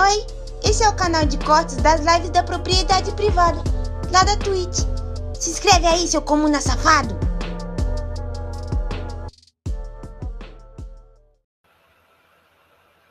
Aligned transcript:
Oi, 0.00 0.24
esse 0.62 0.84
é 0.84 0.88
o 0.88 0.94
canal 0.94 1.26
de 1.26 1.36
cortes 1.44 1.74
das 1.78 1.98
lives 1.98 2.30
da 2.30 2.44
propriedade 2.44 3.10
privada, 3.16 3.58
lá 4.12 4.22
da 4.22 4.36
Twitch. 4.36 4.86
Se 5.34 5.50
inscreve 5.50 5.88
aí, 5.88 6.06
seu 6.06 6.22
comuna 6.22 6.60
safado. 6.60 7.18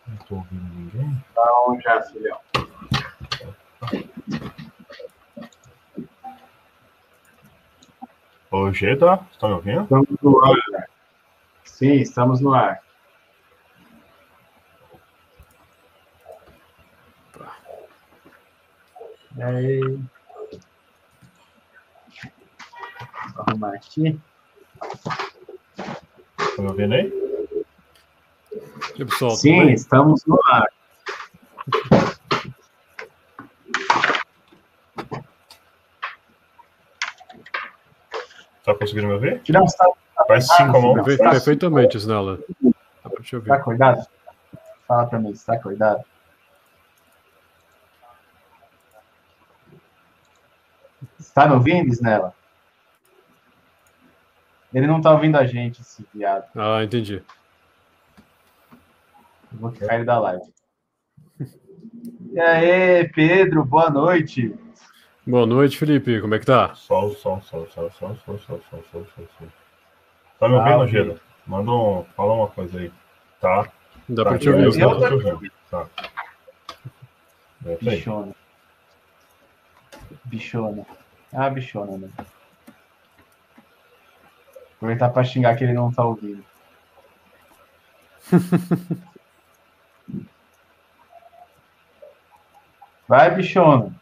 Não 0.08 0.16
tô 0.30 0.36
ouvindo 0.36 0.64
ninguém. 0.76 1.26
Então, 1.30 1.82
já, 1.82 2.02
filhão. 2.04 2.40
Ô, 8.50 8.72
G, 8.72 8.96
tá? 8.96 9.18
Você 9.30 9.40
tá 9.40 9.48
me 9.50 9.54
ouvindo? 9.56 9.84
Estamos 9.84 10.08
no 10.22 10.46
ar. 10.46 10.90
Sim, 11.66 11.96
estamos 11.96 12.40
no 12.40 12.54
ar. 12.54 12.82
Aí? 19.44 19.80
Vou 23.36 23.44
arrumar 23.48 23.74
aqui. 23.76 24.20
Tá 25.68 26.62
me 26.62 26.68
ouvindo 26.68 26.94
aí? 26.94 27.08
E 28.96 29.02
aí, 29.02 29.06
pessoal, 29.06 29.32
Sim, 29.32 29.66
bem? 29.66 29.74
estamos 29.74 30.26
no 30.26 30.40
ar. 30.52 30.68
Tá 38.64 38.76
conseguindo 38.76 39.08
me 39.08 39.14
ouvir? 39.14 39.42
Tirar 39.42 39.64
um 39.64 39.68
salve. 39.68 39.98
Faz 40.28 40.48
sim 40.48 40.72
com 40.72 40.78
a 40.78 40.82
mão. 40.82 40.94
Perfe- 40.96 41.18
Perfeitamente, 41.18 41.98
Snella. 41.98 42.40
Dá 43.04 43.10
pra 43.10 43.24
te 43.24 43.36
ouvir. 43.36 43.48
Tá 43.50 43.56
acordado? 43.56 44.06
Fala 44.88 45.06
pra 45.06 45.20
mim, 45.20 45.34
você 45.34 45.46
tá 45.46 45.54
acordado? 45.54 46.04
Tá 51.38 51.48
me 51.48 51.54
ouvindo, 51.54 51.90
Snella? 51.94 52.34
Ele 54.74 54.88
não 54.88 55.00
tá 55.00 55.12
ouvindo 55.12 55.38
a 55.38 55.46
gente, 55.46 55.82
esse 55.82 56.04
viado. 56.14 56.46
Ah, 56.56 56.84
entendi. 56.84 57.22
Eu 59.52 59.60
vou 59.60 59.72
tirar 59.72 59.96
ele 59.96 60.04
da 60.04 60.18
live. 60.20 60.42
E 62.32 62.40
aí, 62.40 63.08
Pedro, 63.10 63.64
boa 63.64 63.90
noite. 63.92 64.58
Boa 65.26 65.46
noite, 65.46 65.78
Felipe. 65.78 66.20
Como 66.22 66.34
é 66.34 66.40
que 66.40 66.46
tá? 66.48 66.74
Sol, 66.74 67.14
sol, 67.14 67.40
sol, 67.44 67.68
sol, 67.70 67.92
sol, 67.92 68.16
sol, 68.26 68.40
sol, 68.40 68.62
sol, 68.70 68.84
sol, 68.92 69.06
sol, 69.16 69.28
sol. 69.38 69.48
Tá 70.40 70.50
me 70.50 70.56
Ah, 70.56 70.60
ouvindo, 70.60 70.80
ouvi. 70.80 70.92
Geda? 70.92 71.22
Manda 71.46 71.72
um. 71.72 72.04
Fala 72.16 72.34
uma 72.34 72.48
coisa 72.48 72.80
aí. 72.80 72.92
Tá? 73.40 73.68
Dá 74.10 74.24
tá 74.24 74.30
pra 74.32 74.40
te 74.40 74.48
eu- 74.48 74.54
ouvir. 74.54 74.66
eu 74.66 74.70
Snella. 74.72 75.00
tô 75.00 75.08
te 75.20 75.28
ouvindo. 75.32 75.52
Tá. 75.70 75.88
É 77.66 77.74
isso 77.74 77.90
aí. 77.90 77.96
Bichona. 77.98 78.36
Bichona. 80.26 80.86
Ah, 81.34 81.50
bichona, 81.50 81.98
né? 81.98 82.10
Aproveitar 84.76 85.10
pra 85.10 85.24
xingar 85.24 85.56
que 85.56 85.64
ele 85.64 85.74
não 85.74 85.92
tá 85.92 86.04
ouvindo. 86.04 86.44
Vai, 93.08 93.34
bichona. 93.34 93.96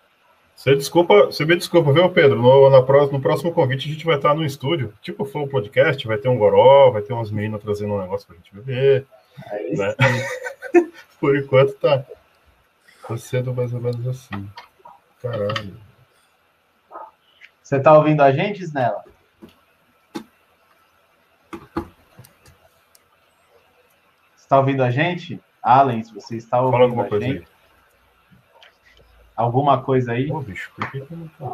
Você 0.55 0.75
desculpa, 0.75 1.25
você 1.25 1.45
me 1.45 1.55
desculpa, 1.55 1.91
viu, 1.91 2.09
Pedro? 2.09 2.41
No, 2.41 2.69
na 2.69 2.79
no 2.79 3.21
próximo 3.21 3.53
convite 3.53 3.89
a 3.89 3.91
gente 3.91 4.05
vai 4.05 4.15
estar 4.15 4.33
no 4.33 4.43
estúdio. 4.45 4.93
Tipo, 5.01 5.25
foi 5.25 5.43
o 5.43 5.47
podcast, 5.47 6.07
vai 6.07 6.17
ter 6.17 6.29
um 6.29 6.37
goró, 6.37 6.91
vai 6.91 7.01
ter 7.01 7.13
umas 7.13 7.29
meninas 7.29 7.61
trazendo 7.61 7.93
um 7.93 8.01
negócio 8.01 8.25
pra 8.25 8.37
gente 8.37 8.55
beber. 8.55 9.05
Aí 9.51 9.75
Né? 9.75 9.93
Por 11.19 11.37
enquanto 11.37 11.73
tá. 11.73 12.05
Tá 13.07 13.17
sendo 13.17 13.53
mais 13.53 13.73
ou 13.73 13.81
menos 13.81 14.07
assim. 14.07 14.49
Caralho. 15.21 15.77
Você 17.65 17.79
tá 17.79 17.97
ouvindo 17.97 18.21
a 18.21 18.31
gente, 18.31 18.61
Snella? 18.61 19.03
Você 24.35 24.47
tá 24.47 24.59
ouvindo 24.59 24.83
a 24.83 24.91
gente? 24.91 25.41
Allen, 25.63 26.03
se 26.03 26.13
você 26.13 26.37
está 26.37 26.61
ouvindo 26.61 26.73
Fala 26.73 26.83
alguma 26.83 27.05
a 27.05 27.09
coisa 27.09 27.25
gente, 27.25 27.39
aí. 27.39 27.47
alguma 29.35 29.81
coisa 29.83 30.11
aí? 30.11 30.31
Ô, 30.31 30.41
bicho, 30.41 30.71
por 30.75 30.91
que 30.91 31.01
que 31.01 31.15
não 31.15 31.27
tá? 31.29 31.51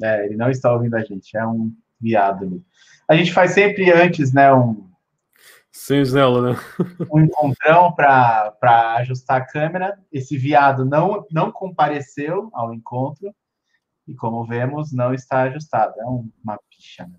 É, 0.00 0.26
ele 0.26 0.36
não 0.36 0.48
está 0.48 0.72
ouvindo 0.72 0.94
a 0.94 1.02
gente, 1.02 1.36
é 1.36 1.44
um 1.44 1.74
viado 2.00 2.44
ali. 2.44 2.64
A 3.08 3.16
gente 3.16 3.32
faz 3.32 3.50
sempre 3.50 3.90
antes, 3.90 4.32
né, 4.32 4.54
um, 4.54 4.87
Sem 5.70 6.00
Snella, 6.02 6.52
né? 6.52 6.58
um 7.12 7.20
encontrão 7.20 7.92
para 7.94 8.96
ajustar 8.98 9.40
a 9.40 9.44
câmera. 9.44 9.98
Esse 10.12 10.36
viado 10.36 10.84
não, 10.84 11.26
não 11.30 11.52
compareceu 11.52 12.50
ao 12.52 12.72
encontro 12.74 13.32
e, 14.06 14.14
como 14.14 14.44
vemos, 14.46 14.92
não 14.92 15.12
está 15.12 15.42
ajustado. 15.42 15.94
É 16.00 16.06
um- 16.06 16.30
uma 16.42 16.58
picha. 16.70 17.04
Né? 17.06 17.18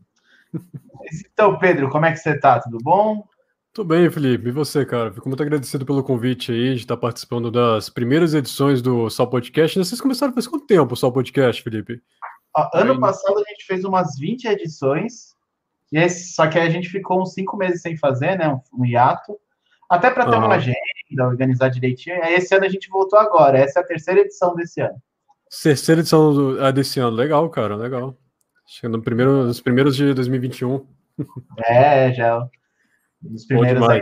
Então, 1.31 1.57
Pedro, 1.57 1.89
como 1.89 2.05
é 2.05 2.11
que 2.11 2.17
você 2.17 2.37
tá? 2.37 2.59
Tudo 2.59 2.77
bom? 2.83 3.25
Tudo 3.71 3.87
bem, 3.87 4.09
Felipe. 4.09 4.49
E 4.49 4.51
você, 4.51 4.85
cara? 4.85 5.13
Fico 5.13 5.29
muito 5.29 5.41
agradecido 5.41 5.85
pelo 5.85 6.03
convite 6.03 6.51
aí 6.51 6.73
de 6.73 6.81
estar 6.81 6.97
participando 6.97 7.49
das 7.49 7.89
primeiras 7.89 8.33
edições 8.33 8.81
do 8.81 9.09
Sal 9.09 9.29
Podcast. 9.29 9.77
Vocês 9.77 10.01
começaram 10.01 10.33
faz 10.33 10.47
quanto 10.47 10.66
tempo 10.66 10.93
o 10.93 10.97
Sal 10.97 11.13
Podcast, 11.13 11.63
Felipe? 11.63 12.01
Ano 12.73 12.99
passado 12.99 13.37
a 13.37 13.49
gente 13.49 13.66
fez 13.66 13.85
umas 13.85 14.17
20 14.17 14.45
edições, 14.45 15.35
esse- 15.91 16.33
só 16.33 16.47
que 16.47 16.57
a 16.59 16.69
gente 16.69 16.89
ficou 16.89 17.22
uns 17.22 17.33
5 17.33 17.57
meses 17.57 17.81
sem 17.81 17.97
fazer, 17.97 18.38
né? 18.38 18.47
Um, 18.50 18.81
um 18.81 18.85
hiato, 18.85 19.38
até 19.89 20.09
para 20.11 20.25
ter 20.25 20.35
Aham. 20.35 20.45
uma 20.45 20.55
agenda, 20.55 20.77
organizar 21.27 21.69
direitinho. 21.69 22.23
Aí 22.23 22.35
esse 22.35 22.53
ano 22.55 22.66
a 22.66 22.69
gente 22.69 22.89
voltou 22.89 23.17
agora. 23.17 23.57
Essa 23.57 23.79
é 23.79 23.83
a 23.83 23.85
terceira 23.85 24.22
edição 24.22 24.53
desse 24.55 24.81
ano. 24.81 24.95
Terceira 25.63 26.01
edição 26.01 26.33
do- 26.33 26.63
ah, 26.63 26.69
desse 26.72 26.99
ano. 26.99 27.16
Legal, 27.16 27.49
cara. 27.49 27.75
Legal. 27.75 28.16
Chegando 28.67 28.97
no 28.97 29.03
primeiro, 29.03 29.45
nos 29.45 29.59
primeiros 29.59 29.95
de 29.95 30.13
2021. 30.13 30.85
É, 31.66 32.13
já. 32.13 32.47
Os 33.33 33.45
primeiros 33.45 33.81
demais. 33.81 34.01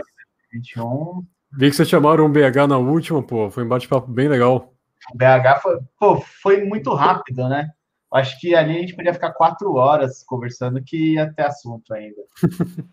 21. 0.52 1.24
Vi 1.58 1.70
que 1.70 1.76
vocês 1.76 1.88
chamaram 1.88 2.26
um 2.26 2.30
BH 2.32 2.66
na 2.68 2.76
última, 2.76 3.22
pô. 3.22 3.50
Foi 3.50 3.64
um 3.64 3.68
bate-papo 3.68 4.06
bem 4.12 4.28
legal. 4.28 4.74
O 5.14 5.16
BH 5.16 5.60
foi, 5.62 5.78
pô, 5.98 6.20
foi 6.20 6.64
muito 6.64 6.92
rápido, 6.92 7.48
né? 7.48 7.70
Acho 8.10 8.40
que 8.40 8.54
ali 8.54 8.76
a 8.76 8.80
gente 8.80 8.96
podia 8.96 9.12
ficar 9.12 9.32
quatro 9.32 9.74
horas 9.74 10.24
conversando 10.24 10.82
que 10.82 11.14
ia 11.14 11.32
ter 11.32 11.42
assunto 11.42 11.92
ainda. 11.92 12.22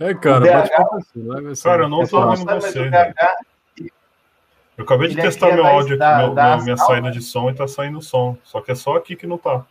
É, 0.00 0.14
cara, 0.14 0.46
bate-papo 0.46 0.96
assim, 0.96 1.22
né? 1.22 1.52
Cara, 1.62 1.82
eu 1.82 1.88
não 1.88 2.06
tô 2.06 2.20
ouvindo 2.20 2.54
você. 2.54 2.88
BH 2.88 3.14
Eu 4.76 4.84
acabei 4.84 5.08
de 5.08 5.14
Ele 5.14 5.22
testar 5.22 5.46
aqui 5.46 5.52
é 5.54 5.56
meu 5.56 5.66
áudio, 5.66 5.98
da- 5.98 6.16
meu- 6.18 6.34
da 6.34 6.56
minha 6.58 6.76
saída 6.76 7.08
né? 7.08 7.10
de 7.10 7.20
som 7.20 7.50
e 7.50 7.54
tá 7.54 7.66
saindo 7.66 8.00
som. 8.00 8.38
Só 8.44 8.60
que 8.60 8.70
é 8.70 8.74
só 8.76 8.96
aqui 8.96 9.16
que 9.16 9.26
não 9.26 9.36
tá. 9.36 9.66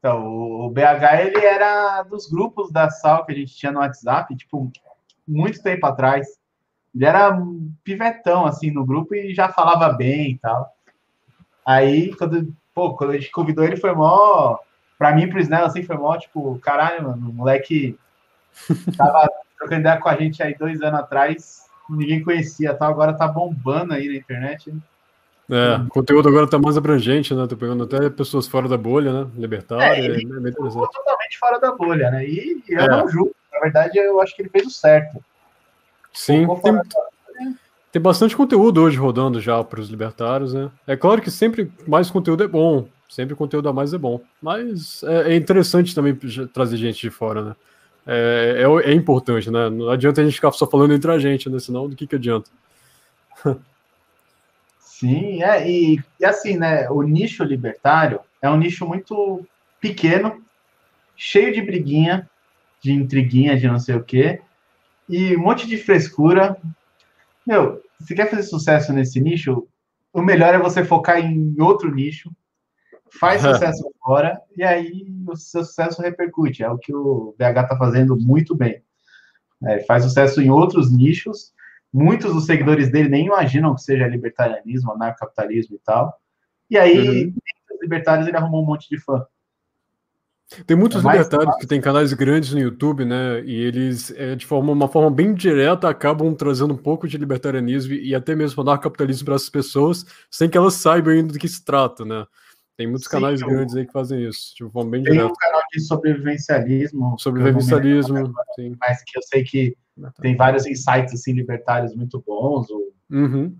Então, 0.00 0.26
o 0.26 0.66
o 0.66 0.70
BH, 0.70 1.22
ele 1.22 1.44
era 1.44 2.02
dos 2.02 2.28
grupos 2.28 2.70
da 2.70 2.90
Sal 2.90 3.24
que 3.24 3.32
a 3.32 3.34
gente 3.34 3.54
tinha 3.56 3.72
no 3.72 3.78
WhatsApp, 3.78 4.36
tipo, 4.36 4.70
muito 5.26 5.62
tempo 5.62 5.86
atrás. 5.86 6.26
Ele 6.94 7.06
era 7.06 7.32
um 7.32 7.72
pivetão, 7.84 8.44
assim, 8.44 8.70
no 8.70 8.84
grupo 8.84 9.14
e 9.14 9.32
já 9.34 9.48
falava 9.48 9.90
bem 9.92 10.32
e 10.32 10.38
tal. 10.38 10.76
Aí, 11.70 12.14
quando, 12.16 12.50
pô, 12.74 12.94
quando 12.96 13.10
a 13.10 13.18
gente 13.18 13.30
convidou 13.30 13.62
ele, 13.62 13.76
foi 13.76 13.92
mó... 13.92 14.56
Pra 14.96 15.14
mim, 15.14 15.28
pro 15.28 15.38
Snell, 15.38 15.66
assim, 15.66 15.82
foi 15.82 15.96
mó, 15.96 16.16
tipo, 16.16 16.58
caralho, 16.60 17.04
mano, 17.04 17.28
o 17.28 17.32
moleque 17.32 17.96
tava 18.96 19.28
trocando 19.58 19.80
ideia 19.82 20.00
com 20.00 20.08
a 20.08 20.16
gente 20.16 20.42
aí 20.42 20.56
dois 20.56 20.80
anos 20.80 21.00
atrás, 21.00 21.66
ninguém 21.90 22.24
conhecia, 22.24 22.74
tal, 22.74 22.90
agora 22.90 23.12
tá 23.12 23.28
bombando 23.28 23.92
aí 23.92 24.08
na 24.08 24.14
internet. 24.16 24.72
né? 24.72 24.80
É, 25.50 25.76
o 25.76 25.88
conteúdo 25.88 26.28
agora 26.28 26.48
tá 26.48 26.58
mais 26.58 26.76
abrangente, 26.78 27.34
né? 27.34 27.46
Tô 27.46 27.56
pegando 27.56 27.84
até 27.84 28.08
pessoas 28.10 28.48
fora 28.48 28.66
da 28.66 28.76
bolha, 28.78 29.12
né? 29.24 29.30
Libertária, 29.36 29.84
É, 29.84 30.00
é, 30.00 30.04
ele- 30.04 30.22
interessante. 30.22 30.90
totalmente 30.92 31.38
fora 31.38 31.60
da 31.60 31.70
bolha, 31.72 32.10
né? 32.10 32.26
E 32.26 32.62
eu 32.68 32.80
É. 32.80 32.88
não 32.88 33.08
julgo, 33.08 33.34
na 33.52 33.60
verdade, 33.60 33.98
eu 33.98 34.20
acho 34.22 34.34
que 34.34 34.42
ele 34.42 34.48
fez 34.50 34.66
o 34.66 34.70
certo. 34.70 35.22
Sim, 36.12 36.46
tem, 36.62 36.80
tem 37.90 38.00
bastante 38.00 38.36
conteúdo 38.36 38.82
hoje 38.82 38.96
rodando 38.96 39.40
já 39.40 39.62
para 39.64 39.80
os 39.80 39.88
libertários, 39.88 40.52
né? 40.52 40.70
É 40.86 40.96
claro 40.96 41.22
que 41.22 41.30
sempre 41.30 41.72
mais 41.86 42.10
conteúdo 42.10 42.44
é 42.44 42.48
bom, 42.48 42.88
sempre 43.08 43.34
conteúdo 43.34 43.68
a 43.68 43.72
mais 43.72 43.94
é 43.94 43.98
bom, 43.98 44.20
mas 44.42 45.02
é, 45.04 45.32
é 45.32 45.36
interessante 45.36 45.94
também 45.94 46.14
trazer 46.52 46.76
gente 46.76 47.00
de 47.00 47.10
fora, 47.10 47.42
né? 47.42 47.56
É, 48.06 48.62
é, 48.62 48.90
é 48.90 48.94
importante, 48.94 49.50
né? 49.50 49.68
Não 49.68 49.90
adianta 49.90 50.20
a 50.20 50.24
gente 50.24 50.34
ficar 50.34 50.52
só 50.52 50.66
falando 50.66 50.94
entre 50.94 51.10
a 51.10 51.18
gente, 51.18 51.48
né? 51.50 51.58
Senão 51.58 51.88
do 51.88 51.96
que, 51.96 52.06
que 52.06 52.16
adianta? 52.16 52.50
Sim, 54.80 55.42
é, 55.44 55.70
e, 55.70 56.02
e 56.18 56.24
assim, 56.24 56.56
né, 56.56 56.90
o 56.90 57.02
nicho 57.02 57.44
libertário 57.44 58.18
é 58.42 58.50
um 58.50 58.56
nicho 58.56 58.84
muito 58.84 59.46
pequeno, 59.80 60.42
cheio 61.16 61.52
de 61.52 61.62
briguinha, 61.62 62.28
de 62.80 62.92
intriguinha, 62.92 63.56
de 63.56 63.68
não 63.68 63.78
sei 63.78 63.94
o 63.94 64.02
quê, 64.02 64.40
e 65.08 65.36
um 65.36 65.40
monte 65.40 65.68
de 65.68 65.76
frescura. 65.76 66.56
Meu, 67.48 67.82
se 68.02 68.14
quer 68.14 68.28
fazer 68.28 68.42
sucesso 68.42 68.92
nesse 68.92 69.18
nicho, 69.18 69.66
o 70.12 70.20
melhor 70.20 70.54
é 70.54 70.58
você 70.58 70.84
focar 70.84 71.18
em 71.18 71.58
outro 71.58 71.90
nicho, 71.90 72.30
faz 73.18 73.40
sucesso 73.72 73.90
fora, 74.04 74.38
e 74.54 74.62
aí 74.62 75.06
o 75.26 75.34
seu 75.34 75.64
sucesso 75.64 76.02
repercute. 76.02 76.62
É 76.62 76.68
o 76.68 76.76
que 76.76 76.94
o 76.94 77.34
BH 77.38 77.68
tá 77.70 77.76
fazendo 77.78 78.14
muito 78.14 78.54
bem. 78.54 78.82
É, 79.64 79.80
faz 79.84 80.04
sucesso 80.04 80.42
em 80.42 80.50
outros 80.50 80.92
nichos. 80.92 81.54
Muitos 81.90 82.34
dos 82.34 82.44
seguidores 82.44 82.90
dele 82.90 83.08
nem 83.08 83.24
imaginam 83.24 83.74
que 83.74 83.80
seja 83.80 84.06
libertarianismo, 84.06 84.92
anarcocapitalismo 84.92 85.76
e 85.76 85.78
tal. 85.78 86.20
E 86.68 86.76
aí, 86.76 87.24
Uhum. 87.24 87.34
os 87.74 87.80
libertários, 87.80 88.28
ele 88.28 88.36
arrumou 88.36 88.62
um 88.62 88.66
monte 88.66 88.90
de 88.90 89.00
fã. 89.00 89.24
Tem 90.66 90.76
muitos 90.76 91.04
É 91.04 91.06
libertários 91.06 91.56
que 91.56 91.66
têm 91.66 91.80
canais 91.80 92.12
grandes 92.14 92.52
no 92.54 92.58
YouTube, 92.60 93.04
né? 93.04 93.42
E 93.44 93.54
eles, 93.54 94.10
é, 94.12 94.34
de 94.34 94.46
forma, 94.46 94.72
uma 94.72 94.88
forma 94.88 95.10
bem 95.10 95.34
direta, 95.34 95.88
acabam 95.88 96.34
trazendo 96.34 96.72
um 96.72 96.76
pouco 96.76 97.06
de 97.06 97.18
libertarianismo 97.18 97.92
e 97.92 98.14
até 98.14 98.34
mesmo 98.34 98.62
anarcapitalismo 98.62 99.26
para 99.26 99.34
as 99.34 99.50
pessoas, 99.50 100.06
sem 100.30 100.48
que 100.48 100.56
elas 100.56 100.74
saibam 100.74 101.12
ainda 101.12 101.34
do 101.34 101.38
que 101.38 101.48
se 101.48 101.62
trata, 101.62 102.04
né? 102.04 102.24
Tem 102.78 102.86
muitos 102.86 103.04
Sim, 103.06 103.10
canais 103.12 103.40
eu- 103.42 103.48
grandes 103.48 103.76
aí 103.76 103.84
que 103.86 103.92
fazem 103.92 104.26
isso, 104.26 104.54
de 104.56 104.70
forma 104.70 104.90
bem 104.90 105.02
Tem 105.02 105.12
um 105.12 105.16
direta. 105.16 105.34
canal 105.38 105.60
de 105.70 105.80
sobrevivencialismo. 105.80 107.16
Sobre 107.18 107.42
eu 107.42 107.52
não 107.52 107.52
me 107.52 107.58
lembro, 107.58 107.82
vivencialismo, 107.82 108.34
sim. 108.56 108.76
Mas 108.80 109.02
que 109.04 109.18
eu 109.18 109.22
sei 109.22 109.44
que 109.44 109.76
tem 110.22 110.34
vários 110.36 110.64
insights 110.64 111.12
assim, 111.12 111.32
libertários 111.32 111.94
muito 111.94 112.22
bons. 112.26 112.70
ou- 112.70 112.94
Uhum. 113.10 113.54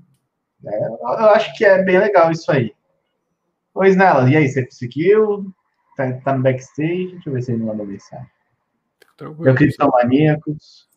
Eu 0.64 0.98
eu 1.00 1.30
acho 1.30 1.54
que 1.56 1.64
é 1.64 1.82
bem 1.82 1.98
legal 1.98 2.30
isso 2.32 2.50
aí. 2.50 2.72
Ô, 3.74 3.84
Snella, 3.84 4.28
e 4.30 4.36
aí, 4.36 4.48
você 4.48 4.64
conseguiu? 4.64 5.52
Tá, 5.98 6.12
tá 6.20 6.36
no 6.36 6.44
backstage? 6.44 7.08
Deixa 7.10 7.28
eu 7.28 7.32
ver 7.32 7.42
se 7.42 7.50
ele 7.50 7.64
mandou 7.64 7.84
mensagem. 7.84 8.30
Meu 9.40 9.52
Criptomaníacos. 9.52 10.88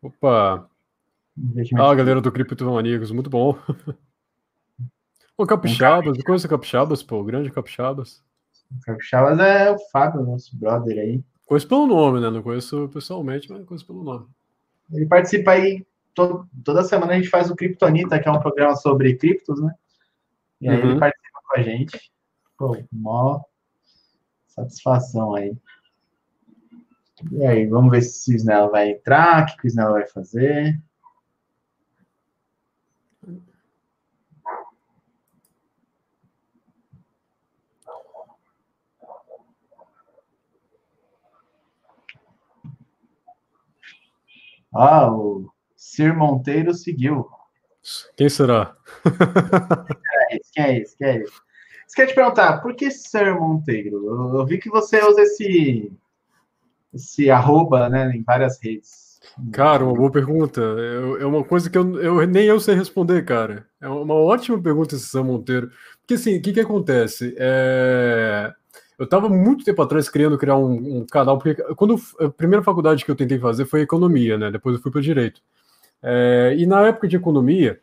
Opa! 0.00 0.70
Ah, 1.76 1.94
galera 1.96 2.20
do 2.20 2.30
Criptomaníacos, 2.30 3.10
muito 3.10 3.28
bom. 3.28 3.58
Ô, 5.36 5.44
Capixabas, 5.44 6.16
eu 6.16 6.24
conheço 6.24 6.48
Capixabas, 6.48 7.02
pô, 7.02 7.24
grande 7.24 7.50
Capixabas. 7.50 8.22
Capixabas 8.84 9.36
é 9.40 9.72
o 9.72 9.78
Fábio, 9.90 10.22
nosso 10.22 10.56
brother 10.56 10.96
aí. 10.96 11.20
Conheço 11.44 11.66
pelo 11.66 11.88
nome, 11.88 12.20
né? 12.20 12.30
Não 12.30 12.42
conheço 12.42 12.88
pessoalmente, 12.90 13.50
mas 13.50 13.64
conheço 13.64 13.86
pelo 13.86 14.04
nome. 14.04 14.28
Ele 14.92 15.06
participa 15.06 15.52
aí, 15.52 15.84
to- 16.14 16.46
toda 16.64 16.84
semana 16.84 17.14
a 17.14 17.16
gente 17.16 17.28
faz 17.30 17.50
o 17.50 17.56
Kryptonita, 17.56 18.20
que 18.20 18.28
é 18.28 18.30
um 18.30 18.38
programa 18.38 18.76
sobre 18.76 19.16
criptos, 19.16 19.60
né? 19.60 19.74
E 20.60 20.68
aí 20.68 20.80
Uhum. 20.80 20.90
ele 20.92 21.00
participa 21.00 21.40
com 21.48 21.58
a 21.58 21.62
gente. 21.62 22.12
Pô, 22.56 22.76
mó 22.92 23.40
satisfação 24.58 25.34
aí. 25.34 25.56
E 27.32 27.44
aí, 27.44 27.66
vamos 27.66 27.90
ver 27.90 28.02
se 28.02 28.32
o 28.32 28.36
Snell 28.36 28.70
vai 28.70 28.90
entrar, 28.90 29.42
o 29.42 29.46
que 29.46 29.56
que 29.56 29.66
o 29.66 29.68
Snell 29.68 29.92
vai 29.92 30.06
fazer. 30.06 30.80
Ah, 44.72 45.10
o 45.10 45.50
Sir 45.74 46.16
Monteiro 46.16 46.72
seguiu. 46.74 47.28
Quem 48.16 48.28
será? 48.28 48.76
é 50.30 50.36
esse? 50.36 50.52
Quem 50.52 50.64
é 50.64 50.78
esse? 50.78 50.96
Quem 50.96 51.08
é 51.08 51.16
esse? 51.16 51.47
Isso 51.88 51.96
quer 51.96 52.06
te 52.06 52.14
perguntar, 52.14 52.60
por 52.60 52.74
que 52.76 52.90
Sir 52.90 53.34
Monteiro? 53.40 54.36
Eu, 54.36 54.46
vi 54.46 54.58
que 54.58 54.68
você 54.68 55.02
usa 55.02 55.22
esse, 55.22 55.90
esse 56.92 57.30
arroba, 57.30 57.88
né, 57.88 58.14
em 58.14 58.22
várias 58.22 58.60
redes. 58.62 59.18
Cara, 59.52 59.84
uma 59.84 59.94
boa 59.94 60.10
pergunta. 60.10 60.60
Eu- 60.60 61.20
É 61.20 61.26
uma 61.26 61.42
coisa 61.42 61.68
que 61.68 61.76
eu, 61.76 61.98
eu- 62.00 62.26
nem 62.26 62.44
eu 62.46 62.60
sei 62.60 62.74
responder, 62.74 63.24
cara. 63.24 63.66
É 63.80 63.88
uma 63.88 64.14
ótima 64.14 64.60
pergunta 64.62 64.94
esse 64.94 65.06
Sam 65.06 65.24
Monteiro. 65.24 65.70
Porque 66.00 66.14
assim, 66.14 66.36
o 66.38 66.42
que 66.42 66.52
que 66.52 66.60
acontece? 66.60 67.34
É, 67.38 68.52
Eu 68.98 69.08
tava 69.08 69.28
muito 69.28 69.64
tempo 69.64 69.80
atrás 69.80 70.08
querendo 70.10 70.36
criar 70.36 70.56
um, 70.56 70.98
um 70.98 71.06
canal, 71.06 71.38
porque 71.38 71.54
quando 71.76 71.94
a 72.20 72.28
primeira 72.28 72.64
faculdade 72.64 73.04
que 73.04 73.10
eu 73.10 73.14
tentei 73.16 73.38
fazer 73.38 73.64
foi 73.64 73.80
economia, 73.82 74.36
né? 74.36 74.50
Depois 74.50 74.74
eu 74.76 74.82
fui 74.82 74.90
para 74.90 75.00
direito. 75.00 75.40
É, 76.02 76.54
E 76.58 76.66
na 76.66 76.82
época 76.88 77.06
de 77.08 77.16
economia, 77.16 77.80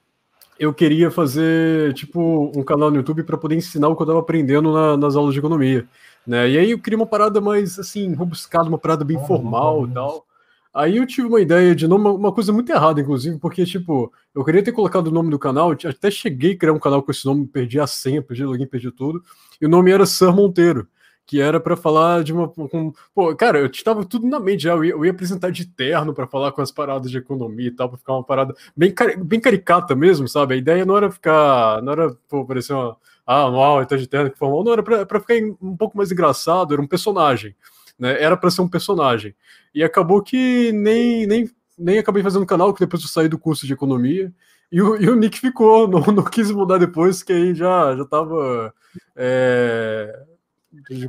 eu 0.60 0.74
queria 0.74 1.12
fazer 1.12 1.94
tipo 1.94 2.52
um 2.56 2.64
canal 2.64 2.90
no 2.90 2.98
YouTube 2.98 3.24
para 3.24 3.38
poder 3.38 3.56
ensinar 3.56 3.90
o 3.90 3.96
que 3.96 4.02
eu 4.02 4.06
estava 4.06 4.20
aprendendo 4.20 4.72
na- 4.72 4.96
nas 4.98 5.16
aulas 5.16 5.34
de 5.34 5.40
economia, 5.40 5.88
né? 6.26 6.50
E 6.50 6.58
aí 6.58 6.72
eu 6.72 6.80
queria 6.80 6.98
uma 6.98 7.06
parada 7.06 7.42
mais 7.42 7.78
assim 7.78 8.14
robuscada, 8.14 8.70
uma 8.70 8.78
parada 8.78 9.04
bem 9.04 9.18
formal 9.28 9.86
e 9.88 9.94
tal. 9.94 10.26
Aí 10.74 10.98
eu 10.98 11.08
tive 11.08 11.28
uma 11.28 11.40
ideia 11.40 11.74
de 11.74 11.88
nome, 11.88 12.08
uma 12.10 12.34
coisa 12.34 12.52
muito 12.52 12.70
errada, 12.70 13.00
inclusive, 13.00 13.38
porque, 13.40 13.66
tipo, 13.66 14.12
eu 14.34 14.44
queria 14.44 14.62
ter 14.62 14.74
colocado 14.74 15.08
o 15.08 15.12
nome 15.12 15.30
do 15.30 15.40
canal, 15.40 15.72
até 15.72 16.12
cheguei 16.12 16.52
a 16.52 16.58
criar 16.58 16.74
um 16.74 16.80
canal 16.80 17.02
com 17.02 17.12
esse 17.12 17.26
nome, 17.26 17.48
perdi 17.48 17.80
a 17.80 17.88
senha, 17.88 18.22
perdi 18.22 18.44
o 18.44 18.50
login, 18.50 18.66
perdi 18.68 18.92
tudo, 18.92 19.24
e 19.62 19.66
o 19.66 19.70
nome 19.70 19.90
era 19.92 20.06
Sir 20.06 20.34
Monteiro, 20.34 20.86
que 21.26 21.42
era 21.42 21.60
pra 21.60 21.76
falar 21.76 22.24
de 22.24 22.32
uma. 22.32 22.48
Com, 22.48 22.94
pô, 23.14 23.36
cara, 23.36 23.60
eu 23.60 23.66
estava 23.66 24.06
tudo 24.06 24.28
na 24.28 24.40
mente 24.40 24.64
já, 24.64 24.74
eu 24.74 24.86
ia, 24.86 24.92
eu 24.92 25.06
ia 25.06 25.12
apresentar 25.12 25.52
de 25.52 25.66
terno 25.66 26.14
pra 26.14 26.28
falar 26.28 26.52
com 26.52 26.62
as 26.62 26.72
paradas 26.72 27.10
de 27.10 27.18
economia 27.18 27.68
e 27.68 27.72
tal, 27.72 27.90
pra 27.90 27.98
ficar 27.98 28.14
uma 28.14 28.24
parada 28.24 28.54
bem, 28.76 28.94
bem 29.24 29.40
caricata 29.40 29.96
mesmo, 29.96 30.28
sabe? 30.28 30.54
A 30.54 30.58
ideia 30.58 30.86
não 30.86 30.96
era 30.98 31.12
ficar. 31.12 31.82
Não 31.82 31.94
era, 31.94 32.16
pô, 32.30 32.46
parecer 32.46 32.74
uma. 32.74 32.98
Ah, 33.26 33.48
uau, 33.48 33.82
então 33.82 33.98
de 33.98 34.08
terno, 34.08 34.30
que 34.30 34.38
formal. 34.38 34.64
Não, 34.64 34.74
era 34.74 34.84
pra, 34.84 35.06
pra 35.06 35.20
ficar 35.20 35.34
um 35.62 35.76
pouco 35.76 35.98
mais 35.98 36.12
engraçado, 36.12 36.74
era 36.74 36.82
um 36.82 36.88
personagem. 36.88 37.56
Né? 37.98 38.22
Era 38.22 38.38
pra 38.38 38.52
ser 38.52 38.62
um 38.62 38.70
personagem. 38.70 39.36
E 39.74 39.84
acabou 39.84 40.22
que 40.22 40.72
nem, 40.74 41.26
nem, 41.26 41.50
nem 41.78 41.98
acabei 41.98 42.22
fazendo 42.22 42.46
canal, 42.46 42.74
que 42.74 42.80
depois 42.80 43.02
eu 43.02 43.10
saí 43.10 43.28
do 43.28 43.40
curso 43.40 43.66
de 43.66 43.74
economia. 43.74 44.32
E 44.72 44.82
o, 44.82 44.96
e 45.02 45.10
o 45.10 45.16
Nick 45.16 45.40
ficou, 45.40 45.88
não, 45.90 46.02
não 46.02 46.24
quis 46.24 46.52
mudar 46.52 46.78
depois, 46.78 47.24
que 47.24 47.34
aí 47.34 47.56
já, 47.56 47.96
já 47.96 48.06
tava. 48.06 48.74
é, 49.16 50.26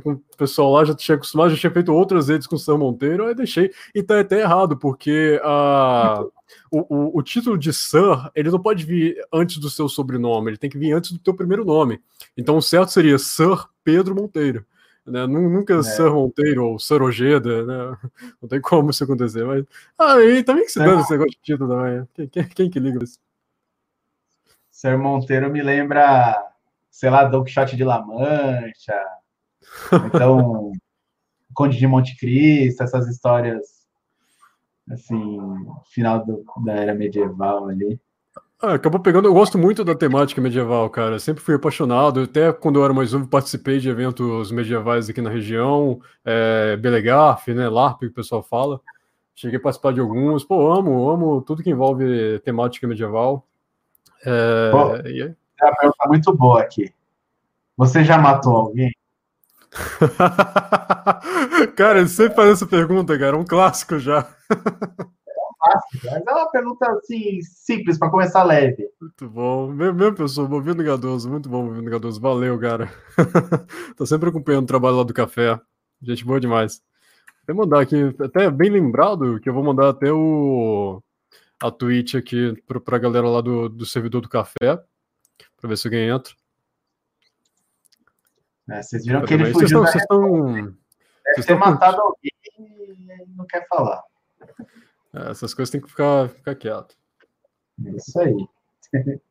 com 0.03 0.13
o 0.13 0.21
pessoal 0.37 0.71
lá 0.71 0.85
já 0.85 0.93
tinha 0.95 1.15
acostumado, 1.15 1.49
já 1.51 1.57
tinha 1.57 1.71
feito 1.71 1.93
outras 1.93 2.27
redes 2.29 2.47
com 2.47 2.55
o 2.55 2.59
Sam 2.59 2.77
Monteiro, 2.77 3.25
aí 3.25 3.35
deixei. 3.35 3.71
E 3.93 4.01
tá 4.03 4.19
até 4.19 4.39
errado, 4.41 4.77
porque 4.77 5.39
a, 5.43 6.23
o, 6.71 6.95
o, 6.95 7.17
o 7.19 7.21
título 7.23 7.57
de 7.57 7.71
Sir, 7.73 8.29
ele 8.35 8.49
não 8.51 8.59
pode 8.61 8.85
vir 8.85 9.17
antes 9.33 9.57
do 9.57 9.69
seu 9.69 9.87
sobrenome, 9.89 10.49
ele 10.51 10.57
tem 10.57 10.69
que 10.69 10.77
vir 10.77 10.91
antes 10.93 11.11
do 11.11 11.19
teu 11.19 11.33
primeiro 11.33 11.63
nome. 11.65 12.01
Então 12.37 12.57
o 12.57 12.61
certo 12.61 12.91
seria 12.91 13.17
Sir 13.17 13.65
Pedro 13.83 14.15
Monteiro. 14.15 14.65
Né? 15.05 15.25
Nu- 15.25 15.49
Nunca 15.49 15.75
É. 15.75 15.83
Sir 15.83 16.11
Monteiro 16.11 16.65
ou 16.65 16.79
Sir 16.79 17.01
Ojeda, 17.01 17.65
né? 17.65 17.97
Não 18.41 18.49
tem 18.49 18.59
como 18.59 18.89
isso 18.89 19.03
acontecer, 19.03 19.45
mas. 19.45 19.63
Ah, 19.97 20.19
e 20.21 20.43
também 20.43 20.65
que 20.65 20.71
se 20.71 20.79
dane 20.79 20.91
Não. 20.93 20.99
esse 21.01 21.11
negócio 21.11 21.31
de 21.31 21.39
título 21.41 21.69
também. 21.69 21.99
né? 21.99 22.07
Quem, 22.13 22.27
quem, 22.27 22.43
quem 22.47 22.69
que 22.69 22.79
liga 22.79 23.01
isso? 23.03 23.17
Sir 24.69 24.97
Monteiro 24.97 25.49
me 25.49 25.61
lembra, 25.61 26.43
sei 26.91 27.09
lá, 27.09 27.23
Don 27.23 27.43
Quixote 27.43 27.75
de 27.75 27.83
La 27.83 28.05
Mancha, 28.05 29.01
então 30.05 30.71
Conde 31.53 31.77
de 31.77 31.87
Monte 31.87 32.17
Cristo, 32.17 32.83
essas 32.83 33.07
histórias 33.07 33.77
assim, 34.91 35.39
final 35.91 36.25
do- 36.25 36.43
da 36.63 36.73
era 36.73 36.93
medieval 36.93 37.67
ali. 37.67 37.99
Ah, 38.61 38.73
acabou 38.73 38.99
pegando. 38.99 39.27
Eu 39.27 39.33
gosto 39.33 39.57
muito 39.57 39.83
da 39.83 39.93
temática 39.93 40.41
medieval, 40.41 40.89
cara. 40.89 41.19
Sempre 41.19 41.43
fui 41.43 41.53
apaixonado. 41.55 42.21
Até 42.21 42.51
quando 42.51 42.79
eu 42.79 42.85
era 42.85 42.93
mais 42.93 43.13
novo, 43.13 43.27
participei 43.27 43.79
de 43.79 43.87
eventos 43.89 44.51
medievais 44.51 45.09
aqui 45.09 45.21
na 45.21 45.29
região. 45.29 45.99
É, 46.25 46.75
Belegarf, 46.77 47.53
né? 47.53 47.69
LARP, 47.69 47.99
que 47.99 48.05
o 48.07 48.13
pessoal 48.13 48.41
fala. 48.41 48.81
Cheguei 49.35 49.59
a 49.59 49.61
participar 49.61 49.93
de 49.93 49.99
alguns. 49.99 50.43
Pô, 50.43 50.71
amo, 50.73 51.07
amo 51.07 51.41
tudo 51.41 51.61
que 51.61 51.69
envolve 51.69 52.39
temática 52.39 52.87
medieval. 52.87 53.45
É, 54.25 54.71
Pô. 54.71 54.95
e 55.07 55.23
Tem 55.23 55.35
uma 55.61 55.75
pergunta 55.75 56.07
muito 56.07 56.33
boa 56.35 56.61
aqui. 56.61 56.91
Você 57.77 58.03
já 58.03 58.17
matou 58.17 58.55
alguém? 58.55 58.91
cara, 61.75 61.99
ele 61.99 62.09
sempre 62.09 62.35
faz 62.35 62.49
essa 62.51 62.67
pergunta, 62.67 63.17
cara. 63.17 63.35
É 63.35 63.39
um 63.39 63.45
clássico 63.45 63.99
já. 63.99 64.27
Mas 65.59 66.25
é 66.25 66.31
uma 66.31 66.49
pergunta 66.49 66.89
assim, 66.91 67.41
simples, 67.41 67.97
para 67.97 68.09
começar 68.09 68.43
leve. 68.43 68.89
Muito 69.01 69.29
bom. 69.29 69.67
Mesmo, 69.71 69.95
mesmo 69.95 70.15
pessoa, 70.15 70.47
Movendo 70.47 70.83
Gadoso. 70.83 71.29
Muito 71.29 71.49
bom, 71.49 71.65
Movendo 71.65 71.89
Gadoso. 71.89 72.21
Valeu, 72.21 72.59
cara. 72.59 72.91
Tô 73.97 74.05
sempre 74.05 74.29
acompanhando 74.29 74.63
o 74.63 74.67
trabalho 74.67 74.97
lá 74.97 75.03
do 75.03 75.13
café. 75.13 75.59
Gente 76.01 76.23
boa 76.23 76.39
demais. 76.39 76.81
Vou 77.47 77.55
mandar 77.55 77.81
aqui, 77.81 78.13
até 78.21 78.51
bem 78.51 78.69
lembrado, 78.69 79.39
que 79.39 79.49
eu 79.49 79.53
vou 79.53 79.63
mandar 79.63 79.89
até 79.89 80.11
o 80.11 81.01
a 81.59 81.71
tweet 81.71 82.15
aqui 82.17 82.53
pra, 82.67 82.79
pra 82.79 82.97
galera 82.97 83.27
lá 83.27 83.41
do, 83.41 83.67
do 83.69 83.85
servidor 83.85 84.21
do 84.21 84.29
café, 84.29 84.77
pra 85.59 85.69
ver 85.69 85.77
se 85.77 85.87
alguém 85.87 86.09
entra. 86.09 86.33
Né? 88.67 88.81
Vocês 88.81 89.05
viram 89.05 89.25
que 89.25 89.33
ele 89.33 89.51
fugiu 89.53 89.65
estão, 89.65 89.81
da 89.83 89.91
vocês 89.91 90.03
estão, 90.03 90.53
deve 90.53 90.71
vocês 90.71 91.35
ter 91.35 91.39
estão 91.41 91.59
com- 91.59 91.65
matado 91.69 92.01
alguém 92.01 92.31
e 92.59 93.25
não 93.35 93.45
quer 93.45 93.65
falar. 93.67 94.03
é, 95.13 95.31
essas 95.31 95.53
coisas 95.53 95.71
tem 95.71 95.81
que 95.81 95.87
ficar, 95.89 96.29
ficar 96.29 96.55
quieto. 96.55 96.95
É 97.85 97.89
Isso 97.91 98.19
aí. 98.19 98.35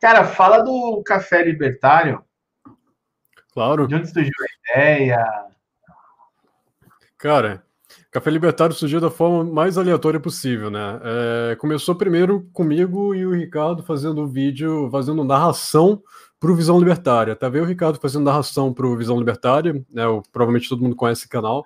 Cara, 0.00 0.24
fala 0.24 0.62
do 0.62 1.02
café 1.04 1.42
libertário. 1.42 2.24
Claro. 3.52 3.86
De 3.88 3.94
onde 3.94 4.08
surgiu 4.08 4.32
a 4.40 4.72
ideia? 4.74 5.46
Cara, 7.16 7.64
Café 8.16 8.30
Libertário 8.30 8.74
surgiu 8.74 8.98
da 8.98 9.10
forma 9.10 9.44
mais 9.44 9.76
aleatória 9.76 10.18
possível, 10.18 10.70
né? 10.70 10.98
É, 11.04 11.54
começou 11.56 11.94
primeiro 11.94 12.48
comigo 12.50 13.14
e 13.14 13.26
o 13.26 13.34
Ricardo 13.34 13.82
fazendo 13.82 14.22
o 14.22 14.26
vídeo, 14.26 14.88
fazendo 14.90 15.22
narração 15.22 16.00
para 16.40 16.50
o 16.50 16.56
Visão 16.56 16.78
Libertária. 16.78 17.36
Tá 17.36 17.46
vendo 17.50 17.64
o 17.64 17.68
Ricardo 17.68 18.00
fazendo 18.00 18.24
narração 18.24 18.72
para 18.72 18.86
o 18.86 18.96
Visão 18.96 19.18
Libertária, 19.18 19.84
né? 19.92 20.06
o- 20.06 20.22
provavelmente 20.32 20.66
todo 20.66 20.82
mundo 20.82 20.96
conhece 20.96 21.24
esse 21.24 21.28
canal. 21.28 21.62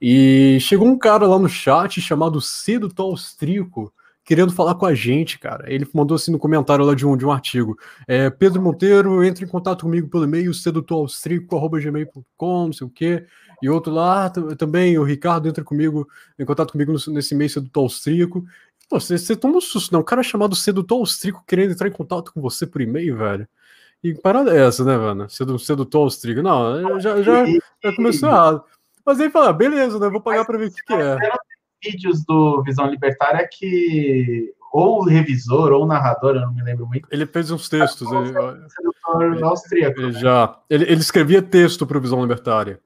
E 0.00 0.58
chegou 0.60 0.88
um 0.88 0.98
cara 0.98 1.24
lá 1.24 1.38
no 1.38 1.48
chat 1.48 2.00
chamado 2.00 2.40
Cedo 2.40 2.92
Austríaco, 2.98 3.94
querendo 4.24 4.52
falar 4.52 4.74
com 4.74 4.86
a 4.86 4.94
gente, 4.96 5.38
cara. 5.38 5.72
Ele 5.72 5.86
mandou 5.94 6.16
assim 6.16 6.32
no 6.32 6.38
comentário 6.40 6.84
lá 6.84 6.96
de 6.96 7.06
um, 7.06 7.16
de 7.16 7.24
um 7.24 7.30
artigo. 7.30 7.78
É, 8.08 8.28
Pedro 8.28 8.60
Monteiro, 8.60 9.22
entre 9.22 9.44
em 9.44 9.48
contato 9.48 9.82
comigo 9.82 10.08
pelo 10.08 10.24
e-mail 10.24 10.52
sedutoraustrico.gmail.com, 10.52 12.66
não 12.66 12.72
sei 12.72 12.88
o 12.88 12.90
quê. 12.90 13.24
E 13.62 13.70
outro 13.70 13.92
lá 13.92 14.28
também, 14.58 14.98
o 14.98 15.04
Ricardo 15.04 15.48
entra 15.48 15.62
comigo, 15.62 16.08
em 16.38 16.44
contato 16.44 16.72
comigo 16.72 16.92
nesse 17.08 17.34
e-mail 17.34 17.48
sedutor 17.48 17.84
austríaco. 17.84 18.44
Pô, 18.90 19.00
você, 19.00 19.16
você 19.16 19.36
toma 19.36 19.56
um 19.56 19.60
susto, 19.60 19.92
não? 19.92 20.00
Um 20.00 20.04
cara 20.04 20.22
chamado 20.22 20.56
sedutor 20.56 20.98
austríaco 20.98 21.44
querendo 21.46 21.72
entrar 21.72 21.88
em 21.88 21.92
contato 21.92 22.32
com 22.32 22.40
você 22.40 22.66
por 22.66 22.80
e-mail, 22.80 23.16
velho. 23.16 23.48
E 24.02 24.14
parada 24.14 24.54
é 24.54 24.66
essa, 24.66 24.84
né, 24.84 24.96
mano? 24.96 25.30
Sedu, 25.30 25.58
sedutor 25.58 26.02
austríaco. 26.02 26.42
Não, 26.42 27.00
já, 27.00 27.22
já, 27.22 27.44
já 27.46 27.96
começou 27.96 28.28
errado. 28.28 28.64
Mas 29.06 29.20
aí 29.20 29.30
fala, 29.30 29.52
beleza, 29.52 29.98
né? 29.98 30.08
Vou 30.08 30.20
pagar 30.20 30.44
para 30.44 30.58
ver 30.58 30.68
o 30.68 30.72
que, 30.72 30.82
que 30.82 30.92
é. 30.92 31.16
Vídeos 31.82 32.24
do 32.24 32.62
Visão 32.62 32.88
Libertária 32.88 33.48
que 33.50 34.52
ou 34.72 35.00
o 35.00 35.04
revisor 35.04 35.70
ou 35.72 35.84
o 35.84 35.86
narrador, 35.86 36.34
eu 36.34 36.40
não 36.40 36.54
me 36.54 36.62
lembro 36.62 36.86
muito. 36.86 37.06
Ele 37.10 37.26
fez 37.26 37.50
uns 37.50 37.68
textos. 37.68 38.10
Ele, 38.10 38.30
ele, 38.30 39.44
austríaco. 39.44 40.00
Ele, 40.00 40.12
já, 40.12 40.58
ele, 40.70 40.84
ele 40.84 41.00
escrevia 41.00 41.42
texto 41.42 41.86
para 41.86 41.98
o 41.98 42.00
Visão 42.00 42.22
Libertária. 42.22 42.80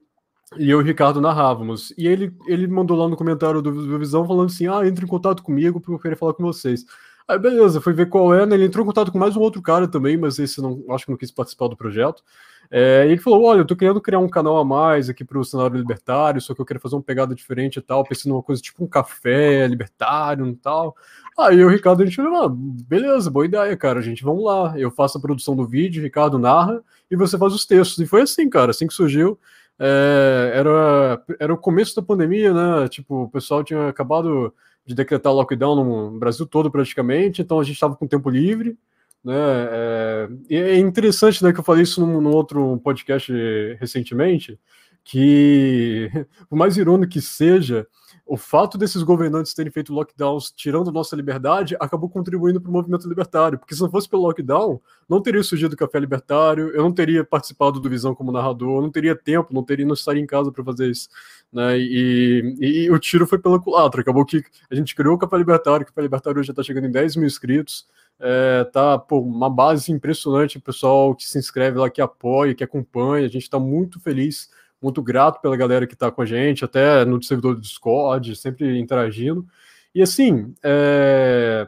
E 0.55 0.69
eu 0.69 0.79
e 0.79 0.83
o 0.83 0.85
Ricardo 0.85 1.19
narrávamos. 1.19 1.93
E 1.97 2.07
ele, 2.07 2.33
ele 2.47 2.67
mandou 2.67 2.97
lá 2.97 3.07
no 3.09 3.17
comentário 3.17 3.61
do, 3.61 3.71
do 3.71 3.99
Visão 3.99 4.25
falando 4.25 4.47
assim: 4.47 4.67
ah, 4.67 4.87
entre 4.87 5.03
em 5.03 5.07
contato 5.07 5.43
comigo 5.43 5.79
porque 5.81 5.93
eu 5.93 5.99
queria 5.99 6.17
falar 6.17 6.33
com 6.33 6.43
vocês. 6.43 6.85
Aí 7.27 7.37
beleza, 7.37 7.81
foi 7.81 7.91
ver 7.91 8.07
qual 8.07 8.33
é, 8.33 8.45
né? 8.45 8.55
Ele 8.55 8.65
entrou 8.65 8.85
em 8.85 8.87
contato 8.87 9.11
com 9.11 9.19
mais 9.19 9.35
um 9.35 9.41
outro 9.41 9.61
cara 9.61 9.85
também, 9.85 10.15
mas 10.15 10.39
esse 10.39 10.61
não 10.61 10.81
acho 10.91 11.03
que 11.03 11.11
não 11.11 11.17
quis 11.17 11.29
participar 11.29 11.67
do 11.67 11.75
projeto. 11.75 12.23
É, 12.71 13.05
e 13.05 13.11
ele 13.11 13.21
falou: 13.21 13.43
Olha, 13.43 13.59
eu 13.59 13.65
tô 13.65 13.75
querendo 13.75 13.99
criar 13.99 14.19
um 14.19 14.29
canal 14.29 14.57
a 14.57 14.63
mais 14.63 15.09
aqui 15.09 15.25
pro 15.25 15.43
cenário 15.43 15.75
libertário, 15.75 16.39
só 16.39 16.53
que 16.55 16.61
eu 16.61 16.65
quero 16.65 16.79
fazer 16.79 16.95
uma 16.95 17.03
pegada 17.03 17.35
diferente 17.35 17.77
e 17.77 17.81
tal, 17.81 18.05
pensando 18.05 18.31
numa 18.31 18.43
coisa 18.43 18.61
tipo 18.61 18.81
um 18.83 18.87
café 18.87 19.67
libertário 19.67 20.47
e 20.47 20.55
tal. 20.55 20.95
Aí 21.37 21.63
o 21.63 21.69
Ricardo, 21.69 22.01
a 22.03 22.05
gente 22.05 22.15
falou: 22.15 22.45
ah, 22.45 22.49
beleza, 22.49 23.29
boa 23.29 23.45
ideia, 23.45 23.75
cara, 23.75 23.99
a 23.99 24.01
gente, 24.01 24.23
vamos 24.23 24.45
lá. 24.45 24.73
Eu 24.77 24.91
faço 24.91 25.17
a 25.17 25.21
produção 25.21 25.55
do 25.55 25.67
vídeo, 25.67 26.01
Ricardo 26.01 26.39
narra 26.39 26.81
e 27.11 27.15
você 27.17 27.37
faz 27.37 27.53
os 27.53 27.65
textos. 27.65 27.99
E 27.99 28.05
foi 28.05 28.21
assim, 28.21 28.49
cara, 28.49 28.71
assim 28.71 28.87
que 28.87 28.93
surgiu. 28.93 29.37
É, 29.79 30.51
era, 30.55 31.23
era 31.39 31.53
o 31.53 31.57
começo 31.57 31.95
da 31.95 32.01
pandemia, 32.01 32.53
né? 32.53 32.87
Tipo, 32.87 33.23
o 33.23 33.29
pessoal 33.29 33.63
tinha 33.63 33.89
acabado 33.89 34.53
de 34.85 34.95
decretar 34.95 35.33
lockdown 35.33 35.83
no 35.83 36.19
Brasil 36.19 36.45
todo 36.45 36.71
praticamente, 36.71 37.41
então 37.41 37.59
a 37.59 37.63
gente 37.63 37.75
estava 37.75 37.95
com 37.95 38.07
tempo 38.07 38.29
livre. 38.29 38.77
Né? 39.23 39.35
É, 39.35 40.29
é 40.49 40.77
interessante 40.77 41.43
né, 41.43 41.51
que 41.51 41.59
eu 41.59 41.63
falei 41.63 41.83
isso 41.83 41.99
num, 41.99 42.21
num 42.21 42.31
outro 42.31 42.79
podcast 42.79 43.31
recentemente, 43.79 44.57
que, 45.03 46.09
por 46.49 46.55
mais 46.55 46.77
irônico 46.77 47.11
que 47.11 47.21
seja, 47.21 47.85
o 48.27 48.37
fato 48.37 48.77
desses 48.77 49.01
governantes 49.03 49.53
terem 49.53 49.71
feito 49.71 49.93
lockdowns 49.93 50.51
tirando 50.51 50.91
nossa 50.91 51.15
liberdade 51.15 51.75
acabou 51.79 52.09
contribuindo 52.09 52.59
para 52.59 52.69
o 52.69 52.73
movimento 52.73 53.07
libertário, 53.07 53.57
porque 53.57 53.73
se 53.73 53.81
não 53.81 53.89
fosse 53.89 54.09
pelo 54.09 54.23
lockdown, 54.23 54.81
não 55.07 55.21
teria 55.21 55.41
surgido 55.41 55.73
o 55.73 55.77
Café 55.77 55.99
Libertário, 55.99 56.69
eu 56.69 56.83
não 56.83 56.91
teria 56.91 57.23
participado 57.23 57.79
do 57.79 57.89
Visão 57.89 58.13
como 58.13 58.31
narrador, 58.31 58.77
eu 58.77 58.81
não 58.81 58.91
teria 58.91 59.15
tempo, 59.15 59.53
não 59.53 59.63
teria 59.63 59.85
não 59.85 59.93
estaria 59.93 60.21
em 60.21 60.25
casa 60.25 60.51
para 60.51 60.63
fazer 60.63 60.89
isso, 60.89 61.09
né? 61.51 61.77
E, 61.77 62.55
e, 62.59 62.85
e, 62.85 62.91
o 62.91 62.99
tiro 62.99 63.25
foi 63.25 63.39
pela 63.39 63.59
culatra, 63.59 64.01
acabou 64.01 64.25
que 64.25 64.43
a 64.69 64.75
gente 64.75 64.93
criou 64.95 65.15
o 65.15 65.17
Café 65.17 65.37
Libertário, 65.37 65.83
o 65.83 65.85
Café 65.87 66.01
Libertário 66.01 66.43
já 66.43 66.51
está 66.51 66.61
chegando 66.61 66.87
em 66.87 66.91
10 66.91 67.15
mil 67.15 67.27
inscritos, 67.27 67.87
é, 68.19 68.63
tá 68.65 68.97
pô, 68.97 69.19
uma 69.19 69.49
base 69.49 69.91
impressionante, 69.91 70.59
pessoal 70.59 71.15
que 71.15 71.27
se 71.27 71.37
inscreve 71.37 71.77
lá, 71.77 71.89
que 71.89 72.01
apoia, 72.01 72.53
que 72.55 72.63
acompanha, 72.63 73.25
a 73.25 73.29
gente 73.29 73.43
está 73.43 73.59
muito 73.59 73.99
feliz 73.99 74.49
muito 74.81 75.01
grato 75.01 75.41
pela 75.41 75.57
galera 75.57 75.87
que 75.87 75.93
está 75.93 76.11
com 76.11 76.21
a 76.21 76.25
gente, 76.25 76.63
até 76.63 77.03
no 77.05 77.21
servidor 77.21 77.55
do 77.55 77.61
Discord, 77.61 78.35
sempre 78.35 78.79
interagindo. 78.79 79.45
E 79.93 80.01
assim, 80.01 80.53
é... 80.63 81.67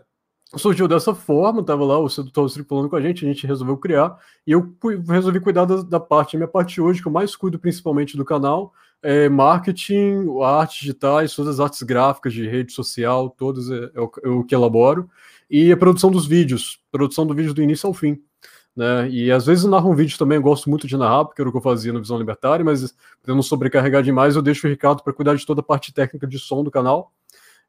surgiu 0.55 0.87
dessa 0.87 1.15
forma, 1.15 1.63
tava 1.63 1.83
lá 1.83 1.97
o 1.97 2.09
sedutor 2.09 2.49
falando 2.67 2.89
com 2.89 2.95
a 2.95 3.01
gente, 3.01 3.25
a 3.25 3.27
gente 3.27 3.47
resolveu 3.47 3.77
criar, 3.77 4.15
e 4.45 4.51
eu 4.51 4.75
resolvi 5.07 5.39
cuidar 5.39 5.65
da, 5.65 5.81
da 5.81 5.99
parte, 5.99 6.37
minha 6.37 6.47
parte 6.47 6.79
hoje, 6.79 7.01
que 7.01 7.07
eu 7.07 7.11
mais 7.11 7.35
cuido 7.35 7.57
principalmente 7.57 8.15
do 8.15 8.25
canal, 8.25 8.73
é 9.01 9.29
marketing, 9.29 10.27
arte 10.43 10.81
digitais, 10.81 11.33
todas 11.33 11.55
as 11.55 11.59
artes 11.59 11.81
gráficas 11.83 12.33
de 12.33 12.47
rede 12.47 12.73
social, 12.73 13.29
todas 13.29 13.69
é, 13.71 13.91
é 13.95 14.01
o, 14.01 14.11
é 14.23 14.29
o 14.29 14.43
que 14.43 14.53
elaboro, 14.53 15.09
e 15.49 15.71
a 15.71 15.77
produção 15.77 16.11
dos 16.11 16.27
vídeos, 16.27 16.79
produção 16.91 17.25
do 17.25 17.33
vídeo 17.33 17.53
do 17.53 17.63
início 17.63 17.87
ao 17.87 17.93
fim 17.93 18.21
né? 18.75 19.09
E 19.09 19.31
às 19.31 19.45
vezes 19.45 19.63
eu 19.63 19.69
narro 19.69 19.91
um 19.91 19.95
vídeo 19.95 20.17
também, 20.17 20.38
eu 20.38 20.41
gosto 20.41 20.69
muito 20.69 20.88
de 20.88 20.95
narrar, 20.97 21.25
porque 21.25 21.41
era 21.41 21.49
o 21.49 21.51
que 21.51 21.57
eu 21.57 21.61
fazia 21.61 21.91
no 21.91 21.99
Visão 21.99 22.17
Libertária, 22.17 22.63
mas 22.63 22.93
para 23.21 23.35
não 23.35 23.41
sobrecarregar 23.41 24.01
demais, 24.03 24.35
eu 24.35 24.41
deixo 24.41 24.67
o 24.67 24.69
Ricardo 24.69 25.03
para 25.03 25.13
cuidar 25.13 25.35
de 25.35 25.45
toda 25.45 25.61
a 25.61 25.63
parte 25.63 25.93
técnica 25.93 26.25
de 26.25 26.39
som 26.39 26.63
do 26.63 26.71
canal. 26.71 27.11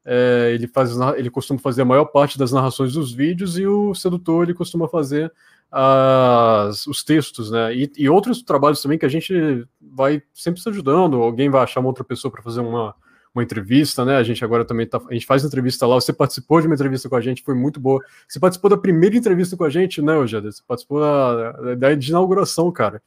É, 0.03 0.51
ele 0.53 0.67
faz, 0.67 0.91
ele 1.15 1.29
costuma 1.29 1.59
fazer 1.59 1.83
a 1.83 1.85
maior 1.85 2.05
parte 2.05 2.37
das 2.37 2.51
narrações 2.51 2.93
dos 2.93 3.13
vídeos 3.13 3.57
e 3.59 3.67
o 3.67 3.93
sedutor 3.93 4.43
ele 4.43 4.53
costuma 4.53 4.87
fazer 4.87 5.31
as, 5.71 6.87
os 6.87 7.03
textos, 7.03 7.51
né? 7.51 7.73
E, 7.75 7.91
e 7.97 8.09
outros 8.09 8.41
trabalhos 8.41 8.81
também 8.81 8.97
que 8.97 9.05
a 9.05 9.09
gente 9.09 9.65
vai 9.79 10.21
sempre 10.33 10.59
se 10.59 10.67
ajudando. 10.69 11.21
Alguém 11.21 11.49
vai 11.49 11.61
achar 11.61 11.79
uma 11.79 11.89
outra 11.89 12.03
pessoa 12.03 12.31
para 12.31 12.41
fazer 12.41 12.61
uma 12.61 12.95
uma 13.33 13.43
entrevista, 13.43 14.03
né? 14.03 14.17
A 14.17 14.23
gente 14.23 14.43
agora 14.43 14.65
também 14.65 14.85
tá, 14.85 15.01
a 15.09 15.13
gente 15.13 15.25
faz 15.25 15.43
entrevista 15.43 15.87
lá. 15.87 15.95
Você 15.95 16.11
participou 16.11 16.59
de 16.59 16.67
uma 16.67 16.75
entrevista 16.75 17.07
com 17.07 17.15
a 17.15 17.21
gente, 17.21 17.41
foi 17.41 17.55
muito 17.55 17.79
boa. 17.79 18.03
Você 18.27 18.39
participou 18.39 18.69
da 18.69 18.77
primeira 18.77 19.15
entrevista 19.15 19.55
com 19.55 19.63
a 19.63 19.69
gente, 19.69 20.01
né, 20.01 20.13
Eugênio? 20.13 20.51
Você 20.51 20.61
participou 20.67 20.99
da, 20.99 21.75
da 21.75 21.95
de 21.95 22.09
inauguração, 22.09 22.71
cara. 22.71 23.01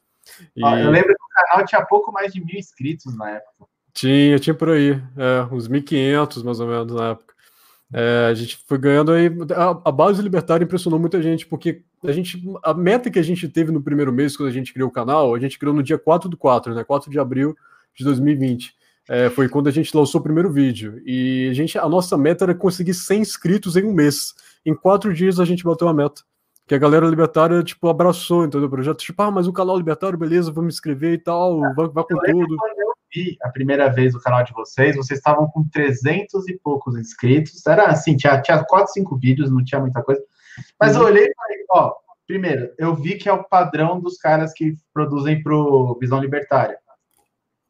E... 0.55 0.65
Ah, 0.65 0.79
eu 0.79 0.89
lembro 0.89 1.09
que 1.09 1.23
o 1.23 1.47
canal 1.47 1.65
tinha 1.65 1.85
pouco 1.85 2.11
mais 2.11 2.33
de 2.33 2.43
mil 2.43 2.57
inscritos 2.57 3.15
na 3.15 3.29
época. 3.29 3.67
Tinha, 3.93 4.39
tinha 4.39 4.53
por 4.53 4.69
aí, 4.69 5.01
é, 5.15 5.53
uns 5.53 5.69
1.500 5.69 6.43
mais 6.43 6.59
ou 6.59 6.67
menos 6.67 6.93
na 6.93 7.11
época. 7.11 7.35
É, 7.93 8.27
a 8.29 8.33
gente 8.33 8.57
foi 8.67 8.79
ganhando 8.79 9.11
aí. 9.11 9.27
A, 9.55 9.89
a, 9.89 9.91
base 9.91 10.21
libertária 10.21 10.65
impressionou 10.65 10.99
muita 10.99 11.21
gente, 11.21 11.45
porque 11.45 11.83
a 12.03 12.11
gente. 12.11 12.43
A 12.63 12.73
meta 12.73 13.11
que 13.11 13.19
a 13.19 13.23
gente 13.23 13.47
teve 13.47 13.71
no 13.71 13.81
primeiro 13.81 14.11
mês, 14.11 14.35
quando 14.35 14.49
a 14.49 14.51
gente 14.51 14.73
criou 14.73 14.89
o 14.89 14.91
canal, 14.91 15.35
a 15.35 15.39
gente 15.39 15.59
criou 15.59 15.73
no 15.73 15.83
dia 15.83 15.99
4 15.99 16.27
do 16.27 16.35
4, 16.35 16.73
né? 16.73 16.83
4 16.83 17.11
de 17.11 17.19
abril 17.19 17.55
de 17.93 18.03
2020 18.03 18.75
é, 19.07 19.29
foi 19.29 19.47
quando 19.47 19.67
a 19.67 19.71
gente 19.71 19.95
lançou 19.95 20.19
o 20.19 20.23
primeiro 20.23 20.51
vídeo. 20.51 21.01
E 21.05 21.47
a, 21.49 21.53
gente, 21.53 21.77
a 21.77 21.87
nossa 21.87 22.17
meta 22.17 22.45
era 22.45 22.55
conseguir 22.55 22.93
100 22.93 23.21
inscritos 23.21 23.75
em 23.75 23.85
um 23.85 23.93
mês. 23.93 24.33
Em 24.65 24.73
quatro 24.73 25.13
dias 25.13 25.39
a 25.39 25.45
gente 25.45 25.63
bateu 25.63 25.87
a 25.87 25.93
meta. 25.93 26.21
Que 26.67 26.73
a 26.73 26.79
galera 26.79 27.05
libertária, 27.05 27.61
tipo, 27.61 27.87
abraçou, 27.87 28.43
entendeu? 28.43 28.67
O 28.67 28.71
projeto, 28.71 28.97
tipo, 28.97 29.21
ah, 29.21 29.29
mas 29.29 29.47
o 29.47 29.53
canal 29.53 29.77
libertário, 29.77 30.17
beleza, 30.17 30.51
vou 30.51 30.63
me 30.63 30.69
inscrever 30.69 31.13
e 31.13 31.19
tal, 31.19 31.59
vai, 31.75 31.87
vai 31.87 32.03
com 32.03 32.17
tudo. 32.17 32.57
Quando 32.57 32.79
eu 32.79 32.93
vi 33.13 33.37
a 33.43 33.49
primeira 33.49 33.87
vez 33.89 34.15
o 34.15 34.19
canal 34.19 34.43
de 34.43 34.51
vocês, 34.51 34.95
vocês 34.95 35.19
estavam 35.19 35.47
com 35.47 35.67
300 35.69 36.47
e 36.47 36.57
poucos 36.57 36.95
inscritos. 36.97 37.63
Era 37.67 37.85
assim, 37.85 38.17
tinha, 38.17 38.41
tinha 38.41 38.63
4, 38.63 38.93
5 38.93 39.15
vídeos, 39.17 39.51
não 39.51 39.63
tinha 39.63 39.79
muita 39.79 40.01
coisa. 40.01 40.23
Mas 40.79 40.95
uhum. 40.95 41.03
eu 41.03 41.07
olhei 41.07 41.25
e 41.25 41.35
falei, 41.35 41.65
ó, 41.69 41.93
primeiro, 42.25 42.71
eu 42.79 42.95
vi 42.95 43.15
que 43.15 43.29
é 43.29 43.33
o 43.33 43.43
padrão 43.43 43.99
dos 43.99 44.17
caras 44.17 44.51
que 44.51 44.75
produzem 44.91 45.43
pro 45.43 45.95
Visão 46.01 46.19
Libertária. 46.19 46.79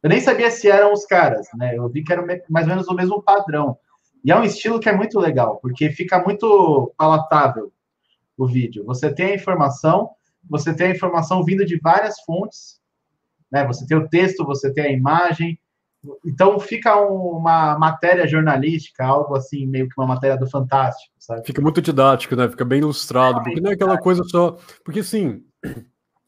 Eu 0.06 0.10
nem 0.10 0.22
sabia 0.22 0.52
se 0.52 0.70
eram 0.70 0.94
os 0.94 1.04
caras, 1.04 1.48
né? 1.56 1.76
Eu 1.76 1.90
vi 1.90 2.04
que 2.04 2.14
era 2.14 2.24
mais 2.48 2.68
ou 2.68 2.70
menos 2.76 2.88
o 2.88 2.94
mesmo 2.94 3.24
padrão. 3.24 3.76
E 4.24 4.32
é 4.32 4.38
um 4.38 4.44
estilo 4.44 4.80
que 4.80 4.88
é 4.88 4.96
muito 4.96 5.20
legal, 5.20 5.58
porque 5.58 5.90
fica 5.90 6.22
muito 6.22 6.94
palatável 6.96 7.74
o 8.38 8.46
vídeo. 8.46 8.86
Você 8.86 9.12
tem 9.12 9.32
a 9.32 9.34
informação, 9.34 10.12
você 10.48 10.76
tem 10.76 10.90
a 10.90 10.92
informação 10.92 11.44
vindo 11.44 11.66
de 11.66 11.80
várias 11.80 12.22
fontes, 12.22 12.80
né? 13.52 13.66
Você 13.66 13.88
tem 13.88 13.98
o 13.98 14.08
texto, 14.08 14.46
você 14.46 14.72
tem 14.72 14.86
a 14.86 14.92
imagem. 14.92 15.60
Então 16.24 16.60
fica 16.60 16.96
uma 16.98 17.76
matéria 17.80 18.28
jornalística, 18.28 19.04
algo 19.04 19.36
assim, 19.36 19.66
meio 19.66 19.90
que 19.90 20.00
uma 20.00 20.06
matéria 20.06 20.38
do 20.38 20.48
Fantástico, 20.48 21.16
sabe? 21.18 21.48
Fica 21.48 21.64
muito 21.64 21.82
didático, 21.82 22.36
né? 22.36 22.48
Fica 22.48 22.64
bem 22.64 22.78
ilustrado, 22.78 23.42
porque 23.42 23.60
não 23.60 23.72
é 23.72 23.74
aquela 23.74 23.98
coisa 23.98 24.24
só. 24.26 24.56
Porque 24.84 25.00
assim, 25.00 25.44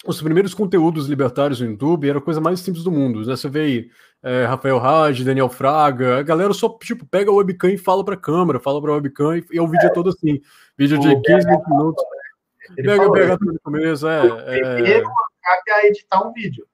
os 0.07 0.21
primeiros 0.21 0.53
conteúdos 0.53 1.07
libertários 1.07 1.59
no 1.59 1.67
YouTube 1.67 2.09
era 2.09 2.17
a 2.17 2.21
coisa 2.21 2.39
mais 2.39 2.61
simples 2.61 2.83
do 2.83 2.91
mundo, 2.91 3.19
né? 3.25 3.35
Você 3.35 3.49
vê 3.49 3.59
aí 3.59 3.89
é, 4.23 4.45
Rafael 4.45 4.77
Raj, 4.77 5.21
Daniel 5.23 5.49
Fraga, 5.49 6.19
a 6.19 6.23
galera 6.23 6.53
só, 6.53 6.69
tipo, 6.81 7.05
pega 7.05 7.29
o 7.29 7.35
webcam 7.35 7.69
e 7.69 7.77
fala 7.77 8.03
pra 8.03 8.15
câmera, 8.15 8.59
fala 8.59 8.81
pra 8.81 8.93
webcam 8.93 9.37
e, 9.37 9.45
e 9.51 9.57
é 9.57 9.61
o 9.61 9.67
vídeo 9.67 9.87
é. 9.87 9.89
todo 9.89 10.09
assim. 10.09 10.41
Vídeo 10.77 10.97
de 10.97 11.09
15, 11.21 11.47
20 11.47 11.69
minutos. 11.69 12.03
Ele 12.77 12.87
pega, 12.87 13.11
pega 13.11 13.37
tudo 13.37 13.53
no 13.53 13.59
começo, 13.59 14.07
é. 14.07 14.27
é... 14.59 15.03
a 15.03 15.85
editar 15.85 16.25
um 16.25 16.31
vídeo. 16.31 16.65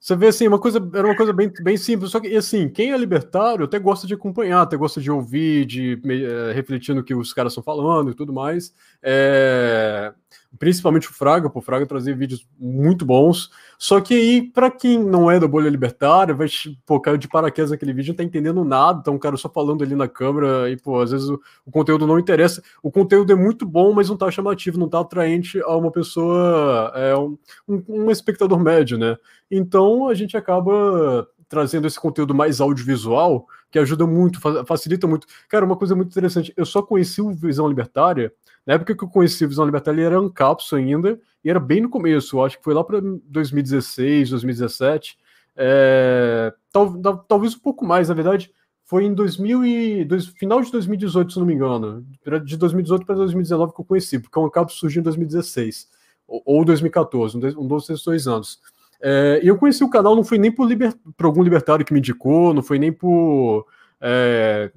Você 0.00 0.14
vê 0.14 0.28
assim, 0.28 0.46
uma 0.46 0.58
coisa, 0.58 0.78
era 0.94 1.06
uma 1.06 1.16
coisa 1.16 1.32
bem, 1.32 1.52
bem 1.60 1.76
simples, 1.76 2.12
só 2.12 2.20
que 2.20 2.36
assim, 2.36 2.68
quem 2.68 2.92
é 2.92 2.96
libertário 2.96 3.64
até 3.64 3.78
gosta 3.78 4.06
de 4.06 4.14
acompanhar, 4.14 4.62
até 4.62 4.76
gosta 4.76 5.00
de 5.00 5.10
ouvir, 5.10 5.64
de 5.64 6.00
é, 6.04 6.52
refletir 6.52 6.94
no 6.94 7.02
que 7.02 7.14
os 7.14 7.32
caras 7.32 7.52
estão 7.52 7.64
falando 7.64 8.10
e 8.10 8.14
tudo 8.14 8.32
mais. 8.32 8.72
É, 9.02 10.12
principalmente 10.58 11.08
o 11.08 11.12
Fraga, 11.12 11.48
pô, 11.50 11.58
o 11.58 11.62
Fraga 11.62 11.86
trazia 11.86 12.14
vídeos 12.14 12.46
muito 12.58 13.04
bons. 13.04 13.50
Só 13.78 14.00
que 14.00 14.14
aí, 14.14 14.42
para 14.42 14.70
quem 14.70 14.98
não 14.98 15.30
é 15.30 15.38
da 15.38 15.46
bolha 15.46 15.68
libertária, 15.68 16.34
vai, 16.34 16.48
pô, 16.84 17.00
caiu 17.00 17.16
de 17.16 17.28
paraquedas 17.28 17.70
naquele 17.70 17.92
vídeo, 17.92 18.10
não 18.10 18.16
tá 18.16 18.24
entendendo 18.24 18.64
nada, 18.64 19.00
então 19.00 19.14
o 19.14 19.18
cara 19.18 19.36
só 19.36 19.48
falando 19.48 19.84
ali 19.84 19.94
na 19.94 20.08
câmera, 20.08 20.70
e, 20.70 20.76
pô, 20.76 21.00
às 21.00 21.10
vezes 21.10 21.28
o, 21.28 21.40
o, 21.64 21.70
conteúdo 21.70 22.06
não 22.06 22.18
interessa. 22.18 22.62
O 22.82 22.90
conteúdo 22.90 23.32
é 23.32 23.36
muito 23.36 23.66
bom, 23.66 23.92
mas 23.92 24.08
não 24.08 24.16
tá 24.16 24.30
chamativo, 24.30 24.78
não 24.78 24.88
tá 24.88 25.00
atraente 25.00 25.60
a 25.60 25.76
uma 25.76 25.90
pessoa, 25.90 26.92
é, 26.94 27.16
um, 27.16 27.36
um, 27.68 27.84
um 27.88 28.10
espectador 28.10 28.58
médio, 28.58 28.98
né? 28.98 29.16
Então 29.50 30.08
a 30.08 30.14
gente 30.14 30.36
acaba 30.36 31.28
trazendo 31.48 31.86
esse 31.86 31.98
conteúdo 31.98 32.34
mais 32.34 32.60
audiovisual, 32.60 33.46
que 33.70 33.78
ajuda 33.78 34.06
muito, 34.06 34.40
facilita 34.66 35.06
muito. 35.06 35.26
Cara, 35.48 35.64
uma 35.64 35.76
coisa 35.76 35.94
muito 35.94 36.10
interessante, 36.10 36.52
eu 36.56 36.66
só 36.66 36.82
conheci 36.82 37.20
o 37.20 37.34
Visão 37.34 37.68
Libertária, 37.68 38.32
na 38.66 38.74
época 38.74 38.96
que 38.96 39.04
eu 39.04 39.08
conheci 39.08 39.44
o 39.44 39.48
Visão 39.48 39.64
Libertária, 39.64 39.98
ele 39.98 40.06
era 40.06 40.20
um 40.20 40.26
Ancapso 40.26 40.74
ainda, 40.74 41.20
e 41.44 41.50
era 41.50 41.60
bem 41.60 41.80
no 41.80 41.88
começo, 41.88 42.36
eu 42.36 42.44
acho 42.44 42.58
que 42.58 42.64
foi 42.64 42.74
lá 42.74 42.82
para 42.82 43.00
2016, 43.00 44.30
2017, 44.30 45.16
é, 45.56 46.52
tal, 46.72 47.00
talvez 47.28 47.54
um 47.54 47.60
pouco 47.60 47.84
mais, 47.84 48.08
na 48.08 48.14
verdade, 48.14 48.52
foi 48.84 49.04
em 49.04 49.14
2000 49.14 49.64
e, 49.64 50.04
dois, 50.04 50.26
final 50.26 50.60
de 50.60 50.70
2018, 50.70 51.32
se 51.32 51.38
não 51.38 51.46
me 51.46 51.54
engano, 51.54 52.06
de 52.44 52.56
2018 52.56 53.04
para 53.04 53.16
2019 53.16 53.72
que 53.72 53.80
eu 53.80 53.84
conheci, 53.84 54.18
porque 54.18 54.38
o 54.38 54.46
Ancapso 54.46 54.78
surgiu 54.78 55.00
em 55.00 55.04
2016, 55.04 55.88
ou, 56.26 56.42
ou 56.44 56.64
2014, 56.64 57.36
um 57.56 57.66
desses 57.66 58.02
dois 58.04 58.28
anos. 58.28 58.60
É, 59.00 59.40
e 59.42 59.48
eu 59.48 59.56
conheci 59.56 59.84
o 59.84 59.90
canal, 59.90 60.16
não 60.16 60.24
foi 60.24 60.38
nem 60.38 60.50
por, 60.50 60.66
liber, 60.66 60.94
por, 61.16 61.26
algum 61.26 61.42
libertário 61.42 61.84
que 61.84 61.92
me 61.92 61.98
indicou, 61.98 62.54
não 62.54 62.62
foi 62.62 62.78
nem 62.78 62.92
por, 62.92 63.66
é, 64.00 64.70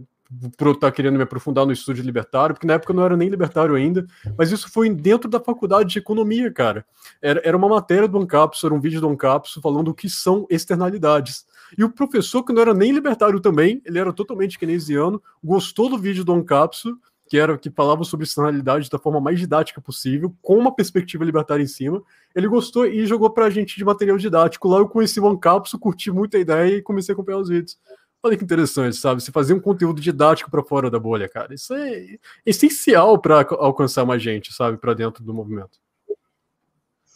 por 0.57 0.71
estar 0.71 0.91
querendo 0.91 1.17
me 1.17 1.23
aprofundar 1.23 1.65
no 1.65 1.71
estudo 1.71 2.01
libertário, 2.01 2.53
porque 2.53 2.67
na 2.67 2.73
época 2.73 2.91
eu 2.91 2.95
não 2.95 3.03
era 3.03 3.17
nem 3.17 3.29
libertário 3.29 3.75
ainda, 3.75 4.05
mas 4.37 4.51
isso 4.51 4.71
foi 4.71 4.89
dentro 4.89 5.29
da 5.29 5.39
faculdade 5.39 5.89
de 5.89 5.99
economia, 5.99 6.51
cara. 6.51 6.85
Era, 7.21 7.41
era 7.43 7.57
uma 7.57 7.67
matéria 7.67 8.07
do 8.07 8.19
Ancapso, 8.19 8.65
era 8.65 8.75
um 8.75 8.79
vídeo 8.79 9.01
do 9.01 9.09
Ancapso 9.09 9.61
falando 9.61 9.89
o 9.89 9.93
que 9.93 10.09
são 10.09 10.45
externalidades. 10.49 11.45
E 11.77 11.83
o 11.83 11.89
professor, 11.89 12.43
que 12.43 12.53
não 12.53 12.61
era 12.61 12.73
nem 12.73 12.91
libertário 12.91 13.39
também, 13.39 13.81
ele 13.85 13.99
era 13.99 14.13
totalmente 14.13 14.57
keynesiano, 14.57 15.21
gostou 15.43 15.89
do 15.89 15.97
vídeo 15.97 16.23
do 16.23 16.33
Ancapso, 16.33 16.97
que 17.29 17.37
era 17.37 17.55
que 17.57 17.69
falava 17.69 18.03
sobre 18.03 18.25
externalidade 18.25 18.89
da 18.89 18.97
forma 18.97 19.21
mais 19.21 19.39
didática 19.39 19.79
possível, 19.79 20.35
com 20.41 20.57
uma 20.57 20.73
perspectiva 20.75 21.23
libertária 21.23 21.61
em 21.61 21.67
cima. 21.67 22.01
Ele 22.35 22.47
gostou 22.47 22.87
e 22.87 23.05
jogou 23.05 23.29
pra 23.29 23.51
gente 23.51 23.77
de 23.77 23.85
material 23.85 24.17
didático. 24.17 24.67
Lá 24.67 24.79
eu 24.79 24.89
conheci 24.89 25.19
o 25.19 25.27
Ancapso, 25.27 25.77
curti 25.77 26.11
muito 26.11 26.35
a 26.35 26.39
ideia 26.39 26.77
e 26.77 26.81
comecei 26.81 27.13
a 27.13 27.13
acompanhar 27.13 27.37
os 27.37 27.49
vídeos. 27.49 27.77
Olha 28.23 28.35
que 28.35 28.43
interessante, 28.43 28.95
sabe? 28.97 29.21
Você 29.21 29.31
fazer 29.31 29.53
um 29.53 29.59
conteúdo 29.59 30.01
didático 30.01 30.49
para 30.49 30.63
fora 30.63 30.89
da 30.89 30.99
bolha, 30.99 31.29
cara. 31.29 31.53
Isso 31.53 31.73
é 31.75 32.17
essencial 32.43 33.17
para 33.19 33.47
alcançar 33.51 34.05
mais 34.05 34.23
gente, 34.23 34.51
sabe? 34.51 34.77
Para 34.77 34.95
dentro 34.95 35.23
do 35.23 35.33
movimento. 35.33 35.79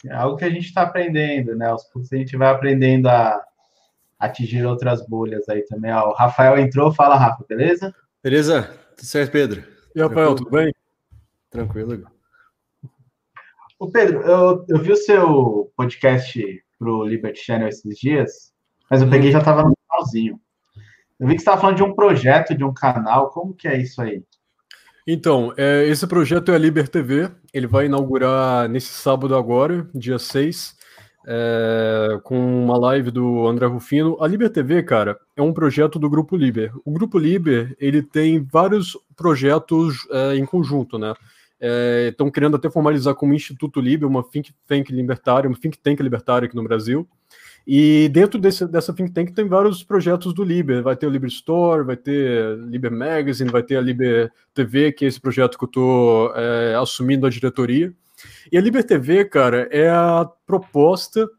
É 0.06 0.14
algo 0.14 0.38
que 0.38 0.46
a 0.46 0.50
gente 0.50 0.68
está 0.68 0.84
aprendendo, 0.84 1.56
né? 1.56 1.70
Aos 1.70 1.86
poucos 1.86 2.14
a 2.14 2.18
gente 2.18 2.38
vai 2.38 2.50
aprendendo 2.50 3.08
a 3.08 3.42
atingir 4.20 4.64
outras 4.64 5.06
bolhas 5.08 5.50
aí 5.50 5.64
também. 5.64 5.92
Ó, 5.92 6.10
o 6.10 6.14
Rafael 6.14 6.58
entrou, 6.60 6.94
fala, 6.94 7.18
Rafa, 7.18 7.44
beleza? 7.50 7.94
Beleza, 8.22 8.64
tudo 8.96 9.08
certo, 9.08 9.32
Pedro? 9.32 9.73
E 9.96 10.02
Rafael, 10.02 10.34
tudo 10.34 10.50
bem? 10.50 10.74
Tranquilo. 11.52 12.04
Ô 13.78 13.92
Pedro, 13.92 14.22
eu, 14.22 14.66
eu 14.68 14.80
vi 14.80 14.92
o 14.92 14.98
seu 14.98 15.72
podcast 15.76 16.64
pro 16.80 17.06
Liberty 17.06 17.40
Channel 17.40 17.68
esses 17.68 17.98
dias, 18.00 18.52
mas 18.90 19.02
eu 19.02 19.10
peguei 19.10 19.30
e 19.30 19.32
já 19.32 19.40
estava 19.40 19.62
no 19.64 19.78
finalzinho. 19.86 20.40
Eu 21.20 21.28
vi 21.28 21.36
que 21.36 21.40
você 21.40 21.44
estava 21.44 21.62
falando 21.62 21.78
de 21.78 21.84
um 21.84 21.94
projeto, 21.94 22.56
de 22.56 22.64
um 22.64 22.74
canal, 22.74 23.30
como 23.30 23.54
que 23.54 23.68
é 23.68 23.80
isso 23.80 24.02
aí? 24.02 24.24
Então, 25.06 25.54
é, 25.58 25.86
esse 25.86 26.08
projeto 26.08 26.52
é 26.52 26.56
a 26.56 26.58
Liber 26.58 26.88
TV, 26.88 27.30
ele 27.54 27.68
vai 27.68 27.86
inaugurar 27.86 28.68
nesse 28.68 28.94
sábado 28.94 29.36
agora, 29.36 29.88
dia 29.94 30.18
6, 30.18 30.76
é, 31.26 32.20
com 32.24 32.64
uma 32.64 32.78
live 32.78 33.12
do 33.12 33.48
André 33.48 33.66
Rufino. 33.66 34.18
A 34.22 34.28
Liber 34.28 34.50
TV, 34.50 34.84
cara, 34.84 35.18
é 35.36 35.42
um 35.42 35.54
projeto 35.54 35.98
do 35.98 36.10
Grupo 36.10 36.36
Liber. 36.36 36.72
O 36.86 36.92
Grupo 36.92 37.18
Liber, 37.18 37.76
ele 37.80 38.02
tem 38.02 38.44
vários 38.44 38.98
projetos 39.16 40.08
é, 40.12 40.36
em 40.36 40.46
conjunto, 40.46 40.98
né? 40.98 41.14
Estão 42.10 42.28
é, 42.28 42.32
querendo 42.32 42.58
até 42.58 42.70
formalizar 42.70 43.16
como 43.16 43.34
Instituto 43.34 43.80
Liber, 43.80 44.08
uma 44.08 44.24
think 44.24 44.54
tank 44.68 44.90
libertária, 44.90 45.50
uma 45.50 45.58
think 45.58 45.78
tank 45.78 46.02
libertária 46.02 46.46
aqui 46.46 46.56
no 46.56 46.64
Brasil. 46.64 47.08
E 47.66 48.10
dentro 48.10 48.38
desse, 48.38 48.68
dessa 48.68 48.94
think 48.94 49.12
tank 49.12 49.32
tem 49.32 49.48
vários 49.48 49.82
projetos 49.82 50.34
do 50.34 50.44
Liber. 50.44 50.84
Vai 50.84 50.98
ter 50.98 51.08
o 51.08 51.10
Liber 51.10 51.30
Store, 51.30 51.86
vai 51.86 51.96
ter 51.96 52.58
Liber 52.68 52.92
Magazine, 52.92 53.50
vai 53.50 53.64
ter 53.64 53.78
a 53.78 53.82
Liber 53.82 54.30
TV, 54.54 54.92
que 54.92 55.06
é 55.06 55.08
esse 55.08 55.22
projeto 55.22 55.58
que 55.58 55.64
eu 55.64 55.68
estou 55.68 56.34
é, 56.36 56.76
assumindo 56.76 57.26
a 57.26 57.30
diretoria. 57.30 57.94
E 58.52 58.58
a 58.58 58.62
Liber 58.62 58.84
TV, 58.84 59.26
cara, 59.26 59.68
é 59.72 59.90
a 59.90 60.30
proposta 60.46 61.30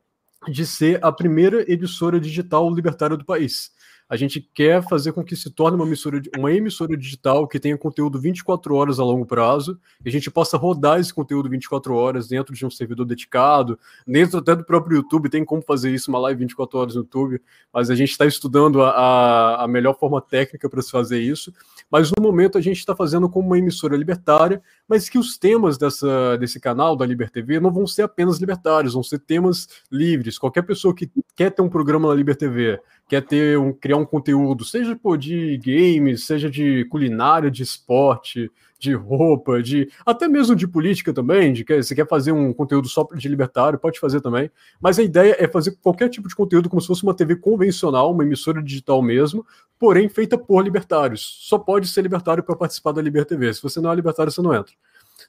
de 0.48 0.66
ser 0.66 1.02
a 1.02 1.10
primeira 1.10 1.70
emissora 1.72 2.20
digital 2.20 2.72
libertária 2.72 3.16
do 3.16 3.24
país. 3.24 3.72
A 4.06 4.16
gente 4.16 4.40
quer 4.40 4.86
fazer 4.86 5.12
com 5.12 5.24
que 5.24 5.34
se 5.34 5.50
torne 5.50 5.76
uma 5.76 5.86
emissora, 5.86 6.20
uma 6.36 6.52
emissora 6.52 6.94
digital 6.94 7.48
que 7.48 7.58
tenha 7.58 7.76
conteúdo 7.76 8.20
24 8.20 8.74
horas 8.74 9.00
a 9.00 9.04
longo 9.04 9.24
prazo, 9.24 9.80
e 10.04 10.08
a 10.08 10.12
gente 10.12 10.30
possa 10.30 10.58
rodar 10.58 11.00
esse 11.00 11.12
conteúdo 11.12 11.48
24 11.48 11.94
horas 11.94 12.28
dentro 12.28 12.54
de 12.54 12.66
um 12.66 12.70
servidor 12.70 13.06
dedicado, 13.06 13.78
dentro 14.06 14.38
até 14.38 14.54
do 14.54 14.62
próprio 14.62 14.98
YouTube, 14.98 15.30
tem 15.30 15.42
como 15.42 15.62
fazer 15.62 15.90
isso, 15.90 16.10
uma 16.10 16.18
live 16.18 16.38
24 16.40 16.78
horas 16.78 16.94
no 16.94 17.00
YouTube, 17.00 17.40
mas 17.72 17.88
a 17.88 17.94
gente 17.94 18.10
está 18.10 18.26
estudando 18.26 18.82
a, 18.82 19.64
a 19.64 19.66
melhor 19.66 19.98
forma 19.98 20.20
técnica 20.20 20.68
para 20.68 20.82
se 20.82 20.90
fazer 20.90 21.20
isso. 21.20 21.50
Mas 21.94 22.10
no 22.10 22.20
momento 22.20 22.58
a 22.58 22.60
gente 22.60 22.78
está 22.78 22.92
fazendo 22.96 23.30
como 23.30 23.46
uma 23.46 23.56
emissora 23.56 23.96
libertária, 23.96 24.60
mas 24.88 25.08
que 25.08 25.16
os 25.16 25.38
temas 25.38 25.78
dessa, 25.78 26.36
desse 26.36 26.58
canal, 26.58 26.96
da 26.96 27.06
Liber 27.06 27.30
TV, 27.30 27.60
não 27.60 27.72
vão 27.72 27.86
ser 27.86 28.02
apenas 28.02 28.38
libertários, 28.38 28.94
vão 28.94 29.02
ser 29.04 29.20
temas 29.20 29.68
livres. 29.92 30.36
Qualquer 30.36 30.62
pessoa 30.62 30.92
que 30.92 31.08
quer 31.36 31.50
ter 31.50 31.62
um 31.62 31.68
programa 31.68 32.08
na 32.08 32.14
Liber 32.16 32.34
TV, 32.34 32.80
quer 33.14 33.22
ter 33.22 33.58
um, 33.58 33.72
criar 33.72 33.96
um 33.96 34.04
conteúdo, 34.04 34.64
seja 34.64 34.96
pô, 34.96 35.16
de 35.16 35.56
games, 35.58 36.26
seja 36.26 36.50
de 36.50 36.84
culinária, 36.86 37.50
de 37.50 37.62
esporte, 37.62 38.50
de 38.76 38.92
roupa, 38.92 39.62
de 39.62 39.88
até 40.04 40.26
mesmo 40.26 40.56
de 40.56 40.66
política 40.66 41.12
também, 41.12 41.52
de 41.52 41.64
que 41.64 41.80
você 41.80 41.94
quer 41.94 42.08
fazer 42.08 42.32
um 42.32 42.52
conteúdo 42.52 42.88
só 42.88 43.06
de 43.14 43.28
libertário, 43.28 43.78
pode 43.78 44.00
fazer 44.00 44.20
também. 44.20 44.50
Mas 44.80 44.98
a 44.98 45.02
ideia 45.02 45.36
é 45.38 45.46
fazer 45.46 45.76
qualquer 45.80 46.08
tipo 46.08 46.28
de 46.28 46.34
conteúdo 46.34 46.68
como 46.68 46.80
se 46.80 46.88
fosse 46.88 47.04
uma 47.04 47.14
TV 47.14 47.36
convencional, 47.36 48.12
uma 48.12 48.24
emissora 48.24 48.60
digital 48.60 49.00
mesmo, 49.00 49.46
porém 49.78 50.08
feita 50.08 50.36
por 50.36 50.62
libertários. 50.62 51.38
Só 51.42 51.56
pode 51.56 51.86
ser 51.86 52.02
libertário 52.02 52.42
para 52.42 52.56
participar 52.56 52.92
da 52.92 53.00
Liber 53.00 53.24
TV. 53.24 53.54
Se 53.54 53.62
você 53.62 53.80
não 53.80 53.92
é 53.92 53.94
libertário, 53.94 54.32
você 54.32 54.42
não 54.42 54.54
entra. 54.54 54.74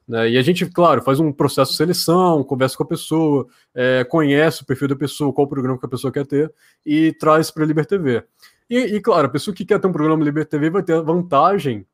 Né? 0.07 0.31
E 0.31 0.37
a 0.37 0.41
gente, 0.41 0.65
claro, 0.67 1.01
faz 1.01 1.19
um 1.19 1.31
processo 1.31 1.71
de 1.71 1.77
seleção, 1.77 2.43
conversa 2.43 2.77
com 2.77 2.83
a 2.83 2.87
pessoa, 2.87 3.47
é, 3.73 4.03
conhece 4.03 4.61
o 4.61 4.65
perfil 4.65 4.87
da 4.87 4.95
pessoa, 4.95 5.33
qual 5.33 5.47
programa 5.47 5.79
que 5.79 5.85
a 5.85 5.89
pessoa 5.89 6.11
quer 6.11 6.25
ter 6.25 6.53
e 6.85 7.11
traz 7.13 7.49
para 7.49 7.63
a 7.63 7.65
Liber 7.65 7.85
TV. 7.85 8.23
E, 8.69 8.77
e, 8.77 9.01
claro, 9.01 9.27
a 9.27 9.29
pessoa 9.29 9.53
que 9.53 9.65
quer 9.65 9.79
ter 9.79 9.87
um 9.87 9.91
programa 9.91 10.23
Liber 10.23 10.45
TV 10.45 10.69
vai 10.69 10.83
ter 10.83 10.93
a 10.93 11.01
vantagem 11.01 11.85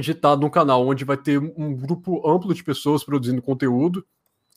de 0.00 0.12
estar 0.12 0.36
num 0.36 0.48
canal 0.48 0.86
onde 0.86 1.04
vai 1.04 1.16
ter 1.16 1.38
um 1.38 1.74
grupo 1.74 2.26
amplo 2.28 2.54
de 2.54 2.64
pessoas 2.64 3.04
produzindo 3.04 3.42
conteúdo, 3.42 4.04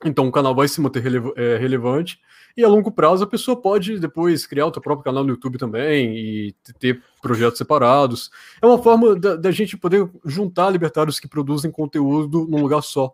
então 0.06 0.28
o 0.28 0.32
canal 0.32 0.56
vai 0.56 0.68
se 0.68 0.80
manter 0.80 1.02
relev 1.02 1.34
é, 1.36 1.58
relevante 1.58 2.20
e 2.58 2.63
a 2.63 2.70
longo 2.70 2.91
prazo 2.91 3.24
a 3.24 3.28
pessoa 3.28 3.60
pode 3.60 4.00
depois 4.00 4.48
criar 4.48 4.68
o 4.68 4.74
seu 4.74 4.82
próprio 4.82 5.04
canal 5.04 5.24
no 5.24 5.32
YouTube 5.32 5.58
também 5.58 6.15
e 6.15 6.56
ter 6.80 7.02
projetos 7.22 7.58
separados. 7.58 8.32
É 8.62 8.65
uma 8.65 8.82
forma 8.82 9.15
da, 9.15 9.36
da 9.36 9.52
gente 9.52 9.76
poder 9.76 10.10
juntar 10.24 10.70
libertários 10.70 11.20
que 11.20 11.28
produzem 11.28 11.70
conteúdo 11.70 12.48
num 12.50 12.62
lugar 12.62 12.82
só. 12.82 13.13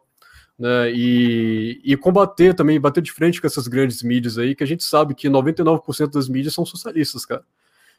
Né, 0.59 0.91
e, 0.91 1.81
e, 1.83 1.97
combater 1.97 2.53
também, 2.53 2.79
bater 2.79 3.01
de 3.01 3.11
frente 3.11 3.41
com 3.41 3.47
essas 3.47 3.67
grandes 3.67 4.03
mídias 4.03 4.37
aí, 4.37 4.53
que 4.53 4.63
a 4.63 4.67
gente 4.67 4.83
sabe 4.83 5.15
que 5.15 5.27
99% 5.27 6.11
das 6.11 6.29
mídias 6.29 6.53
são 6.53 6.63
socialistas, 6.63 7.25
cara. 7.25 7.43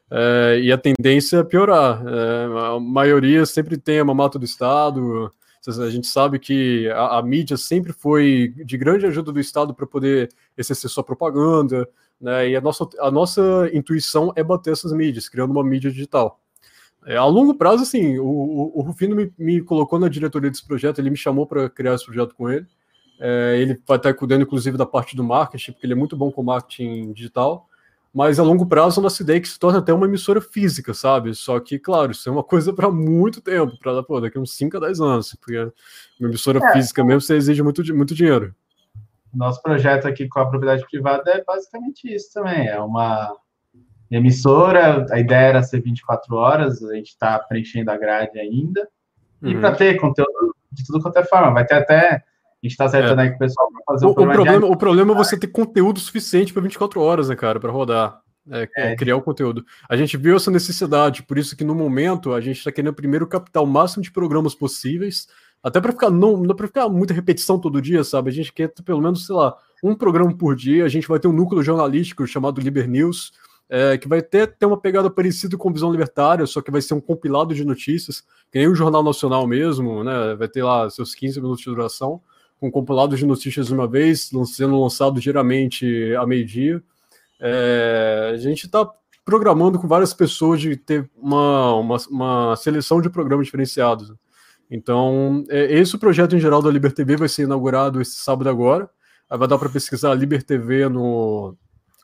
É, 0.09 0.61
e 0.63 0.71
a 0.71 0.79
tendência 0.79 1.39
é 1.39 1.43
piorar. 1.43 2.05
É, 2.07 2.77
a 2.77 2.79
maioria 2.79 3.45
sempre 3.47 3.77
tem 3.77 3.99
a 3.99 4.05
mamata 4.05 4.39
do 4.39 4.45
Estado, 4.45 5.33
a 5.69 5.91
gente 5.91 6.07
sabe 6.07 6.39
que 6.39 6.89
a, 6.91 7.19
a, 7.19 7.23
mídia 7.23 7.57
sempre 7.57 7.93
foi 7.93 8.53
de 8.65 8.77
grande 8.77 9.07
ajuda 9.07 9.33
do 9.33 9.41
Estado 9.41 9.73
para 9.75 9.87
poder 9.87 10.31
exercer 10.57 10.91
sua 10.91 11.05
propaganda, 11.05 11.89
né? 12.21 12.49
E 12.51 12.57
a 12.57 12.61
nossa, 12.61 12.89
a 13.01 13.11
nossa 13.11 13.71
intuição 13.73 14.33
é 14.35 14.43
bater 14.43 14.73
essas 14.73 14.93
mídias, 14.93 15.29
criando 15.29 15.53
uma 15.53 15.65
mídia 15.65 15.91
digital. 15.91 16.41
É, 17.05 17.17
a 17.17 17.25
longo 17.25 17.55
prazo, 17.55 17.83
assim, 17.83 18.19
o, 18.19 18.27
o, 18.27 18.79
o 18.79 18.83
Rufino 18.83 19.17
me, 19.17 19.33
me, 19.39 19.61
colocou 19.61 19.99
na 19.99 20.09
diretoria 20.09 20.51
desse 20.51 20.67
projeto, 20.67 21.01
ele 21.01 21.11
me 21.11 21.17
chamou 21.17 21.47
para 21.47 21.69
criar 21.69 21.95
esse 21.95 22.05
projeto 22.05 22.35
com 22.35 22.49
ele. 22.49 22.67
É, 23.21 23.57
ele 23.61 23.81
vai 23.87 23.97
estar 23.97 24.15
cuidando, 24.15 24.43
inclusive, 24.43 24.77
da 24.77 24.87
parte 24.87 25.17
do 25.17 25.25
marketing, 25.25 25.73
porque 25.73 25.87
ele 25.87 25.95
é 25.95 25.97
muito 25.97 26.17
bom 26.17 26.31
com 26.31 26.43
marketing 26.43 27.13
digital 27.13 27.69
mas 28.13 28.39
a 28.39 28.43
longo 28.43 28.67
prazo 28.67 29.01
a 29.01 29.03
nossa 29.03 29.23
ideia 29.23 29.39
é 29.39 29.41
que 29.41 29.49
se 29.49 29.59
torne 29.59 29.79
até 29.79 29.93
uma 29.93 30.07
emissora 30.07 30.41
física, 30.41 30.93
sabe? 30.93 31.35
Só 31.35 31.59
que, 31.59 31.79
claro, 31.79 32.13
isso 32.13 32.29
é 32.29 32.33
uma 32.33 32.45
coisa 32.45 32.73
para 32.73 32.91
muito 32.91 33.41
tempo, 33.41 33.79
para 33.79 34.21
daqui 34.21 34.39
uns 34.39 34.55
5 34.55 34.77
a 34.77 34.81
10 34.81 35.01
anos, 35.01 35.35
porque 35.35 35.59
uma 36.21 36.29
emissora 36.29 36.59
é. 36.63 36.73
física 36.73 37.03
mesmo 37.03 37.23
você 37.23 37.37
exige 37.37 37.63
muito, 37.63 37.83
muito 37.95 38.15
dinheiro. 38.15 38.55
Nosso 39.33 39.63
projeto 39.63 40.07
aqui 40.07 40.29
com 40.29 40.41
a 40.41 40.47
propriedade 40.47 40.85
privada 40.91 41.31
é 41.31 41.43
basicamente 41.43 42.15
isso 42.15 42.35
também, 42.35 42.69
é 42.69 42.79
uma 42.79 43.35
emissora, 44.11 45.07
a 45.11 45.19
ideia 45.19 45.49
era 45.49 45.63
ser 45.63 45.81
24 45.81 46.37
horas, 46.37 46.85
a 46.85 46.95
gente 46.95 47.09
está 47.09 47.39
preenchendo 47.39 47.91
a 47.91 47.97
grade 47.97 48.39
ainda, 48.39 48.87
e 49.41 49.55
uhum. 49.55 49.61
para 49.61 49.75
ter 49.75 49.99
conteúdo 49.99 50.55
de 50.71 50.85
tudo 50.85 51.01
quanto 51.01 51.19
é 51.19 51.25
forma, 51.25 51.55
vai 51.55 51.65
ter 51.65 51.77
até 51.77 52.23
a 52.63 52.67
gente 52.67 52.77
tá 52.77 52.85
acertando 52.85 53.21
é. 53.21 53.25
aí 53.25 53.31
com 53.31 53.37
o 53.37 53.39
pessoal 53.39 53.69
para 53.73 53.95
fazer 53.95 54.07
o, 54.07 54.11
o 54.11 54.15
problema. 54.15 54.67
O 54.67 54.77
problema 54.77 55.13
é 55.13 55.17
você 55.17 55.37
ter 55.37 55.49
conteúdo 55.49 55.99
suficiente 55.99 56.53
para 56.53 56.63
24 56.63 57.01
horas, 57.01 57.29
né, 57.29 57.37
cara, 57.37 57.59
para 57.59 57.73
rodar. 57.73 58.21
É, 58.51 58.69
é, 58.77 58.97
criar 58.97 59.17
o 59.17 59.23
conteúdo. 59.23 59.65
A 59.89 59.97
gente 59.97 60.17
viu 60.17 60.35
essa 60.35 60.51
necessidade, 60.51 61.23
por 61.23 61.39
isso 61.39 61.57
que 61.57 61.63
no 61.63 61.77
momento 61.77 62.33
a 62.33 62.41
gente 62.41 62.59
está 62.59 62.73
querendo 62.73 62.93
primeiro 62.93 63.25
captar 63.25 63.63
o 63.63 63.67
máximo 63.67 64.03
de 64.03 64.11
programas 64.11 64.53
possíveis, 64.53 65.29
até 65.63 65.81
para 65.81 65.93
ficar 65.93 66.11
não, 66.11 66.37
não 66.39 66.57
para 66.57 66.67
ficar 66.67 66.89
muita 66.89 67.15
repetição 67.15 67.57
todo 67.57 67.81
dia, 67.81 68.03
sabe? 68.03 68.31
A 68.31 68.33
gente 68.33 68.53
quer 68.53 68.73
pelo 68.85 69.01
menos, 69.01 69.27
sei 69.27 69.37
lá, 69.37 69.57
um 69.83 69.95
programa 69.95 70.37
por 70.37 70.57
dia. 70.57 70.85
A 70.85 70.89
gente 70.89 71.07
vai 71.07 71.21
ter 71.21 71.29
um 71.29 71.33
núcleo 71.33 71.63
jornalístico 71.63 72.27
chamado 72.27 72.61
Liber 72.61 72.89
News, 72.89 73.33
é, 73.69 73.97
que 73.97 74.09
vai 74.09 74.21
ter, 74.21 74.49
ter 74.57 74.67
uma 74.67 74.77
pegada 74.77 75.09
parecida 75.09 75.57
com 75.57 75.73
Visão 75.73 75.93
Libertária, 75.93 76.45
só 76.47 76.61
que 76.61 76.71
vai 76.71 76.83
ser 76.83 76.95
um 76.95 77.01
compilado 77.01 77.55
de 77.55 77.65
notícias, 77.65 78.23
que 78.51 78.59
nem 78.59 78.69
o 78.69 78.75
Jornal 78.75 79.03
Nacional 79.05 79.47
mesmo, 79.47 80.03
né? 80.03 80.35
Vai 80.35 80.49
ter 80.49 80.65
lá 80.65 80.91
seus 80.91 81.15
15 81.15 81.41
minutos 81.41 81.63
de 81.63 81.71
duração, 81.71 82.21
com 82.63 82.71
compilado 82.71 83.17
de 83.17 83.27
notícias 83.27 83.71
uma 83.71 83.89
vez, 83.89 84.31
sendo 84.47 84.81
lançado 84.81 85.21
diariamente 85.21 86.15
a 86.15 86.25
meio-dia. 86.25 86.81
É, 87.41 88.31
a 88.33 88.37
gente 88.37 88.67
está 88.67 88.89
programando 89.25 89.81
com 89.81 89.89
várias 89.89 90.15
pessoas 90.15 90.61
de 90.61 90.77
ter 90.77 91.11
uma, 91.17 91.75
uma, 91.75 91.97
uma 92.09 92.57
seleção 92.57 93.01
de 93.01 93.11
programas 93.11 93.47
diferenciados. 93.47 94.15
Então, 94.71 95.45
é, 95.51 95.77
esse 95.77 95.99
projeto 95.99 96.37
em 96.37 96.39
geral 96.39 96.63
da 96.63 96.71
Liber 96.71 96.93
TV 96.93 97.17
vai 97.17 97.29
ser 97.29 97.43
inaugurado 97.43 98.01
esse 98.01 98.15
sábado 98.23 98.49
agora. 98.49 98.89
Aí 99.29 99.37
vai 99.37 99.49
dar 99.49 99.59
para 99.59 99.69
pesquisar 99.69 100.15
TV 100.47 100.89
no, 100.89 101.57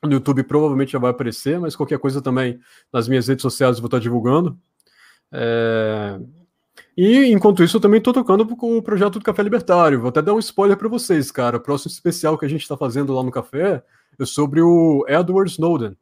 no 0.03 0.13
YouTube 0.13 0.43
provavelmente 0.43 0.91
já 0.91 0.99
vai 0.99 1.13
aparecer, 1.13 1.61
mas 1.61 1.77
qualquer 1.77 2.01
coisa 2.01 2.21
também 2.21 2.59
nas 2.93 3.07
minhas 3.07 3.29
redes 3.29 3.43
sociais 3.43 3.77
eu 3.77 3.83
vou 3.83 3.87
estar 3.87 4.01
divulgando. 4.01 4.59
É... 5.31 6.19
E 7.01 7.27
enquanto 7.27 7.63
isso, 7.63 7.77
eu 7.77 7.81
também 7.81 7.99
estou 7.99 8.13
tocando 8.13 8.45
com 8.57 8.77
o 8.77 8.83
projeto 8.83 9.21
do 9.21 9.25
Café 9.25 9.41
Libertário. 9.45 10.01
Vou 10.01 10.09
até 10.09 10.21
dar 10.21 10.35
um 10.35 10.39
spoiler 10.41 10.77
para 10.77 10.89
vocês, 10.89 11.31
cara. 11.31 11.57
O 11.57 11.61
próximo 11.61 11.93
especial 11.93 12.37
que 12.37 12.45
a 12.45 12.49
gente 12.49 12.63
está 12.63 12.77
fazendo 12.77 13.15
lá 13.15 13.23
no 13.23 13.31
café 13.31 13.85
é 14.19 14.25
sobre 14.25 14.61
o 14.61 15.05
Edward 15.07 15.49
Snowden, 15.49 15.97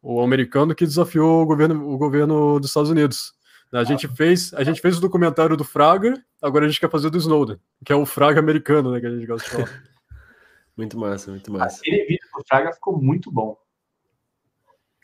o 0.00 0.22
americano 0.22 0.74
que 0.74 0.86
desafiou 0.86 1.42
o 1.42 1.44
governo, 1.44 1.86
o 1.86 1.98
governo 1.98 2.58
dos 2.58 2.70
Estados 2.70 2.88
Unidos. 2.88 3.34
A 3.70 3.84
gente 3.84 4.08
fez, 4.08 4.54
a 4.54 4.64
gente 4.64 4.80
fez 4.80 4.96
o 4.96 5.00
documentário 5.02 5.58
do 5.58 5.62
Fraga, 5.62 6.14
agora 6.40 6.64
a 6.64 6.68
gente 6.68 6.80
quer 6.80 6.90
fazer 6.90 7.10
do 7.10 7.18
Snowden, 7.18 7.60
que 7.84 7.92
é 7.92 7.96
o 7.96 8.06
Fraga 8.06 8.40
americano, 8.40 8.92
né, 8.92 9.00
que 9.00 9.06
a 9.06 9.10
gente 9.10 9.26
gosta 9.26 9.46
de 9.46 9.54
falar. 9.54 9.82
Muito 10.74 10.98
massa, 10.98 11.30
muito 11.30 11.52
massa. 11.52 11.80
Aquele 11.80 12.06
vídeo 12.06 12.26
do 12.34 12.42
Fraga 12.48 12.72
ficou 12.72 12.96
muito 12.96 13.30
bom. 13.30 13.58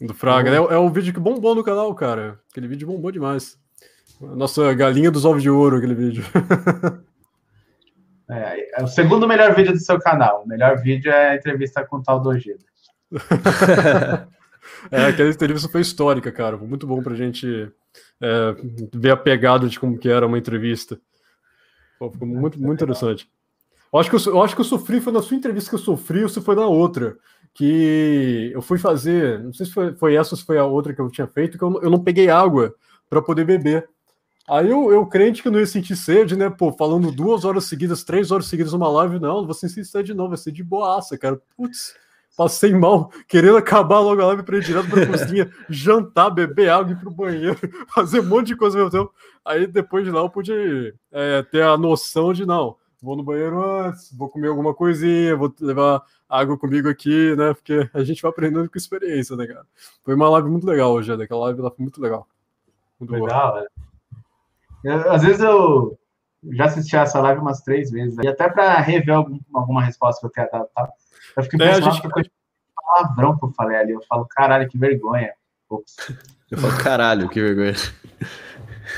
Do 0.01 0.15
Fraga, 0.15 0.51
né? 0.51 0.57
É 0.57 0.79
o 0.79 0.89
vídeo 0.89 1.13
que 1.13 1.21
bombou 1.21 1.55
no 1.55 1.63
canal, 1.63 1.95
cara. 1.95 2.41
Aquele 2.51 2.67
vídeo 2.67 2.87
bombou 2.87 3.11
demais. 3.11 3.59
Nossa 4.21 4.73
galinha 4.75 5.11
dos 5.11 5.25
ovos 5.25 5.43
de 5.43 5.51
ouro, 5.51 5.77
aquele 5.77 5.95
vídeo. 5.95 6.25
É, 8.29 8.81
é 8.81 8.83
o 8.83 8.89
segundo 8.89 9.29
melhor 9.29 9.55
vídeo 9.55 9.73
do 9.73 9.79
seu 9.79 10.01
canal. 10.01 10.43
O 10.43 10.49
melhor 10.49 10.83
vídeo 10.83 11.13
é 11.13 11.31
a 11.31 11.37
entrevista 11.37 11.87
com 11.87 11.99
o 11.99 12.03
tal 12.03 12.21
do 12.21 12.31
Ojeda. 12.31 12.65
é, 14.91 15.05
aquela 15.07 15.31
entrevista 15.31 15.69
foi 15.69 15.81
histórica, 15.81 16.33
cara. 16.33 16.59
Foi 16.59 16.67
muito 16.67 16.89
bom 16.89 17.01
pra 17.03 17.15
gente 17.15 17.71
é, 18.21 18.57
ver 18.93 19.13
a 19.13 19.17
pegada 19.17 19.69
de 19.69 19.79
como 19.79 19.97
que 19.97 20.09
era 20.09 20.27
uma 20.27 20.39
entrevista. 20.39 21.01
Pô, 21.99 22.11
ficou 22.11 22.27
muito, 22.27 22.61
muito 22.61 22.83
interessante. 22.83 23.31
Eu 23.93 24.01
acho, 24.01 24.11
que 24.11 24.17
eu, 24.17 24.35
eu, 24.35 24.43
acho 24.43 24.55
que 24.55 24.61
eu 24.61 24.65
sofri, 24.65 25.01
foi 25.01 25.13
na 25.13 25.23
sua 25.23 25.37
entrevista 25.37 25.71
que 25.71 25.77
eu 25.77 25.81
sofri, 25.81 26.23
ou 26.23 26.29
se 26.29 26.41
foi 26.41 26.57
na 26.57 26.67
outra. 26.67 27.17
Que 27.55 28.51
eu 28.53 28.61
fui 28.61 28.77
fazer, 28.77 29.39
não 29.39 29.53
sei 29.53 29.67
se 29.67 29.73
foi, 29.73 29.95
foi 29.95 30.15
essa 30.17 30.35
ou 30.35 30.39
se 30.39 30.45
foi 30.45 30.59
a 30.59 30.65
outra 30.65 30.93
que 30.93 31.01
eu 31.01 31.09
tinha 31.09 31.27
feito, 31.27 31.57
que 31.57 31.65
eu, 31.65 31.81
eu 31.81 31.89
não 31.89 32.03
peguei 32.03 32.29
água 32.29 32.75
para 33.09 33.23
poder 33.23 33.45
beber. 33.45 33.89
Aí 34.49 34.71
eu, 34.71 34.93
eu 34.93 35.05
crente 35.07 35.43
que 35.43 35.51
não 35.51 35.59
ia 35.59 35.67
sentir 35.67 35.97
sede, 35.97 36.37
né? 36.37 36.49
Pô, 36.49 36.73
falando 36.73 37.11
duas 37.11 37.45
horas 37.45 37.65
seguidas, 37.65 38.05
três 38.05 38.31
horas 38.31 38.47
seguidas 38.47 38.73
numa 38.73 38.89
live, 38.89 39.19
não, 39.19 39.39
não 39.39 39.45
vou 39.45 39.55
sentir 39.55 39.85
sede 39.85 40.15
não, 40.15 40.29
vai 40.29 40.39
ser 40.39 40.53
de 40.53 40.63
boaça, 40.63 41.19
cara. 41.19 41.41
Putz, 41.57 41.95
passei 42.37 42.73
mal, 42.73 43.11
querendo 43.27 43.57
acabar 43.57 43.99
logo 43.99 44.23
a 44.23 44.27
live 44.27 44.45
para 44.45 44.59
ir 44.59 44.63
direto 44.63 44.89
pra 44.89 45.07
cozinha, 45.07 45.51
jantar, 45.69 46.31
beber 46.31 46.69
água, 46.69 46.93
ir 46.93 47.01
pro 47.01 47.11
banheiro, 47.11 47.59
fazer 47.93 48.21
um 48.21 48.27
monte 48.27 48.49
de 48.49 48.57
coisa 48.57 48.79
ao 48.79 48.85
mesmo 48.85 48.99
tempo. 48.99 49.15
Aí 49.45 49.67
depois 49.67 50.05
de 50.05 50.13
lá 50.13 50.21
eu 50.21 50.31
pude 50.31 50.95
é, 51.11 51.43
ter 51.43 51.63
a 51.63 51.77
noção 51.77 52.33
de, 52.33 52.47
não, 52.47 52.77
vou 53.03 53.17
no 53.17 53.25
banheiro 53.25 53.65
antes, 53.81 54.13
vou 54.17 54.29
comer 54.29 54.49
alguma 54.49 54.73
coisinha, 54.73 55.35
vou 55.35 55.53
levar 55.61 56.03
água 56.29 56.57
comigo 56.57 56.89
aqui, 56.89 57.35
né? 57.35 57.53
Porque 57.53 57.89
a 57.93 58.05
gente 58.05 58.23
vai 58.23 58.31
aprendendo 58.31 58.71
com 58.71 58.79
experiência, 58.79 59.35
né, 59.35 59.47
cara? 59.47 59.67
Foi 60.05 60.15
uma 60.15 60.29
live 60.29 60.49
muito 60.49 60.67
legal 60.67 60.93
hoje, 60.93 61.13
aquela 61.13 61.41
live 61.47 61.63
lá 61.63 61.71
foi 61.71 61.83
muito 61.83 62.01
legal. 62.01 62.29
Muito 63.01 63.13
legal, 63.13 63.65
é. 64.87 65.15
às 65.15 65.23
vezes 65.23 65.41
eu 65.41 65.99
já 66.53 66.67
assisti 66.67 66.97
essa 66.97 67.21
live 67.21 67.41
umas 67.41 67.61
três 67.63 67.91
vezes, 67.91 68.19
e 68.23 68.29
até 68.29 68.49
para 68.49 68.79
rever 68.81 69.15
algum, 69.15 69.39
alguma 69.55 69.83
resposta 69.83 70.21
que 70.21 70.27
eu 70.27 70.31
tenha 70.31 70.49
dado, 70.51 70.69
tá? 70.75 70.89
Eu 71.37 71.43
fiquei 71.43 71.59
pensando 71.59 71.89
é, 71.89 71.93
gente... 71.93 72.03
que 72.03 72.31
palavrão 72.75 73.39
que 73.39 73.45
eu 73.45 73.53
falei 73.53 73.77
ali. 73.77 73.93
Eu 73.93 74.03
falo, 74.09 74.27
caralho, 74.27 74.69
que 74.69 74.79
vergonha. 74.79 75.33
Ups. 75.69 75.97
Eu 76.51 76.59
falo, 76.59 76.79
caralho, 76.79 77.29
que 77.29 77.41
vergonha. 77.41 77.75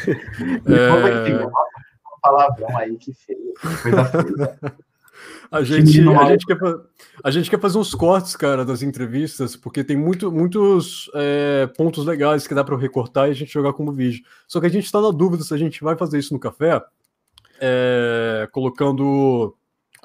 É 0.07 0.88
palavrão 2.20 2.77
aí 2.77 2.96
que 2.96 3.12
feio, 3.14 3.55
coisa 3.83 4.05
feia. 4.05 4.77
A 5.51 5.63
gente, 5.63 6.01
a, 6.01 6.25
gente 6.27 6.47
quer, 6.47 6.59
a 7.25 7.31
gente 7.31 7.51
quer 7.51 7.61
fazer 7.61 7.79
uns 7.79 7.95
cortes, 7.95 8.37
cara, 8.37 8.65
das 8.65 8.83
entrevistas, 8.83 9.57
porque 9.57 9.83
tem 9.83 9.97
muito, 9.97 10.31
muitos 10.31 11.11
é, 11.15 11.67
pontos 11.77 12.05
legais 12.05 12.47
que 12.47 12.55
dá 12.55 12.63
para 12.63 12.77
recortar 12.77 13.29
e 13.29 13.31
a 13.31 13.35
gente 13.35 13.53
jogar 13.53 13.73
como 13.73 13.93
vídeo. 13.93 14.23
Só 14.47 14.61
que 14.61 14.67
a 14.67 14.71
gente 14.71 14.85
está 14.85 15.01
na 15.01 15.11
dúvida 15.11 15.43
se 15.43 15.55
a 15.55 15.57
gente 15.57 15.83
vai 15.83 15.97
fazer 15.97 16.19
isso 16.19 16.35
no 16.35 16.41
café, 16.41 16.83
é, 17.61 18.49
colocando 18.53 19.55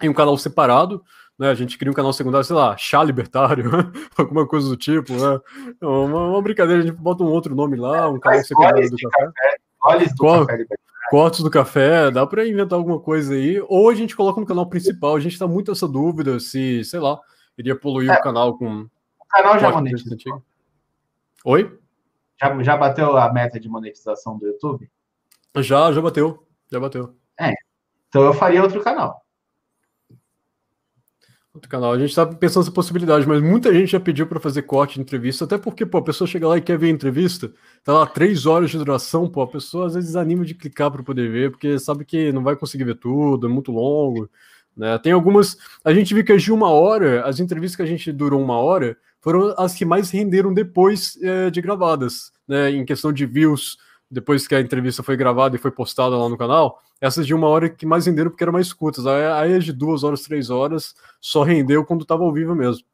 em 0.02 0.10
um 0.10 0.13
canal 0.13 0.38
separado, 0.38 1.04
né? 1.38 1.49
A 1.49 1.56
gente 1.56 1.78
cria 1.78 1.91
um 1.91 1.95
canal 1.95 2.13
secundário, 2.13 2.45
sei 2.45 2.56
lá, 2.56 2.78
chá 2.78 3.04
libertário, 3.04 3.69
alguma 4.17 4.47
coisa 4.47 4.69
do 4.69 4.78
tipo, 4.78 5.13
né? 5.13 5.39
Uma, 5.82 6.28
uma, 6.28 6.41
brincadeira, 6.41 6.82
a 6.82 6.86
gente 6.86 6.95
bota 6.95 7.23
um 7.23 7.28
outro 7.28 7.54
nome 7.54 7.76
lá, 7.76 8.10
um 8.10 8.19
canal 8.19 8.43
secundário 8.43 8.89
do 8.89 8.97
café. 8.97 9.26
café. 9.26 9.58
Olha 9.84 10.08
do 10.08 10.15
Qual? 10.15 10.45
café 10.45 10.58
libertário 10.58 10.92
cortes 11.09 11.41
do 11.41 11.49
café, 11.49 12.11
dá 12.11 12.25
para 12.25 12.47
inventar 12.47 12.77
alguma 12.77 12.99
coisa 12.99 13.33
aí, 13.33 13.61
ou 13.67 13.89
a 13.89 13.95
gente 13.95 14.15
coloca 14.15 14.39
no 14.39 14.47
canal 14.47 14.67
principal. 14.67 15.15
A 15.15 15.19
gente 15.19 15.37
tá 15.37 15.47
muito 15.47 15.71
essa 15.71 15.87
dúvida 15.87 16.39
se, 16.39 16.83
sei 16.83 16.99
lá, 16.99 17.19
iria 17.57 17.75
poluir 17.75 18.11
é, 18.11 18.17
o 18.17 18.21
canal 18.21 18.57
com. 18.57 18.81
O 18.83 19.25
canal 19.29 19.59
já 19.59 19.71
monetizou. 19.71 20.43
Oi? 21.45 21.79
Já, 22.41 22.63
já 22.63 22.77
bateu 22.77 23.17
a 23.17 23.31
meta 23.31 23.59
de 23.59 23.69
monetização 23.69 24.37
do 24.37 24.47
YouTube? 24.47 24.89
Já, 25.57 25.91
já 25.91 26.01
bateu. 26.01 26.45
Já 26.71 26.79
bateu. 26.79 27.15
É. 27.39 27.53
Então 28.09 28.23
eu 28.23 28.33
faria 28.33 28.61
outro 28.61 28.81
canal 28.81 29.22
outro 31.53 31.69
canal. 31.69 31.93
A 31.93 31.99
gente 31.99 32.09
está 32.09 32.25
pensando 32.25 32.63
essa 32.63 32.71
possibilidade, 32.71 33.27
mas 33.27 33.41
muita 33.41 33.71
gente 33.71 33.91
já 33.91 33.99
pediu 33.99 34.25
para 34.25 34.39
fazer 34.39 34.63
corte 34.63 34.95
de 34.95 35.01
entrevista, 35.01 35.45
até 35.45 35.57
porque, 35.57 35.85
pô, 35.85 35.99
a 35.99 36.03
pessoa 36.03 36.27
chega 36.27 36.47
lá 36.47 36.57
e 36.57 36.61
quer 36.61 36.77
ver 36.77 36.87
a 36.87 36.89
entrevista, 36.89 37.51
tá 37.83 37.93
lá 37.93 38.07
três 38.07 38.45
horas 38.45 38.71
de 38.71 38.77
duração, 38.77 39.29
pô, 39.29 39.43
a 39.43 39.47
pessoa 39.47 39.85
às 39.85 39.93
vezes 39.93 40.09
desanima 40.09 40.43
de 40.43 40.55
clicar 40.55 40.89
para 40.91 41.03
poder 41.03 41.29
ver, 41.31 41.51
porque 41.51 41.77
sabe 41.77 42.05
que 42.05 42.31
não 42.31 42.43
vai 42.43 42.55
conseguir 42.55 42.85
ver 42.85 42.95
tudo, 42.95 43.45
é 43.45 43.49
muito 43.49 43.71
longo, 43.71 44.27
né? 44.75 44.97
Tem 44.97 45.11
algumas, 45.11 45.55
a 45.85 45.93
gente 45.93 46.13
viu 46.13 46.25
que 46.25 46.31
as 46.33 46.41
de 46.41 46.51
uma 46.51 46.69
hora, 46.69 47.23
as 47.23 47.39
entrevistas 47.39 47.75
que 47.75 47.83
a 47.83 47.85
gente 47.85 48.11
durou 48.11 48.41
uma 48.41 48.57
hora, 48.57 48.97
foram 49.21 49.53
as 49.57 49.75
que 49.75 49.85
mais 49.85 50.09
renderam 50.09 50.53
depois 50.53 51.17
é, 51.21 51.51
de 51.51 51.61
gravadas, 51.61 52.31
né? 52.47 52.71
Em 52.71 52.83
questão 52.83 53.13
de 53.13 53.27
views, 53.27 53.77
depois 54.09 54.47
que 54.47 54.55
a 54.55 54.59
entrevista 54.59 55.03
foi 55.03 55.15
gravada 55.15 55.55
e 55.55 55.59
foi 55.59 55.71
postada 55.71 56.17
lá 56.17 56.27
no 56.27 56.37
canal, 56.37 56.79
essas 57.03 57.27
de 57.27 57.33
uma 57.33 57.47
hora 57.47 57.69
que 57.69 57.85
mais 57.85 58.05
renderam 58.05 58.31
porque 58.31 58.45
eram 58.45 58.53
mais 58.53 58.71
curtas. 58.71 59.05
Aí 59.05 59.53
as 59.55 59.65
de 59.65 59.73
duas 59.73 60.05
horas, 60.05 60.21
três 60.21 60.49
horas 60.49 60.95
só 61.19 61.43
rendeu 61.43 61.83
quando 61.83 62.03
estava 62.03 62.23
ao 62.23 62.31
vivo 62.31 62.55
mesmo. 62.55 62.85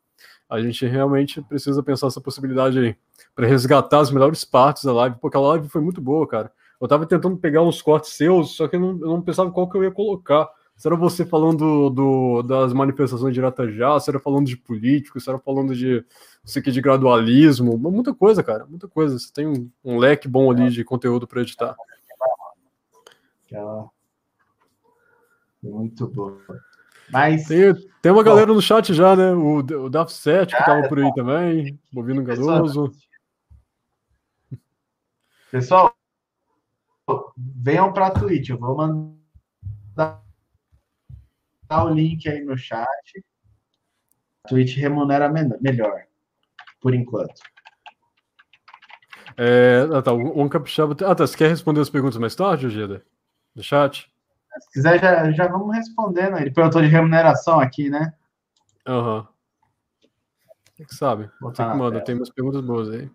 A 0.49 0.59
gente 0.59 0.83
realmente 0.87 1.39
precisa 1.43 1.83
pensar 1.83 2.07
essa 2.07 2.19
possibilidade 2.19 2.79
aí 2.79 2.95
para 3.35 3.45
resgatar 3.45 3.99
as 3.99 4.09
melhores 4.09 4.43
partes 4.43 4.83
da 4.83 4.91
live, 4.91 5.17
porque 5.21 5.37
a 5.37 5.39
live 5.39 5.69
foi 5.69 5.79
muito 5.79 6.01
boa, 6.01 6.27
cara. 6.27 6.51
Eu 6.81 6.87
tava 6.87 7.05
tentando 7.05 7.37
pegar 7.37 7.61
uns 7.61 7.83
cortes 7.83 8.13
seus, 8.13 8.55
só 8.55 8.67
que 8.67 8.77
eu 8.77 8.79
não, 8.79 8.89
eu 8.93 9.09
não 9.09 9.21
pensava 9.21 9.51
qual 9.51 9.69
que 9.69 9.77
eu 9.77 9.83
ia 9.83 9.91
colocar. 9.91 10.49
Se 10.75 10.87
era 10.87 10.95
você 10.95 11.23
falando 11.23 11.91
do, 11.91 12.41
das 12.41 12.73
manifestações 12.73 13.31
de 13.31 13.39
Iratajá, 13.39 13.99
se 13.99 14.09
era 14.09 14.19
falando 14.19 14.47
de 14.47 14.57
políticos, 14.57 15.23
se 15.23 15.29
era 15.29 15.37
falando 15.37 15.75
de 15.75 16.03
isso 16.43 16.57
aqui 16.57 16.71
de 16.71 16.81
gradualismo, 16.81 17.77
muita 17.77 18.11
coisa, 18.15 18.41
cara, 18.41 18.65
muita 18.65 18.87
coisa. 18.87 19.19
Você 19.19 19.31
tem 19.31 19.45
um, 19.45 19.69
um 19.85 19.99
leque 19.99 20.27
bom 20.27 20.49
ali 20.49 20.71
de 20.71 20.83
conteúdo 20.83 21.27
para 21.27 21.41
editar. 21.41 21.75
Muito 25.61 26.07
bom. 26.07 26.37
Mas. 27.11 27.47
Tem, 27.47 27.73
tem 28.01 28.11
uma 28.11 28.23
galera 28.23 28.53
no 28.53 28.61
chat 28.61 28.93
já, 28.93 29.15
né? 29.15 29.31
O, 29.31 29.57
o 29.57 29.89
Daf 29.89 30.11
7 30.11 30.55
que 30.55 30.65
tava 30.65 30.87
por 30.87 30.99
aí 30.99 31.13
também, 31.13 31.79
Bovino 31.91 32.23
Gadoso. 32.23 32.91
Pessoal, 35.51 35.95
venham 37.37 37.91
para 37.91 38.07
a 38.07 38.11
Twitch. 38.11 38.49
Eu 38.49 38.59
vou 38.59 38.77
mandar 38.77 40.21
o 41.71 41.89
link 41.89 42.29
aí 42.29 42.41
no 42.41 42.57
chat. 42.57 42.87
A 44.43 44.49
Twitch 44.49 44.77
remunera 44.77 45.29
melhor 45.29 46.03
por 46.79 46.93
enquanto. 46.93 47.41
É, 49.35 49.87
ah, 49.93 50.01
tá, 50.01 50.11
um 50.13 50.47
Capixaba. 50.49 50.95
Ah, 51.05 51.15
tá. 51.15 51.25
Você 51.25 51.37
quer 51.37 51.49
responder 51.49 51.79
as 51.81 51.89
perguntas 51.89 52.17
mais 52.17 52.35
tarde, 52.35 52.67
Ogeda? 52.67 53.05
No 53.55 53.63
chat? 53.63 54.11
Se 54.59 54.71
quiser, 54.73 54.99
já, 54.99 55.31
já 55.31 55.47
vamos 55.47 55.75
respondendo. 55.75 56.37
Ele 56.37 56.51
perguntou 56.51 56.81
de 56.81 56.87
remuneração 56.87 57.59
aqui, 57.59 57.89
né? 57.89 58.13
Aham. 58.87 59.27
Uhum. 60.77 60.85
que 60.85 60.95
sabe? 60.95 61.29
Tem 61.55 61.69
que 61.69 61.77
manda, 61.77 62.01
tem 62.01 62.15
umas 62.15 62.29
perguntas 62.29 62.61
boas 62.61 62.89
aí. 62.89 63.09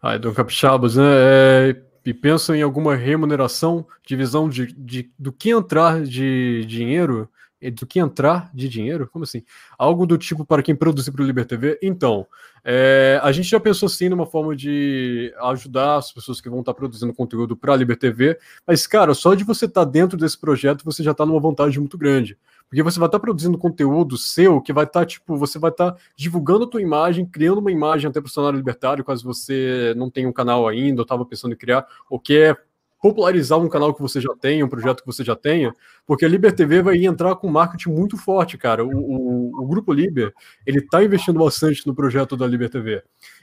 Ah, 0.00 0.16
Dom 0.18 0.32
Capixabas, 0.32 0.96
né? 0.96 1.04
É, 1.04 1.82
e 2.04 2.14
pensam 2.14 2.54
em 2.54 2.62
alguma 2.62 2.94
remuneração, 2.94 3.86
divisão 4.04 4.48
de, 4.48 4.66
de, 4.72 5.10
do 5.18 5.32
que 5.32 5.50
entrar 5.50 6.02
de 6.02 6.64
dinheiro 6.66 7.28
do 7.70 7.86
que 7.86 7.98
entrar 7.98 8.50
de 8.54 8.68
dinheiro? 8.68 9.08
Como 9.08 9.24
assim? 9.24 9.42
Algo 9.78 10.06
do 10.06 10.18
tipo 10.18 10.44
para 10.44 10.62
quem 10.62 10.74
produzir 10.74 11.10
para 11.10 11.22
o 11.22 11.26
Liber 11.26 11.46
TV? 11.46 11.78
Então, 11.82 12.26
é, 12.64 13.18
a 13.22 13.32
gente 13.32 13.48
já 13.48 13.60
pensou 13.60 13.88
sim 13.88 14.08
numa 14.08 14.26
forma 14.26 14.54
de 14.54 15.32
ajudar 15.42 15.96
as 15.96 16.12
pessoas 16.12 16.40
que 16.40 16.50
vão 16.50 16.60
estar 16.60 16.74
produzindo 16.74 17.14
conteúdo 17.14 17.56
para 17.56 17.72
a 17.72 17.76
Liber 17.76 17.96
TV, 17.96 18.38
mas, 18.66 18.86
cara, 18.86 19.14
só 19.14 19.34
de 19.34 19.44
você 19.44 19.66
estar 19.66 19.84
dentro 19.84 20.18
desse 20.18 20.38
projeto, 20.38 20.84
você 20.84 21.02
já 21.02 21.12
está 21.12 21.24
numa 21.24 21.40
vantagem 21.40 21.78
muito 21.78 21.96
grande. 21.96 22.36
Porque 22.68 22.82
você 22.82 22.98
vai 22.98 23.06
estar 23.06 23.20
produzindo 23.20 23.56
conteúdo 23.56 24.18
seu 24.18 24.60
que 24.60 24.72
vai 24.72 24.84
estar, 24.84 25.06
tipo, 25.06 25.36
você 25.36 25.58
vai 25.58 25.70
estar 25.70 25.96
divulgando 26.16 26.64
a 26.64 26.68
tua 26.68 26.82
imagem, 26.82 27.24
criando 27.24 27.58
uma 27.58 27.70
imagem 27.70 28.10
até 28.10 28.20
para 28.20 28.28
o 28.28 28.30
cenário 28.30 28.56
libertário, 28.56 29.04
caso 29.04 29.24
você 29.24 29.94
não 29.96 30.10
tenha 30.10 30.28
um 30.28 30.32
canal 30.32 30.66
ainda, 30.66 31.00
ou 31.00 31.04
estava 31.04 31.24
pensando 31.24 31.54
em 31.54 31.56
criar, 31.56 31.86
ou 32.10 32.18
quer 32.18 32.65
popularizar 33.00 33.58
um 33.58 33.68
canal 33.68 33.94
que 33.94 34.00
você 34.00 34.20
já 34.20 34.34
tenha, 34.40 34.64
um 34.64 34.68
projeto 34.68 35.00
que 35.00 35.06
você 35.06 35.22
já 35.22 35.36
tenha, 35.36 35.72
porque 36.06 36.24
a 36.24 36.28
Liber 36.28 36.54
TV 36.54 36.82
vai 36.82 37.04
entrar 37.04 37.36
com 37.36 37.48
marketing 37.48 37.90
muito 37.90 38.16
forte, 38.16 38.56
cara. 38.56 38.84
O, 38.84 38.90
o, 38.90 39.62
o 39.62 39.66
Grupo 39.66 39.92
Liber, 39.92 40.32
ele 40.66 40.78
está 40.78 41.02
investindo 41.04 41.38
bastante 41.38 41.86
no 41.86 41.94
projeto 41.94 42.36
da 42.36 42.46
Liber 42.46 42.70
TV. 42.70 43.02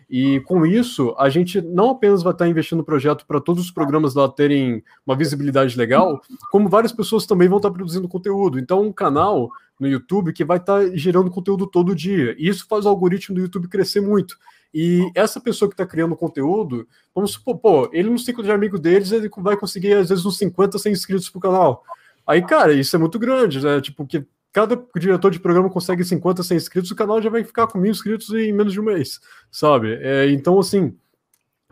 E 0.09 0.41
com 0.41 0.65
isso, 0.65 1.15
a 1.17 1.29
gente 1.29 1.61
não 1.61 1.91
apenas 1.91 2.21
vai 2.21 2.33
estar 2.33 2.47
investindo 2.47 2.79
no 2.79 2.83
projeto 2.83 3.25
para 3.25 3.39
todos 3.39 3.65
os 3.65 3.71
programas 3.71 4.13
lá 4.13 4.27
terem 4.27 4.83
uma 5.05 5.15
visibilidade 5.15 5.77
legal, 5.77 6.21
como 6.51 6.69
várias 6.69 6.91
pessoas 6.91 7.25
também 7.25 7.47
vão 7.47 7.57
estar 7.57 7.71
produzindo 7.71 8.07
conteúdo. 8.07 8.59
Então, 8.59 8.81
um 8.81 8.91
canal 8.91 9.49
no 9.79 9.87
YouTube 9.87 10.33
que 10.33 10.45
vai 10.45 10.57
estar 10.57 10.85
gerando 10.95 11.31
conteúdo 11.31 11.67
todo 11.67 11.95
dia. 11.95 12.35
E 12.37 12.47
isso 12.47 12.65
faz 12.67 12.85
o 12.85 12.89
algoritmo 12.89 13.35
do 13.35 13.41
YouTube 13.41 13.67
crescer 13.67 14.01
muito. 14.01 14.37
E 14.73 15.11
essa 15.13 15.39
pessoa 15.39 15.69
que 15.69 15.73
está 15.73 15.85
criando 15.85 16.15
conteúdo, 16.15 16.87
vamos 17.13 17.33
supor, 17.33 17.57
pô, 17.59 17.89
ele 17.93 18.09
no 18.09 18.17
ciclo 18.17 18.43
de 18.43 18.51
amigo 18.51 18.79
deles, 18.79 19.11
ele 19.11 19.29
vai 19.37 19.55
conseguir 19.55 19.93
às 19.93 20.09
vezes 20.09 20.25
uns 20.25 20.37
50, 20.37 20.79
100 20.79 20.91
inscritos 20.91 21.29
pro 21.29 21.39
canal. 21.39 21.83
Aí, 22.25 22.41
cara, 22.41 22.73
isso 22.73 22.95
é 22.95 22.99
muito 22.99 23.19
grande, 23.19 23.63
né? 23.63 23.79
Tipo, 23.81 24.05
que 24.05 24.25
cada 24.51 24.81
diretor 24.95 25.31
de 25.31 25.39
programa 25.39 25.69
consegue 25.69 26.03
50, 26.03 26.43
100 26.43 26.57
inscritos, 26.57 26.91
o 26.91 26.95
canal 26.95 27.21
já 27.21 27.29
vai 27.29 27.43
ficar 27.43 27.67
com 27.67 27.77
mil 27.77 27.91
inscritos 27.91 28.29
em 28.31 28.53
menos 28.53 28.73
de 28.73 28.79
um 28.79 28.83
mês, 28.83 29.19
sabe? 29.51 29.97
É, 30.01 30.29
então, 30.31 30.59
assim, 30.59 30.95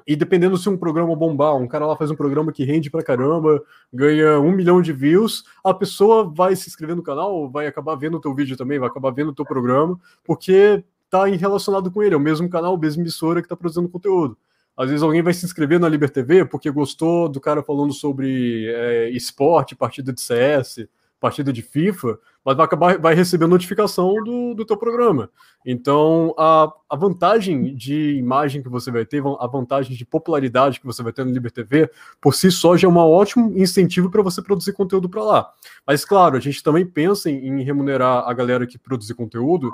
e 0.06 0.16
dependendo 0.16 0.58
se 0.58 0.68
um 0.68 0.78
programa 0.78 1.16
bombar, 1.16 1.56
um 1.56 1.68
cara 1.68 1.86
lá 1.86 1.96
faz 1.96 2.10
um 2.10 2.16
programa 2.16 2.52
que 2.52 2.64
rende 2.64 2.90
pra 2.90 3.04
caramba, 3.04 3.64
ganha 3.94 4.40
um 4.40 4.52
milhão 4.52 4.82
de 4.82 4.92
views, 4.92 5.44
a 5.64 5.74
pessoa 5.74 6.24
vai 6.24 6.56
se 6.56 6.68
inscrever 6.68 6.96
no 6.96 7.04
canal, 7.04 7.50
vai 7.50 7.68
acabar 7.68 7.96
vendo 7.96 8.18
o 8.18 8.22
teu 8.22 8.34
vídeo 8.34 8.58
também, 8.58 8.80
vai 8.80 8.90
acabar 8.90 9.12
vendo 9.12 9.30
o 9.30 9.36
teu 9.36 9.46
programa, 9.46 10.00
porque 10.24 10.84
tá 11.12 11.26
relacionado 11.26 11.92
com 11.92 12.02
ele, 12.02 12.16
é 12.16 12.18
o 12.18 12.22
mesmo 12.22 12.50
canal, 12.50 12.78
mesma 12.78 13.04
emissora 13.04 13.42
que 13.42 13.46
está 13.46 13.56
produzindo 13.56 13.90
conteúdo. 13.90 14.38
Às 14.76 14.90
vezes 14.90 15.04
alguém 15.04 15.22
vai 15.22 15.34
se 15.34 15.46
inscrever 15.46 15.80
na 15.80 15.90
Liber 15.90 16.10
TV 16.10 16.46
porque 16.46 16.72
gostou 16.72 17.28
do 17.28 17.40
cara 17.40 17.62
falando 17.62 17.94
sobre 17.94 18.68
é, 18.68 19.10
esporte, 19.10 19.76
partida 19.76 20.14
de 20.14 20.22
CS, 20.22 20.88
partida 21.20 21.54
de 21.54 21.62
FIFA, 21.62 22.18
mas 22.44 22.58
vai 22.58 22.66
acabar 22.66 22.98
vai 22.98 23.14
receber 23.14 23.46
notificação 23.46 24.16
do, 24.24 24.56
do 24.56 24.66
teu 24.66 24.76
programa. 24.76 25.30
Então, 25.64 26.34
a, 26.36 26.74
a 26.90 26.96
vantagem 26.96 27.76
de 27.76 28.16
imagem 28.16 28.64
que 28.64 28.70
você 28.70 28.90
vai 28.90 29.06
ter, 29.06 29.22
a 29.40 29.46
vantagem 29.46 29.96
de 29.96 30.04
popularidade 30.04 30.80
que 30.80 30.86
você 30.86 31.04
vai 31.04 31.14
ter 31.14 31.24
no 31.24 31.32
Liber 31.32 31.52
TV, 31.52 31.92
por 32.20 32.34
si 32.34 32.50
só 32.50 32.76
já 32.76 32.88
é 32.88 32.92
um 32.92 32.98
ótimo 32.98 33.56
incentivo 33.56 34.10
para 34.10 34.24
você 34.24 34.42
produzir 34.42 34.74
conteúdo 34.74 35.08
para 35.08 35.24
lá. 35.24 35.54
Mas, 35.86 36.04
claro, 36.04 36.38
a 36.38 36.40
gente 36.40 36.64
também 36.64 36.86
pensa 36.86 37.30
em, 37.30 37.60
em 37.60 37.64
remunerar 37.64 38.28
a 38.28 38.34
galera 38.34 38.66
que 38.66 38.80
produzir 38.80 39.14
conteúdo, 39.14 39.72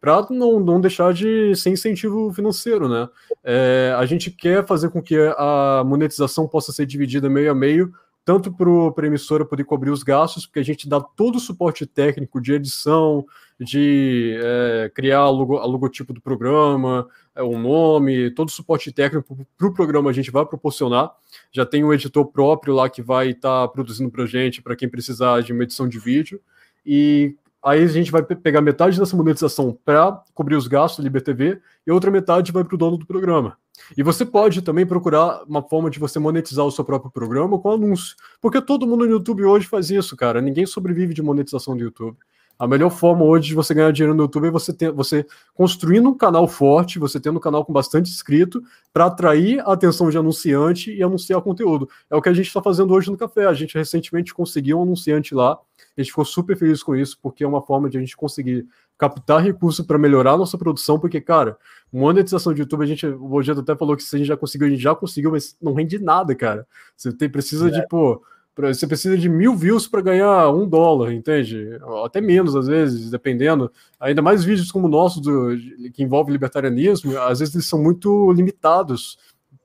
para 0.00 0.26
não, 0.30 0.58
não 0.58 0.80
deixar 0.80 1.12
de 1.12 1.54
ser 1.54 1.70
incentivo 1.70 2.32
financeiro, 2.32 2.88
né? 2.88 3.08
É, 3.44 3.94
a 3.96 4.06
gente 4.06 4.30
quer 4.30 4.66
fazer 4.66 4.88
com 4.88 5.02
que 5.02 5.16
a 5.36 5.82
monetização 5.84 6.48
possa 6.48 6.72
ser 6.72 6.86
dividida 6.86 7.28
meio 7.28 7.50
a 7.50 7.54
meio, 7.54 7.92
tanto 8.24 8.52
para 8.52 9.04
a 9.04 9.06
emissora 9.06 9.44
poder 9.44 9.64
cobrir 9.64 9.90
os 9.90 10.02
gastos, 10.02 10.46
porque 10.46 10.60
a 10.60 10.64
gente 10.64 10.88
dá 10.88 11.00
todo 11.00 11.36
o 11.36 11.40
suporte 11.40 11.84
técnico 11.84 12.40
de 12.40 12.52
edição, 12.52 13.26
de 13.58 14.38
é, 14.42 14.90
criar 14.94 15.28
logo, 15.28 15.58
logotipo 15.66 16.12
do 16.12 16.20
programa, 16.20 17.06
é, 17.34 17.42
o 17.42 17.58
nome, 17.58 18.30
todo 18.30 18.48
o 18.48 18.52
suporte 18.52 18.92
técnico 18.92 19.36
para 19.58 19.66
o 19.66 19.74
programa 19.74 20.10
a 20.10 20.12
gente 20.12 20.30
vai 20.30 20.46
proporcionar. 20.46 21.12
Já 21.52 21.66
tem 21.66 21.84
um 21.84 21.92
editor 21.92 22.26
próprio 22.26 22.74
lá 22.74 22.88
que 22.88 23.02
vai 23.02 23.30
estar 23.30 23.62
tá 23.62 23.68
produzindo 23.68 24.10
para 24.10 24.24
a 24.24 24.26
gente, 24.26 24.62
para 24.62 24.76
quem 24.76 24.88
precisar 24.88 25.42
de 25.42 25.52
uma 25.52 25.64
edição 25.64 25.86
de 25.88 25.98
vídeo. 25.98 26.40
E 26.86 27.36
Aí 27.62 27.82
a 27.82 27.86
gente 27.86 28.10
vai 28.10 28.22
pegar 28.22 28.60
metade 28.60 28.98
dessa 28.98 29.16
monetização 29.16 29.78
para 29.84 30.22
cobrir 30.34 30.56
os 30.56 30.66
gastos 30.66 30.98
do 30.98 31.02
Liber 31.04 31.22
TV 31.22 31.60
e 31.86 31.90
outra 31.90 32.10
metade 32.10 32.52
vai 32.52 32.64
para 32.64 32.74
o 32.74 32.78
dono 32.78 32.96
do 32.96 33.06
programa. 33.06 33.56
E 33.96 34.02
você 34.02 34.24
pode 34.24 34.62
também 34.62 34.86
procurar 34.86 35.42
uma 35.46 35.62
forma 35.62 35.90
de 35.90 35.98
você 35.98 36.18
monetizar 36.18 36.64
o 36.64 36.70
seu 36.70 36.84
próprio 36.84 37.10
programa 37.10 37.58
com 37.58 37.72
anúncio. 37.72 38.16
Porque 38.40 38.60
todo 38.60 38.86
mundo 38.86 39.04
no 39.04 39.12
YouTube 39.12 39.44
hoje 39.44 39.66
faz 39.66 39.90
isso, 39.90 40.16
cara. 40.16 40.40
Ninguém 40.40 40.66
sobrevive 40.66 41.12
de 41.12 41.22
monetização 41.22 41.76
do 41.76 41.82
YouTube. 41.82 42.16
A 42.60 42.68
melhor 42.68 42.90
forma 42.90 43.24
hoje 43.24 43.48
de 43.48 43.54
você 43.54 43.72
ganhar 43.72 43.90
dinheiro 43.90 44.14
no 44.14 44.24
YouTube 44.24 44.48
é 44.48 44.50
você, 44.50 44.70
ter, 44.72 44.92
você 44.92 45.24
construindo 45.54 46.10
um 46.10 46.16
canal 46.16 46.46
forte, 46.46 46.98
você 46.98 47.18
tendo 47.18 47.38
um 47.38 47.40
canal 47.40 47.64
com 47.64 47.72
bastante 47.72 48.10
inscrito, 48.10 48.62
para 48.92 49.06
atrair 49.06 49.60
a 49.60 49.72
atenção 49.72 50.10
de 50.10 50.18
anunciante 50.18 50.94
e 50.94 51.02
anunciar 51.02 51.40
conteúdo. 51.40 51.88
É 52.10 52.14
o 52.14 52.20
que 52.20 52.28
a 52.28 52.34
gente 52.34 52.48
está 52.48 52.62
fazendo 52.62 52.92
hoje 52.92 53.10
no 53.10 53.16
café. 53.16 53.46
A 53.46 53.54
gente 53.54 53.74
recentemente 53.78 54.34
conseguiu 54.34 54.78
um 54.78 54.82
anunciante 54.82 55.34
lá 55.34 55.58
a 55.96 56.00
gente 56.00 56.10
ficou 56.10 56.24
super 56.24 56.56
feliz 56.56 56.82
com 56.82 56.94
isso, 56.94 57.18
porque 57.20 57.44
é 57.44 57.46
uma 57.46 57.62
forma 57.62 57.88
de 57.88 57.98
a 57.98 58.00
gente 58.00 58.16
conseguir 58.16 58.66
captar 58.96 59.42
recursos 59.42 59.84
para 59.84 59.98
melhorar 59.98 60.32
a 60.32 60.36
nossa 60.36 60.58
produção, 60.58 60.98
porque, 60.98 61.20
cara, 61.20 61.56
monetização 61.92 62.52
de 62.52 62.60
YouTube, 62.60 62.82
a 62.82 62.86
gente, 62.86 63.06
o 63.06 63.28
Bojeto 63.28 63.60
até 63.60 63.74
falou 63.74 63.96
que 63.96 64.02
se 64.02 64.14
a 64.14 64.18
gente 64.18 64.28
já 64.28 64.36
conseguiu, 64.36 64.66
a 64.66 64.70
gente 64.70 64.82
já 64.82 64.94
conseguiu, 64.94 65.30
mas 65.30 65.56
não 65.60 65.74
rende 65.74 65.98
nada, 65.98 66.34
cara. 66.34 66.66
Você 66.96 67.12
tem, 67.12 67.28
precisa 67.28 67.68
é. 67.68 67.70
de, 67.70 67.86
pô, 67.88 68.22
você 68.68 68.86
precisa 68.86 69.16
de 69.16 69.28
mil 69.28 69.54
views 69.54 69.86
para 69.86 70.00
ganhar 70.00 70.50
um 70.50 70.68
dólar, 70.68 71.12
entende? 71.12 71.78
Até 72.04 72.20
menos, 72.20 72.54
às 72.56 72.66
vezes, 72.66 73.10
dependendo. 73.10 73.70
Ainda 73.98 74.22
mais 74.22 74.44
vídeos 74.44 74.70
como 74.70 74.86
o 74.86 74.90
nosso, 74.90 75.20
do, 75.20 75.56
que 75.92 76.02
envolve 76.02 76.32
libertarianismo, 76.32 77.18
às 77.18 77.40
vezes 77.40 77.54
eles 77.54 77.66
são 77.66 77.82
muito 77.82 78.32
limitados 78.32 79.18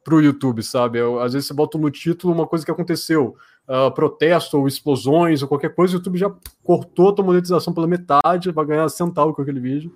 para 0.04 0.16
o 0.16 0.22
YouTube, 0.22 0.62
sabe? 0.62 1.00
Às 1.22 1.34
vezes 1.34 1.48
você 1.48 1.54
bota 1.54 1.78
no 1.78 1.90
título 1.90 2.34
uma 2.34 2.46
coisa 2.46 2.64
que 2.64 2.70
aconteceu 2.70 3.36
uh, 3.68 3.92
protesto 3.92 4.58
ou 4.58 4.68
explosões 4.68 5.42
ou 5.42 5.48
qualquer 5.48 5.74
coisa, 5.74 5.94
o 5.94 5.98
YouTube 5.98 6.18
já 6.18 6.32
cortou 6.64 7.10
a 7.10 7.14
tua 7.14 7.26
monetização 7.26 7.74
pela 7.74 7.88
metade, 7.88 8.52
vai 8.52 8.66
ganhar 8.66 8.88
centavo 8.90 9.34
com 9.34 9.42
aquele 9.42 9.60
vídeo. 9.60 9.92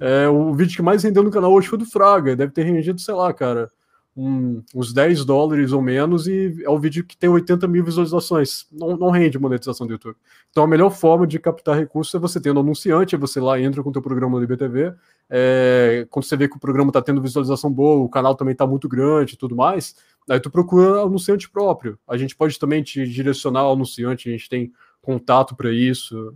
É, 0.00 0.28
o 0.28 0.52
vídeo 0.52 0.74
que 0.74 0.82
mais 0.82 1.04
rendeu 1.04 1.22
no 1.22 1.30
canal 1.30 1.52
hoje 1.52 1.68
foi 1.68 1.78
do 1.78 1.86
Fraga, 1.86 2.34
deve 2.34 2.52
ter 2.52 2.64
rendido, 2.64 3.00
sei 3.00 3.14
lá, 3.14 3.32
cara, 3.32 3.70
um, 4.16 4.62
uns 4.74 4.92
10 4.92 5.24
dólares 5.24 5.72
ou 5.72 5.80
menos, 5.80 6.26
e 6.26 6.62
é 6.62 6.68
o 6.68 6.78
vídeo 6.78 7.04
que 7.04 7.16
tem 7.16 7.30
80 7.30 7.66
mil 7.66 7.84
visualizações. 7.84 8.66
Não, 8.70 8.96
não 8.96 9.10
rende 9.10 9.38
monetização 9.38 9.86
do 9.86 9.92
YouTube. 9.94 10.16
Então 10.50 10.64
a 10.64 10.66
melhor 10.66 10.90
forma 10.90 11.26
de 11.26 11.38
captar 11.38 11.78
recursos 11.78 12.14
é 12.14 12.18
você 12.18 12.40
tendo 12.40 12.60
anunciante, 12.60 13.14
é 13.14 13.18
você 13.18 13.40
lá 13.40 13.58
entra 13.60 13.82
com 13.82 13.90
o 13.90 13.92
teu 13.92 14.02
programa 14.02 14.38
no 14.38 14.44
IBTV, 14.44 14.94
é, 15.30 16.06
quando 16.10 16.24
você 16.24 16.36
vê 16.36 16.48
que 16.48 16.56
o 16.56 16.60
programa 16.60 16.90
está 16.90 17.00
tendo 17.00 17.22
visualização 17.22 17.72
boa, 17.72 18.04
o 18.04 18.08
canal 18.08 18.34
também 18.34 18.52
está 18.52 18.66
muito 18.66 18.88
grande 18.88 19.34
e 19.34 19.36
tudo 19.36 19.56
mais, 19.56 19.94
Aí 20.28 20.40
tu 20.40 20.50
procura 20.50 21.02
anunciante 21.02 21.50
próprio. 21.50 21.98
A 22.06 22.16
gente 22.16 22.36
pode 22.36 22.58
também 22.58 22.82
te 22.82 23.06
direcionar 23.06 23.60
ao 23.60 23.72
anunciante, 23.72 24.28
a 24.28 24.32
gente 24.32 24.48
tem 24.48 24.72
contato 25.00 25.56
para 25.56 25.72
isso. 25.72 26.34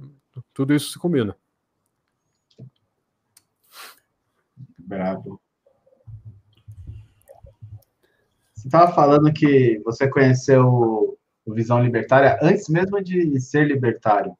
Tudo 0.52 0.74
isso 0.74 0.90
se 0.92 0.98
combina. 0.98 1.36
Bravo. 4.78 5.40
Você 8.66 8.76
estava 8.76 8.92
falando 8.92 9.32
que 9.32 9.80
você 9.84 10.08
conheceu 10.08 11.16
o 11.46 11.54
Visão 11.54 11.80
Libertária 11.84 12.36
antes 12.42 12.68
mesmo 12.68 13.00
de 13.00 13.40
ser 13.40 13.64
libertário. 13.64 14.36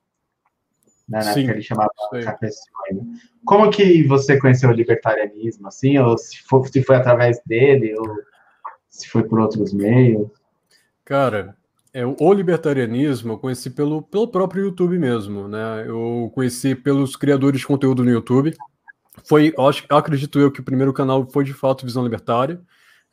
Né, 1.08 1.18
na 1.18 1.32
Sim, 1.32 1.42
época 1.42 1.52
ele 1.52 1.62
chamava 1.62 1.90
Como 3.44 3.70
que 3.70 4.02
você 4.08 4.36
conheceu 4.36 4.70
o 4.70 4.72
libertarianismo, 4.72 5.68
assim? 5.68 5.96
Ou 5.98 6.18
se 6.18 6.42
foi, 6.42 6.66
se 6.66 6.82
foi 6.82 6.96
através 6.96 7.40
dele? 7.46 7.94
Ou 7.96 8.04
se 8.88 9.08
foi 9.08 9.22
por 9.22 9.38
outros 9.38 9.72
meios? 9.72 10.28
Cara, 11.04 11.56
é, 11.94 12.04
o 12.04 12.32
libertarianismo 12.32 13.34
eu 13.34 13.38
conheci 13.38 13.70
pelo, 13.70 14.02
pelo 14.02 14.26
próprio 14.26 14.64
YouTube 14.64 14.98
mesmo, 14.98 15.46
né? 15.46 15.84
Eu 15.86 16.32
conheci 16.34 16.74
pelos 16.74 17.14
criadores 17.14 17.60
de 17.60 17.66
conteúdo 17.66 18.02
no 18.02 18.10
YouTube. 18.10 18.56
Foi, 19.24 19.54
acho, 19.56 19.86
acredito 19.88 20.40
eu, 20.40 20.50
que 20.50 20.60
o 20.60 20.64
primeiro 20.64 20.92
canal 20.92 21.24
foi 21.30 21.44
de 21.44 21.54
fato 21.54 21.86
Visão 21.86 22.02
Libertária, 22.02 22.60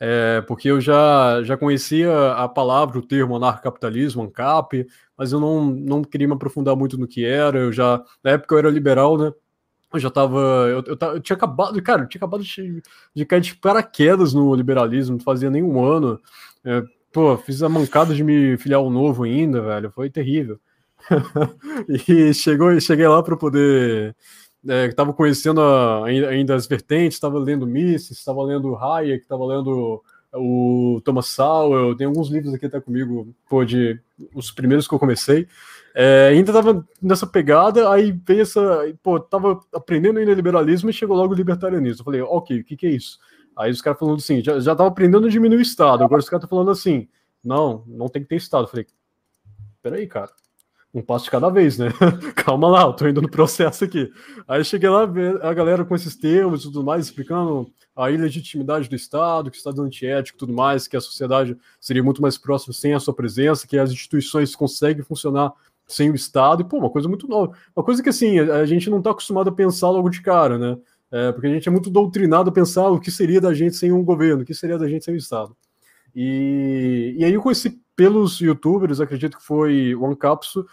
é, 0.06 0.42
porque 0.42 0.70
eu 0.70 0.82
já, 0.82 1.42
já 1.44 1.56
conhecia 1.56 2.34
a 2.34 2.46
palavra, 2.50 3.00
o 3.00 3.02
termo 3.02 3.38
anarcapitalismo, 3.38 4.22
ANCAP, 4.22 4.86
mas 5.18 5.32
eu 5.32 5.40
não, 5.40 5.64
não 5.64 6.04
queria 6.04 6.28
me 6.28 6.34
aprofundar 6.34 6.76
muito 6.76 6.98
no 6.98 7.08
que 7.08 7.24
era. 7.24 7.58
Eu 7.58 7.72
já, 7.72 8.04
na 8.22 8.32
época 8.32 8.54
eu 8.54 8.60
era 8.60 8.70
liberal, 8.70 9.18
né? 9.18 9.32
Eu 9.94 10.00
já 10.02 10.10
tava. 10.10 10.40
Eu, 10.68 10.84
eu, 10.86 10.98
eu, 11.00 11.20
tinha 11.22 11.38
acabado. 11.38 11.82
Cara, 11.82 12.02
eu 12.02 12.10
tinha 12.10 12.20
acabado 12.20 12.44
de, 12.44 12.84
de 13.16 13.26
cair 13.26 13.40
de 13.40 13.56
paraquedas 13.56 14.34
no 14.34 14.54
liberalismo, 14.54 15.16
não 15.16 15.24
fazia 15.24 15.50
nenhum 15.50 15.82
ano. 15.86 16.20
É, 16.66 16.84
pô, 17.14 17.38
fiz 17.38 17.64
a 17.64 17.70
mancada 17.70 18.14
de 18.14 18.26
me 18.26 18.58
filiar 18.58 18.82
ao 18.82 18.90
novo 18.90 19.24
ainda, 19.24 19.62
velho. 19.62 19.90
Foi 19.90 20.10
terrível. 20.10 20.60
e 22.10 22.34
chegou, 22.34 22.78
cheguei 22.82 23.08
lá 23.08 23.24
para 23.24 23.38
poder. 23.38 24.14
É, 24.68 24.88
tava 24.90 25.14
conhecendo 25.14 25.62
a, 25.62 26.06
ainda 26.06 26.56
as 26.56 26.68
vertentes, 26.68 27.16
estava 27.16 27.38
lendo 27.38 27.68
Mises, 27.68 28.12
estava 28.12 28.42
lendo 28.44 28.76
Hayek, 28.76 29.24
estava 29.24 29.46
lendo 29.46 30.02
o 30.36 31.02
Thomas 31.04 31.28
Sowell, 31.28 31.96
tem 31.96 32.08
alguns 32.08 32.30
livros 32.30 32.54
aqui 32.54 32.66
até 32.66 32.80
comigo, 32.80 33.34
pô, 33.48 33.64
de 33.64 34.00
os 34.34 34.52
primeiros 34.52 34.88
que 34.88 34.94
eu 34.94 35.00
comecei. 35.00 35.48
É, 35.96 36.30
ainda 36.30 36.52
tava 36.52 36.88
nessa 37.02 37.28
pegada, 37.28 37.90
aí 37.92 38.12
veio 38.12 38.42
essa. 38.42 38.62
Pô, 39.04 39.20
tava 39.20 39.60
aprendendo 39.74 40.18
ainda 40.18 40.34
liberalismo 40.34 40.90
e 40.90 40.94
chegou 40.94 41.16
logo 41.16 41.34
o 41.34 41.38
libertarianismo. 41.38 42.02
Eu 42.02 42.06
falei, 42.06 42.22
ok, 42.22 42.60
o 42.60 42.64
que, 42.64 42.76
que 42.76 42.88
é 42.88 42.90
isso? 42.90 43.20
Aí 43.56 43.70
os 43.70 43.82
caras 43.82 44.00
falando 44.00 44.18
assim, 44.18 44.44
já, 44.44 44.60
já 44.60 44.76
tava 44.76 44.90
aprendendo 44.90 45.28
a 45.28 45.30
diminuir 45.30 45.60
o 45.60 45.62
Estado, 45.62 46.04
agora 46.04 46.20
os 46.20 46.28
caras 46.28 46.44
estão 46.44 46.58
falando 46.58 46.72
assim, 46.72 47.08
não, 47.44 47.84
não 47.86 48.10
tem 48.10 48.24
que 48.24 48.30
ter 48.30 48.38
Estado. 48.38 48.64
Eu 48.64 48.68
falei, 48.70 48.88
peraí, 49.84 50.08
cara, 50.08 50.32
um 50.94 51.02
passo 51.02 51.26
de 51.26 51.32
cada 51.32 51.50
vez, 51.50 51.78
né? 51.78 51.90
Calma 52.36 52.70
lá, 52.70 52.84
eu 52.84 52.94
tô 52.94 53.08
indo 53.08 53.22
no 53.22 53.30
processo 53.30 53.84
aqui. 53.84 54.12
Aí 54.48 54.64
cheguei 54.64 54.90
lá, 54.90 55.04
a 55.42 55.54
galera 55.54 55.84
com 55.84 55.96
esses 55.96 56.16
termos 56.16 56.62
e 56.62 56.64
tudo 56.66 56.84
mais, 56.84 57.06
explicando 57.06 57.72
a 57.96 58.12
ilegitimidade 58.12 58.88
do 58.88 58.96
Estado, 58.96 59.50
que 59.50 59.58
o 59.58 59.60
Estado 59.60 59.82
é 59.82 59.86
antiético 59.86 60.38
e 60.38 60.40
tudo 60.40 60.54
mais, 60.54 60.88
que 60.88 60.96
a 60.96 61.02
sociedade 61.02 61.58
seria 61.80 62.04
muito 62.04 62.22
mais 62.22 62.38
próxima 62.38 62.74
sem 62.74 62.94
a 62.94 63.00
sua 63.00 63.14
presença, 63.14 63.68
que 63.68 63.78
as 63.78 63.92
instituições 63.92 64.56
conseguem 64.56 65.04
funcionar 65.04 65.54
sem 65.88 66.12
o 66.12 66.16
Estado, 66.16 66.62
e 66.62 66.66
pô, 66.66 66.78
uma 66.78 66.90
coisa 66.90 67.10
muito 67.10 67.28
nova. 67.28 67.54
Uma 67.76 67.84
coisa 67.84 68.02
que 68.02 68.10
assim, 68.10 68.40
a 68.40 68.66
gente 68.66 68.90
não 68.90 69.00
está 69.00 69.12
acostumado 69.12 69.50
a 69.50 69.54
pensar 69.54 69.90
logo 69.90 70.10
de 70.10 70.22
cara, 70.22 70.58
né? 70.58 70.78
É, 71.12 71.32
porque 71.32 71.46
a 71.46 71.50
gente 71.50 71.68
é 71.68 71.72
muito 71.72 71.90
doutrinado 71.90 72.50
a 72.50 72.54
pensar 72.54 72.90
o 72.90 73.00
que 73.00 73.12
seria 73.12 73.40
da 73.40 73.54
gente 73.54 73.76
sem 73.76 73.92
um 73.92 74.04
governo, 74.04 74.42
o 74.44 74.46
que 74.46 74.54
seria 74.54 74.78
da 74.78 74.88
gente 74.88 75.06
sem 75.06 75.14
o 75.14 75.18
Estado. 75.18 75.56
E, 76.16 77.16
e 77.18 77.26
aí 77.26 77.34
eu 77.34 77.42
conheci 77.42 77.82
pelos 77.96 78.40
youtubers, 78.40 79.00
acredito 79.00 79.38
que 79.38 79.44
foi 79.44 79.94
o 79.96 80.06
Ancapso. 80.06 80.66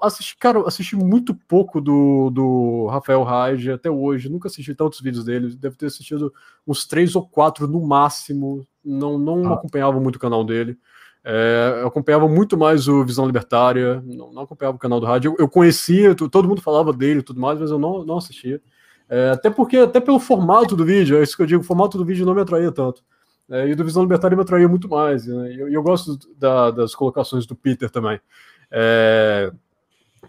Assisti, 0.00 0.36
cara, 0.36 0.60
assisti 0.66 0.94
muito 0.94 1.34
pouco 1.34 1.80
do, 1.80 2.30
do 2.30 2.86
Rafael 2.86 3.22
Raj 3.22 3.68
até 3.68 3.90
hoje, 3.90 4.28
nunca 4.28 4.48
assisti 4.48 4.74
tantos 4.74 5.00
vídeos 5.00 5.24
dele, 5.24 5.56
deve 5.56 5.76
ter 5.76 5.86
assistido 5.86 6.32
uns 6.66 6.86
três 6.86 7.16
ou 7.16 7.26
quatro 7.26 7.66
no 7.66 7.80
máximo, 7.80 8.66
não, 8.84 9.18
não 9.18 9.52
ah. 9.52 9.54
acompanhava 9.54 9.98
muito 10.00 10.16
o 10.16 10.20
canal 10.20 10.44
dele. 10.44 10.78
É, 11.22 11.80
eu 11.82 11.88
acompanhava 11.88 12.26
muito 12.26 12.56
mais 12.56 12.88
o 12.88 13.04
Visão 13.04 13.26
Libertária, 13.26 14.02
não, 14.06 14.32
não 14.32 14.42
acompanhava 14.42 14.76
o 14.76 14.80
canal 14.80 15.00
do 15.00 15.06
rádio. 15.06 15.32
Eu, 15.32 15.44
eu, 15.44 15.48
conhecia, 15.48 16.14
todo 16.14 16.48
mundo 16.48 16.62
falava 16.62 16.92
dele 16.92 17.20
e 17.20 17.22
tudo 17.22 17.40
mais, 17.40 17.58
mas 17.58 17.70
eu 17.70 17.78
não, 17.78 18.04
não 18.04 18.18
assistia. 18.18 18.60
É, 19.08 19.30
até 19.30 19.50
porque, 19.50 19.76
até 19.76 20.00
pelo 20.00 20.20
formato 20.20 20.76
do 20.76 20.84
vídeo, 20.84 21.18
é 21.18 21.22
isso 21.22 21.36
que 21.36 21.42
eu 21.42 21.46
digo, 21.46 21.62
o 21.62 21.66
formato 21.66 21.98
do 21.98 22.04
vídeo 22.04 22.24
não 22.24 22.34
me 22.34 22.40
atraía 22.40 22.72
tanto. 22.72 23.02
É, 23.50 23.68
e 23.68 23.72
o 23.72 23.76
do 23.76 23.84
Visão 23.84 24.02
Libertária 24.02 24.36
me 24.36 24.42
atraía 24.42 24.68
muito 24.68 24.88
mais. 24.88 25.26
Né? 25.26 25.52
E 25.52 25.60
eu, 25.60 25.68
eu, 25.68 25.82
gosto 25.82 26.18
da, 26.38 26.70
das 26.70 26.94
colocações 26.94 27.46
do 27.46 27.56
Peter 27.56 27.90
também. 27.90 28.20
É, 28.70 29.52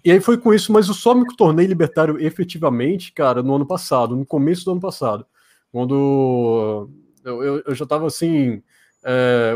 e 0.04 0.12
aí 0.12 0.20
foi 0.20 0.38
com 0.38 0.54
isso, 0.54 0.74
mas 0.74 0.88
eu 0.88 0.94
só 0.94 1.14
me 1.14 1.26
tornei 1.36 1.68
libertário 1.68 2.20
efetivamente, 2.20 3.14
cara, 3.14 3.44
no 3.44 3.56
ano 3.56 3.66
passado, 3.66 4.16
no 4.16 4.26
começo 4.26 4.66
do 4.66 4.72
ano 4.72 4.82
passado. 4.82 5.26
Quando 5.72 6.90
eu, 7.24 7.44
eu, 7.44 7.64
eu 7.68 7.76
já 7.76 7.84
estava 7.84 8.08
assim. 8.08 8.64
É, 9.04 9.56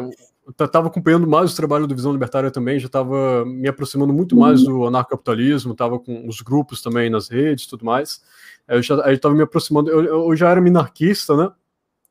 estava 0.60 0.88
acompanhando 0.88 1.26
mais 1.26 1.54
o 1.54 1.56
trabalho 1.56 1.88
do 1.88 1.96
Visão 1.96 2.12
Libertária 2.12 2.52
também, 2.52 2.80
já 2.80 2.86
estava 2.86 3.44
me 3.46 3.68
aproximando 3.68 4.14
muito 4.14 4.36
mais 4.36 4.64
do 4.64 4.86
anarcapitalismo, 4.86 5.72
estava 5.72 5.98
com 6.00 6.28
os 6.28 6.40
grupos 6.42 6.84
também 6.84 7.10
nas 7.10 7.30
redes 7.30 7.66
tudo 7.66 7.84
mais. 7.84 8.22
Eu 8.68 8.82
já 8.82 9.12
estava 9.12 9.34
me 9.34 9.42
aproximando, 9.42 9.90
eu, 9.90 10.04
eu, 10.04 10.36
já 10.36 10.50
era 10.50 10.62
minarquista, 10.62 11.36
né? 11.36 11.52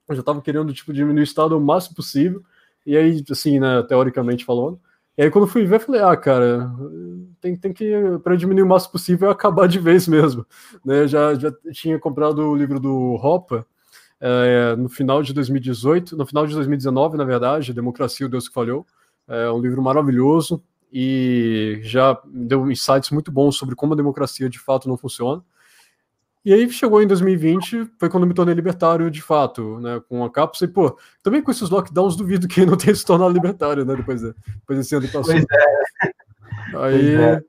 Eu 0.08 0.14
já 0.14 0.20
estava 0.20 0.40
querendo 0.40 0.72
tipo, 0.72 0.92
diminuir 0.92 1.20
o 1.20 1.24
Estado 1.24 1.56
o 1.56 1.60
máximo 1.60 1.96
possível, 1.96 2.42
e 2.86 2.96
aí, 2.96 3.24
assim, 3.30 3.58
né, 3.58 3.82
teoricamente 3.82 4.44
falando. 4.44 4.78
E 5.16 5.22
aí, 5.22 5.30
quando 5.30 5.46
fui 5.46 5.64
ver, 5.64 5.80
falei, 5.80 6.02
ah, 6.02 6.16
cara, 6.16 6.70
tem, 7.40 7.56
tem 7.56 7.72
que, 7.72 7.92
para 8.22 8.36
diminuir 8.36 8.62
o 8.64 8.66
máximo 8.66 8.92
possível, 8.92 9.30
acabar 9.30 9.68
de 9.68 9.78
vez 9.78 10.08
mesmo. 10.08 10.46
Né? 10.84 11.06
Já, 11.06 11.34
já 11.34 11.52
tinha 11.72 11.98
comprado 11.98 12.40
o 12.40 12.54
livro 12.54 12.78
do 12.78 13.14
Hopper, 13.14 13.64
é, 14.20 14.76
no 14.76 14.88
final 14.88 15.22
de 15.22 15.32
2018, 15.32 16.16
no 16.16 16.26
final 16.26 16.46
de 16.46 16.54
2019, 16.54 17.16
na 17.16 17.24
verdade, 17.24 17.72
Democracia, 17.72 18.26
o 18.26 18.28
Deus 18.28 18.48
que 18.48 18.54
Falhou. 18.54 18.86
É 19.28 19.50
um 19.50 19.60
livro 19.60 19.82
maravilhoso 19.82 20.62
e 20.92 21.80
já 21.82 22.18
deu 22.26 22.70
insights 22.70 23.10
muito 23.10 23.32
bons 23.32 23.56
sobre 23.56 23.74
como 23.74 23.94
a 23.94 23.96
democracia 23.96 24.48
de 24.48 24.58
fato 24.58 24.88
não 24.88 24.96
funciona. 24.96 25.42
E 26.44 26.52
aí 26.52 26.70
chegou 26.70 27.02
em 27.02 27.06
2020, 27.06 27.92
foi 27.98 28.10
quando 28.10 28.26
me 28.26 28.34
tornei 28.34 28.54
libertário 28.54 29.10
de 29.10 29.22
fato, 29.22 29.80
né, 29.80 30.00
com 30.08 30.22
a 30.24 30.30
cápsula. 30.30 30.70
E, 30.70 30.72
pô, 30.72 30.98
também 31.22 31.42
com 31.42 31.50
esses 31.50 31.70
lockdowns, 31.70 32.16
duvido 32.16 32.46
que 32.46 32.66
não 32.66 32.76
tenha 32.76 32.94
se 32.94 33.04
tornado 33.04 33.32
libertário, 33.32 33.84
né, 33.84 33.96
depois, 33.96 34.20
depois 34.20 34.78
desse 34.78 34.94
ano 34.94 35.08
passou. 35.08 35.34
Pois 35.34 35.44
é. 35.44 36.76
Aí, 36.76 37.14
é. 37.14 37.42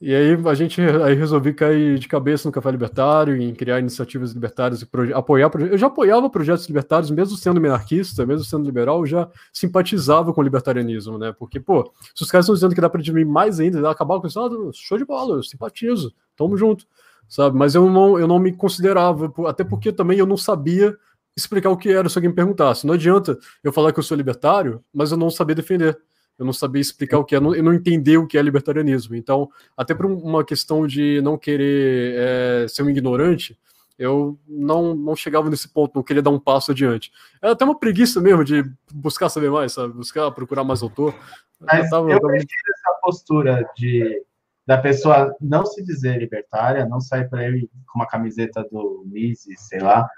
E 0.00 0.14
aí 0.14 0.36
a 0.46 0.54
gente 0.54 0.82
aí 0.82 1.14
resolvi 1.14 1.54
cair 1.54 1.98
de 1.98 2.06
cabeça 2.06 2.46
no 2.46 2.52
Café 2.52 2.70
Libertário, 2.70 3.40
em 3.40 3.54
criar 3.54 3.78
iniciativas 3.80 4.32
libertárias 4.32 4.82
e 4.82 5.12
apoiar. 5.14 5.50
Eu 5.58 5.78
já 5.78 5.86
apoiava 5.86 6.28
projetos 6.28 6.66
libertários, 6.66 7.10
mesmo 7.10 7.38
sendo 7.38 7.58
minarquista, 7.58 8.26
mesmo 8.26 8.44
sendo 8.44 8.66
liberal, 8.66 8.98
eu 8.98 9.06
já 9.06 9.30
simpatizava 9.50 10.34
com 10.34 10.42
o 10.42 10.44
libertarianismo, 10.44 11.16
né? 11.16 11.32
Porque, 11.32 11.58
pô, 11.58 11.90
se 12.14 12.22
os 12.22 12.30
caras 12.30 12.44
estão 12.44 12.54
dizendo 12.54 12.74
que 12.74 12.82
dá 12.82 12.90
para 12.90 13.00
diminuir 13.00 13.24
mais 13.24 13.58
ainda, 13.60 13.88
acabar 13.88 14.20
com 14.20 14.26
isso, 14.26 14.38
ah, 14.38 14.50
show 14.74 14.98
de 14.98 15.06
bola, 15.06 15.36
eu 15.36 15.42
simpatizo, 15.42 16.12
tamo 16.36 16.54
junto, 16.54 16.84
sabe? 17.28 17.56
Mas 17.56 17.74
eu 17.74 17.90
não, 17.90 18.18
eu 18.18 18.26
não 18.26 18.38
me 18.38 18.52
considerava, 18.52 19.32
até 19.46 19.64
porque 19.64 19.92
também 19.92 20.18
eu 20.18 20.26
não 20.26 20.36
sabia 20.36 20.96
explicar 21.36 21.70
o 21.70 21.76
que 21.76 21.90
era 21.90 22.08
se 22.08 22.16
alguém 22.16 22.30
me 22.30 22.36
perguntasse. 22.36 22.86
Não 22.86 22.94
adianta 22.94 23.38
eu 23.62 23.72
falar 23.72 23.92
que 23.92 23.98
eu 23.98 24.02
sou 24.04 24.16
libertário, 24.16 24.82
mas 24.92 25.10
eu 25.10 25.16
não 25.16 25.30
sabia 25.30 25.54
defender 25.54 25.98
eu 26.38 26.44
não 26.44 26.52
sabia 26.52 26.80
explicar 26.80 27.18
o 27.18 27.24
que 27.24 27.34
é, 27.34 27.38
eu 27.38 27.62
não 27.62 27.72
entender 27.72 28.16
o 28.16 28.26
que 28.26 28.36
é 28.36 28.42
libertarianismo. 28.42 29.14
Então, 29.14 29.48
até 29.76 29.94
por 29.94 30.06
uma 30.06 30.44
questão 30.44 30.86
de 30.86 31.20
não 31.22 31.38
querer 31.38 32.14
é, 32.16 32.66
ser 32.68 32.82
um 32.82 32.90
ignorante, 32.90 33.58
eu 33.96 34.36
não, 34.48 34.94
não 34.94 35.14
chegava 35.14 35.48
nesse 35.48 35.68
ponto, 35.68 35.94
não 35.94 36.02
queria 36.02 36.22
dar 36.22 36.30
um 36.30 36.40
passo 36.40 36.72
adiante. 36.72 37.12
Era 37.40 37.52
até 37.52 37.64
uma 37.64 37.78
preguiça 37.78 38.20
mesmo 38.20 38.44
de 38.44 38.64
buscar 38.92 39.28
saber 39.28 39.50
mais, 39.50 39.72
sabe? 39.72 39.94
Buscar, 39.94 40.30
procurar 40.32 40.64
mais 40.64 40.82
autor. 40.82 41.14
Mas 41.60 41.84
eu, 41.84 41.90
tava, 41.90 42.10
eu 42.10 42.20
tava... 42.20 42.36
essa 42.36 43.00
postura 43.00 43.70
de 43.76 44.20
da 44.66 44.78
pessoa 44.78 45.34
não 45.40 45.66
se 45.66 45.82
dizer 45.82 46.18
libertária, 46.18 46.86
não 46.86 47.00
sair 47.00 47.28
para 47.28 47.44
ele 47.44 47.70
com 47.86 47.98
uma 47.98 48.06
camiseta 48.06 48.66
do 48.70 49.04
Mises, 49.06 49.60
sei 49.60 49.80
lá, 49.80 50.08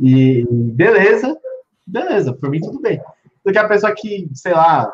e 0.00 0.44
beleza, 0.50 1.36
beleza, 1.86 2.32
por 2.32 2.50
mim 2.50 2.60
tudo 2.60 2.80
bem. 2.80 3.00
Porque 3.42 3.58
a 3.58 3.68
pessoa 3.68 3.94
que, 3.94 4.28
sei 4.34 4.52
lá, 4.52 4.92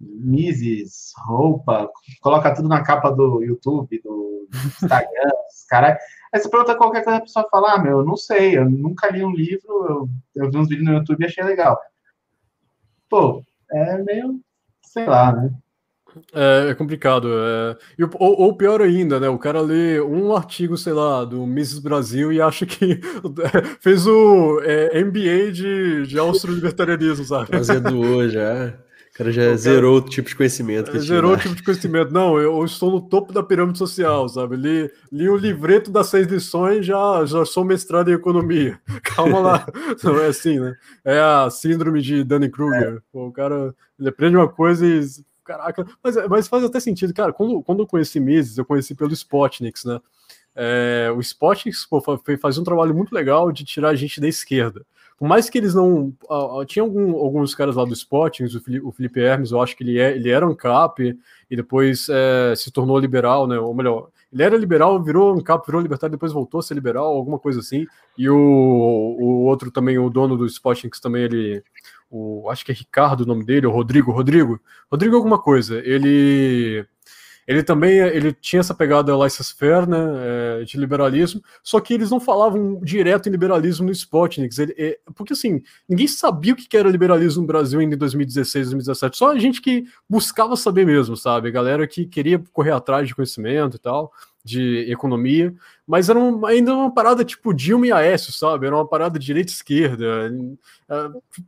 Mises, 0.00 1.12
roupa, 1.18 1.90
coloca 2.22 2.54
tudo 2.54 2.68
na 2.68 2.82
capa 2.82 3.10
do 3.10 3.42
YouTube, 3.42 4.00
do 4.02 4.48
Instagram, 4.66 5.30
os 5.52 5.64
caras. 5.68 5.98
Aí 6.32 6.40
você 6.40 6.48
pergunta 6.48 6.76
qualquer 6.76 7.04
coisa, 7.04 7.18
a 7.18 7.22
pessoa 7.22 7.48
fala, 7.50 7.74
ah, 7.74 7.78
meu, 7.78 7.98
eu 7.98 8.04
não 8.04 8.16
sei, 8.16 8.56
eu 8.56 8.68
nunca 8.68 9.10
li 9.10 9.22
um 9.22 9.32
livro, 9.32 9.68
eu, 10.34 10.44
eu 10.44 10.50
vi 10.50 10.56
uns 10.56 10.68
vídeos 10.68 10.88
no 10.88 10.94
YouTube 10.94 11.20
e 11.20 11.26
achei 11.26 11.44
legal. 11.44 11.78
Pô, 13.08 13.44
é 13.70 13.98
meio, 13.98 14.40
sei 14.82 15.04
lá, 15.04 15.32
né? 15.32 15.50
É, 16.32 16.70
é 16.70 16.74
complicado. 16.74 17.28
É... 17.32 17.76
E, 17.98 18.04
ou, 18.04 18.40
ou, 18.40 18.56
pior 18.56 18.80
ainda, 18.82 19.20
né? 19.20 19.28
O 19.28 19.38
cara 19.38 19.60
lê 19.60 20.00
um 20.00 20.34
artigo, 20.34 20.76
sei 20.76 20.92
lá, 20.92 21.24
do 21.24 21.46
Mises 21.46 21.78
Brasil 21.78 22.32
e 22.32 22.40
acha 22.40 22.66
que 22.66 23.00
fez 23.80 24.06
o 24.06 24.60
é, 24.62 25.02
MBA 25.02 25.52
de, 25.52 26.06
de 26.06 26.18
austro-libertarianismo, 26.18 27.24
sabe? 27.24 27.48
Fazendo 27.50 27.98
hoje, 28.00 28.38
é 28.38 28.74
cara 29.20 29.30
já 29.30 29.54
zerou 29.54 29.98
o 29.98 30.00
tipo 30.00 30.28
de 30.28 30.34
conhecimento. 30.34 30.98
zerou 30.98 31.34
o 31.34 31.36
tipo 31.36 31.54
de 31.54 31.62
conhecimento. 31.62 32.10
Não, 32.10 32.38
eu, 32.38 32.56
eu, 32.56 32.64
estou 32.64 32.90
no 32.90 33.02
topo 33.02 33.34
da 33.34 33.42
pirâmide 33.42 33.76
social, 33.76 34.26
sabe? 34.28 34.56
Li, 34.56 34.90
li 35.12 35.28
o 35.28 35.36
livreto 35.36 35.90
das 35.90 36.06
seis 36.06 36.26
lições, 36.26 36.86
já, 36.86 37.24
já 37.26 37.44
sou 37.44 37.62
mestrado 37.62 38.10
em 38.10 38.14
economia. 38.14 38.80
Calma 39.04 39.40
lá. 39.40 39.66
Não 40.02 40.18
é 40.18 40.28
assim, 40.28 40.58
né? 40.58 40.74
É 41.04 41.18
a 41.18 41.50
síndrome 41.50 42.00
de 42.00 42.24
Dunning-Kruger. 42.24 42.96
É. 42.96 43.00
O 43.12 43.30
cara 43.30 43.74
ele 43.98 44.08
aprende 44.08 44.36
uma 44.36 44.48
coisa 44.48 44.86
e. 44.86 45.00
Caraca, 45.50 45.84
mas, 46.00 46.14
mas 46.28 46.46
faz 46.46 46.62
até 46.62 46.78
sentido, 46.78 47.12
cara. 47.12 47.32
Quando, 47.32 47.60
quando 47.60 47.80
eu 47.80 47.86
conheci 47.86 48.20
Mises, 48.20 48.56
eu 48.56 48.64
conheci 48.64 48.94
pelo 48.94 49.12
Spotniks, 49.12 49.84
né? 49.84 49.98
É, 50.54 51.10
o 51.12 51.20
Spotniks 51.20 51.88
fazia 52.40 52.60
um 52.60 52.64
trabalho 52.64 52.94
muito 52.94 53.12
legal 53.12 53.50
de 53.50 53.64
tirar 53.64 53.88
a 53.88 53.96
gente 53.96 54.20
da 54.20 54.28
esquerda 54.28 54.86
por 55.20 55.28
mais 55.28 55.50
que 55.50 55.58
eles 55.58 55.74
não. 55.74 56.14
Uh, 56.30 56.64
tinha 56.64 56.82
algum, 56.82 57.14
alguns 57.14 57.54
caras 57.54 57.76
lá 57.76 57.84
do 57.84 57.92
Sporting, 57.92 58.44
o 58.44 58.60
Felipe, 58.60 58.86
o 58.86 58.90
Felipe 58.90 59.20
Hermes, 59.20 59.50
eu 59.50 59.60
acho 59.60 59.76
que 59.76 59.84
ele, 59.84 59.98
é, 59.98 60.16
ele 60.16 60.30
era 60.30 60.46
e 61.50 61.54
depois 61.54 62.08
é, 62.08 62.54
se 62.56 62.72
tornou 62.72 62.98
liberal, 62.98 63.46
né? 63.46 63.58
Ou 63.58 63.74
melhor, 63.74 64.08
ele 64.32 64.42
era 64.42 64.56
liberal, 64.56 65.02
virou 65.02 65.34
ANCAP, 65.34 65.66
virou 65.66 65.82
libertário, 65.82 66.12
depois 66.12 66.32
voltou 66.32 66.60
a 66.60 66.62
ser 66.62 66.72
liberal, 66.72 67.04
alguma 67.04 67.38
coisa 67.38 67.60
assim. 67.60 67.86
E 68.16 68.30
o, 68.30 68.34
o 68.34 69.42
outro 69.42 69.70
também, 69.70 69.98
o 69.98 70.08
dono 70.08 70.38
do 70.38 70.46
que 70.88 71.00
também 71.02 71.24
ele. 71.24 71.62
O, 72.10 72.50
acho 72.50 72.64
que 72.64 72.72
é 72.72 72.74
Ricardo 72.74 73.22
o 73.22 73.26
nome 73.26 73.44
dele, 73.44 73.66
o 73.66 73.70
Rodrigo, 73.70 74.10
Rodrigo. 74.10 74.60
Rodrigo 74.90 75.16
alguma 75.16 75.40
coisa. 75.40 75.78
Ele 75.78 76.84
ele 77.50 77.64
também 77.64 77.98
ele 77.98 78.32
tinha 78.32 78.60
essa 78.60 78.72
pegada 78.72 79.16
laissez-faire, 79.16 79.84
né, 79.88 79.98
é, 79.98 80.64
de 80.64 80.78
liberalismo, 80.78 81.42
só 81.64 81.80
que 81.80 81.92
eles 81.94 82.08
não 82.08 82.20
falavam 82.20 82.78
direto 82.80 83.28
em 83.28 83.32
liberalismo 83.32 83.86
no 83.86 83.90
Spotnik, 83.90 84.54
ele, 84.60 84.72
é, 84.78 85.00
porque 85.16 85.32
assim, 85.32 85.60
ninguém 85.88 86.06
sabia 86.06 86.52
o 86.52 86.56
que 86.56 86.76
era 86.76 86.88
liberalismo 86.88 87.40
no 87.40 87.48
Brasil 87.48 87.80
ainda 87.80 87.96
em 87.96 87.98
2016, 87.98 88.66
2017, 88.66 89.16
só 89.16 89.32
a 89.32 89.38
gente 89.38 89.60
que 89.60 89.84
buscava 90.08 90.54
saber 90.54 90.86
mesmo, 90.86 91.16
sabe, 91.16 91.50
galera 91.50 91.88
que 91.88 92.06
queria 92.06 92.40
correr 92.52 92.70
atrás 92.70 93.08
de 93.08 93.16
conhecimento 93.16 93.76
e 93.76 93.80
tal, 93.80 94.12
de 94.50 94.90
economia, 94.90 95.54
mas 95.86 96.08
era 96.08 96.18
um, 96.18 96.44
ainda 96.44 96.74
uma 96.74 96.92
parada 96.92 97.24
tipo 97.24 97.54
Dilma 97.54 97.86
e 97.86 97.92
Aécio, 97.92 98.32
sabe? 98.32 98.66
Era 98.66 98.76
uma 98.76 98.86
parada 98.86 99.18
direita-esquerda. 99.18 100.32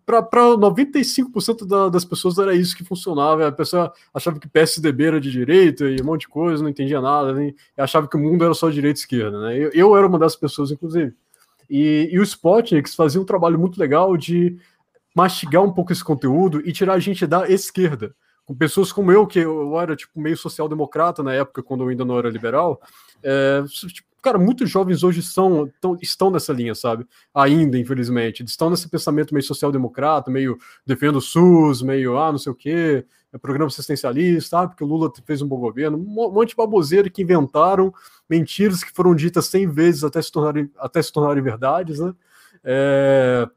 Para 0.07 0.23
95% 0.57 1.67
da, 1.67 1.89
das 1.89 2.05
pessoas 2.05 2.39
era 2.39 2.55
isso 2.55 2.77
que 2.77 2.85
funcionava. 2.85 3.49
A 3.49 3.53
pessoa 3.53 3.93
achava 4.15 4.39
que 4.39 4.49
PSDB 4.49 5.05
era 5.05 5.21
de 5.21 5.31
direita 5.31 5.85
e 5.85 6.01
um 6.01 6.05
monte 6.05 6.23
de 6.23 6.29
coisa, 6.29 6.63
não 6.63 6.71
entendia 6.71 7.01
nada, 7.01 7.43
e 7.43 7.55
achava 7.77 8.07
que 8.07 8.17
o 8.17 8.21
mundo 8.21 8.45
era 8.45 8.55
só 8.55 8.71
direita-esquerda. 8.71 9.41
Né? 9.41 9.59
Eu, 9.59 9.71
eu, 9.73 9.97
era 9.97 10.07
uma 10.07 10.19
dessas 10.19 10.37
pessoas, 10.37 10.71
inclusive. 10.71 11.13
E, 11.69 12.09
e 12.13 12.19
o 12.19 12.23
Spotnik 12.23 12.89
fazia 12.95 13.21
um 13.21 13.25
trabalho 13.25 13.59
muito 13.59 13.79
legal 13.79 14.17
de 14.17 14.57
mastigar 15.15 15.63
um 15.63 15.73
pouco 15.73 15.93
esse 15.93 16.05
conteúdo 16.05 16.61
e 16.67 16.73
tirar 16.73 16.95
a 16.95 16.99
gente 16.99 17.27
da 17.27 17.49
esquerda 17.49 18.15
com 18.53 18.55
pessoas 18.55 18.93
como 18.93 19.11
eu, 19.11 19.27
que 19.27 19.39
eu 19.39 19.81
era 19.81 19.97
tipo 19.97 20.21
meio 20.21 20.37
social-democrata 20.37 21.23
na 21.23 21.33
época, 21.33 21.63
quando 21.63 21.85
eu 21.85 21.89
ainda 21.89 22.05
não 22.05 22.19
era 22.19 22.29
liberal, 22.29 22.81
é, 23.23 23.65
tipo, 23.67 24.07
cara, 24.21 24.39
muitos 24.39 24.69
jovens 24.69 25.03
hoje 25.03 25.23
são, 25.23 25.71
tão, 25.81 25.97
estão 26.01 26.31
nessa 26.31 26.53
linha, 26.53 26.75
sabe? 26.75 27.07
Ainda, 27.35 27.79
infelizmente. 27.79 28.45
Estão 28.45 28.69
nesse 28.69 28.89
pensamento 28.89 29.33
meio 29.33 29.45
social-democrata, 29.45 30.31
meio 30.31 30.59
defendo 30.87 31.17
o 31.17 31.21
SUS, 31.21 31.81
meio, 31.81 32.19
ah, 32.19 32.31
não 32.31 32.39
sei 32.39 32.53
o 32.53 32.55
quê, 32.55 33.07
é 33.33 33.39
programa 33.39 33.69
assistencialista, 33.69 34.69
porque 34.69 34.85
o 34.85 34.87
Lula 34.87 35.11
fez 35.25 35.41
um 35.41 35.49
bom 35.49 35.59
governo, 35.59 35.97
um 35.97 36.31
monte 36.33 36.51
de 36.51 36.57
baboseira 36.57 37.09
que 37.09 37.23
inventaram 37.23 37.93
mentiras 38.29 38.85
que 38.85 38.93
foram 38.93 39.15
ditas 39.15 39.47
100 39.47 39.69
vezes 39.71 40.05
até 40.05 40.21
se 40.21 40.31
tornarem, 40.31 40.71
até 40.77 41.03
se 41.03 41.11
tornarem 41.11 41.43
verdades, 41.43 41.99
né? 41.99 42.15
É, 42.63 43.49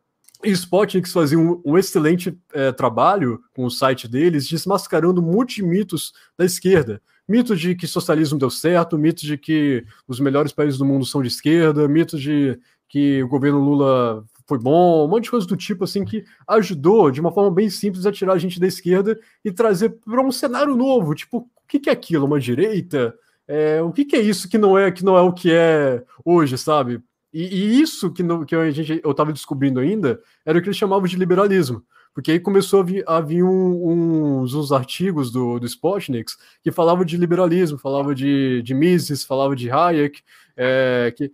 Spotnik 0.51 1.09
fazia 1.09 1.37
um, 1.37 1.61
um 1.65 1.77
excelente 1.77 2.37
é, 2.53 2.71
trabalho 2.71 3.41
com 3.53 3.65
o 3.65 3.71
site 3.71 4.07
deles, 4.07 4.47
desmascarando 4.47 5.21
muitos 5.21 5.57
mitos 5.59 6.13
da 6.37 6.45
esquerda. 6.45 7.01
Mito 7.27 7.55
de 7.55 7.73
que 7.73 7.87
socialismo 7.87 8.37
deu 8.37 8.49
certo, 8.49 8.97
mito 8.97 9.25
de 9.25 9.37
que 9.37 9.83
os 10.07 10.19
melhores 10.19 10.51
países 10.51 10.77
do 10.77 10.85
mundo 10.85 11.05
são 11.05 11.21
de 11.21 11.27
esquerda, 11.27 11.87
mito 11.87 12.19
de 12.19 12.59
que 12.87 13.23
o 13.23 13.27
governo 13.27 13.59
Lula 13.59 14.23
foi 14.47 14.59
bom, 14.59 15.05
um 15.05 15.07
monte 15.07 15.23
de 15.23 15.31
coisa 15.31 15.47
do 15.47 15.57
tipo 15.57 15.83
assim 15.83 16.05
que 16.05 16.23
ajudou 16.47 17.09
de 17.09 17.19
uma 17.19 17.31
forma 17.31 17.51
bem 17.51 17.69
simples 17.69 18.05
a 18.05 18.11
tirar 18.11 18.33
a 18.33 18.37
gente 18.37 18.59
da 18.59 18.67
esquerda 18.67 19.19
e 19.43 19.51
trazer 19.51 19.89
para 20.05 20.21
um 20.21 20.31
cenário 20.31 20.75
novo. 20.75 21.15
Tipo, 21.15 21.37
o 21.37 21.67
que, 21.67 21.79
que 21.79 21.89
é 21.89 21.93
aquilo? 21.93 22.25
Uma 22.25 22.39
direita? 22.39 23.15
É, 23.47 23.81
o 23.81 23.91
que, 23.91 24.05
que, 24.05 24.15
é 24.15 24.21
isso 24.21 24.47
que 24.47 24.57
não 24.57 24.77
é 24.77 24.91
que 24.91 25.03
não 25.03 25.17
é 25.17 25.21
o 25.21 25.33
que 25.33 25.51
é 25.51 26.03
hoje, 26.23 26.57
sabe? 26.57 27.01
E, 27.35 27.43
e 27.53 27.81
isso 27.81 28.09
que, 28.13 28.23
que 28.47 28.55
a 28.55 28.71
gente, 28.71 29.01
eu 29.03 29.11
estava 29.11 29.33
descobrindo 29.33 29.81
ainda 29.81 30.21
era 30.45 30.57
o 30.57 30.61
que 30.61 30.69
eles 30.69 30.77
chamavam 30.77 31.05
de 31.05 31.17
liberalismo. 31.17 31.83
Porque 32.13 32.31
aí 32.31 32.39
começou 32.39 32.79
a 32.79 32.83
vir, 32.83 33.03
a 33.05 33.19
vir 33.19 33.43
um, 33.43 34.39
uns, 34.39 34.53
uns, 34.53 34.71
artigos 34.71 35.33
do, 35.33 35.59
do 35.59 35.65
Spotnik 35.65 36.31
que 36.63 36.71
falavam 36.71 37.03
de 37.03 37.17
liberalismo, 37.17 37.77
falavam 37.77 38.13
de, 38.13 38.61
de 38.61 38.73
Mises, 38.73 39.25
falavam 39.25 39.53
de 39.53 39.69
Hayek, 39.69 40.21
é, 40.55 41.13
que 41.13 41.29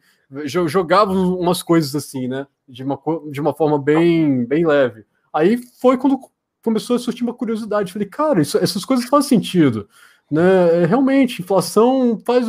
jogavam 0.67 1.37
umas 1.37 1.61
coisas 1.61 1.95
assim, 1.95 2.27
né? 2.27 2.47
De 2.67 2.83
uma, 2.83 2.99
de 3.31 3.39
uma 3.39 3.53
forma 3.53 3.77
bem, 3.77 4.43
bem 4.43 4.65
leve. 4.65 5.05
Aí 5.31 5.59
foi 5.79 5.99
quando 5.99 6.19
começou 6.63 6.95
a 6.95 6.99
surgir 6.99 7.21
uma 7.21 7.35
curiosidade. 7.35 7.93
Falei, 7.93 8.07
cara, 8.07 8.41
isso, 8.41 8.57
essas 8.57 8.83
coisas 8.83 9.07
fazem 9.07 9.29
sentido. 9.29 9.87
Né? 10.31 10.83
Realmente, 10.85 11.43
inflação 11.43 12.19
faz. 12.25 12.47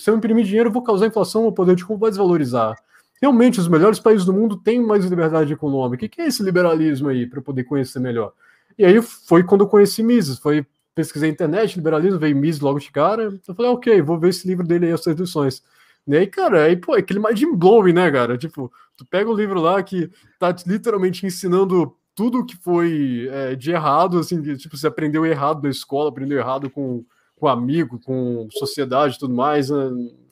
Se 0.00 0.08
eu 0.08 0.16
imprimir 0.16 0.44
dinheiro, 0.44 0.68
eu 0.68 0.72
vou 0.72 0.84
causar 0.84 1.08
inflação, 1.08 1.48
o 1.48 1.52
poder 1.52 1.74
de 1.74 1.84
compra 1.84 2.02
vai 2.02 2.10
desvalorizar 2.10 2.76
realmente 3.22 3.60
os 3.60 3.68
melhores 3.68 4.00
países 4.00 4.26
do 4.26 4.32
mundo 4.32 4.56
têm 4.56 4.82
mais 4.82 5.04
liberdade 5.04 5.52
econômica. 5.52 6.04
O 6.04 6.08
que 6.08 6.20
é 6.20 6.26
esse 6.26 6.42
liberalismo 6.42 7.08
aí, 7.08 7.24
para 7.24 7.38
eu 7.38 7.42
poder 7.42 7.62
conhecer 7.62 8.00
melhor? 8.00 8.32
E 8.76 8.84
aí 8.84 9.00
foi 9.00 9.44
quando 9.44 9.60
eu 9.60 9.68
conheci 9.68 10.02
Mises, 10.02 10.40
foi 10.40 10.66
pesquisei 10.92 11.30
internet, 11.30 11.76
liberalismo, 11.76 12.18
veio 12.18 12.36
Mises 12.36 12.60
logo 12.60 12.80
de 12.80 12.90
cara, 12.90 13.38
eu 13.46 13.54
falei, 13.54 13.70
ok, 13.70 14.02
vou 14.02 14.18
ver 14.18 14.30
esse 14.30 14.46
livro 14.46 14.66
dele 14.66 14.86
aí, 14.86 14.92
as 14.92 15.02
traduções. 15.02 15.62
E 16.04 16.16
aí, 16.16 16.26
cara, 16.26 16.64
aí, 16.64 16.76
pô, 16.76 16.96
é 16.96 16.98
aquele 16.98 17.20
mais 17.20 17.38
de 17.38 17.46
blowing, 17.46 17.92
né, 17.92 18.10
cara? 18.10 18.36
Tipo, 18.36 18.72
tu 18.96 19.06
pega 19.06 19.30
o 19.30 19.34
livro 19.34 19.60
lá 19.60 19.80
que 19.84 20.10
tá 20.36 20.54
literalmente 20.66 21.24
ensinando 21.24 21.96
tudo 22.16 22.44
que 22.44 22.56
foi 22.56 23.28
é, 23.30 23.54
de 23.54 23.70
errado, 23.70 24.18
assim, 24.18 24.42
tipo, 24.56 24.76
você 24.76 24.88
aprendeu 24.88 25.24
errado 25.24 25.62
na 25.62 25.70
escola, 25.70 26.08
aprendeu 26.08 26.38
errado 26.38 26.68
com, 26.68 27.04
com 27.36 27.46
amigo, 27.46 28.00
com 28.00 28.48
sociedade 28.50 29.14
e 29.14 29.18
tudo 29.20 29.32
mais, 29.32 29.70
né? 29.70 29.90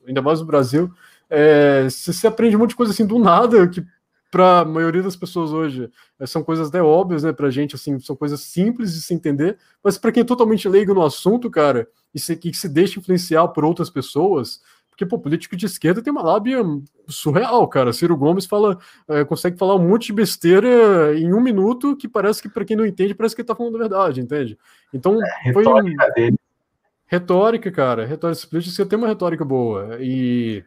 ainda 0.09 0.20
mais 0.20 0.41
no 0.41 0.47
Brasil 0.47 0.93
é, 1.31 1.85
você 1.89 2.26
aprende 2.26 2.57
um 2.57 2.59
monte 2.59 2.70
de 2.70 2.76
coisa 2.76 2.93
assim 2.93 3.07
do 3.07 3.18
nada, 3.18 3.68
que 3.68 3.83
para 4.31 4.61
a 4.61 4.64
maioria 4.64 5.03
das 5.03 5.16
pessoas 5.16 5.53
hoje 5.53 5.91
é, 6.18 6.26
são 6.26 6.43
coisas 6.43 6.68
até 6.68 6.83
óbvias, 6.83 7.22
né, 7.22 7.33
pra 7.33 7.51
gente, 7.51 7.74
assim, 7.74 7.99
são 7.99 8.14
coisas 8.14 8.41
simples 8.41 8.93
de 8.95 9.01
se 9.01 9.14
entender, 9.14 9.57
mas 9.83 9.99
para 9.99 10.12
quem 10.12 10.22
é 10.22 10.26
totalmente 10.26 10.68
leigo 10.68 10.95
no 10.95 11.05
assunto, 11.05 11.51
cara, 11.51 11.89
e 12.14 12.20
se, 12.20 12.37
que 12.37 12.53
se 12.55 12.68
deixa 12.68 12.99
influenciar 13.01 13.49
por 13.49 13.64
outras 13.64 13.91
pessoas, 13.91 14.61
porque, 15.01 15.07
pô, 15.07 15.18
político 15.18 15.57
de 15.57 15.64
esquerda 15.64 16.03
tem 16.03 16.12
uma 16.12 16.22
lábia 16.22 16.62
surreal, 17.09 17.66
cara. 17.68 17.91
Ciro 17.91 18.14
Gomes 18.14 18.45
fala, 18.45 18.78
é, 19.09 19.24
consegue 19.24 19.57
falar 19.57 19.74
um 19.74 19.89
monte 19.89 20.09
de 20.09 20.12
besteira 20.12 21.18
em 21.18 21.33
um 21.33 21.41
minuto 21.41 21.97
que 21.97 22.07
parece 22.07 22.43
que, 22.43 22.51
para 22.51 22.66
quem 22.66 22.76
não 22.76 22.85
entende, 22.85 23.14
parece 23.14 23.35
que 23.35 23.41
ele 23.41 23.49
tá 23.49 23.55
falando 23.55 23.76
a 23.76 23.78
verdade, 23.78 24.20
entende? 24.20 24.59
Então, 24.93 25.18
é, 25.24 25.53
foi 25.55 25.66
um... 25.66 25.83
Dele. 26.14 26.37
Retórica, 27.07 27.72
cara. 27.72 28.05
Retórica. 28.05 28.47
Política 28.47 28.85
tem 28.85 28.99
uma 28.99 29.09
retórica 29.09 29.43
boa. 29.43 29.97
E 30.01 30.62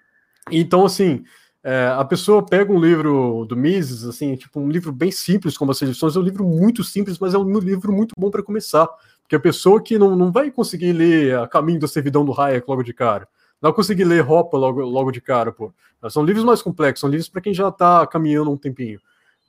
então, 0.51 0.85
assim, 0.85 1.23
é, 1.63 1.87
a 1.97 2.03
pessoa 2.03 2.45
pega 2.45 2.71
um 2.71 2.79
livro 2.79 3.45
do 3.47 3.55
Mises, 3.55 4.03
assim, 4.03 4.35
tipo 4.35 4.59
um 4.59 4.69
livro 4.69 4.91
bem 4.91 5.11
simples, 5.11 5.57
como 5.57 5.71
as 5.71 5.81
edições, 5.81 6.15
é 6.15 6.19
um 6.19 6.23
livro 6.23 6.43
muito 6.43 6.83
simples, 6.83 7.17
mas 7.17 7.33
é 7.33 7.37
um 7.37 7.59
livro 7.59 7.93
muito 7.93 8.13
bom 8.17 8.29
para 8.29 8.43
começar. 8.43 8.87
Porque 9.21 9.35
a 9.35 9.39
pessoa 9.39 9.81
que 9.81 9.97
não, 9.97 10.15
não 10.15 10.31
vai 10.31 10.51
conseguir 10.51 10.91
ler 10.91 11.37
A 11.37 11.47
Caminho 11.47 11.79
da 11.79 11.87
Servidão 11.87 12.25
do 12.25 12.39
Hayek 12.39 12.65
logo 12.67 12.83
de 12.83 12.93
cara, 12.93 13.27
não 13.61 13.69
vai 13.69 13.73
conseguir 13.73 14.03
ler 14.03 14.19
Ropa 14.19 14.57
logo, 14.57 14.81
logo 14.81 15.09
de 15.09 15.21
cara, 15.21 15.51
pô. 15.51 15.73
São 16.09 16.25
livros 16.25 16.43
mais 16.43 16.61
complexos, 16.61 16.99
são 16.99 17.09
livros 17.09 17.29
para 17.29 17.39
quem 17.39 17.53
já 17.53 17.69
está 17.69 18.05
caminhando 18.05 18.51
um 18.51 18.57
tempinho. 18.57 18.99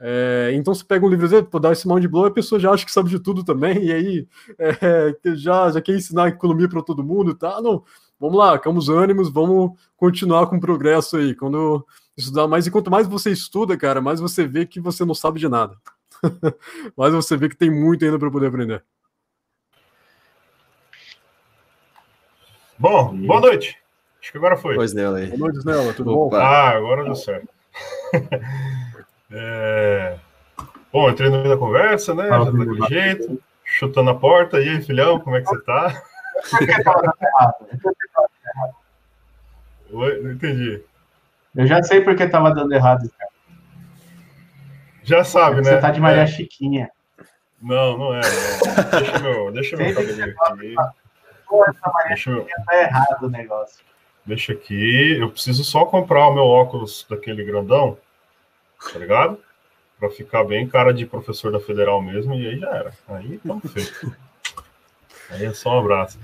É, 0.00 0.50
então 0.54 0.74
você 0.74 0.84
pega 0.84 1.04
um 1.04 1.08
livro 1.08 1.28
dele, 1.28 1.46
dar 1.60 1.72
esse 1.72 1.86
mão 1.86 1.98
de 1.98 2.06
blow, 2.06 2.26
a 2.26 2.30
pessoa 2.30 2.60
já 2.60 2.70
acha 2.70 2.84
que 2.84 2.92
sabe 2.92 3.08
de 3.10 3.18
tudo 3.18 3.44
também, 3.44 3.84
e 3.84 3.92
aí 3.92 4.28
é, 4.58 5.16
já, 5.34 5.70
já 5.70 5.80
quer 5.80 5.96
ensinar 5.96 6.28
economia 6.28 6.68
para 6.68 6.82
todo 6.82 7.02
mundo, 7.02 7.34
tá? 7.34 7.60
Não, 7.60 7.82
vamos 8.24 8.38
lá, 8.38 8.58
calma 8.58 8.78
os 8.78 8.88
ânimos, 8.88 9.30
vamos 9.30 9.78
continuar 9.98 10.46
com 10.46 10.56
o 10.56 10.60
progresso 10.60 11.18
aí. 11.18 11.34
Quando 11.34 11.86
estudar 12.16 12.48
mais, 12.48 12.66
e 12.66 12.70
quanto 12.70 12.90
mais 12.90 13.06
você 13.06 13.30
estuda, 13.30 13.76
cara, 13.76 14.00
mais 14.00 14.18
você 14.18 14.46
vê 14.46 14.64
que 14.64 14.80
você 14.80 15.04
não 15.04 15.14
sabe 15.14 15.38
de 15.38 15.46
nada. 15.46 15.76
mais 16.96 17.12
você 17.12 17.36
vê 17.36 17.50
que 17.50 17.56
tem 17.56 17.70
muito 17.70 18.02
ainda 18.02 18.18
para 18.18 18.30
poder 18.30 18.46
aprender. 18.46 18.82
Bom, 22.78 23.14
boa 23.26 23.40
noite. 23.42 23.78
Acho 24.22 24.32
que 24.32 24.38
agora 24.38 24.56
foi. 24.56 24.74
Pois 24.74 24.94
nela 24.94 25.18
aí. 25.18 25.26
Boa 25.26 25.52
noite, 25.52 25.66
Nela. 25.66 25.92
Tudo 25.92 26.18
Opa. 26.18 26.36
bom? 26.38 26.42
Ah, 26.42 26.70
agora 26.70 27.04
deu 27.04 27.14
certo. 27.14 27.48
é... 29.30 30.16
Bom, 30.90 31.10
entrei 31.10 31.28
no 31.28 31.36
meio 31.38 31.50
da 31.50 31.58
conversa, 31.58 32.14
né? 32.14 32.28
Já 32.28 32.44
tá 32.46 32.50
daquele 32.50 32.86
jeito, 32.88 33.42
chutando 33.64 34.10
a 34.10 34.14
porta. 34.14 34.60
E 34.60 34.68
aí, 34.68 34.82
filhão, 34.82 35.20
como 35.20 35.36
é 35.36 35.42
que 35.42 35.48
você 35.48 35.60
tá? 35.62 36.02
Oi, 39.90 40.22
não 40.22 40.32
entendi. 40.32 40.82
Eu 41.54 41.66
já 41.66 41.82
sei 41.82 42.00
porque 42.00 42.26
tava 42.26 42.52
dando 42.52 42.72
errado. 42.72 43.10
Já 45.04 45.22
sabe, 45.22 45.56
né? 45.56 45.64
Você 45.64 45.80
tá 45.80 45.90
de 45.90 46.00
Maria 46.00 46.22
é. 46.22 46.26
Chiquinha. 46.26 46.90
Não, 47.62 47.96
não 47.96 48.14
é. 48.14 48.20
Não. 48.22 49.00
Deixa 49.00 49.18
meu, 49.18 49.52
deixa 49.52 49.76
meu 49.76 49.94
cabelinho 49.94 50.34
aqui. 50.40 50.74
Pô, 51.46 51.64
essa 51.64 51.92
Maria 51.92 52.08
deixa 52.08 52.30
Chiquinha 52.30 52.56
meu... 52.56 52.64
tá 52.66 52.76
errado 52.80 53.22
o 53.22 53.30
negócio. 53.30 53.84
Deixa 54.26 54.52
aqui. 54.52 55.18
Eu 55.20 55.30
preciso 55.30 55.62
só 55.62 55.84
comprar 55.84 56.26
o 56.28 56.34
meu 56.34 56.44
óculos 56.44 57.06
daquele 57.08 57.44
grandão, 57.44 57.98
tá 58.92 58.98
ligado? 58.98 59.38
Pra 59.98 60.10
ficar 60.10 60.44
bem 60.44 60.66
cara 60.66 60.92
de 60.92 61.06
professor 61.06 61.52
da 61.52 61.60
Federal 61.60 62.02
mesmo, 62.02 62.34
e 62.34 62.48
aí 62.48 62.58
já 62.58 62.70
era. 62.70 62.92
Aí 63.08 63.38
tá 63.38 63.68
feito. 63.68 64.16
Aí 65.30 65.44
é 65.44 65.52
só 65.52 65.76
um 65.76 65.80
abraço. 65.80 66.18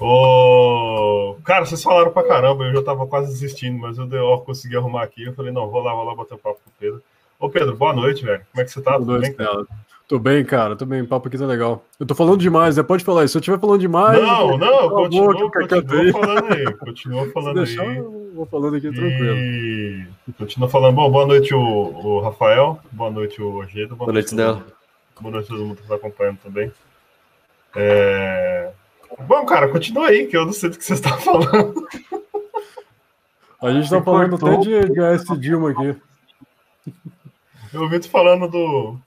Ô, 0.00 1.36
cara, 1.44 1.64
vocês 1.64 1.82
falaram 1.82 2.10
pra 2.10 2.26
caramba, 2.26 2.64
eu 2.64 2.74
já 2.74 2.82
tava 2.82 3.06
quase 3.06 3.28
desistindo, 3.28 3.78
mas 3.78 3.96
eu, 3.96 4.08
eu 4.10 4.38
consegui 4.38 4.76
arrumar 4.76 5.04
aqui. 5.04 5.24
Eu 5.24 5.34
falei, 5.34 5.52
não, 5.52 5.68
vou 5.68 5.82
lá, 5.82 5.94
vou 5.94 6.04
lá 6.04 6.14
bater 6.14 6.34
um 6.34 6.38
papo 6.38 6.60
com 6.64 6.70
o 6.70 6.72
Pedro. 6.78 7.02
Ô, 7.38 7.48
Pedro, 7.48 7.76
boa 7.76 7.92
noite, 7.92 8.24
velho. 8.24 8.42
Como 8.50 8.62
é 8.62 8.64
que 8.64 8.70
você 8.70 8.82
tá? 8.82 8.92
Boa 8.92 9.00
Tudo 9.00 9.12
noite, 9.12 9.36
bem, 9.36 9.46
cara? 9.46 9.66
Tô 10.06 10.18
bem, 10.18 10.44
cara, 10.44 10.76
tô 10.76 10.84
bem. 10.84 11.00
O 11.00 11.06
papo 11.06 11.28
aqui 11.28 11.38
tá 11.38 11.46
legal. 11.46 11.82
Eu 11.98 12.04
tô 12.04 12.14
falando 12.14 12.38
demais, 12.38 12.76
né? 12.76 12.82
Pode 12.82 13.02
falar 13.02 13.24
isso. 13.24 13.32
Se 13.32 13.38
eu 13.38 13.40
estiver 13.40 13.58
falando 13.58 13.80
demais. 13.80 14.20
Não, 14.20 14.58
não, 14.58 14.90
continua, 14.90 15.50
continua 15.50 16.12
falando 16.12 16.52
aí. 16.52 16.72
Continua 16.76 17.32
falando 17.32 17.54
deixar, 17.54 17.82
aí. 17.82 17.96
Eu 17.96 18.32
vou 18.34 18.46
falando 18.46 18.76
aqui 18.76 18.92
tranquilo. 18.92 19.36
E... 19.36 20.06
Continua 20.36 20.68
falando. 20.68 20.94
Bom, 20.94 21.10
boa 21.10 21.26
noite, 21.26 21.54
o, 21.54 21.58
o 21.60 22.20
Rafael. 22.20 22.78
Boa 22.92 23.10
noite, 23.10 23.40
o 23.40 23.54
Ogedo. 23.56 23.96
Boa, 23.96 24.06
boa 24.06 24.12
noite, 24.12 24.34
Del. 24.34 24.62
Boa 25.18 25.32
noite 25.32 25.46
a 25.46 25.48
todo 25.48 25.64
mundo 25.64 25.80
que 25.80 25.88
tá 25.88 25.94
acompanhando 25.94 26.38
também. 26.42 26.70
É... 27.74 28.72
Bom, 29.22 29.46
cara, 29.46 29.68
continua 29.68 30.08
aí, 30.08 30.26
que 30.26 30.36
eu 30.36 30.44
não 30.44 30.52
sei 30.52 30.70
do 30.70 30.78
que 30.78 30.84
você 30.84 30.94
está 30.94 31.16
falando. 31.16 31.86
A 33.60 33.70
gente 33.70 33.84
está 33.84 34.02
falando 34.02 34.34
até 34.36 34.56
de 34.58 34.80
GS 34.80 35.40
Dilma 35.40 35.70
aqui. 35.70 35.96
Eu 37.72 37.82
ouvi 37.82 37.98
tu 37.98 38.10
falando 38.10 38.48
do, 38.48 38.98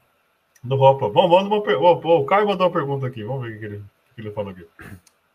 do 0.63 0.75
Ropa. 0.75 1.09
Bom, 1.09 1.27
manda 1.27 1.47
uma 1.47 1.61
pergunta. 1.61 2.07
O 2.07 2.25
Caio 2.25 2.47
mandou 2.47 2.67
uma 2.67 2.73
pergunta 2.73 3.05
aqui. 3.07 3.23
Vamos 3.23 3.43
ver 3.43 3.55
o 3.55 3.59
que 3.59 3.65
ele, 3.65 3.83
que 4.15 4.21
ele 4.21 4.31
falou 4.31 4.51
aqui. 4.51 4.65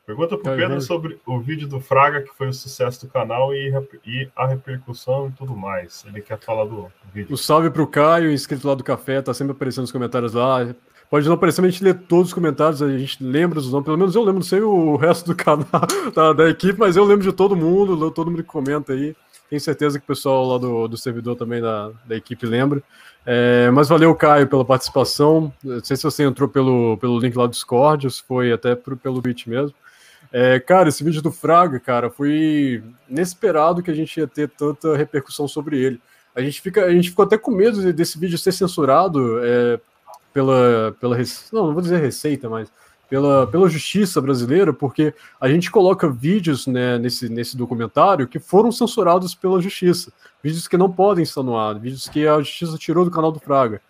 Pergunta 0.05 0.37
pro 0.37 0.45
Caio 0.45 0.59
Pedro 0.59 0.81
sobre 0.81 1.21
o 1.25 1.39
vídeo 1.39 1.69
do 1.69 1.81
Fraga, 1.81 2.23
que 2.23 2.35
foi 2.35 2.49
o 2.49 2.53
sucesso 2.53 3.07
do 3.07 3.13
canal 3.13 3.55
e, 3.55 3.73
e 4.05 4.29
a 4.35 4.47
repercussão 4.49 5.29
e 5.29 5.33
tudo 5.33 5.57
mais. 5.57 6.05
Ele 6.07 6.21
quer 6.21 6.39
falar 6.41 6.65
do 6.65 6.91
vídeo. 7.15 7.33
O 7.33 7.37
salve 7.37 7.71
pro 7.71 7.87
Caio, 7.87 8.33
inscrito 8.33 8.67
lá 8.67 8.75
do 8.75 8.83
café, 8.83 9.23
tá 9.23 9.33
sempre 9.33 9.53
aparecendo 9.53 9.83
nos 9.83 9.93
comentários 9.93 10.35
lá. 10.35 10.75
Pode 11.13 11.27
não 11.27 11.35
aparecer, 11.35 11.61
mas 11.61 11.69
a 11.69 11.73
gente 11.73 11.85
lê 11.85 11.93
todos 11.93 12.29
os 12.29 12.33
comentários, 12.33 12.81
a 12.81 12.89
gente 12.97 13.23
lembra 13.23 13.59
os 13.59 13.71
nomes, 13.71 13.85
pelo 13.85 13.99
menos 13.99 14.15
eu 14.15 14.23
lembro, 14.23 14.37
não 14.37 14.43
sei 14.43 14.63
o 14.63 14.97
resto 14.97 15.27
do 15.27 15.37
canal 15.37 15.67
da, 16.15 16.33
da 16.33 16.49
equipe, 16.49 16.79
mas 16.79 16.97
eu 16.97 17.05
lembro 17.05 17.23
de 17.23 17.33
todo 17.35 17.55
mundo, 17.55 18.11
todo 18.11 18.31
mundo 18.31 18.43
que 18.43 18.49
comenta 18.49 18.95
aí. 18.95 19.15
Tenho 19.51 19.61
certeza 19.61 19.99
que 19.99 20.05
o 20.05 20.07
pessoal 20.07 20.47
lá 20.47 20.57
do, 20.57 20.89
do 20.89 20.97
servidor 20.97 21.37
também 21.37 21.61
da, 21.61 21.91
da 22.07 22.17
equipe 22.17 22.47
lembra. 22.47 22.83
É, 23.27 23.71
mas 23.73 23.91
valeu, 23.91 24.15
Caio, 24.15 24.49
pela 24.49 24.65
participação. 24.65 25.53
Não 25.63 25.85
sei 25.85 25.99
se 25.99 26.03
você 26.03 26.23
entrou 26.23 26.49
pelo, 26.49 26.97
pelo 26.97 27.19
link 27.19 27.37
lá 27.37 27.45
do 27.45 27.51
Discord, 27.51 28.11
se 28.11 28.23
foi 28.23 28.51
até 28.51 28.75
pro, 28.75 28.97
pelo 28.97 29.21
Twitch 29.21 29.47
mesmo. 29.47 29.77
É, 30.33 30.59
cara, 30.61 30.89
esse 30.89 31.05
vídeo 31.05 31.21
do 31.21 31.31
Fraga, 31.31 31.79
cara, 31.79 32.09
foi 32.09 32.83
inesperado 33.07 33.83
que 33.83 33.91
a 33.91 33.95
gente 33.95 34.19
ia 34.19 34.27
ter 34.27 34.49
tanta 34.49 34.97
repercussão 34.97 35.47
sobre 35.47 35.79
ele. 35.79 36.01
A 36.35 36.41
gente, 36.41 36.59
fica, 36.63 36.87
a 36.87 36.91
gente 36.91 37.11
ficou 37.11 37.27
até 37.27 37.37
com 37.37 37.51
medo 37.51 37.83
de- 37.83 37.93
desse 37.93 38.19
vídeo 38.19 38.39
ser 38.39 38.53
censurado 38.53 39.39
é, 39.45 39.79
pela, 40.33 40.95
pela. 41.01 41.17
Não, 41.53 41.67
não 41.67 41.73
vou 41.73 41.83
dizer 41.83 42.01
receita, 42.01 42.49
mas 42.49 42.71
pela, 43.13 43.47
pela 43.47 43.69
justiça 43.69 44.23
brasileira, 44.23 44.73
porque 44.73 45.13
a 45.39 45.47
gente 45.47 45.71
coloca 45.71 46.09
vídeos 46.09 46.67
né, 46.67 46.99
nesse, 46.99 47.29
nesse 47.29 47.57
documentário 47.57 48.27
que 48.27 48.39
foram 48.39 48.73
censurados 48.73 49.35
pela 49.35 49.61
justiça. 49.61 50.11
Vídeos 50.43 50.67
que 50.67 50.79
não 50.79 50.91
podem 50.91 51.23
estar 51.23 51.43
no 51.43 51.55
ar, 51.55 51.79
vídeos 51.79 52.09
que 52.09 52.27
a 52.27 52.39
justiça 52.39 52.79
tirou 52.79 53.05
do 53.05 53.11
canal 53.11 53.31
do 53.31 53.39
Fraga. 53.39 53.83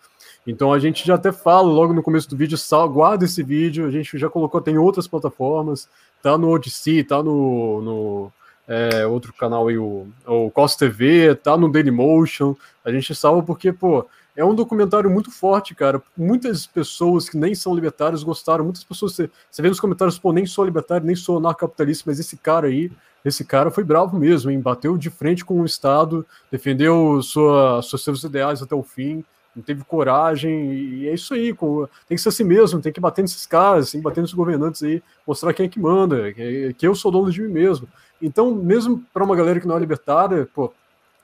Então 0.45 0.73
a 0.73 0.79
gente 0.79 1.07
já 1.07 1.15
até 1.15 1.31
fala 1.31 1.69
logo 1.69 1.93
no 1.93 2.03
começo 2.03 2.29
do 2.29 2.35
vídeo, 2.35 2.57
sal, 2.57 2.89
guarda 2.89 3.23
esse 3.23 3.41
vídeo, 3.41 3.87
a 3.87 3.91
gente 3.91 4.17
já 4.17 4.29
colocou, 4.29 4.59
tem 4.59 4.77
outras 4.77 5.07
plataformas, 5.07 5.87
tá 6.21 6.37
no 6.37 6.49
Odyssey, 6.49 7.01
tá 7.03 7.23
no, 7.23 7.81
no 7.81 8.31
é, 8.67 9.07
outro 9.07 9.31
canal 9.33 9.69
aí, 9.69 9.77
o, 9.77 10.05
o 10.27 10.51
Cos 10.51 10.75
TV, 10.75 11.33
tá 11.35 11.55
no 11.55 11.71
Dailymotion, 11.71 12.55
a 12.83 12.91
gente 12.91 13.15
salva 13.15 13.41
porque, 13.41 13.71
pô, 13.71 14.05
é 14.35 14.43
um 14.43 14.55
documentário 14.55 15.09
muito 15.09 15.29
forte, 15.31 15.75
cara. 15.75 16.01
Muitas 16.17 16.65
pessoas 16.65 17.29
que 17.29 17.37
nem 17.37 17.53
são 17.53 17.73
libertários 17.75 18.23
gostaram, 18.23 18.63
muitas 18.63 18.83
pessoas, 18.83 19.13
você, 19.13 19.29
você 19.49 19.61
vê 19.61 19.69
nos 19.69 19.79
comentários, 19.79 20.17
pô, 20.17 20.33
nem 20.33 20.45
sou 20.45 20.65
libertário, 20.65 21.05
nem 21.05 21.15
sou 21.15 21.37
anarcapitalista, 21.37 22.03
mas 22.07 22.19
esse 22.19 22.37
cara 22.37 22.67
aí, 22.67 22.91
esse 23.23 23.45
cara 23.45 23.69
foi 23.71 23.83
bravo 23.83 24.17
mesmo, 24.17 24.49
hein? 24.51 24.59
Bateu 24.59 24.97
de 24.97 25.09
frente 25.09 25.45
com 25.45 25.61
o 25.61 25.65
Estado, 25.65 26.25
defendeu 26.51 27.21
sua, 27.21 27.81
seus, 27.83 28.03
seus 28.03 28.23
ideais 28.23 28.61
até 28.61 28.75
o 28.75 28.83
fim, 28.83 29.23
teve 29.65 29.83
coragem, 29.83 30.73
e 30.73 31.07
é 31.07 31.13
isso 31.13 31.33
aí, 31.35 31.53
com- 31.53 31.87
tem 32.07 32.15
que 32.15 32.21
ser 32.21 32.29
assim 32.29 32.43
mesmo, 32.43 32.81
tem 32.81 32.91
que 32.91 32.99
bater 32.99 33.21
nesses 33.21 33.45
caras, 33.45 33.91
tem 33.91 34.01
que 34.01 34.03
bater 34.03 34.21
nesses 34.21 34.35
governantes 34.35 34.81
aí, 34.81 35.01
mostrar 35.27 35.53
quem 35.53 35.67
é 35.67 35.69
que 35.69 35.79
manda, 35.79 36.33
que, 36.33 36.73
que 36.73 36.87
eu 36.87 36.95
sou 36.95 37.11
dono 37.11 37.31
de 37.31 37.39
mim 37.41 37.49
mesmo. 37.53 37.87
Então, 38.21 38.53
mesmo 38.55 39.03
para 39.13 39.23
uma 39.23 39.35
galera 39.35 39.59
que 39.59 39.67
não 39.67 39.77
é 39.77 39.79
libertária, 39.79 40.47
pô, 40.55 40.73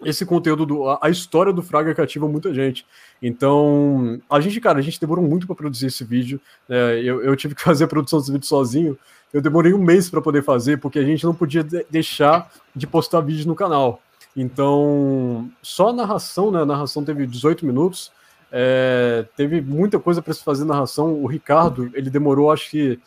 esse 0.03 0.25
conteúdo, 0.25 0.65
do, 0.65 0.89
a, 0.89 1.09
história 1.09 1.51
do 1.51 1.61
Fraga 1.61 1.93
cativa 1.93 2.27
muita 2.27 2.53
gente. 2.53 2.85
Então, 3.21 4.19
a 4.29 4.39
gente, 4.39 4.59
cara, 4.61 4.79
a 4.79 4.81
gente 4.81 4.99
demorou 4.99 5.25
muito 5.25 5.45
para 5.45 5.55
produzir 5.55 5.87
esse 5.87 6.03
vídeo. 6.03 6.39
né? 6.67 7.01
eu, 7.01 7.21
eu 7.21 7.35
tive 7.35 7.55
que 7.55 7.61
fazer 7.63 7.83
a 7.83 7.87
produção 7.87 8.19
desse 8.19 8.31
vídeo 8.31 8.47
sozinho. 8.47 8.97
Eu 9.33 9.41
demorei 9.41 9.73
um 9.73 9.83
mês 9.83 10.09
para 10.09 10.21
poder 10.21 10.43
fazer, 10.43 10.77
porque 10.79 10.97
a 10.99 11.03
gente 11.03 11.23
não 11.23 11.35
podia 11.35 11.63
de- 11.63 11.85
deixar 11.89 12.51
de 12.75 12.87
postar 12.87 13.21
vídeo 13.21 13.45
no 13.47 13.55
canal. 13.55 14.01
Então, 14.35 15.49
só 15.61 15.89
a 15.89 15.93
narração, 15.93 16.49
né? 16.51 16.61
A 16.61 16.65
narração 16.65 17.03
teve 17.03 17.27
18 17.27 17.65
minutos. 17.65 18.11
é, 18.51 19.25
teve 19.37 19.61
muita 19.61 19.99
coisa 19.99 20.21
para 20.21 20.33
se 20.33 20.43
fazer 20.43 20.65
narração. 20.65 21.13
O 21.13 21.27
Ricardo, 21.27 21.91
ele 21.93 22.09
demorou, 22.09 22.51
acho 22.51 22.69
que, 22.71 22.99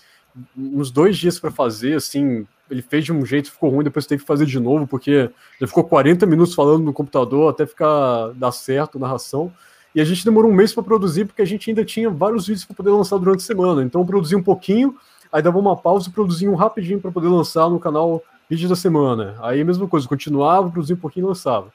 uns 0.57 0.91
dois 0.91 1.17
dias 1.17 1.39
para 1.39 1.51
fazer, 1.51 1.95
assim. 1.95 2.47
Ele 2.71 2.81
fez 2.81 3.05
de 3.05 3.13
um 3.13 3.25
jeito, 3.27 3.53
ficou 3.53 3.69
ruim, 3.69 3.85
depois 3.85 4.07
teve 4.07 4.23
que 4.23 4.27
fazer 4.27 4.47
de 4.47 4.59
novo, 4.59 4.87
porque 4.87 5.31
ele 5.61 5.69
ficou 5.69 5.85
40 5.85 6.25
minutos 6.25 6.55
falando 6.55 6.83
no 6.83 6.93
computador 6.93 7.51
até 7.51 7.67
ficar 7.67 8.29
dar 8.35 8.51
certo 8.51 8.97
a 8.97 9.01
narração. 9.01 9.53
E 9.95 10.01
a 10.01 10.05
gente 10.05 10.25
demorou 10.25 10.51
um 10.51 10.55
mês 10.55 10.73
para 10.73 10.83
produzir, 10.83 11.27
porque 11.27 11.43
a 11.43 11.45
gente 11.45 11.69
ainda 11.69 11.85
tinha 11.85 12.09
vários 12.09 12.47
vídeos 12.47 12.65
para 12.65 12.75
poder 12.75 12.91
lançar 12.91 13.19
durante 13.19 13.41
a 13.41 13.43
semana. 13.43 13.83
Então, 13.83 14.01
eu 14.01 14.07
produzi 14.07 14.35
um 14.35 14.43
pouquinho, 14.43 14.97
aí 15.31 15.43
dava 15.43 15.59
uma 15.59 15.77
pausa 15.77 16.09
e 16.09 16.13
produzia 16.13 16.51
um 16.51 16.55
rapidinho 16.55 16.99
para 16.99 17.13
poder 17.13 17.29
lançar 17.29 17.69
no 17.69 17.79
canal 17.79 18.23
Vídeo 18.49 18.69
da 18.69 18.77
Semana. 18.77 19.37
Aí, 19.43 19.61
a 19.61 19.65
mesma 19.65 19.87
coisa, 19.87 20.09
continuava, 20.09 20.71
produzia 20.71 20.97
um 20.97 20.99
pouquinho 20.99 21.27
e 21.27 21.29
lançava. 21.29 21.67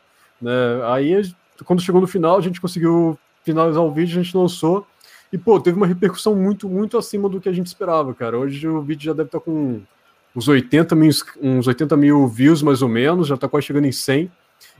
Né? 0.41 0.51
Aí, 0.85 1.31
quando 1.63 1.81
chegou 1.81 2.01
no 2.01 2.07
final, 2.07 2.37
a 2.37 2.41
gente 2.41 2.59
conseguiu 2.59 3.17
finalizar 3.43 3.83
o 3.83 3.91
vídeo, 3.91 4.19
a 4.19 4.23
gente 4.23 4.35
lançou. 4.35 4.85
E, 5.31 5.37
pô, 5.37 5.59
teve 5.59 5.75
uma 5.75 5.87
repercussão 5.87 6.35
muito, 6.35 6.69
muito 6.69 6.97
acima 6.97 7.27
do 7.27 7.41
que 7.41 7.49
a 7.49 7.53
gente 7.53 7.67
esperava, 7.67 8.13
cara. 8.13 8.37
Hoje 8.37 8.67
o 8.67 8.81
vídeo 8.81 9.05
já 9.05 9.13
deve 9.13 9.27
estar 9.27 9.39
com 9.39 9.81
uns 10.35 10.47
80 10.47 10.95
mil, 10.95 11.11
uns 11.41 11.67
80 11.67 11.97
mil 11.97 12.27
views, 12.27 12.61
mais 12.61 12.81
ou 12.81 12.87
menos, 12.87 13.27
já 13.27 13.35
está 13.35 13.47
quase 13.47 13.67
chegando 13.67 13.85
em 13.85 13.91
100. 13.91 14.31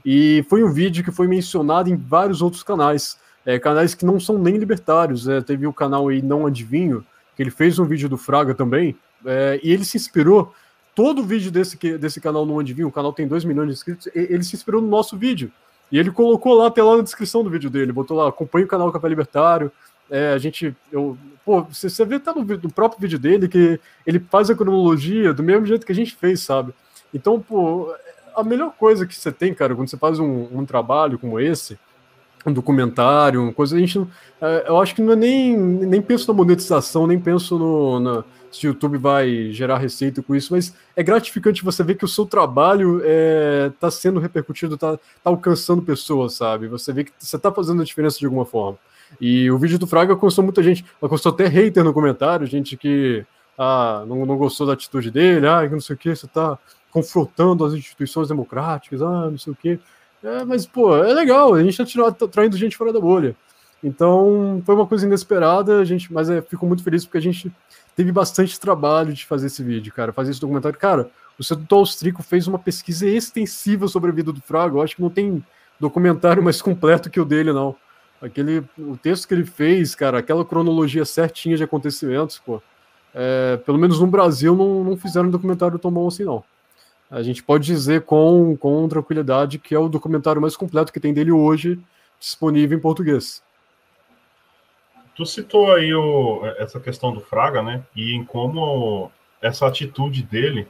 E 0.04 0.44
foi 0.48 0.62
um 0.62 0.72
vídeo 0.72 1.04
que 1.04 1.12
foi 1.12 1.26
mencionado 1.26 1.90
em 1.90 1.96
vários 1.96 2.40
outros 2.40 2.62
canais, 2.62 3.18
é, 3.44 3.58
canais 3.58 3.94
que 3.94 4.06
não 4.06 4.18
são 4.18 4.38
nem 4.38 4.56
libertários. 4.56 5.28
é, 5.28 5.40
teve 5.40 5.66
o 5.66 5.72
canal 5.72 6.08
aí 6.08 6.22
Não 6.22 6.46
Adivinho, 6.46 7.04
que 7.36 7.42
ele 7.42 7.50
fez 7.50 7.78
um 7.78 7.84
vídeo 7.84 8.08
do 8.08 8.16
Fraga 8.16 8.54
também, 8.54 8.96
é, 9.26 9.60
e 9.62 9.70
ele 9.70 9.84
se 9.84 9.96
inspirou. 9.96 10.52
Todo 10.94 11.20
o 11.20 11.24
vídeo 11.24 11.52
desse, 11.52 11.76
desse 11.98 12.20
canal 12.20 12.46
Não 12.46 12.58
Adivinho, 12.58 12.88
o 12.88 12.92
canal 12.92 13.12
tem 13.12 13.28
2 13.28 13.44
milhões 13.44 13.68
de 13.68 13.74
inscritos, 13.74 14.08
ele 14.14 14.42
se 14.42 14.56
inspirou 14.56 14.80
no 14.80 14.88
nosso 14.88 15.16
vídeo. 15.16 15.52
E 15.90 15.98
ele 15.98 16.10
colocou 16.10 16.54
lá 16.54 16.66
até 16.66 16.82
lá 16.82 16.96
na 16.96 17.02
descrição 17.02 17.42
do 17.42 17.50
vídeo 17.50 17.70
dele, 17.70 17.92
botou 17.92 18.16
lá, 18.16 18.28
acompanha 18.28 18.64
o 18.64 18.68
canal 18.68 18.92
Café 18.92 19.08
Libertário. 19.08 19.72
É, 20.10 20.32
a 20.32 20.38
gente, 20.38 20.74
eu, 20.90 21.16
pô, 21.44 21.62
você, 21.62 21.90
você 21.90 22.04
vê 22.04 22.16
até 22.16 22.32
no, 22.32 22.42
no 22.42 22.72
próprio 22.72 23.00
vídeo 23.00 23.18
dele 23.18 23.48
que 23.48 23.78
ele 24.06 24.18
faz 24.30 24.48
a 24.50 24.54
cronologia 24.54 25.32
do 25.32 25.42
mesmo 25.42 25.66
jeito 25.66 25.84
que 25.84 25.92
a 25.92 25.94
gente 25.94 26.14
fez, 26.14 26.40
sabe? 26.40 26.72
Então, 27.12 27.40
pô, 27.40 27.94
a 28.34 28.42
melhor 28.42 28.72
coisa 28.72 29.06
que 29.06 29.14
você 29.14 29.32
tem, 29.32 29.52
cara, 29.52 29.74
quando 29.74 29.88
você 29.88 29.96
faz 29.96 30.18
um, 30.18 30.48
um 30.52 30.64
trabalho 30.64 31.18
como 31.18 31.38
esse, 31.38 31.78
um 32.46 32.52
documentário, 32.52 33.42
uma 33.42 33.52
coisa, 33.52 33.76
a 33.76 33.78
gente 33.78 34.00
é, 34.40 34.64
eu 34.68 34.80
acho 34.80 34.94
que 34.94 35.02
não 35.02 35.12
é 35.12 35.16
nem, 35.16 35.56
nem 35.56 36.00
penso 36.00 36.28
na 36.28 36.34
monetização, 36.34 37.06
nem 37.06 37.18
penso 37.18 37.58
no, 37.58 38.00
na, 38.00 38.24
se 38.50 38.66
o 38.66 38.68
YouTube 38.68 38.98
vai 38.98 39.50
gerar 39.52 39.78
receita 39.78 40.22
com 40.22 40.34
isso, 40.34 40.54
mas 40.54 40.74
é 40.96 41.02
gratificante 41.02 41.64
você 41.64 41.82
ver 41.82 41.96
que 41.96 42.04
o 42.04 42.08
seu 42.08 42.24
trabalho 42.24 43.02
está 43.74 43.90
sendo 43.90 44.20
repercutido, 44.20 44.74
está 44.74 44.96
tá 44.96 45.00
alcançando 45.24 45.82
pessoas, 45.82 46.34
sabe? 46.34 46.68
Você 46.68 46.92
vê 46.92 47.04
que 47.04 47.12
você 47.18 47.36
está 47.36 47.52
fazendo 47.52 47.82
a 47.82 47.84
diferença 47.84 48.18
de 48.18 48.24
alguma 48.24 48.44
forma. 48.44 48.78
E 49.20 49.50
o 49.50 49.58
vídeo 49.58 49.78
do 49.78 49.86
Fraga 49.86 50.12
alcançou 50.12 50.44
muita 50.44 50.62
gente, 50.62 50.84
alcançou 51.00 51.32
até 51.32 51.46
hater 51.46 51.82
no 51.84 51.92
comentário, 51.92 52.46
gente 52.46 52.76
que 52.76 53.24
ah, 53.56 54.04
não, 54.06 54.24
não 54.24 54.36
gostou 54.36 54.66
da 54.66 54.74
atitude 54.74 55.10
dele, 55.10 55.46
ah, 55.46 55.68
não 55.68 55.80
sei 55.80 55.94
o 55.94 55.98
que, 55.98 56.14
você 56.14 56.26
está 56.26 56.58
confrontando 56.90 57.64
as 57.64 57.74
instituições 57.74 58.28
democráticas, 58.28 59.02
ah, 59.02 59.28
não 59.30 59.38
sei 59.38 59.52
o 59.52 59.56
que. 59.56 59.80
É, 60.22 60.44
mas, 60.44 60.66
pô, 60.66 60.96
é 60.96 61.12
legal, 61.12 61.54
a 61.54 61.62
gente 61.62 61.80
está 61.80 62.28
traindo 62.28 62.56
gente 62.56 62.76
fora 62.76 62.92
da 62.92 63.00
bolha. 63.00 63.36
Então, 63.82 64.60
foi 64.66 64.74
uma 64.74 64.86
coisa 64.86 65.06
inesperada, 65.06 65.78
a 65.78 65.84
gente, 65.84 66.12
mas 66.12 66.28
é, 66.28 66.42
fico 66.42 66.66
muito 66.66 66.82
feliz 66.82 67.04
porque 67.04 67.18
a 67.18 67.22
gente 67.22 67.52
teve 67.94 68.10
bastante 68.10 68.58
trabalho 68.58 69.12
de 69.12 69.24
fazer 69.24 69.46
esse 69.46 69.62
vídeo, 69.62 69.92
cara, 69.92 70.12
fazer 70.12 70.32
esse 70.32 70.40
documentário. 70.40 70.78
Cara, 70.78 71.10
o 71.38 71.44
Seduto 71.44 71.74
Austrico 71.76 72.22
fez 72.22 72.48
uma 72.48 72.58
pesquisa 72.58 73.06
extensiva 73.06 73.86
sobre 73.86 74.10
a 74.10 74.14
vida 74.14 74.32
do 74.32 74.40
Fraga, 74.40 74.76
eu 74.76 74.82
acho 74.82 74.96
que 74.96 75.02
não 75.02 75.10
tem 75.10 75.44
documentário 75.78 76.42
mais 76.42 76.60
completo 76.60 77.08
que 77.08 77.20
o 77.20 77.24
dele, 77.24 77.52
não. 77.52 77.76
Aquele, 78.20 78.64
o 78.76 78.96
texto 78.96 79.28
que 79.28 79.34
ele 79.34 79.44
fez, 79.44 79.94
cara, 79.94 80.18
aquela 80.18 80.44
cronologia 80.44 81.04
certinha 81.04 81.56
de 81.56 81.62
acontecimentos, 81.62 82.38
pô, 82.38 82.60
é, 83.14 83.56
pelo 83.58 83.78
menos 83.78 84.00
no 84.00 84.06
Brasil 84.06 84.56
não, 84.56 84.82
não 84.82 84.96
fizeram 84.96 85.28
um 85.28 85.30
documentário 85.30 85.78
tão 85.78 85.90
bom 85.90 86.08
assim, 86.08 86.24
não. 86.24 86.42
A 87.10 87.22
gente 87.22 87.42
pode 87.42 87.64
dizer 87.64 88.02
com, 88.02 88.56
com 88.56 88.88
tranquilidade 88.88 89.58
que 89.58 89.74
é 89.74 89.78
o 89.78 89.88
documentário 89.88 90.42
mais 90.42 90.56
completo 90.56 90.92
que 90.92 91.00
tem 91.00 91.14
dele 91.14 91.32
hoje 91.32 91.80
disponível 92.18 92.76
em 92.76 92.80
português. 92.80 93.42
Tu 95.14 95.24
citou 95.24 95.72
aí 95.72 95.94
o, 95.94 96.44
essa 96.58 96.78
questão 96.78 97.12
do 97.12 97.20
Fraga, 97.20 97.62
né? 97.62 97.82
E 97.96 98.14
em 98.14 98.24
como 98.24 99.10
essa 99.40 99.66
atitude 99.66 100.22
dele, 100.22 100.68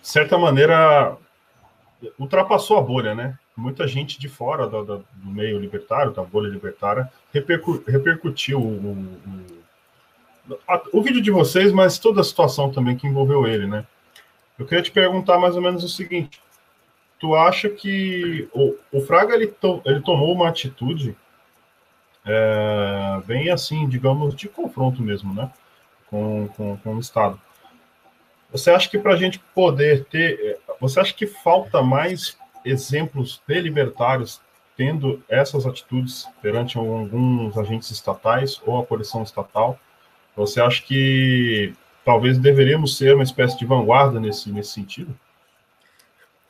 de 0.00 0.08
certa 0.08 0.38
maneira, 0.38 1.16
ultrapassou 2.18 2.78
a 2.78 2.82
bolha, 2.82 3.14
né? 3.14 3.38
Muita 3.56 3.86
gente 3.86 4.18
de 4.18 4.28
fora 4.28 4.66
do, 4.66 4.84
do, 4.84 5.04
meio 5.22 5.58
libertário, 5.58 6.12
da 6.12 6.22
bolha 6.22 6.48
libertária, 6.48 7.10
repercu 7.32 7.82
repercutiu 7.86 8.60
o, 8.60 9.08
o, 10.48 10.98
o 10.98 11.02
vídeo 11.02 11.22
de 11.22 11.30
vocês, 11.30 11.72
mas 11.72 11.98
toda 11.98 12.20
a 12.20 12.24
situação 12.24 12.70
também 12.70 12.96
que 12.96 13.06
envolveu 13.06 13.46
ele, 13.46 13.66
né? 13.66 13.86
Eu 14.58 14.66
queria 14.66 14.82
te 14.82 14.90
perguntar 14.90 15.38
mais 15.38 15.56
ou 15.56 15.62
menos 15.62 15.84
o 15.84 15.88
seguinte: 15.88 16.40
tu 17.18 17.34
acha 17.34 17.68
que 17.68 18.48
o, 18.52 18.76
o 18.92 19.00
Fraga 19.00 19.34
ele, 19.34 19.46
to, 19.46 19.80
ele 19.84 20.00
tomou 20.00 20.32
uma 20.32 20.48
atitude 20.48 21.16
é, 22.24 23.20
bem 23.26 23.50
assim, 23.50 23.88
digamos, 23.88 24.34
de 24.34 24.48
confronto 24.48 25.02
mesmo, 25.02 25.34
né? 25.34 25.50
Com, 26.08 26.48
com, 26.48 26.76
com 26.78 26.94
o 26.94 27.00
Estado. 27.00 27.40
Você 28.50 28.70
acha 28.70 28.88
que 28.88 28.98
para 28.98 29.14
a 29.14 29.16
gente 29.16 29.38
poder 29.54 30.04
ter. 30.04 30.60
Você 30.84 31.00
acha 31.00 31.14
que 31.14 31.26
falta 31.26 31.82
mais 31.82 32.36
exemplos 32.62 33.40
de 33.48 33.58
libertários 33.58 34.38
tendo 34.76 35.22
essas 35.30 35.64
atitudes 35.64 36.28
perante 36.42 36.76
alguns 36.76 37.56
agentes 37.56 37.90
estatais 37.90 38.60
ou 38.66 38.78
a 38.78 38.84
coleção 38.84 39.22
estatal? 39.22 39.78
Você 40.36 40.60
acha 40.60 40.82
que 40.82 41.72
talvez 42.04 42.36
deveríamos 42.36 42.98
ser 42.98 43.14
uma 43.14 43.24
espécie 43.24 43.58
de 43.58 43.64
vanguarda 43.64 44.20
nesse, 44.20 44.52
nesse 44.52 44.72
sentido? 44.72 45.16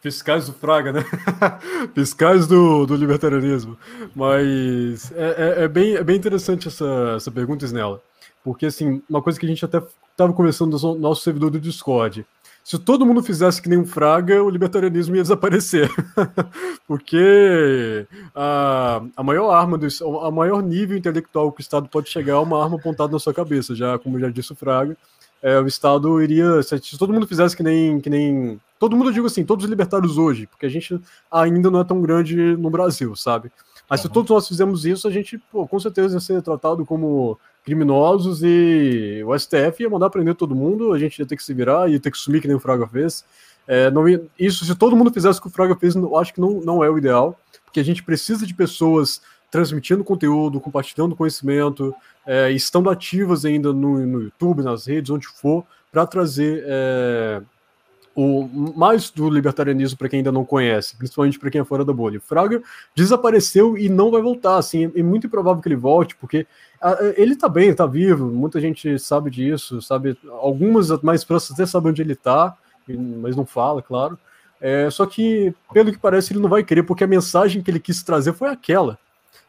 Fiscais 0.00 0.48
do 0.48 0.52
Fraga, 0.52 0.92
né? 0.92 1.04
Fiscais 1.94 2.48
do, 2.48 2.86
do 2.86 2.96
libertarianismo. 2.96 3.78
Mas 4.16 5.12
é, 5.12 5.60
é, 5.60 5.62
é, 5.62 5.68
bem, 5.68 5.94
é 5.94 6.02
bem 6.02 6.16
interessante 6.16 6.66
essa, 6.66 7.14
essa 7.16 7.30
pergunta, 7.30 7.64
Snella. 7.64 8.02
Porque, 8.42 8.66
assim, 8.66 9.00
uma 9.08 9.22
coisa 9.22 9.38
que 9.38 9.46
a 9.46 9.48
gente 9.48 9.64
até 9.64 9.80
estava 10.10 10.32
conversando 10.32 10.76
no 10.76 10.94
nosso 10.96 11.22
servidor 11.22 11.50
do 11.50 11.60
Discord. 11.60 12.26
Se 12.64 12.78
todo 12.78 13.04
mundo 13.04 13.22
fizesse 13.22 13.60
que 13.60 13.68
nem 13.68 13.78
um 13.78 13.84
Fraga, 13.84 14.42
o 14.42 14.48
libertarianismo 14.48 15.14
ia 15.14 15.22
desaparecer. 15.22 15.90
Porque 16.88 18.06
a, 18.34 19.02
a 19.14 19.22
maior 19.22 19.50
arma, 19.50 19.76
do, 19.78 19.86
a 20.20 20.30
maior 20.30 20.62
nível 20.62 20.96
intelectual 20.96 21.52
que 21.52 21.60
o 21.60 21.62
Estado 21.62 21.88
pode 21.88 22.08
chegar 22.08 22.32
é 22.32 22.38
uma 22.38 22.62
arma 22.62 22.76
apontada 22.76 23.12
na 23.12 23.18
sua 23.18 23.34
cabeça, 23.34 23.74
já 23.74 23.98
como 23.98 24.18
já 24.18 24.30
disse 24.30 24.52
o 24.52 24.56
Fraga. 24.56 24.96
É, 25.42 25.60
o 25.60 25.66
Estado 25.66 26.22
iria. 26.22 26.62
Se, 26.62 26.78
se 26.78 26.98
todo 26.98 27.12
mundo 27.12 27.28
fizesse 27.28 27.54
que 27.54 27.62
nem, 27.62 28.00
que 28.00 28.08
nem 28.08 28.58
Todo 28.84 28.96
mundo, 28.96 29.08
eu 29.08 29.14
digo 29.14 29.26
assim, 29.26 29.46
todos 29.46 29.64
os 29.64 29.70
libertários 29.70 30.18
hoje, 30.18 30.46
porque 30.46 30.66
a 30.66 30.68
gente 30.68 31.00
ainda 31.30 31.70
não 31.70 31.80
é 31.80 31.84
tão 31.84 32.02
grande 32.02 32.36
no 32.56 32.68
Brasil, 32.68 33.16
sabe? 33.16 33.50
Mas 33.88 34.00
uhum. 34.00 34.06
se 34.06 34.12
todos 34.12 34.30
nós 34.30 34.46
fizermos 34.46 34.84
isso, 34.84 35.08
a 35.08 35.10
gente, 35.10 35.38
pô, 35.50 35.66
com 35.66 35.80
certeza 35.80 36.16
ia 36.16 36.20
ser 36.20 36.42
tratado 36.42 36.84
como 36.84 37.38
criminosos 37.64 38.42
e 38.42 39.22
o 39.26 39.36
STF 39.36 39.82
ia 39.82 39.90
mandar 39.90 40.10
prender 40.10 40.34
todo 40.34 40.54
mundo, 40.54 40.92
a 40.92 40.98
gente 40.98 41.18
ia 41.18 41.26
ter 41.26 41.36
que 41.36 41.42
se 41.42 41.54
virar, 41.54 41.90
ia 41.90 41.98
ter 41.98 42.10
que 42.10 42.18
sumir 42.18 42.40
que 42.40 42.46
nem 42.46 42.56
o 42.56 42.60
Fraga 42.60 42.86
fez. 42.86 43.24
É, 43.66 43.90
não 43.90 44.06
ia, 44.08 44.22
isso, 44.38 44.64
se 44.64 44.74
todo 44.74 44.94
mundo 44.94 45.12
fizesse 45.12 45.38
o 45.38 45.42
que 45.42 45.48
o 45.48 45.50
Fraga 45.50 45.74
fez, 45.74 45.94
eu 45.94 46.16
acho 46.16 46.34
que 46.34 46.40
não, 46.40 46.60
não 46.60 46.84
é 46.84 46.90
o 46.90 46.98
ideal, 46.98 47.38
porque 47.64 47.80
a 47.80 47.84
gente 47.84 48.02
precisa 48.02 48.46
de 48.46 48.52
pessoas 48.52 49.22
transmitindo 49.50 50.04
conteúdo, 50.04 50.60
compartilhando 50.60 51.16
conhecimento, 51.16 51.94
é, 52.26 52.50
estando 52.50 52.90
ativas 52.90 53.44
ainda 53.44 53.72
no, 53.72 54.04
no 54.04 54.22
YouTube, 54.22 54.62
nas 54.62 54.86
redes, 54.86 55.10
onde 55.10 55.26
for, 55.26 55.64
para 55.90 56.06
trazer 56.06 56.64
é, 56.66 57.40
o 58.14 58.48
mais 58.76 59.10
do 59.10 59.28
libertarianismo 59.28 59.98
para 59.98 60.08
quem 60.08 60.18
ainda 60.18 60.30
não 60.30 60.44
conhece, 60.44 60.96
principalmente 60.96 61.38
para 61.38 61.50
quem 61.50 61.60
é 61.60 61.64
fora 61.64 61.84
da 61.84 61.92
bolha. 61.92 62.20
Fraga 62.20 62.62
desapareceu 62.94 63.76
e 63.76 63.88
não 63.88 64.10
vai 64.10 64.22
voltar, 64.22 64.56
assim, 64.56 64.90
é 64.94 65.02
muito 65.02 65.26
improvável 65.26 65.60
que 65.60 65.68
ele 65.68 65.76
volte, 65.76 66.14
porque 66.16 66.46
a, 66.80 66.96
ele 67.16 67.32
está 67.32 67.48
bem, 67.48 67.70
está 67.70 67.86
vivo, 67.86 68.26
muita 68.26 68.60
gente 68.60 68.98
sabe 68.98 69.30
disso, 69.30 69.82
sabe, 69.82 70.16
algumas 70.28 70.90
mais 71.02 71.24
próximas 71.24 71.58
até 71.58 71.66
sabem 71.66 71.90
onde 71.90 72.02
ele 72.02 72.12
está, 72.12 72.56
mas 72.88 73.34
não 73.34 73.44
fala, 73.44 73.82
claro. 73.82 74.18
É, 74.60 74.88
só 74.90 75.04
que, 75.04 75.52
pelo 75.72 75.92
que 75.92 75.98
parece, 75.98 76.32
ele 76.32 76.40
não 76.40 76.48
vai 76.48 76.62
querer, 76.62 76.84
porque 76.84 77.04
a 77.04 77.08
mensagem 77.08 77.62
que 77.62 77.70
ele 77.70 77.80
quis 77.80 78.02
trazer 78.02 78.32
foi 78.32 78.48
aquela. 78.48 78.98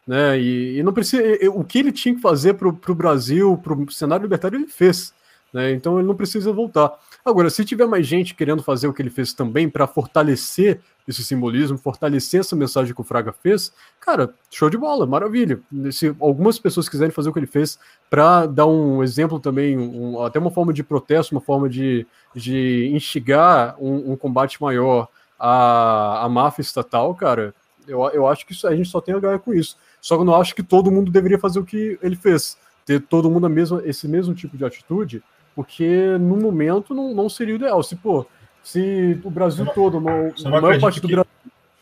Né? 0.06 0.38
E, 0.38 0.78
e 0.78 0.82
não 0.82 0.92
precisa. 0.92 1.22
O 1.50 1.64
que 1.64 1.78
ele 1.78 1.90
tinha 1.90 2.14
que 2.14 2.20
fazer 2.20 2.54
para 2.54 2.68
o 2.68 2.94
Brasil, 2.94 3.58
para 3.62 3.72
o 3.72 3.90
cenário 3.90 4.24
libertário, 4.24 4.58
ele 4.58 4.66
fez. 4.66 5.12
Né? 5.52 5.72
Então 5.72 5.98
ele 5.98 6.06
não 6.06 6.14
precisa 6.14 6.52
voltar. 6.52 6.92
Agora, 7.26 7.50
se 7.50 7.64
tiver 7.64 7.86
mais 7.86 8.06
gente 8.06 8.36
querendo 8.36 8.62
fazer 8.62 8.86
o 8.86 8.92
que 8.92 9.02
ele 9.02 9.10
fez 9.10 9.34
também 9.34 9.68
para 9.68 9.84
fortalecer 9.88 10.80
esse 11.08 11.24
simbolismo, 11.24 11.76
fortalecer 11.76 12.38
essa 12.38 12.54
mensagem 12.54 12.94
que 12.94 13.00
o 13.00 13.04
Fraga 13.04 13.32
fez, 13.32 13.72
cara, 13.98 14.32
show 14.48 14.70
de 14.70 14.78
bola, 14.78 15.04
maravilha. 15.08 15.58
Se 15.90 16.14
algumas 16.20 16.56
pessoas 16.56 16.88
quiserem 16.88 17.10
fazer 17.10 17.28
o 17.28 17.32
que 17.32 17.40
ele 17.40 17.48
fez 17.48 17.80
para 18.08 18.46
dar 18.46 18.66
um 18.66 19.02
exemplo 19.02 19.40
também, 19.40 19.76
um, 19.76 20.22
até 20.22 20.38
uma 20.38 20.52
forma 20.52 20.72
de 20.72 20.84
protesto, 20.84 21.34
uma 21.34 21.40
forma 21.40 21.68
de, 21.68 22.06
de 22.32 22.92
instigar 22.94 23.74
um, 23.80 24.12
um 24.12 24.16
combate 24.16 24.62
maior 24.62 25.08
à, 25.36 26.24
à 26.24 26.28
máfia 26.28 26.62
estatal, 26.62 27.12
cara, 27.12 27.52
eu, 27.88 28.04
eu 28.10 28.28
acho 28.28 28.46
que 28.46 28.52
isso, 28.52 28.68
a 28.68 28.76
gente 28.76 28.88
só 28.88 29.00
tem 29.00 29.16
a 29.16 29.18
ganhar 29.18 29.40
com 29.40 29.52
isso. 29.52 29.76
Só 30.00 30.14
que 30.14 30.20
eu 30.20 30.26
não 30.26 30.36
acho 30.36 30.54
que 30.54 30.62
todo 30.62 30.92
mundo 30.92 31.10
deveria 31.10 31.40
fazer 31.40 31.58
o 31.58 31.64
que 31.64 31.98
ele 32.00 32.14
fez. 32.14 32.56
Ter 32.84 33.00
todo 33.00 33.28
mundo 33.28 33.46
a 33.46 33.50
mesma, 33.50 33.82
esse 33.84 34.06
mesmo 34.06 34.32
tipo 34.32 34.56
de 34.56 34.64
atitude 34.64 35.24
porque 35.56 36.18
no 36.20 36.36
momento 36.36 36.94
não, 36.94 37.14
não 37.14 37.30
seria 37.30 37.54
o 37.54 37.56
ideal. 37.56 37.82
Se, 37.82 37.96
pô, 37.96 38.26
se 38.62 39.18
o 39.24 39.30
Brasil 39.30 39.64
não, 39.64 39.72
todo, 39.72 39.96
uma, 39.96 40.12
a 40.44 40.60
maior 40.60 40.78
parte 40.78 41.00
do 41.00 41.08
Brasil. 41.08 41.26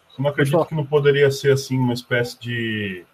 Você 0.08 0.22
não 0.22 0.30
acredita 0.30 0.64
que 0.64 0.74
não 0.76 0.86
poderia 0.86 1.28
ser 1.32 1.52
assim 1.52 1.76
uma 1.76 1.92
espécie 1.92 2.38
de 2.38 3.04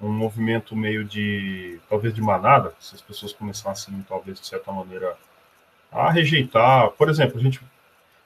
um 0.00 0.08
movimento 0.08 0.74
meio 0.74 1.04
de 1.04 1.78
talvez 1.90 2.14
de 2.14 2.22
manada, 2.22 2.72
se 2.80 2.94
as 2.94 3.02
pessoas 3.02 3.34
começassem 3.34 3.94
talvez 4.08 4.40
de 4.40 4.46
certa 4.46 4.72
maneira 4.72 5.14
a 5.92 6.10
rejeitar, 6.10 6.90
por 6.92 7.10
exemplo, 7.10 7.38
a 7.38 7.42
gente 7.42 7.60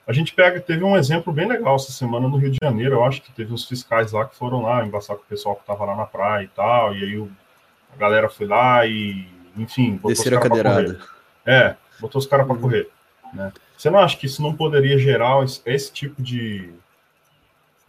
a 0.07 0.13
gente 0.13 0.33
pega, 0.33 0.61
teve 0.61 0.83
um 0.83 0.95
exemplo 0.95 1.33
bem 1.33 1.47
legal 1.47 1.75
essa 1.75 1.91
semana 1.91 2.29
no 2.29 2.37
Rio 2.37 2.51
de 2.51 2.59
Janeiro, 2.63 2.95
eu 2.95 3.03
acho 3.03 3.21
que 3.21 3.31
teve 3.33 3.51
uns 3.51 3.67
fiscais 3.67 4.13
lá 4.13 4.23
que 4.23 4.35
foram 4.35 4.61
lá 4.61 4.85
embaçar 4.85 5.17
com 5.17 5.23
o 5.23 5.25
pessoal 5.25 5.55
que 5.55 5.61
estava 5.61 5.83
lá 5.83 5.95
na 5.95 6.05
praia 6.05 6.45
e 6.45 6.47
tal, 6.47 6.95
e 6.95 7.03
aí 7.03 7.17
o, 7.17 7.29
a 7.93 7.97
galera 7.97 8.29
foi 8.29 8.47
lá 8.47 8.85
e, 8.85 9.27
enfim, 9.57 9.99
desceram 10.05 10.37
a 10.37 10.41
cadeirada. 10.41 11.14
É, 11.45 11.75
botou 11.99 12.19
os 12.19 12.25
caras 12.25 12.45
para 12.45 12.55
uhum. 12.55 12.61
correr. 12.61 12.89
Né? 13.33 13.51
Você 13.77 13.89
não 13.89 13.99
acha 13.99 14.17
que 14.17 14.25
isso 14.25 14.41
não 14.41 14.55
poderia 14.55 14.97
gerar 14.97 15.43
esse, 15.43 15.61
esse 15.65 15.91
tipo 15.91 16.21
de, 16.21 16.69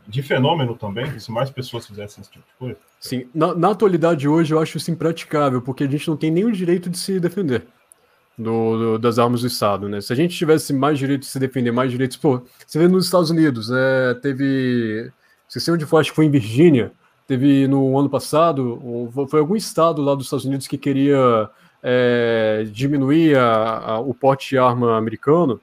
de 0.06 0.22
fenômeno 0.22 0.74
também, 0.74 1.18
se 1.18 1.30
mais 1.30 1.50
pessoas 1.50 1.86
fizessem 1.86 2.22
esse 2.22 2.30
tipo 2.30 2.44
de 2.46 2.54
coisa? 2.58 2.78
Sim, 3.00 3.28
na, 3.34 3.54
na, 3.54 3.70
atualidade 3.70 4.28
hoje 4.28 4.52
eu 4.52 4.60
acho 4.60 4.76
isso 4.76 4.90
impraticável, 4.90 5.62
porque 5.62 5.84
a 5.84 5.88
gente 5.88 6.08
não 6.08 6.16
tem 6.16 6.30
nenhum 6.30 6.50
direito 6.50 6.90
de 6.90 6.98
se 6.98 7.20
defender 7.20 7.66
do, 8.36 8.78
do, 8.78 8.98
das 8.98 9.18
armas 9.18 9.42
do 9.42 9.46
Estado, 9.46 9.88
né? 9.88 10.00
Se 10.00 10.12
a 10.12 10.16
gente 10.16 10.36
tivesse 10.36 10.72
mais 10.72 10.98
direito 10.98 11.20
de 11.20 11.26
se 11.26 11.38
defender, 11.38 11.70
mais 11.70 11.90
direitos, 11.90 12.16
pô, 12.16 12.42
você 12.66 12.78
vê 12.78 12.88
nos 12.88 13.06
Estados 13.06 13.30
Unidos, 13.30 13.70
né, 13.70 14.14
teve, 14.20 15.10
se 15.48 15.60
sei 15.60 15.74
onde 15.74 15.86
foi, 15.86 16.00
acho 16.00 16.10
que 16.10 16.16
foi 16.16 16.26
em 16.26 16.30
Virgínia, 16.30 16.92
teve 17.26 17.66
no 17.66 17.98
ano 17.98 18.10
passado, 18.10 19.10
foi 19.28 19.40
algum 19.40 19.56
estado 19.56 20.02
lá 20.02 20.14
dos 20.14 20.26
Estados 20.26 20.44
Unidos 20.44 20.66
que 20.66 20.78
queria 20.78 21.48
é, 21.88 22.66
diminuir 22.72 23.36
a, 23.36 23.78
a, 23.78 24.00
o 24.00 24.12
porte 24.12 24.50
de 24.50 24.58
arma 24.58 24.98
americano 24.98 25.60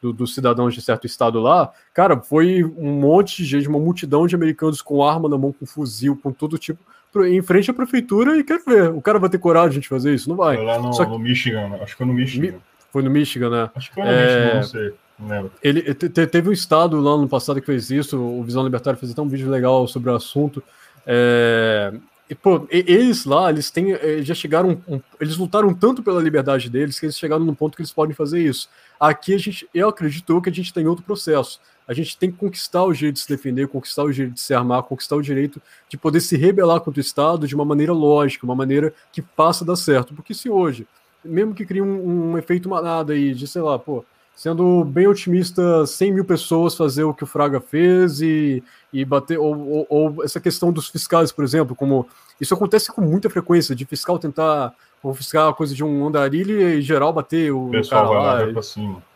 dos 0.00 0.14
do 0.14 0.26
cidadãos 0.26 0.72
de 0.72 0.80
certo 0.80 1.06
estado 1.06 1.38
lá, 1.38 1.70
cara, 1.92 2.18
foi 2.18 2.64
um 2.64 2.92
monte 2.92 3.38
de 3.38 3.44
gente, 3.44 3.68
uma 3.68 3.78
multidão 3.78 4.26
de 4.26 4.34
americanos 4.34 4.80
com 4.80 5.04
arma 5.04 5.28
na 5.28 5.36
mão, 5.36 5.52
com 5.52 5.66
fuzil, 5.66 6.18
com 6.22 6.32
todo 6.32 6.56
tipo, 6.56 6.78
em 7.26 7.42
frente 7.42 7.70
à 7.70 7.74
prefeitura 7.74 8.38
e 8.38 8.44
quer 8.44 8.60
ver. 8.64 8.90
O 8.90 9.02
cara 9.02 9.18
vai 9.18 9.28
ter 9.28 9.38
coragem 9.38 9.80
de 9.80 9.88
fazer 9.88 10.14
isso? 10.14 10.28
Não 10.28 10.36
vai. 10.36 10.56
Foi 10.56 10.64
lá 10.64 10.78
no, 10.78 10.90
que... 10.90 11.04
no 11.04 11.18
Michigan, 11.18 11.74
acho 11.82 11.92
que 11.92 11.96
foi 11.96 12.06
no 12.06 12.14
Michigan. 12.14 12.54
Foi 12.90 13.02
no 13.02 13.10
Michigan, 13.10 13.50
né? 13.50 13.70
Acho 13.74 13.88
que 13.90 13.94
foi 13.94 14.04
no 14.04 14.10
é... 14.10 14.36
Michigan, 14.36 14.54
não 14.54 14.62
sei. 14.62 14.94
Não. 15.18 15.50
Ele 15.62 15.94
te, 15.94 16.26
teve 16.26 16.48
um 16.48 16.52
estado 16.52 17.00
lá 17.00 17.16
no 17.16 17.28
passado 17.28 17.60
que 17.60 17.66
fez 17.66 17.90
isso, 17.90 18.18
o 18.18 18.42
Visão 18.42 18.64
Libertário 18.64 18.98
fez 18.98 19.12
até 19.12 19.20
um 19.20 19.28
vídeo 19.28 19.50
legal 19.50 19.86
sobre 19.88 20.10
o 20.10 20.14
assunto. 20.14 20.62
É, 21.06 21.92
e, 22.28 22.34
pô, 22.34 22.66
eles 22.70 23.24
lá, 23.24 23.50
eles 23.50 23.70
têm, 23.70 23.92
eh, 23.92 24.20
já 24.20 24.34
chegaram, 24.34 24.82
eles 25.20 25.36
lutaram 25.36 25.72
tanto 25.72 26.02
pela 26.02 26.20
liberdade 26.20 26.68
deles 26.68 26.98
que 26.98 27.06
eles 27.06 27.16
chegaram 27.16 27.44
num 27.44 27.54
ponto 27.54 27.76
que 27.76 27.82
eles 27.82 27.92
podem 27.92 28.14
fazer 28.14 28.42
isso. 28.42 28.68
Aqui 28.98 29.32
a 29.34 29.38
gente, 29.38 29.68
eu 29.72 29.88
acredito 29.88 30.40
que 30.42 30.50
a 30.50 30.52
gente 30.52 30.74
tem 30.74 30.86
outro 30.88 31.04
processo. 31.04 31.60
A 31.86 31.94
gente 31.94 32.18
tem 32.18 32.32
que 32.32 32.36
conquistar 32.36 32.82
o 32.82 32.92
direito 32.92 33.14
de 33.14 33.20
se 33.20 33.28
defender, 33.28 33.68
conquistar 33.68 34.02
o 34.02 34.12
direito 34.12 34.34
de 34.34 34.40
se 34.40 34.52
armar, 34.52 34.82
conquistar 34.82 35.14
o 35.14 35.22
direito 35.22 35.62
de 35.88 35.96
poder 35.96 36.20
se 36.20 36.36
rebelar 36.36 36.80
contra 36.80 36.98
o 36.98 37.00
Estado 37.00 37.46
de 37.46 37.54
uma 37.54 37.64
maneira 37.64 37.92
lógica, 37.92 38.44
uma 38.44 38.56
maneira 38.56 38.92
que 39.12 39.22
passa 39.22 39.62
a 39.62 39.66
dar 39.66 39.76
certo. 39.76 40.12
Porque 40.12 40.34
se 40.34 40.50
hoje, 40.50 40.84
mesmo 41.24 41.54
que 41.54 41.64
crie 41.64 41.80
um, 41.80 42.32
um 42.32 42.38
efeito 42.38 42.68
manada 42.68 43.12
aí 43.12 43.32
de, 43.34 43.46
sei 43.46 43.62
lá, 43.62 43.78
pô, 43.78 44.04
sendo 44.36 44.84
bem 44.84 45.08
otimista, 45.08 45.86
100 45.86 46.12
mil 46.12 46.24
pessoas 46.24 46.76
fazer 46.76 47.04
o 47.04 47.14
que 47.14 47.24
o 47.24 47.26
Fraga 47.26 47.58
fez 47.58 48.20
e, 48.20 48.62
e 48.92 49.02
bater, 49.02 49.38
ou, 49.38 49.56
ou, 49.56 49.86
ou, 49.88 50.24
essa 50.24 50.38
questão 50.38 50.70
dos 50.70 50.88
fiscais, 50.88 51.32
por 51.32 51.42
exemplo, 51.42 51.74
como 51.74 52.06
isso 52.38 52.52
acontece 52.52 52.92
com 52.92 53.00
muita 53.00 53.30
frequência, 53.30 53.74
de 53.74 53.86
fiscal 53.86 54.18
tentar 54.18 54.74
confiscar 55.02 55.48
a 55.48 55.54
coisa 55.54 55.74
de 55.74 55.82
um 55.82 56.06
andarilho 56.06 56.60
e 56.60 56.82
geral 56.82 57.14
bater 57.14 57.50
o, 57.50 57.70
o 57.70 57.88
cara 57.88 58.10
lá, 58.10 58.34
lá 58.44 58.60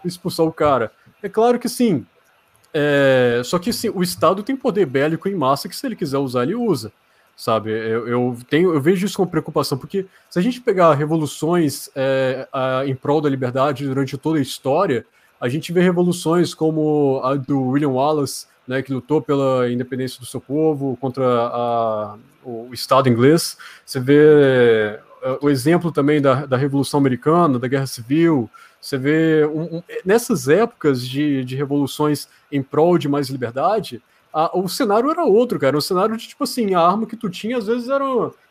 expulsar 0.02 0.46
o 0.46 0.52
cara. 0.52 0.90
É 1.22 1.28
claro 1.28 1.58
que 1.58 1.68
sim, 1.68 2.06
é, 2.72 3.42
só 3.44 3.58
que 3.58 3.74
sim, 3.74 3.90
o 3.90 4.02
Estado 4.02 4.42
tem 4.42 4.56
poder 4.56 4.86
bélico 4.86 5.28
em 5.28 5.34
massa 5.34 5.68
que 5.68 5.76
se 5.76 5.86
ele 5.86 5.96
quiser 5.96 6.18
usar, 6.18 6.44
ele 6.44 6.54
usa 6.54 6.90
sabe? 7.40 7.70
Eu, 7.70 8.06
eu, 8.06 8.36
tenho, 8.50 8.74
eu 8.74 8.80
vejo 8.82 9.06
isso 9.06 9.16
com 9.16 9.26
preocupação, 9.26 9.78
porque 9.78 10.04
se 10.28 10.38
a 10.38 10.42
gente 10.42 10.60
pegar 10.60 10.92
revoluções 10.92 11.88
é, 11.96 12.46
a, 12.52 12.82
em 12.84 12.94
prol 12.94 13.18
da 13.22 13.30
liberdade 13.30 13.86
durante 13.86 14.18
toda 14.18 14.38
a 14.38 14.42
história, 14.42 15.06
a 15.40 15.48
gente 15.48 15.72
vê 15.72 15.80
revoluções 15.80 16.52
como 16.52 17.18
a 17.24 17.34
do 17.36 17.68
William 17.68 17.88
Wallace, 17.88 18.46
né, 18.68 18.82
que 18.82 18.92
lutou 18.92 19.22
pela 19.22 19.72
independência 19.72 20.20
do 20.20 20.26
seu 20.26 20.38
povo 20.38 20.98
contra 21.00 21.24
a, 21.24 22.14
o 22.44 22.68
Estado 22.74 23.08
inglês. 23.08 23.56
Você 23.86 23.98
vê 23.98 24.20
é, 25.22 25.38
o 25.40 25.48
exemplo 25.48 25.90
também 25.90 26.20
da, 26.20 26.44
da 26.44 26.58
Revolução 26.58 27.00
Americana, 27.00 27.58
da 27.58 27.68
Guerra 27.68 27.86
Civil. 27.86 28.50
Você 28.78 28.98
vê 28.98 29.46
um, 29.46 29.76
um, 29.76 29.82
nessas 30.04 30.46
épocas 30.46 31.08
de, 31.08 31.42
de 31.42 31.56
revoluções 31.56 32.28
em 32.52 32.62
prol 32.62 32.98
de 32.98 33.08
mais 33.08 33.30
liberdade, 33.30 34.02
a, 34.32 34.56
o 34.58 34.68
cenário 34.68 35.10
era 35.10 35.24
outro, 35.24 35.58
cara. 35.58 35.76
O 35.76 35.82
cenário 35.82 36.16
de, 36.16 36.28
tipo 36.28 36.44
assim, 36.44 36.74
a 36.74 36.80
arma 36.80 37.06
que 37.06 37.16
tu 37.16 37.28
tinha, 37.28 37.58
às 37.58 37.66
vezes, 37.66 37.88
era 37.88 38.04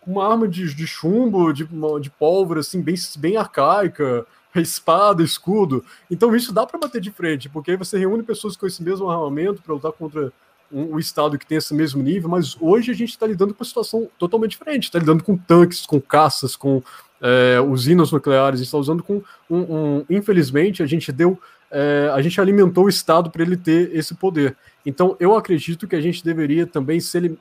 uma 0.05 0.27
arma 0.29 0.47
de, 0.47 0.73
de 0.73 0.87
chumbo, 0.87 1.53
de, 1.53 1.67
de 2.01 2.09
pólvora, 2.09 2.59
assim, 2.59 2.81
bem, 2.81 2.95
bem 3.17 3.37
arcaica, 3.37 4.25
espada, 4.55 5.23
escudo. 5.23 5.83
Então 6.09 6.35
isso 6.35 6.53
dá 6.53 6.65
para 6.65 6.79
bater 6.79 7.01
de 7.01 7.11
frente, 7.11 7.49
porque 7.49 7.71
aí 7.71 7.77
você 7.77 7.97
reúne 7.97 8.23
pessoas 8.23 8.57
com 8.57 8.65
esse 8.65 8.81
mesmo 8.81 9.09
armamento 9.09 9.61
para 9.61 9.73
lutar 9.73 9.91
contra 9.91 10.31
um, 10.71 10.95
um 10.95 10.99
estado 10.99 11.37
que 11.37 11.45
tem 11.45 11.57
esse 11.57 11.73
mesmo 11.73 12.01
nível, 12.01 12.29
mas 12.29 12.57
hoje 12.59 12.91
a 12.91 12.95
gente 12.95 13.09
está 13.09 13.27
lidando 13.27 13.53
com 13.53 13.61
uma 13.61 13.67
situação 13.67 14.07
totalmente 14.17 14.51
diferente. 14.51 14.85
Está 14.85 14.99
lidando 14.99 15.23
com 15.23 15.37
tanques, 15.37 15.85
com 15.85 15.99
caças, 16.01 16.55
com 16.55 16.81
é, 17.21 17.59
usinas 17.61 18.11
nucleares, 18.11 18.59
está 18.61 18.77
usando 18.77 19.03
com 19.03 19.21
um, 19.49 19.57
um, 19.57 20.05
Infelizmente, 20.09 20.81
a 20.81 20.85
gente 20.85 21.11
deu. 21.11 21.39
É, 21.71 22.09
a 22.13 22.21
gente 22.21 22.41
alimentou 22.41 22.85
o 22.85 22.89
Estado 22.89 23.29
para 23.29 23.43
ele 23.43 23.55
ter 23.55 23.95
esse 23.95 24.15
poder. 24.15 24.57
Então, 24.89 25.15
eu 25.19 25.35
acredito 25.35 25.87
que 25.87 25.95
a 25.95 26.01
gente 26.01 26.23
deveria 26.23 26.65
também 26.65 26.99
se, 26.99 27.37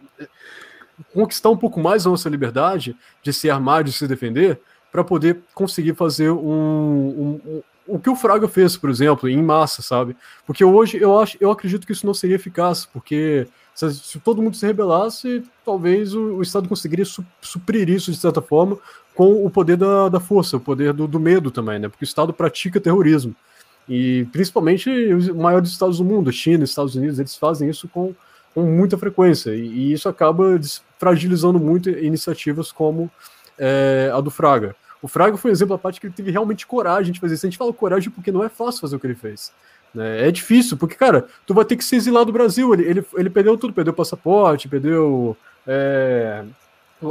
conquistar 1.13 1.51
um 1.51 1.57
pouco 1.57 1.81
mais 1.81 2.07
a 2.07 2.11
nossa 2.11 2.29
liberdade 2.29 2.95
de 3.23 3.33
se 3.33 3.51
armar, 3.51 3.83
de 3.85 3.93
se 3.93 4.07
defender, 4.07 4.61
para 4.93 5.03
poder 5.03 5.41
conseguir 5.55 5.95
fazer 5.95 6.31
um, 6.31 7.41
um, 7.45 7.63
o 7.87 7.99
que 7.99 8.11
o 8.11 8.17
Fraga 8.17 8.49
fez, 8.49 8.77
por 8.77 8.91
exemplo, 8.91 9.29
em 9.29 9.43
massa, 9.43 9.83
sabe? 9.83 10.17
Porque 10.47 10.65
hoje 10.65 10.99
eu 10.99 11.19
acho, 11.19 11.37
eu 11.41 11.51
acredito 11.51 11.87
que 11.87 11.93
isso 11.93 12.07
não 12.07 12.15
seria 12.15 12.37
eficaz, 12.37 12.87
porque 12.87 13.47
se, 13.75 13.95
se 13.95 14.21
todo 14.21 14.43
mundo 14.43 14.57
se 14.57 14.67
rebelasse, 14.67 15.43
talvez 15.65 16.15
o, 16.15 16.37
o 16.37 16.43
Estado 16.43 16.69
conseguiria 16.69 17.05
su, 17.05 17.25
suprir 17.41 17.89
isso 17.89 18.11
de 18.11 18.19
certa 18.19 18.43
forma 18.43 18.79
com 19.15 19.45
o 19.45 19.51
poder 19.51 19.77
da, 19.77 20.09
da 20.09 20.21
força, 20.21 20.57
o 20.57 20.61
poder 20.61 20.93
do, 20.93 21.09
do 21.09 21.19
medo 21.19 21.51
também, 21.51 21.79
né? 21.79 21.89
Porque 21.89 22.05
o 22.05 22.07
Estado 22.07 22.33
pratica 22.33 22.81
terrorismo. 22.81 23.35
E 23.89 24.27
principalmente 24.33 24.91
os 24.91 25.29
maiores 25.29 25.71
estados 25.71 25.99
do 25.99 26.05
mundo, 26.05 26.31
China, 26.31 26.65
Estados 26.65 26.95
Unidos, 26.95 27.19
eles 27.19 27.37
fazem 27.37 27.71
isso 27.71 27.89
com, 27.89 28.15
com 28.55 28.63
muita 28.63 28.99
frequência. 28.99 29.55
E, 29.55 29.67
e 29.67 29.93
isso 29.93 30.09
acaba 30.09 30.61
fragilizando 30.99 31.59
muito 31.59 31.89
iniciativas 31.89 32.71
como 32.71 33.11
é, 33.59 34.11
a 34.13 34.21
do 34.21 34.31
Fraga. 34.31 34.77
O 35.01 35.09
Fraga 35.09 35.37
foi 35.37 35.51
um 35.51 35.55
exemplo 35.55 35.77
da 35.77 35.81
parte 35.81 36.01
que 36.01 36.07
ele 36.07 36.15
teve 36.15 36.31
realmente 36.31 36.67
coragem 36.67 37.13
de 37.13 37.21
fazer 37.21 37.35
isso. 37.35 37.47
A 37.47 37.51
gente 37.51 37.59
fala 37.59 37.73
coragem 37.73 38.11
porque 38.11 38.33
não 38.33 38.45
é 38.45 38.49
fácil 38.49 38.81
fazer 38.81 38.97
o 38.97 39.01
que 39.01 39.07
ele 39.07 39.15
fez. 39.15 39.53
Né? 39.95 40.29
É 40.29 40.31
difícil, 40.31 40.77
porque, 40.77 40.95
cara, 40.95 41.27
tu 41.47 41.55
vai 41.55 41.65
ter 41.65 41.77
que 41.77 41.85
se 41.85 41.97
exilar 41.97 42.25
do 42.25 42.33
Brasil. 42.33 42.75
Ele, 42.75 42.85
ele, 42.85 43.07
ele 43.15 43.31
perdeu 43.31 43.57
tudo, 43.57 43.73
perdeu 43.73 43.93
o 43.93 43.97
passaporte, 43.97 44.69
perdeu. 44.69 45.37
É, 45.67 46.45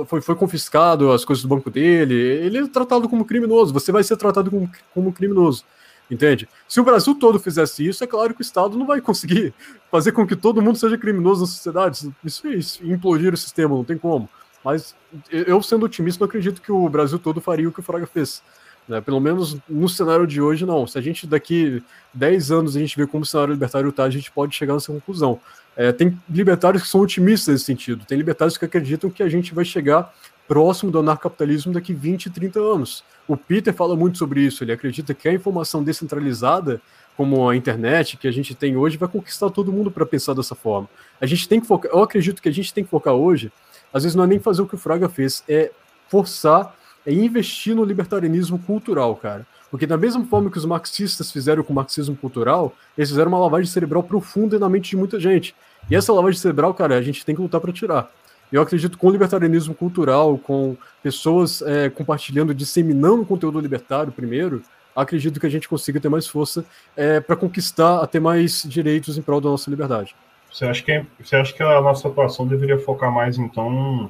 foi, 0.05 0.21
foi 0.21 0.35
confiscado 0.35 1.11
as 1.11 1.23
coisas 1.23 1.41
do 1.41 1.47
banco 1.47 1.69
dele. 1.69 2.15
Ele 2.15 2.57
é 2.57 2.67
tratado 2.67 3.07
como 3.07 3.25
criminoso. 3.25 3.73
Você 3.73 3.91
vai 3.91 4.03
ser 4.03 4.17
tratado 4.17 4.51
como, 4.51 4.69
como 4.93 5.13
criminoso. 5.13 5.63
Entende? 6.09 6.47
Se 6.67 6.79
o 6.79 6.83
Brasil 6.83 7.13
todo 7.15 7.39
fizesse 7.39 7.85
isso, 7.85 8.03
é 8.03 8.07
claro 8.07 8.33
que 8.33 8.41
o 8.41 8.43
Estado 8.43 8.77
não 8.77 8.85
vai 8.85 9.01
conseguir 9.01 9.53
fazer 9.91 10.13
com 10.13 10.25
que 10.25 10.35
todo 10.35 10.61
mundo 10.61 10.77
seja 10.77 10.97
criminoso 10.97 11.41
na 11.41 11.47
sociedade. 11.47 12.13
Isso, 12.23 12.47
isso 12.47 12.85
implodir 12.85 13.33
o 13.33 13.37
sistema, 13.37 13.75
não 13.75 13.83
tem 13.83 13.97
como. 13.97 14.29
Mas 14.63 14.95
eu, 15.29 15.61
sendo 15.61 15.85
otimista, 15.85 16.23
não 16.23 16.27
acredito 16.27 16.61
que 16.61 16.71
o 16.71 16.89
Brasil 16.89 17.19
todo 17.19 17.41
faria 17.41 17.67
o 17.67 17.71
que 17.71 17.79
o 17.79 17.83
Fraga 17.83 18.07
fez. 18.07 18.41
Né? 18.87 19.01
Pelo 19.01 19.19
menos 19.19 19.57
no 19.67 19.89
cenário 19.89 20.25
de 20.25 20.41
hoje, 20.41 20.65
não. 20.65 20.87
Se 20.87 20.97
a 20.97 21.01
gente 21.01 21.27
daqui 21.27 21.83
10 22.13 22.51
anos 22.51 22.75
a 22.75 22.79
gente 22.79 22.95
vê 22.95 23.05
como 23.05 23.23
o 23.23 23.25
cenário 23.25 23.53
libertário 23.53 23.89
está, 23.89 24.03
a 24.03 24.09
gente 24.09 24.31
pode 24.31 24.55
chegar 24.55 24.73
nessa 24.73 24.91
conclusão. 24.91 25.39
É, 25.75 25.91
tem 25.91 26.17
libertários 26.29 26.83
que 26.83 26.89
são 26.89 27.01
otimistas 27.01 27.53
nesse 27.53 27.65
sentido. 27.65 28.05
Tem 28.05 28.17
libertários 28.17 28.57
que 28.57 28.65
acreditam 28.65 29.09
que 29.09 29.21
a 29.21 29.29
gente 29.29 29.53
vai 29.53 29.65
chegar 29.65 30.13
próximo 30.47 30.89
do 30.89 30.99
anarcapitalismo 30.99 31.73
daqui 31.73 31.93
20, 31.93 32.29
30 32.29 32.59
anos. 32.59 33.03
O 33.27 33.35
Peter 33.35 33.73
fala 33.73 33.95
muito 33.95 34.17
sobre 34.17 34.41
isso. 34.41 34.63
Ele 34.63 34.71
acredita 34.71 35.13
que 35.13 35.27
a 35.27 35.33
informação 35.33 35.83
descentralizada, 35.83 36.81
como 37.15 37.49
a 37.49 37.55
internet 37.55 38.17
que 38.17 38.27
a 38.27 38.31
gente 38.31 38.55
tem 38.55 38.77
hoje, 38.77 38.97
vai 38.97 39.09
conquistar 39.09 39.49
todo 39.49 39.71
mundo 39.71 39.91
para 39.91 40.05
pensar 40.05 40.33
dessa 40.33 40.55
forma. 40.55 40.87
A 41.19 41.25
gente 41.25 41.47
tem 41.47 41.59
que 41.59 41.67
focar. 41.67 41.91
Eu 41.91 42.01
acredito 42.01 42.41
que 42.41 42.49
a 42.49 42.53
gente 42.53 42.73
tem 42.73 42.83
que 42.83 42.89
focar 42.89 43.13
hoje 43.13 43.51
às 43.93 44.03
vezes 44.03 44.15
não 44.15 44.23
é 44.23 44.27
nem 44.27 44.39
fazer 44.39 44.61
o 44.61 44.67
que 44.67 44.75
o 44.75 44.77
Fraga 44.77 45.09
fez, 45.09 45.43
é 45.47 45.71
forçar, 46.09 46.75
é 47.05 47.11
investir 47.11 47.75
no 47.75 47.83
libertarianismo 47.83 48.59
cultural, 48.59 49.15
cara. 49.15 49.45
Porque 49.69 49.85
da 49.85 49.97
mesma 49.97 50.23
forma 50.25 50.49
que 50.49 50.57
os 50.57 50.65
marxistas 50.65 51.31
fizeram 51.31 51.63
com 51.63 51.73
o 51.73 51.75
marxismo 51.75 52.15
cultural, 52.15 52.73
eles 52.97 53.09
fizeram 53.09 53.29
uma 53.29 53.39
lavagem 53.39 53.69
cerebral 53.69 54.03
profunda 54.03 54.57
na 54.57 54.69
mente 54.69 54.91
de 54.91 54.97
muita 54.97 55.19
gente. 55.19 55.55
E 55.89 55.95
essa 55.95 56.13
lavagem 56.13 56.39
cerebral, 56.39 56.73
cara, 56.73 56.95
a 56.97 57.01
gente 57.01 57.25
tem 57.25 57.35
que 57.35 57.41
lutar 57.41 57.59
para 57.59 57.73
tirar. 57.73 58.11
Eu 58.51 58.61
acredito 58.61 58.97
com 58.97 59.07
o 59.07 59.11
libertarianismo 59.11 59.73
cultural, 59.73 60.37
com 60.37 60.77
pessoas 61.03 61.61
é, 61.61 61.89
compartilhando, 61.89 62.53
disseminando 62.53 63.25
conteúdo 63.25 63.59
libertário 63.59 64.11
primeiro, 64.11 64.61
acredito 64.95 65.39
que 65.39 65.45
a 65.45 65.49
gente 65.49 65.69
consiga 65.69 65.99
ter 65.99 66.09
mais 66.09 66.27
força 66.27 66.65
é, 66.95 67.19
para 67.19 67.35
conquistar, 67.35 68.01
a 68.01 68.07
ter 68.07 68.19
mais 68.19 68.63
direitos 68.63 69.17
em 69.17 69.21
prol 69.21 69.39
da 69.39 69.49
nossa 69.49 69.69
liberdade. 69.69 70.15
Você 70.51 70.65
acha 70.65 70.81
que, 70.81 71.05
você 71.21 71.35
acha 71.35 71.53
que 71.53 71.61
a 71.61 71.81
nossa 71.81 72.07
atuação 72.07 72.47
deveria 72.47 72.79
focar 72.79 73.11
mais, 73.11 73.37
então, 73.37 74.09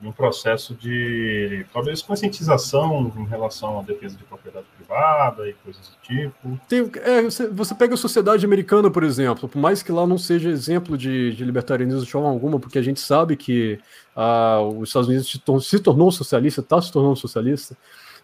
num 0.00 0.12
processo 0.12 0.74
de, 0.74 1.64
talvez, 1.72 2.02
conscientização 2.02 3.12
em 3.16 3.24
relação 3.24 3.78
à 3.78 3.82
defesa 3.82 4.16
de 4.16 4.24
propriedade 4.24 4.66
privada 4.76 5.48
e 5.48 5.54
coisas 5.54 5.88
do 5.88 5.96
tipo? 6.02 6.60
Tem, 6.68 6.90
é, 7.02 7.22
você, 7.22 7.48
você, 7.48 7.74
pega 7.74 7.94
a 7.94 7.96
sociedade 7.96 8.44
americana, 8.44 8.90
por 8.90 9.02
exemplo, 9.02 9.48
por 9.48 9.58
mais 9.58 9.82
que 9.82 9.90
lá 9.90 10.06
não 10.06 10.18
seja 10.18 10.50
exemplo 10.50 10.98
de, 10.98 11.34
de 11.34 11.44
libertarianismo 11.44 12.04
de 12.04 12.10
forma 12.10 12.28
alguma, 12.28 12.60
porque 12.60 12.78
a 12.78 12.82
gente 12.82 13.00
sabe 13.00 13.36
que 13.36 13.78
ah, 14.14 14.60
os 14.60 14.90
Estados 14.90 15.08
Unidos 15.08 15.30
se, 15.30 15.40
se 15.62 15.78
tornou 15.80 16.10
socialista, 16.10 16.60
está 16.60 16.80
se 16.80 16.92
tornando 16.92 17.16
socialista, 17.16 17.76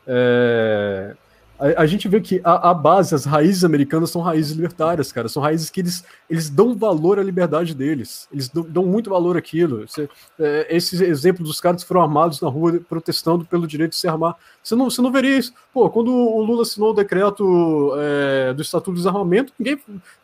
é, 0.07 1.17
a, 1.63 1.83
a, 1.83 1.87
gente 1.87 2.09
vê 2.09 2.21
que 2.21 2.41
a, 2.43 2.71
a, 2.71 2.75
base, 2.75 3.15
as 3.15 3.25
raízes 3.25 3.63
americanas 3.63 4.11
são 4.11 4.21
raízes 4.21 4.53
libertárias, 4.57 5.13
cara. 5.13 5.29
São 5.29 5.41
raízes 5.41 5.71
que 5.71 5.81
eles, 5.81 6.05
eles 6.29 6.51
dão 6.51 6.77
valor 6.77 7.21
à 7.21 7.23
liberdade 7.23 7.73
deles. 7.73 8.29
Eles 8.33 8.49
dão, 8.49 8.65
dão 8.65 8.85
muito 8.85 9.11
valor 9.11 9.37
àquilo. 9.37 9.87
Você, 9.87 10.09
é, 10.41 10.67
esse 10.69 11.05
exemplo 11.05 11.45
dos 11.45 11.61
caras 11.61 11.83
que 11.83 11.89
foram 11.89 12.03
armados 12.03 12.41
na 12.41 12.49
rua 12.49 12.81
protestando 12.89 13.45
pelo 13.45 13.67
direito 13.67 13.93
de 13.93 13.99
se 13.99 14.09
armar. 14.09 14.37
Você 14.63 14.77
não, 14.77 14.89
você 14.89 15.03
não 15.03 15.11
veria 15.11 15.39
isso. 15.39 15.53
Pô, 15.73 15.91
quando 15.91 16.13
o 16.13 16.41
Lula 16.41 16.63
assinou 16.63 16.91
o 16.91 16.95
decreto 16.95 17.93
é, 17.97 18.53
do 18.53 18.63
Estatuto 18.63 18.93
do 18.93 18.97
Desarmamento, 18.97 19.53
ninguém 19.59 19.79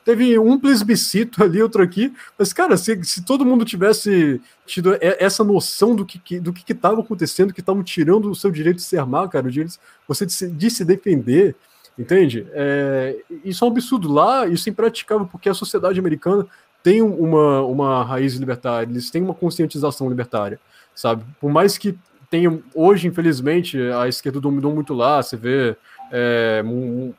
teve 0.04 0.38
um 0.38 0.58
plebiscito 0.58 1.42
ali, 1.42 1.60
outro 1.60 1.82
aqui. 1.82 2.14
Mas, 2.38 2.52
cara, 2.52 2.76
se, 2.76 3.02
se 3.02 3.24
todo 3.24 3.44
mundo 3.44 3.64
tivesse 3.64 4.40
tido 4.64 4.96
essa 5.00 5.42
noção 5.42 5.96
do 5.96 6.06
que 6.06 6.38
do 6.38 6.52
que 6.52 6.72
estava 6.72 7.00
acontecendo, 7.00 7.52
que 7.52 7.60
estavam 7.60 7.82
tirando 7.82 8.30
o 8.30 8.34
seu 8.34 8.50
direito 8.50 8.76
de 8.76 8.82
se 8.82 8.96
armar, 8.96 9.28
cara, 9.28 9.48
o 9.48 9.50
direito 9.50 9.78
você 10.06 10.24
de 10.24 10.32
se, 10.32 10.48
de 10.48 10.70
se 10.70 10.84
defender, 10.84 11.56
entende? 11.98 12.46
É, 12.52 13.16
isso 13.44 13.64
é 13.64 13.68
um 13.68 13.70
absurdo. 13.72 14.12
Lá, 14.12 14.46
isso 14.46 14.68
é 14.68 14.70
impraticável, 14.70 15.26
porque 15.26 15.48
a 15.48 15.54
sociedade 15.54 15.98
americana 15.98 16.46
tem 16.80 17.02
uma, 17.02 17.62
uma 17.62 18.04
raiz 18.04 18.34
libertária, 18.34 18.88
eles 18.88 19.10
têm 19.10 19.20
uma 19.20 19.34
conscientização 19.34 20.08
libertária, 20.08 20.60
sabe? 20.94 21.24
Por 21.40 21.50
mais 21.50 21.76
que 21.76 21.98
tenham, 22.30 22.62
hoje, 22.74 23.08
infelizmente, 23.08 23.78
a 23.92 24.08
esquerda 24.08 24.40
dominou 24.40 24.74
muito 24.74 24.94
lá, 24.94 25.22
você 25.22 25.36
vê 25.36 25.76
é, 26.10 26.62
um, 26.64 27.12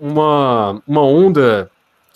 uma, 0.00 0.82
uma 0.86 1.02
onda 1.02 1.70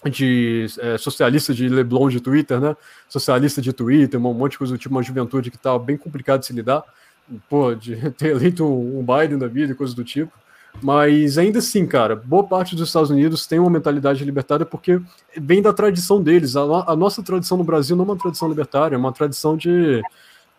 de 0.04 0.66
é, 0.78 0.96
socialista 0.96 1.52
de 1.52 1.68
Leblon 1.68 2.08
de 2.08 2.20
Twitter, 2.20 2.60
né? 2.60 2.76
Socialista 3.08 3.60
de 3.60 3.72
Twitter, 3.72 4.20
um 4.20 4.32
monte 4.32 4.52
de 4.52 4.58
coisa 4.58 4.72
do 4.72 4.78
tipo, 4.78 4.94
uma 4.94 5.02
juventude 5.02 5.50
que 5.50 5.58
tá 5.58 5.76
bem 5.78 5.96
complicado 5.96 6.40
de 6.40 6.46
se 6.46 6.52
lidar, 6.52 6.84
pô, 7.48 7.74
de 7.74 7.96
ter 8.16 8.28
eleito 8.28 8.64
um 8.64 9.04
Biden 9.04 9.38
da 9.38 9.48
vida 9.48 9.72
e 9.72 9.76
coisas 9.76 9.94
do 9.94 10.04
tipo. 10.04 10.32
Mas 10.80 11.38
ainda 11.38 11.58
assim, 11.58 11.86
cara, 11.86 12.14
boa 12.14 12.44
parte 12.44 12.76
dos 12.76 12.88
Estados 12.88 13.10
Unidos 13.10 13.46
tem 13.46 13.58
uma 13.58 13.70
mentalidade 13.70 14.24
libertária 14.24 14.64
porque 14.64 15.00
vem 15.36 15.60
da 15.60 15.72
tradição 15.72 16.22
deles. 16.22 16.54
A, 16.54 16.62
a 16.86 16.94
nossa 16.94 17.22
tradição 17.22 17.58
no 17.58 17.64
Brasil 17.64 17.96
não 17.96 18.04
é 18.04 18.08
uma 18.08 18.16
tradição 18.16 18.48
libertária, 18.48 18.94
é 18.94 18.98
uma 18.98 19.12
tradição 19.12 19.56
de, 19.56 20.00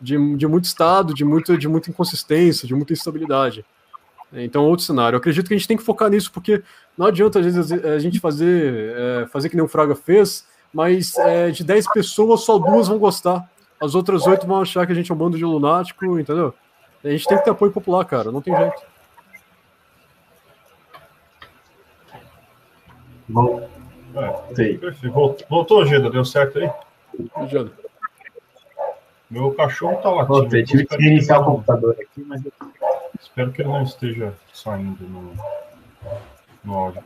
de, 0.00 0.36
de 0.36 0.46
muito 0.46 0.64
Estado, 0.64 1.12
de, 1.12 1.24
muito, 1.24 1.56
de 1.56 1.68
muita 1.68 1.90
inconsistência, 1.90 2.66
de 2.66 2.74
muita 2.74 2.92
instabilidade. 2.92 3.64
Então, 4.32 4.64
outro 4.64 4.84
cenário. 4.84 5.16
Eu 5.16 5.18
acredito 5.18 5.48
que 5.48 5.54
a 5.54 5.56
gente 5.56 5.66
tem 5.66 5.76
que 5.76 5.82
focar 5.82 6.08
nisso, 6.08 6.30
porque 6.32 6.62
não 6.96 7.06
adianta, 7.06 7.40
às 7.40 7.44
vezes, 7.44 7.72
a 7.72 7.98
gente 7.98 8.20
fazer, 8.20 8.94
é, 8.96 9.26
fazer 9.26 9.48
que 9.48 9.56
nem 9.56 9.64
o 9.64 9.68
Fraga 9.68 9.94
fez, 9.94 10.46
mas 10.72 11.16
é, 11.18 11.50
de 11.50 11.64
10 11.64 11.92
pessoas, 11.92 12.42
só 12.42 12.58
duas 12.58 12.88
vão 12.88 12.98
gostar. 12.98 13.48
As 13.80 13.94
outras 13.94 14.26
oito 14.26 14.46
vão 14.46 14.60
achar 14.60 14.86
que 14.86 14.92
a 14.92 14.94
gente 14.94 15.10
é 15.10 15.14
um 15.14 15.18
bando 15.18 15.36
de 15.36 15.44
lunático, 15.44 16.18
entendeu? 16.18 16.54
A 17.02 17.08
gente 17.08 17.26
tem 17.26 17.38
que 17.38 17.44
ter 17.44 17.50
apoio 17.50 17.72
popular, 17.72 18.04
cara, 18.04 18.30
não 18.30 18.42
tem 18.42 18.54
jeito. 18.54 18.82
Bom. 23.28 23.68
É, 24.14 25.08
voltou, 25.08 25.46
voltou, 25.48 25.86
Gida? 25.86 26.10
Deu 26.10 26.24
certo 26.24 26.58
aí? 26.58 26.70
Gida. 27.48 27.72
Meu 29.30 29.52
cachorro 29.52 29.96
tá 30.02 30.10
latindo. 30.10 30.40
Voltei, 30.40 30.64
tive 30.64 30.84
que 30.86 30.96
iniciar 30.96 31.40
o 31.40 31.44
computador 31.44 31.96
aqui, 32.00 32.24
mas... 32.26 32.42
Espero 33.20 33.52
que 33.52 33.62
ele 33.62 33.68
não 33.68 33.82
esteja 33.82 34.34
saindo 34.52 35.04
no, 35.04 35.32
no 36.64 36.74
áudio. 36.74 37.02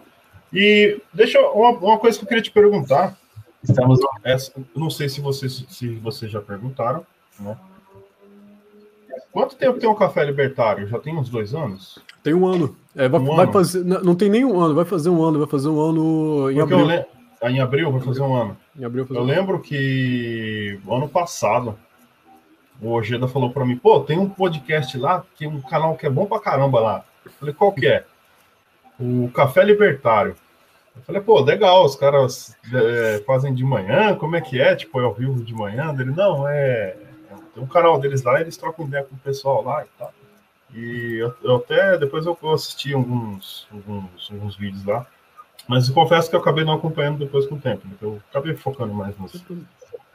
E 0.52 1.00
deixa 1.12 1.40
uma, 1.50 1.70
uma 1.70 1.98
coisa 1.98 2.16
que 2.16 2.24
eu 2.24 2.28
queria 2.28 2.42
te 2.42 2.50
perguntar. 2.50 3.16
Estamos. 3.62 3.98
Essa, 4.22 4.52
não 4.74 4.88
sei 4.88 5.08
se 5.08 5.20
vocês, 5.20 5.64
se 5.68 5.88
vocês 5.96 6.30
já 6.30 6.40
perguntaram, 6.40 7.04
né? 7.40 7.56
Quanto 9.32 9.56
tempo 9.56 9.80
tem 9.80 9.88
o 9.88 9.96
Café 9.96 10.24
Libertário? 10.24 10.86
Já 10.86 10.98
tem 11.00 11.16
uns 11.16 11.28
dois 11.28 11.54
anos? 11.54 11.98
Tem 12.22 12.32
um 12.32 12.46
ano. 12.46 12.76
É, 12.94 13.08
vai, 13.08 13.20
um 13.20 13.24
vai 13.24 13.44
ano? 13.44 13.52
fazer. 13.52 13.84
Não 13.84 14.14
tem 14.14 14.30
nem 14.30 14.44
um 14.44 14.60
ano, 14.60 14.74
vai 14.74 14.84
fazer 14.84 15.08
um 15.08 15.22
ano, 15.22 15.40
vai 15.40 15.48
fazer 15.48 15.68
um 15.68 15.80
ano 15.80 16.50
em 16.52 16.56
Porque 16.56 16.74
abril. 16.74 16.86
Le... 16.86 17.04
Ah, 17.42 17.50
em 17.50 17.60
abril 17.60 17.90
vai 17.90 18.00
fazer 18.00 18.22
um 18.22 18.34
ano. 18.34 18.56
Em 18.78 18.84
abril 18.84 19.06
eu 19.10 19.20
um 19.20 19.24
lembro 19.24 19.54
ano. 19.56 19.62
que 19.62 20.78
ano 20.88 21.08
passado 21.08 21.76
o 22.80 22.90
Ojeda 22.90 23.28
falou 23.28 23.50
para 23.50 23.64
mim, 23.64 23.76
pô, 23.76 24.00
tem 24.00 24.18
um 24.18 24.28
podcast 24.28 24.96
lá, 24.98 25.24
é 25.40 25.48
um 25.48 25.60
canal 25.60 25.96
que 25.96 26.06
é 26.06 26.10
bom 26.10 26.26
pra 26.26 26.40
caramba 26.40 26.80
lá. 26.80 27.04
Eu 27.24 27.30
falei, 27.32 27.54
qual 27.54 27.72
que 27.72 27.86
é? 27.86 28.04
O 28.98 29.30
Café 29.32 29.64
Libertário. 29.64 30.36
Eu 30.96 31.02
falei, 31.02 31.20
pô, 31.20 31.40
legal, 31.40 31.84
os 31.84 31.96
caras 31.96 32.56
é, 32.72 33.22
fazem 33.26 33.54
de 33.54 33.64
manhã, 33.64 34.14
como 34.14 34.36
é 34.36 34.40
que 34.40 34.60
é? 34.60 34.76
Tipo, 34.76 35.00
é 35.00 35.04
ao 35.04 35.14
vivo 35.14 35.42
de 35.42 35.54
manhã? 35.54 35.94
Ele, 35.98 36.12
não, 36.12 36.46
é. 36.48 36.96
Tem 37.54 37.62
um 37.62 37.66
canal 37.66 37.98
deles 37.98 38.22
lá, 38.22 38.40
eles 38.40 38.56
trocam 38.56 38.86
ideia 38.86 39.04
com 39.04 39.14
o 39.14 39.18
pessoal 39.18 39.62
lá 39.62 39.84
e 39.84 39.88
tal. 39.98 40.12
E 40.74 41.14
eu, 41.20 41.32
eu 41.42 41.56
até 41.56 41.96
depois 41.96 42.26
eu 42.26 42.36
assisti 42.52 42.92
alguns, 42.92 43.68
alguns, 43.72 44.30
alguns 44.30 44.56
vídeos 44.56 44.84
lá. 44.84 45.06
Mas 45.68 45.88
eu 45.88 45.94
confesso 45.94 46.28
que 46.28 46.36
eu 46.36 46.40
acabei 46.40 46.64
não 46.64 46.74
acompanhando 46.74 47.18
depois 47.18 47.46
com 47.46 47.54
o 47.54 47.60
tempo. 47.60 47.86
Então 47.86 48.14
eu 48.14 48.22
acabei 48.30 48.54
focando 48.54 48.92
mais 48.92 49.16
nos. 49.16 49.32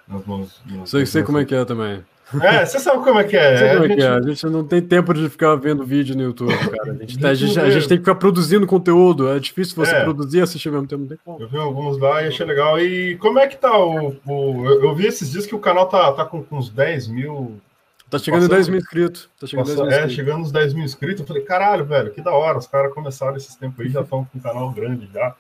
nos, 0.08 0.26
nos, 0.28 0.62
nos 0.66 0.90
Sei, 0.90 1.06
sei 1.06 1.24
como 1.24 1.40
é 1.40 1.46
que 1.46 1.56
é 1.56 1.64
também. 1.64 2.04
É, 2.42 2.64
você 2.66 2.80
sabe 2.80 3.04
como 3.04 3.20
é 3.20 3.24
que 3.24 3.36
é. 3.36 3.48
A, 3.48 3.52
é 3.52 3.82
que 3.82 3.88
gente, 3.88 4.02
é. 4.04 4.08
a 4.08 4.22
gente 4.22 4.46
não 4.46 4.64
tem 4.64 4.82
tempo 4.82 5.14
de 5.14 5.28
ficar 5.30 5.56
vendo 5.56 5.84
vídeo 5.84 6.16
no 6.16 6.22
YouTube, 6.22 6.54
cara. 6.70 6.92
A 6.92 6.96
gente, 6.96 7.18
tá- 7.20 7.30
a 7.30 7.34
gente- 7.34 7.60
a 7.60 7.70
gente 7.72 7.88
tem 7.88 7.98
que 7.98 8.04
ficar 8.04 8.16
produzindo 8.16 8.68
conteúdo. 8.68 9.28
É 9.30 9.40
difícil 9.40 9.76
você 9.76 9.96
É. 9.96 10.04
produzir 10.04 10.38
e 10.38 10.42
assistir 10.42 10.68
ao 10.70 10.74
mesmo 10.76 10.88
tempo. 10.88 11.02
Não 11.02 11.08
tem 11.10 11.18
como. 11.26 11.42
eu 11.42 11.48
vi 11.48 11.58
alguns 11.58 11.98
lá 11.98 12.22
e 12.22 12.28
achei 12.28 12.46
legal. 12.46 12.80
E 12.80 13.16
como 13.18 13.40
é 13.40 13.48
que 13.48 13.58
tá 13.58 13.76
o. 13.78 14.16
o- 14.28 14.66
eu, 14.84 14.94
vi 14.94 15.08
esses 15.08 15.32
dias 15.32 15.46
que 15.48 15.56
o 15.56 15.60
canal 15.60 15.88
tá, 15.88 16.12
tá 16.12 16.24
com, 16.26 16.44
com 16.44 16.58
uns 16.58 16.70
10 16.70 17.08
mil. 17.08 17.60
Tá 18.10 18.18
chegando 18.20 18.42
Passando- 18.42 18.56
10 18.56 18.70
mil 18.70 18.80
inscritos. 18.80 19.30
Tá 19.40 19.48
chegando 19.48 19.66
em 19.66 19.68
10 19.68 19.80
Passando, 19.80 19.96
mil 19.98 20.06
é, 20.06 20.10
chegando 20.10 20.40
nos 20.40 20.52
10 20.52 20.74
mil 20.74 20.84
inscritos. 20.84 21.22
Eu 21.22 21.28
falei, 21.28 21.44
caralho, 21.44 21.86
velho, 21.86 22.12
que 22.12 22.22
da 22.22 22.32
hora. 22.32 22.58
Os 22.58 22.68
caras 22.68 22.94
começaram 22.94 23.38
esses 23.38 23.56
tempos 23.56 23.80
aí, 23.86 23.90
já 23.92 24.02
estão 24.02 24.26
com 24.26 24.38
um 24.38 24.42
canal 24.42 24.70
grande 24.72 25.10
já. 25.14 25.34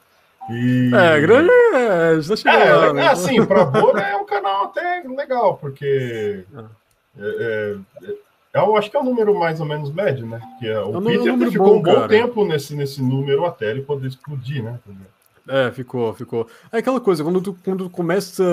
E... 0.51 0.89
É, 0.95 1.19
grande 1.21 1.49
é. 1.75 2.21
Já 2.21 2.35
chegou 2.35 2.59
É, 2.59 2.73
lá, 2.73 2.85
é, 2.87 2.93
né? 2.93 3.07
assim, 3.09 3.45
pra 3.45 3.65
bolha 3.65 4.01
é 4.01 4.15
um 4.15 4.25
canal 4.25 4.65
até 4.65 5.03
legal, 5.07 5.57
porque. 5.57 6.43
É, 6.55 6.63
é, 7.19 7.77
é, 8.53 8.59
eu 8.59 8.75
acho 8.75 8.89
que 8.89 8.97
é 8.97 8.99
o 8.99 9.03
número 9.03 9.37
mais 9.37 9.59
ou 9.59 9.65
menos 9.65 9.91
médio, 9.91 10.25
né? 10.25 10.41
Que 10.59 10.67
é, 10.67 10.79
o 10.79 10.97
É 10.97 11.17
Peter 11.17 11.51
ficou 11.51 11.67
bom, 11.67 11.79
um 11.79 11.81
bom 11.81 11.95
cara. 11.95 12.07
tempo 12.07 12.45
nesse, 12.45 12.75
nesse 12.75 13.01
número 13.01 13.45
até 13.45 13.69
ele 13.69 13.81
poder 13.81 14.07
explodir, 14.07 14.63
né? 14.63 14.79
É, 15.47 15.71
ficou, 15.71 16.13
ficou. 16.13 16.47
É 16.71 16.77
aquela 16.77 16.99
coisa, 16.99 17.23
quando 17.23 17.41
tu, 17.41 17.57
quando 17.63 17.85
tu 17.85 17.89
começa. 17.89 18.43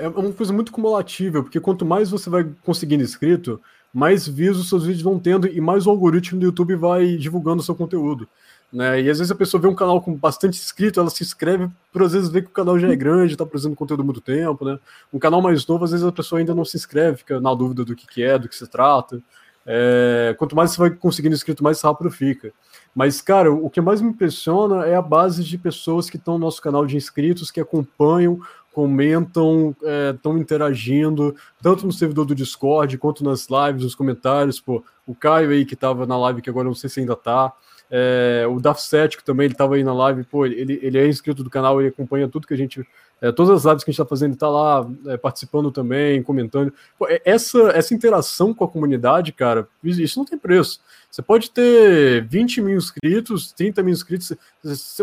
É 0.00 0.08
uma 0.08 0.32
coisa 0.32 0.52
muito 0.52 0.72
cumulativa, 0.72 1.42
porque 1.42 1.60
quanto 1.60 1.84
mais 1.84 2.10
você 2.10 2.28
vai 2.28 2.46
conseguindo 2.62 3.02
inscrito, 3.02 3.60
mais 3.92 4.28
views 4.28 4.58
os 4.58 4.68
seus 4.68 4.84
vídeos 4.84 5.02
vão 5.02 5.18
tendo 5.18 5.46
e 5.46 5.60
mais 5.60 5.86
o 5.86 5.90
algoritmo 5.90 6.40
do 6.40 6.46
YouTube 6.46 6.74
vai 6.74 7.16
divulgando 7.16 7.60
o 7.60 7.64
seu 7.64 7.74
conteúdo. 7.74 8.28
Né? 8.74 9.02
E 9.02 9.08
às 9.08 9.18
vezes 9.18 9.30
a 9.30 9.36
pessoa 9.36 9.60
vê 9.60 9.68
um 9.68 9.74
canal 9.74 10.02
com 10.02 10.12
bastante 10.12 10.58
inscrito, 10.58 10.98
ela 10.98 11.08
se 11.08 11.22
inscreve, 11.22 11.70
por 11.92 12.02
às 12.02 12.12
vezes 12.12 12.28
vê 12.28 12.42
que 12.42 12.48
o 12.48 12.50
canal 12.50 12.76
já 12.76 12.88
é 12.88 12.96
grande, 12.96 13.36
tá 13.36 13.46
produzindo 13.46 13.76
conteúdo 13.76 14.00
há 14.00 14.04
muito 14.04 14.20
tempo, 14.20 14.64
né? 14.64 14.80
Um 15.12 15.18
canal 15.20 15.40
mais 15.40 15.64
novo, 15.64 15.84
às 15.84 15.92
vezes 15.92 16.04
a 16.04 16.10
pessoa 16.10 16.40
ainda 16.40 16.56
não 16.56 16.64
se 16.64 16.76
inscreve, 16.76 17.18
fica 17.18 17.40
na 17.40 17.54
dúvida 17.54 17.84
do 17.84 17.94
que, 17.94 18.04
que 18.04 18.24
é, 18.24 18.36
do 18.36 18.48
que 18.48 18.56
se 18.56 18.66
trata. 18.66 19.22
É, 19.64 20.34
quanto 20.36 20.56
mais 20.56 20.72
você 20.72 20.78
vai 20.78 20.90
conseguindo 20.90 21.36
inscrito, 21.36 21.62
mais 21.62 21.80
rápido 21.80 22.10
fica. 22.10 22.52
Mas, 22.92 23.20
cara, 23.20 23.52
o 23.52 23.70
que 23.70 23.80
mais 23.80 24.00
me 24.00 24.08
impressiona 24.08 24.84
é 24.86 24.96
a 24.96 25.02
base 25.02 25.44
de 25.44 25.56
pessoas 25.56 26.10
que 26.10 26.16
estão 26.16 26.34
no 26.34 26.40
nosso 26.40 26.60
canal 26.60 26.84
de 26.84 26.96
inscritos, 26.96 27.52
que 27.52 27.60
acompanham, 27.60 28.40
comentam, 28.72 29.74
estão 30.14 30.36
interagindo, 30.36 31.34
tanto 31.62 31.86
no 31.86 31.92
servidor 31.92 32.24
do 32.24 32.34
Discord, 32.34 32.98
quanto 32.98 33.22
nas 33.22 33.46
lives, 33.48 33.84
nos 33.84 33.94
comentários. 33.94 34.60
Pô, 34.60 34.82
o 35.06 35.14
Caio 35.14 35.50
aí, 35.50 35.64
que 35.64 35.74
estava 35.74 36.06
na 36.06 36.18
live, 36.18 36.42
que 36.42 36.50
agora 36.50 36.66
não 36.66 36.74
sei 36.74 36.90
se 36.90 36.98
ainda 36.98 37.14
tá. 37.14 37.52
É, 37.96 38.44
o 38.48 38.58
Dafset, 38.58 39.16
que 39.16 39.22
também 39.24 39.44
ele 39.44 39.54
estava 39.54 39.76
aí 39.76 39.84
na 39.84 39.94
live, 39.94 40.24
pô, 40.24 40.44
ele, 40.44 40.80
ele 40.82 40.98
é 40.98 41.06
inscrito 41.06 41.44
do 41.44 41.50
canal, 41.50 41.80
ele 41.80 41.90
acompanha 41.90 42.26
tudo 42.26 42.44
que 42.46 42.52
a 42.54 42.56
gente. 42.56 42.84
é, 43.22 43.30
todas 43.30 43.54
as 43.54 43.64
lives 43.64 43.84
que 43.84 43.90
a 43.90 43.92
gente 43.92 44.00
está 44.00 44.04
fazendo, 44.08 44.30
ele 44.30 44.34
está 44.34 44.48
lá 44.48 44.84
é, 45.06 45.16
participando 45.16 45.70
também, 45.70 46.20
comentando. 46.20 46.72
Pô, 46.98 47.06
é- 47.08 47.22
essa, 47.24 47.58
essa 47.68 47.94
interação 47.94 48.52
com 48.52 48.64
a 48.64 48.68
comunidade, 48.68 49.30
cara, 49.30 49.68
isso 49.84 50.18
não 50.18 50.26
tem 50.26 50.36
preço. 50.36 50.80
Você 51.08 51.22
pode 51.22 51.52
ter 51.52 52.24
20 52.26 52.60
mil 52.60 52.76
inscritos, 52.76 53.52
30 53.52 53.80
mil 53.84 53.92
inscritos, 53.92 54.32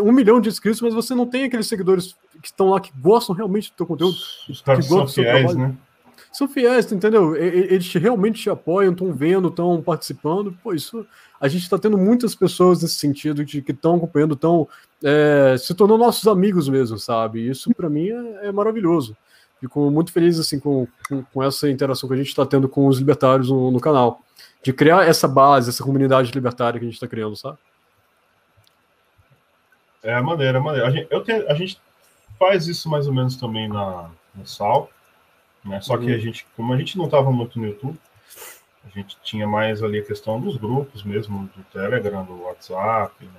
um 0.02 0.12
milhão 0.12 0.38
de 0.42 0.50
inscritos, 0.50 0.82
mas 0.82 0.92
você 0.92 1.14
não 1.14 1.26
tem 1.26 1.44
aqueles 1.44 1.66
seguidores 1.66 2.14
que 2.42 2.48
estão 2.48 2.68
lá 2.68 2.78
que 2.78 2.90
gostam 3.00 3.34
realmente 3.34 3.70
do 3.70 3.76
teu 3.76 3.86
conteúdo, 3.86 4.16
Os 4.50 4.60
caras 4.60 4.84
Que 4.84 4.90
são 4.90 4.98
gosta 4.98 5.10
do 5.12 5.14
seu 5.14 5.24
fiéis, 5.24 5.46
trabalho. 5.52 5.68
né? 5.70 5.74
São 6.32 6.48
fiéis, 6.48 6.90
entendeu? 6.90 7.36
Eles 7.36 7.86
te- 7.86 7.98
realmente 7.98 8.42
te 8.42 8.50
apoiam, 8.50 8.92
estão 8.92 9.12
vendo, 9.12 9.48
estão 9.48 9.82
participando. 9.82 10.56
Pô, 10.62 10.72
isso 10.72 11.06
a 11.40 11.46
gente 11.46 11.62
está 11.62 11.78
tendo 11.78 11.98
muitas 11.98 12.34
pessoas 12.34 12.82
nesse 12.82 12.94
sentido 12.94 13.44
de 13.44 13.60
que 13.60 13.72
estão 13.72 13.96
acompanhando, 13.96 14.34
estão 14.34 14.66
se 15.58 15.74
tornando 15.74 16.04
nossos 16.04 16.26
amigos 16.26 16.68
mesmo, 16.68 16.98
sabe? 16.98 17.46
Isso 17.48 17.72
para 17.74 17.90
mim 17.90 18.08
é, 18.08 18.46
é 18.46 18.52
maravilhoso. 18.52 19.16
Fico 19.60 19.90
muito 19.90 20.10
feliz 20.10 20.38
assim 20.40 20.58
com, 20.58 20.88
com, 21.08 21.22
com 21.22 21.42
essa 21.42 21.68
interação 21.70 22.08
que 22.08 22.14
a 22.14 22.18
gente 22.18 22.28
está 22.28 22.44
tendo 22.44 22.68
com 22.68 22.86
os 22.86 22.98
libertários 22.98 23.48
no, 23.48 23.70
no 23.70 23.78
canal, 23.78 24.20
de 24.62 24.72
criar 24.72 25.06
essa 25.06 25.28
base, 25.28 25.68
essa 25.70 25.84
comunidade 25.84 26.32
libertária 26.32 26.80
que 26.80 26.84
a 26.84 26.88
gente 26.88 26.96
está 26.96 27.06
criando, 27.06 27.36
sabe? 27.36 27.58
É 30.02 30.20
maneira, 30.20 30.58
é 30.58 30.60
maneira. 30.60 30.88
A 30.88 30.90
gente, 30.90 31.06
eu 31.10 31.20
tenho, 31.20 31.48
a 31.48 31.54
gente 31.54 31.80
faz 32.38 32.66
isso 32.66 32.88
mais 32.88 33.06
ou 33.06 33.14
menos 33.14 33.36
também 33.36 33.68
na, 33.68 34.10
no 34.34 34.44
Sal, 34.46 34.90
né? 35.64 35.80
Só 35.80 35.96
que 35.96 36.06
Uhum. 36.06 36.14
a 36.14 36.18
gente, 36.18 36.46
como 36.56 36.72
a 36.72 36.76
gente 36.76 36.96
não 36.98 37.06
estava 37.06 37.30
muito 37.30 37.58
no 37.58 37.66
YouTube, 37.66 37.98
a 38.84 38.88
gente 38.98 39.16
tinha 39.22 39.46
mais 39.46 39.82
ali 39.82 40.00
a 40.00 40.04
questão 40.04 40.40
dos 40.40 40.56
grupos 40.56 41.02
mesmo, 41.04 41.48
do 41.56 41.62
Telegram, 41.72 42.24
do 42.24 42.42
WhatsApp, 42.42 43.12
né? 43.24 43.30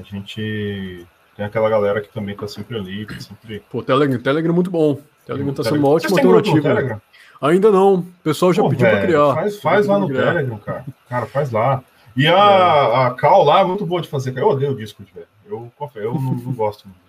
A 0.00 0.02
gente 0.02 1.06
tem 1.36 1.44
aquela 1.44 1.68
galera 1.68 2.00
que 2.00 2.08
também 2.12 2.36
tá 2.36 2.46
sempre 2.48 2.78
ali, 2.78 3.04
que 3.06 3.22
sempre. 3.22 3.62
Pô, 3.70 3.82
Telegram, 3.82 4.18
Telegram 4.20 4.52
é 4.52 4.54
muito 4.54 4.70
bom. 4.70 4.98
Telegram 5.26 5.50
está 5.50 5.64
sendo 5.64 5.78
uma 5.78 5.88
ótima 5.88 6.16
alternativa. 6.18 7.02
Ainda 7.40 7.70
não. 7.72 7.94
O 7.96 8.02
pessoal 8.22 8.52
já 8.52 8.62
Pô, 8.62 8.70
pediu 8.70 8.88
para 8.88 9.00
criar. 9.02 9.34
Faz, 9.34 9.60
faz 9.60 9.86
lá 9.86 9.98
no 9.98 10.08
criar. 10.08 10.26
Telegram, 10.32 10.58
cara. 10.58 10.84
Cara, 11.08 11.26
faz 11.26 11.50
lá. 11.50 11.82
E 12.16 12.26
a, 12.26 13.06
a 13.08 13.14
Cal 13.14 13.42
lá 13.44 13.60
é 13.60 13.64
muito 13.64 13.84
boa 13.84 14.00
de 14.00 14.08
fazer. 14.08 14.32
cara. 14.32 14.46
Eu 14.46 14.50
odeio 14.50 14.72
o 14.72 14.76
Discord, 14.76 15.12
velho. 15.12 15.26
Eu 15.44 15.72
eu 15.96 16.14
não, 16.14 16.20
não 16.34 16.52
gosto 16.52 16.86
muito 16.86 17.00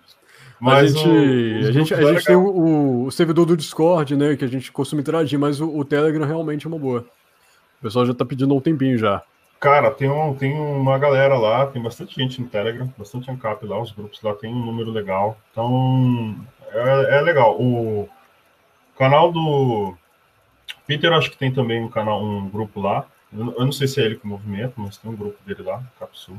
disso. 0.60 0.98
a 0.98 1.02
gente, 1.02 1.08
o- 1.08 1.68
a 1.68 1.72
gente, 1.72 1.94
a 1.94 2.00
lá 2.00 2.10
é 2.10 2.14
gente 2.14 2.24
tem 2.24 2.36
o, 2.36 3.04
o 3.06 3.10
servidor 3.10 3.46
do 3.46 3.56
Discord, 3.56 4.16
né? 4.16 4.36
Que 4.36 4.44
a 4.44 4.48
gente 4.48 4.70
costuma 4.72 5.00
interagir, 5.02 5.38
mas 5.38 5.60
o, 5.60 5.68
o 5.78 5.84
Telegram 5.84 6.24
realmente 6.26 6.66
é 6.66 6.68
uma 6.68 6.78
boa. 6.78 7.04
O 7.80 7.82
pessoal 7.82 8.06
já 8.06 8.14
tá 8.14 8.24
pedindo 8.24 8.54
há 8.54 8.56
um 8.56 8.60
tempinho 8.60 8.96
já. 8.98 9.22
Cara, 9.60 9.90
tem, 9.90 10.10
um, 10.10 10.34
tem 10.34 10.52
uma 10.58 10.98
galera 10.98 11.36
lá, 11.38 11.66
tem 11.66 11.82
bastante 11.82 12.14
gente 12.16 12.40
no 12.40 12.46
Telegram, 12.48 12.92
bastante 12.98 13.30
ANCAP 13.30 13.64
lá, 13.66 13.80
os 13.80 13.92
grupos 13.92 14.20
lá 14.22 14.34
tem 14.34 14.52
um 14.52 14.64
número 14.64 14.90
legal. 14.90 15.38
Então, 15.52 16.36
é, 16.70 17.18
é 17.18 17.20
legal. 17.22 17.56
O 17.60 18.08
canal 18.98 19.32
do 19.32 19.94
Peter, 20.86 21.12
acho 21.12 21.30
que 21.30 21.38
tem 21.38 21.50
também 21.52 21.82
um 21.82 21.88
canal, 21.88 22.22
um 22.22 22.48
grupo 22.48 22.80
lá. 22.80 23.06
Eu, 23.32 23.44
não- 23.46 23.54
eu 23.54 23.64
não 23.64 23.72
sei 23.72 23.86
se 23.88 24.00
é 24.00 24.04
ele 24.04 24.16
que 24.16 24.26
movimenta, 24.26 24.74
mas 24.76 24.96
tem 24.98 25.10
um 25.10 25.16
grupo 25.16 25.36
dele 25.46 25.62
lá, 25.62 25.82
Capsul. 25.98 26.36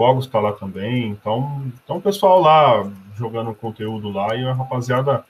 Fogos 0.00 0.26
tá 0.26 0.40
lá 0.40 0.52
também. 0.54 1.08
Então, 1.08 1.62
então 1.84 1.98
o 1.98 2.00
pessoal 2.00 2.40
lá 2.40 2.90
jogando 3.18 3.52
conteúdo 3.54 4.10
lá 4.10 4.34
e 4.34 4.42
a 4.46 4.54
rapaziada. 4.54 5.22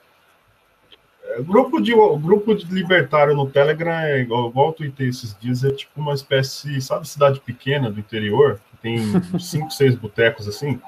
é, 1.24 1.42
grupo 1.42 1.80
de 1.82 1.92
grupo 1.92 2.54
de 2.54 2.72
libertário 2.72 3.34
no 3.34 3.50
Telegram 3.50 3.90
é 3.98 4.20
igual, 4.20 4.48
igual 4.48 4.66
eu 4.68 4.72
tuitei 4.72 5.08
esses 5.08 5.36
dias, 5.40 5.64
é 5.64 5.72
tipo 5.72 6.00
uma 6.00 6.14
espécie, 6.14 6.80
sabe, 6.80 7.08
cidade 7.08 7.40
pequena 7.40 7.90
do 7.90 7.98
interior, 7.98 8.60
que 8.70 8.76
tem 8.76 8.98
cinco, 9.40 9.72
seis 9.72 9.96
botecos 9.96 10.46
assim. 10.46 10.80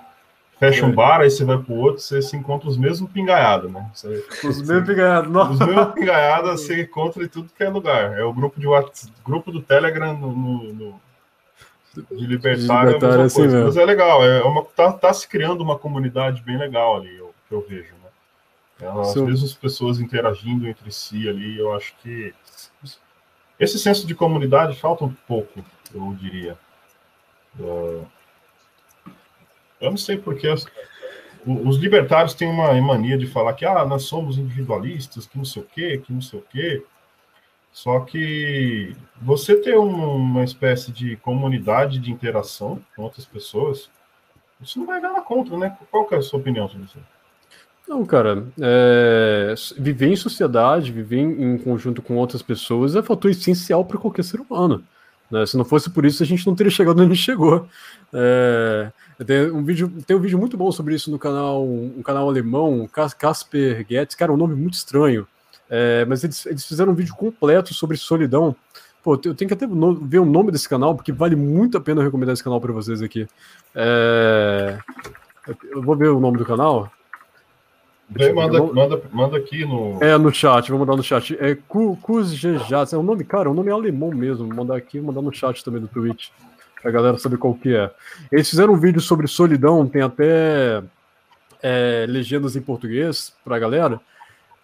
Fecha 0.61 0.87
um 0.87 0.91
É. 0.91 0.93
bar, 0.93 1.21
aí 1.21 1.29
você 1.29 1.45
vai 1.45 1.59
pro 1.59 1.75
outro, 1.75 2.01
você 2.01 2.23
se 2.23 2.37
encontra 2.37 2.69
os 2.69 2.77
mesmos 2.77 3.11
pingaiados, 3.11 3.69
né? 3.69 3.91
Você- 3.93 4.25
Os 4.47 4.63
meus 4.63 4.87
pegados. 4.87 5.29
os 5.51 5.59
meus 5.59 5.93
pingaiadas 5.93 6.61
você 6.61 6.83
encontra 6.83 7.25
em 7.25 7.29
tudo 7.29 7.51
que 7.53 7.65
é 7.65 7.69
lugar. 7.69 8.17
É 8.17 8.23
o 8.23 8.33
grupo 8.33 8.61
de 8.61 8.67
WhatsApp, 8.69 9.13
grupo 9.25 9.51
do 9.51 9.61
Telegram 9.61 10.17
no, 10.17 10.31
no- 10.33 10.73
no- 10.73 11.01
de 11.95 12.27
libertário, 12.27 12.89
De 12.91 12.95
libertário, 12.95 12.95
é 12.95 12.97
a 12.97 13.01
mesma 13.01 13.25
assim. 13.25 13.65
Mas 13.65 13.77
é 13.77 13.85
legal, 13.85 14.25
é 14.25 14.43
uma, 14.43 14.65
tá, 14.65 14.93
tá 14.93 15.13
se 15.13 15.29
criando 15.29 15.61
uma 15.63 15.79
comunidade 15.79 16.43
bem 16.43 16.57
legal 16.59 16.97
ali, 16.97 17.17
eu- 17.17 17.35
que 17.49 17.55
eu 17.55 17.61
vejo, 17.69 17.93
né? 18.03 18.09
É, 18.81 19.01
As 19.01 19.13
Sim. 19.13 19.25
mesmas 19.27 19.53
pessoas 19.53 20.01
interagindo 20.01 20.67
entre 20.67 20.91
si 20.91 21.29
ali, 21.29 21.59
eu 21.59 21.75
acho 21.75 21.95
que 22.03 22.35
esse 23.61 23.79
senso 23.79 24.07
de 24.07 24.15
comunidade 24.15 24.79
falta 24.79 25.05
um 25.05 25.13
pouco, 25.29 25.65
eu 25.95 26.17
diria. 26.19 26.57
É, 27.61 28.01
Eu 29.81 29.91
não 29.91 29.97
sei 29.97 30.17
porque 30.17 30.49
os, 30.49 30.65
o- 31.45 31.69
os 31.69 31.77
libertários 31.77 32.35
têm 32.35 32.49
uma 32.49 32.73
mania 32.81 33.19
de 33.19 33.27
falar 33.27 33.53
que 33.55 33.65
ah, 33.65 33.85
nós 33.85 34.05
somos 34.05 34.39
individualistas, 34.39 35.27
que 35.27 35.37
não 35.37 35.45
sei 35.45 35.63
o 35.63 35.67
quê, 35.67 35.99
que 36.05 36.13
não 36.13 36.21
sei 36.23 36.39
o 36.39 36.43
quê. 36.51 36.85
Só 37.73 38.01
que 38.01 38.95
você 39.21 39.57
ter 39.57 39.79
um- 39.79 40.17
uma 40.17 40.45
espécie 40.45 40.93
de 40.93 41.17
comunidade 41.17 41.99
de 41.99 42.13
interação 42.13 42.81
com 42.95 43.03
outras 43.03 43.25
pessoas, 43.25 43.89
isso 44.61 44.79
não 44.79 44.87
vai 44.87 45.01
nada 45.01 45.21
contra, 45.23 45.57
né? 45.57 45.77
Qual 45.91 46.05
que 46.07 46.15
é 46.15 46.19
a 46.19 46.23
sua 46.23 46.39
opinião 46.39 46.69
sobre 46.69 46.85
isso? 46.85 46.99
Não, 47.89 48.05
cara, 48.07 48.47
é, 48.61 49.55
viver 49.77 50.09
em 50.09 50.17
sociedade, 50.17 50.93
viver 50.93 51.19
em, 51.19 51.59
conjunto 51.59 52.01
com 52.01 52.17
outras 52.17 52.41
pessoas 52.43 52.95
é 52.95 53.03
fator 53.03 53.31
essencial 53.31 53.85
para 53.85 53.99
qualquer 53.99 54.23
ser 54.25 54.41
humano. 54.41 54.85
né? 55.31 55.47
Se 55.47 55.57
não 55.57 55.65
fosse 55.65 55.89
por 55.89 56.05
isso, 56.05 56.23
a 56.23 56.27
gente 56.27 56.47
não 56.47 56.55
teria 56.55 56.71
chegado 56.71 57.03
onde 57.03 57.17
chegou. 57.17 57.67
É, 58.13 58.93
tem, 59.27 59.51
um 59.51 59.65
vídeo, 59.65 59.91
tem 60.07 60.15
um 60.15 60.21
vídeo 60.21 60.39
muito 60.39 60.59
bom 60.59 60.71
sobre 60.71 60.95
isso 60.95 61.11
no 61.11 61.19
canal, 61.19 61.65
um 61.67 62.03
canal 62.03 62.29
alemão, 62.29 62.87
Cas- 62.87 63.15
Casper 63.15 63.85
Getz, 63.89 64.15
cara, 64.15 64.31
um 64.31 64.37
nome 64.37 64.55
muito 64.55 64.75
estranho. 64.75 65.27
É, 65.75 66.05
mas 66.05 66.23
eles, 66.23 66.45
eles 66.45 66.67
fizeram 66.67 66.93
um 66.93 66.95
vídeo 66.95 67.15
completo 67.15 67.73
sobre 67.73 67.97
solidão. 67.97 68.55
Pô, 69.03 69.15
eu 69.15 69.35
tenho 69.35 69.49
que 69.49 69.55
até 69.55 69.67
ver 69.67 70.19
o 70.19 70.25
nome 70.27 70.53
desse 70.53 70.69
canal, 70.69 70.95
porque 70.95 71.11
vale 71.11 71.35
muito 71.35 71.79
a 71.79 71.81
pena 71.81 72.03
eu 72.03 72.05
recomendar 72.05 72.35
esse 72.35 72.45
canal 72.45 72.61
para 72.61 72.75
vocês 72.75 73.01
aqui. 73.01 73.27
É, 73.75 74.79
Eu 75.71 75.81
vou 75.81 75.97
ver 75.97 76.09
o 76.09 76.21
nome 76.21 76.37
do 76.37 76.45
canal. 76.45 76.93
Manda, 78.35 78.63
manda, 78.63 79.03
manda 79.11 79.37
aqui 79.39 79.65
no. 79.65 79.99
É, 80.03 80.19
no 80.19 80.31
chat, 80.31 80.71
vou 80.71 80.79
mandar 80.79 80.95
no 80.95 81.03
chat. 81.03 81.35
É 81.41 81.55
Kuzjejats, 81.55 82.93
é 82.93 82.99
um 82.99 83.03
nome, 83.03 83.25
cara, 83.25 83.49
é 83.49 83.51
um 83.51 83.55
nome 83.55 83.71
alemão 83.71 84.11
mesmo. 84.11 84.47
Vou 84.47 84.55
mandar 84.55 84.77
aqui, 84.77 84.99
vou 84.99 85.07
mandar 85.07 85.23
no 85.23 85.33
chat 85.33 85.65
também 85.65 85.81
do 85.81 85.89
Twitch, 85.89 86.29
pra 86.83 86.91
galera 86.91 87.17
saber 87.17 87.39
qual 87.39 87.55
que 87.55 87.75
é. 87.75 87.91
Eles 88.31 88.51
fizeram 88.51 88.75
um 88.75 88.79
vídeo 88.79 89.01
sobre 89.01 89.27
solidão, 89.27 89.87
tem 89.87 90.03
até 90.03 90.83
é, 91.63 92.05
legendas 92.07 92.57
em 92.57 92.61
português 92.61 93.33
pra 93.43 93.59
galera. 93.59 93.99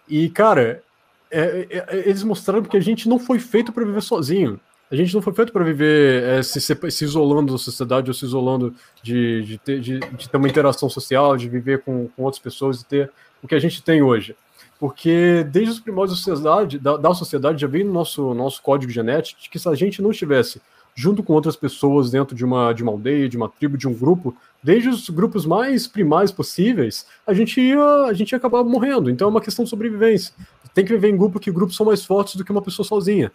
E, 0.07 0.29
cara, 0.29 0.83
é, 1.31 1.67
é, 1.69 1.77
é 1.77 2.09
eles 2.09 2.23
mostraram 2.23 2.63
que 2.63 2.77
a 2.77 2.81
gente 2.81 3.07
não 3.07 3.19
foi 3.19 3.39
feito 3.39 3.71
para 3.71 3.85
viver 3.85 4.01
sozinho. 4.01 4.59
A 4.91 4.95
gente 4.95 5.13
não 5.13 5.21
foi 5.21 5.33
feito 5.33 5.53
para 5.53 5.63
viver 5.63 6.23
é, 6.23 6.41
se, 6.41 6.59
se, 6.59 7.03
isolando 7.03 7.51
da 7.51 7.59
sociedade 7.59 8.09
ou 8.09 8.13
se 8.13 8.25
isolando 8.25 8.73
de, 9.03 9.43
de, 9.43 9.57
ter, 9.59 9.79
de, 9.79 9.99
de 9.99 10.27
ter 10.27 10.37
uma 10.37 10.47
interação 10.47 10.89
social, 10.89 11.37
de 11.37 11.47
viver 11.47 11.83
com, 11.83 12.07
com 12.15 12.23
outras 12.23 12.41
pessoas 12.41 12.81
e 12.81 12.85
ter 12.85 13.11
o 13.43 13.47
que 13.47 13.53
a 13.53 13.59
gente 13.59 13.83
tem 13.83 14.01
hoje. 14.01 14.35
Porque 14.79 15.45
desde 15.51 15.73
os 15.73 15.79
primórdios 15.79 16.17
da 16.19 16.23
sociedade, 16.23 16.79
da, 16.79 16.97
da 16.97 17.13
sociedade 17.13 17.61
já 17.61 17.67
vem 17.67 17.83
no 17.83 17.93
nosso, 17.93 18.33
nosso 18.33 18.61
código 18.63 18.91
genético 18.91 19.41
que 19.51 19.59
se 19.59 19.69
a 19.69 19.75
gente 19.75 20.01
não 20.01 20.09
estivesse 20.09 20.59
junto 20.95 21.21
com 21.21 21.33
outras 21.33 21.55
pessoas 21.55 22.09
dentro 22.11 22.35
de 22.35 22.43
uma, 22.43 22.73
de 22.73 22.83
uma 22.83 22.91
aldeia, 22.91 23.29
de 23.29 23.37
uma 23.37 23.47
tribo, 23.47 23.77
de 23.77 23.87
um 23.87 23.93
grupo, 23.93 24.35
desde 24.61 24.89
os 24.89 25.09
grupos 25.09 25.45
mais 25.45 25.87
primais 25.87 26.31
possíveis, 26.31 27.05
a 27.25 27.33
gente 27.33 27.61
ia, 27.61 28.05
a 28.05 28.13
gente 28.13 28.31
ia 28.31 28.37
acabar 28.37 28.63
morrendo. 28.63 29.09
Então 29.09 29.27
é 29.27 29.31
uma 29.31 29.41
questão 29.41 29.63
de 29.63 29.69
sobrevivência. 29.69 30.33
Tem 30.73 30.85
que 30.85 30.93
viver 30.93 31.09
em 31.09 31.17
grupo 31.17 31.39
que 31.39 31.51
grupos 31.51 31.75
são 31.75 31.85
mais 31.85 32.05
fortes 32.05 32.35
do 32.35 32.45
que 32.45 32.51
uma 32.51 32.61
pessoa 32.61 32.85
sozinha. 32.85 33.31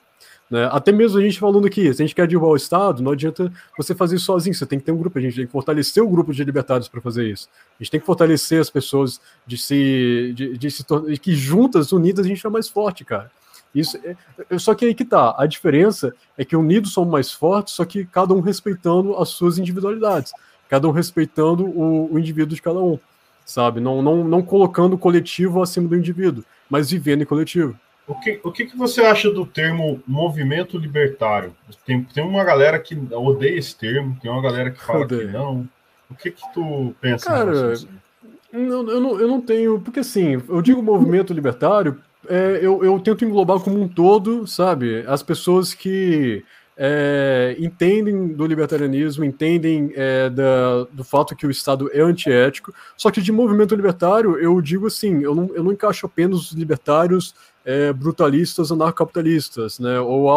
Né? 0.51 0.69
Até 0.71 0.93
mesmo 0.93 1.19
a 1.19 1.23
gente 1.23 1.39
falando 1.39 1.67
aqui, 1.67 1.83
se 1.95 2.03
a 2.03 2.07
gente 2.07 2.15
quer 2.15 2.27
derrubar 2.27 2.49
o 2.49 2.57
Estado, 2.57 3.03
não 3.03 3.13
adianta 3.13 3.51
você 3.77 3.95
fazer 3.95 4.17
isso 4.17 4.27
sozinho, 4.27 4.55
você 4.55 4.67
tem 4.67 4.79
que 4.79 4.85
ter 4.85 4.93
um 4.93 4.97
grupo, 4.97 5.19
a 5.19 5.23
gente 5.23 5.37
tem 5.37 5.47
que 5.47 5.53
fortalecer 5.53 6.03
o 6.03 6.09
grupo 6.09 6.33
de 6.33 6.45
libertários 6.45 6.89
para 6.89 7.01
fazer 7.01 7.29
isso. 7.29 7.49
A 7.79 7.83
gente 7.83 7.91
tem 7.91 8.01
que 8.01 8.07
fortalecer 8.07 8.61
as 8.61 8.69
pessoas 8.69 9.21
de 9.47 9.57
se, 9.57 10.33
de, 10.35 10.59
de 10.59 10.71
se 10.71 10.85
tornar, 10.85 11.17
que 11.19 11.35
juntas, 11.35 11.93
unidas, 11.93 12.27
a 12.27 12.29
gente 12.29 12.47
é 12.47 12.51
mais 12.51 12.69
forte, 12.69 13.05
cara. 13.05 13.31
Isso 13.75 13.99
é, 14.05 14.17
é, 14.51 14.59
só 14.59 14.75
que 14.75 14.85
aí 14.85 14.95
que 14.95 15.05
tá. 15.05 15.35
A 15.37 15.47
diferença 15.47 16.15
é 16.39 16.45
que 16.45 16.55
unidos 16.55 16.93
são 16.93 17.05
mais 17.05 17.33
fortes, 17.33 17.75
só 17.75 17.85
que 17.85 18.05
cada 18.05 18.33
um 18.33 18.41
respeitando 18.41 19.17
as 19.17 19.31
suas 19.31 19.59
individualidades, 19.59 20.33
cada 20.69 20.87
um 20.87 20.93
respeitando 20.93 21.65
o, 21.65 22.13
o 22.13 22.19
indivíduo 22.19 22.55
de 22.55 22.63
cada 22.63 22.79
um, 22.79 22.99
sabe? 23.45 23.81
Não, 23.81 24.01
não, 24.01 24.23
não 24.23 24.43
colocando 24.43 24.95
o 24.95 24.99
coletivo 24.99 25.61
acima 25.61 25.89
do 25.89 25.97
indivíduo, 25.97 26.45
mas 26.69 26.91
vivendo 26.91 27.23
em 27.23 27.27
coletivo. 27.27 27.79
O 28.07 28.15
que, 28.21 28.41
o 28.43 28.53
que, 28.53 28.67
que 28.67 28.77
você 28.77 29.01
acha 29.01 29.31
do 29.31 29.47
termo 29.47 30.03
movimento 30.07 30.77
libertário? 30.77 31.55
Tem, 31.87 32.03
tem 32.03 32.23
uma 32.23 32.45
galera 32.45 32.79
que 32.79 32.95
odeia 33.13 33.59
esse 33.59 33.75
termo, 33.75 34.17
tem 34.21 34.31
uma 34.31 34.43
galera 34.43 34.71
que 34.71 34.83
fala 34.83 35.05
Odeio. 35.05 35.27
que 35.27 35.33
não. 35.33 35.69
O 36.11 36.15
que, 36.15 36.31
que 36.31 36.43
tu 36.53 36.95
pensa? 37.01 37.27
Cara, 37.27 37.75
eu, 38.53 38.89
eu, 38.89 39.01
não, 39.01 39.21
eu 39.21 39.27
não 39.27 39.41
tenho. 39.41 39.81
Porque 39.81 40.01
assim, 40.01 40.43
eu 40.49 40.61
digo 40.61 40.83
movimento 40.83 41.33
libertário, 41.33 41.99
é, 42.29 42.59
eu, 42.61 42.85
eu 42.85 43.01
tento 43.01 43.25
englobar 43.25 43.59
como 43.61 43.81
um 43.81 43.89
todo, 43.89 44.47
sabe? 44.47 45.03
As 45.07 45.23
pessoas 45.23 45.73
que 45.73 46.45
é, 46.77 47.57
entendem 47.59 48.29
do 48.29 48.47
libertarianismo, 48.47 49.25
entendem 49.25 49.93
é, 49.95 50.29
da, 50.29 50.85
do 50.93 51.05
fato 51.05 51.37
que 51.37 51.47
o 51.47 51.51
Estado 51.51 51.89
é 51.93 52.01
antiético. 52.01 52.75
Só 52.97 53.11
que 53.11 53.23
de 53.23 53.31
movimento 53.31 53.75
libertário, 53.75 54.37
eu 54.39 54.61
digo 54.61 54.87
assim: 54.89 55.23
eu 55.23 55.35
não, 55.35 55.51
eu 55.55 55.63
não 55.63 55.73
encaixo 55.73 56.07
apenas 56.07 56.41
os 56.41 56.53
libertários 56.53 57.35
é, 57.65 57.93
brutalistas 57.93 58.73
anarcocapitalistas, 58.73 59.79
né, 59.79 59.99
ou 60.01 60.29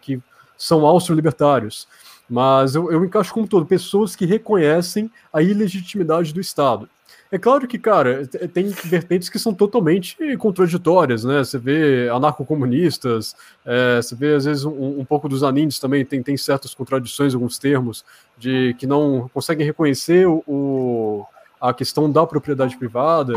que 0.00 0.20
são 0.56 0.86
austro-libertários. 0.86 1.86
Mas 2.28 2.74
eu, 2.74 2.90
eu 2.90 3.04
encaixo 3.04 3.32
como 3.32 3.46
todo, 3.46 3.66
pessoas 3.66 4.16
que 4.16 4.24
reconhecem 4.24 5.10
a 5.32 5.42
ilegitimidade 5.42 6.32
do 6.32 6.40
Estado. 6.40 6.88
É 7.30 7.38
claro 7.38 7.66
que, 7.66 7.78
cara, 7.78 8.26
tem 8.52 8.68
vertentes 8.68 9.28
que 9.28 9.38
são 9.38 9.52
totalmente 9.52 10.16
contraditórias, 10.36 11.24
né? 11.24 11.42
Você 11.42 11.58
vê 11.58 12.08
anarcocomunistas, 12.08 13.34
é, 13.64 14.00
você 14.00 14.14
vê, 14.14 14.34
às 14.34 14.44
vezes, 14.44 14.64
um, 14.64 15.00
um, 15.00 15.04
pouco 15.04 15.28
dos 15.28 15.42
anines 15.42 15.80
também, 15.80 16.04
tem, 16.04 16.22
tem 16.22 16.36
certas 16.36 16.72
contradições, 16.72 17.34
alguns 17.34 17.58
termos, 17.58 18.04
de 18.38 18.74
que 18.78 18.86
não 18.86 19.28
conseguem 19.34 19.66
reconhecer 19.66 20.26
o, 20.26 21.26
a 21.60 21.74
questão 21.74 22.10
da 22.10 22.24
propriedade 22.24 22.76
privada, 22.76 23.34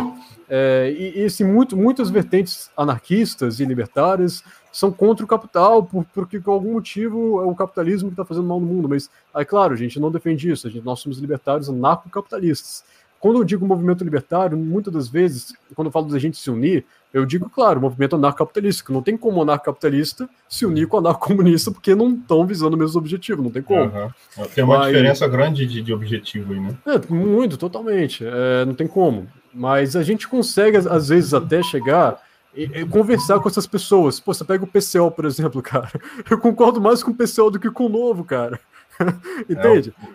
é, 0.47 0.93
e, 0.95 1.21
e 1.21 1.25
assim, 1.25 1.43
muito, 1.43 1.75
muitas 1.75 2.11
vertentes 2.11 2.69
anarquistas 2.77 3.59
e 3.59 3.65
libertárias 3.65 4.43
são 4.71 4.91
contra 4.91 5.25
o 5.25 5.27
capital, 5.27 5.83
por, 5.83 6.05
porque 6.13 6.39
por 6.39 6.51
algum 6.51 6.73
motivo 6.73 7.41
é 7.41 7.45
o 7.45 7.55
capitalismo 7.55 8.09
que 8.09 8.13
está 8.13 8.25
fazendo 8.25 8.45
mal 8.45 8.59
no 8.59 8.67
mundo, 8.67 8.87
mas, 8.87 9.09
é 9.35 9.43
claro, 9.43 9.73
a 9.73 9.77
gente 9.77 9.99
não 9.99 10.11
defende 10.11 10.51
isso, 10.51 10.67
a 10.67 10.69
gente, 10.69 10.85
nós 10.85 10.99
somos 10.99 11.17
libertários 11.17 11.69
anarcocapitalistas. 11.69 12.83
Quando 13.19 13.39
eu 13.39 13.43
digo 13.43 13.65
movimento 13.65 14.03
libertário, 14.03 14.57
muitas 14.57 14.93
das 14.93 15.09
vezes, 15.09 15.53
quando 15.75 15.87
eu 15.87 15.91
falo 15.91 16.07
da 16.07 16.19
gente 16.19 16.37
se 16.37 16.49
unir, 16.49 16.85
eu 17.13 17.25
digo, 17.25 17.49
claro, 17.49 17.81
movimento 17.81 18.15
anarcocapitalista, 18.15 18.85
que 18.85 18.93
não 18.93 19.01
tem 19.01 19.17
como 19.17 19.41
anarcocapitalista 19.41 20.29
se 20.47 20.65
unir 20.65 20.87
com 20.87 20.97
anarcocomunista, 20.97 21.71
porque 21.71 21.95
não 21.95 22.13
estão 22.13 22.45
visando 22.45 22.75
o 22.75 22.79
mesmo 22.79 22.99
objetivo, 22.99 23.41
não 23.41 23.49
tem 23.49 23.63
como. 23.63 23.91
Uhum. 23.91 24.45
Tem 24.53 24.63
uma 24.63 24.79
Mas, 24.79 24.87
diferença 24.87 25.27
grande 25.27 25.65
de, 25.65 25.81
de 25.81 25.93
objetivo 25.93 26.53
aí, 26.53 26.59
né? 26.59 26.77
É, 26.85 27.13
muito, 27.13 27.57
totalmente. 27.57 28.23
É, 28.25 28.63
não 28.63 28.75
tem 28.75 28.87
como. 28.87 29.27
Mas 29.53 29.95
a 29.95 30.03
gente 30.03 30.27
consegue, 30.27 30.77
às 30.77 31.09
vezes, 31.09 31.33
até 31.33 31.63
chegar 31.63 32.21
e, 32.55 32.63
e, 32.63 32.85
conversar 32.85 33.39
com 33.39 33.49
essas 33.49 33.65
pessoas. 33.65 34.19
Pô, 34.19 34.33
você 34.33 34.43
pega 34.43 34.63
o 34.63 34.67
PCO, 34.67 35.11
por 35.11 35.25
exemplo, 35.25 35.61
cara. 35.63 35.91
Eu 36.29 36.37
concordo 36.37 36.79
mais 36.79 37.01
com 37.01 37.11
o 37.11 37.15
PCO 37.15 37.51
do 37.51 37.59
que 37.59 37.71
com 37.71 37.85
o 37.85 37.89
novo, 37.89 38.23
cara. 38.23 38.59
Entende? 39.49 39.93
É, 39.97 40.07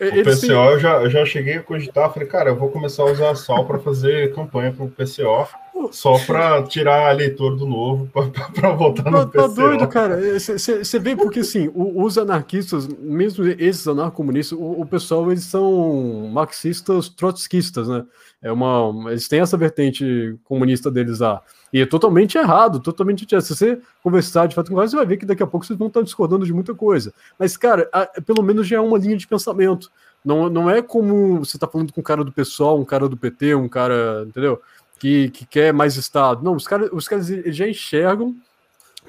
o 0.00 0.24
PCO 0.24 0.52
eu, 0.52 0.78
já, 0.78 1.02
eu 1.02 1.10
já 1.10 1.24
cheguei 1.24 1.54
a 1.54 1.62
cogitar, 1.62 2.12
falei, 2.12 2.28
cara, 2.28 2.50
eu 2.50 2.56
vou 2.56 2.70
começar 2.70 3.02
a 3.02 3.06
usar 3.06 3.30
a 3.30 3.34
SAL 3.34 3.64
para 3.64 3.78
fazer 3.78 4.34
campanha 4.34 4.72
para 4.72 4.84
o. 4.84 4.90
PCO, 4.90 5.48
só 5.92 6.18
para 6.26 6.62
tirar 6.64 7.08
a 7.08 7.12
leitura 7.12 7.56
do 7.56 7.66
novo, 7.66 8.08
para 8.54 8.72
voltar 8.72 9.10
no 9.10 9.26
tá, 9.26 9.26
PCO. 9.26 9.40
Tá 9.40 9.46
doido, 9.46 9.88
cara. 9.88 10.18
Você 10.38 10.98
vê 10.98 11.16
porque, 11.16 11.40
assim, 11.40 11.70
os 11.74 12.18
anarquistas, 12.18 12.86
mesmo 12.86 13.46
esses 13.46 13.86
anarcomunistas, 13.86 14.58
o, 14.58 14.80
o 14.80 14.86
pessoal, 14.86 15.30
eles 15.30 15.44
são 15.44 16.28
marxistas 16.32 17.08
trotskistas, 17.08 17.88
né? 17.88 18.04
É 18.40 18.52
uma, 18.52 19.10
eles 19.10 19.26
têm 19.26 19.40
essa 19.40 19.56
vertente 19.56 20.36
comunista 20.44 20.90
deles 20.90 21.20
lá. 21.20 21.42
E 21.72 21.80
é 21.80 21.86
totalmente 21.86 22.38
errado, 22.38 22.80
totalmente 22.80 23.26
errado. 23.30 23.44
Se 23.44 23.54
você 23.54 23.80
conversar 24.02 24.46
de 24.46 24.54
fato 24.54 24.70
com 24.70 24.76
você 24.76 24.94
vai 24.94 25.06
ver 25.06 25.16
que 25.16 25.26
daqui 25.26 25.42
a 25.42 25.46
pouco 25.46 25.66
vocês 25.66 25.78
vão 25.78 25.88
estar 25.88 26.02
discordando 26.02 26.46
de 26.46 26.52
muita 26.52 26.74
coisa. 26.74 27.12
Mas, 27.38 27.56
cara, 27.56 27.88
pelo 28.24 28.42
menos 28.42 28.66
já 28.66 28.76
é 28.76 28.80
uma 28.80 28.98
linha 28.98 29.16
de 29.16 29.26
pensamento. 29.26 29.90
Não, 30.24 30.48
não 30.48 30.68
é 30.68 30.82
como 30.82 31.38
você 31.38 31.56
está 31.56 31.66
falando 31.66 31.92
com 31.92 32.00
um 32.00 32.04
cara 32.04 32.24
do 32.24 32.32
PSOL, 32.32 32.80
um 32.80 32.84
cara 32.84 33.08
do 33.08 33.16
PT, 33.16 33.54
um 33.54 33.68
cara, 33.68 34.24
entendeu? 34.26 34.60
Que, 34.98 35.30
que 35.30 35.46
quer 35.46 35.72
mais 35.72 35.96
Estado. 35.96 36.42
Não, 36.42 36.54
os 36.54 36.66
caras, 36.66 36.90
os 36.92 37.06
caras 37.06 37.26
já 37.28 37.68
enxergam 37.68 38.34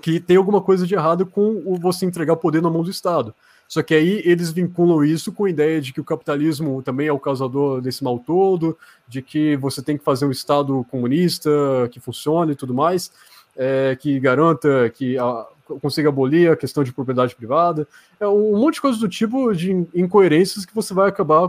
que 0.02 0.20
tem 0.20 0.38
alguma 0.38 0.62
coisa 0.62 0.86
de 0.86 0.94
errado 0.94 1.26
com 1.26 1.62
o 1.66 1.78
você 1.78 2.06
entregar 2.06 2.36
poder 2.36 2.62
na 2.62 2.70
mão 2.70 2.84
do 2.84 2.90
Estado. 2.90 3.34
Só 3.68 3.84
que 3.84 3.94
aí 3.94 4.24
eles 4.26 4.52
vinculam 4.52 5.04
isso 5.04 5.32
com 5.32 5.46
a 5.46 5.50
ideia 5.50 5.80
de 5.80 5.94
que 5.94 6.02
o 6.02 6.04
capitalismo 6.04 6.82
também 6.82 7.08
é 7.08 7.14
o 7.14 7.20
causador 7.20 7.82
desse 7.82 8.04
mal 8.04 8.18
todo, 8.18 8.76
de 9.08 9.22
que 9.22 9.56
você 9.58 9.82
tem 9.82 9.96
que 9.96 10.04
fazer 10.04 10.26
um 10.26 10.32
Estado 10.32 10.84
comunista 10.90 11.52
que 11.92 12.00
funcione 12.00 12.54
e 12.54 12.56
tudo 12.56 12.74
mais, 12.74 13.12
é, 13.56 13.96
que 13.96 14.20
garanta 14.20 14.90
que 14.90 15.20
a, 15.20 15.46
consiga 15.82 16.10
abolir 16.10 16.52
a 16.52 16.56
questão 16.56 16.84
de 16.84 16.92
propriedade 16.92 17.36
privada. 17.36 17.88
É 18.20 18.28
um 18.28 18.58
monte 18.58 18.76
de 18.76 18.82
coisas 18.82 19.00
do 19.00 19.08
tipo 19.08 19.54
de 19.54 19.72
incoerências 19.94 20.66
que 20.66 20.74
você 20.74 20.92
vai 20.92 21.10
acabar 21.10 21.48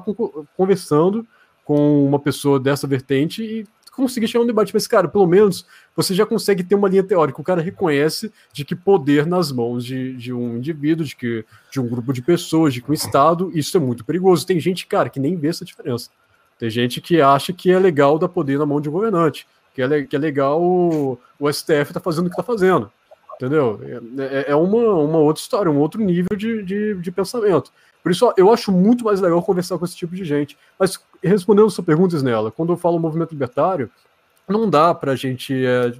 conversando 0.54 1.26
com 1.64 2.04
uma 2.04 2.18
pessoa 2.18 2.60
dessa 2.60 2.86
vertente 2.86 3.42
e 3.42 3.66
conseguir 3.90 4.28
chegar 4.28 4.40
a 4.40 4.44
um 4.44 4.46
debate, 4.46 4.72
mas, 4.72 4.86
cara, 4.86 5.08
pelo 5.08 5.26
menos 5.26 5.66
você 5.94 6.14
já 6.14 6.24
consegue 6.24 6.62
ter 6.62 6.74
uma 6.74 6.88
linha 6.88 7.02
teórica. 7.02 7.40
O 7.40 7.44
cara 7.44 7.60
reconhece 7.60 8.32
de 8.52 8.64
que 8.64 8.74
poder 8.74 9.26
nas 9.26 9.52
mãos 9.52 9.84
de, 9.84 10.16
de 10.16 10.32
um 10.32 10.56
indivíduo, 10.56 11.04
de 11.04 11.16
que 11.16 11.44
de 11.70 11.80
um 11.80 11.88
grupo 11.88 12.12
de 12.12 12.22
pessoas, 12.22 12.72
de 12.72 12.80
que 12.80 12.90
um 12.90 12.94
Estado, 12.94 13.50
isso 13.54 13.76
é 13.76 13.80
muito 13.80 14.04
perigoso. 14.04 14.46
Tem 14.46 14.58
gente, 14.60 14.86
cara, 14.86 15.08
que 15.08 15.20
nem 15.20 15.36
vê 15.36 15.48
essa 15.48 15.64
diferença. 15.64 16.10
Tem 16.58 16.68
gente 16.68 17.00
que 17.00 17.20
acha 17.20 17.52
que 17.52 17.70
é 17.70 17.78
legal 17.78 18.18
dar 18.18 18.28
poder 18.28 18.58
na 18.58 18.66
mão 18.66 18.80
de 18.80 18.88
um 18.88 18.92
governante, 18.92 19.46
que 19.74 19.80
é, 19.80 20.02
que 20.02 20.14
é 20.14 20.18
legal 20.18 20.62
o, 20.62 21.18
o 21.38 21.50
STF 21.50 21.92
tá 21.92 22.00
fazendo 22.00 22.26
o 22.26 22.30
que 22.30 22.36
tá 22.36 22.42
fazendo. 22.42 22.90
Entendeu? 23.40 23.80
É, 24.18 24.24
é, 24.24 24.50
é 24.50 24.54
uma, 24.54 24.94
uma 24.96 25.18
outra 25.18 25.40
história, 25.40 25.72
um 25.72 25.78
outro 25.78 25.98
nível 25.98 26.36
de, 26.36 26.62
de, 26.62 26.94
de 26.94 27.10
pensamento. 27.10 27.72
Por 28.02 28.12
isso, 28.12 28.30
eu 28.36 28.52
acho 28.52 28.70
muito 28.70 29.04
mais 29.04 29.18
legal 29.18 29.42
conversar 29.42 29.78
com 29.78 29.84
esse 29.86 29.96
tipo 29.96 30.14
de 30.14 30.26
gente. 30.26 30.58
Mas 30.78 31.00
respondendo 31.22 31.66
a 31.66 31.70
sua 31.70 31.82
pergunta, 31.82 32.20
nela, 32.22 32.50
quando 32.50 32.70
eu 32.70 32.76
falo 32.76 32.98
movimento 32.98 33.32
libertário, 33.32 33.90
não 34.46 34.68
dá 34.68 34.94
para 34.94 35.12
a 35.12 35.16
gente. 35.16 35.54
É, 35.54 35.92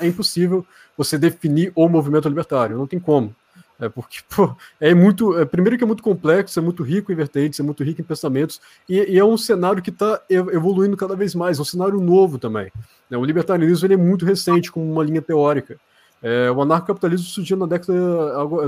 é, 0.00 0.06
impossível 0.08 0.66
você 0.96 1.16
definir 1.16 1.70
o 1.76 1.88
movimento 1.88 2.28
libertário, 2.28 2.76
não 2.76 2.86
tem 2.86 2.98
como. 2.98 3.34
É 3.80 3.88
porque, 3.88 4.18
pô, 4.28 4.56
é 4.80 4.92
muito. 4.92 5.38
É, 5.38 5.44
primeiro 5.44 5.78
que 5.78 5.84
é 5.84 5.86
muito 5.86 6.02
complexo, 6.02 6.58
é 6.58 6.62
muito 6.62 6.82
rico 6.82 7.12
em 7.12 7.14
vertentes, 7.14 7.60
é 7.60 7.62
muito 7.62 7.84
rico 7.84 8.00
em 8.00 8.04
pensamentos, 8.04 8.60
e, 8.88 8.96
e 9.12 9.18
é 9.18 9.24
um 9.24 9.38
cenário 9.38 9.80
que 9.80 9.90
está 9.90 10.20
evoluindo 10.28 10.96
cada 10.96 11.14
vez 11.14 11.32
mais, 11.32 11.58
é 11.58 11.62
um 11.62 11.64
cenário 11.64 12.00
novo 12.00 12.38
também. 12.38 12.72
Né? 13.08 13.16
O 13.16 13.24
libertarianismo 13.24 13.86
ele 13.86 13.94
é 13.94 13.96
muito 13.96 14.24
recente, 14.24 14.72
como 14.72 14.90
uma 14.90 15.04
linha 15.04 15.22
teórica. 15.22 15.78
É, 16.22 16.50
o 16.50 16.60
anarcocapitalismo 16.60 17.26
surgiu 17.26 17.56
na 17.56 17.66
década, 17.66 17.92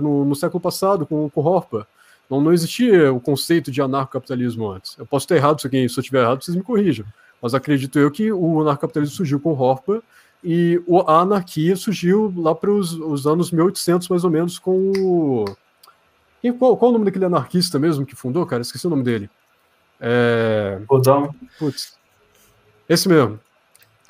no, 0.01 0.25
no 0.25 0.35
século 0.37 0.61
passado, 0.61 1.07
com, 1.07 1.29
com 1.29 1.41
Hopper. 1.41 1.85
Não, 2.29 2.41
não 2.41 2.53
existia 2.53 3.13
o 3.13 3.21
conceito 3.21 3.71
de 3.71 3.83
anarcocapitalismo 3.83 4.71
antes. 4.71 4.97
Eu 4.97 5.05
posso 5.05 5.25
estar 5.25 5.37
errado, 5.37 5.61
se, 5.61 5.67
alguém, 5.67 5.89
se 5.89 5.99
eu 5.99 6.01
estiver 6.01 6.23
errado, 6.23 6.43
vocês 6.45 6.57
me 6.57 6.63
corrijam. 6.63 7.05
Mas 7.43 7.55
acredito 7.55 7.99
eu 7.99 8.11
que 8.11 8.31
o 8.31 8.61
anarcocapitalismo 8.61 9.17
surgiu 9.17 9.41
com 9.41 9.53
Hopper 9.53 10.01
e 10.45 10.81
a 11.07 11.21
anarquia 11.21 11.77
surgiu 11.77 12.33
lá 12.37 12.55
para 12.55 12.71
os 12.71 13.27
anos 13.27 13.51
1800, 13.51 14.09
mais 14.09 14.25
ou 14.25 14.31
menos, 14.31 14.59
com 14.59 14.93
o. 14.97 15.45
Qual, 16.59 16.77
qual 16.77 16.91
o 16.91 16.93
nome 16.93 17.05
daquele 17.05 17.27
anarquista 17.27 17.79
mesmo 17.79 18.07
que 18.07 18.15
fundou, 18.15 18.47
cara? 18.47 18.63
Esqueci 18.63 18.87
o 18.87 18.91
nome 18.91 19.03
dele. 19.03 19.29
É... 20.01 20.81
Rodão. 20.89 21.35
Putz. 21.59 21.99
Esse 22.89 23.09
mesmo. 23.09 23.39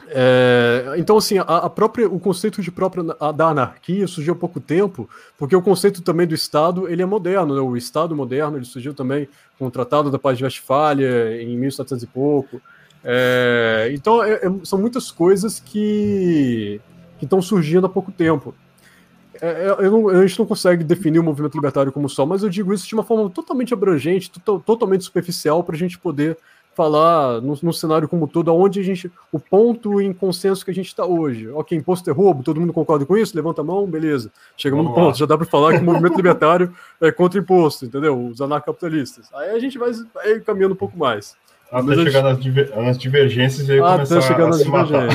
É, 0.08 0.94
então, 0.96 1.16
assim, 1.16 1.38
a, 1.38 1.42
a, 1.42 1.70
própria, 1.70 2.08
o 2.08 2.18
conceito 2.18 2.60
de 2.62 2.70
própria 2.70 3.02
da 3.02 3.48
anarquia 3.48 4.06
surgiu 4.06 4.34
há 4.34 4.36
pouco 4.36 4.60
tempo, 4.60 5.08
porque 5.38 5.54
o 5.54 5.62
conceito 5.62 6.02
também 6.02 6.26
do 6.26 6.34
Estado 6.34 6.88
ele 6.88 7.02
é 7.02 7.06
moderno, 7.06 7.54
né? 7.54 7.60
o 7.60 7.76
Estado 7.76 8.14
moderno 8.16 8.56
ele 8.56 8.64
surgiu 8.64 8.94
também 8.94 9.28
com 9.58 9.66
o 9.66 9.70
Tratado 9.70 10.10
da 10.10 10.18
Paz 10.18 10.38
de 10.38 10.44
Westfália 10.44 11.42
em 11.42 11.56
1700 11.56 12.02
e 12.02 12.06
pouco. 12.06 12.60
É, 13.04 13.90
então, 13.92 14.22
é, 14.22 14.34
é, 14.34 14.52
são 14.64 14.78
muitas 14.78 15.10
coisas 15.10 15.60
que 15.60 16.80
estão 17.20 17.40
surgindo 17.40 17.86
há 17.86 17.88
pouco 17.88 18.10
tempo. 18.10 18.54
É, 19.40 19.76
é, 19.78 19.90
não, 19.90 20.08
a 20.08 20.26
gente 20.26 20.38
não 20.38 20.46
consegue 20.46 20.84
definir 20.84 21.18
o 21.18 21.24
movimento 21.24 21.54
libertário 21.54 21.92
como 21.92 22.08
só, 22.08 22.26
mas 22.26 22.42
eu 22.42 22.50
digo 22.50 22.74
isso 22.74 22.86
de 22.86 22.94
uma 22.94 23.04
forma 23.04 23.30
totalmente 23.30 23.72
abrangente, 23.72 24.30
totalmente 24.40 25.04
superficial, 25.04 25.64
para 25.64 25.74
a 25.74 25.78
gente 25.78 25.98
poder 25.98 26.36
falar 26.80 27.42
no, 27.42 27.58
no, 27.62 27.72
cenário 27.74 28.08
como 28.08 28.26
todo, 28.26 28.50
aonde 28.50 28.80
a 28.80 28.82
gente. 28.82 29.12
o 29.30 29.38
ponto 29.38 30.00
em 30.00 30.14
consenso 30.14 30.64
que 30.64 30.70
a 30.70 30.74
gente 30.74 30.86
está 30.86 31.04
hoje. 31.04 31.46
Ok, 31.48 31.76
imposto 31.76 32.08
é 32.08 32.12
roubo, 32.12 32.42
todo 32.42 32.58
mundo 32.58 32.72
concorda 32.72 33.04
com 33.04 33.18
isso? 33.18 33.36
Levanta 33.36 33.60
a 33.60 33.64
mão, 33.64 33.86
beleza. 33.86 34.32
Chegamos 34.56 34.86
no 34.86 34.94
ponto, 34.94 35.18
já 35.18 35.26
dá 35.26 35.36
para 35.36 35.46
falar 35.46 35.74
que 35.74 35.80
o 35.80 35.84
movimento 35.84 36.16
libertário 36.16 36.72
é 36.98 37.12
contra 37.12 37.38
imposto, 37.38 37.84
entendeu? 37.84 38.18
Os 38.18 38.40
anarcapitalistas. 38.40 39.28
Aí 39.34 39.50
a 39.50 39.58
gente 39.58 39.76
vai, 39.76 39.92
vai 40.14 40.40
caminhando 40.40 40.72
um 40.72 40.76
pouco 40.76 40.98
mais. 40.98 41.36
Até 41.70 41.94
chegar 41.96 42.22
nas, 42.22 42.40
diver, 42.40 42.74
nas 42.74 42.96
divergências 42.96 43.68
e 43.68 43.72
aí 43.72 43.80
até 43.80 43.92
começar 43.92 44.20
chegar 44.22 44.44
a 44.44 44.48
nas 44.48 44.58
se 44.58 44.68
matar. 44.68 45.08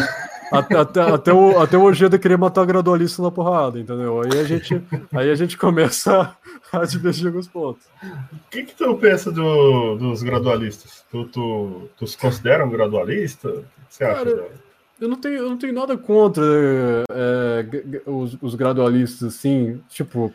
Até, 0.52 0.78
até, 0.78 1.02
até, 1.02 1.34
o, 1.34 1.60
até 1.60 1.78
o 1.78 1.84
Ojeda 1.84 2.20
querer 2.20 2.38
matar 2.38 2.66
gradualista 2.66 3.22
na 3.22 3.32
porrada, 3.32 3.80
entendeu? 3.80 4.22
Aí 4.22 4.40
a 4.40 4.44
gente, 4.44 4.82
aí 5.14 5.30
a 5.30 5.36
gente 5.36 5.58
começa 5.58 6.36
a, 6.72 6.80
a 6.80 6.86
divergir 6.86 7.28
alguns 7.28 7.48
pontos. 7.48 7.86
O 8.04 8.50
que, 8.50 8.64
que 8.64 8.76
tu 8.76 8.96
pensa 8.96 9.32
do, 9.32 9.96
dos 9.96 10.22
gradualistas? 10.24 11.04
Tu, 11.12 11.26
tu, 11.26 11.90
tu 11.98 12.08
se 12.08 12.18
considera 12.18 12.66
um 12.66 12.70
gradualista? 12.70 13.50
O 13.50 13.62
que 13.62 13.66
você 13.90 14.04
acha? 14.04 14.26
Cara, 14.26 14.48
eu 15.00 15.10
não 15.10 15.18
tenho, 15.18 15.36
eu 15.36 15.50
não 15.50 15.58
tenho 15.58 15.74
nada 15.74 15.98
contra 15.98 16.44
é, 17.10 17.66
os, 18.06 18.38
os 18.42 18.56
gradualistas, 18.56 19.36
assim, 19.36 19.82
tipo. 19.90 20.34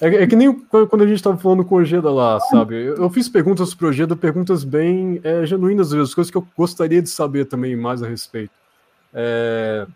É, 0.00 0.22
é, 0.22 0.26
que 0.26 0.34
nem 0.34 0.52
quando 0.52 1.02
a 1.02 1.06
gente 1.06 1.16
estava 1.16 1.36
falando 1.36 1.64
com 1.64 1.74
o 1.74 1.78
Ojeda 1.78 2.10
lá, 2.10 2.40
sabe? 2.40 2.74
Eu, 2.74 2.96
eu 2.96 3.10
fiz 3.10 3.28
perguntas 3.28 3.74
pro 3.74 3.88
Ojeda, 3.88 4.16
perguntas 4.16 4.64
bem 4.64 5.20
é, 5.22 5.44
genuínas, 5.44 5.88
às 5.88 5.92
vezes, 5.92 6.14
coisas 6.14 6.30
que 6.30 6.38
eu 6.38 6.46
gostaria 6.56 7.02
de 7.02 7.08
saber 7.08 7.44
também 7.44 7.76
mais 7.76 8.02
a 8.02 8.08
respeito. 8.08 8.59
É... 9.12 9.86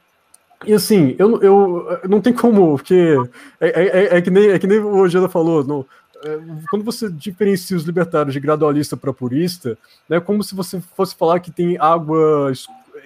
E 0.67 0.73
assim, 0.73 1.15
eu, 1.19 1.43
eu 1.43 2.01
não 2.09 2.21
tem 2.21 2.33
como, 2.33 2.77
porque 2.77 3.17
é, 3.61 3.69
é, 3.69 3.83
é, 3.83 4.17
é 4.17 4.23
que, 4.23 4.31
nem, 4.31 4.49
é 4.51 4.59
que 4.59 4.67
nem 4.67 4.79
o 4.79 4.97
Ojeda 4.97 5.29
falou, 5.29 5.63
no, 5.63 5.87
é, 6.25 6.39
quando 6.71 6.85
você 6.85 7.11
diferencia 7.11 7.77
os 7.77 7.85
libertários 7.85 8.33
de 8.33 8.41
gradualista 8.41 8.97
para 8.97 9.13
purista, 9.13 9.77
é 10.09 10.15
né, 10.15 10.21
como 10.21 10.43
se 10.43 10.55
você 10.55 10.81
fosse 10.97 11.15
falar 11.15 11.41
que 11.41 11.51
tem 11.51 11.77
água 11.79 12.51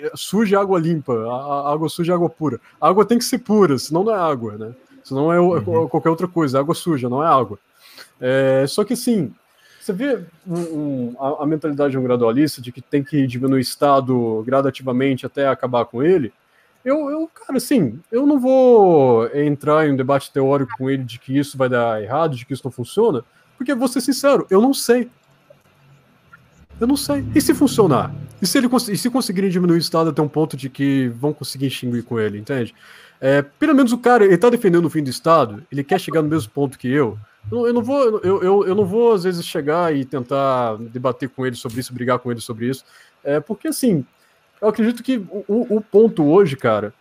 é, 0.00 0.12
suja 0.14 0.60
água 0.60 0.78
limpa, 0.78 1.12
a, 1.12 1.68
a 1.68 1.72
água 1.72 1.88
suja 1.88 2.14
água 2.14 2.30
pura. 2.30 2.60
A 2.80 2.88
água 2.88 3.04
tem 3.04 3.18
que 3.18 3.24
ser 3.24 3.38
pura, 3.38 3.76
senão 3.76 4.04
não 4.04 4.14
é 4.14 4.18
água, 4.18 4.56
né? 4.56 4.72
Senão 5.02 5.32
é 5.32 5.40
uhum. 5.40 5.88
qualquer 5.88 6.10
outra 6.10 6.28
coisa, 6.28 6.60
água 6.60 6.74
suja, 6.74 7.08
não 7.08 7.24
é 7.24 7.26
água. 7.26 7.58
É, 8.20 8.64
só 8.68 8.84
que 8.84 8.92
assim, 8.92 9.32
você 9.88 9.92
vê 9.92 10.18
um, 10.46 10.58
um, 10.58 11.16
a, 11.18 11.44
a, 11.44 11.46
mentalidade 11.46 11.92
de 11.92 11.98
um 11.98 12.02
gradualista 12.02 12.60
de 12.60 12.70
que 12.70 12.82
tem 12.82 13.02
que 13.02 13.26
diminuir 13.26 13.58
o 13.58 13.60
Estado 13.60 14.42
gradativamente 14.44 15.24
até 15.24 15.48
acabar 15.48 15.86
com 15.86 16.02
ele. 16.02 16.32
Eu, 16.84 17.10
eu, 17.10 17.28
cara, 17.28 17.56
assim, 17.56 17.98
eu 18.12 18.26
não 18.26 18.38
vou 18.38 19.26
entrar 19.34 19.86
em 19.86 19.92
um 19.92 19.96
debate 19.96 20.30
teórico 20.30 20.72
com 20.76 20.90
ele 20.90 21.04
de 21.04 21.18
que 21.18 21.36
isso 21.36 21.56
vai 21.56 21.68
dar 21.68 22.02
errado, 22.02 22.36
de 22.36 22.44
que 22.44 22.52
isso 22.52 22.62
não 22.64 22.70
funciona, 22.70 23.24
porque, 23.56 23.74
vou 23.74 23.88
ser 23.88 24.00
sincero, 24.00 24.46
eu 24.50 24.60
não 24.60 24.72
sei. 24.72 25.10
Eu 26.80 26.86
não 26.86 26.96
sei. 26.96 27.24
E 27.34 27.40
se 27.40 27.52
funcionar? 27.54 28.14
E 28.40 28.46
se, 28.46 28.56
ele, 28.56 28.68
e 28.90 28.96
se 28.96 29.10
conseguirem 29.10 29.50
diminuir 29.50 29.76
o 29.76 29.80
Estado 29.80 30.10
até 30.10 30.22
um 30.22 30.28
ponto 30.28 30.56
de 30.56 30.70
que 30.70 31.08
vão 31.08 31.32
conseguir 31.32 31.66
extinguir 31.66 32.04
com 32.04 32.20
ele, 32.20 32.38
entende? 32.38 32.74
É, 33.20 33.42
pelo 33.42 33.74
menos 33.74 33.92
o 33.92 33.98
cara, 33.98 34.24
ele 34.24 34.38
tá 34.38 34.48
defendendo 34.48 34.84
o 34.84 34.90
fim 34.90 35.02
do 35.02 35.10
Estado, 35.10 35.66
ele 35.72 35.82
quer 35.82 35.98
chegar 35.98 36.22
no 36.22 36.28
mesmo 36.28 36.52
ponto 36.52 36.78
que 36.78 36.88
eu, 36.88 37.18
eu 37.50 37.72
não 37.72 37.82
vou, 37.82 38.20
eu, 38.20 38.42
eu, 38.42 38.66
eu 38.66 38.74
não 38.74 38.84
vou 38.84 39.12
às 39.12 39.24
vezes 39.24 39.44
chegar 39.44 39.94
e 39.94 40.04
tentar 40.04 40.76
debater 40.76 41.28
com 41.28 41.46
ele 41.46 41.56
sobre 41.56 41.80
isso, 41.80 41.94
brigar 41.94 42.18
com 42.18 42.30
ele 42.30 42.40
sobre 42.40 42.68
isso, 42.68 42.84
é 43.24 43.40
porque 43.40 43.68
assim, 43.68 44.04
eu 44.60 44.68
acredito 44.68 45.02
que 45.02 45.18
o, 45.46 45.76
o 45.76 45.80
ponto 45.80 46.24
hoje, 46.24 46.56
cara, 46.56 46.92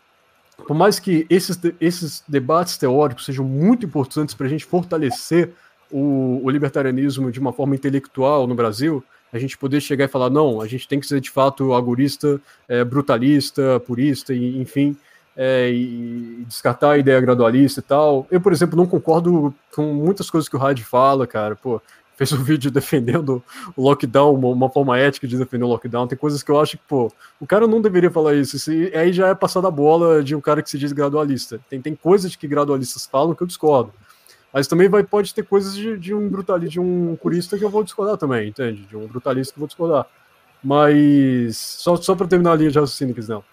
por 0.65 0.75
mais 0.75 0.99
que 0.99 1.25
esses, 1.29 1.59
esses 1.79 2.23
debates 2.27 2.77
teóricos 2.77 3.25
sejam 3.25 3.45
muito 3.45 3.85
importantes 3.85 4.33
para 4.33 4.47
a 4.47 4.49
gente 4.49 4.65
fortalecer 4.65 5.51
o, 5.91 6.41
o, 6.43 6.49
libertarianismo 6.49 7.31
de 7.31 7.39
uma 7.39 7.53
forma 7.53 7.75
intelectual 7.75 8.47
no 8.47 8.55
Brasil, 8.55 9.03
a 9.31 9.37
gente 9.37 9.57
poder 9.57 9.81
chegar 9.81 10.05
e 10.05 10.07
falar, 10.07 10.29
não, 10.29 10.61
a 10.61 10.67
gente 10.67 10.87
tem 10.87 10.99
que 10.99 11.07
ser 11.07 11.19
de 11.19 11.29
fato 11.29 11.73
agorista, 11.73 12.39
é, 12.67 12.83
brutalista, 12.83 13.79
purista, 13.81 14.33
e, 14.33 14.59
enfim, 14.59 14.97
é, 15.37 15.69
e 15.71 16.43
descartar 16.47 16.91
a 16.91 16.97
ideia 16.97 17.21
gradualista 17.21 17.79
e 17.79 17.83
tal. 17.83 18.25
Eu, 18.31 18.41
por 18.41 18.51
exemplo, 18.51 18.75
não 18.75 18.87
concordo 18.87 19.53
com 19.73 19.93
muitas 19.93 20.31
coisas 20.31 20.49
que 20.49 20.55
o 20.55 20.59
Rad 20.59 20.79
fala, 20.79 21.27
cara. 21.27 21.55
Pô, 21.55 21.79
fez 22.15 22.33
um 22.33 22.41
vídeo 22.43 22.71
defendendo 22.71 23.43
o 23.75 23.83
lockdown, 23.83 24.33
uma, 24.33 24.47
uma, 24.47 24.69
forma 24.69 24.97
ética 24.97 25.27
de 25.27 25.37
defender 25.37 25.63
o 25.63 25.67
lockdown. 25.67 26.07
Tem 26.07 26.17
coisas 26.17 26.41
que 26.41 26.49
eu 26.49 26.59
acho 26.59 26.77
que, 26.77 26.83
pô, 26.87 27.11
o 27.39 27.45
cara 27.45 27.67
não 27.67 27.79
deveria 27.79 28.09
falar 28.09 28.33
isso. 28.33 28.55
isso 28.55 28.71
aí 28.71 29.13
já 29.13 29.27
é 29.27 29.35
passar 29.35 29.61
da 29.61 29.69
bola 29.69 30.23
de 30.23 30.35
um 30.35 30.41
cara 30.41 30.63
que 30.63 30.69
se 30.71 30.79
diz 30.79 30.91
gradualista. 30.91 31.59
Tem, 31.69 31.79
tem 31.79 31.95
coisas 31.95 32.35
que 32.35 32.47
gradualistas 32.47 33.05
falam 33.05 33.35
que 33.35 33.43
eu 33.43 33.47
discordo. 33.47 33.93
Mas 34.51 34.67
também 34.67 34.89
vai, 34.89 35.03
pode 35.03 35.35
ter 35.35 35.43
coisas 35.43 35.75
de, 35.75 35.97
de 35.99 36.15
um 36.15 36.27
brutalista, 36.27 36.71
de 36.71 36.79
um 36.79 37.15
curista 37.17 37.59
que 37.59 37.63
eu 37.63 37.69
vou 37.69 37.83
discordar 37.83 38.17
também, 38.17 38.49
entende? 38.49 38.81
De 38.85 38.97
um 38.97 39.05
brutalista 39.05 39.53
que 39.53 39.59
eu 39.59 39.61
vou 39.61 39.67
discordar. 39.67 40.07
Mas, 40.63 41.57
só, 41.57 41.95
só 41.95 42.15
para 42.15 42.25
terminar 42.27 42.53
a 42.53 42.55
linha 42.55 42.71
de 42.71 42.79
raciocínio, 42.79 43.15
não. 43.27 43.43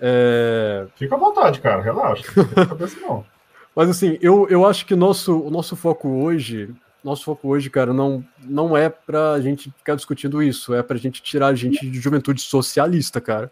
É... 0.00 0.86
Fica 0.96 1.14
à 1.14 1.18
vontade, 1.18 1.60
cara, 1.60 1.82
relaxa. 1.82 2.24
Não 2.36 2.66
cabeça, 2.66 3.00
não. 3.00 3.24
Mas 3.74 3.90
assim, 3.90 4.18
eu, 4.20 4.46
eu 4.48 4.64
acho 4.66 4.86
que 4.86 4.94
o 4.94 4.96
nosso, 4.96 5.40
o 5.40 5.50
nosso 5.50 5.74
foco 5.74 6.08
hoje, 6.08 6.72
nosso 7.02 7.24
foco 7.24 7.48
hoje, 7.48 7.68
cara, 7.68 7.92
não, 7.92 8.24
não 8.42 8.76
é 8.76 8.88
pra 8.88 9.40
gente 9.40 9.70
ficar 9.76 9.96
discutindo 9.96 10.42
isso, 10.42 10.74
é 10.74 10.82
pra 10.82 10.96
gente 10.96 11.20
tirar 11.22 11.48
a 11.48 11.54
gente 11.54 11.88
de 11.88 12.00
juventude 12.00 12.40
socialista, 12.40 13.20
cara. 13.20 13.50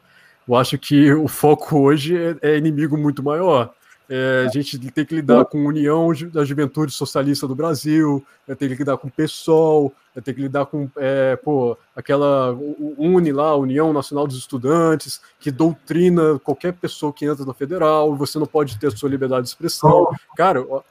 Eu 0.49 0.55
acho 0.55 0.78
que 0.78 1.12
o 1.12 1.28
foco 1.28 1.78
hoje 1.80 2.16
é, 2.16 2.36
é 2.53 2.57
inimigo 2.57 2.97
muito 2.97 3.22
maior. 3.22 3.72
É, 4.14 4.44
a 4.46 4.50
gente 4.50 4.78
tem 4.90 5.06
que 5.06 5.14
lidar 5.14 5.46
com 5.46 5.56
a 5.56 5.68
União 5.68 6.12
da 6.30 6.44
Juventude 6.44 6.92
Socialista 6.92 7.48
do 7.48 7.54
Brasil, 7.54 8.22
tem 8.58 8.68
que 8.68 8.74
lidar 8.74 8.98
com 8.98 9.08
o 9.08 9.10
PSOL, 9.10 9.90
tem 10.22 10.34
que 10.34 10.42
lidar 10.42 10.66
com 10.66 10.86
é, 10.98 11.34
pô, 11.36 11.78
aquela 11.96 12.54
UNE 12.98 13.32
lá, 13.32 13.56
União 13.56 13.90
Nacional 13.90 14.26
dos 14.26 14.36
Estudantes, 14.36 15.22
que 15.40 15.50
doutrina 15.50 16.38
qualquer 16.40 16.74
pessoa 16.74 17.10
que 17.10 17.24
entra 17.24 17.46
na 17.46 17.54
federal, 17.54 18.14
você 18.14 18.38
não 18.38 18.44
pode 18.44 18.78
ter 18.78 18.88
a 18.88 18.90
sua 18.90 19.08
liberdade 19.08 19.44
de 19.44 19.48
expressão. 19.48 20.14
Cara, 20.36 20.58
eu, 20.58 20.84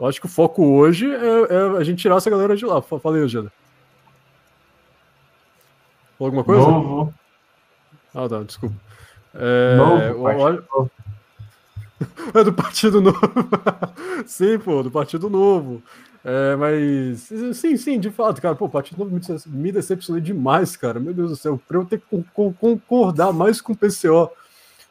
eu 0.00 0.06
acho 0.06 0.18
que 0.18 0.26
o 0.26 0.30
foco 0.30 0.64
hoje 0.64 1.14
é, 1.14 1.16
é, 1.16 1.78
a 1.78 1.84
gente 1.84 2.00
tirar 2.00 2.16
essa 2.16 2.30
galera 2.30 2.56
de 2.56 2.64
lá. 2.64 2.80
Falei, 2.80 3.20
Eugênio. 3.20 3.52
Falou 6.16 6.28
alguma 6.28 6.42
coisa? 6.42 6.62
Novo. 6.62 7.14
Ah, 8.14 8.26
tá, 8.26 8.42
desculpa. 8.42 8.76
É, 9.34 9.76
Novo, 9.76 10.22
olha, 10.22 10.64
É 12.34 12.44
do 12.44 12.52
Partido 12.52 13.00
Novo. 13.00 13.20
sim, 14.26 14.58
pô, 14.58 14.82
do 14.82 14.90
Partido 14.90 15.28
Novo. 15.28 15.82
É, 16.24 16.54
mas, 16.56 17.28
sim, 17.56 17.76
sim, 17.76 17.98
de 17.98 18.10
fato, 18.10 18.40
cara, 18.40 18.54
pô, 18.54 18.66
o 18.66 18.70
Partido 18.70 18.98
Novo 18.98 19.20
me 19.48 19.72
decepcionou 19.72 20.20
demais, 20.20 20.76
cara. 20.76 21.00
Meu 21.00 21.12
Deus 21.12 21.30
do 21.30 21.36
céu, 21.36 21.60
pra 21.66 21.78
eu 21.78 21.84
ter 21.84 22.00
que 22.00 22.24
concordar 22.60 23.32
mais 23.32 23.60
com 23.60 23.72
o 23.72 23.76
PCO 23.76 24.30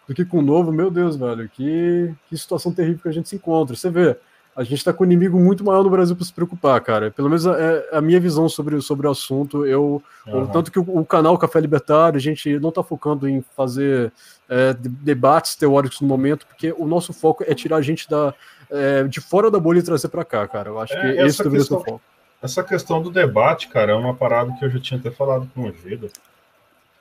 do 0.07 0.13
que 0.13 0.25
com 0.25 0.39
o 0.39 0.41
Novo, 0.41 0.71
meu 0.71 0.91
Deus, 0.91 1.15
velho, 1.15 1.47
que, 1.49 2.13
que 2.27 2.37
situação 2.37 2.73
terrível 2.73 3.01
que 3.01 3.09
a 3.09 3.13
gente 3.13 3.29
se 3.29 3.35
encontra. 3.35 3.75
Você 3.75 3.89
vê, 3.89 4.17
a 4.55 4.63
gente 4.63 4.79
está 4.79 4.91
com 4.91 5.03
um 5.03 5.07
inimigo 5.07 5.39
muito 5.39 5.63
maior 5.63 5.83
no 5.83 5.89
Brasil 5.89 6.15
para 6.15 6.25
se 6.25 6.33
preocupar, 6.33 6.79
cara. 6.81 7.09
Pelo 7.09 7.29
menos 7.29 7.45
é 7.45 7.87
a 7.91 8.01
minha 8.01 8.19
visão 8.19 8.49
sobre, 8.49 8.81
sobre 8.81 9.07
o 9.07 9.11
assunto. 9.11 9.65
Eu, 9.65 10.03
uhum. 10.27 10.47
Tanto 10.47 10.71
que 10.71 10.79
o, 10.79 10.85
o, 10.99 11.05
canal 11.05 11.37
Café 11.37 11.61
Libertário, 11.61 12.17
a 12.17 12.21
gente 12.21 12.59
não 12.59 12.69
está 12.69 12.83
focando 12.83 13.29
em 13.29 13.41
fazer 13.55 14.11
é, 14.49 14.73
debates 14.73 15.55
teóricos 15.55 16.01
no 16.01 16.07
momento, 16.07 16.45
porque 16.45 16.73
o 16.77 16.85
nosso 16.85 17.13
foco 17.13 17.45
é 17.47 17.55
tirar 17.55 17.77
a 17.77 17.81
gente 17.81 18.09
da, 18.09 18.33
é, 18.69 19.03
de 19.03 19.21
fora 19.21 19.49
da 19.49 19.59
bolha 19.59 19.79
e 19.79 19.83
trazer 19.83 20.09
para 20.09 20.25
cá, 20.25 20.45
cara. 20.47 20.69
Eu 20.69 20.79
acho 20.79 20.93
é, 20.93 21.01
que 21.01 21.21
esse 21.21 21.41
deveria 21.41 21.65
ser 21.65 21.73
o 21.73 21.79
foco. 21.79 22.01
Essa 22.41 22.63
questão 22.63 23.01
do 23.01 23.09
debate, 23.09 23.69
cara, 23.69 23.93
é 23.93 23.95
uma 23.95 24.15
parada 24.15 24.51
que 24.53 24.65
eu 24.65 24.69
já 24.69 24.79
tinha 24.79 24.99
até 24.99 25.11
falado 25.11 25.49
com 25.53 25.61
o 25.61 25.73
Gida. 25.73 26.07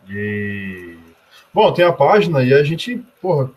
E. 0.08 0.98
Bom, 1.52 1.72
tem 1.72 1.84
a 1.84 1.92
página 1.92 2.44
e 2.44 2.54
a 2.54 2.62
gente, 2.62 3.02
porra, 3.20 3.50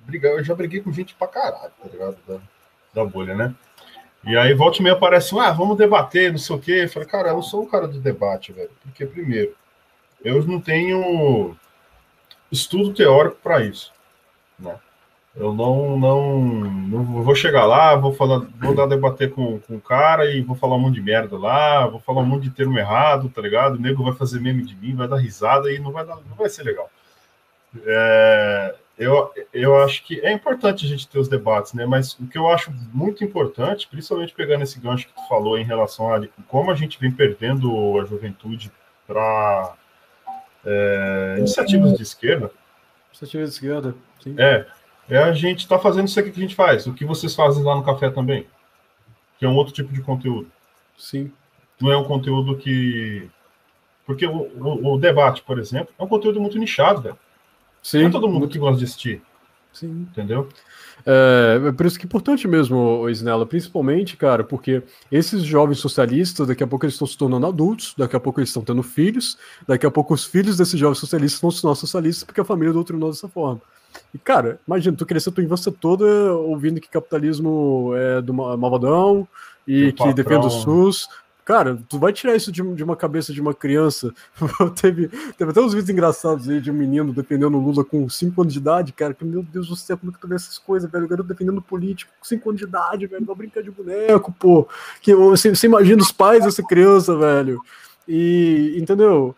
briga, 0.00 0.28
eu 0.28 0.44
já 0.44 0.54
briguei 0.54 0.80
com 0.80 0.92
gente 0.92 1.14
pra 1.14 1.26
caralho, 1.26 1.72
tá 1.82 1.88
ligado? 1.90 2.16
Da 2.94 3.04
bolha, 3.04 3.34
né? 3.34 3.54
E 4.26 4.36
aí, 4.36 4.54
volta 4.54 4.78
e 4.78 4.82
meia 4.82 4.94
aparece, 4.94 5.38
ah, 5.38 5.50
vamos 5.50 5.76
debater, 5.76 6.30
não 6.30 6.38
sei 6.38 6.56
o 6.56 6.58
quê. 6.58 6.84
Eu 6.84 6.88
falei, 6.88 7.08
cara, 7.08 7.28
eu 7.28 7.34
não 7.34 7.42
sou 7.42 7.62
um 7.62 7.66
cara 7.66 7.86
de 7.86 7.98
debate, 8.00 8.52
velho. 8.52 8.70
Porque, 8.82 9.04
primeiro, 9.04 9.54
eu 10.24 10.42
não 10.46 10.58
tenho 10.60 11.54
estudo 12.50 12.94
teórico 12.94 13.36
para 13.42 13.62
isso. 13.62 13.92
Né? 14.58 14.74
Eu 15.36 15.52
não, 15.52 15.98
não, 15.98 16.40
não 16.42 17.22
vou 17.22 17.34
chegar 17.34 17.66
lá, 17.66 17.96
vou 17.96 18.14
falar, 18.14 18.46
vou 18.58 18.74
dar 18.74 18.86
debater 18.86 19.30
com, 19.32 19.58
com 19.60 19.76
o 19.76 19.80
cara 19.80 20.30
e 20.30 20.40
vou 20.40 20.54
falar 20.54 20.76
um 20.76 20.80
monte 20.80 20.94
de 20.94 21.02
merda 21.02 21.36
lá, 21.36 21.86
vou 21.86 22.00
falar 22.00 22.20
um 22.20 22.26
monte 22.26 22.44
de 22.44 22.50
termo 22.50 22.78
errado, 22.78 23.28
tá 23.28 23.42
ligado? 23.42 23.74
O 23.74 23.80
nego 23.80 24.04
vai 24.04 24.14
fazer 24.14 24.40
meme 24.40 24.62
de 24.62 24.76
mim, 24.76 24.94
vai 24.94 25.08
dar 25.08 25.16
risada 25.16 25.72
e 25.72 25.78
não 25.80 25.90
vai, 25.90 26.06
dar, 26.06 26.16
não 26.16 26.36
vai 26.36 26.48
ser 26.48 26.62
legal. 26.62 26.88
É, 27.84 28.76
eu, 28.96 29.32
eu 29.52 29.76
acho 29.82 30.04
que 30.04 30.20
é 30.20 30.32
importante 30.32 30.86
a 30.86 30.88
gente 30.88 31.08
ter 31.08 31.18
os 31.18 31.28
debates, 31.28 31.72
né? 31.72 31.84
Mas 31.84 32.12
o 32.18 32.26
que 32.28 32.38
eu 32.38 32.48
acho 32.48 32.72
muito 32.92 33.24
importante, 33.24 33.88
principalmente 33.88 34.32
pegando 34.32 34.62
esse 34.62 34.78
gancho 34.78 35.08
que 35.08 35.14
tu 35.14 35.28
falou 35.28 35.58
em 35.58 35.64
relação 35.64 36.14
a 36.14 36.20
como 36.46 36.70
a 36.70 36.74
gente 36.74 36.98
vem 37.00 37.10
perdendo 37.10 37.98
a 38.00 38.04
juventude 38.04 38.70
para 39.06 39.74
é, 40.64 41.36
iniciativas 41.38 41.96
de 41.96 42.02
esquerda. 42.02 42.52
Iniciativas 43.10 43.50
de 43.50 43.54
esquerda, 43.56 43.94
sim. 44.22 44.36
É, 44.38 44.66
é 45.08 45.18
a 45.18 45.32
gente 45.32 45.60
está 45.60 45.78
fazendo 45.78 46.06
isso 46.06 46.20
aqui 46.20 46.30
que 46.30 46.38
a 46.38 46.42
gente 46.42 46.54
faz, 46.54 46.86
o 46.86 46.94
que 46.94 47.04
vocês 47.04 47.34
fazem 47.34 47.64
lá 47.64 47.74
no 47.74 47.84
café 47.84 48.10
também, 48.10 48.46
que 49.38 49.44
é 49.44 49.48
um 49.48 49.56
outro 49.56 49.74
tipo 49.74 49.92
de 49.92 50.02
conteúdo. 50.02 50.50
Sim. 50.96 51.32
Não 51.80 51.90
é 51.90 51.96
um 51.96 52.04
conteúdo 52.04 52.56
que. 52.56 53.28
Porque 54.06 54.26
o, 54.26 54.36
o, 54.36 54.94
o 54.94 54.98
debate, 54.98 55.42
por 55.42 55.58
exemplo, 55.58 55.92
é 55.98 56.04
um 56.04 56.08
conteúdo 56.08 56.40
muito 56.40 56.58
nichado, 56.58 57.02
velho. 57.02 57.18
Sim. 57.84 58.00
Não 58.00 58.08
é 58.08 58.10
todo 58.10 58.28
mundo 58.28 58.48
que 58.48 58.58
gosta 58.58 58.78
de 58.78 58.84
assistir. 58.84 59.22
Sim. 59.72 60.08
Entendeu? 60.10 60.48
É, 61.04 61.60
é 61.68 61.72
por 61.72 61.84
isso 61.84 61.98
que 61.98 62.06
é 62.06 62.08
importante 62.08 62.48
mesmo, 62.48 63.06
Isnella, 63.10 63.44
principalmente, 63.44 64.16
cara, 64.16 64.42
porque 64.42 64.82
esses 65.12 65.42
jovens 65.42 65.78
socialistas, 65.78 66.46
daqui 66.46 66.64
a 66.64 66.66
pouco 66.66 66.86
eles 66.86 66.94
estão 66.94 67.06
se 67.06 67.18
tornando 67.18 67.46
adultos, 67.46 67.94
daqui 67.98 68.16
a 68.16 68.20
pouco 68.20 68.40
eles 68.40 68.48
estão 68.48 68.62
tendo 68.62 68.82
filhos, 68.82 69.36
daqui 69.68 69.84
a 69.84 69.90
pouco 69.90 70.14
os 70.14 70.24
filhos 70.24 70.56
desses 70.56 70.80
jovens 70.80 70.98
socialistas 70.98 71.40
vão 71.42 71.50
se 71.50 71.60
tornar 71.60 71.74
socialistas 71.74 72.24
porque 72.24 72.40
a 72.40 72.44
família 72.44 72.72
doutrinou 72.72 73.10
dessa 73.10 73.28
forma. 73.28 73.60
E, 74.14 74.18
cara, 74.18 74.58
imagina, 74.66 74.96
tu 74.96 75.04
cresceu 75.04 75.30
tua 75.30 75.44
infância 75.44 75.70
toda 75.70 76.04
ouvindo 76.32 76.80
que 76.80 76.88
capitalismo 76.88 77.92
é 77.94 78.22
do 78.22 78.32
malvadão 78.32 79.28
e 79.68 79.92
que 79.92 80.12
defende 80.14 80.46
o 80.46 80.50
SUS, 80.50 81.08
Cara, 81.44 81.78
tu 81.88 81.98
vai 81.98 82.12
tirar 82.12 82.34
isso 82.34 82.50
de, 82.50 82.62
de 82.74 82.82
uma 82.82 82.96
cabeça 82.96 83.32
de 83.32 83.40
uma 83.40 83.52
criança. 83.52 84.12
teve, 84.80 85.08
teve 85.36 85.50
até 85.50 85.60
uns 85.60 85.74
vídeos 85.74 85.90
engraçados 85.90 86.48
aí 86.48 86.60
de 86.60 86.70
um 86.70 86.74
menino 86.74 87.12
defendendo 87.12 87.56
o 87.56 87.60
Lula 87.60 87.84
com 87.84 88.08
5 88.08 88.40
anos 88.40 88.52
de 88.52 88.58
idade, 88.58 88.92
cara. 88.92 89.12
Que, 89.12 89.24
meu 89.24 89.42
Deus 89.42 89.68
do 89.68 89.76
céu, 89.76 89.98
como 89.98 90.10
é 90.10 90.14
que 90.14 90.20
tu 90.20 90.26
vê 90.26 90.36
essas 90.36 90.58
coisas, 90.58 90.90
velho? 90.90 91.04
O 91.04 91.08
garoto 91.08 91.28
defendendo 91.28 91.60
político 91.60 92.10
com 92.18 92.24
5 92.24 92.48
anos 92.48 92.60
de 92.60 92.66
idade, 92.66 93.06
velho. 93.06 93.26
Vai 93.26 93.36
brincar 93.36 93.62
de 93.62 93.70
boneco, 93.70 94.32
pô. 94.38 94.66
Que, 95.02 95.14
você, 95.14 95.50
você 95.50 95.66
imagina 95.66 96.00
os 96.02 96.12
pais 96.12 96.44
dessa 96.44 96.62
criança, 96.62 97.14
velho. 97.16 97.60
E, 98.06 98.76
entendeu? 98.78 99.34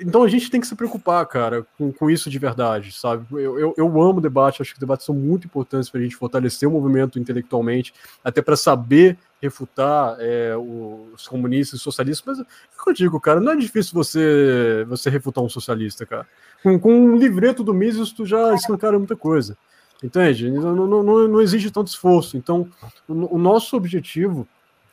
Então 0.00 0.22
a 0.22 0.28
gente 0.28 0.50
tem 0.50 0.60
que 0.60 0.66
se 0.66 0.74
preocupar, 0.74 1.24
cara, 1.26 1.66
com, 1.78 1.92
com 1.92 2.10
isso 2.10 2.28
de 2.28 2.38
verdade, 2.38 2.92
sabe? 2.92 3.24
Eu, 3.32 3.58
eu, 3.58 3.74
eu 3.76 4.02
amo 4.02 4.20
debate, 4.20 4.60
acho 4.60 4.74
que 4.74 4.80
debates 4.80 5.06
são 5.06 5.14
muito 5.14 5.46
importantes 5.46 5.88
para 5.88 6.00
a 6.00 6.02
gente 6.02 6.16
fortalecer 6.16 6.68
o 6.68 6.72
movimento 6.72 7.18
intelectualmente, 7.18 7.94
até 8.22 8.42
para 8.42 8.56
saber 8.56 9.16
refutar 9.42 10.16
é, 10.20 10.54
os 10.56 11.26
comunistas 11.26 11.80
e 11.80 11.82
socialistas. 11.82 12.24
Mas 12.24 12.40
é 12.40 12.44
que 12.84 12.90
eu 12.90 12.94
digo, 12.94 13.20
cara, 13.20 13.40
não 13.40 13.52
é 13.52 13.56
difícil 13.56 13.92
você, 13.92 14.86
você 14.88 15.10
refutar 15.10 15.42
um 15.42 15.48
socialista, 15.48 16.06
cara. 16.06 16.26
Com, 16.62 16.78
com 16.78 16.94
um 16.94 17.16
livreto 17.16 17.64
do 17.64 17.74
Mises, 17.74 18.12
tu 18.12 18.24
já 18.24 18.54
escancara 18.54 18.98
muita 18.98 19.16
coisa. 19.16 19.56
Entende? 20.02 20.50
Não, 20.50 20.74
não, 20.74 21.02
não, 21.02 21.28
não 21.28 21.40
exige 21.40 21.70
tanto 21.70 21.88
esforço. 21.88 22.36
Então, 22.36 22.68
o, 23.08 23.36
o 23.36 23.38
nosso 23.38 23.76
objetivo 23.76 24.46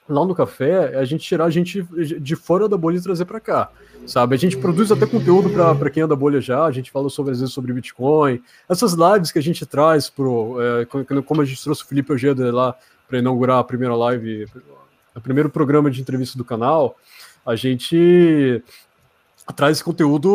lá 0.08 0.26
no 0.26 0.34
café 0.34 0.94
é 0.94 0.98
a 0.98 1.06
gente 1.06 1.24
tirar 1.24 1.46
a 1.46 1.50
gente 1.50 1.84
de 2.20 2.36
fora 2.36 2.68
da 2.68 2.76
bolha 2.76 2.98
e 2.98 3.02
trazer 3.02 3.26
para 3.26 3.40
cá, 3.40 3.70
sabe? 4.08 4.36
A 4.36 4.40
gente 4.40 4.58
produz 4.58 4.92
até 4.92 5.06
conteúdo 5.06 5.50
para 5.52 5.90
quem 5.92 6.02
é 6.02 6.08
da 6.08 6.16
bolha 6.16 6.42
já, 6.42 6.66
a 6.66 6.72
gente 6.72 6.90
fala 6.90 7.10
sobre, 7.10 7.34
às 7.34 7.40
vezes 7.40 7.54
sobre 7.54 7.72
Bitcoin, 7.72 8.42
essas 8.68 8.94
lives 8.94 9.32
que 9.32 9.38
a 9.38 9.44
gente 9.44 9.66
traz 9.68 10.10
pro, 10.10 10.58
é, 10.60 10.86
como 11.22 11.42
a 11.42 11.46
gente 11.46 11.64
trouxe 11.64 11.84
o 11.84 11.86
Felipe 11.86 12.12
Ojeda 12.12 12.52
lá 12.52 12.76
para 13.10 13.18
inaugurar 13.18 13.58
a 13.58 13.64
primeira 13.64 13.96
live, 13.96 14.46
o 15.16 15.20
primeiro 15.20 15.50
programa 15.50 15.90
de 15.90 16.00
entrevista 16.00 16.38
do 16.38 16.46
canal, 16.46 16.96
a 17.44 17.56
gente 17.56 18.64
traz 19.54 19.78
esse 19.78 19.84
conteúdo, 19.84 20.30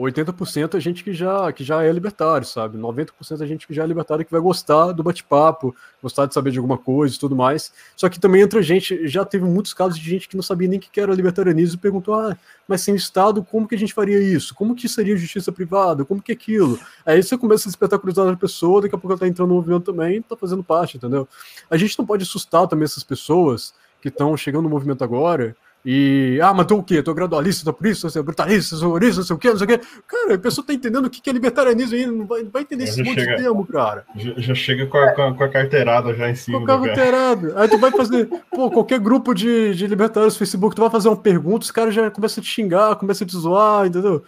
80% 0.00 0.74
a 0.74 0.80
gente 0.80 1.04
que 1.04 1.12
já, 1.12 1.52
que 1.52 1.62
já 1.62 1.84
é 1.84 1.92
libertário, 1.92 2.46
sabe? 2.46 2.76
90% 2.76 3.40
a 3.40 3.46
gente 3.46 3.66
que 3.66 3.72
já 3.72 3.84
é 3.84 3.86
libertário 3.86 4.24
que 4.24 4.30
vai 4.30 4.40
gostar 4.40 4.92
do 4.92 5.02
bate-papo, 5.02 5.74
gostar 6.02 6.26
de 6.26 6.34
saber 6.34 6.50
de 6.50 6.58
alguma 6.58 6.76
coisa 6.76 7.14
e 7.14 7.18
tudo 7.18 7.36
mais. 7.36 7.72
Só 7.94 8.08
que 8.08 8.18
também 8.18 8.42
entra 8.42 8.60
gente, 8.62 9.06
já 9.06 9.24
teve 9.24 9.44
muitos 9.44 9.72
casos 9.72 9.98
de 9.98 10.10
gente 10.10 10.28
que 10.28 10.36
não 10.36 10.42
sabia 10.42 10.68
nem 10.68 10.78
o 10.78 10.82
que 10.82 11.00
era 11.00 11.14
libertarianismo 11.14 11.76
e 11.76 11.80
perguntou: 11.80 12.14
ah, 12.14 12.36
mas 12.66 12.80
sem 12.80 12.94
Estado, 12.94 13.44
como 13.44 13.68
que 13.68 13.74
a 13.74 13.78
gente 13.78 13.94
faria 13.94 14.18
isso? 14.18 14.54
Como 14.54 14.74
que 14.74 14.88
seria 14.88 15.16
justiça 15.16 15.52
privada? 15.52 16.04
Como 16.04 16.20
que 16.20 16.32
é 16.32 16.34
aquilo? 16.34 16.78
Aí 17.04 17.22
você 17.22 17.38
começa 17.38 17.68
a 17.68 17.70
despertar 17.70 17.96
a 17.96 18.00
curiosidade 18.00 18.32
da 18.32 18.36
pessoa, 18.36 18.82
daqui 18.82 18.94
a 18.94 18.98
pouco 18.98 19.12
ela 19.12 19.20
tá 19.20 19.28
entrando 19.28 19.50
no 19.50 19.54
movimento 19.54 19.92
também, 19.92 20.20
tá 20.20 20.36
fazendo 20.36 20.64
parte, 20.64 20.96
entendeu? 20.96 21.28
A 21.70 21.76
gente 21.76 21.96
não 21.98 22.04
pode 22.04 22.24
assustar 22.24 22.66
também 22.66 22.84
essas 22.84 23.04
pessoas 23.04 23.72
que 24.02 24.08
estão 24.08 24.36
chegando 24.36 24.64
no 24.64 24.70
movimento 24.70 25.04
agora 25.04 25.56
e, 25.88 26.40
ah, 26.42 26.52
mas 26.52 26.66
tu 26.66 26.78
o 26.78 26.82
quê? 26.82 27.00
Tu 27.00 27.12
é 27.12 27.14
gradualista, 27.14 27.72
tu 27.72 27.86
é 27.86 27.88
isso, 27.90 28.10
você 28.10 28.18
é 28.18 28.22
brutalista, 28.22 28.74
você 28.74 28.84
é 28.84 28.88
não 28.88 29.22
sei 29.22 29.36
o 29.36 29.38
quê, 29.38 29.50
não 29.50 29.56
sei 29.56 29.66
o 29.66 29.68
quê. 29.68 29.80
Cara, 30.04 30.34
a 30.34 30.38
pessoa 30.38 30.66
tá 30.66 30.74
entendendo 30.74 31.06
o 31.06 31.10
que 31.10 31.30
é 31.30 31.32
libertarianismo 31.32 31.94
ainda, 31.94 32.10
não 32.10 32.26
vai, 32.26 32.42
vai 32.42 32.62
entender 32.62 32.82
esse 32.82 33.00
monte 33.04 33.20
chega, 33.20 33.36
de 33.36 33.42
termo, 33.44 33.64
cara. 33.64 34.04
Já, 34.16 34.32
já 34.36 34.54
chega 34.56 34.86
com 34.88 34.98
a, 34.98 35.12
com, 35.12 35.22
a, 35.22 35.34
com 35.34 35.44
a, 35.44 35.48
carteirada 35.48 36.12
já 36.12 36.28
em 36.28 36.34
cima. 36.34 36.58
Com 36.58 36.72
a 36.72 36.80
carteirada. 36.80 37.52
Aí 37.54 37.68
tu 37.68 37.78
vai 37.78 37.92
fazer, 37.92 38.28
pô, 38.50 38.68
qualquer 38.68 38.98
grupo 38.98 39.32
de, 39.32 39.76
de 39.76 39.86
libertários 39.86 40.34
no 40.34 40.38
Facebook, 40.40 40.74
tu 40.74 40.82
vai 40.82 40.90
fazer 40.90 41.08
uma 41.08 41.16
pergunta, 41.16 41.64
os 41.64 41.70
caras 41.70 41.94
já 41.94 42.10
começam 42.10 42.42
a 42.42 42.44
te 42.44 42.50
xingar, 42.50 42.96
começam 42.96 43.24
a 43.24 43.28
te 43.28 43.36
zoar, 43.36 43.86
entendeu? 43.86 44.24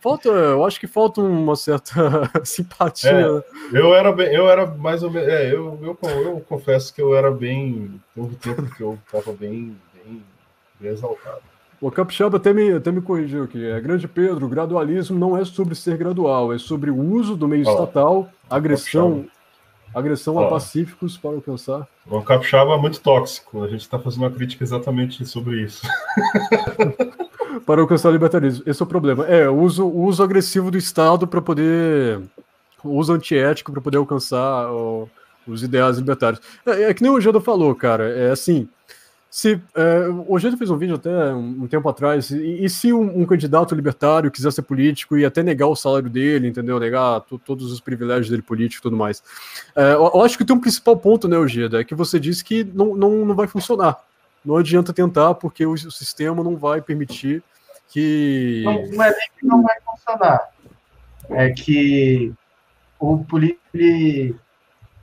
Falta, 0.00 0.30
eu 0.30 0.64
acho 0.64 0.80
que 0.80 0.86
falta 0.86 1.20
uma 1.20 1.56
certa 1.56 1.92
simpatia. 2.42 3.10
É, 3.10 3.78
eu 3.78 3.94
era 3.94 4.10
bem, 4.10 4.34
eu 4.34 4.48
era 4.48 4.64
mais 4.64 5.02
ou 5.02 5.10
menos, 5.10 5.28
é, 5.28 5.52
eu, 5.52 5.78
eu, 5.82 5.98
eu 6.02 6.40
confesso 6.48 6.94
que 6.94 7.02
eu 7.02 7.14
era 7.14 7.30
bem, 7.30 8.00
teve 8.14 8.34
tempo 8.36 8.74
que 8.74 8.82
eu 8.82 8.98
tava 9.12 9.34
bem 9.34 9.76
exaltado. 10.88 11.40
O 11.80 11.90
Capixaba 11.90 12.36
até 12.36 12.52
me, 12.52 12.72
até 12.72 12.92
me 12.92 13.00
corrigiu 13.00 13.44
aqui. 13.44 13.64
É 13.64 13.80
grande 13.80 14.06
Pedro, 14.06 14.46
gradualismo 14.48 15.18
não 15.18 15.36
é 15.36 15.44
sobre 15.44 15.74
ser 15.74 15.96
gradual, 15.96 16.52
é 16.52 16.58
sobre 16.58 16.90
o 16.90 16.96
uso 16.96 17.34
do 17.34 17.48
meio 17.48 17.62
estatal, 17.62 18.28
agressão, 18.50 19.24
agressão 19.94 20.38
a 20.38 20.48
pacíficos 20.48 21.16
para 21.16 21.30
alcançar. 21.30 21.88
O 22.06 22.20
Capixaba 22.20 22.74
é 22.74 22.76
muito 22.76 23.00
tóxico. 23.00 23.62
A 23.62 23.68
gente 23.68 23.80
está 23.80 23.98
fazendo 23.98 24.24
uma 24.24 24.30
crítica 24.30 24.62
exatamente 24.62 25.24
sobre 25.24 25.62
isso. 25.62 25.80
para 27.64 27.80
alcançar 27.80 28.10
o 28.10 28.12
libertarismo. 28.12 28.62
Esse 28.66 28.82
é 28.82 28.84
o 28.84 28.88
problema. 28.88 29.26
É, 29.26 29.48
o 29.48 29.58
uso, 29.58 29.86
o 29.86 30.04
uso 30.04 30.22
agressivo 30.22 30.70
do 30.70 30.76
Estado 30.76 31.26
para 31.26 31.40
poder. 31.40 32.20
O 32.84 32.90
uso 32.90 33.12
antiético 33.12 33.72
para 33.72 33.80
poder 33.80 33.98
alcançar 33.98 34.70
ó, 34.70 35.06
os 35.46 35.62
ideais 35.62 35.96
libertários. 35.96 36.42
É, 36.66 36.84
é, 36.84 36.94
que 36.94 37.02
nem 37.02 37.10
o 37.10 37.20
Jada 37.20 37.40
falou, 37.40 37.74
cara. 37.74 38.08
É 38.08 38.30
assim 38.30 38.68
se 39.30 39.62
é, 39.76 40.08
o 40.26 40.36
Jeito 40.40 40.56
fez 40.56 40.70
um 40.70 40.76
vídeo 40.76 40.96
até 40.96 41.32
um 41.32 41.68
tempo 41.68 41.88
atrás, 41.88 42.32
e, 42.32 42.64
e 42.64 42.68
se 42.68 42.92
um, 42.92 43.20
um, 43.20 43.24
candidato 43.24 43.76
libertário 43.76 44.28
quiser 44.28 44.50
ser 44.50 44.62
político 44.62 45.16
e 45.16 45.24
até 45.24 45.40
negar 45.40 45.68
o 45.68 45.76
salário 45.76 46.10
dele, 46.10 46.48
entendeu? 46.48 46.80
Negar 46.80 47.20
todos 47.44 47.70
os 47.70 47.80
privilégios 47.80 48.28
dele 48.28 48.42
político 48.42 48.82
e 48.82 48.90
tudo 48.90 48.96
mais. 48.96 49.22
É, 49.76 49.92
eu, 49.92 50.10
eu, 50.12 50.22
acho 50.22 50.36
que 50.36 50.44
tem 50.44 50.56
um 50.56 50.60
principal 50.60 50.96
ponto, 50.96 51.28
né, 51.28 51.38
Ojeda, 51.38 51.80
é 51.80 51.84
que 51.84 51.94
você 51.94 52.18
disse 52.18 52.42
que 52.42 52.64
não, 52.64 52.96
não, 52.96 53.24
não 53.24 53.34
vai 53.36 53.46
funcionar. 53.46 53.98
Não 54.44 54.56
adianta 54.56 54.92
tentar, 54.92 55.34
porque 55.34 55.64
o, 55.64 55.74
o 55.74 55.92
sistema 55.92 56.42
não 56.42 56.56
vai 56.56 56.82
permitir 56.82 57.40
que. 57.88 58.62
Não, 58.64 58.86
não 58.88 59.04
é 59.04 59.10
nem 59.10 59.28
que 59.38 59.46
não 59.46 59.62
vai 59.62 59.76
funcionar. 59.84 60.48
É 61.28 61.50
que 61.50 62.32
o 62.98 63.24
político 63.24 63.60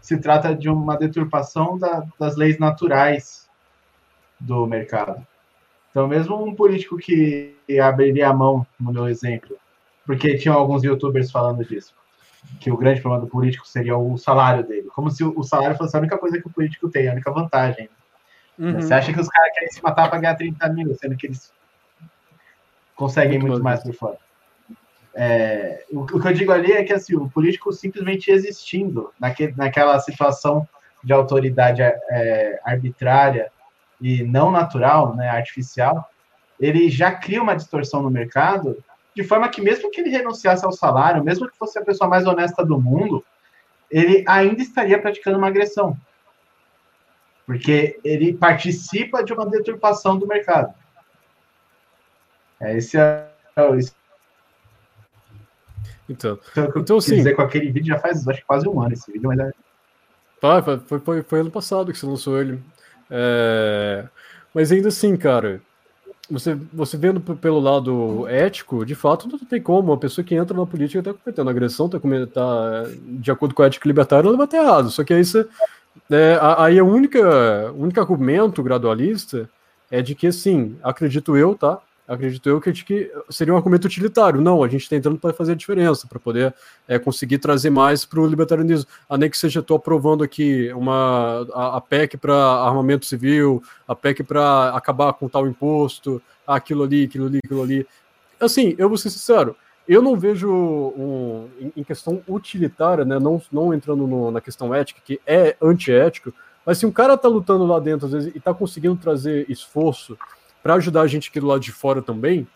se 0.02 0.18
trata 0.18 0.54
de 0.54 0.68
uma 0.68 0.98
deturpação 0.98 1.78
da, 1.78 2.04
das 2.20 2.36
leis 2.36 2.60
naturais 2.60 3.47
do 4.39 4.65
mercado. 4.65 5.26
Então, 5.89 6.07
mesmo 6.07 6.43
um 6.43 6.53
político 6.53 6.97
que 6.97 7.55
abriria 7.81 8.30
a 8.30 8.34
mão, 8.34 8.65
no 8.80 8.91
meu 8.91 9.07
exemplo, 9.07 9.57
porque 10.05 10.38
tinham 10.38 10.55
alguns 10.55 10.84
youtubers 10.84 11.31
falando 11.31 11.65
disso, 11.65 11.93
que 12.59 12.72
o 12.72 12.77
grande 12.77 13.01
problema 13.01 13.26
do 13.26 13.30
político 13.30 13.68
seria 13.68 13.97
o 13.97 14.18
salário 14.18 14.64
dele, 14.64 14.89
como 14.93 15.09
se 15.09 15.23
o 15.23 15.43
salário 15.43 15.76
fosse 15.77 15.95
a 15.95 15.99
única 15.99 16.18
coisa 16.18 16.39
que 16.39 16.47
o 16.47 16.51
político 16.51 16.89
tem, 16.89 17.09
a 17.09 17.14
única 17.14 17.31
vantagem. 17.31 17.89
Uhum. 18.57 18.80
Você 18.80 18.93
acha 18.93 19.11
que 19.11 19.19
os 19.19 19.27
caras 19.27 19.53
querem 19.53 19.69
se 19.69 19.84
matar 19.84 20.09
para 20.09 20.19
ganhar 20.19 20.35
30 20.35 20.69
mil, 20.69 20.95
sendo 20.95 21.15
que 21.15 21.27
eles 21.27 21.51
conseguem 22.95 23.39
muito, 23.39 23.51
muito 23.53 23.64
mais 23.64 23.84
por 23.84 23.93
fora. 23.93 24.18
É, 25.14 25.84
o, 25.91 26.01
o, 26.01 26.22
que 26.22 26.27
eu 26.27 26.34
digo 26.34 26.51
ali 26.51 26.73
é 26.73 26.84
que 26.84 26.93
assim, 26.93 27.15
o 27.15 27.27
político 27.27 27.73
simplesmente 27.73 28.30
existindo 28.30 29.11
naque, 29.19 29.51
naquela 29.57 29.99
situação 29.99 30.68
de 31.03 31.11
autoridade 31.11 31.81
é, 31.81 32.59
arbitrária 32.64 33.51
e 33.99 34.24
não 34.24 34.52
natural, 34.52 35.15
né, 35.15 35.30
artificial, 35.30 36.10
ele 36.60 36.90
já 36.90 37.11
cria 37.11 37.41
uma 37.41 37.56
distorção 37.56 38.02
no 38.02 38.10
mercado, 38.10 38.84
de 39.15 39.24
forma 39.24 39.49
que 39.49 39.61
mesmo 39.61 39.90
que 39.90 40.02
ele 40.02 40.10
renunciasse 40.10 40.64
ao 40.65 40.72
salário, 40.72 41.24
mesmo 41.24 41.49
que 41.49 41.57
fosse 41.57 41.78
a 41.80 41.84
pessoa 41.84 42.10
mais 42.10 42.26
honesta 42.26 42.64
do 42.64 42.80
mundo, 42.80 43.24
ele 43.90 44.24
ainda 44.28 44.61
estaria 44.61 44.99
praticando 45.02 45.38
uma 45.38 45.48
agressão. 45.48 45.98
Porque 47.45 47.99
ele 48.03 48.34
participa 48.34 49.24
de 49.24 49.34
uma 49.34 49.45
deturpação 49.45 50.18
do 50.18 50.28
mercado. 50.28 50.74
É, 52.60 52.76
esse 52.78 52.98
é, 52.98 53.28
esse 53.78 53.94
Então, 56.10 56.32
é 56.56 56.61
o 56.61 56.72
que 56.72 56.78
eu 56.78 56.82
Então, 56.82 56.98
quis 56.98 57.06
assim- 57.06 57.15
dizer 57.18 57.36
com 57.36 57.41
aquele 57.41 57.72
vídeo, 57.72 57.88
já 57.88 57.99
faz 57.99 58.28
acho 58.28 58.45
quase 58.45 58.68
um 58.68 58.82
ano 58.82 58.94
esse 58.94 59.11
vídeo, 59.11 59.28
mas 59.28 59.40
é, 59.40 59.52
foi, 60.61 60.80
foi, 60.80 60.99
foi, 60.99 61.22
foi 61.24 61.40
ano 61.40 61.52
passado 61.52 61.91
que 61.91 61.98
você 61.98 62.06
lançou 62.06 62.40
ele. 62.40 62.61
É, 63.09 64.05
Mas 64.53 64.71
ainda 64.71 64.89
assim, 64.89 65.15
cara, 65.17 65.61
você, 66.29 66.55
você 66.73 66.97
vendo 66.97 67.21
pelo 67.21 67.59
lado 67.59 68.27
ético, 68.27 68.85
de 68.85 68.95
fato, 68.95 69.27
não 69.29 69.39
tem 69.39 69.61
como. 69.61 69.91
Uma 69.91 69.97
pessoa 69.97 70.25
que 70.25 70.35
entra 70.35 70.57
na 70.57 70.65
política 70.65 71.03
tá 71.03 71.13
cometendo 71.13 71.49
agressão, 71.49 71.89
tá, 71.89 71.99
come- 71.99 72.27
tá 72.27 72.84
de 73.19 73.31
acordo 73.31 73.55
com 73.55 73.63
a 73.63 73.67
ética 73.67 73.88
libertária, 73.88 74.27
ela 74.27 74.38
vai 74.38 74.45
estar 74.45 74.57
errado. 74.59 74.89
Só 74.91 75.03
que 75.03 75.13
aí 75.13 75.23
você. 75.25 75.47
é, 76.11 76.39
aí 76.57 76.79
a 76.79 76.84
única, 76.84 77.71
o 77.73 77.84
único 77.84 77.99
argumento 77.99 78.63
gradualista 78.63 79.49
é 79.91 80.01
de 80.01 80.15
que, 80.15 80.27
assim, 80.27 80.77
acredito 80.84 81.38
eu, 81.38 81.55
tá? 81.55 81.79
Acredito 82.07 82.47
eu 82.47 82.61
que, 82.61 82.71
que 82.71 83.11
seria 83.29 83.53
um 83.53 83.57
argumento 83.57 83.85
utilitário. 83.85 84.39
Não, 84.39 84.63
a 84.63 84.67
gente 84.69 84.84
está 84.84 84.95
entrando 84.95 85.17
para 85.19 85.34
fazer 85.34 85.51
a 85.51 85.55
diferença, 85.55 86.07
para 86.07 86.17
poder 86.17 86.55
é, 86.88 86.97
conseguir 86.97 87.38
trazer 87.39 87.69
mais 87.69 88.05
para 88.05 88.21
o 88.21 88.27
libertarianismo. 88.27 88.89
A 89.09 89.17
nem 89.17 89.29
que 89.29 89.38
seja, 89.38 89.59
estou 89.59 89.75
aprovando 89.75 90.23
aqui 90.23 90.71
uma, 90.73 91.45
a, 91.53 91.77
a 91.77 91.81
PEC 91.81 92.15
para 92.15 92.34
armamento 92.34 93.05
civil, 93.05 93.61
a 93.85 93.93
PEC 93.93 94.23
para 94.23 94.69
acabar 94.69 95.11
com 95.13 95.27
tal 95.27 95.45
imposto, 95.47 96.21
aquilo 96.45 96.84
ali, 96.84 97.03
aquilo 97.03 97.27
ali, 97.27 97.39
aquilo 97.43 97.61
ali. 97.61 97.85
Assim, 98.39 98.73
eu 98.77 98.88
vou 98.88 98.97
ser 98.97 99.09
sincero, 99.09 99.53
eu 99.88 100.01
não 100.01 100.15
vejo 100.15 100.49
um, 100.49 101.49
em, 101.75 101.84
questão 101.84 102.21
utilitária, 102.27 103.03
né, 103.03 103.19
não, 103.19 103.41
não 103.51 103.73
entrando 103.73 104.05
no- 104.05 104.31
na 104.31 104.39
questão 104.41 104.73
ética, 104.73 105.01
que 105.03 105.19
é 105.25 105.55
antiético, 105.61 106.34
mas 106.65 106.77
se 106.77 106.85
um 106.85 106.91
cara 106.91 107.17
tá 107.17 107.27
lutando 107.27 107.65
lá 107.65 107.79
dentro, 107.79 108.05
às 108.05 108.11
vezes, 108.11 108.35
e 108.35 108.39
tá 108.39 108.53
conseguindo 108.53 108.97
trazer 108.97 109.49
esforço 109.49 110.17
para 110.63 110.75
ajudar 110.75 111.01
a 111.01 111.07
gente 111.07 111.29
aqui 111.29 111.39
do 111.39 111.47
lado 111.47 111.59
de 111.61 111.71
fora 111.71 112.01
também, 112.01 112.47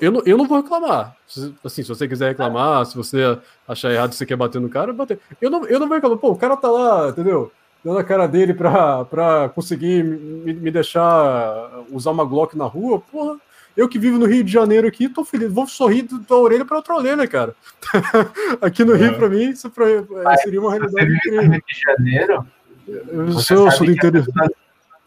eu 0.00 0.12
não, 0.12 0.22
eu 0.24 0.36
não 0.38 0.46
vou 0.46 0.60
reclamar. 0.60 1.16
Se- 1.26 1.52
Assim, 1.64 1.82
se 1.82 1.88
você 1.88 2.06
quiser 2.06 2.28
reclamar, 2.28 2.86
se 2.86 2.96
você 2.96 3.36
achar 3.66 3.90
errado, 3.92 4.12
se 4.12 4.18
você 4.18 4.26
quer 4.26 4.36
bater 4.36 4.60
no 4.60 4.68
cara, 4.68 4.92
bater. 4.92 5.18
Eu 5.40 5.50
não, 5.50 5.64
eu 5.66 5.80
não 5.80 5.88
vou 5.88 5.96
reclamar. 5.96 6.18
Pô, 6.18 6.30
o 6.30 6.36
cara 6.36 6.56
tá 6.56 6.70
lá, 6.70 7.08
entendeu? 7.08 7.50
Dando 7.84 7.98
a 7.98 8.04
cara 8.04 8.28
dele 8.28 8.54
pra, 8.54 9.04
pra 9.06 9.48
conseguir 9.48 10.04
me, 10.04 10.52
me 10.52 10.70
deixar 10.70 11.70
usar 11.90 12.10
uma 12.10 12.24
Glock 12.24 12.56
na 12.56 12.66
rua, 12.66 13.00
porra. 13.00 13.36
Eu 13.76 13.88
que 13.88 13.98
vivo 13.98 14.18
no 14.18 14.26
Rio 14.26 14.44
de 14.44 14.52
Janeiro 14.52 14.86
aqui, 14.86 15.08
tô 15.08 15.24
feliz. 15.24 15.50
Vou 15.52 15.66
sorrir 15.66 16.02
da 16.02 16.36
orelha 16.36 16.64
pra 16.64 16.76
outra 16.76 16.94
orelha, 16.94 17.26
cara. 17.26 17.54
aqui 18.60 18.84
no 18.84 18.94
Rio, 18.94 19.12
É. 19.12 19.14
pra 19.14 19.28
mim, 19.28 19.48
isso 19.50 19.70
pra- 19.70 19.88
é, 19.88 20.36
seria 20.42 20.60
uma 20.60 20.70
realidade 20.72 21.12
incrível. 21.16 21.40
Rio 21.50 21.62
de 21.66 21.80
Janeiro, 21.80 22.46
Eu 22.86 23.32
sou, 23.40 23.66
eu 23.66 23.70
sou 23.72 23.86
do 23.86 23.94
que 23.94 24.06
as 24.06 24.12
interior. 24.12 24.52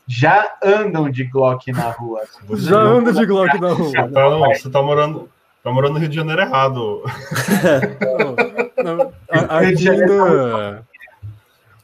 Já 0.08 0.52
andam 0.64 1.10
de 1.10 1.24
Glock 1.26 1.72
na 1.72 1.90
rua. 1.92 2.22
Você 2.48 2.70
Já 2.70 2.78
anda 2.80 3.12
de 3.14 3.26
Glock 3.26 3.60
na 3.60 3.70
rua. 3.74 3.88
Você 3.90 3.94
tá, 4.10 4.30
não, 4.30 4.40
você 4.54 4.70
tá 4.70 4.82
morando, 4.82 5.30
tá 5.64 5.72
morando 5.72 5.94
no 5.94 6.00
Rio 6.00 6.10
de 6.10 6.16
Janeiro 6.16 6.42
errado. 6.42 7.02
Não, 8.84 8.96
não, 8.98 9.14
a- 9.30 9.60
aqui 9.60 9.90
ainda. 9.90 10.86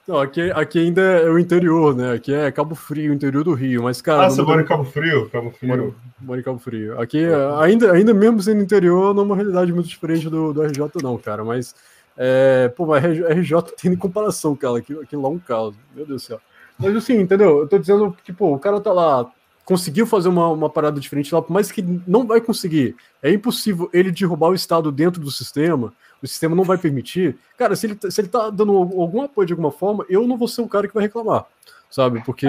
Não, 0.08 0.18
aqui, 0.20 0.50
aqui 0.52 0.80
ainda 0.80 1.02
é 1.02 1.30
o 1.30 1.38
interior, 1.38 1.96
né? 1.96 2.14
Aqui 2.14 2.34
é 2.34 2.52
Cabo 2.52 2.74
Frio, 2.74 3.14
interior 3.14 3.44
do 3.44 3.54
Rio. 3.54 3.84
Mas, 3.84 4.02
cara. 4.02 4.26
Ah, 4.26 4.30
você 4.30 4.42
mora 4.42 4.62
em 4.62 4.66
Cabo 4.66 4.84
Frio? 4.84 5.30
Cabo 5.30 5.52
Frio. 5.52 5.70
moro, 5.70 5.96
moro 6.20 6.40
em 6.40 6.44
Cabo 6.44 6.58
Frio. 6.58 7.00
Aqui, 7.00 7.26
ainda, 7.62 7.92
ainda 7.92 8.12
mesmo 8.12 8.42
sendo 8.42 8.62
interior, 8.64 9.14
não 9.14 9.22
é 9.22 9.26
uma 9.28 9.36
realidade 9.36 9.72
muito 9.72 9.88
diferente 9.88 10.28
do, 10.28 10.52
do 10.52 10.64
RJ, 10.64 10.90
não, 11.04 11.16
cara. 11.16 11.44
Mas, 11.46 11.76
é, 12.18 12.70
pô, 12.76 12.88
mas 12.88 13.04
RJ, 13.06 13.24
RJ 13.34 13.62
tem 13.80 13.96
comparação, 13.96 14.56
cara. 14.56 14.80
Aquilo, 14.80 15.02
aquilo 15.02 15.22
lá 15.22 15.30
é 15.30 15.32
um 15.32 15.38
caos. 15.38 15.76
Meu 15.96 16.08
Deus 16.08 16.24
do 16.24 16.26
céu. 16.28 16.42
Mas, 16.80 16.96
assim, 16.96 17.20
entendeu? 17.20 17.60
Eu 17.60 17.68
tô 17.68 17.78
dizendo 17.78 18.16
que, 18.24 18.32
pô, 18.32 18.54
o 18.56 18.60
cara 18.60 18.80
tá 18.80 18.94
lá, 18.94 19.30
conseguiu 19.66 20.08
fazer 20.08 20.30
uma, 20.30 20.48
uma 20.48 20.70
parada 20.70 21.00
diferente 21.00 21.34
lá, 21.34 21.42
por 21.42 21.52
mais 21.52 21.72
que 21.72 21.82
não 22.08 22.26
vai 22.26 22.40
conseguir. 22.42 22.96
É 23.22 23.32
impossível 23.32 23.90
ele 23.94 24.12
derrubar 24.12 24.50
o 24.50 24.56
Estado 24.56 24.92
dentro 24.92 25.22
do 25.22 25.30
sistema. 25.30 25.94
O 26.22 26.28
sistema 26.28 26.56
não 26.56 26.64
vai 26.64 26.78
permitir. 26.78 27.38
Cara, 27.58 27.76
se 27.76 27.86
ele, 27.86 27.96
tá- 27.96 28.10
se 28.10 28.20
ele 28.22 28.28
tá 28.28 28.50
dando 28.50 28.76
algum 28.76 29.22
apoio 29.22 29.46
de 29.46 29.54
alguma 29.54 29.72
forma, 29.72 30.06
eu 30.10 30.28
não 30.28 30.38
vou 30.38 30.48
ser 30.48 30.62
o 30.62 30.68
cara 30.68 30.88
que 30.88 30.94
vai 30.94 31.04
reclamar. 31.04 31.46
Sabe? 31.90 32.24
Porque 32.24 32.46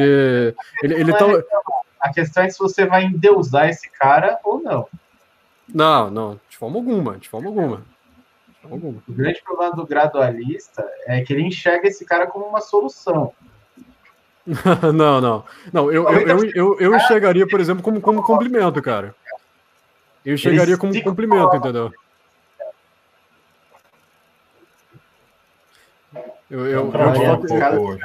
ele, 0.82 0.94
ele 0.94 1.12
tá. 1.12 1.26
A 2.00 2.12
questão 2.12 2.44
é 2.44 2.48
se 2.50 2.58
você 2.58 2.86
vai 2.86 3.04
endeusar 3.04 3.68
esse 3.68 3.90
cara 3.90 4.38
ou 4.44 4.62
não. 4.62 4.86
Não, 5.72 6.10
não, 6.10 6.40
de 6.48 6.56
forma 6.56 6.76
alguma, 6.76 7.16
de 7.18 7.28
forma 7.28 7.48
alguma. 7.48 7.76
De 8.48 8.54
forma 8.60 8.76
alguma. 8.76 9.02
O 9.06 9.12
grande 9.12 9.42
problema 9.42 9.74
do 9.76 9.86
gradualista 9.86 10.84
é 11.06 11.20
que 11.20 11.32
ele 11.32 11.42
enxerga 11.42 11.86
esse 11.88 12.04
cara 12.04 12.26
como 12.26 12.46
uma 12.46 12.60
solução. 12.60 13.32
não, 14.94 15.20
não. 15.20 15.44
Não, 15.72 15.92
eu, 15.92 16.08
eu, 16.08 16.28
eu, 16.28 16.50
eu, 16.54 16.80
eu 16.80 16.96
enxergaria, 16.96 17.46
por 17.46 17.60
exemplo, 17.60 17.82
como, 17.82 18.00
como 18.00 18.22
complemento, 18.22 18.80
cara. 18.82 19.14
Eu 20.24 20.34
enxergaria 20.34 20.76
como 20.76 20.92
se 20.92 21.02
complemento, 21.02 21.56
entendeu? 21.56 21.92
Eu, 26.50 26.66
eu, 26.66 26.90
Travou 26.90 27.96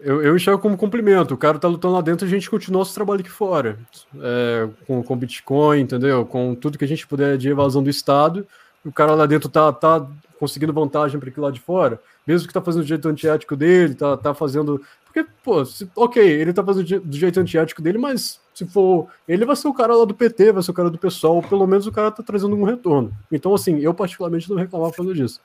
eu, 0.00 0.16
um 0.16 0.22
eu, 0.22 0.36
enxergo 0.36 0.60
como 0.60 0.76
complemento. 0.76 1.34
O 1.34 1.38
cara 1.38 1.58
tá 1.58 1.68
lutando 1.68 1.94
lá 1.94 2.00
dentro, 2.00 2.26
a 2.26 2.28
gente 2.28 2.50
continua 2.50 2.80
nosso 2.80 2.94
trabalho 2.94 3.20
aqui 3.20 3.30
fora. 3.30 3.78
É, 4.20 4.68
com, 4.86 5.02
com 5.02 5.16
Bitcoin, 5.16 5.80
entendeu? 5.80 6.26
Com 6.26 6.54
tudo 6.54 6.76
que 6.76 6.84
a 6.84 6.88
gente 6.88 7.06
puder 7.06 7.38
de 7.38 7.48
evasão 7.48 7.82
do 7.82 7.90
Estado. 7.90 8.46
O 8.84 8.90
cara 8.90 9.14
lá 9.14 9.26
dentro 9.26 9.48
tá, 9.48 9.72
tá 9.72 10.04
conseguindo 10.38 10.72
vantagem 10.72 11.20
para 11.20 11.28
aquilo 11.28 11.46
lá 11.46 11.52
de 11.52 11.60
fora. 11.60 12.00
Mesmo 12.26 12.48
que 12.48 12.54
tá 12.54 12.60
fazendo 12.62 12.82
do 12.82 12.88
jeito 12.88 13.08
antiético 13.08 13.54
dele, 13.54 13.94
tá, 13.94 14.16
tá 14.16 14.34
fazendo. 14.34 14.82
Porque, 15.12 15.26
pô, 15.42 15.64
se- 15.64 15.90
ok, 15.96 16.22
ele 16.22 16.52
tá 16.52 16.62
fazendo 16.62 17.00
do 17.00 17.16
jeito 17.16 17.40
antiético 17.40 17.82
dele, 17.82 17.98
mas 17.98 18.40
se 18.54 18.64
for. 18.66 19.08
Ele 19.26 19.44
vai 19.44 19.56
ser 19.56 19.66
o 19.66 19.74
cara 19.74 19.94
lá 19.96 20.04
do 20.04 20.14
PT, 20.14 20.52
vai 20.52 20.62
ser 20.62 20.70
o 20.70 20.74
cara 20.74 20.88
do 20.88 20.98
PSOL, 20.98 21.42
pelo 21.42 21.66
menos 21.66 21.86
o 21.86 21.92
cara 21.92 22.10
tá 22.12 22.22
trazendo 22.22 22.54
um 22.54 22.62
retorno. 22.64 23.12
Então, 23.32 23.52
assim, 23.54 23.78
eu 23.80 23.92
particularmente 23.92 24.48
não 24.48 24.56
reclamava 24.56 24.92
falando 24.92 25.14
disso. 25.14 25.40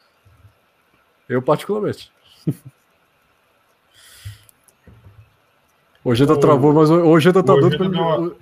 Eu 1.28 1.42
particularmente. 1.42 2.12
Hoje 6.04 6.28
tá 6.28 6.36
travou, 6.38 6.72
mas 6.74 6.90
hoje 6.92 7.34
tá, 7.34 7.42
tá 7.42 7.54
doido 7.54 7.78
pra 7.78 7.90
me. 7.90 7.96
deu 7.96 8.04
uma- 8.04 8.18
Deu 8.18 8.26
uma 8.28 8.36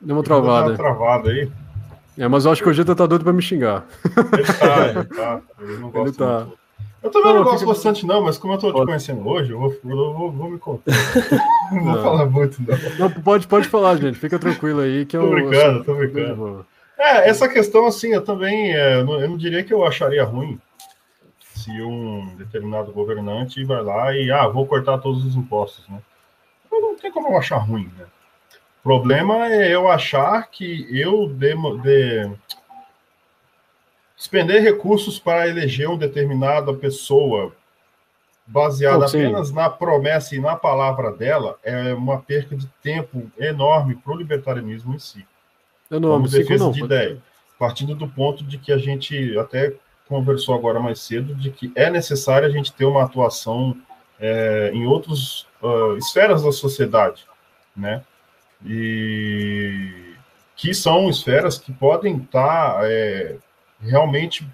Deu 0.00 0.16
uma 0.16 0.22
travada. 0.22 0.74
travada 0.76 1.28
aí. 1.30 1.52
É, 2.16 2.26
mas 2.26 2.46
eu 2.46 2.52
acho 2.52 2.62
que 2.62 2.68
o 2.68 2.70
Ojeda 2.70 2.94
tá 2.96 3.04
doido 3.06 3.22
pra 3.22 3.32
me 3.34 3.42
xingar. 3.42 3.84
Ele 4.32 4.44
tá, 4.58 4.88
ele 4.88 5.04
tá. 5.04 5.40
Ele 5.60 5.76
não 5.78 5.90
gosta 5.90 6.08
Ele 6.08 6.16
tá. 6.16 6.44
muito. 6.46 6.59
Eu 7.02 7.10
também 7.10 7.28
Não, 7.32 7.36
não 7.38 7.44
gosto 7.44 7.60
fica- 7.60 7.72
bastante, 7.72 8.04
não, 8.06 8.20
mas 8.22 8.36
como 8.36 8.54
eu 8.54 8.58
tô 8.58 8.72
te 8.72 8.84
conhecendo 8.84 9.26
hoje, 9.26 9.52
eu 9.52 9.58
vou, 9.58 9.70
eu 9.84 10.12
vou, 10.14 10.30
vou 10.30 10.50
me 10.50 10.58
contar. 10.58 10.92
não 11.72 11.84
vou 11.84 11.94
Não. 11.94 12.02
falar 12.02 12.26
muito, 12.26 12.60
não. 12.62 12.76
Não, 12.98 13.10
pode, 13.22 13.46
pode 13.46 13.68
falar, 13.68 13.96
gente. 13.96 14.18
Fica 14.18 14.38
tranquilo 14.38 14.80
aí 14.80 15.06
que 15.06 15.16
eu. 15.16 15.22
Tô 15.22 15.30
brincando, 15.30 15.54
eu 15.56 15.74
sou- 15.76 15.84
tô 15.84 15.94
brincando. 15.94 16.66
É, 16.98 17.28
essa 17.30 17.48
questão, 17.48 17.86
assim, 17.86 18.12
eu 18.12 18.22
também. 18.22 18.74
é, 18.74 18.96
eu, 19.00 19.06
não, 19.06 19.20
eu 19.20 19.28
não 19.30 19.36
diria 19.38 19.64
que 19.64 19.72
eu 19.72 19.84
acharia 19.84 20.22
ruim 20.24 20.60
se 21.54 21.70
um 21.82 22.34
determinado 22.36 22.92
governante 22.92 23.64
vai 23.64 23.82
lá 23.82 24.14
e, 24.16 24.30
ah, 24.30 24.46
vou 24.48 24.66
cortar 24.66 24.98
todos 24.98 25.24
os 25.24 25.36
impostos, 25.36 25.86
né? 25.88 25.98
Não, 26.70 26.94
tem 26.96 27.10
como 27.10 27.28
eu 27.28 27.36
achar 27.38 27.56
ruim, 27.58 27.90
né? 27.98 28.04
O 28.80 28.82
problema 28.82 29.46
é 29.46 29.74
eu 29.74 29.90
achar 29.90 30.48
que 30.50 30.86
eu 30.90 31.28
demo, 31.28 31.78
de, 31.78 32.30
despender 34.20 34.62
recursos 34.62 35.18
para 35.18 35.48
eleger 35.48 35.88
uma 35.88 35.96
determinada 35.96 36.74
pessoa 36.74 37.52
baseada 38.46 39.06
Oh, 39.06 39.08
apenas 39.08 39.50
na 39.50 39.70
promessa 39.70 40.36
e 40.36 40.38
na 40.38 40.56
palavra 40.56 41.10
dela 41.10 41.58
é 41.62 41.94
uma 41.94 42.20
perca 42.20 42.54
de 42.54 42.66
tempo 42.82 43.30
enorme 43.38 43.94
para 43.94 44.12
o 44.12 44.16
libertarianismo 44.16 44.94
em 44.94 44.98
si 44.98 45.26
Eu 45.90 45.98
não 45.98 46.10
como 46.10 46.28
defesa 46.28 46.64
não. 46.64 46.70
de 46.70 46.84
ideia, 46.84 47.16
partindo 47.58 47.94
do 47.94 48.06
ponto 48.06 48.44
de 48.44 48.58
que 48.58 48.70
a 48.70 48.76
gente 48.76 49.38
até 49.38 49.72
conversou 50.06 50.54
agora 50.54 50.78
mais 50.78 51.00
cedo, 51.00 51.34
de 51.34 51.50
que 51.50 51.72
é 51.74 51.88
necessário 51.88 52.46
a 52.46 52.50
gente 52.50 52.74
ter 52.74 52.84
uma 52.84 53.04
atuação 53.04 53.74
é, 54.18 54.70
em 54.74 54.84
outras 54.86 55.46
esferas 55.96 56.42
da 56.42 56.52
sociedade, 56.52 57.24
né? 57.74 58.02
E 58.66 60.14
que 60.56 60.74
são 60.74 61.08
esferas 61.08 61.56
que 61.56 61.72
podem 61.72 62.18
estar 62.18 62.80
é, 62.84 63.36
realmente 63.80 64.46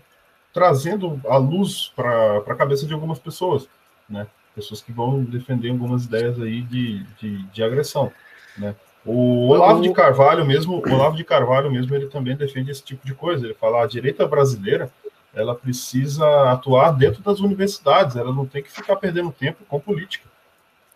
trazendo 0.53 1.21
a 1.29 1.37
luz 1.37 1.93
para 1.95 2.39
a 2.39 2.55
cabeça 2.55 2.87
de 2.87 2.95
algumas 2.95 3.19
pessoas, 3.19 3.69
né? 4.09 4.27
Pessoas 4.55 4.81
que 4.81 4.91
vão 4.91 5.23
defender 5.23 5.71
algumas 5.71 6.07
ideias 6.07 6.41
aí 6.41 6.63
de, 6.63 7.03
de, 7.21 7.43
de 7.43 7.63
agressão, 7.63 8.11
né? 8.57 8.75
O 9.05 9.51
Olavo 9.51 9.83
de 9.83 9.93
Carvalho 9.93 10.45
mesmo, 10.45 10.83
o 10.85 10.93
Olavo 10.93 11.17
de 11.17 11.23
Carvalho 11.23 11.71
mesmo, 11.71 11.95
ele 11.95 12.07
também 12.07 12.35
defende 12.35 12.73
esse 12.73 12.83
tipo 12.83 13.07
de 13.07 13.15
coisa. 13.15 13.47
Ele 13.47 13.55
fala 13.55 13.85
a 13.85 13.87
direita 13.87 14.27
brasileira, 14.27 14.91
ela 15.33 15.55
precisa 15.55 16.51
atuar 16.51 16.91
dentro 16.91 17.23
das 17.23 17.39
universidades, 17.39 18.17
ela 18.17 18.33
não 18.33 18.47
tem 18.47 18.63
que 18.63 18.73
ficar 18.73 18.97
perdendo 18.97 19.31
tempo 19.31 19.65
com 19.69 19.79
política. 19.79 20.29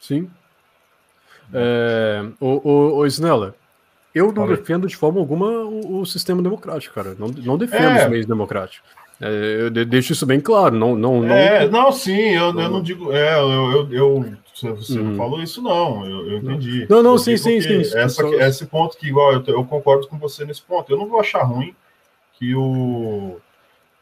Sim. 0.00 0.28
É, 1.52 2.24
o, 2.40 2.68
o, 2.68 2.96
o 2.96 3.06
Snella, 3.06 3.54
eu 4.14 4.32
não 4.32 4.46
defendo 4.46 4.86
de 4.86 4.96
forma 4.96 5.20
alguma 5.20 5.46
o, 5.48 6.00
o 6.00 6.06
sistema 6.06 6.42
democrático, 6.42 6.94
cara. 6.94 7.14
Não, 7.18 7.28
não 7.28 7.56
defendo 7.58 7.82
É. 7.98 8.04
os 8.04 8.10
meios 8.10 8.26
democráticos. 8.26 8.88
É, 9.20 9.56
eu 9.62 9.70
de- 9.70 9.84
deixo 9.84 10.12
isso 10.12 10.24
bem 10.24 10.40
claro. 10.40 10.74
Não, 10.76 10.96
não, 10.96 11.20
não, 11.20 11.34
É, 11.34 11.68
não, 11.68 11.92
sim, 11.92 12.30
eu, 12.30 12.46
eu 12.58 12.70
não 12.70 12.82
digo. 12.82 13.12
É, 13.12 13.34
eu, 13.34 13.72
eu, 13.72 13.92
eu 13.92 14.34
Você, 14.54 14.98
Uhum. 14.98 15.04
não 15.10 15.16
falou 15.16 15.42
isso, 15.42 15.62
não. 15.62 16.04
Eu, 16.06 16.26
eu 16.32 16.38
entendi. 16.38 16.86
Não, 16.88 17.02
não, 17.02 17.12
Eu 17.12 17.18
sim, 17.18 17.36
sim, 17.36 17.60
sim. 17.60 17.80
Essa, 17.80 18.08
Só- 18.22 18.32
Esse 18.34 18.66
ponto 18.66 18.96
que, 18.96 19.06
igual, 19.08 19.32
eu, 19.32 19.42
eu 19.46 19.64
concordo 19.64 20.06
com 20.06 20.18
você 20.18 20.44
nesse 20.44 20.60
ponto. 20.62 20.90
Eu 20.92 20.98
não 20.98 21.06
vou 21.06 21.18
achar 21.20 21.42
ruim 21.44 21.74
que 22.38 22.54
o, 22.54 23.36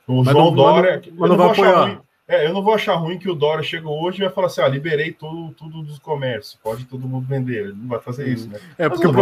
o 0.06 0.24
João 0.24 0.34
não- 0.46 0.54
Dória. 0.54 1.00
mas 1.02 1.06
não- 1.06 1.12
eu 1.12 1.20
mas 1.20 1.30
não 1.30 1.36
vou 1.36 1.46
vai 1.46 1.50
achar 1.50 1.68
apoiar. 1.70 1.84
ruim- 1.86 1.98
é, 2.28 2.46
eu 2.46 2.52
não 2.52 2.62
vou 2.62 2.74
achar 2.74 2.94
ruim 2.94 3.18
que 3.18 3.28
o 3.30 3.34
Dória 3.34 3.62
chega 3.64 3.88
hoje 3.88 4.18
e 4.18 4.24
vai 4.24 4.30
falar 4.30 4.48
assim: 4.48 4.60
ah, 4.60 4.68
liberei 4.68 5.10
tudo, 5.12 5.50
tudo 5.56 5.82
dos 5.82 5.98
comércios, 5.98 6.58
pode 6.62 6.84
todo 6.84 7.08
mundo 7.08 7.26
vender. 7.26 7.64
Ele 7.68 7.72
não 7.74 7.88
vai 7.88 7.98
fazer 8.00 8.28
isso, 8.28 8.48
né? 8.50 8.58
É, 8.76 8.86
Mas 8.88 9.00
porque, 9.00 9.12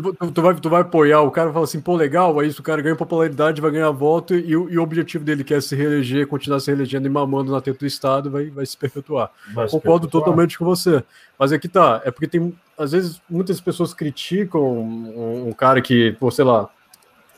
tu, 0.00 0.12
tu- 0.14 0.32
tu 0.32 0.42
vai, 0.42 0.54
tu 0.56 0.68
vai 0.70 0.80
apoiar, 0.82 1.20
o 1.22 1.30
cara 1.30 1.52
fala 1.52 1.64
assim, 1.64 1.80
pô, 1.80 1.94
legal, 1.96 2.38
aí 2.40 2.48
isso, 2.48 2.60
o 2.60 2.64
cara 2.64 2.82
ganha 2.82 2.96
popularidade, 2.96 3.60
vai 3.60 3.70
ganhar 3.70 3.90
voto, 3.92 4.34
e, 4.34 4.56
o- 4.56 4.68
e 4.68 4.76
o 4.76 4.82
objetivo 4.82 5.24
dele 5.24 5.44
que 5.44 5.54
é 5.54 5.60
se 5.60 5.76
reeleger, 5.76 6.26
continuar 6.26 6.58
se 6.60 6.70
reelegendo 6.70 7.06
e 7.06 7.10
mamando 7.10 7.52
na 7.52 7.60
teta 7.60 7.78
do 7.78 7.86
Estado, 7.86 8.30
vai, 8.30 8.50
vai 8.50 8.66
se 8.66 8.76
perpetuar. 8.76 9.30
Vai 9.54 9.68
se 9.68 9.72
Concordo 9.72 10.00
perpetuar. 10.08 10.24
totalmente 10.24 10.58
com 10.58 10.64
você. 10.64 11.02
Mas 11.38 11.52
aqui 11.52 11.68
tá, 11.68 12.02
é 12.04 12.10
porque 12.10 12.26
tem, 12.26 12.52
às 12.76 12.90
vezes, 12.90 13.22
muitas 13.30 13.60
pessoas 13.60 13.94
criticam 13.94 14.60
um, 14.62 15.48
um 15.48 15.52
cara 15.52 15.80
que, 15.80 16.12
pô, 16.18 16.28
sei 16.30 16.44
lá, 16.44 16.68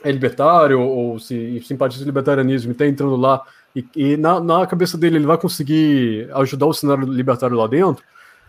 é 0.03 0.11
libertário 0.11 0.81
ou 0.81 1.19
se 1.19 1.61
simpatiza 1.63 1.99
com 1.99 2.05
o 2.05 2.09
libertarianismo 2.09 2.71
e 2.71 2.75
tá 2.75 2.87
entrando 2.87 3.15
lá 3.15 3.43
e, 3.75 3.85
e 3.95 4.17
na, 4.17 4.39
na 4.39 4.67
cabeça 4.67 4.97
dele 4.97 5.17
ele 5.17 5.25
vai 5.25 5.37
conseguir 5.37 6.29
ajudar 6.33 6.65
o 6.65 6.73
cenário 6.73 7.05
libertário 7.05 7.55
lá 7.55 7.67
dentro. 7.67 8.03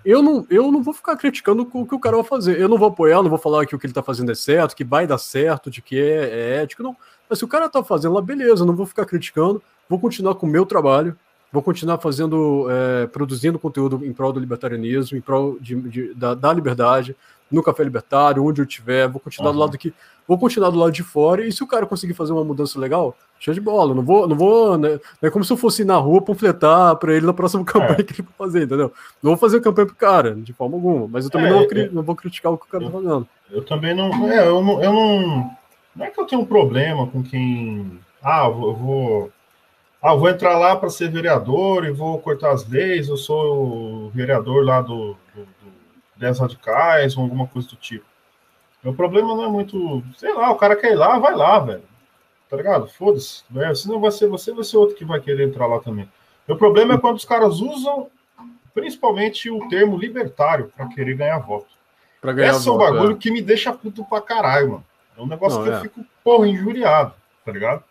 Eu 0.04 0.20
não, 0.20 0.44
eu 0.50 0.72
não 0.72 0.82
vou 0.82 0.92
ficar 0.92 1.16
criticando 1.16 1.68
o 1.72 1.86
que 1.86 1.94
o 1.94 2.00
cara 2.00 2.16
vai 2.16 2.24
fazer. 2.24 2.58
Eu 2.60 2.68
não 2.68 2.76
vou 2.76 2.88
apoiar, 2.88 3.22
não 3.22 3.30
vou 3.30 3.38
falar 3.38 3.64
que 3.66 3.74
o 3.76 3.78
que 3.78 3.86
ele 3.86 3.94
tá 3.94 4.02
fazendo 4.02 4.32
é 4.32 4.34
certo, 4.34 4.74
que 4.74 4.82
vai 4.82 5.06
dar 5.06 5.18
certo, 5.18 5.70
de 5.70 5.80
que 5.80 5.96
é, 5.96 6.28
é 6.58 6.62
ético, 6.62 6.82
não. 6.82 6.96
Mas 7.30 7.38
se 7.38 7.44
o 7.44 7.48
cara 7.48 7.68
tá 7.68 7.84
fazendo 7.84 8.14
lá, 8.14 8.20
beleza, 8.20 8.64
não 8.64 8.74
vou 8.74 8.84
ficar 8.84 9.06
criticando, 9.06 9.62
vou 9.88 10.00
continuar 10.00 10.34
com 10.34 10.46
o 10.46 10.50
meu 10.50 10.66
trabalho, 10.66 11.16
vou 11.52 11.62
continuar 11.62 11.98
fazendo, 11.98 12.66
é, 12.68 13.06
produzindo 13.06 13.58
conteúdo 13.60 14.04
em 14.04 14.12
prol 14.12 14.32
do 14.32 14.40
libertarianismo, 14.40 15.16
em 15.16 15.20
prol 15.20 15.56
de, 15.60 15.76
de- 15.82 16.14
da, 16.14 16.34
da 16.34 16.52
liberdade, 16.52 17.14
no 17.50 17.62
Café 17.62 17.84
Libertário, 17.84 18.44
onde 18.44 18.60
eu 18.60 18.64
estiver, 18.64 19.06
vou 19.06 19.20
continuar 19.20 19.50
do 19.52 19.56
Aham. 19.58 19.66
lado 19.66 19.74
aqui, 19.76 19.94
vou 20.26 20.38
continuar 20.38 20.70
do 20.70 20.78
lado 20.78 20.92
de 20.92 21.02
fora, 21.02 21.44
e 21.46 21.52
se 21.52 21.62
o 21.62 21.66
cara 21.66 21.86
conseguir 21.86 22.14
fazer 22.14 22.32
uma 22.32 22.44
mudança 22.44 22.78
legal, 22.78 23.16
show 23.38 23.52
de 23.52 23.60
bola, 23.60 23.94
não 23.94 24.02
vou, 24.02 24.26
não 24.28 24.36
vou, 24.36 24.78
né, 24.78 25.00
não 25.20 25.28
é 25.28 25.30
como 25.30 25.44
se 25.44 25.52
eu 25.52 25.56
fosse 25.56 25.82
ir 25.82 25.84
na 25.84 25.96
rua 25.96 26.22
panfletar 26.22 26.96
pra 26.96 27.12
ele 27.14 27.26
na 27.26 27.32
próxima 27.32 27.64
campanha 27.66 28.02
que 28.04 28.12
ele 28.12 28.22
for 28.22 28.34
fazer, 28.46 28.64
entendeu? 28.64 28.92
Não 29.22 29.30
vou 29.32 29.36
fazer 29.36 29.60
campanha 29.60 29.86
pro 29.86 29.96
cara, 29.96 30.34
de 30.34 30.52
forma 30.52 30.76
alguma, 30.76 31.08
mas 31.08 31.24
eu 31.24 31.30
também 31.30 31.46
É, 31.48 31.50
não, 31.50 31.56
vou 31.56 31.64
é- 31.64 31.68
cri- 31.68 31.90
não 31.92 32.02
vou 32.02 32.14
criticar 32.16 32.52
o 32.52 32.58
que 32.58 32.66
o 32.66 32.68
cara 32.68 32.84
tá 32.84 32.90
fazendo. 32.90 33.26
Eu 33.50 33.64
também 33.64 33.94
não. 33.94 34.10
É, 34.32 34.46
eu 34.46 34.62
não, 34.62 34.82
eu 34.82 34.92
não. 34.92 35.50
Não 35.94 36.06
é 36.06 36.10
que 36.10 36.18
eu 36.20 36.24
tenho 36.26 36.40
um 36.40 36.46
problema 36.46 37.06
com 37.06 37.22
quem. 37.22 37.98
Ah, 38.22 38.44
eu 38.46 38.74
vou. 38.74 39.10
eu 39.10 39.32
ah, 40.02 40.12
eu 40.14 40.18
vou 40.18 40.28
entrar 40.28 40.58
lá 40.58 40.74
para 40.74 40.88
ser 40.90 41.10
vereador 41.10 41.84
e 41.84 41.92
vou 41.92 42.18
cortar 42.18 42.50
as 42.52 42.66
leis, 42.68 43.08
eu 43.08 43.16
sou 43.16 44.06
o 44.06 44.10
vereador 44.10 44.64
lá 44.64 44.80
do, 44.80 45.14
do, 45.34 45.42
do 45.42 45.46
10 46.16 46.40
radicais 46.40 47.16
ou 47.16 47.22
alguma 47.22 47.46
coisa 47.46 47.68
do 47.68 47.76
tipo. 47.76 48.04
Meu 48.82 48.94
problema 48.94 49.34
não 49.34 49.44
é 49.44 49.48
muito. 49.48 50.02
Sei 50.16 50.32
lá, 50.32 50.50
o 50.50 50.56
cara 50.56 50.76
quer 50.76 50.92
ir 50.92 50.96
lá, 50.96 51.18
vai 51.18 51.34
lá, 51.34 51.58
velho. 51.60 51.82
Tá 52.48 52.56
ligado? 52.56 52.86
Foda-se. 52.88 53.44
né? 53.50 53.74
Se 53.74 53.88
não 53.88 54.00
vai 54.00 54.10
ser 54.10 54.28
você, 54.28 54.52
vai 54.52 54.64
ser 54.64 54.76
outro 54.76 54.96
que 54.96 55.04
vai 55.04 55.20
querer 55.20 55.48
entrar 55.48 55.66
lá 55.66 55.80
também. 55.80 56.08
Meu 56.46 56.56
problema 56.56 56.94
é 56.94 56.98
quando 56.98 57.16
os 57.16 57.24
caras 57.24 57.60
usam 57.60 58.08
principalmente 58.74 59.50
o 59.50 59.68
termo 59.68 59.96
libertário 59.96 60.72
para 60.76 60.88
querer 60.88 61.14
ganhar 61.14 61.38
voto. 61.38 61.68
Pra 62.20 62.32
ganhar 62.32 62.50
Esse 62.50 62.68
é 62.68 62.72
um 62.72 62.76
voto, 62.76 62.92
bagulho 62.92 63.16
que 63.16 63.30
me 63.30 63.40
deixa 63.40 63.72
puto 63.72 64.04
pra 64.04 64.20
caralho, 64.20 64.70
mano. 64.72 64.86
É 65.16 65.20
um 65.20 65.26
negócio 65.26 65.58
Não, 65.58 65.64
que 65.64 65.70
é. 65.70 65.76
eu 65.76 65.80
fico, 65.80 66.04
porra, 66.24 66.48
injuriado, 66.48 67.14
tá 67.44 67.52
ligado? 67.52 67.84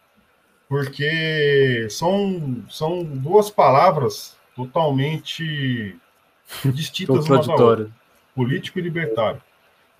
Porque 0.68 1.88
são, 1.90 2.64
são 2.70 3.04
duas 3.04 3.50
palavras 3.50 4.36
totalmente 4.56 5.96
distintas 6.66 7.28
uma 7.30 7.42
da 7.42 7.56
outra. 7.56 7.90
Político 8.36 8.80
e 8.80 8.82
libertário. 8.82 9.42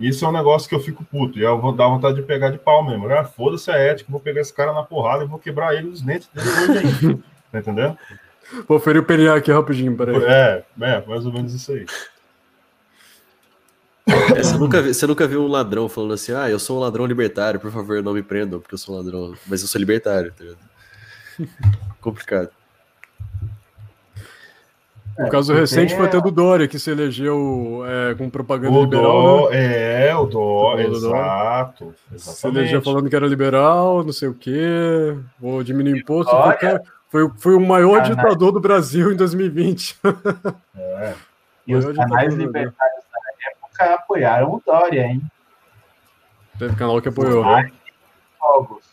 E 0.02 0.10
Isso 0.10 0.26
é 0.26 0.28
um 0.28 0.32
negócio 0.32 0.68
que 0.68 0.74
eu 0.74 0.80
fico 0.80 1.06
puto. 1.06 1.38
E 1.38 1.44
eu 1.44 1.62
vou 1.62 1.72
dar 1.72 1.88
vontade 1.88 2.16
de 2.16 2.24
pegar 2.24 2.50
de 2.50 2.58
pau 2.58 2.84
mesmo. 2.84 3.08
Ah, 3.08 3.24
foda-se 3.24 3.70
a 3.70 3.76
ética, 3.76 4.12
vou 4.12 4.20
pegar 4.20 4.42
esse 4.42 4.52
cara 4.52 4.74
na 4.74 4.82
porrada 4.82 5.24
e 5.24 5.28
vou 5.28 5.38
quebrar 5.38 5.76
ele 5.76 5.90
os 5.90 6.02
dentes 6.02 6.28
dele 6.34 6.50
hoje 6.50 7.24
tá 7.52 7.60
entendendo? 7.60 7.98
Vou 8.68 8.80
ferir 8.80 9.00
o 9.00 9.04
PNA 9.04 9.36
aqui 9.36 9.52
rapidinho, 9.52 9.96
peraí. 9.96 10.16
É, 10.24 10.64
é, 10.82 11.06
mais 11.06 11.26
ou 11.26 11.32
menos 11.32 11.54
isso 11.54 11.72
aí. 11.72 11.86
É, 14.36 14.44
você, 14.44 14.58
nunca, 14.58 14.82
você 14.82 15.08
nunca 15.08 15.28
viu 15.28 15.44
um 15.44 15.48
ladrão 15.48 15.88
falando 15.88 16.14
assim, 16.14 16.34
ah, 16.34 16.50
eu 16.50 16.60
sou 16.60 16.78
um 16.78 16.80
ladrão 16.82 17.06
libertário, 17.06 17.60
por 17.60 17.72
favor, 17.72 18.02
não 18.02 18.14
me 18.14 18.24
prendam, 18.24 18.60
porque 18.60 18.74
eu 18.74 18.80
sou 18.80 18.96
um 18.96 18.98
ladrão. 18.98 19.36
Mas 19.48 19.62
eu 19.62 19.68
sou 19.68 19.80
libertário, 19.80 20.34
tá 20.34 20.44
ligado? 20.44 20.72
Complicado. 22.02 22.50
O 25.26 25.30
caso 25.30 25.48
porque 25.54 25.62
recente 25.62 25.96
foi 25.96 26.06
é- 26.06 26.08
até 26.08 26.22
do 26.22 26.32
Dória, 26.32 26.68
que 26.68 26.80
se 26.80 26.90
elegeu 26.92 27.84
é, 27.86 28.16
com 28.16 28.30
propaganda 28.30 28.78
O 28.78 28.84
liberal, 28.84 29.14
né? 29.14 29.28
dó, 29.42 29.50
é, 29.52 30.16
o 30.16 30.26
dó, 30.26 30.74
O 30.74 30.78
dó. 30.78 30.82
exato. 30.82 31.94
Se 32.18 32.48
elegeu 32.48 32.64
Exatamente. 32.80 32.84
falando 32.86 33.10
que 33.10 33.16
era 33.16 33.28
liberal, 33.28 34.04
não 34.04 34.14
sei 34.14 34.28
o 34.30 34.34
quê, 34.34 35.16
vou 35.40 35.64
diminuir 35.64 36.00
imposto. 36.00 36.32
Foi, 36.32 36.40
Olha. 36.40 36.58
cara, 36.58 36.82
foi, 37.10 37.30
foi 37.38 37.56
o 37.56 37.60
maior 37.60 38.02
ditador 38.02 38.52
do 38.52 38.60
Brasil 38.60 39.12
em 39.12 39.16
2020. 39.16 39.98
É. 40.78 41.14
E 41.68 41.76
os 41.76 41.86
canais 41.86 42.34
tá 42.34 42.40
libertários 42.42 43.04
da 43.14 43.50
época 43.52 43.94
apoiaram 43.96 44.52
o 44.56 44.62
Dória, 44.66 45.04
hein? 45.06 45.22
Teve 46.58 46.76
canal 46.76 47.00
que 47.00 47.08
apoiou. 47.08 47.44
Ai, 47.44 47.72
Fogos. 48.40 48.84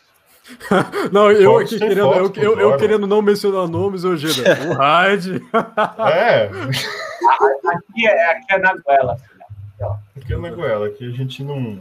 Não, 1.11 1.31
eu 1.31 1.51
Fox 1.53 1.65
aqui 1.73 1.79
querendo, 1.79 1.99
eu, 1.99 2.25
Fox 2.25 2.37
eu, 2.37 2.59
eu 2.59 2.77
querendo 2.77 3.07
não 3.07 3.21
mencionar 3.21 3.67
nomes, 3.67 4.01
Gida. 4.01 4.57
O 4.69 4.73
Raid. 4.73 5.41
É, 6.11 6.49
Aqui 7.67 8.07
é, 8.07 8.31
aqui 8.31 8.45
é 8.53 8.57
na 8.59 8.75
goela. 8.75 9.17
filha. 9.17 9.45
aqui 10.15 10.33
é 10.33 10.37
na 10.37 10.49
Goela, 10.49 10.87
aqui 10.87 11.07
a 11.07 11.11
gente 11.11 11.43
não. 11.43 11.79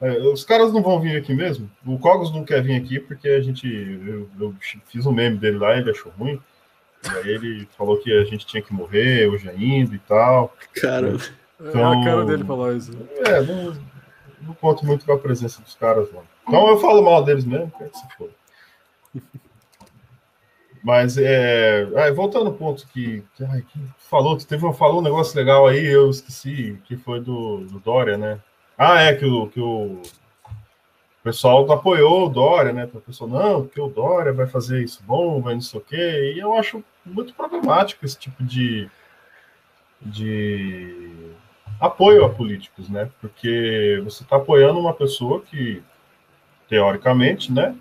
é, 0.00 0.18
os 0.28 0.44
caras 0.44 0.72
não 0.72 0.82
vão 0.82 1.00
vir 1.00 1.16
aqui 1.16 1.34
mesmo. 1.34 1.70
O 1.84 1.98
Cogos 1.98 2.32
não 2.32 2.44
quer 2.44 2.62
vir 2.62 2.76
aqui 2.76 2.98
porque 2.98 3.28
a 3.28 3.40
gente. 3.40 3.66
Eu, 3.68 4.28
eu 4.40 4.54
fiz 4.86 5.04
um 5.06 5.12
meme 5.12 5.36
dele 5.36 5.58
lá, 5.58 5.76
ele 5.76 5.90
achou 5.90 6.12
ruim. 6.18 6.40
E 7.04 7.18
aí 7.18 7.28
ele 7.28 7.68
falou 7.76 7.98
que 7.98 8.12
a 8.12 8.24
gente 8.24 8.46
tinha 8.46 8.62
que 8.62 8.72
morrer 8.72 9.28
hoje 9.28 9.48
ainda 9.48 9.94
e 9.94 9.98
tal. 9.98 10.54
Cara, 10.80 11.16
É 11.60 11.68
a 11.68 12.04
cara 12.04 12.24
dele 12.24 12.44
falar 12.44 12.74
isso. 12.74 12.92
É, 13.26 13.40
não, 13.42 13.76
não 14.42 14.54
conto 14.54 14.84
muito 14.84 15.04
com 15.04 15.12
a 15.12 15.18
presença 15.18 15.62
dos 15.62 15.74
caras, 15.74 16.10
não. 16.12 16.22
Então 16.46 16.68
eu 16.68 16.78
falo 16.78 17.02
mal 17.02 17.24
deles 17.24 17.44
mesmo, 17.44 17.70
que 17.70 17.84
se 17.96 18.08
for. 18.16 18.30
Mas 20.86 21.18
é. 21.18 21.82
ah, 21.96 22.12
voltando 22.12 22.46
ao 22.46 22.52
ponto 22.52 22.86
que, 22.86 23.24
que, 23.34 23.44
ai, 23.44 23.62
que 23.62 23.80
falou, 23.98 24.36
que 24.36 24.46
teve 24.46 24.72
falou 24.74 25.00
um 25.00 25.02
negócio 25.02 25.36
legal 25.36 25.66
aí, 25.66 25.84
eu 25.84 26.08
esqueci, 26.08 26.80
que 26.84 26.96
foi 26.96 27.20
do, 27.20 27.64
do 27.66 27.80
Dória, 27.80 28.16
né? 28.16 28.38
Ah, 28.78 29.02
é, 29.02 29.14
que 29.14 29.24
o, 29.24 29.48
que 29.48 29.60
o 29.60 30.00
pessoal 31.24 31.70
apoiou 31.72 32.26
o 32.26 32.28
Dória, 32.28 32.72
né? 32.72 32.88
O 32.94 33.00
pessoal, 33.00 33.28
não, 33.28 33.62
porque 33.62 33.80
o 33.80 33.88
Dória 33.88 34.32
vai 34.32 34.46
fazer 34.46 34.84
isso 34.84 35.02
bom, 35.04 35.42
vai 35.42 35.54
não 35.54 35.60
sei 35.60 35.80
o 35.80 35.82
quê. 35.82 36.34
E 36.36 36.38
eu 36.38 36.54
acho 36.54 36.84
muito 37.04 37.34
problemático 37.34 38.04
esse 38.04 38.16
tipo 38.16 38.44
de, 38.44 38.88
de 40.00 41.10
apoio 41.80 42.24
a 42.24 42.28
políticos, 42.28 42.88
né? 42.88 43.10
Porque 43.20 44.00
você 44.04 44.22
está 44.22 44.36
apoiando 44.36 44.78
uma 44.78 44.94
pessoa 44.94 45.40
que, 45.40 45.82
teoricamente, 46.68 47.52
né? 47.52 47.76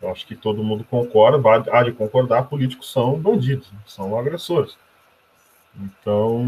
Eu 0.00 0.10
acho 0.10 0.26
que 0.26 0.34
todo 0.34 0.64
mundo 0.64 0.82
concorda, 0.84 1.66
há 1.72 1.82
de 1.82 1.92
concordar, 1.92 2.44
políticos 2.44 2.90
são 2.90 3.18
bandidos, 3.18 3.70
são 3.86 4.18
agressores. 4.18 4.76
Então, 5.78 6.42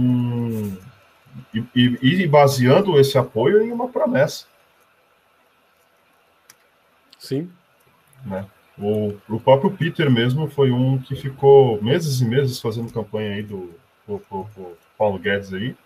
e, 1.55 1.65
e- 1.75 1.99
e 2.23 2.27
baseando 2.27 2.99
esse 2.99 3.17
apoio 3.19 3.63
em 3.63 3.71
uma 3.71 3.89
promessa, 3.89 4.47
Sim. 7.19 7.51
né? 8.25 8.47
O, 8.79 9.15
o 9.29 9.39
próprio 9.39 9.71
Peter 9.71 10.11
mesmo 10.11 10.49
foi 10.49 10.71
um 10.71 10.99
que 10.99 11.15
ficou 11.15 11.81
meses 11.83 12.21
e 12.21 12.25
meses 12.25 12.59
fazendo 12.61 12.93
campanha 12.93 13.35
aí 13.35 13.43
do 13.43 13.73
pro, 14.07 14.19
pro- 14.21 14.45
pro 14.55 14.77
Paulo 14.99 15.19
Guedes 15.19 15.53
aí. 15.53 15.77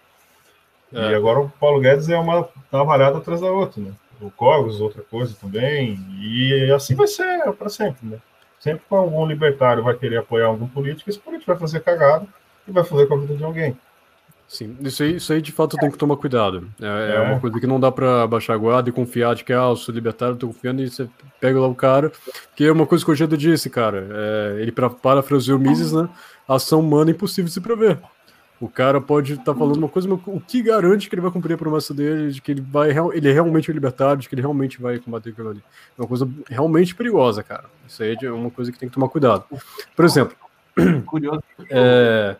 É. 0.92 1.10
E 1.10 1.14
agora 1.14 1.40
o 1.40 1.50
Paulo 1.50 1.80
Guedes 1.80 2.08
é 2.08 2.16
uma 2.16 2.44
trabalhada 2.70 3.18
atrás 3.18 3.40
da 3.40 3.50
outra, 3.50 3.82
né? 3.82 3.92
O 4.20 4.30
Cogos, 4.30 4.80
outra 4.80 5.02
coisa 5.02 5.34
também. 5.40 5.98
E 6.20 6.70
assim 6.74 6.94
vai 6.94 7.06
ser 7.06 7.52
para 7.52 7.68
sempre, 7.68 8.06
né? 8.08 8.18
Sempre 8.58 8.82
que 8.88 8.94
algum 8.94 9.26
libertário 9.26 9.82
vai 9.82 9.94
querer 9.94 10.18
apoiar 10.18 10.46
algum 10.46 10.66
político, 10.66 11.08
esse 11.10 11.18
político 11.18 11.50
vai 11.50 11.58
fazer 11.60 11.80
cagada 11.80 12.26
e 12.66 12.72
vai 12.72 12.82
fazer 12.84 13.06
com 13.06 13.14
a 13.14 13.18
vida 13.18 13.34
de 13.36 13.44
alguém. 13.44 13.76
Sim, 14.48 14.76
isso 14.80 15.02
aí, 15.02 15.16
isso 15.16 15.32
aí 15.32 15.42
de 15.42 15.50
fato 15.50 15.76
tem 15.76 15.90
que 15.90 15.98
tomar 15.98 16.16
cuidado. 16.16 16.68
É, 16.80 16.86
é 16.86 17.16
É. 17.16 17.20
uma 17.20 17.40
coisa 17.40 17.58
que 17.58 17.66
não 17.66 17.80
dá 17.80 17.90
pra 17.90 18.26
baixar 18.28 18.54
a 18.54 18.56
guarda 18.56 18.88
e 18.88 18.92
confiar 18.92 19.34
de 19.34 19.42
que, 19.44 19.52
ah, 19.52 19.70
eu 19.70 19.76
sou 19.76 19.92
libertário, 19.94 20.36
tô 20.36 20.46
confiando, 20.46 20.82
e 20.82 20.88
você 20.88 21.08
pega 21.40 21.58
lá 21.60 21.66
o 21.66 21.74
cara. 21.74 22.12
Que 22.54 22.64
é 22.64 22.70
uma 22.72 22.86
coisa 22.86 23.04
que 23.04 23.10
o 23.10 23.14
Gedo 23.14 23.36
disse, 23.36 23.68
cara. 23.68 24.06
É, 24.08 24.56
ele 24.62 24.70
pra, 24.70 24.88
parafraseou 24.88 25.58
o 25.58 25.60
Mises, 25.60 25.92
né? 25.92 26.08
Ação 26.48 26.78
humana 26.78 27.10
é 27.10 27.14
impossível 27.14 27.46
de 27.46 27.52
se 27.54 27.60
prever. 27.60 27.98
O 28.58 28.68
cara 28.68 29.00
pode 29.00 29.34
estar 29.34 29.54
falando 29.54 29.76
uma 29.76 29.88
coisa, 29.88 30.08
mas 30.08 30.18
o 30.26 30.40
que 30.40 30.62
garante 30.62 31.08
que 31.08 31.14
ele 31.14 31.20
vai 31.20 31.30
cumprir 31.30 31.54
a 31.54 31.58
promessa 31.58 31.92
dele, 31.92 32.32
de 32.32 32.40
que 32.40 32.52
ele 32.52 32.62
vai 32.62 32.90
ele 33.12 33.28
é 33.28 33.32
realmente 33.32 33.70
um 33.70 33.74
libertário, 33.74 34.16
de 34.16 34.28
que 34.28 34.34
ele 34.34 34.40
realmente 34.40 34.80
vai 34.80 34.98
combater 34.98 35.30
aquilo 35.30 35.50
ali. 35.50 35.62
É 35.98 36.00
uma 36.00 36.08
coisa 36.08 36.28
realmente 36.48 36.94
perigosa, 36.94 37.42
cara. 37.42 37.64
Isso 37.86 38.02
aí 38.02 38.16
é 38.22 38.30
uma 38.30 38.50
coisa 38.50 38.72
que 38.72 38.78
tem 38.78 38.88
que 38.88 38.94
tomar 38.94 39.08
cuidado. 39.08 39.44
Por 39.94 40.04
exemplo, 40.04 40.34
Curioso. 41.06 41.42
é, 41.70 42.36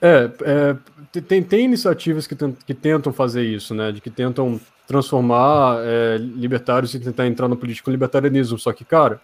É, 0.00 0.30
é 0.42 0.76
tem, 1.20 1.42
tem 1.42 1.64
iniciativas 1.66 2.26
que, 2.26 2.34
que 2.66 2.72
tentam 2.72 3.12
fazer 3.12 3.42
isso, 3.42 3.74
né? 3.74 3.92
De 3.92 4.00
que 4.00 4.08
tentam 4.08 4.58
transformar 4.86 5.78
é, 5.80 6.16
libertários 6.16 6.94
e 6.94 7.00
tentar 7.00 7.26
entrar 7.26 7.48
no 7.48 7.56
político 7.56 7.90
libertarianismo. 7.90 8.58
Só 8.58 8.72
que, 8.72 8.84
cara, 8.84 9.20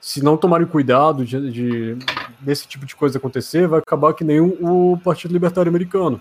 se 0.00 0.22
não 0.22 0.36
tomarem 0.36 0.66
cuidado 0.66 1.24
de, 1.24 1.50
de, 1.50 1.96
desse 2.40 2.66
tipo 2.66 2.86
de 2.86 2.94
coisa 2.94 3.18
acontecer, 3.18 3.66
vai 3.66 3.80
acabar 3.80 4.14
que 4.14 4.24
nem 4.24 4.40
o, 4.40 4.92
o 4.92 4.98
Partido 4.98 5.32
Libertário 5.32 5.68
Americano, 5.70 6.20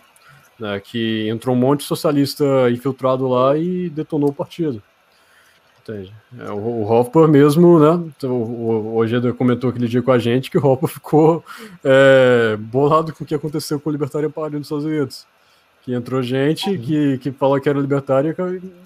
né, 0.59 0.79
que 0.79 1.27
entrou 1.29 1.55
um 1.55 1.59
monte 1.59 1.81
de 1.81 1.85
socialista 1.85 2.43
infiltrado 2.71 3.27
lá 3.27 3.57
e 3.57 3.89
detonou 3.89 4.29
o 4.29 4.33
partido. 4.33 4.81
Entende? 5.81 6.13
É, 6.37 6.51
o, 6.51 6.57
o 6.57 6.91
Hopper 6.91 7.29
mesmo, 7.29 7.79
né? 7.79 8.11
O, 8.23 8.27
o, 8.27 9.01
o 9.01 9.33
comentou 9.35 9.69
aquele 9.69 9.87
dia 9.87 10.01
com 10.01 10.11
a 10.11 10.19
gente 10.19 10.51
que 10.51 10.57
o 10.57 10.65
Hopper 10.65 10.89
ficou 10.89 11.45
é, 11.81 12.57
bolado 12.59 13.13
com 13.13 13.23
o 13.23 13.27
que 13.27 13.33
aconteceu 13.33 13.79
com 13.79 13.89
o 13.89 13.93
Libertário 13.93 14.29
Party 14.29 14.57
nos 14.57 14.65
Estados 14.65 14.83
Unidos. 14.83 15.25
Que 15.83 15.93
entrou 15.93 16.21
gente 16.21 16.77
que, 16.77 17.17
que 17.19 17.31
fala 17.31 17.61
que 17.61 17.69
era 17.69 17.79
libertária 17.79 18.35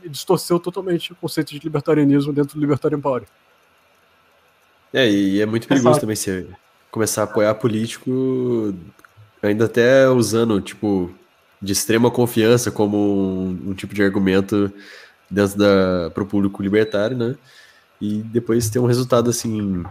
e 0.03 0.09
distorceu 0.09 0.59
totalmente 0.59 1.11
o 1.11 1.15
conceito 1.15 1.49
de 1.51 1.59
libertarianismo 1.59 2.31
dentro 2.31 2.53
do 2.53 2.61
Libertarian 2.61 3.01
Party. 3.01 3.25
É, 4.93 5.09
e 5.09 5.41
é 5.41 5.45
muito 5.47 5.67
perigoso 5.67 5.99
também 5.99 6.15
você 6.15 6.45
começar 6.91 7.21
a 7.21 7.23
apoiar 7.23 7.55
político, 7.55 8.75
ainda 9.41 9.65
até 9.65 10.09
usando, 10.09 10.59
tipo, 10.61 11.11
de 11.61 11.71
extrema 11.73 12.11
confiança 12.11 12.69
como 12.69 12.97
um, 12.97 13.69
um 13.69 13.73
tipo 13.73 13.93
de 13.93 14.03
argumento 14.03 14.71
dentro 15.29 15.57
da 15.57 16.11
para 16.13 16.23
o 16.23 16.27
público 16.27 16.61
libertário, 16.61 17.17
né? 17.17 17.35
E 18.01 18.21
depois 18.23 18.69
ter 18.69 18.79
um 18.79 18.85
resultado 18.85 19.29
assim 19.29 19.83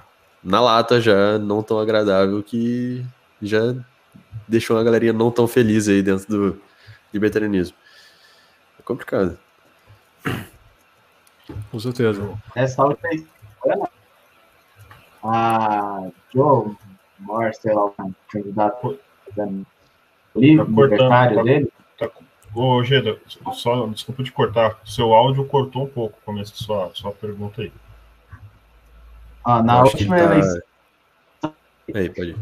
na 0.43 0.61
lata 0.61 1.01
já 1.01 1.39
não 1.39 1.63
tão 1.63 1.79
agradável 1.79 2.43
que 2.43 3.05
já 3.41 3.75
deixou 4.49 4.77
uma 4.77 4.85
galerinha 4.85 5.13
não 5.13 5.31
tão 5.31 5.47
feliz 5.47 5.89
aí 5.89 6.03
dentro 6.03 6.27
do 6.29 6.61
libertarianismo. 7.13 7.77
É 8.79 8.83
complicado. 8.83 9.39
Com 11.71 11.81
certeza. 11.81 12.29
Essa 12.55 12.85
última 12.85 13.11
a 15.23 16.09
Joe 16.33 16.77
Moore, 17.21 17.55
sei 17.55 17.73
lá, 17.73 17.87
o 17.87 17.95
candidato 18.29 18.99
libertário 20.35 21.37
tá 21.37 21.43
dele. 21.43 21.73
Tá, 21.99 22.11
ô, 22.55 22.83
Geda, 22.83 23.19
só, 23.53 23.87
desculpa 23.87 24.23
te 24.23 24.33
cortar, 24.33 24.79
seu 24.85 25.13
áudio 25.15 25.47
cortou 25.47 25.85
um 25.85 25.89
pouco 25.89 26.19
o 26.19 26.25
começo 26.25 26.53
da 26.53 26.59
sua, 26.59 26.91
sua 26.95 27.13
pergunta 27.13 27.63
aí. 27.63 27.73
Ah, 29.45 29.63
na 29.63 29.83
última 29.83 30.17
tá... 30.17 30.25
eleição. 30.25 30.61
Aí, 31.95 32.09
pode 32.09 32.31
ir. 32.31 32.37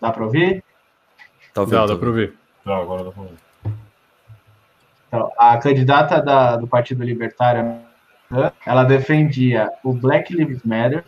Dá 0.00 0.12
para 0.12 0.24
ouvir? 0.24 0.64
Tá 1.52 1.60
ouvindo, 1.62 1.76
dá, 1.76 1.86
dá 1.86 1.96
para 1.96 2.08
ouvir. 2.08 2.34
Tá, 2.64 2.76
agora 2.76 3.04
dá 3.04 3.10
para 3.10 3.22
ouvir. 3.22 3.38
Então, 5.08 5.32
a 5.38 5.56
candidata 5.56 6.22
da, 6.22 6.56
do 6.56 6.66
Partido 6.66 7.02
Libertário 7.02 7.80
ela 8.66 8.84
defendia 8.84 9.70
o 9.82 9.92
Black 9.92 10.34
Lives 10.34 10.62
Matter, 10.62 11.04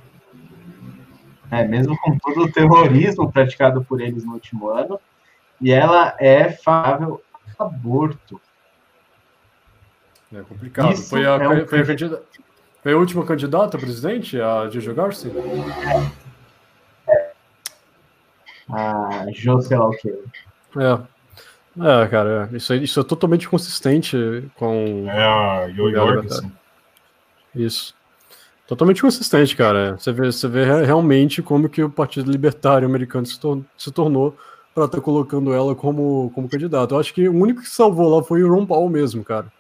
né, 1.51 1.65
mesmo 1.65 1.99
com 1.99 2.17
todo 2.19 2.43
o 2.43 2.53
terrorismo 2.53 3.31
praticado 3.31 3.85
por 3.85 4.01
eles 4.01 4.25
no 4.25 4.35
último 4.35 4.69
ano, 4.69 5.01
e 5.61 5.73
ela 5.73 6.15
é 6.19 6.51
favorável 6.51 7.23
ao 7.59 7.67
aborto. 7.67 8.41
É 10.33 10.41
complicado. 10.43 10.97
foi 10.97 11.27
a, 11.27 11.31
é 11.31 11.49
um... 11.49 11.67
foi, 11.67 11.81
a 11.81 11.87
candidata, 11.87 12.23
foi 12.83 12.93
a 12.93 12.97
última 12.97 13.25
candidata 13.27 13.77
a 13.77 13.81
presidente, 13.81 14.41
a 14.41 14.69
Jojo 14.71 14.95
Garcia? 14.95 15.33
É. 17.09 17.33
A 18.73 19.27
Jo, 19.33 19.61
sei 19.61 19.77
lá 19.77 19.89
o 19.89 19.91
quê. 19.91 20.17
É. 20.77 21.21
É, 21.79 22.09
cara, 22.09 22.49
isso, 22.53 22.73
é, 22.73 22.77
isso 22.77 23.01
é 23.01 23.05
totalmente 23.05 23.49
consistente 23.49 24.17
com. 24.57 25.07
É 25.09 25.25
a 25.25 25.67
Yo 25.67 25.91
Jorgensen. 25.91 26.53
Isso. 27.55 27.95
Totalmente 28.71 29.03
consistente, 29.03 29.57
cara. 29.57 29.97
Você 29.99 30.13
vê, 30.13 30.31
você 30.31 30.47
vê 30.47 30.65
realmente 30.85 31.43
como 31.43 31.69
que 31.69 31.83
o 31.83 31.91
Partido 31.91 32.31
Libertário 32.31 32.87
Americano 32.87 33.27
se, 33.27 33.37
tor 33.41 33.65
se 33.77 33.91
tornou 33.91 34.37
para 34.73 34.85
estar 34.85 34.99
tá 34.99 35.03
colocando 35.03 35.53
ela 35.53 35.75
como, 35.75 36.31
como 36.37 36.49
candidato. 36.49 36.95
Eu 36.95 37.01
acho 37.01 37.13
que 37.13 37.29
o 37.29 37.35
único 37.35 37.63
que 37.63 37.69
salvou 37.69 38.17
lá 38.17 38.23
foi 38.23 38.45
o 38.45 38.49
Ron 38.49 38.65
Paul 38.65 38.89
mesmo, 38.89 39.25
cara. 39.25 39.53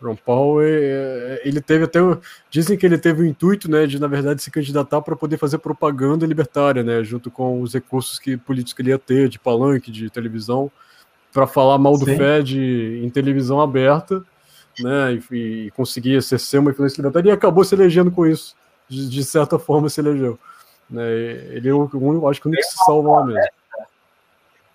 O 0.00 0.06
Ron 0.06 0.16
Paul, 0.16 0.62
é, 0.62 0.66
é, 0.66 1.42
ele 1.44 1.60
teve 1.60 1.84
até. 1.84 2.00
Dizem 2.48 2.78
que 2.78 2.86
ele 2.86 2.96
teve 2.96 3.20
o 3.20 3.26
intuito, 3.26 3.70
né, 3.70 3.86
de 3.86 4.00
na 4.00 4.06
verdade 4.06 4.42
se 4.42 4.50
candidatar 4.50 5.02
para 5.02 5.14
poder 5.14 5.36
fazer 5.36 5.58
propaganda 5.58 6.24
libertária, 6.24 6.82
né, 6.82 7.04
junto 7.04 7.30
com 7.30 7.60
os 7.60 7.74
recursos 7.74 8.18
que 8.18 8.38
políticos 8.38 8.72
que 8.72 8.80
ele 8.80 8.92
ia 8.92 8.98
ter, 8.98 9.28
de 9.28 9.38
palanque, 9.38 9.92
de 9.92 10.08
televisão, 10.08 10.72
para 11.34 11.46
falar 11.46 11.76
mal 11.76 11.98
do 11.98 12.06
Sim. 12.06 12.16
Fed 12.16 12.58
em 13.04 13.10
televisão 13.10 13.60
aberta 13.60 14.24
né, 14.82 15.20
e, 15.30 15.66
e 15.66 15.70
conseguir 15.72 16.14
exercer 16.14 16.60
uma 16.60 16.70
influência 16.70 17.00
libertária 17.00 17.30
e 17.30 17.32
acabou 17.32 17.64
se 17.64 17.74
elegendo 17.74 18.10
com 18.10 18.26
isso, 18.26 18.56
de, 18.88 19.08
de 19.08 19.24
certa 19.24 19.58
forma 19.60 19.88
se 19.88 20.00
elegeu. 20.00 20.38
Né, 20.88 21.02
ele 21.52 21.68
é 21.68 21.72
o 21.72 21.88
único, 21.92 22.28
acho 22.28 22.40
que 22.40 22.48
o 22.48 22.50
único 22.50 22.62
que 22.62 22.70
se 22.70 22.84
salva 22.84 23.10
lá 23.10 23.24
mesmo. 23.24 23.48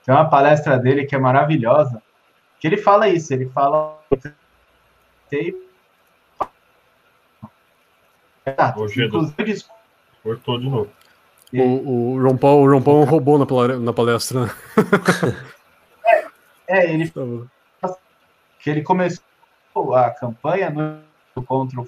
Tem 0.06 0.14
uma 0.14 0.30
palestra 0.30 0.78
dele 0.78 1.06
que 1.06 1.16
é 1.16 1.20
maravilhosa, 1.20 2.02
que 2.60 2.68
ele 2.68 2.78
fala 2.78 3.08
isso, 3.08 3.34
ele 3.34 3.50
fala 3.50 4.00
ah, 8.46 8.74
inclusive, 8.76 9.66
cortou 10.22 10.60
de 10.60 10.70
novo. 10.70 10.90
O, 11.54 12.16
o 12.16 12.24
Ron 12.24 12.38
Paul, 12.38 12.64
o 12.64 12.72
Ron 12.72 12.82
Paul 12.82 13.04
roubou 13.06 13.38
na, 13.38 13.46
na 13.80 13.94
palestra. 13.94 14.46
Né? 14.46 14.52
é, 16.68 16.78
é, 16.80 16.94
ele 16.94 17.10
tá 17.82 17.96
que 18.60 18.70
ele 18.70 18.82
começou 18.82 19.24
a 19.94 20.12
campanha 20.12 20.70
no, 20.70 21.44
contra 21.44 21.82
o 21.82 21.88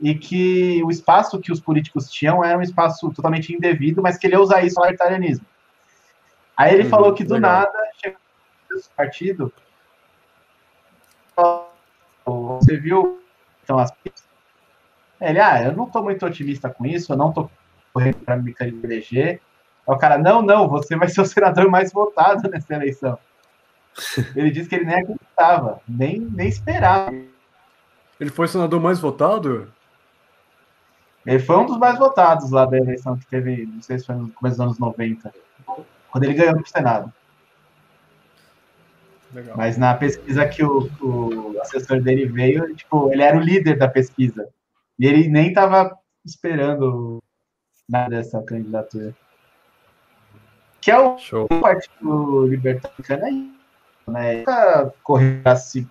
e 0.00 0.16
que 0.16 0.82
o 0.82 0.90
espaço 0.90 1.38
que 1.38 1.52
os 1.52 1.60
políticos 1.60 2.10
tinham 2.10 2.44
era 2.44 2.58
um 2.58 2.62
espaço 2.62 3.08
totalmente 3.12 3.54
indevido, 3.54 4.02
mas 4.02 4.18
que 4.18 4.26
ele 4.26 4.34
ia 4.34 4.40
usar 4.40 4.64
isso 4.64 4.80
no 4.80 4.84
libertarianismo. 4.84 5.46
Aí 6.56 6.74
ele 6.74 6.82
uhum, 6.82 6.90
falou 6.90 7.14
que 7.14 7.22
do 7.22 7.34
legal. 7.34 7.52
nada 7.52 7.78
chegou 8.02 8.18
esse 8.72 8.90
partido. 8.90 9.52
Você 12.26 12.76
viu 12.76 13.22
então 13.62 13.78
as 13.78 13.92
ele, 15.20 15.38
ah, 15.38 15.62
eu 15.62 15.72
não 15.76 15.84
estou 15.84 16.02
muito 16.02 16.26
otimista 16.26 16.68
com 16.68 16.84
isso, 16.84 17.12
eu 17.12 17.16
não 17.16 17.28
estou 17.28 17.48
correndo 17.94 18.16
para 18.24 18.36
me 18.36 18.52
eleger. 18.82 19.40
O 19.86 19.96
cara, 19.96 20.18
não, 20.18 20.42
não, 20.42 20.68
você 20.68 20.96
vai 20.96 21.08
ser 21.08 21.20
o 21.20 21.24
senador 21.26 21.70
mais 21.70 21.92
votado 21.92 22.50
nessa 22.50 22.74
eleição. 22.74 23.16
Ele 24.34 24.50
disse 24.50 24.68
que 24.68 24.74
ele 24.74 24.86
nem 24.86 24.96
acreditava, 24.96 25.80
nem, 25.88 26.20
nem 26.20 26.48
esperava. 26.48 27.12
Ele 28.18 28.30
foi 28.30 28.46
o 28.46 28.48
senador 28.48 28.80
mais 28.80 29.00
votado? 29.00 29.72
Ele 31.26 31.38
foi 31.38 31.56
um 31.56 31.66
dos 31.66 31.78
mais 31.78 31.98
votados 31.98 32.50
lá 32.50 32.64
da 32.64 32.76
eleição 32.76 33.16
que 33.16 33.26
teve, 33.26 33.66
não 33.66 33.82
sei 33.82 33.98
se 33.98 34.06
foi 34.06 34.14
no 34.16 34.30
começo 34.30 34.56
dos 34.56 34.66
anos 34.66 34.78
90, 34.78 35.32
quando 36.10 36.24
ele 36.24 36.34
ganhou 36.34 36.56
no 36.56 36.66
Senado. 36.66 37.12
Legal. 39.32 39.56
Mas 39.56 39.78
na 39.78 39.94
pesquisa 39.94 40.46
que 40.46 40.62
o, 40.64 40.90
o, 41.00 41.60
assessor 41.60 42.02
dele 42.02 42.26
veio, 42.26 42.74
tipo, 42.74 43.10
ele 43.12 43.22
era 43.22 43.36
o 43.36 43.40
líder 43.40 43.78
da 43.78 43.88
pesquisa. 43.88 44.46
E 44.98 45.06
ele 45.06 45.28
nem 45.28 45.48
estava 45.48 45.96
esperando 46.24 47.22
nada 47.88 48.10
dessa 48.16 48.42
candidatura. 48.42 49.14
Que 50.82 50.90
é 50.90 50.98
o, 50.98 51.16
Show. 51.16 51.48
Partido 51.48 52.46
Libertariano 52.46 53.24
aí 53.24 53.61
né? 54.06 54.38
Nunca 54.38 54.94
correr 55.02 55.42
para 55.42 55.56
se 55.56 55.86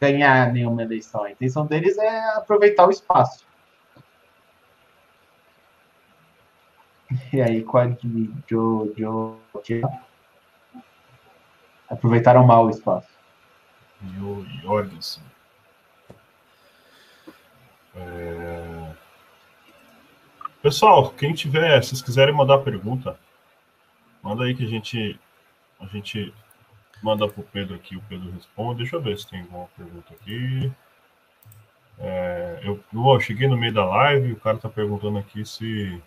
ganhar 0.00 0.52
nenhuma 0.52 0.82
eleição. 0.82 1.24
A 1.24 1.30
intenção 1.30 1.66
deles 1.66 1.98
é 1.98 2.36
aproveitar 2.36 2.86
o 2.86 2.90
espaço. 2.90 3.46
E 7.32 7.40
aí, 7.40 7.62
com 7.62 7.78
a 7.78 7.86
Joe, 8.48 9.82
aproveitaram 11.88 12.46
mal 12.46 12.66
o 12.66 12.70
espaço. 12.70 13.08
Jorgensen. 14.62 15.22
É... 17.96 18.94
Pessoal, 20.62 21.10
quem 21.10 21.34
tiver, 21.34 21.82
se 21.82 21.90
vocês 21.90 22.02
quiserem 22.02 22.34
mandar 22.34 22.58
pergunta, 22.58 23.18
manda 24.22 24.44
aí 24.44 24.54
que 24.54 24.64
a 24.64 24.68
gente 24.68 25.18
a 25.80 25.86
gente 25.86 26.32
manda 27.02 27.28
para 27.28 27.40
o 27.40 27.44
Pedro 27.44 27.74
aqui, 27.74 27.96
o 27.96 28.02
Pedro 28.08 28.30
responde. 28.30 28.78
Deixa 28.78 28.96
eu 28.96 29.02
ver 29.02 29.18
se 29.18 29.28
tem 29.28 29.40
alguma 29.40 29.66
pergunta 29.76 30.12
aqui. 30.14 30.72
É, 31.98 32.60
eu, 32.62 32.80
eu 32.92 33.20
cheguei 33.20 33.46
no 33.46 33.58
meio 33.58 33.74
da 33.74 33.84
live, 33.84 34.32
o 34.32 34.40
cara 34.40 34.56
está 34.56 34.68
perguntando 34.68 35.18
aqui 35.18 35.44
se. 35.44 36.00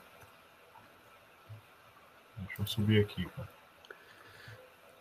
Deixa 2.38 2.62
eu 2.62 2.66
subir 2.66 3.02
aqui, 3.02 3.26
cara. 3.36 3.50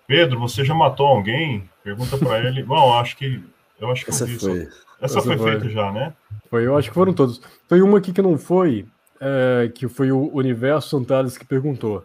Pedro, 0.06 0.38
você 0.38 0.64
já 0.64 0.74
matou 0.74 1.06
alguém? 1.06 1.68
Pergunta 1.82 2.18
para 2.18 2.40
ele. 2.40 2.62
Bom, 2.64 2.98
acho 2.98 3.16
que. 3.16 3.42
Eu 3.80 3.90
acho 3.90 4.04
que 4.04 4.10
Essa 4.10 4.26
foi. 4.26 4.60
Essa, 5.00 5.18
Essa 5.18 5.22
foi, 5.22 5.38
foi 5.38 5.50
feita 5.52 5.68
já, 5.70 5.90
né? 5.90 6.12
Foi, 6.48 6.66
eu 6.66 6.76
acho 6.76 6.88
que 6.88 6.94
foram 6.94 7.14
todos. 7.14 7.40
Tem 7.68 7.82
uma 7.82 7.98
aqui 7.98 8.12
que 8.12 8.22
não 8.22 8.38
foi, 8.38 8.86
é, 9.20 9.72
que 9.74 9.88
foi 9.88 10.12
o 10.12 10.30
Universo 10.32 10.96
Antares 10.96 11.38
que 11.38 11.44
perguntou. 11.44 12.04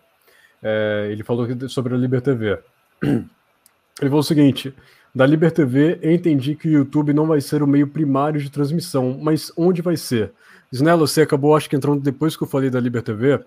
É, 0.64 1.09
ele 1.11 1.23
falou 1.23 1.45
sobre 1.69 1.93
a 1.93 1.97
Liber 1.97 2.22
TV. 2.22 2.59
Ele 3.99 4.10
falou 4.10 4.19
o 4.19 4.24
seguinte: 4.24 4.74
da 5.14 5.26
Liber 5.26 5.52
TV, 5.52 5.99
entendi 6.03 6.56
que 6.56 6.68
o 6.68 6.72
YouTube 6.72 7.14
não 7.14 7.26
vai 7.26 7.41
ser 7.41 7.64
o 7.64 7.68
meio 7.68 7.88
primário 7.88 8.40
de 8.40 8.49
transmissão, 8.49 9.18
mas 9.22 9.52
onde 9.57 9.82
vai 9.82 9.98
ser? 9.98 10.32
Snello, 10.72 11.07
você 11.07 11.22
acabou, 11.22 11.56
acho 11.56 11.69
que 11.69 11.76
entrando 11.76 12.02
depois 12.02 12.36
que 12.36 12.44
eu 12.44 12.48
falei 12.48 12.69
da 12.69 12.80
Liber 12.80 13.02
TV, 13.02 13.40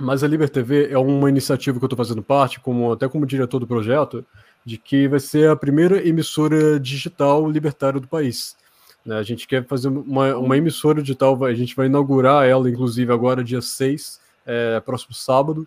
mas 0.00 0.24
a 0.24 0.28
Liber 0.28 0.48
TV 0.48 0.88
é 0.90 0.98
uma 0.98 1.28
iniciativa 1.28 1.78
que 1.78 1.84
eu 1.84 1.86
estou 1.86 1.96
fazendo 1.96 2.22
parte, 2.22 2.60
como, 2.60 2.92
até 2.92 3.08
como 3.08 3.26
diretor 3.26 3.58
do 3.58 3.66
projeto, 3.66 4.24
de 4.64 4.78
que 4.78 5.08
vai 5.08 5.20
ser 5.20 5.50
a 5.50 5.56
primeira 5.56 6.06
emissora 6.06 6.80
digital 6.80 7.50
libertária 7.50 8.00
do 8.00 8.08
país. 8.08 8.56
Né? 9.04 9.16
A 9.16 9.22
gente 9.22 9.46
quer 9.46 9.66
fazer 9.66 9.88
uma, 9.88 10.36
uma 10.36 10.56
emissora 10.56 11.02
digital, 11.02 11.44
a 11.44 11.54
gente 11.54 11.74
vai 11.76 11.86
inaugurar 11.86 12.46
ela, 12.46 12.70
inclusive, 12.70 13.12
agora, 13.12 13.44
dia 13.44 13.60
6, 13.60 14.20
é, 14.46 14.80
próximo 14.80 15.14
sábado, 15.14 15.66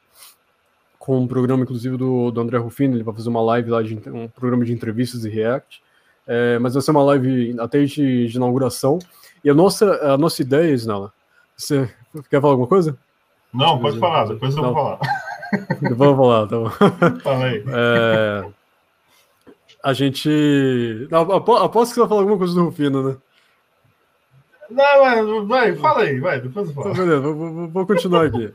com 1.06 1.20
um 1.20 1.28
programa, 1.28 1.62
inclusive, 1.62 1.98
do, 1.98 2.32
do 2.32 2.42
André 2.42 2.58
Rufino, 2.58 2.96
ele 2.96 3.04
vai 3.04 3.14
fazer 3.14 3.30
uma 3.30 3.42
live 3.42 3.70
lá, 3.70 3.84
de, 3.84 3.94
um 4.10 4.28
programa 4.28 4.66
de 4.66 4.74
entrevistas 4.74 5.24
e 5.24 5.30
react, 5.30 5.80
é, 6.26 6.58
mas 6.58 6.74
vai 6.74 6.82
ser 6.82 6.90
uma 6.90 7.04
live 7.04 7.56
até 7.60 7.84
de, 7.84 8.28
de, 8.28 8.36
inauguração, 8.36 8.98
e 9.44 9.50
a 9.52 9.54
nossa, 9.54 9.86
a 10.14 10.18
nossa 10.18 10.42
ideia, 10.42 10.74
Isnala, 10.74 11.14
você 11.56 11.88
quer 12.28 12.42
falar 12.42 12.54
alguma 12.54 12.68
coisa? 12.68 12.98
Não, 13.54 13.80
pode 13.80 14.00
falar, 14.00 14.26
depois 14.26 14.56
eu 14.56 14.64
vou 14.64 14.74
falar. 14.74 15.00
Vou 15.96 16.18
falar, 16.18 16.48
tá 16.48 16.58
bom. 16.58 16.70
Fala 17.24 17.46
aí. 17.46 17.64
É, 17.66 18.46
a 19.82 19.94
gente. 19.94 21.08
Não, 21.10 21.22
aposto 21.22 21.92
que 21.92 21.96
você 21.96 22.00
vai 22.02 22.10
falar 22.10 22.22
alguma 22.22 22.38
coisa 22.38 22.54
do 22.56 22.66
Rufino, 22.66 23.10
né? 23.10 23.18
Não, 24.70 25.46
vai, 25.46 25.76
fala 25.76 26.02
aí, 26.02 26.20
vai, 26.20 26.42
depois 26.42 26.68
eu 26.68 26.74
falo. 26.74 26.90
Tá, 26.90 26.98
beleza, 26.98 27.22
vou, 27.22 27.68
vou 27.70 27.86
continuar 27.86 28.26
aqui. 28.26 28.52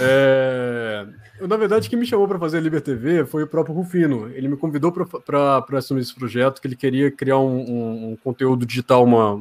É, 0.00 1.06
na 1.46 1.56
verdade, 1.56 1.88
quem 1.88 1.98
me 1.98 2.06
chamou 2.06 2.26
para 2.28 2.38
fazer 2.38 2.58
a 2.58 2.60
Liber 2.60 2.80
TV 2.80 3.24
foi 3.24 3.42
o 3.42 3.46
próprio 3.46 3.74
Rufino. 3.74 4.30
Ele 4.34 4.48
me 4.48 4.56
convidou 4.56 4.92
para 4.92 5.64
assumir 5.72 6.00
esse 6.00 6.14
projeto, 6.14 6.60
que 6.60 6.66
ele 6.66 6.76
queria 6.76 7.10
criar 7.10 7.38
um, 7.38 7.58
um, 7.58 8.10
um 8.10 8.16
conteúdo 8.16 8.64
digital, 8.64 9.04
uma, 9.04 9.40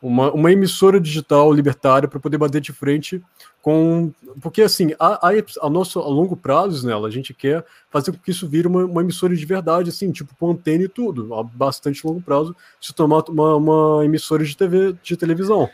uma, 0.00 0.32
uma 0.32 0.52
emissora 0.52 1.00
digital 1.00 1.52
libertária 1.52 2.08
para 2.08 2.20
poder 2.20 2.38
bater 2.38 2.60
de 2.60 2.72
frente 2.72 3.22
com. 3.62 4.12
Porque, 4.40 4.62
assim, 4.62 4.92
a, 4.98 5.28
a, 5.28 5.32
a, 5.62 5.70
nosso, 5.70 5.98
a 5.98 6.08
longo 6.08 6.36
prazo, 6.36 6.86
nela, 6.86 7.08
a 7.08 7.10
gente 7.10 7.34
quer 7.34 7.64
fazer 7.90 8.12
com 8.12 8.18
que 8.18 8.30
isso 8.30 8.48
vire 8.48 8.68
uma, 8.68 8.84
uma 8.84 9.02
emissora 9.02 9.34
de 9.34 9.46
verdade, 9.46 9.90
assim, 9.90 10.12
tipo 10.12 10.34
com 10.36 10.50
antena 10.50 10.84
e 10.84 10.88
tudo, 10.88 11.34
a 11.34 11.42
bastante 11.42 12.06
longo 12.06 12.20
prazo, 12.20 12.54
se 12.80 12.94
tomar 12.94 13.24
uma, 13.28 13.56
uma 13.56 14.04
emissora 14.04 14.44
de 14.44 14.56
TV, 14.56 14.94
de 15.02 15.16
televisão. 15.16 15.68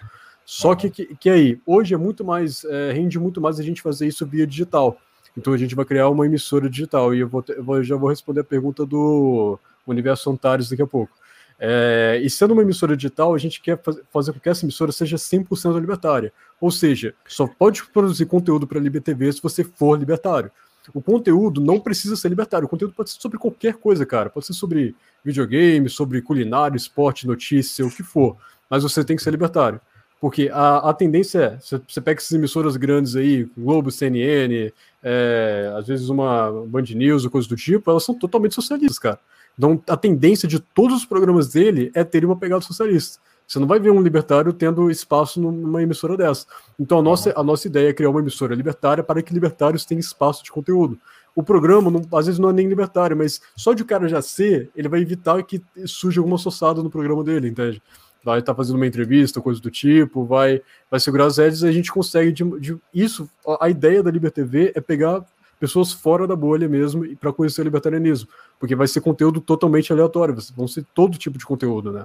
Só 0.45 0.75
que, 0.75 0.91
que, 0.91 1.17
que 1.17 1.31
aí, 1.31 1.61
hoje 1.67 1.95
é 1.95 1.97
muito 1.97 2.25
mais, 2.25 2.65
é, 2.65 2.93
rende 2.93 3.19
muito 3.19 3.41
mais 3.41 3.61
a 3.61 3.63
gente 3.63 3.83
fazer 3.83 4.07
isso 4.07 4.27
via 4.27 4.47
digital. 4.47 4.99
Então 5.37 5.53
a 5.53 5.57
gente 5.57 5.75
vai 5.75 5.85
criar 5.85 6.09
uma 6.09 6.27
emissora 6.27 6.69
digital. 6.69 7.15
E 7.15 7.21
eu, 7.21 7.29
vou, 7.29 7.45
eu 7.49 7.85
já 7.85 7.97
vou 7.97 8.11
responder 8.11 8.41
a 8.41 8.45
pergunta 8.45 8.85
do 8.85 9.59
Universo 9.87 10.31
Antares 10.31 10.69
daqui 10.69 10.83
a 10.83 10.87
pouco. 10.87 11.13
É, 11.59 12.21
e 12.23 12.29
sendo 12.29 12.53
uma 12.53 12.63
emissora 12.63 12.97
digital, 12.97 13.35
a 13.35 13.39
gente 13.39 13.61
quer 13.61 13.81
fazer 14.13 14.33
com 14.33 14.41
que 14.41 14.49
essa 14.49 14.65
emissora 14.65 14.91
seja 14.91 15.17
100% 15.17 15.79
libertária. 15.81 16.33
Ou 16.61 16.71
seja, 16.71 17.15
só 17.27 17.47
pode 17.47 17.85
produzir 17.85 18.27
conteúdo 18.27 18.67
para 18.67 18.79
a 18.79 18.83
LibTV 18.83 19.33
se 19.33 19.43
você 19.43 19.63
for 19.63 19.99
libertário. 19.99 20.51
O 20.93 21.01
conteúdo 21.01 21.61
não 21.61 21.79
precisa 21.79 22.17
ser 22.17 22.29
libertário. 22.29 22.67
O 22.67 22.69
conteúdo 22.69 22.95
pode 22.95 23.11
ser 23.11 23.21
sobre 23.21 23.39
qualquer 23.39 23.75
coisa, 23.75 24.05
cara. 24.05 24.29
Pode 24.29 24.47
ser 24.47 24.55
sobre 24.55 24.97
videogame, 25.25 25.89
sobre 25.89 26.21
culinário, 26.21 26.77
esporte, 26.77 27.27
notícia, 27.27 27.87
o 27.87 27.91
que 27.91 28.03
for. 28.03 28.37
Mas 28.69 28.83
você 28.83 29.05
tem 29.05 29.17
que 29.17 29.23
ser 29.23 29.31
libertário. 29.31 29.81
Porque 30.23 30.49
a, 30.53 30.91
a 30.91 30.95
tendência 30.95 31.59
é, 31.59 31.59
você 31.59 32.01
pega 32.01 32.21
essas 32.21 32.31
emissoras 32.31 32.77
grandes 32.77 33.17
aí, 33.17 33.45
Globo, 33.59 33.91
CNN, 33.91 34.73
é, 35.03 35.75
às 35.77 35.89
vezes 35.89 36.09
uma 36.09 36.49
Band 36.69 36.85
News 36.95 37.25
ou 37.25 37.31
coisa 37.31 37.49
do 37.49 37.57
tipo, 37.57 37.91
elas 37.91 38.05
são 38.05 38.15
totalmente 38.15 38.55
socialistas, 38.55 39.01
cara. 39.01 39.19
Então, 39.59 39.83
a 39.89 39.97
tendência 39.97 40.49
de 40.49 40.61
todos 40.61 40.99
os 40.99 41.05
programas 41.05 41.49
dele 41.49 41.91
é 41.93 42.05
ter 42.05 42.25
uma 42.25 42.37
pegada 42.37 42.61
socialista. 42.61 43.19
Você 43.49 43.59
não 43.59 43.67
vai 43.67 43.81
ver 43.81 43.91
um 43.91 44.01
libertário 44.01 44.53
tendo 44.53 44.89
espaço 44.93 45.41
numa 45.41 45.83
emissora 45.83 46.17
dessa. 46.17 46.47
Então, 46.79 47.01
a 47.01 47.03
nossa, 47.03 47.33
a 47.35 47.43
nossa 47.43 47.67
ideia 47.67 47.89
é 47.89 47.93
criar 47.93 48.11
uma 48.11 48.21
emissora 48.21 48.55
libertária 48.55 49.03
para 49.03 49.21
que 49.23 49.35
libertários 49.35 49.85
tenham 49.85 49.99
espaço 49.99 50.45
de 50.45 50.53
conteúdo. 50.53 51.01
O 51.35 51.43
programa, 51.43 51.91
não, 51.91 52.01
às 52.17 52.27
vezes, 52.27 52.39
não 52.39 52.51
é 52.51 52.53
nem 52.53 52.69
libertário, 52.69 53.17
mas 53.17 53.41
só 53.57 53.73
de 53.73 53.83
o 53.83 53.87
cara 53.87 54.07
já 54.07 54.23
ser, 54.23 54.71
ele 54.77 54.89
vai 54.89 55.01
evitar 55.01 55.43
que 55.43 55.61
surja 55.85 56.21
alguma 56.21 56.37
associada 56.37 56.81
no 56.81 56.89
programa 56.89 57.25
dele, 57.25 57.49
entende? 57.49 57.83
Vai 58.25 58.39
estar 58.39 58.53
tá 58.53 58.57
fazendo 58.57 58.77
uma 58.77 58.87
entrevista, 58.87 59.41
coisa 59.41 59.61
do 59.61 59.71
tipo, 59.71 60.25
vai, 60.25 60.63
vai 60.91 61.01
segurar 61.01 61.27
as 61.27 61.39
redes 61.39 61.65
a 61.65 61.73
gente 61.73 61.91
consegue. 61.91 62.33
De, 62.33 62.45
de, 62.61 62.79
isso, 62.95 63.29
a 63.61 63.69
ideia 63.69 64.03
da 64.03 64.11
Liber 64.11 64.31
TV 64.31 64.73
é 64.75 64.81
pegar 64.81 65.25
pessoas 65.59 65.93
fora 65.93 66.27
da 66.27 66.35
bolha 66.35 66.69
mesmo 66.69 67.05
para 67.17 67.33
conhecer 67.33 67.61
o 67.61 67.65
libertarianismo, 67.65 68.29
porque 68.59 68.75
vai 68.75 68.89
ser 68.89 69.01
conteúdo 69.01 69.41
totalmente 69.41 69.93
aleatório, 69.93 70.37
vão 70.57 70.67
ser 70.67 70.85
todo 70.93 71.17
tipo 71.17 71.39
de 71.39 71.47
conteúdo, 71.47 71.93
né? 71.93 72.05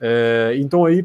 É, 0.00 0.54
então 0.56 0.84
aí 0.84 1.04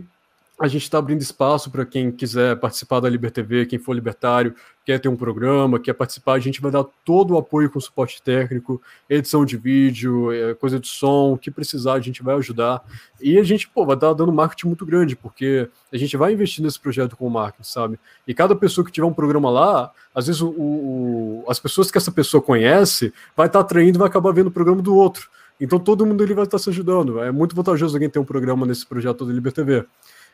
a 0.59 0.67
gente 0.67 0.83
está 0.83 0.97
abrindo 0.97 1.21
espaço 1.21 1.69
para 1.69 1.85
quem 1.85 2.11
quiser 2.11 2.55
participar 2.59 2.99
da 2.99 3.07
Liber 3.07 3.29
TV, 3.29 3.67
quem 3.67 3.77
for 3.77 3.93
libertário, 3.93 4.55
quer 4.83 4.99
ter 4.99 5.07
um 5.07 5.15
programa, 5.15 5.79
quer 5.79 5.93
participar, 5.93 6.33
a 6.33 6.39
gente 6.39 6.59
vai 6.59 6.71
dar 6.71 6.83
todo 7.05 7.35
o 7.35 7.37
apoio 7.37 7.69
com 7.69 7.79
suporte 7.79 8.21
técnico, 8.23 8.81
edição 9.07 9.45
de 9.45 9.55
vídeo, 9.55 10.31
é, 10.31 10.55
coisa 10.55 10.79
de 10.79 10.87
som, 10.87 11.33
o 11.33 11.37
que 11.37 11.51
precisar, 11.51 11.93
a 11.93 11.99
gente 11.99 12.23
vai 12.23 12.35
ajudar. 12.35 12.81
E 13.21 13.37
a 13.37 13.43
gente, 13.43 13.67
pô, 13.67 13.85
vai 13.85 13.95
estar 13.95 14.13
dando 14.13 14.31
marketing 14.31 14.67
muito 14.67 14.83
grande, 14.83 15.15
porque 15.15 15.69
a 15.93 15.97
gente 15.97 16.17
vai 16.17 16.33
investir 16.33 16.63
nesse 16.63 16.79
projeto 16.79 17.15
com 17.15 17.27
o 17.27 17.29
marketing, 17.29 17.69
sabe? 17.69 17.99
E 18.27 18.33
cada 18.33 18.55
pessoa 18.55 18.83
que 18.83 18.91
tiver 18.91 19.05
um 19.05 19.13
programa 19.13 19.51
lá, 19.51 19.91
às 20.15 20.25
vezes 20.25 20.41
o, 20.41 20.49
o 20.49 21.45
as 21.47 21.59
pessoas 21.59 21.91
que 21.91 21.97
essa 21.99 22.11
pessoa 22.11 22.41
conhece 22.41 23.13
vai 23.35 23.45
estar 23.45 23.59
atraindo 23.59 23.97
e 23.97 23.99
vai 23.99 24.07
acabar 24.07 24.31
vendo 24.31 24.47
o 24.47 24.51
programa 24.51 24.81
do 24.81 24.95
outro. 24.95 25.29
Então 25.59 25.79
todo 25.79 26.05
mundo 26.05 26.23
ele 26.23 26.33
vai 26.33 26.45
estar 26.45 26.57
se 26.57 26.69
ajudando. 26.69 27.19
É 27.19 27.31
muito 27.31 27.55
vantajoso 27.55 27.95
alguém 27.95 28.09
ter 28.09 28.19
um 28.19 28.25
programa 28.25 28.65
nesse 28.65 28.85
projeto 28.85 29.25
da 29.25 29.33
Liber 29.33 29.51
TV. 29.51 29.85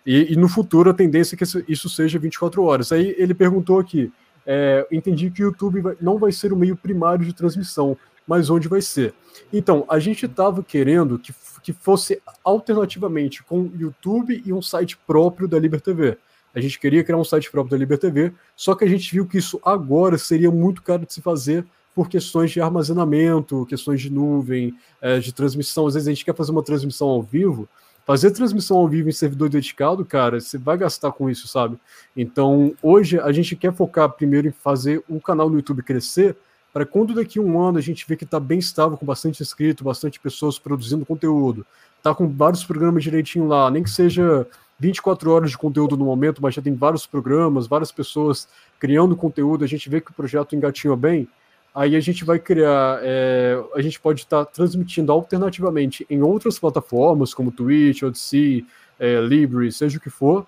E, 0.06 0.34
e, 0.34 0.36
no 0.36 0.50
futuro 0.50 0.90
a 0.90 0.94
tendência 0.94 1.36
é 1.36 1.38
que 1.38 1.46
isso 1.72 1.90
seja 1.90 2.20
24 2.20 2.62
horas. 2.64 2.92
Aí 2.92 3.16
ele 3.18 3.34
perguntou 3.34 3.80
aqui: 3.80 4.12
é, 4.46 4.86
entendi 4.92 5.30
que 5.32 5.44
o 5.44 5.46
YouTube 5.46 5.82
vai, 5.82 5.96
não 6.02 6.18
vai 6.18 6.32
ser 6.32 6.52
o 6.52 6.58
meio 6.58 6.76
primário 6.76 7.26
de 7.26 7.34
transmissão, 7.34 7.98
mas 8.28 8.50
onde 8.50 8.68
vai 8.68 8.82
ser? 8.82 9.14
Então, 9.52 9.86
a 9.90 10.00
gente 10.00 10.26
estava 10.26 10.64
querendo 10.64 11.18
que, 11.18 11.34
que 11.62 11.74
fosse 11.74 12.22
alternativamente 12.44 13.44
com 13.44 13.62
o 13.62 13.72
YouTube 13.78 14.42
e 14.46 14.52
um 14.52 14.62
site 14.62 14.98
próprio 15.08 15.48
da 15.48 15.60
Liber 15.60 15.82
TV. 15.82 16.18
A 16.54 16.60
gente 16.60 16.80
queria 16.80 17.04
criar 17.04 17.18
um 17.18 17.24
site 17.24 17.50
próprio 17.50 17.72
da 17.72 17.78
Liber 17.78 17.98
TV, 17.98 18.32
só 18.56 18.76
que 18.76 18.84
a 18.84 18.88
gente 18.88 19.12
viu 19.12 19.26
que 19.26 19.38
isso 19.38 19.60
agora 19.66 20.18
seria 20.18 20.52
muito 20.52 20.84
caro 20.84 21.06
de 21.06 21.14
se 21.14 21.22
fazer 21.22 21.66
por 21.96 22.10
questões 22.10 22.52
de 22.52 22.62
armazenamento, 22.62 23.66
questões 23.66 24.02
de 24.02 24.10
nuvem, 24.10 24.74
é, 25.02 25.20
de 25.20 25.32
transmissão. 25.32 25.88
Às 25.88 25.94
vezes 25.94 26.08
a 26.08 26.12
gente 26.12 26.26
quer 26.26 26.36
fazer 26.36 26.52
uma 26.52 26.64
transmissão 26.64 27.08
ao 27.08 27.22
vivo, 27.22 27.68
Fazer 28.06 28.32
transmissão 28.32 28.78
ao 28.78 28.88
vivo 28.88 29.08
em 29.08 29.14
servidor 29.14 29.48
dedicado, 29.48 30.04
cara, 30.04 30.40
você 30.40 30.58
vai 30.58 30.78
gastar 30.78 31.12
com 31.14 31.30
isso, 31.30 31.48
sabe? 31.48 31.78
Então, 32.16 32.74
hoje 32.82 33.18
a 33.18 33.32
gente 33.32 33.56
quer 33.56 33.74
focar 33.74 34.10
primeiro 34.10 34.48
em 34.48 34.52
fazer 34.52 35.02
o 35.08 35.22
canal 35.22 35.50
no 35.50 35.56
YouTube 35.56 35.84
crescer, 35.84 36.36
para 36.74 36.86
quando 36.86 37.14
daqui 37.14 37.40
a 37.40 37.42
um 37.42 37.62
ano 37.62 37.78
a 37.78 37.82
gente 37.82 38.06
vê 38.06 38.18
que 38.18 38.26
está 38.26 38.40
bem 38.40 38.60
estável, 38.60 38.98
com 38.98 39.06
bastante 39.06 39.42
inscrito, 39.42 39.84
bastante 39.86 40.20
pessoas 40.20 40.60
produzindo 40.60 41.06
conteúdo, 41.06 41.66
tá 42.02 42.14
com 42.14 42.28
vários 42.28 42.66
programas 42.66 43.04
direitinho 43.04 43.48
lá, 43.48 43.72
nem 43.72 43.84
que 43.84 43.90
seja 43.90 44.46
24 44.80 45.32
horas 45.32 45.52
de 45.52 45.58
conteúdo 45.58 45.96
no 45.96 46.04
momento, 46.04 46.42
mas 46.42 46.56
já 46.56 46.62
tem 46.62 46.76
vários 46.76 47.06
programas, 47.06 47.68
várias 47.68 47.92
pessoas 47.92 48.50
criando 48.80 49.16
conteúdo, 49.16 49.64
a 49.64 49.68
gente 49.68 49.88
vê 49.88 50.02
que 50.02 50.12
o 50.12 50.14
projeto 50.14 50.56
engatinha 50.56 50.96
bem, 50.96 51.26
Aí 51.74 51.96
a 51.96 52.00
gente 52.00 52.24
vai 52.24 52.38
criar, 52.38 53.00
é, 53.02 53.60
a 53.74 53.82
gente 53.82 54.00
pode 54.00 54.22
estar 54.22 54.46
tá 54.46 54.52
transmitindo 54.52 55.12
alternativamente 55.12 56.06
em 56.10 56.22
outras 56.22 56.60
plataformas, 56.60 57.34
como 57.34 57.52
Twitch, 57.52 58.04
Odyssey, 58.04 58.66
é, 59.00 59.20
Libre, 59.20 59.72
seja 59.72 59.98
o 59.98 60.02
que 60.02 60.10
for, 60.10 60.46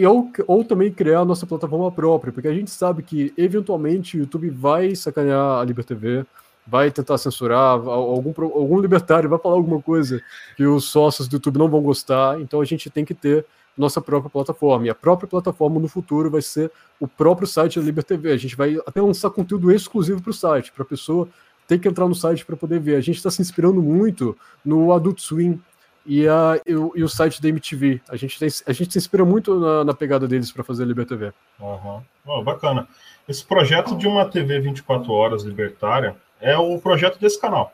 ou, 0.00 0.32
ou 0.46 0.64
também 0.64 0.90
criar 0.90 1.20
a 1.20 1.24
nossa 1.24 1.46
plataforma 1.46 1.92
própria, 1.92 2.32
porque 2.32 2.48
a 2.48 2.54
gente 2.54 2.70
sabe 2.70 3.02
que 3.02 3.34
eventualmente 3.36 4.16
o 4.16 4.20
YouTube 4.20 4.48
vai 4.48 4.94
sacanear 4.96 5.60
a 5.60 5.64
Liber 5.64 5.84
TV, 5.84 6.24
vai 6.66 6.90
tentar 6.90 7.18
censurar, 7.18 7.72
algum, 7.72 8.32
algum 8.42 8.80
libertário 8.80 9.28
vai 9.28 9.38
falar 9.38 9.56
alguma 9.56 9.82
coisa 9.82 10.22
que 10.56 10.64
os 10.64 10.84
sócios 10.84 11.28
do 11.28 11.34
YouTube 11.34 11.58
não 11.58 11.68
vão 11.68 11.82
gostar, 11.82 12.40
então 12.40 12.60
a 12.60 12.64
gente 12.64 12.88
tem 12.88 13.04
que 13.04 13.14
ter 13.14 13.44
nossa 13.76 14.00
própria 14.00 14.30
plataforma. 14.30 14.86
E 14.86 14.90
a 14.90 14.94
própria 14.94 15.28
plataforma 15.28 15.80
no 15.80 15.88
futuro 15.88 16.30
vai 16.30 16.42
ser 16.42 16.70
o 17.00 17.08
próprio 17.08 17.46
site 17.46 17.78
da 17.78 17.84
Liber 17.84 18.04
TV. 18.04 18.32
A 18.32 18.36
gente 18.36 18.56
vai 18.56 18.78
até 18.86 19.00
lançar 19.00 19.30
conteúdo 19.30 19.70
exclusivo 19.70 20.20
para 20.22 20.30
o 20.30 20.34
site, 20.34 20.72
para 20.72 20.82
a 20.82 20.86
pessoa 20.86 21.28
ter 21.66 21.78
que 21.78 21.88
entrar 21.88 22.06
no 22.08 22.14
site 22.14 22.44
para 22.44 22.56
poder 22.56 22.80
ver. 22.80 22.96
A 22.96 23.00
gente 23.00 23.16
está 23.16 23.30
se 23.30 23.40
inspirando 23.40 23.82
muito 23.82 24.36
no 24.64 24.92
Adult 24.92 25.20
Swim 25.20 25.60
e, 26.04 26.26
a, 26.28 26.60
e, 26.66 26.74
o, 26.74 26.92
e 26.94 27.02
o 27.02 27.08
site 27.08 27.40
da 27.40 27.48
MTV. 27.48 28.00
A 28.08 28.16
gente, 28.16 28.38
tem, 28.38 28.48
a 28.66 28.72
gente 28.72 28.92
se 28.92 28.98
inspira 28.98 29.24
muito 29.24 29.58
na, 29.58 29.84
na 29.84 29.94
pegada 29.94 30.26
deles 30.28 30.50
para 30.50 30.64
fazer 30.64 30.82
a 30.82 30.86
Liber 30.86 31.06
TV. 31.06 31.32
Uhum. 31.60 32.02
Oh, 32.26 32.42
bacana. 32.42 32.86
Esse 33.28 33.44
projeto 33.44 33.96
de 33.96 34.06
uma 34.06 34.24
TV 34.24 34.60
24 34.60 35.12
horas 35.12 35.44
libertária 35.44 36.16
é 36.40 36.56
o 36.56 36.78
projeto 36.78 37.18
desse 37.18 37.40
canal 37.40 37.72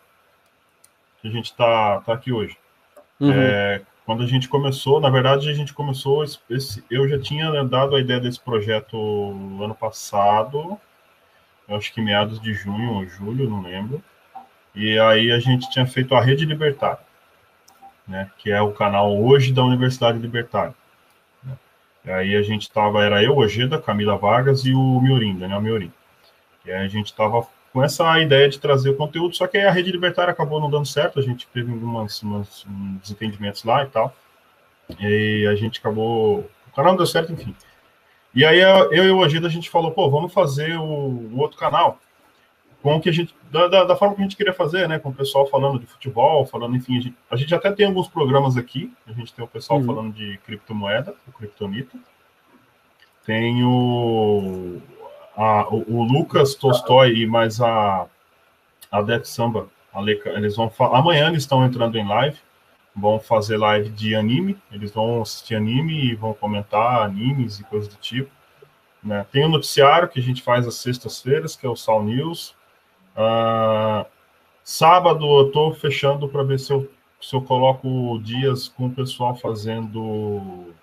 que 1.21 1.29
a 1.29 1.31
gente 1.31 1.47
está 1.47 2.01
tá 2.01 2.13
aqui 2.13 2.33
hoje. 2.33 2.57
Uhum. 3.21 3.33
É, 3.33 3.83
quando 4.09 4.23
a 4.23 4.27
gente 4.27 4.49
começou, 4.49 4.99
na 5.01 5.11
verdade, 5.11 5.51
a 5.51 5.53
gente 5.53 5.75
começou. 5.75 6.25
Esse, 6.49 6.83
eu 6.91 7.07
já 7.07 7.19
tinha 7.19 7.63
dado 7.63 7.95
a 7.95 8.01
ideia 8.01 8.19
desse 8.19 8.41
projeto 8.41 8.97
ano 9.63 9.75
passado, 9.75 10.81
acho 11.69 11.93
que 11.93 12.01
meados 12.01 12.41
de 12.41 12.55
junho 12.55 12.95
ou 12.95 13.07
julho, 13.07 13.51
não 13.51 13.61
lembro. 13.61 14.03
E 14.75 14.99
aí 14.99 15.31
a 15.31 15.39
gente 15.39 15.69
tinha 15.69 15.87
feito 15.87 16.15
a 16.15 16.23
Rede 16.23 16.47
Libertária, 16.47 17.05
né, 18.07 18.31
que 18.39 18.51
é 18.51 18.63
o 18.63 18.73
canal 18.73 19.15
hoje 19.15 19.53
da 19.53 19.63
Universidade 19.63 20.19
Libertária. 20.19 20.75
Né. 21.45 21.59
E 22.07 22.11
aí 22.11 22.35
a 22.37 22.43
gente 22.43 22.63
estava, 22.63 23.05
era 23.05 23.23
eu, 23.23 23.37
Ojeda, 23.37 23.79
Camila 23.79 24.17
Vargas 24.17 24.65
e 24.65 24.73
o 24.73 25.01
Miorim, 25.03 25.39
Daniel 25.39 25.61
Miorim. 25.61 25.93
E 26.65 26.73
aí 26.73 26.83
a 26.83 26.89
gente 26.89 27.09
estava 27.09 27.47
com 27.73 27.83
essa 27.83 28.19
ideia 28.21 28.49
de 28.49 28.59
trazer 28.59 28.91
o 28.91 28.97
conteúdo, 28.97 29.37
só 29.37 29.47
que 29.47 29.59
a 29.59 29.71
Rede 29.71 29.93
Libertária 29.93 30.33
acabou 30.33 30.61
não 30.61 30.71
dando 30.71 30.87
certo, 30.87 31.19
a 31.19 31.23
gente 31.23 31.47
teve 31.49 31.71
alguns 31.71 32.23
desentendimentos 33.03 33.65
lá 33.65 33.85
e 33.85 33.87
tal. 33.87 34.15
E 34.99 35.47
a 35.47 35.55
gente 35.55 35.79
acabou. 35.81 36.41
O 36.67 36.75
canal 36.75 36.93
não 36.93 36.97
deu 36.97 37.07
certo, 37.07 37.33
enfim. 37.33 37.55
E 38.35 38.45
aí 38.45 38.61
eu 38.61 39.05
e 39.05 39.11
o 39.11 39.19
Ojeda 39.19 39.47
a 39.47 39.51
gente 39.51 39.69
falou, 39.69 39.91
pô, 39.91 40.09
vamos 40.09 40.33
fazer 40.33 40.79
o, 40.79 40.83
o 40.83 41.39
outro 41.39 41.59
canal 41.59 41.99
com 42.83 42.97
o 42.97 43.01
que 43.01 43.09
a 43.09 43.13
gente 43.13 43.35
da, 43.51 43.67
da, 43.67 43.85
da, 43.85 43.97
forma 43.97 44.15
que 44.15 44.21
a 44.21 44.25
gente 44.25 44.37
queria 44.37 44.53
fazer, 44.53 44.89
né? 44.89 44.99
Com 44.99 45.09
o 45.09 45.15
pessoal 45.15 45.47
falando 45.47 45.79
de 45.79 45.87
futebol, 45.87 46.47
falando, 46.47 46.77
enfim, 46.77 46.99
a 46.99 47.01
gente, 47.01 47.17
a 47.31 47.37
gente 47.37 47.55
até 47.55 47.73
tem 47.73 47.87
alguns 47.87 48.09
programas 48.09 48.57
aqui. 48.57 48.93
A 49.07 49.13
gente 49.13 49.33
tem 49.33 49.45
o 49.45 49.49
pessoal 49.49 49.81
uhum. 49.81 49.87
falando 49.87 50.15
de 50.15 50.39
criptomoeda, 50.45 51.15
o 51.27 51.33
Kryptonita. 51.33 51.99
Tem 53.25 53.65
o, 53.65 54.81
a, 55.39 55.67
o, 55.73 56.01
o, 56.01 56.03
Lucas 56.03 56.55
Tolstói 56.55 57.15
e 57.15 57.27
mais 57.27 57.61
a, 57.63 58.07
a 58.93 59.01
Def 59.01 59.25
Samba. 59.25 59.69
A 59.95 60.01
Leca, 60.01 60.31
eles 60.31 60.55
vão 60.55 60.71
amanhã 60.93 61.29
eles 61.29 61.45
estão 61.45 61.65
entrando 61.65 61.97
em 61.97 62.07
live 62.07 62.37
vão 62.99 63.21
fazer 63.21 63.57
live 63.57 63.91
de 63.91 64.15
anime, 64.15 64.59
eles 64.73 64.93
vão 64.93 65.23
assistir 65.23 65.55
anime 65.55 66.11
e 66.11 66.15
vão 66.15 66.35
comentar 66.35 67.03
animes 67.03 67.61
e 67.61 67.65
coisas 67.65 67.89
do 67.89 67.97
tipo. 67.97 68.31
Né? 69.03 69.25
Tem 69.31 69.45
o 69.45 69.47
um 69.47 69.51
noticiário 69.51 70.09
que 70.09 70.19
a 70.19 70.23
gente 70.23 70.43
faz 70.43 70.67
às 70.67 70.75
sextas-feiras, 70.77 71.55
que 71.55 71.65
é 71.65 71.69
o 71.69 71.77
Sal 71.77 72.03
News. 72.03 72.55
Uh, 73.17 74.05
sábado 74.65 75.25
eu 75.25 75.47
estou 75.47 75.73
fechando 75.75 76.29
para 76.29 76.43
ver 76.43 76.59
se 76.59 76.73
eu, 76.73 76.91
se 77.21 77.35
eu 77.35 77.43
coloco 77.43 78.19
dias 78.23 78.69
com 78.69 78.87
o 78.87 78.91
pessoal 78.91 79.35
fazendo. 79.37 80.75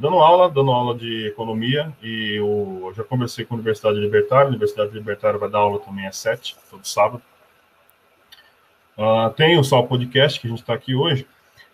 Dando 0.00 0.16
aula, 0.16 0.48
dando 0.48 0.70
aula 0.70 0.96
de 0.96 1.26
economia. 1.26 1.92
E 2.02 2.36
eu, 2.36 2.90
já 2.96 3.04
conversei 3.04 3.44
com 3.44 3.54
a 3.54 3.56
Universidade 3.58 4.00
Libertária. 4.00 4.46
A 4.46 4.48
Universidade 4.48 4.92
Libertária 4.92 5.38
vai 5.38 5.50
dar 5.50 5.58
aula 5.58 5.78
também 5.78 6.06
às 6.06 6.16
sete, 6.16 6.56
todo 6.70 6.84
sábado. 6.86 7.22
Uh, 8.96 9.30
tem 9.34 9.58
o 9.58 9.64
Sal 9.64 9.86
Podcast, 9.86 10.40
que 10.40 10.46
a 10.46 10.50
gente 10.50 10.60
está 10.60 10.74
aqui 10.74 10.94
hoje, 10.94 11.26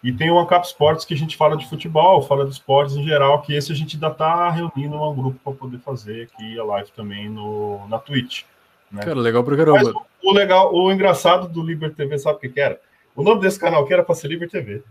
e 0.02 0.12
tem 0.12 0.30
o 0.30 0.38
Ancap 0.38 0.64
Sports, 0.66 1.04
que 1.04 1.14
a 1.14 1.16
gente 1.16 1.36
fala 1.36 1.56
de 1.56 1.68
futebol, 1.68 2.22
fala 2.22 2.44
de 2.44 2.52
esportes 2.52 2.94
em 2.94 3.04
geral, 3.04 3.42
que 3.42 3.54
esse 3.54 3.72
a 3.72 3.74
gente 3.74 3.96
ainda 3.96 4.08
está 4.08 4.50
reunindo 4.50 4.94
um 4.96 5.14
grupo 5.14 5.38
para 5.42 5.52
poder 5.52 5.78
fazer 5.78 6.24
aqui 6.24 6.58
a 6.58 6.64
live 6.64 6.90
também 6.92 7.28
no, 7.28 7.86
na 7.88 7.98
Twitch. 7.98 8.42
Né? 8.90 9.02
Cara, 9.02 9.18
legal 9.18 9.42
pra 9.42 9.56
caramba. 9.56 9.78
Mas 9.82 9.94
o, 10.22 10.32
legal, 10.32 10.72
o 10.72 10.92
engraçado 10.92 11.48
do 11.48 11.62
Liber 11.62 11.92
TV, 11.94 12.18
sabe 12.18 12.36
o 12.36 12.40
que, 12.40 12.48
que 12.48 12.60
era? 12.60 12.80
O 13.16 13.22
nome 13.22 13.40
desse 13.40 13.58
canal 13.58 13.82
aqui 13.82 13.92
era 13.92 14.04
para 14.04 14.14
ser 14.14 14.28
Liber 14.28 14.48
TV. 14.48 14.82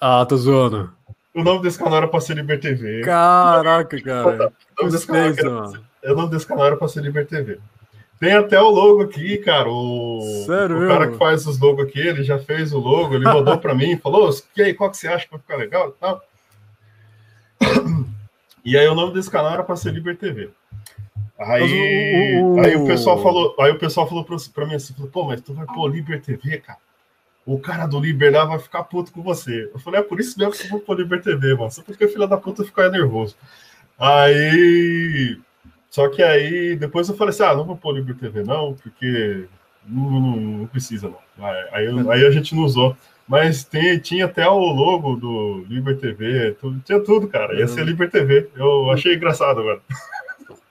Ah, 0.00 0.24
tô 0.24 0.36
zoando. 0.36 0.90
O 1.34 1.42
nome 1.42 1.62
desse 1.62 1.78
canal 1.78 1.98
era 1.98 2.08
para 2.08 2.20
ser 2.20 2.36
Liber 2.36 2.60
TV. 2.60 3.00
Caraca, 3.02 4.00
cara. 4.00 4.52
O 4.78 4.82
nome, 4.82 4.92
desse 4.92 5.06
canal, 5.06 5.72
era, 6.02 6.12
o 6.12 6.16
nome 6.16 6.30
desse 6.30 6.46
canal 6.46 6.66
era 6.66 6.76
para 6.76 6.88
ser 6.88 7.02
Liber 7.02 7.26
TV. 7.26 7.58
Tem 8.18 8.32
até 8.32 8.60
o 8.60 8.68
logo 8.68 9.02
aqui, 9.02 9.38
cara. 9.38 9.68
O, 9.68 10.20
Sério? 10.46 10.84
o 10.84 10.88
cara 10.88 11.10
que 11.10 11.16
faz 11.16 11.46
os 11.46 11.58
logos 11.58 11.86
aqui, 11.86 12.00
ele 12.00 12.24
já 12.24 12.38
fez 12.38 12.72
o 12.72 12.78
logo, 12.78 13.14
ele 13.14 13.24
mandou 13.24 13.58
para 13.58 13.74
mim, 13.74 13.96
falou: 13.96 14.30
e 14.56 14.62
aí, 14.62 14.74
qual 14.74 14.90
que 14.90 14.96
você 14.96 15.08
acha 15.08 15.26
que 15.26 15.30
vai 15.32 15.40
ficar 15.40 15.56
legal 15.56 15.88
e 15.88 15.92
tal? 15.92 16.22
E 18.64 18.78
aí 18.78 18.88
o 18.88 18.94
nome 18.94 19.12
desse 19.12 19.30
canal 19.30 19.52
era 19.52 19.62
para 19.62 19.76
ser 19.76 19.92
Liber 19.92 20.16
TV. 20.16 20.50
Aí, 21.38 22.40
o, 22.40 22.54
o, 22.54 22.60
aí 22.60 22.76
o 22.76 22.86
pessoal 22.86 23.22
falou, 23.22 23.54
aí 23.60 23.72
o 23.72 23.78
pessoal 23.78 24.08
falou 24.08 24.24
para 24.24 24.66
mim 24.66 24.74
assim, 24.74 24.94
falou, 24.94 25.10
pô, 25.10 25.24
mas 25.24 25.40
tu 25.40 25.52
vai 25.52 25.66
pôr 25.66 25.88
Liber 25.88 26.22
TV, 26.22 26.58
cara. 26.58 26.78
O 27.46 27.58
cara 27.58 27.86
do 27.86 28.00
Liber 28.00 28.32
lá 28.32 28.44
vai 28.44 28.58
ficar 28.58 28.84
puto 28.84 29.12
com 29.12 29.22
você. 29.22 29.70
Eu 29.72 29.78
falei, 29.78 30.00
é 30.00 30.02
por 30.02 30.18
isso 30.18 30.38
mesmo 30.38 30.54
que 30.54 30.64
eu 30.64 30.70
vou 30.70 30.80
pôr 30.80 30.98
Liber 30.98 31.22
TV, 31.22 31.54
mano. 31.54 31.70
Só 31.70 31.82
porque 31.82 32.04
o 32.04 32.08
filho 32.08 32.26
da 32.26 32.36
puta 32.36 32.64
ficar 32.64 32.90
nervoso. 32.90 33.36
Aí 33.98 35.38
só 35.94 36.08
que 36.08 36.20
aí 36.24 36.74
depois 36.74 37.08
eu 37.08 37.16
falei 37.16 37.30
assim: 37.30 37.44
ah, 37.44 37.54
não 37.54 37.64
vou 37.64 37.76
pôr 37.76 37.94
Libre 37.94 38.14
TV, 38.14 38.42
não, 38.42 38.74
porque 38.74 39.44
não, 39.86 40.10
não, 40.10 40.36
não 40.36 40.66
precisa, 40.66 41.08
não. 41.08 41.46
Aí, 41.72 41.86
aí, 42.10 42.26
a 42.26 42.30
gente 42.32 42.52
não 42.52 42.64
usou. 42.64 42.96
Mas 43.28 43.62
tem, 43.62 43.96
tinha 44.00 44.24
até 44.24 44.48
o 44.48 44.58
logo 44.58 45.14
do 45.14 45.64
Liber 45.68 45.96
TV, 45.96 46.56
tudo, 46.60 46.80
tinha 46.80 46.98
tudo, 46.98 47.28
cara. 47.28 47.54
Ia 47.54 47.68
ser 47.68 47.82
uhum. 47.82 47.86
Liber 47.86 48.10
TV. 48.10 48.50
Eu 48.56 48.90
achei 48.90 49.14
engraçado, 49.14 49.62
velho. 49.62 49.80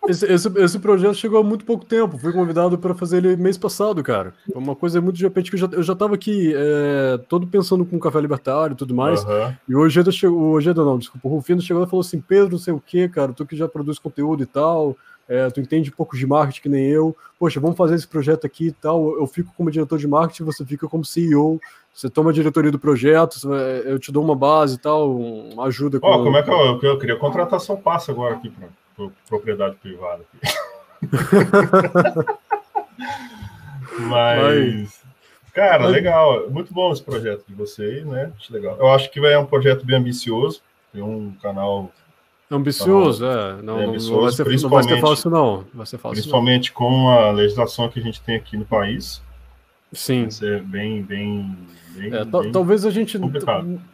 Esse, 0.08 0.26
esse, 0.26 0.48
esse, 0.60 0.80
projeto 0.80 1.16
chegou 1.16 1.40
há 1.40 1.44
muito 1.44 1.64
pouco 1.64 1.86
tempo. 1.86 2.18
Fui 2.18 2.34
convidado 2.34 2.78
para 2.78 2.94
fazer 2.94 3.18
ele 3.18 3.38
mês 3.38 3.58
passado, 3.58 4.04
cara. 4.04 4.34
Foi 4.52 4.62
uma 4.62 4.76
coisa 4.76 5.00
muito 5.00 5.16
de 5.16 5.24
repente 5.24 5.50
que 5.50 5.56
eu 5.56 5.60
já, 5.60 5.68
eu 5.72 5.84
já 5.84 5.96
tava 5.96 6.16
aqui 6.16 6.54
é, 6.54 7.18
todo 7.30 7.48
pensando 7.48 7.86
com 7.86 8.00
café 8.00 8.20
libertário 8.20 8.74
e 8.74 8.78
tudo 8.78 8.94
mais. 8.94 9.24
Uhum. 9.24 9.54
E 9.70 9.76
o 9.76 9.80
Ojeda 9.80 10.12
chegou, 10.12 10.38
o 10.38 10.52
Ojeda 10.52 10.84
não, 10.84 10.98
desculpa, 10.98 11.28
o 11.28 11.32
Rufino 11.32 11.62
chegou 11.62 11.84
e 11.84 11.88
falou 11.88 12.02
assim: 12.02 12.20
Pedro, 12.20 12.52
não 12.52 12.60
sei 12.60 12.74
o 12.74 12.80
que, 12.80 13.08
cara, 13.08 13.32
tu 13.32 13.46
que 13.46 13.56
já 13.56 13.68
produz 13.68 13.98
conteúdo 13.98 14.44
e 14.44 14.46
tal 14.46 14.96
é, 15.28 15.50
tu 15.50 15.60
entende 15.60 15.90
um 15.90 15.94
pouco 15.94 16.18
de 16.18 16.26
marketing 16.26 16.62
que 16.62 16.70
nem 16.70 16.86
eu, 16.86 17.16
poxa, 17.40 17.60
vamos 17.60 17.78
fazer 17.78 17.96
esse 17.96 18.08
projeto 18.08 18.46
aqui 18.46 18.68
e 18.68 18.72
tal, 18.72 19.18
eu 19.18 19.26
fico 19.26 19.54
como 19.56 19.72
diretor 19.72 19.98
de 19.98 20.08
marketing, 20.08 20.44
você 20.44 20.66
fica 20.66 20.88
como 20.88 21.06
CEO, 21.06 21.60
você 21.94 22.10
toma 22.10 22.32
a 22.32 22.34
diretoria 22.34 22.72
do 22.72 22.80
projeto, 22.80 23.40
eu 23.86 23.98
te 24.00 24.12
dou 24.12 24.24
uma 24.24 24.36
base 24.36 24.76
e 24.76 24.80
tal, 24.80 25.16
uma 25.16 25.66
ajuda. 25.66 26.00
Com... 26.00 26.08
Oh, 26.08 26.24
como 26.24 26.38
é 26.38 26.44
que 26.44 26.50
eu, 26.50 26.80
eu 26.82 26.98
queria 26.98 27.16
contratação 27.16 27.78
passa 27.78 28.12
agora 28.12 28.36
aqui 28.36 28.50
para 28.50 28.68
propriedade 29.28 29.76
privada. 29.76 30.24
Mas, 34.00 35.02
cara, 35.54 35.88
legal, 35.88 36.50
muito 36.50 36.74
bom 36.74 36.92
esse 36.92 37.04
projeto 37.04 37.44
de 37.48 37.54
vocês, 37.54 38.06
né? 38.06 38.32
Acho 38.38 38.54
legal. 38.54 38.78
Eu 38.80 38.90
acho 38.90 39.12
que 39.12 39.20
vai 39.20 39.34
é 39.34 39.40
um 39.40 39.46
projeto 39.46 39.86
bem 39.86 39.98
ambicioso, 39.98 40.62
tem 40.92 41.02
um 41.02 41.34
canal 41.42 41.92
Ambicioso, 42.52 43.26
é. 43.26 43.62
Não, 43.64 43.80
é 43.80 43.86
ambicioso, 43.86 44.14
não, 44.14 44.22
vai 44.22 44.32
ser, 44.32 44.62
não 44.62 44.70
vai 44.70 44.84
ser 44.84 45.02
fácil, 45.02 45.30
não. 45.32 45.66
Vai 45.74 45.86
ser 45.86 45.98
fácil, 45.98 46.16
principalmente 46.16 46.70
não. 46.70 46.76
com 46.76 47.10
a 47.10 47.32
legislação 47.32 47.90
que 47.90 48.00
a 48.00 48.04
gente 48.04 48.22
tem 48.22 48.36
aqui 48.36 48.56
no 48.56 48.66
país. 48.66 49.22
Sim. 49.94 50.24
Vai 50.24 50.32
ser 50.32 50.64
bem, 50.64 51.04
bem. 51.04 51.56
bem, 51.96 52.14
é, 52.14 52.26
bem 52.26 52.52
talvez 52.52 52.86
a 52.86 52.90
gente 52.90 53.20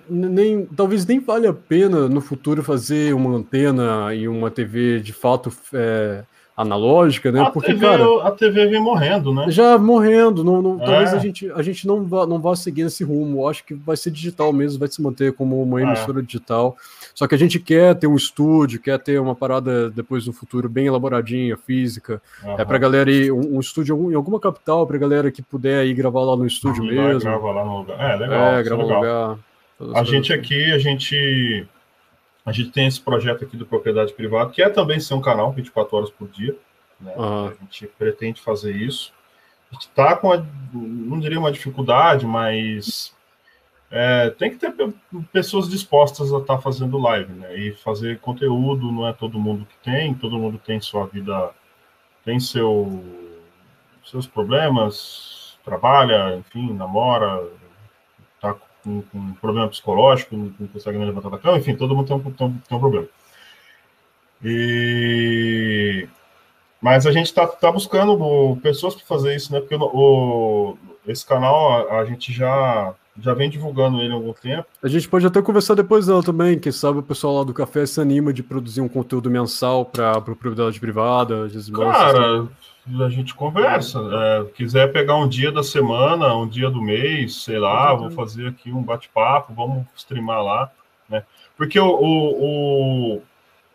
nem 0.09 0.65
talvez 0.65 1.05
nem 1.05 1.19
valha 1.19 1.49
a 1.49 1.53
pena 1.53 2.07
no 2.07 2.21
futuro 2.21 2.63
fazer 2.63 3.13
uma 3.13 3.31
antena 3.31 4.13
e 4.13 4.27
uma 4.27 4.49
TV 4.49 4.99
de 4.99 5.13
fato 5.13 5.51
é, 5.73 6.23
analógica, 6.60 7.31
né? 7.31 7.40
A 7.40 7.49
Porque, 7.49 7.73
TV, 7.73 7.86
cara, 7.86 8.27
a 8.27 8.31
TV 8.31 8.68
vem 8.68 8.81
morrendo, 8.81 9.34
né? 9.34 9.45
Já 9.48 9.77
morrendo. 9.77 10.44
Não, 10.44 10.61
não 10.61 10.81
é. 10.81 10.86
Talvez 10.86 11.14
a 11.14 11.18
gente, 11.18 11.49
a 11.52 11.61
gente 11.61 11.88
não 11.88 12.03
vá, 12.03 12.27
não 12.27 12.41
vá 12.41 12.53
seguir 12.53 12.81
esse 12.81 13.02
rumo. 13.02 13.40
Eu 13.40 13.48
acho 13.48 13.64
que 13.64 13.73
vai 13.73 13.95
ser 13.95 14.11
digital 14.11 14.52
mesmo, 14.52 14.77
vai 14.77 14.90
se 14.90 15.02
manter 15.02 15.31
como 15.31 15.64
uma 15.64 15.80
é. 15.80 15.84
emissora 15.84 16.19
é. 16.19 16.22
digital. 16.22 16.76
Só 17.15 17.27
que 17.27 17.34
a 17.34 17.38
gente 17.38 17.60
quer 17.60 17.95
ter 17.95 18.07
um 18.07 18.15
estúdio, 18.15 18.81
quer 18.81 18.99
ter 18.99 19.22
uma 19.22 19.34
parada 19.34 19.90
depois 19.90 20.27
no 20.27 20.34
futuro 20.34 20.68
bem 20.68 20.88
elaboradinha, 20.88 21.56
física. 21.56 22.22
Uhum. 22.44 22.60
É 22.60 22.65
pra 22.65 22.77
galera 22.77 23.10
ir, 23.10 23.31
um, 23.31 23.56
um 23.56 23.60
estúdio 23.61 24.11
em 24.11 24.15
alguma 24.15 24.40
capital, 24.40 24.86
pra 24.86 24.98
galera 24.98 25.31
que 25.31 25.41
puder 25.41 25.86
ir 25.86 25.94
gravar 25.94 26.23
lá 26.26 26.36
no 26.36 26.45
estúdio 26.45 26.84
mesmo. 26.84 27.22
Grava 27.22 27.52
lá 27.52 27.64
no 27.64 27.77
lugar. 27.77 27.99
É, 28.02 28.15
legal. 28.18 28.53
É, 28.53 28.64
gravar 28.64 28.84
no 28.84 28.95
lugar. 28.95 29.38
A 29.95 30.03
gente 30.03 30.34
aqui, 30.34 30.73
a 30.73 30.77
gente. 30.77 31.65
A 32.49 32.51
gente 32.51 32.71
tem 32.71 32.88
esse 32.88 32.99
projeto 32.99 33.43
aqui 33.43 33.55
do 33.55 33.63
Propriedade 33.63 34.11
Privada, 34.11 34.49
que 34.49 34.59
é 34.59 34.67
também 34.69 34.99
ser 34.99 35.13
um 35.13 35.21
canal 35.21 35.51
24 35.51 35.95
horas 35.95 36.09
por 36.09 36.27
dia. 36.27 36.57
Né? 36.99 37.13
Uhum. 37.15 37.45
A 37.45 37.53
gente 37.61 37.85
pretende 37.95 38.41
fazer 38.41 38.76
isso. 38.76 39.13
A 39.69 39.76
gente 39.76 39.84
está 39.84 40.15
com, 40.15 40.34
a, 40.34 40.43
não 40.73 41.19
diria 41.19 41.39
uma 41.39 41.51
dificuldade, 41.51 42.26
mas 42.26 43.15
é, 43.91 44.31
tem 44.31 44.49
que 44.49 44.57
ter 44.57 44.73
pessoas 45.31 45.69
dispostas 45.69 46.34
a 46.34 46.39
estar 46.39 46.55
tá 46.55 46.59
fazendo 46.59 46.97
live, 46.97 47.31
né? 47.34 47.55
E 47.55 47.73
fazer 47.73 48.19
conteúdo 48.19 48.91
não 48.91 49.07
é 49.07 49.13
todo 49.13 49.38
mundo 49.38 49.67
que 49.67 49.77
tem, 49.84 50.15
todo 50.15 50.39
mundo 50.39 50.57
tem 50.57 50.81
sua 50.81 51.05
vida, 51.05 51.51
tem 52.26 52.39
seu, 52.39 53.03
seus 54.03 54.26
problemas, 54.26 55.55
trabalha, 55.63 56.35
enfim, 56.38 56.73
namora, 56.73 57.47
com, 58.84 59.01
com 59.03 59.18
um 59.18 59.34
problema 59.34 59.68
psicológico, 59.68 60.35
não 60.35 60.68
consegue 60.68 60.97
levantar 60.97 61.30
da 61.30 61.38
cama, 61.38 61.57
enfim, 61.57 61.76
todo 61.76 61.95
mundo 61.95 62.07
tem 62.07 62.15
um, 62.15 62.31
tem 62.31 62.47
um, 62.47 62.57
tem 62.57 62.77
um 62.77 62.80
problema. 62.80 63.07
E 64.43 66.07
mas 66.81 67.06
a 67.06 67.11
gente 67.11 67.26
está 67.26 67.45
tá 67.45 67.72
buscando 67.72 68.57
pessoas 68.61 68.95
para 68.95 69.06
fazer 69.06 69.35
isso, 69.35 69.51
né? 69.51 69.60
Porque 69.60 69.76
o, 69.76 70.77
esse 71.06 71.26
canal 71.26 71.89
a, 71.89 71.99
a 71.99 72.06
gente 72.06 72.31
já 72.31 72.95
já 73.22 73.34
vem 73.34 73.49
divulgando 73.49 73.99
ele 73.99 74.11
há 74.11 74.15
algum 74.15 74.31
tempo. 74.31 74.65
A 74.81 74.88
gente 74.88 75.10
pode 75.10 75.27
até 75.27 75.41
conversar 75.41 75.76
depois 75.76 76.06
dela 76.06 76.23
também, 76.23 76.57
quem 76.57 76.72
sabe 76.72 76.99
o 76.99 77.03
pessoal 77.03 77.39
lá 77.39 77.43
do 77.43 77.53
café 77.53 77.85
se 77.85 77.99
anima 77.99 78.31
de 78.31 78.41
produzir 78.41 78.80
um 78.80 78.88
conteúdo 78.88 79.30
mensal 79.30 79.84
para 79.84 80.22
propriedade 80.22 80.80
privada. 80.80 81.49
Cara, 81.73 82.47
a 83.03 83.10
gente 83.10 83.34
conversa. 83.36 83.99
É, 83.99 84.45
quiser 84.52 84.91
pegar 84.91 85.16
um 85.16 85.28
dia 85.28 85.52
da 85.52 85.64
semana, 85.64 86.36
um 86.36 86.48
dia 86.48 86.70
do 86.70 86.82
mês, 86.82 87.44
sei 87.44 87.60
lá, 87.60 87.94
vou 87.94 88.11
fazer 88.11 88.48
aqui 88.48 88.72
um 88.72 88.84
bate-papo, 88.84 89.53
vamos 89.53 89.86
streamar 89.95 90.44
lá, 90.44 90.72
né? 91.07 91.24
Porque 91.57 91.80
o, 91.80 91.88
o, 91.88 93.16
o, 93.16 93.22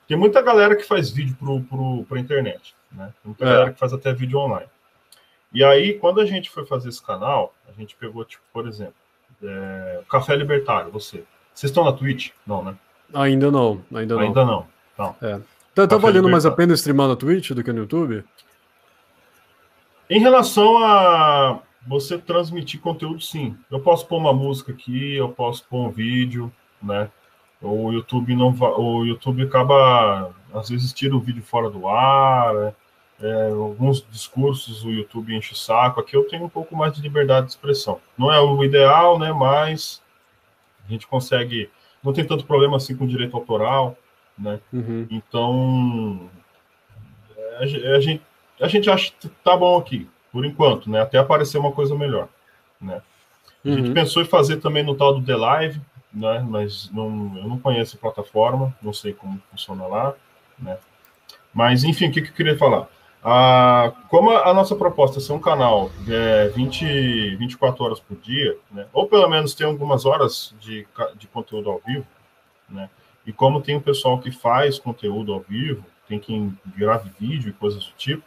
tem 0.09 0.17
muita 0.17 0.41
galera 0.43 0.75
que 0.77 0.85
faz 0.85 1.11
vídeo 1.11 1.37
pro, 1.39 1.61
pro, 1.63 2.05
pra 2.05 2.19
internet, 2.19 2.75
né? 2.93 3.13
Tem 3.23 3.31
muita 3.31 3.45
É. 3.45 3.49
galera 3.49 3.73
que 3.73 3.79
faz 3.79 3.93
até 3.93 4.13
vídeo 4.13 4.39
online. 4.39 4.69
E 5.53 5.63
aí, 5.63 5.95
quando 5.99 6.21
a 6.21 6.27
gente 6.27 6.51
foi 6.51 6.67
fazer 6.67 6.89
esse 6.89 7.03
canal, 7.03 7.55
a 7.69 7.73
gente 7.81 7.95
pegou, 7.95 8.25
tipo, 8.25 8.43
por 8.53 8.67
exemplo, 8.67 8.95
é, 9.43 10.01
Café 10.11 10.35
Libertário, 10.35 10.91
você. 10.91 11.25
Vocês 11.55 11.71
estão 11.71 11.85
na 11.85 11.93
Twitch? 11.93 12.31
Não, 12.47 12.65
né? 12.65 12.75
Ainda 13.13 13.51
não, 13.51 13.81
ainda 13.95 14.15
não. 14.17 14.23
Ainda 14.23 14.45
não. 14.45 14.67
Tá, 14.97 15.87
tá 15.87 15.89
Café 15.89 15.99
valendo 16.03 16.29
mais 16.29 16.45
a 16.47 16.51
pena 16.51 16.75
streamar 16.75 17.09
na 17.09 17.17
Twitch 17.17 17.51
do 17.51 17.63
que 17.63 17.73
no 17.73 17.81
YouTube? 17.81 18.25
Em 20.09 20.21
relação 20.21 20.79
a 20.79 21.61
você 21.87 22.19
transmitir 22.19 22.81
conteúdo, 22.81 23.21
sim. 23.21 23.57
Eu 23.71 23.81
posso 23.81 24.07
pôr 24.07 24.19
uma 24.19 24.33
música 24.33 24.73
aqui, 24.73 25.17
eu 25.17 25.29
posso 25.31 25.67
pôr 25.67 25.87
um 25.87 25.91
vídeo, 25.91 26.53
né? 26.83 27.11
O 27.61 27.91
YouTube 27.93 28.35
não 28.35 28.55
o 28.79 29.05
YouTube 29.05 29.43
acaba 29.43 30.31
às 30.53 30.69
vezes 30.69 30.93
tira 30.93 31.17
o 31.17 31.21
vídeo 31.21 31.43
fora 31.43 31.71
do 31.71 31.89
ar, 31.89 32.55
né? 32.55 32.75
É, 33.21 33.51
alguns 33.51 34.07
discursos 34.11 34.85
o 34.85 34.91
YouTube 34.91 35.35
enche 35.35 35.53
o 35.53 35.57
saco. 35.57 36.01
Aqui 36.01 36.17
eu 36.17 36.29
tenho 36.29 36.45
um 36.45 36.49
pouco 36.49 36.77
mais 36.77 36.93
de 36.93 37.01
liberdade 37.01 37.47
de 37.47 37.53
expressão. 37.53 38.01
Não 38.19 38.33
é 38.33 38.41
o 38.41 38.63
ideal, 38.63 39.19
né? 39.19 39.33
Mas 39.33 40.03
a 40.87 40.93
gente 40.93 41.07
consegue. 41.07 41.71
Não 42.03 42.13
tem 42.13 42.25
tanto 42.25 42.45
problema 42.45 42.77
assim 42.77 42.97
com 42.97 43.07
direito 43.07 43.37
autoral, 43.37 43.97
né? 44.39 44.61
Uhum. 44.73 45.07
Então, 45.11 46.29
é, 47.37 47.57
a 47.95 48.01
gente, 48.01 48.21
a 48.65 48.69
gente 48.69 48.91
acha 48.91 49.13
que 49.21 49.29
tá 49.29 49.57
bom 49.57 49.79
aqui, 49.79 50.09
por 50.33 50.45
enquanto, 50.45 50.91
né? 50.91 51.01
Até 51.03 51.19
aparecer 51.19 51.59
uma 51.59 51.73
coisa 51.73 51.95
melhor, 51.95 52.29
né? 52.81 53.03
A 53.65 53.69
gente 53.69 53.89
Uhum. 53.89 53.95
pensou 53.95 54.23
em 54.23 54.27
fazer 54.27 54.57
também 54.57 54.83
no 54.83 54.95
tal 54.95 55.15
do 55.15 55.25
The 55.25 55.37
Live, 55.37 55.81
né? 56.13 56.45
Mas 56.49 56.91
não, 56.93 57.33
eu 57.37 57.49
não 57.49 57.59
conheço 57.59 57.97
a 57.97 58.01
plataforma, 58.01 58.75
não 58.83 58.93
sei 58.93 59.13
como 59.13 59.41
funciona 59.51 59.87
lá, 59.87 60.15
né? 60.59 60.79
Mas, 61.53 61.85
enfim, 61.85 62.09
o 62.09 62.13
que, 62.13 62.23
que 62.23 62.31
eu 62.31 62.35
queria 62.35 62.59
falar? 62.59 62.89
Ah, 63.23 63.93
como 64.09 64.31
a, 64.31 64.51
a 64.51 64.55
nossa 64.55 64.75
proposta 64.77 65.19
é 65.19 65.21
ser 65.21 65.33
um 65.33 65.39
canal 65.39 65.91
é, 66.09 66.49
20, 66.49 67.37
24 67.37 67.85
horas 67.85 68.01
por 68.01 68.17
dia, 68.19 68.57
né? 68.71 68.87
Ou 68.93 69.07
pelo 69.07 69.29
menos 69.29 69.55
tem 69.55 69.67
algumas 69.67 70.05
horas 70.05 70.55
de, 70.61 70.87
de 71.17 71.27
conteúdo 71.29 71.71
ao 71.71 71.81
vivo, 71.87 72.07
né? 72.69 72.91
E 73.27 73.33
como 73.33 73.63
tem 73.63 73.77
o 73.77 73.81
pessoal 73.81 74.19
que 74.19 74.31
faz 74.31 74.79
conteúdo 74.79 75.33
ao 75.33 75.41
vivo, 75.41 75.85
tem 76.07 76.19
quem 76.19 76.57
grave 76.77 77.11
vídeo 77.19 77.49
e 77.49 77.53
coisas 77.53 77.85
do 77.87 77.93
tipo, 77.97 78.23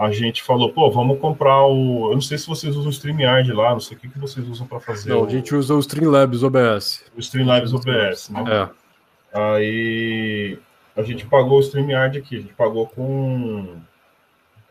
a 0.00 0.10
gente 0.10 0.42
falou, 0.42 0.72
pô, 0.72 0.90
vamos 0.90 1.18
comprar 1.18 1.66
o. 1.66 2.08
Eu 2.08 2.14
não 2.14 2.22
sei 2.22 2.38
se 2.38 2.46
vocês 2.46 2.74
usam 2.74 2.88
o 2.88 2.92
StreamYard 2.92 3.52
lá, 3.52 3.72
não 3.72 3.80
sei 3.80 3.98
o 3.98 4.00
que, 4.00 4.08
que 4.08 4.18
vocês 4.18 4.48
usam 4.48 4.66
para 4.66 4.80
fazer 4.80 5.10
Não, 5.10 5.20
o, 5.20 5.26
a 5.26 5.28
gente 5.28 5.54
usa 5.54 5.74
o 5.74 5.78
Streamlabs 5.78 6.42
OBS. 6.42 7.04
o 7.14 7.20
Streamlabs 7.20 7.74
OBS, 7.74 8.30
né? 8.30 8.44
É. 8.48 9.38
Aí 9.38 10.58
a 10.96 11.02
gente 11.02 11.26
pagou 11.26 11.58
o 11.58 11.60
StreamYard 11.60 12.16
aqui, 12.16 12.38
a 12.38 12.40
gente 12.40 12.54
pagou 12.54 12.86
com, 12.86 13.76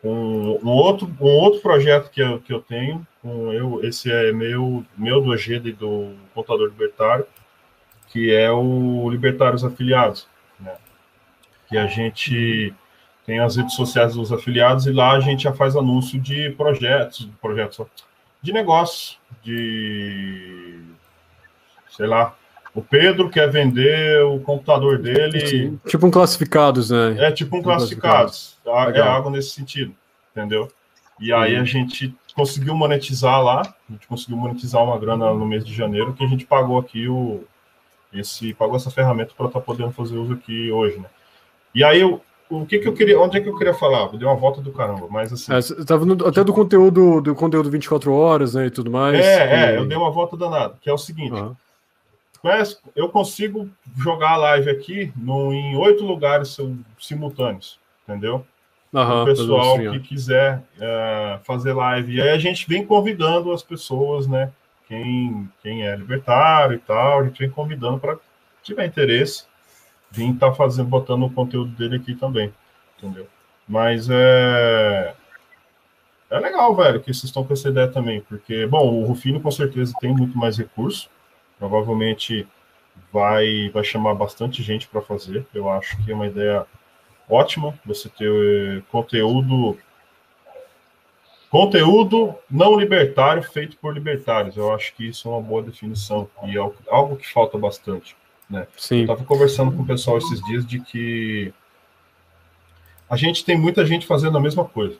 com 0.02 0.58
um, 0.64 0.68
outro, 0.68 1.08
um 1.20 1.26
outro 1.26 1.60
projeto 1.60 2.10
que 2.10 2.20
eu, 2.20 2.40
que 2.40 2.52
eu 2.52 2.60
tenho, 2.60 3.06
com 3.22 3.52
eu, 3.52 3.84
esse 3.84 4.10
é 4.10 4.32
meu, 4.32 4.84
meu 4.98 5.20
do 5.20 5.32
Ageda 5.32 5.68
e 5.68 5.72
do 5.72 6.12
Contador 6.34 6.66
Libertário, 6.66 7.24
que 8.08 8.34
é 8.34 8.50
o 8.50 9.08
Libertários 9.08 9.64
Afiliados, 9.64 10.26
né? 10.58 10.74
Que 11.68 11.78
a 11.78 11.86
gente 11.86 12.74
tem 13.30 13.38
as 13.38 13.54
redes 13.54 13.76
sociais 13.76 14.14
dos 14.14 14.32
afiliados 14.32 14.86
e 14.86 14.92
lá 14.92 15.12
a 15.12 15.20
gente 15.20 15.44
já 15.44 15.52
faz 15.52 15.76
anúncio 15.76 16.18
de 16.18 16.50
projetos, 16.50 17.28
projetos 17.40 17.86
de 18.42 18.52
negócios, 18.52 19.20
de 19.40 20.80
sei 21.92 22.08
lá, 22.08 22.34
o 22.74 22.82
Pedro 22.82 23.30
quer 23.30 23.48
vender 23.48 24.20
o 24.24 24.40
computador 24.40 24.98
dele, 24.98 25.78
Tipo 25.86 26.08
um 26.08 26.10
classificados, 26.10 26.90
né? 26.90 27.24
é 27.24 27.30
tipo 27.30 27.56
um 27.56 27.62
classificados, 27.62 28.58
tá? 28.64 28.90
é 28.92 29.00
algo 29.00 29.30
nesse 29.30 29.50
sentido, 29.50 29.94
entendeu? 30.32 30.68
E 31.20 31.32
aí 31.32 31.54
a 31.54 31.62
gente 31.62 32.12
conseguiu 32.34 32.74
monetizar 32.74 33.40
lá, 33.40 33.60
a 33.60 33.92
gente 33.92 34.08
conseguiu 34.08 34.38
monetizar 34.38 34.82
uma 34.82 34.98
grana 34.98 35.32
no 35.32 35.46
mês 35.46 35.64
de 35.64 35.72
janeiro 35.72 36.14
que 36.14 36.24
a 36.24 36.28
gente 36.28 36.44
pagou 36.44 36.80
aqui 36.80 37.06
o 37.06 37.44
esse 38.12 38.52
pagou 38.54 38.74
essa 38.74 38.90
ferramenta 38.90 39.34
para 39.36 39.46
estar 39.46 39.60
podendo 39.60 39.92
fazer 39.92 40.16
uso 40.16 40.32
aqui 40.32 40.72
hoje, 40.72 40.98
né? 40.98 41.08
E 41.72 41.84
aí 41.84 42.00
eu, 42.00 42.20
o 42.50 42.66
que 42.66 42.78
que 42.78 42.88
eu 42.88 42.92
queria, 42.92 43.18
onde 43.20 43.38
é 43.38 43.40
que 43.40 43.48
eu 43.48 43.56
queria 43.56 43.72
falar? 43.74 44.08
Deu 44.16 44.28
uma 44.28 44.36
volta 44.36 44.60
do 44.60 44.72
caramba, 44.72 45.06
mas 45.08 45.32
assim, 45.32 45.52
É, 45.52 45.60
você 45.60 45.84
tava 45.84 46.04
no- 46.04 46.26
até 46.26 46.42
do 46.44 46.52
conteúdo 46.52 47.20
do 47.20 47.34
conteúdo 47.34 47.70
24 47.70 48.12
horas, 48.12 48.54
né, 48.54 48.66
e 48.66 48.70
tudo 48.70 48.90
mais. 48.90 49.24
é, 49.24 49.38
é, 49.38 49.72
e- 49.72 49.76
eu 49.76 49.86
dei 49.86 49.96
uma 49.96 50.10
volta 50.10 50.36
danada, 50.36 50.74
que 50.80 50.90
é 50.90 50.92
o 50.92 50.98
seguinte, 50.98 51.32
Aham. 51.32 51.56
Mas 52.42 52.80
eu 52.96 53.08
consigo 53.10 53.68
jogar 53.98 54.30
a 54.32 54.36
live 54.36 54.70
aqui 54.70 55.12
no, 55.14 55.52
em 55.52 55.76
oito 55.76 56.04
lugares 56.04 56.48
sim- 56.54 56.82
simultâneos, 56.98 57.78
entendeu? 58.08 58.46
Aham, 58.94 59.22
o 59.22 59.26
pessoal 59.26 59.74
um 59.74 59.76
que 59.76 59.82
stream, 59.82 60.02
quiser 60.02 60.62
eh, 60.80 61.38
fazer 61.44 61.74
live. 61.74 62.14
E 62.16 62.20
aí 62.20 62.30
a 62.30 62.38
gente 62.38 62.66
vem 62.66 62.84
convidando 62.84 63.52
as 63.52 63.62
pessoas, 63.62 64.26
né? 64.26 64.50
Quem, 64.88 65.48
quem 65.62 65.86
é 65.86 65.94
libertário 65.94 66.74
e 66.74 66.78
tal, 66.78 67.20
a 67.20 67.24
gente 67.24 67.38
vem 67.38 67.50
convidando 67.50 67.98
para 68.00 68.16
tiver 68.62 68.86
interesse, 68.86 69.44
vir 70.10 70.32
estar 70.32 70.52
fazendo, 70.54 70.88
botando 70.88 71.24
o 71.24 71.30
conteúdo 71.30 71.70
dele 71.76 71.96
aqui 71.96 72.14
também, 72.14 72.52
entendeu? 72.98 73.26
Mas 73.68 74.08
é. 74.10 75.14
É 76.30 76.38
legal, 76.38 76.74
velho, 76.76 77.00
que 77.00 77.12
vocês 77.12 77.24
estão 77.24 77.44
com 77.44 77.52
essa 77.52 77.68
ideia 77.68 77.88
também, 77.88 78.20
porque, 78.20 78.64
bom, 78.64 78.88
o 78.88 79.04
Rufino 79.04 79.40
com 79.40 79.50
certeza 79.50 79.92
tem 80.00 80.12
muito 80.12 80.38
mais 80.38 80.56
recurso, 80.56 81.10
provavelmente 81.58 82.46
vai, 83.12 83.68
vai 83.70 83.82
chamar 83.82 84.14
bastante 84.14 84.62
gente 84.62 84.86
para 84.86 85.00
fazer. 85.00 85.44
Eu 85.52 85.68
acho 85.68 85.96
que 86.04 86.12
é 86.12 86.14
uma 86.14 86.28
ideia 86.28 86.64
ótima 87.28 87.78
você 87.84 88.08
ter 88.08 88.30
eh, 88.30 88.82
conteúdo 88.90 89.76
conteúdo 91.48 92.34
não 92.48 92.78
libertário 92.78 93.42
feito 93.42 93.76
por 93.76 93.92
libertários. 93.92 94.56
Eu 94.56 94.72
acho 94.72 94.94
que 94.94 95.08
isso 95.08 95.28
é 95.28 95.32
uma 95.32 95.40
boa 95.40 95.62
definição 95.62 96.28
e 96.44 96.56
é 96.56 96.72
algo 96.88 97.16
que 97.16 97.26
falta 97.30 97.58
bastante. 97.58 98.16
Eu 98.52 98.66
Sim. 98.76 99.00
estava 99.02 99.22
conversando 99.24 99.70
com 99.72 99.82
o 99.82 99.86
pessoal 99.86 100.18
esses 100.18 100.42
dias 100.44 100.66
de 100.66 100.80
que 100.80 101.52
a 103.08 103.16
gente 103.16 103.44
tem 103.44 103.58
muita 103.58 103.84
gente 103.86 104.06
fazendo 104.06 104.36
a 104.38 104.40
mesma 104.40 104.64
coisa, 104.64 104.96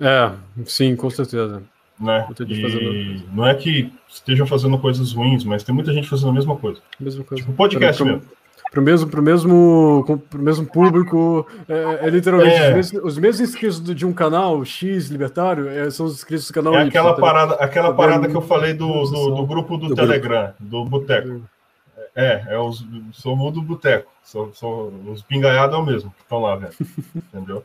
É, 0.00 0.30
sim, 0.64 0.94
com 0.96 1.08
certeza. 1.10 1.62
né? 1.98 2.26
E 2.48 3.22
não 3.32 3.46
é 3.46 3.54
que 3.54 3.92
estejam 4.08 4.46
fazendo 4.46 4.78
coisas 4.78 5.12
ruins, 5.12 5.42
mas 5.44 5.62
tem 5.62 5.74
muita 5.74 5.92
gente 5.92 6.08
fazendo 6.08 6.28
a 6.30 6.32
mesma 6.32 6.56
coisa. 6.56 6.80
Mesma 7.00 7.24
coisa. 7.24 7.42
Tipo, 7.42 7.56
podcast 7.56 8.02
Pro- 8.02 8.12
mesmo. 8.12 8.36
Pro 8.70 8.82
mesmo, 8.82 9.08
pro 9.10 9.22
mesmo, 9.22 10.20
pro 10.28 10.42
mesmo 10.42 10.66
público, 10.66 11.46
é, 11.68 12.06
é 12.06 12.10
literalmente 12.10 12.54
É. 12.56 12.68
Os, 12.68 12.74
mesmos, 12.74 13.04
os 13.04 13.18
mesmos 13.18 13.48
inscritos 13.48 13.80
de 13.94 14.04
um 14.04 14.12
canal 14.12 14.62
X 14.64 15.08
libertário 15.08 15.68
é, 15.68 15.88
são 15.90 16.04
os 16.06 16.14
inscritos 16.14 16.48
do 16.48 16.52
canal 16.52 16.74
É 16.74 16.82
Y. 16.82 16.88
aquela 16.88 17.14
tá? 17.14 17.20
parada, 17.20 17.54
aquela 17.54 17.94
parada 17.94 18.28
que 18.28 18.34
eu 18.36 18.42
falei 18.42 18.74
do, 18.74 18.86
do, 19.04 19.34
do 19.36 19.46
grupo 19.46 19.76
do, 19.78 19.88
Do 19.88 19.94
Telegram, 19.94 20.52
do 20.60 20.84
Boteco. 20.84 21.42
É, 22.16 22.44
é 22.48 22.58
os, 22.58 22.82
sou 23.12 23.36
o 23.38 23.50
do 23.50 23.60
Boteco. 23.60 24.10
Sou, 24.24 24.50
sou, 24.54 24.92
os 25.06 25.22
pingaiados 25.22 25.76
é 25.76 25.78
o 25.78 25.84
mesmo 25.84 26.10
que 26.16 26.22
estão 26.22 26.40
lá, 26.40 26.56
velho. 26.56 26.72
Entendeu? 27.14 27.62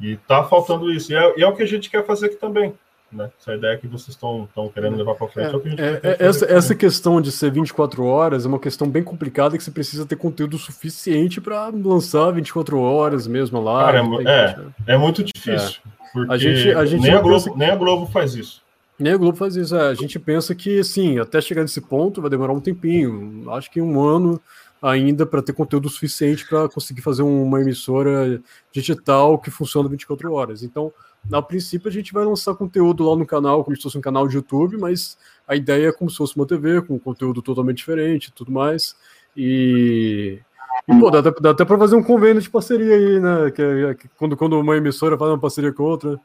E 0.00 0.16
tá 0.16 0.42
faltando 0.42 0.92
isso. 0.92 1.12
E 1.12 1.16
é, 1.16 1.38
e 1.38 1.42
é 1.42 1.46
o 1.48 1.54
que 1.54 1.62
a 1.62 1.66
gente 1.66 1.88
quer 1.88 2.04
fazer 2.04 2.26
aqui 2.26 2.36
também. 2.36 2.74
Né? 3.10 3.30
Essa 3.40 3.54
ideia 3.54 3.78
que 3.78 3.86
vocês 3.86 4.08
estão 4.10 4.46
querendo 4.74 4.96
levar 4.96 5.14
para 5.14 5.28
frente 5.28 5.54
é, 5.54 5.56
o 5.56 5.60
que 5.60 5.68
a 5.68 5.70
gente 5.70 5.80
É, 5.82 5.96
quer 5.96 6.08
é, 6.08 6.16
fazer 6.16 6.24
essa, 6.24 6.44
essa 6.52 6.74
questão 6.74 7.20
de 7.22 7.32
ser 7.32 7.50
24 7.50 8.04
horas 8.04 8.44
é 8.44 8.48
uma 8.48 8.58
questão 8.58 8.86
bem 8.86 9.02
complicada 9.02 9.56
que 9.56 9.64
você 9.64 9.70
precisa 9.70 10.04
ter 10.04 10.16
conteúdo 10.16 10.58
suficiente 10.58 11.40
para 11.40 11.68
lançar 11.68 12.30
24 12.32 12.78
horas 12.78 13.26
mesmo 13.26 13.62
lá. 13.62 13.86
Cara, 13.92 14.06
que- 14.06 14.28
é. 14.28 14.58
É 14.94 14.98
muito 14.98 15.24
difícil. 15.24 15.80
Porque 16.12 16.32
A 16.34 16.36
gente- 16.36 16.70
a 16.70 16.84
gente 16.84 17.02
nem, 17.02 17.14
a 17.14 17.20
Globo, 17.20 17.56
nem 17.56 17.70
a 17.70 17.76
Globo 17.76 18.06
faz 18.06 18.34
isso. 18.34 18.62
Nem 18.98 19.12
a 19.12 19.16
Globo 19.16 19.36
faz 19.36 19.54
isso. 19.56 19.74
é. 19.76 19.88
A 19.88 19.94
gente 19.94 20.18
pensa 20.18 20.54
que, 20.54 20.80
assim, 20.80 21.18
até 21.18 21.40
chegar 21.40 21.62
nesse 21.62 21.80
ponto 21.80 22.20
vai 22.20 22.28
demorar 22.30 22.52
um 22.52 22.60
tempinho. 22.60 23.48
Acho 23.52 23.70
que 23.70 23.80
um 23.80 24.00
ano 24.02 24.40
ainda 24.82 25.26
para 25.26 25.42
ter 25.42 25.52
conteúdo 25.52 25.88
suficiente 25.88 26.46
para 26.48 26.68
conseguir 26.68 27.02
fazer 27.02 27.22
uma 27.22 27.60
emissora 27.60 28.40
digital 28.72 29.38
que 29.38 29.50
funciona 29.50 29.88
24 29.88 30.32
horas. 30.32 30.62
Então, 30.62 30.92
a 31.32 31.42
princípio, 31.42 31.88
a 31.88 31.92
gente 31.92 32.12
vai 32.12 32.24
lançar 32.24 32.54
conteúdo 32.54 33.08
lá 33.08 33.16
no 33.16 33.26
canal, 33.26 33.64
como 33.64 33.76
se 33.76 33.82
fosse 33.82 33.98
um 33.98 34.00
canal 34.00 34.26
de 34.28 34.36
YouTube, 34.36 34.76
mas 34.78 35.18
a 35.48 35.56
ideia 35.56 35.88
é 35.88 35.92
como 35.92 36.08
se 36.10 36.16
fosse 36.16 36.36
uma 36.36 36.46
TV, 36.46 36.80
com 36.82 36.98
conteúdo 36.98 37.42
totalmente 37.42 37.78
diferente 37.78 38.26
e 38.26 38.32
tudo 38.32 38.52
mais. 38.52 38.94
E. 39.36 40.40
E, 40.88 40.98
pô, 40.98 41.10
dá, 41.10 41.18
até- 41.18 41.48
até 41.48 41.64
para 41.64 41.76
fazer 41.78 41.96
um 41.96 42.02
convênio 42.02 42.40
de 42.40 42.48
parceria 42.48 42.94
aí, 42.94 43.20
né? 43.20 43.50
Que, 43.50 43.62
é- 43.62 43.94
que 43.94 44.08
quando, 44.16 44.36
quando 44.36 44.58
uma 44.58 44.76
emissora 44.76 45.18
faz 45.18 45.30
uma 45.30 45.38
parceria 45.38 45.72
com 45.72 45.82
outra, 45.82 46.18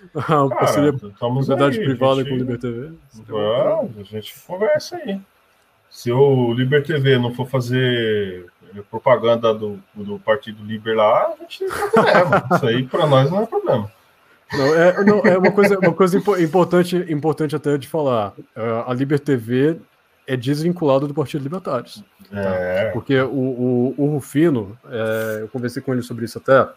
Cara, 0.26 0.48
parceria 0.48 0.92
Sociedade 0.98 1.78
aí, 1.78 1.84
privada 1.84 2.16
gente- 2.16 2.28
com 2.28 2.34
o 2.34 2.38
Liber 2.38 2.58
TV. 2.58 2.92
Vamos, 3.28 3.98
a 3.98 4.02
gente 4.02 4.34
conversa 4.46 4.96
aí. 4.96 5.20
Se 5.90 6.10
o 6.12 6.52
Liber 6.54 6.84
TV 6.84 7.18
não 7.18 7.34
for 7.34 7.46
fazer 7.46 8.46
propaganda 8.90 9.52
do, 9.52 9.80
do 9.94 10.18
Partido 10.20 10.64
Liber 10.64 10.96
lá, 10.96 11.26
a 11.26 11.36
gente 11.42 11.64
não 11.64 11.70
tem 11.70 11.90
problema. 11.90 12.44
Isso 12.54 12.66
aí 12.66 12.82
para 12.86 13.06
nós 13.06 13.30
não 13.30 13.42
é 13.42 13.46
problema. 13.46 13.90
Não, 14.52 14.74
é, 14.74 15.04
não, 15.04 15.18
é 15.20 15.38
uma 15.38 15.52
coisa, 15.52 15.78
uma 15.78 15.92
coisa 15.92 16.18
impo- 16.18 16.36
importante, 16.38 16.96
importante 17.08 17.54
até 17.56 17.76
de 17.76 17.86
falar. 17.88 18.32
Uh, 18.56 18.84
a 18.88 18.94
Liber 18.94 19.18
TV 19.20 19.78
é 20.26 20.36
desvinculado 20.36 21.08
do 21.08 21.14
Partido 21.14 21.42
Libertários. 21.42 22.02
É. 22.32 22.90
Porque 22.92 23.20
o, 23.20 23.26
o, 23.28 23.94
o 23.96 24.06
Rufino, 24.12 24.78
é, 24.88 25.38
eu 25.42 25.48
conversei 25.48 25.82
com 25.82 25.92
ele 25.92 26.02
sobre 26.02 26.24
isso 26.24 26.38
até, 26.38 26.68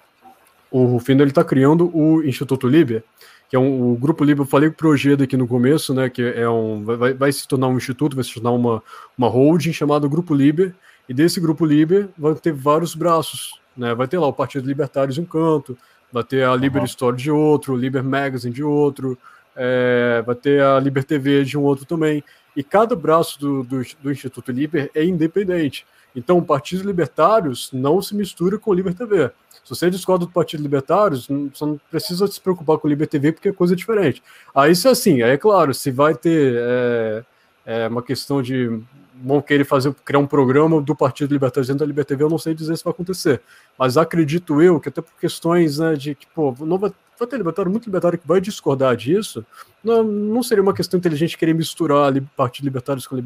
o 0.73 0.85
Rufino 0.85 1.21
ele 1.21 1.29
está 1.29 1.43
criando 1.43 1.95
o 1.95 2.23
Instituto 2.23 2.67
Liber, 2.67 3.03
que 3.47 3.55
é 3.55 3.59
um, 3.59 3.91
o 3.91 3.95
Grupo 3.95 4.23
Liber, 4.23 4.41
eu 4.41 4.49
falei 4.49 4.71
pro 4.71 4.89
Ojeda 4.89 5.23
aqui 5.23 5.37
no 5.37 5.47
começo, 5.47 5.93
né, 5.93 6.09
que 6.09 6.23
é 6.23 6.49
um, 6.49 6.83
vai, 6.83 7.13
vai 7.13 7.31
se 7.31 7.47
tornar 7.47 7.67
um 7.67 7.77
instituto, 7.77 8.15
vai 8.15 8.23
se 8.23 8.33
tornar 8.33 8.49
uma, 8.49 8.81
uma 9.15 9.27
holding 9.27 9.71
chamada 9.71 10.07
Grupo 10.07 10.33
Liber, 10.33 10.73
e 11.07 11.13
desse 11.13 11.39
Grupo 11.39 11.63
Liber 11.63 12.09
vai 12.17 12.33
ter 12.33 12.51
vários 12.51 12.95
braços, 12.95 13.61
né, 13.77 13.93
vai 13.93 14.07
ter 14.07 14.17
lá 14.17 14.25
o 14.25 14.33
Partido 14.33 14.67
Libertário 14.67 15.13
de 15.13 15.21
um 15.21 15.25
canto, 15.25 15.77
vai 16.11 16.23
ter 16.23 16.43
a 16.43 16.55
Liber 16.55 16.81
Uhum. 16.81 16.87
Story 16.87 17.17
de 17.17 17.29
outro, 17.29 17.75
o 17.75 17.77
Liber 17.77 18.03
Magazine 18.03 18.53
de 18.53 18.63
outro, 18.63 19.15
é, 19.55 20.23
vai 20.25 20.33
ter 20.33 20.59
a 20.63 20.79
Liber 20.79 21.03
TV 21.03 21.43
de 21.43 21.55
um 21.55 21.61
outro 21.61 21.85
também, 21.85 22.23
e 22.57 22.63
cada 22.63 22.95
braço 22.95 23.39
do, 23.39 23.63
do, 23.63 23.83
do 24.01 24.11
Instituto 24.11 24.51
Liber 24.51 24.89
é 24.95 25.05
independente. 25.05 25.85
Então, 26.15 26.39
o 26.39 26.43
Partido 26.43 26.85
Libertários 26.85 27.69
não 27.71 28.01
se 28.01 28.15
mistura 28.15 28.57
com 28.57 28.71
o 28.71 28.73
Liber 28.73 28.93
TV. 28.93 29.31
Se 29.63 29.69
você 29.69 29.89
discorda 29.89 30.25
do 30.25 30.31
Partido 30.31 30.61
Libertários, 30.61 31.29
não- 31.29 31.49
você 31.53 31.65
não 31.65 31.79
precisa 31.89 32.27
se 32.27 32.39
preocupar 32.39 32.77
com 32.77 32.87
o 32.87 32.89
Liber 32.89 33.07
TV, 33.07 33.31
porque 33.31 33.49
é 33.49 33.53
coisa 33.53 33.75
diferente. 33.75 34.21
Aí, 34.53 34.75
se 34.75 34.87
é 34.87 34.91
assim, 34.91 35.21
aí 35.21 35.31
é 35.31 35.37
claro, 35.37 35.73
se 35.73 35.89
vai 35.89 36.13
ter 36.15 36.55
é, 36.57 37.23
é, 37.65 37.87
uma 37.87 38.03
questão 38.03 38.41
de 38.41 38.81
vão 39.23 39.41
querer 39.41 39.63
fazer, 39.63 39.93
criar 40.03 40.19
um 40.19 40.27
programa 40.27 40.81
do 40.81 40.93
Partido 40.93 41.31
Libertário 41.31 41.65
dentro 41.65 41.79
da 41.79 41.85
Liber 41.85 42.03
TV, 42.03 42.23
eu 42.23 42.29
não 42.29 42.37
sei 42.37 42.53
dizer 42.53 42.75
se 42.75 42.83
vai 42.83 42.91
acontecer. 42.91 43.41
Mas 43.79 43.95
acredito 43.95 44.61
eu 44.61 44.79
que 44.81 44.89
até 44.89 45.01
por 45.01 45.13
questões 45.19 45.79
né, 45.79 45.95
de 45.95 46.13
que, 46.13 46.27
pô, 46.27 46.53
não 46.59 46.77
vai, 46.77 46.91
vai 47.17 47.27
ter 47.27 47.37
libertário, 47.37 47.71
muito 47.71 47.85
libertário 47.85 48.19
que 48.19 48.27
vai 48.27 48.41
discordar 48.41 48.97
disso, 48.97 49.45
não, 49.81 50.03
não 50.03 50.43
seria 50.43 50.61
uma 50.61 50.73
questão 50.73 50.97
inteligente 50.97 51.37
querer 51.37 51.53
misturar 51.53 52.11
Partido 52.35 52.65
Libertários 52.65 53.07
com 53.07 53.15
a 53.15 53.17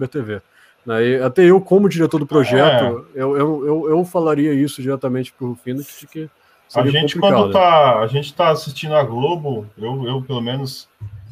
Né? 0.87 1.21
Até 1.21 1.43
eu, 1.43 1.59
como 1.59 1.89
diretor 1.89 2.17
do 2.17 2.25
projeto, 2.25 3.05
eu, 3.13 3.37
eu, 3.37 3.65
eu, 3.65 3.89
eu 3.89 4.05
falaria 4.05 4.53
isso 4.53 4.81
diretamente 4.81 5.33
para 5.33 5.45
o 5.45 5.57
de 5.65 6.07
que 6.07 6.29
A 6.73 6.85
gente, 6.87 7.15
complicado. 7.15 7.41
quando 7.41 7.51
tá, 7.51 7.99
a 7.99 8.07
gente 8.07 8.33
tá 8.33 8.49
assistindo 8.49 8.95
a 8.95 9.03
Globo, 9.03 9.67
eu, 9.77 10.07
eu 10.07 10.21
pelo 10.21 10.39
menos, 10.39 10.87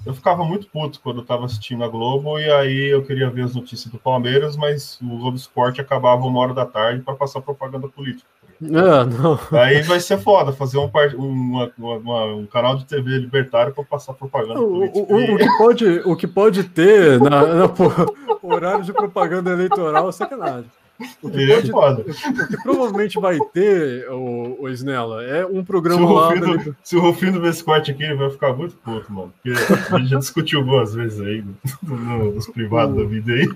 eu 0.06 0.14
ficava 0.14 0.44
muito 0.44 0.68
puto 0.68 1.00
quando 1.00 1.22
eu 1.22 1.26
tava 1.26 1.46
assistindo 1.46 1.86
a 1.86 1.88
Globo, 1.88 2.38
e 2.38 2.52
aí 2.52 2.88
eu 2.90 3.02
queria 3.04 3.30
ver 3.30 3.44
as 3.44 3.56
notícias 3.56 3.90
do 3.90 3.98
Palmeiras, 3.98 4.58
mas 4.58 5.00
o 5.02 5.18
Globo 5.18 5.38
Esporte 5.38 5.80
acabava 5.80 6.26
uma 6.26 6.40
hora 6.42 6.54
da 6.54 6.66
tarde 6.66 7.02
para 7.02 7.16
passar 7.16 7.40
propaganda 7.40 7.88
política. 7.88 8.28
É, 8.62 9.04
não. 9.06 9.40
Aí 9.60 9.82
vai 9.84 10.00
ser 10.00 10.18
foda 10.18 10.52
fazer 10.52 10.78
um, 10.78 10.90
uma- 11.18 11.72
uma- 11.78 12.26
um 12.36 12.46
canal 12.46 12.76
de 12.78 12.86
TV 12.86 13.18
libertário 13.18 13.74
para 13.74 13.84
passar 13.84 14.14
propaganda 14.14 14.60
O, 14.60 14.86
o- 14.86 15.14
o- 15.14 15.34
o 15.34 15.38
que 15.38 15.58
pode, 15.58 15.86
o 16.06 16.16
que 16.16 16.28
pode 16.28 16.64
ter 16.64 17.20
na, 17.20 17.46
na 17.46 17.70
horário 18.42 18.84
de 18.84 18.94
propaganda 18.94 19.52
eleitoral 19.52 20.08
é 20.08 20.12
sacanagem. 20.12 20.70
O 21.22 21.30
que, 21.30 21.52
é 21.52 21.56
pode, 21.58 21.72
foda. 21.72 22.02
o 22.04 22.48
que 22.48 22.64
provavelmente 22.64 23.20
vai 23.20 23.38
ter, 23.54 24.10
o, 24.10 24.56
o 24.62 24.70
Snella, 24.70 25.26
é 25.26 25.46
um 25.46 25.58
Se 25.60 25.64
programa 25.64 26.06
o, 26.10 26.14
lá. 26.14 26.34
da 26.34 26.48
Rufino, 26.48 26.76
se 26.82 26.96
o 26.96 27.02
Rufino 27.02 27.42
ver 27.42 27.50
esse 27.50 27.62
corte 27.62 27.92
aqui, 27.92 28.04
ele 28.04 28.16
vai 28.16 28.30
ficar 28.30 28.54
muito 28.54 28.78
puto, 28.78 29.12
mano. 29.12 29.34
Porque 29.44 29.94
a 29.94 29.98
gente 30.00 30.10
já 30.12 30.20
discutiu 30.20 30.60
algumas 30.60 30.94
vezes 30.94 31.20
aí 31.20 31.44
no- 31.44 31.56
no- 32.00 32.32
nos 32.36 32.48
privados 32.48 32.96
da 32.96 33.04
vida 33.04 33.34
aí. 33.34 33.50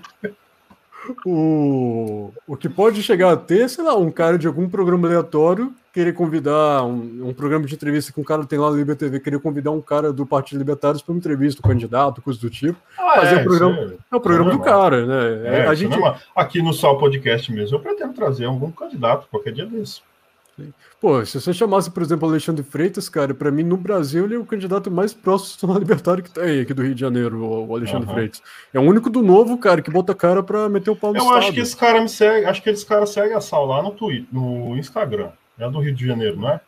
O, 1.26 2.32
o 2.46 2.56
que 2.56 2.68
pode 2.68 3.02
chegar 3.02 3.32
a 3.32 3.36
ter, 3.36 3.68
sei 3.68 3.84
lá, 3.84 3.96
um 3.96 4.10
cara 4.10 4.38
de 4.38 4.46
algum 4.46 4.68
programa 4.68 5.06
aleatório 5.08 5.72
querer 5.92 6.12
convidar 6.12 6.84
um, 6.84 7.28
um 7.28 7.34
programa 7.34 7.66
de 7.66 7.74
entrevista 7.74 8.12
que 8.12 8.20
um 8.20 8.24
cara 8.24 8.44
tem 8.46 8.58
lá 8.58 8.70
no 8.70 8.76
Liber 8.76 8.94
TV, 8.94 9.18
querer 9.18 9.40
convidar 9.40 9.72
um 9.72 9.80
cara 9.80 10.12
do 10.12 10.24
Partido 10.24 10.58
Libertários 10.58 11.02
para 11.02 11.12
uma 11.12 11.18
entrevista, 11.18 11.60
um 11.64 11.68
candidato, 11.68 12.22
coisa 12.22 12.38
do 12.38 12.48
tipo. 12.48 12.78
Ah, 12.96 13.12
Fazer 13.16 13.34
o 13.36 13.38
isso 13.40 13.44
programa- 13.48 13.80
é- 13.80 13.96
É 14.12 14.16
o 14.16 14.20
programa 14.20 14.50
É 14.50 14.52
do 14.56 14.60
cara, 14.62 15.04
né? 15.06 15.48
É, 15.48 15.66
a 15.66 15.74
gente, 15.74 15.98
é. 16.00 16.14
Aqui 16.36 16.62
no 16.62 16.72
Sol 16.72 16.96
Podcast 16.96 17.50
mesmo, 17.52 17.76
eu 17.76 17.80
pretendo 17.80 18.12
trazer 18.12 18.44
algum 18.44 18.70
candidato 18.70 19.26
qualquer 19.30 19.52
dia 19.52 19.66
desse. 19.66 20.00
Pô, 21.00 21.24
se 21.24 21.40
você 21.40 21.52
chamasse, 21.52 21.90
por 21.90 22.02
exemplo, 22.02 22.28
Alexandre 22.28 22.62
Freitas, 22.62 23.08
cara, 23.08 23.32
pra 23.34 23.50
mim 23.50 23.62
no 23.62 23.76
Brasil 23.76 24.24
ele 24.24 24.34
é 24.34 24.38
o 24.38 24.44
candidato 24.44 24.90
mais 24.90 25.12
próximo 25.14 25.56
tornar 25.60 25.78
libertário 25.78 26.22
que 26.22 26.30
tem 26.30 26.60
aqui 26.60 26.74
do 26.74 26.82
Rio 26.82 26.94
de 26.94 27.00
Janeiro, 27.00 27.42
o 27.44 27.74
Alexandre 27.74 28.04
Aham. 28.06 28.14
Freitas. 28.14 28.42
É 28.74 28.78
o 28.78 28.82
único 28.82 29.08
do 29.08 29.22
novo, 29.22 29.56
cara, 29.58 29.80
que 29.80 29.90
bota 29.90 30.12
a 30.12 30.14
cara 30.14 30.42
pra 30.42 30.68
meter 30.68 30.90
o 30.90 30.96
pau 30.96 31.12
no 31.12 31.18
Eu 31.18 31.22
estado. 31.22 31.38
acho 31.38 31.52
que 31.52 31.60
esse 31.60 31.76
cara 31.76 32.00
me 32.02 32.08
segue, 32.08 32.46
acho 32.46 32.62
que 32.62 32.70
esse 32.70 32.84
cara 32.84 33.06
segue 33.06 33.32
a 33.34 33.40
Sal 33.40 33.64
lá 33.66 33.82
no 33.82 33.90
Twitter, 33.92 34.26
no 34.32 34.76
Instagram. 34.76 35.30
É 35.58 35.68
do 35.70 35.80
Rio 35.80 35.94
de 35.94 36.06
Janeiro, 36.06 36.36
não 36.36 36.50
é? 36.50 36.60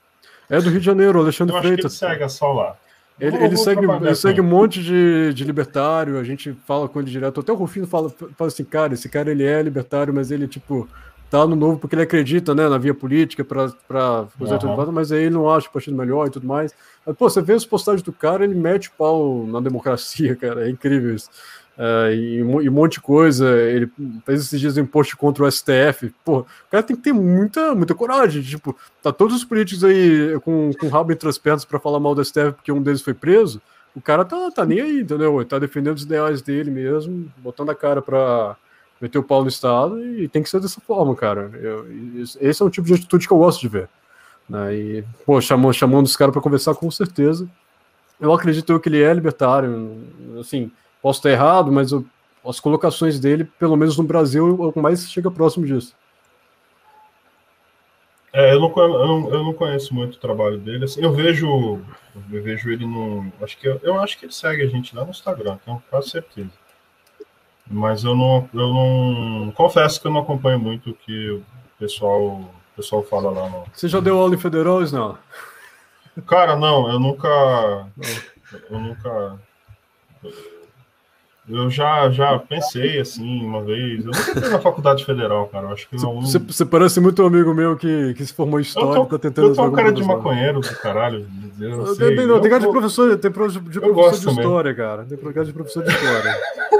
É 0.50 0.60
do 0.60 0.68
Rio 0.70 0.80
de 0.80 0.86
Janeiro, 0.86 1.18
Alexandre 1.18 1.54
Eu 1.54 1.58
acho 1.58 1.62
que 1.68 1.72
ele 1.74 1.82
Freitas. 1.82 1.92
segue 1.98 2.22
a 2.24 2.28
Sal 2.28 2.54
lá. 2.54 2.76
Ele, 3.20 3.30
Vou- 3.32 3.40
ele 3.40 3.54
vou 3.54 3.64
segue, 3.64 3.84
ele 3.86 4.14
segue 4.14 4.40
um 4.40 4.44
monte 4.44 4.82
de, 4.82 5.32
de 5.34 5.44
libertário, 5.44 6.18
a 6.18 6.24
gente 6.24 6.56
fala 6.66 6.88
com 6.88 6.98
ele 6.98 7.10
direto. 7.10 7.40
Até 7.40 7.52
o 7.52 7.54
Rufino 7.54 7.86
fala, 7.86 8.08
fala 8.10 8.48
assim, 8.48 8.64
cara, 8.64 8.94
esse 8.94 9.08
cara 9.08 9.30
ele 9.30 9.44
é 9.44 9.62
libertário, 9.62 10.12
mas 10.12 10.30
ele, 10.30 10.48
tipo, 10.48 10.88
tá 11.32 11.46
no 11.46 11.56
novo 11.56 11.78
porque 11.78 11.94
ele 11.94 12.02
acredita, 12.02 12.54
né, 12.54 12.68
na 12.68 12.76
via 12.78 12.94
política 12.94 13.42
para 13.44 13.68
fazer 14.38 14.54
Aham. 14.56 14.76
tudo 14.76 14.92
mas 14.92 15.10
aí 15.10 15.22
ele 15.24 15.34
não 15.34 15.48
acha 15.50 15.68
o 15.68 15.72
partido 15.72 15.96
melhor 15.96 16.26
e 16.26 16.30
tudo 16.30 16.46
mais. 16.46 16.74
Mas, 17.06 17.16
pô, 17.16 17.28
você 17.28 17.40
vê 17.40 17.54
as 17.54 17.64
postagens 17.64 18.02
do 18.02 18.12
cara, 18.12 18.44
ele 18.44 18.54
mete 18.54 18.88
o 18.88 18.92
pau 18.96 19.46
na 19.46 19.58
democracia, 19.60 20.36
cara, 20.36 20.66
é 20.66 20.70
incrível 20.70 21.14
isso. 21.14 21.30
É, 21.78 22.14
e, 22.14 22.42
um- 22.42 22.60
e 22.60 22.68
um 22.68 22.72
monte 22.72 22.92
de 22.94 23.00
coisa, 23.00 23.48
ele 23.58 23.90
fez 24.26 24.42
esses 24.42 24.60
dias 24.60 24.76
um 24.76 24.84
post 24.84 25.16
contra 25.16 25.42
o 25.42 25.46
STF. 25.50 26.14
Pô, 26.22 26.40
o 26.40 26.46
cara 26.70 26.82
tem 26.82 26.94
que 26.94 27.02
ter 27.02 27.14
muita, 27.14 27.74
muita 27.74 27.94
coragem. 27.94 28.42
Tipo, 28.42 28.76
tá 29.02 29.10
todos 29.10 29.34
os 29.36 29.42
políticos 29.44 29.82
aí 29.82 30.38
com, 30.40 30.70
com 30.78 30.86
o 30.86 30.90
rabo 30.90 31.12
entre 31.12 31.28
as 31.28 31.38
pernas 31.38 31.64
para 31.64 31.80
falar 31.80 31.98
mal 31.98 32.14
do 32.14 32.22
STF 32.22 32.52
porque 32.52 32.70
um 32.70 32.82
deles 32.82 33.00
foi 33.00 33.14
preso. 33.14 33.60
O 33.96 34.00
cara 34.02 34.22
tá, 34.24 34.50
tá 34.50 34.66
nem 34.66 34.80
aí, 34.82 35.00
entendeu? 35.00 35.36
Ele 35.40 35.48
tá 35.48 35.58
defendendo 35.58 35.96
os 35.96 36.02
ideais 36.02 36.42
dele 36.42 36.70
mesmo, 36.70 37.30
botando 37.38 37.70
a 37.70 37.74
cara 37.74 38.00
pra 38.02 38.54
meter 39.02 39.18
o 39.18 39.22
pau 39.24 39.42
no 39.42 39.48
Estado 39.48 40.02
e 40.02 40.28
tem 40.28 40.42
que 40.42 40.48
ser 40.48 40.60
dessa 40.60 40.80
forma, 40.80 41.14
cara. 41.16 41.50
Eu- 41.60 41.86
esse 42.40 42.62
é 42.62 42.64
um 42.64 42.70
tipo 42.70 42.86
de 42.86 42.94
atitude 42.94 43.26
que 43.26 43.32
eu 43.32 43.38
gosto 43.38 43.60
de 43.60 43.68
ver. 43.68 43.88
Né? 44.48 44.74
E, 44.74 45.04
pô, 45.26 45.40
chamando, 45.40 45.74
chamando 45.74 46.06
os 46.06 46.16
caras 46.16 46.32
para 46.32 46.40
conversar 46.40 46.74
com 46.76 46.88
certeza. 46.90 47.48
Eu 48.20 48.32
acredito 48.32 48.78
que 48.78 48.88
ele 48.88 49.02
é 49.02 49.12
libertário, 49.12 49.98
assim, 50.38 50.70
posso 51.02 51.18
estar 51.18 51.30
errado, 51.30 51.72
mas 51.72 51.90
eu- 51.90 52.06
as 52.44 52.60
colocações 52.60 53.18
dele, 53.18 53.44
pelo 53.58 53.76
menos 53.76 53.96
no 53.98 54.04
Brasil, 54.04 54.46
é 54.62 54.66
o 54.66 54.72
que 54.72 54.80
mais 54.80 55.10
chega 55.10 55.30
próximo 55.30 55.66
disso. 55.66 55.94
É, 58.32 58.54
eu 58.54 58.60
não, 58.60 58.72
eu, 58.74 58.88
não, 59.06 59.30
eu 59.30 59.44
não 59.44 59.52
conheço 59.52 59.92
muito 59.92 60.14
o 60.14 60.18
trabalho 60.18 60.58
dele. 60.58 60.84
assim, 60.84 61.02
eu 61.02 61.12
vejo, 61.12 61.46
eu 62.32 62.42
vejo 62.42 62.70
ele 62.70 62.86
no. 62.86 63.30
Acho 63.42 63.58
que 63.58 63.68
eu, 63.68 63.78
eu 63.82 64.00
acho 64.00 64.18
que 64.18 64.24
ele 64.24 64.32
segue 64.32 64.62
a 64.62 64.66
gente 64.66 64.96
lá 64.96 65.04
no 65.04 65.10
Instagram, 65.10 65.58
tenho 65.64 65.82
quase 65.90 66.08
certeza. 66.08 66.50
Mas 67.70 68.04
eu 68.04 68.14
não, 68.14 68.48
eu 68.52 68.68
não. 68.74 69.52
Confesso 69.54 70.00
que 70.00 70.06
eu 70.06 70.10
não 70.10 70.20
acompanho 70.20 70.58
muito 70.58 70.90
o 70.90 70.94
que 70.94 71.30
o 71.30 71.42
pessoal, 71.78 72.20
o 72.22 72.50
pessoal 72.76 73.02
fala 73.02 73.30
lá. 73.30 73.64
Você 73.72 73.88
já 73.88 74.00
deu 74.00 74.18
aula 74.18 74.34
em 74.34 74.38
federais, 74.38 74.92
não? 74.92 75.16
Cara, 76.26 76.54
não, 76.56 76.90
eu 76.90 76.98
nunca. 77.00 77.86
Eu 78.70 78.78
nunca. 78.78 79.38
Eu 81.48 81.68
já, 81.68 82.08
já 82.08 82.38
pensei 82.38 83.00
assim 83.00 83.44
uma 83.44 83.62
vez. 83.64 84.04
Eu 84.04 84.12
nunca 84.12 84.48
na 84.50 84.60
faculdade 84.60 85.04
federal, 85.04 85.48
cara. 85.48 85.66
Eu 85.68 85.72
acho 85.72 85.88
que 85.88 85.96
um. 85.96 86.20
Você, 86.20 86.38
você 86.38 86.64
parece 86.64 87.00
muito 87.00 87.20
um 87.22 87.26
amigo 87.26 87.52
meu 87.52 87.76
que, 87.76 88.14
que 88.14 88.24
se 88.24 88.32
formou 88.32 88.60
em 88.60 88.62
história 88.62 88.98
Eu 88.98 89.02
e 89.02 89.04
tá 89.04 89.10
tô, 89.10 89.18
tentando 89.18 89.48
eu 89.48 89.54
tô 89.56 89.62
um 89.64 89.72
cara 89.72 89.90
de 89.92 90.02
professor. 90.04 90.16
maconheiro 90.18 90.60
do 90.60 90.76
caralho. 90.76 91.26
Eu 91.58 91.70
Eu 91.70 91.86
sei. 91.94 92.14
não, 92.26 92.36
Eu 92.36 92.40
tem 92.40 92.50
cara 92.50 92.62
de 92.64 92.70
professor, 92.70 93.16
tem 93.16 93.30
pro- 93.30 93.48
de 93.50 93.58
professor 93.60 93.92
gosto 93.92 94.20
de 94.20 94.30
história, 94.40 94.74
cara. 94.74 95.04
Tem 95.04 95.18
cara 95.18 95.44
de 95.46 95.52
professor 95.52 95.82
de 95.82 95.90
história. 95.90 96.36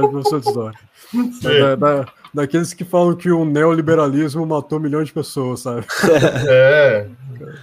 de 0.00 0.08
professor 0.08 0.40
de 0.40 0.46
história. 0.48 0.78
sei. 1.40 1.60
Da- 1.60 1.74
da- 1.76 2.06
daqueles 2.32 2.72
que 2.72 2.84
falam 2.84 3.14
que 3.14 3.30
o 3.30 3.44
neoliberalismo 3.44 4.46
matou 4.46 4.80
milhões 4.80 5.08
de 5.08 5.12
pessoas, 5.12 5.60
sabe? 5.60 5.84
É, 6.48 7.06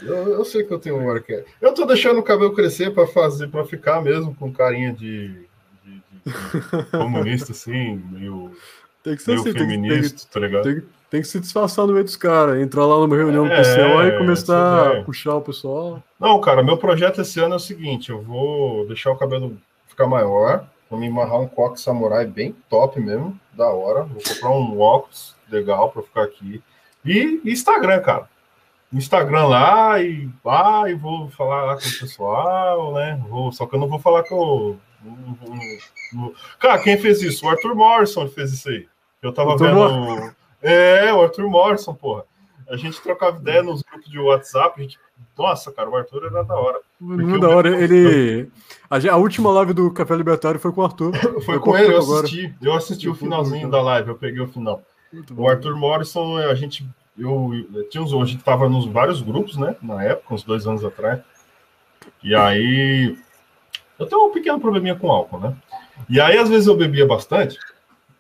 eu, 0.04 0.30
eu 0.34 0.46
sei 0.46 0.64
que 0.64 0.72
eu 0.74 0.80
tenho 0.80 0.98
uma 0.98 1.20
que 1.20 1.44
Eu 1.62 1.74
tô 1.74 1.86
deixando 1.86 2.20
o 2.20 2.24
cabelo 2.24 2.54
crescer 2.54 2.92
para 2.94 3.08
fazer, 3.08 3.48
para 3.48 3.66
ficar 3.66 4.02
mesmo 4.02 4.36
com 4.36 4.52
carinha 4.52 4.94
de, 4.94 5.30
de- 5.84 6.04
de- 6.26 6.92
comunista, 6.92 7.52
assim, 7.52 8.02
meio, 8.12 8.52
Tem 9.04 9.16
que 9.16 9.24
ser 9.24 9.32
meio 9.32 9.42
assim, 9.42 9.52
que, 9.54 9.58
tem, 9.58 9.68
feminista, 9.68 10.28
tá 10.32 10.40
ligado? 10.40 10.64
tem, 10.64 10.84
tem 11.10 11.22
que 11.22 11.28
se 11.28 11.40
disfarçar 11.40 11.88
no 11.88 11.94
meio 11.94 12.06
dos 12.06 12.16
caras, 12.16 12.62
entrar 12.62 12.86
lá 12.86 12.96
numa 13.00 13.16
reunião 13.16 13.48
do 13.48 13.52
É, 13.52 13.62
PCO 13.64 14.04
e 14.04 14.18
começar 14.20 14.92
a 15.00 15.04
puxar 15.04 15.36
o 15.36 15.42
pessoal. 15.42 16.04
Não, 16.20 16.40
cara, 16.40 16.62
meu 16.62 16.78
projeto 16.78 17.22
esse 17.22 17.40
ano 17.40 17.54
é 17.54 17.58
o 17.58 17.60
seguinte: 17.60 18.12
eu 18.12 18.22
vou 18.22 18.86
deixar 18.86 19.10
o 19.12 19.16
cabelo 19.18 19.58
ficar 19.88 20.06
maior, 20.06 20.66
vou 20.90 21.00
me 21.00 21.08
amarrar 21.08 21.40
um 21.40 21.48
coque 21.48 21.80
samurai 21.80 22.26
bem 22.26 22.56
top 22.70 23.00
mesmo, 23.00 23.40
da 23.54 23.68
hora. 23.70 24.04
Vou 24.04 24.22
comprar 24.24 24.50
um 24.52 24.80
óculos 24.80 25.36
legal 25.50 25.90
para 25.92 26.02
ficar 26.04 26.24
aqui. 26.24 26.62
E 27.06 27.42
Instagram, 27.46 28.02
cara. 28.02 28.30
Instagram 28.92 29.46
lá 29.48 30.02
e, 30.02 30.28
ah, 30.46 30.84
e 30.88 30.96
vou 30.96 31.30
falar 31.30 31.64
lá 31.66 31.74
com 31.76 31.82
o 31.88 32.00
pessoal, 32.00 32.94
né? 32.94 33.22
Vou, 33.30 33.52
só 33.52 33.66
que 33.68 33.76
eu 33.76 33.80
não 33.80 33.88
vou 33.88 34.00
falar 34.00 34.24
que 34.24 34.34
eu. 34.34 34.78
não- 35.04 35.38
não- 35.48 35.60
não- 36.14 36.34
Cara, 36.60 36.82
quem 36.82 36.98
fez 36.98 37.22
isso? 37.22 37.46
O 37.46 37.50
Arthur 37.50 37.76
Morrison 37.76 38.28
fez 38.28 38.52
isso 38.52 38.68
aí. 38.68 38.88
Eu 39.22 39.32
tava 39.32 39.52
Arthur 39.52 39.68
vendo. 39.68 40.36
É, 40.62 41.14
o 41.14 41.22
Arthur 41.22 41.48
Morrison, 41.50 41.94
porra. 41.94 42.26
A 42.70 42.78
gente 42.78 43.02
trocava 43.02 43.38
ideia 43.38 43.64
nos 43.64 43.82
grupos 43.82 44.10
de 44.10 44.20
WhatsApp. 44.20 44.80
A 44.80 44.84
gente... 44.84 45.00
Nossa, 45.38 45.72
cara, 45.72 45.90
o 45.90 45.96
Arthur 45.96 46.26
era 46.26 46.44
da 46.44 46.56
hora. 46.56 46.80
Muito 47.00 47.40
da 47.40 47.50
hora. 47.50 47.82
Ele. 47.82 48.50
A, 48.90 49.18
última 49.18 49.52
live 49.52 49.74
do 49.74 49.92
Café 49.92 50.16
Libertário 50.16 50.60
foi 50.60 50.72
com 50.72 50.82
o 50.82 50.86
Arthur. 50.86 51.16
foi 51.44 51.56
eu 51.56 51.62
com 51.62 51.76
ele, 51.76 51.94
eu 51.94 51.98
assisti. 51.98 52.46
Agora. 52.46 52.58
Eu 52.62 52.74
assisti 52.74 53.10
o 53.10 53.16
finalzinho 53.16 53.70
da 53.70 53.82
live, 53.82 54.10
eu 54.10 54.16
peguei 54.16 54.42
o 54.42 54.48
final. 54.48 54.84
o 55.36 55.50
Arthur 55.50 55.76
Morrison, 55.76 56.38
a 56.38 56.54
gente. 56.54 56.88
Eu, 57.18 57.52
eu 57.74 57.90
tinha 57.90 58.04
uns, 58.04 58.14
a 58.14 58.26
gente 58.26 58.44
tava 58.44 58.70
nos 58.70 58.86
vários 58.86 59.22
grupos, 59.22 59.58
né? 59.58 59.76
Na 59.82 60.04
época, 60.04 60.36
uns 60.36 60.44
dois 60.44 60.68
anos 60.68 60.86
atrás. 60.86 61.20
E 62.24 62.36
aí. 62.36 63.18
Eu 63.98 64.06
tenho 64.06 64.28
um 64.28 64.32
pequeno 64.32 64.60
probleminha 64.60 64.96
com 64.96 65.12
álcool, 65.12 65.40
né? 65.40 65.56
E 66.08 66.22
aí, 66.22 66.38
às 66.38 66.50
vezes, 66.50 66.68
eu 66.68 66.78
bebia 66.78 67.06
bastante. 67.06 67.58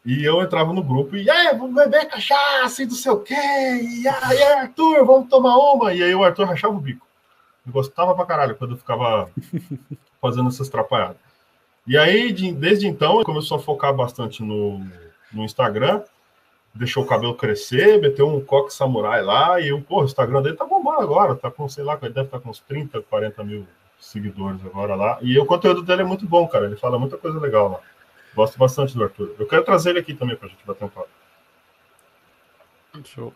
E 0.05 0.23
eu 0.23 0.41
entrava 0.41 0.73
no 0.73 0.81
grupo 0.81 1.15
e, 1.17 1.29
aí, 1.29 1.55
vamos 1.57 1.75
beber 1.75 2.07
cachaça 2.07 2.81
e 2.81 2.85
não 2.85 2.93
sei 2.93 3.11
o 3.11 3.19
quê. 3.19 3.33
E 3.35 4.07
aí, 4.07 4.43
Arthur, 4.43 5.05
vamos 5.05 5.29
tomar 5.29 5.57
uma. 5.57 5.93
E 5.93 6.01
aí 6.01 6.15
o 6.15 6.23
Arthur 6.23 6.45
rachava 6.45 6.73
o 6.73 6.79
bico. 6.79 7.05
Eu 7.67 7.73
gostava 7.73 8.15
pra 8.15 8.25
caralho 8.25 8.55
quando 8.55 8.71
eu 8.71 8.77
ficava 8.77 9.29
fazendo 10.21 10.47
essas 10.47 10.67
atrapalhadas. 10.67 11.17
E 11.85 11.97
aí, 11.97 12.31
de, 12.31 12.51
desde 12.53 12.87
então, 12.87 13.15
ele 13.15 13.25
começou 13.25 13.57
a 13.57 13.61
focar 13.61 13.93
bastante 13.93 14.41
no, 14.41 14.79
no 15.33 15.43
Instagram. 15.43 16.01
Deixou 16.73 17.03
o 17.03 17.07
cabelo 17.07 17.35
crescer, 17.35 17.99
meteu 17.99 18.27
um 18.27 18.39
coque 18.39 18.73
samurai 18.73 19.21
lá. 19.21 19.59
E 19.59 19.73
o, 19.73 19.81
pô, 19.81 20.01
o 20.01 20.05
Instagram 20.05 20.41
dele 20.41 20.55
tá 20.55 20.65
bombando 20.65 21.01
agora. 21.01 21.35
Tá 21.35 21.51
com, 21.51 21.67
sei 21.67 21.83
lá, 21.83 21.97
ele 22.01 22.13
deve 22.13 22.27
estar 22.27 22.37
tá 22.37 22.43
com 22.43 22.49
uns 22.49 22.59
30, 22.59 23.01
40 23.01 23.43
mil 23.43 23.67
seguidores 23.99 24.61
agora 24.65 24.95
lá. 24.95 25.17
E 25.21 25.37
o 25.37 25.45
conteúdo 25.45 25.81
dele 25.81 26.03
é 26.03 26.05
muito 26.05 26.25
bom, 26.25 26.47
cara. 26.47 26.65
Ele 26.65 26.77
fala 26.77 26.97
muita 26.97 27.17
coisa 27.17 27.39
legal 27.39 27.69
lá. 27.69 27.79
Gosto 28.35 28.57
bastante 28.57 28.95
do 28.95 29.03
Arthur. 29.03 29.35
Eu 29.37 29.47
quero 29.47 29.63
trazer 29.63 29.91
ele 29.91 29.99
aqui 29.99 30.13
também 30.13 30.35
pra 30.35 30.47
gente 30.47 30.65
bater 30.65 30.85
um 30.85 30.89
papo. 30.89 31.09
Show. 33.03 33.33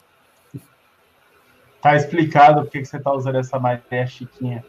Tá 1.82 1.96
explicado 1.96 2.62
por 2.62 2.72
que 2.72 2.86
você 2.86 3.00
tá 3.00 3.12
usando 3.12 3.38
essa 3.38 3.60
matéria 3.60 4.08
chiquinha. 4.08 4.64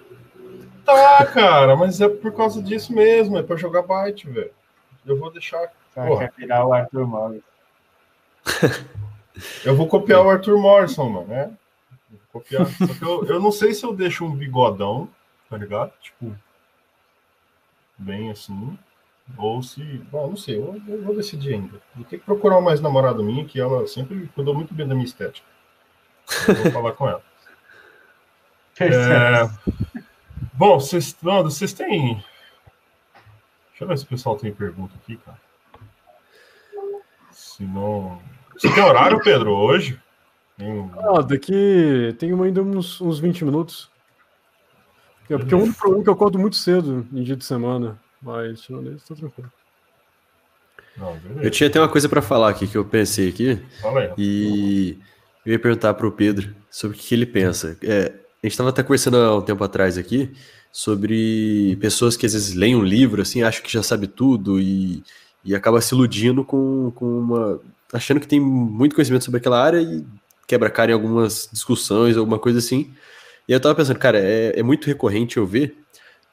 Tá, 0.84 1.24
cara, 1.26 1.76
mas 1.76 2.00
é 2.00 2.08
por 2.08 2.32
causa 2.34 2.62
disso 2.62 2.92
mesmo. 2.92 3.38
É 3.38 3.42
pra 3.42 3.56
jogar 3.56 3.82
byte, 3.82 4.28
velho. 4.28 4.50
Eu 5.06 5.18
vou 5.18 5.30
deixar. 5.30 5.70
Você 5.94 6.16
quer 6.18 6.32
virar 6.36 6.66
o 6.66 6.72
Arthur 6.72 7.06
Morrison. 7.06 7.42
eu 9.64 9.76
vou 9.76 9.86
copiar 9.86 10.24
o 10.24 10.30
Arthur 10.30 10.58
Morrison, 10.58 11.08
mano, 11.08 11.28
né? 11.28 11.56
Copiar. 12.32 12.66
Só 12.66 12.86
que 12.86 13.02
eu, 13.02 13.24
eu 13.26 13.40
não 13.40 13.52
sei 13.52 13.72
se 13.72 13.84
eu 13.84 13.94
deixo 13.94 14.24
um 14.24 14.34
bigodão, 14.34 15.08
tá 15.48 15.56
ligado? 15.56 15.92
Tipo, 16.00 16.34
bem 17.96 18.30
assim. 18.30 18.78
Ou 19.36 19.62
se. 19.62 19.82
Bom, 20.10 20.28
não 20.28 20.36
sei, 20.36 20.56
eu, 20.56 20.80
eu 20.86 21.02
vou 21.02 21.16
decidir 21.16 21.54
ainda. 21.54 21.80
Vou 21.94 22.04
ter 22.04 22.18
que 22.18 22.24
procurar 22.24 22.60
mais 22.60 22.80
namorada 22.80 23.22
minha, 23.22 23.44
que 23.44 23.60
ela 23.60 23.86
sempre 23.86 24.28
cuidou 24.34 24.54
muito 24.54 24.74
bem 24.74 24.86
da 24.86 24.94
minha 24.94 25.06
estética. 25.06 25.46
Eu 26.48 26.54
vou 26.54 26.72
falar 26.72 26.92
com 26.92 27.08
ela. 27.08 27.22
É... 28.80 29.48
Bom, 30.52 30.80
vocês, 30.80 31.16
não, 31.22 31.44
vocês 31.44 31.72
têm. 31.72 32.14
Deixa 33.70 33.84
eu 33.84 33.86
ver 33.86 33.98
se 33.98 34.04
o 34.04 34.08
pessoal 34.08 34.36
tem 34.36 34.52
pergunta 34.52 34.92
aqui, 34.96 35.16
cara. 35.16 35.40
Se 37.30 37.62
não. 37.62 38.20
Você 38.52 38.68
tem 38.72 38.82
horário, 38.82 39.20
Pedro, 39.22 39.52
hoje? 39.52 40.00
Tem... 40.56 40.90
Ah, 40.98 41.22
daqui 41.22 42.16
tem 42.18 42.32
ainda 42.32 42.62
uns, 42.62 43.00
uns 43.00 43.20
20 43.20 43.44
minutos. 43.44 43.88
É 45.30 45.38
porque 45.38 45.54
o 45.54 45.58
único 45.58 45.78
problema 45.78 46.02
é 46.02 46.04
que 46.04 46.10
eu 46.10 46.14
acordo 46.14 46.38
muito 46.38 46.56
cedo 46.56 47.06
em 47.12 47.22
dia 47.22 47.36
de 47.36 47.44
semana. 47.44 47.98
Mas 48.24 48.62
tirando 48.62 48.92
isso, 48.92 49.06
tá 49.06 49.14
tranquilo. 49.14 49.52
Não, 50.96 51.18
eu 51.42 51.50
tinha 51.50 51.68
até 51.68 51.78
uma 51.78 51.88
coisa 51.88 52.08
para 52.08 52.22
falar 52.22 52.48
aqui 52.48 52.66
que 52.66 52.76
eu 52.76 52.84
pensei 52.84 53.28
aqui. 53.28 53.60
Fala 53.82 54.00
aí. 54.00 54.12
E 54.16 54.98
eu 55.44 55.52
ia 55.52 55.58
perguntar 55.58 55.92
para 55.94 56.06
o 56.06 56.12
Pedro 56.12 56.54
sobre 56.70 56.96
o 56.96 57.00
que 57.00 57.14
ele 57.14 57.26
pensa. 57.26 57.76
É, 57.82 58.12
a 58.42 58.46
gente 58.46 58.52
estava 58.52 58.70
até 58.70 58.82
conversando 58.82 59.18
há 59.18 59.36
um 59.36 59.42
tempo 59.42 59.62
atrás 59.62 59.98
aqui 59.98 60.32
sobre 60.72 61.76
pessoas 61.80 62.16
que 62.16 62.24
às 62.24 62.32
vezes 62.32 62.54
leem 62.54 62.74
um 62.74 62.82
livro, 62.82 63.22
assim, 63.22 63.42
acham 63.42 63.62
que 63.62 63.72
já 63.72 63.82
sabe 63.82 64.06
tudo 64.06 64.60
e, 64.60 65.02
e 65.44 65.54
acaba 65.54 65.80
se 65.80 65.94
iludindo 65.94 66.44
com, 66.44 66.92
com 66.94 67.06
uma. 67.06 67.60
achando 67.92 68.20
que 68.20 68.26
tem 68.26 68.40
muito 68.40 68.94
conhecimento 68.94 69.24
sobre 69.24 69.38
aquela 69.38 69.62
área 69.62 69.80
e 69.80 70.04
quebra 70.46 70.70
cara 70.70 70.90
em 70.90 70.94
algumas 70.94 71.48
discussões, 71.52 72.16
alguma 72.16 72.38
coisa 72.38 72.58
assim. 72.58 72.92
E 73.48 73.52
eu 73.52 73.60
tava 73.60 73.74
pensando, 73.74 73.98
cara, 73.98 74.18
é, 74.18 74.58
é 74.58 74.62
muito 74.62 74.86
recorrente 74.86 75.36
eu 75.36 75.46
ver 75.46 75.76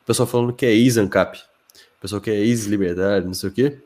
o 0.04 0.06
pessoal 0.06 0.28
falando 0.28 0.54
que 0.54 0.66
é 0.66 0.72
ex-ANCAP 0.72 1.51
pessoal 2.02 2.22
que 2.22 2.30
é 2.30 2.36
ex-liberdade, 2.36 3.26
não 3.26 3.34
sei 3.34 3.50
o 3.50 3.54
quê. 3.54 3.80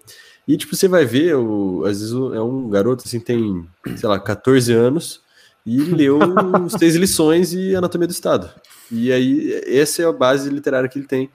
E, 0.47 0.57
tipo, 0.57 0.75
você 0.75 0.87
vai 0.87 1.05
ver, 1.05 1.35
o, 1.35 1.83
às 1.85 1.99
vezes 1.99 2.13
é 2.13 2.41
um 2.41 2.69
garoto, 2.69 3.03
assim, 3.05 3.19
tem, 3.19 3.67
sei 3.97 4.07
lá, 4.07 4.19
14 4.19 4.71
anos 4.73 5.21
e 5.65 5.77
leu 5.77 6.19
três 6.77 6.95
lições 6.95 7.53
e 7.53 7.75
Anatomia 7.75 8.07
do 8.07 8.11
Estado. 8.11 8.49
E 8.91 9.11
aí, 9.11 9.61
essa 9.65 10.03
é 10.03 10.05
a 10.05 10.11
base 10.11 10.49
literária 10.49 10.87
que 10.87 10.99
ele 10.99 11.07
tem. 11.07 11.29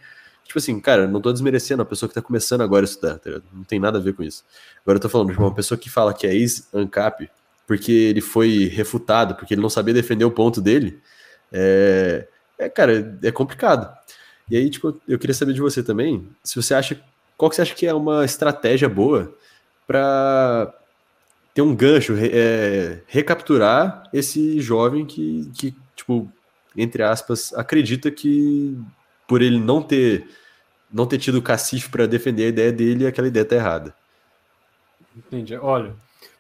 Tipo 0.44 0.58
assim, 0.58 0.80
cara, 0.80 1.06
não 1.06 1.20
tô 1.20 1.32
desmerecendo 1.32 1.82
a 1.82 1.84
pessoa 1.84 2.08
que 2.08 2.14
tá 2.14 2.22
começando 2.22 2.62
agora 2.62 2.84
a 2.84 2.88
estudar, 2.88 3.18
tá 3.18 3.30
não 3.52 3.62
tem 3.62 3.78
nada 3.78 3.98
a 3.98 4.00
ver 4.00 4.14
com 4.14 4.22
isso. 4.22 4.44
Agora 4.82 4.96
eu 4.96 5.00
tô 5.00 5.08
falando 5.08 5.32
de 5.32 5.38
uma 5.38 5.54
pessoa 5.54 5.78
que 5.78 5.88
fala 5.88 6.12
que 6.12 6.26
é 6.26 6.34
ex-ANCAP 6.34 7.30
porque 7.70 7.92
ele 7.92 8.20
foi 8.20 8.64
refutado, 8.64 9.36
porque 9.36 9.54
ele 9.54 9.62
não 9.62 9.70
sabia 9.70 9.94
defender 9.94 10.24
o 10.24 10.30
ponto 10.32 10.60
dele, 10.60 11.00
é, 11.52 12.26
é 12.58 12.68
cara, 12.68 13.16
é 13.22 13.30
complicado. 13.30 13.96
E 14.50 14.56
aí, 14.56 14.68
tipo, 14.68 15.00
eu 15.06 15.18
queria 15.18 15.34
saber 15.34 15.52
de 15.52 15.60
você 15.60 15.82
também, 15.82 16.28
se 16.42 16.56
você 16.56 16.74
acha, 16.74 17.00
qual 17.36 17.48
que 17.48 17.56
você 17.56 17.62
acha 17.62 17.74
que 17.74 17.86
é 17.86 17.94
uma 17.94 18.24
estratégia 18.24 18.88
boa 18.88 19.32
para 19.86 20.74
ter 21.54 21.62
um 21.62 21.74
gancho, 21.74 22.14
é, 22.18 23.02
recapturar 23.06 24.04
esse 24.12 24.60
jovem 24.60 25.06
que, 25.06 25.50
que, 25.54 25.74
tipo, 25.94 26.30
entre 26.76 27.02
aspas, 27.02 27.52
acredita 27.54 28.10
que 28.10 28.76
por 29.26 29.42
ele 29.42 29.60
não 29.60 29.82
ter 29.82 30.26
não 30.92 31.06
ter 31.06 31.18
tido 31.18 31.40
cacife 31.40 31.88
para 31.88 32.06
defender 32.06 32.46
a 32.46 32.48
ideia 32.48 32.72
dele, 32.72 33.06
aquela 33.06 33.28
ideia 33.28 33.44
tá 33.44 33.54
errada. 33.54 33.94
Entendi. 35.16 35.54
Olha, 35.56 35.94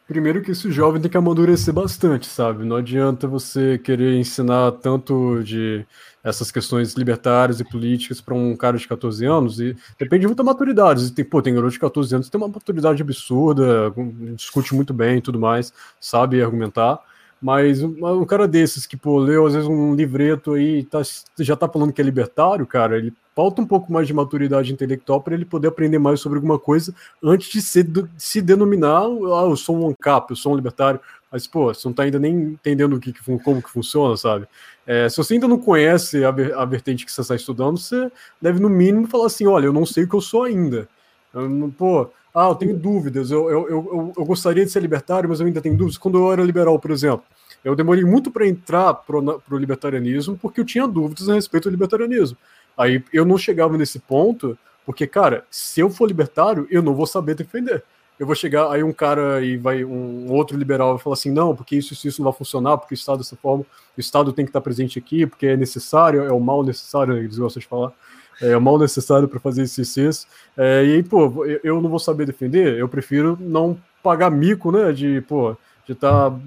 primeiro 0.08 0.42
que 0.42 0.50
esse 0.50 0.72
jovem 0.72 1.00
tem 1.00 1.10
que 1.10 1.16
amadurecer 1.16 1.72
bastante, 1.72 2.26
sabe? 2.26 2.64
Não 2.64 2.76
adianta 2.76 3.28
você 3.28 3.78
querer 3.78 4.16
ensinar 4.16 4.72
tanto 4.72 5.40
de 5.44 5.86
essas 6.22 6.50
questões 6.50 6.94
libertárias 6.94 7.60
e 7.60 7.64
políticas 7.64 8.20
para 8.20 8.34
um 8.34 8.54
cara 8.56 8.76
de 8.76 8.86
14 8.86 9.24
anos, 9.24 9.60
e 9.60 9.76
depende 9.98 10.22
de 10.22 10.26
muita 10.26 10.42
maturidade. 10.42 11.06
E 11.06 11.10
tem, 11.10 11.24
pô, 11.24 11.40
tem 11.40 11.54
garoto 11.54 11.72
de 11.72 11.80
14 11.80 12.14
anos 12.14 12.26
que 12.26 12.32
tem 12.32 12.40
uma 12.40 12.48
maturidade 12.48 13.02
absurda, 13.02 13.92
discute 14.34 14.74
muito 14.74 14.92
bem 14.92 15.18
e 15.18 15.22
tudo 15.22 15.38
mais, 15.38 15.72
sabe 16.00 16.42
argumentar. 16.42 17.00
Mas 17.40 17.82
um, 17.82 18.20
um, 18.20 18.24
cara 18.26 18.46
desses 18.46 18.86
que, 18.86 18.98
pô, 18.98 19.18
leu 19.18 19.46
às 19.46 19.54
vezes 19.54 19.66
um 19.66 19.94
livreto 19.94 20.52
aí 20.52 20.84
tá, 20.84 21.00
já 21.38 21.56
tá 21.56 21.66
falando 21.66 21.92
que 21.92 22.00
é 22.00 22.04
libertário, 22.04 22.66
cara, 22.66 22.98
ele 22.98 23.14
falta 23.34 23.62
um 23.62 23.66
pouco 23.66 23.90
mais 23.90 24.06
de 24.06 24.12
maturidade 24.12 24.70
intelectual 24.70 25.22
para 25.22 25.32
ele 25.32 25.46
poder 25.46 25.68
aprender 25.68 25.98
mais 25.98 26.20
sobre 26.20 26.36
alguma 26.36 26.58
coisa 26.58 26.94
antes 27.22 27.50
de 27.50 27.62
se, 27.62 27.82
de 27.82 28.04
se 28.18 28.42
denominar, 28.42 29.04
ah, 29.04 29.46
eu 29.48 29.56
sou 29.56 29.78
um 29.78 29.88
ANCAP, 29.88 30.30
eu 30.30 30.36
sou 30.36 30.52
um 30.52 30.56
libertário. 30.56 31.00
Mas, 31.32 31.46
pô, 31.46 31.72
você 31.72 31.86
não 31.86 31.94
tá 31.94 32.02
ainda 32.02 32.18
nem 32.18 32.34
entendendo 32.34 32.96
o 32.96 33.00
que, 33.00 33.12
que 33.12 33.22
como 33.38 33.62
que 33.62 33.70
funciona, 33.70 34.16
sabe? 34.16 34.46
É, 34.86 35.08
se 35.08 35.16
você 35.16 35.34
ainda 35.34 35.46
não 35.46 35.58
conhece 35.58 36.24
a, 36.24 36.28
a 36.28 36.64
vertente 36.64 37.04
que 37.04 37.12
você 37.12 37.20
está 37.20 37.36
estudando, 37.36 37.78
você 37.78 38.10
deve, 38.40 38.60
no 38.60 38.68
mínimo, 38.68 39.06
falar 39.06 39.26
assim: 39.26 39.46
olha, 39.46 39.66
eu 39.66 39.72
não 39.72 39.86
sei 39.86 40.04
o 40.04 40.08
que 40.08 40.14
eu 40.14 40.20
sou 40.20 40.44
ainda. 40.44 40.88
Eu 41.32 41.72
pô, 41.76 42.10
ah, 42.34 42.48
eu 42.48 42.54
tenho 42.54 42.76
dúvidas, 42.76 43.30
eu, 43.30 43.50
eu, 43.50 43.68
eu, 43.68 44.12
eu, 44.16 44.24
gostaria 44.24 44.64
de 44.64 44.70
ser 44.70 44.80
libertário, 44.80 45.28
mas 45.28 45.40
eu 45.40 45.46
ainda 45.46 45.60
tenho 45.60 45.76
dúvidas. 45.76 45.98
Quando 45.98 46.18
eu 46.18 46.32
era 46.32 46.42
liberal, 46.42 46.78
por 46.78 46.90
exemplo, 46.90 47.24
eu 47.64 47.76
demorei 47.76 48.04
muito 48.04 48.30
para 48.30 48.46
entrar 48.46 48.94
pro, 48.94 49.40
pro 49.40 49.58
libertarianismo 49.58 50.36
porque 50.36 50.60
eu 50.60 50.64
tinha 50.64 50.86
dúvidas 50.86 51.28
a 51.28 51.34
respeito 51.34 51.68
do 51.68 51.72
libertarianismo. 51.72 52.36
Aí 52.76 53.04
eu 53.12 53.24
não 53.24 53.36
chegava 53.36 53.76
nesse 53.76 53.98
ponto, 53.98 54.56
porque, 54.86 55.06
cara, 55.06 55.44
se 55.50 55.80
eu 55.80 55.90
for 55.90 56.06
libertário, 56.06 56.66
eu 56.70 56.82
não 56.82 56.94
vou 56.94 57.06
saber 57.06 57.34
defender 57.34 57.82
eu 58.20 58.26
vou 58.26 58.34
chegar, 58.34 58.70
aí 58.70 58.84
um 58.84 58.92
cara 58.92 59.42
e 59.42 59.56
vai, 59.56 59.82
um 59.82 60.30
outro 60.30 60.54
liberal 60.54 60.92
vai 60.92 61.02
falar 61.02 61.14
assim, 61.14 61.32
não, 61.32 61.56
porque 61.56 61.74
isso, 61.74 61.94
isso, 61.94 62.06
isso 62.06 62.22
não 62.22 62.30
vai 62.30 62.36
funcionar, 62.36 62.76
porque 62.76 62.92
o 62.92 62.94
Estado 62.94 63.16
dessa 63.16 63.34
forma, 63.34 63.64
o 63.96 64.00
Estado 64.00 64.30
tem 64.30 64.44
que 64.44 64.50
estar 64.50 64.60
presente 64.60 64.98
aqui, 64.98 65.26
porque 65.26 65.46
é 65.46 65.56
necessário, 65.56 66.22
é 66.22 66.30
o 66.30 66.38
mal 66.38 66.62
necessário, 66.62 67.16
eles 67.16 67.38
gostam 67.38 67.60
de 67.60 67.66
falar, 67.66 67.92
é 68.38 68.54
o 68.54 68.60
mal 68.60 68.78
necessário 68.78 69.26
para 69.26 69.40
fazer 69.40 69.62
esse 69.62 69.86
CCs, 69.86 70.26
é, 70.54 70.84
e 70.84 70.92
aí, 70.96 71.02
pô, 71.02 71.46
eu 71.64 71.80
não 71.80 71.88
vou 71.88 71.98
saber 71.98 72.26
defender, 72.26 72.78
eu 72.78 72.86
prefiro 72.90 73.38
não 73.40 73.78
pagar 74.02 74.30
mico, 74.30 74.70
né, 74.70 74.92
de, 74.92 75.22
pô, 75.22 75.56
de 75.86 75.92
estar 75.92 76.30
tá 76.30 76.38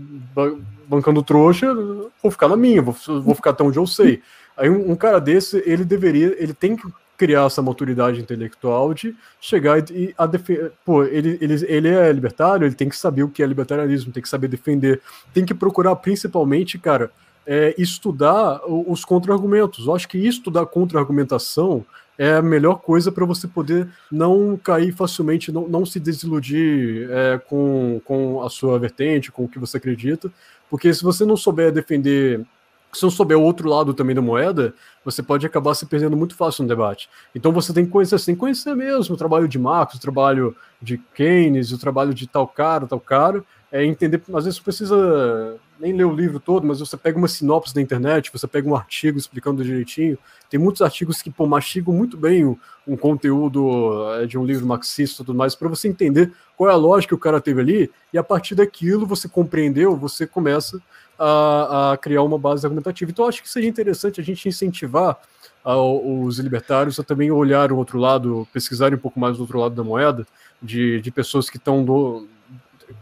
bancando 0.88 1.24
trouxa, 1.24 1.74
vou 2.22 2.32
ficar 2.32 2.50
na 2.50 2.56
minha, 2.56 2.84
vou, 2.84 2.96
vou 3.20 3.34
ficar 3.34 3.50
até 3.50 3.64
onde 3.64 3.80
eu 3.80 3.88
sei. 3.88 4.22
Aí 4.56 4.70
um, 4.70 4.92
um 4.92 4.96
cara 4.96 5.20
desse, 5.20 5.64
ele 5.66 5.84
deveria, 5.84 6.36
ele 6.38 6.54
tem 6.54 6.76
que 6.76 6.88
criar 7.24 7.46
essa 7.46 7.62
maturidade 7.62 8.20
intelectual 8.20 8.94
de 8.94 9.16
chegar 9.40 9.80
e 9.90 10.14
a 10.18 10.26
defender. 10.26 10.74
Pô, 10.84 11.06
ele, 11.06 11.38
ele, 11.40 11.66
ele 11.70 11.88
é 11.88 12.12
libertário, 12.12 12.66
ele 12.66 12.76
tem 12.76 12.90
que 12.90 12.98
saber 12.98 13.24
o 13.24 13.30
que 13.30 13.42
é 13.42 13.46
libertarianismo, 13.46 14.12
tem 14.12 14.22
que 14.22 14.28
saber 14.28 14.50
defender, 14.50 15.02
tem 15.34 15.46
que 15.46 15.54
procurar 15.54 15.96
principalmente, 15.96 16.78
cara, 16.78 17.10
é, 17.48 17.74
estudar 17.78 18.60
os 18.68 19.06
contra-argumentos. 19.06 19.88
Eu 19.88 19.96
acho 19.96 20.10
que 20.10 20.18
estudar 20.18 20.66
contra-argumentação 20.66 21.86
é 22.18 22.34
a 22.34 22.42
melhor 22.42 22.82
coisa 22.82 23.10
para 23.10 23.26
você 23.26 23.48
poder 23.48 23.88
não 24.12 24.60
cair 24.62 24.92
facilmente, 24.92 25.50
não, 25.50 25.66
não 25.66 25.86
se 25.86 25.98
desiludir 25.98 27.10
é, 27.10 27.38
com, 27.38 28.02
com 28.04 28.44
a 28.44 28.50
sua 28.50 28.78
vertente, 28.78 29.32
com 29.32 29.46
o 29.46 29.48
que 29.48 29.60
você 29.60 29.78
acredita, 29.78 30.30
Porque 30.70 30.94
se 30.94 31.02
você 31.04 31.24
não 31.24 31.38
souber 31.38 31.72
defender 31.72 32.46
se 32.94 33.04
não 33.04 33.10
souber 33.10 33.38
o 33.38 33.42
outro 33.42 33.68
lado 33.68 33.94
também 33.94 34.16
da 34.16 34.22
moeda, 34.22 34.74
você 35.04 35.22
pode 35.22 35.46
acabar 35.46 35.74
se 35.74 35.86
perdendo 35.86 36.16
muito 36.16 36.36
fácil 36.36 36.64
no 36.64 36.70
debate. 36.70 37.10
Então 37.34 37.52
você 37.52 37.74
tem 37.74 37.86
que 37.86 37.92
conhecer, 37.92 38.18
você 38.18 38.28
tem 38.28 38.36
que 38.36 38.40
conhecer 38.40 38.76
mesmo 38.76 39.16
o 39.16 39.18
trabalho 39.18 39.48
de 39.48 39.60
Marx, 39.60 39.96
o 39.96 40.00
trabalho 40.00 40.56
de 40.82 40.98
Keynes, 41.14 41.72
o 41.72 41.78
trabalho 41.78 42.14
de 42.14 42.28
tal 42.28 42.48
cara, 42.48 42.88
tal 42.88 43.00
cara, 43.00 43.44
é 43.72 43.84
entender, 43.84 44.22
às 44.34 44.46
vezes 44.46 44.60
você 44.60 44.64
precisa 44.64 45.58
nem 45.80 45.94
ler 45.94 46.06
o 46.06 46.16
livro 46.16 46.40
todo, 46.40 46.66
mas 46.66 46.80
você 46.80 46.96
pega 46.96 47.18
uma 47.18 47.28
sinopse 47.28 47.74
da 47.74 47.82
internet, 47.82 48.32
você 48.32 48.48
pega 48.48 48.68
um 48.68 48.76
artigo 48.76 49.18
explicando 49.18 49.64
direitinho. 49.64 50.18
Tem 50.50 50.60
muitos 50.60 50.82
artigos 50.82 51.22
que 51.22 51.30
pô, 51.30 51.46
mastigam 51.46 51.94
muito 51.94 52.16
bem 52.16 52.46
um, 52.46 52.58
um 52.88 52.96
conteúdo 52.96 54.12
é, 54.14 54.26
de 54.26 54.38
um 54.38 54.46
livro 54.46 54.66
marxista 54.66 55.22
e 55.22 55.26
tudo 55.26 55.38
mais, 55.38 55.56
para 55.56 55.68
você 55.68 55.88
entender 55.88 56.32
qual 56.56 56.70
é 56.70 56.74
a 56.74 56.78
lógica 56.78 57.10
que 57.10 57.16
o 57.16 57.24
cara 57.24 57.42
teve 57.42 57.60
ali, 57.60 57.92
e 58.14 58.18
a 58.18 58.24
partir 58.24 58.56
daquilo 58.56 59.06
você 59.06 59.28
compreendeu, 59.28 59.96
você 59.96 60.26
começa 60.28 60.82
a, 61.18 61.92
a 61.94 61.98
criar 61.98 62.24
uma 62.24 62.38
base 62.38 62.66
argumentativa. 62.66 63.10
Então, 63.12 63.28
acho 63.28 63.42
que 63.42 63.50
seria 63.50 63.70
interessante 63.70 64.22
a 64.22 64.24
gente 64.24 64.48
incentivar 64.48 65.20
os 65.66 66.40
libertários 66.40 67.00
a 67.00 67.04
também 67.04 67.32
olhar 67.32 67.72
o 67.72 67.78
outro 67.78 67.98
lado, 67.98 68.48
pesquisarem 68.52 68.98
um 68.98 69.02
pouco 69.02 69.20
mais 69.20 69.38
do 69.38 69.42
outro 69.42 69.60
lado 69.60 69.74
da 69.74 69.84
moeda, 69.84 70.28
de, 70.62 71.00
de 71.00 71.12
pessoas 71.12 71.50
que 71.50 71.58
estão 71.58 72.28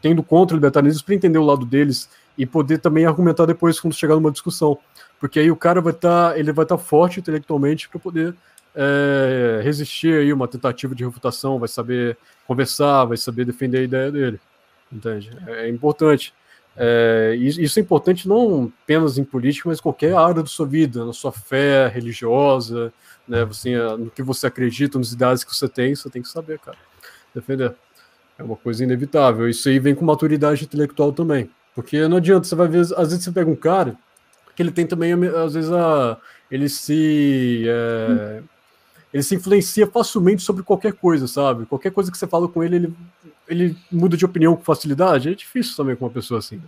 tendo 0.01 0.21
contra 0.21 0.55
o 0.55 0.57
libertarismo 0.57 1.03
para 1.03 1.15
entender 1.15 1.39
o 1.39 1.43
lado 1.43 1.65
deles 1.65 2.07
e 2.37 2.45
poder 2.45 2.79
também 2.79 3.05
argumentar 3.05 3.45
depois 3.45 3.79
quando 3.79 3.93
chegar 3.93 4.15
numa 4.15 4.31
discussão, 4.31 4.77
porque 5.19 5.39
aí 5.39 5.51
o 5.51 5.55
cara 5.55 5.81
vai 5.81 5.93
estar, 5.93 6.31
tá, 6.31 6.39
ele 6.39 6.51
vai 6.51 6.63
estar 6.63 6.77
tá 6.77 6.83
forte 6.83 7.19
intelectualmente 7.19 7.89
para 7.89 7.99
poder 7.99 8.35
é, 8.75 9.61
resistir 9.63 10.13
aí 10.17 10.33
uma 10.33 10.47
tentativa 10.47 10.95
de 10.95 11.05
refutação, 11.05 11.59
vai 11.59 11.67
saber 11.67 12.17
conversar, 12.47 13.05
vai 13.05 13.17
saber 13.17 13.45
defender 13.45 13.79
a 13.79 13.83
ideia 13.83 14.11
dele, 14.11 14.39
entende? 14.91 15.31
É, 15.47 15.65
é 15.65 15.69
importante. 15.69 16.33
É, 16.75 17.35
isso 17.37 17.79
é 17.79 17.81
importante 17.81 18.27
não 18.29 18.71
apenas 18.83 19.17
em 19.17 19.23
política, 19.25 19.67
mas 19.67 19.79
em 19.79 19.81
qualquer 19.81 20.15
área 20.15 20.41
da 20.41 20.47
sua 20.47 20.65
vida, 20.65 21.05
na 21.05 21.11
sua 21.11 21.31
fé 21.31 21.87
religiosa, 21.87 22.93
né, 23.27 23.43
você, 23.43 23.75
no 23.97 24.09
que 24.09 24.23
você 24.23 24.47
acredita, 24.47 24.97
nos 24.97 25.11
ideais 25.11 25.43
que 25.43 25.53
você 25.53 25.67
tem, 25.67 25.93
você 25.93 26.09
tem 26.09 26.21
que 26.21 26.29
saber, 26.29 26.59
cara, 26.59 26.77
defender. 27.35 27.75
É 28.37 28.43
uma 28.43 28.55
coisa 28.55 28.83
inevitável. 28.83 29.47
Isso 29.47 29.69
aí 29.69 29.77
vem 29.79 29.93
com 29.93 30.03
maturidade 30.05 30.63
intelectual 30.63 31.11
também. 31.11 31.49
Porque 31.75 32.07
não 32.07 32.17
adianta, 32.17 32.47
você 32.47 32.55
vai 32.55 32.67
ver, 32.67 32.81
às 32.81 33.09
vezes 33.09 33.23
você 33.23 33.31
pega 33.31 33.49
um 33.49 33.55
cara 33.55 33.95
que 34.55 34.61
ele 34.61 34.71
tem 34.71 34.85
também, 34.85 35.13
às 35.13 35.53
vezes, 35.53 35.71
a, 35.71 36.17
ele 36.49 36.67
se. 36.67 37.63
É, 37.67 38.41
ele 39.13 39.23
se 39.23 39.35
influencia 39.35 39.87
facilmente 39.87 40.41
sobre 40.41 40.63
qualquer 40.63 40.93
coisa, 40.93 41.27
sabe? 41.27 41.65
Qualquer 41.65 41.91
coisa 41.91 42.09
que 42.09 42.17
você 42.17 42.27
fala 42.27 42.47
com 42.47 42.63
ele, 42.63 42.75
ele, 42.77 42.93
ele 43.47 43.77
muda 43.91 44.15
de 44.15 44.23
opinião 44.23 44.55
com 44.55 44.63
facilidade. 44.63 45.29
É 45.29 45.35
difícil 45.35 45.75
também 45.75 45.97
com 45.97 46.05
uma 46.05 46.11
pessoa 46.11 46.39
assim. 46.39 46.61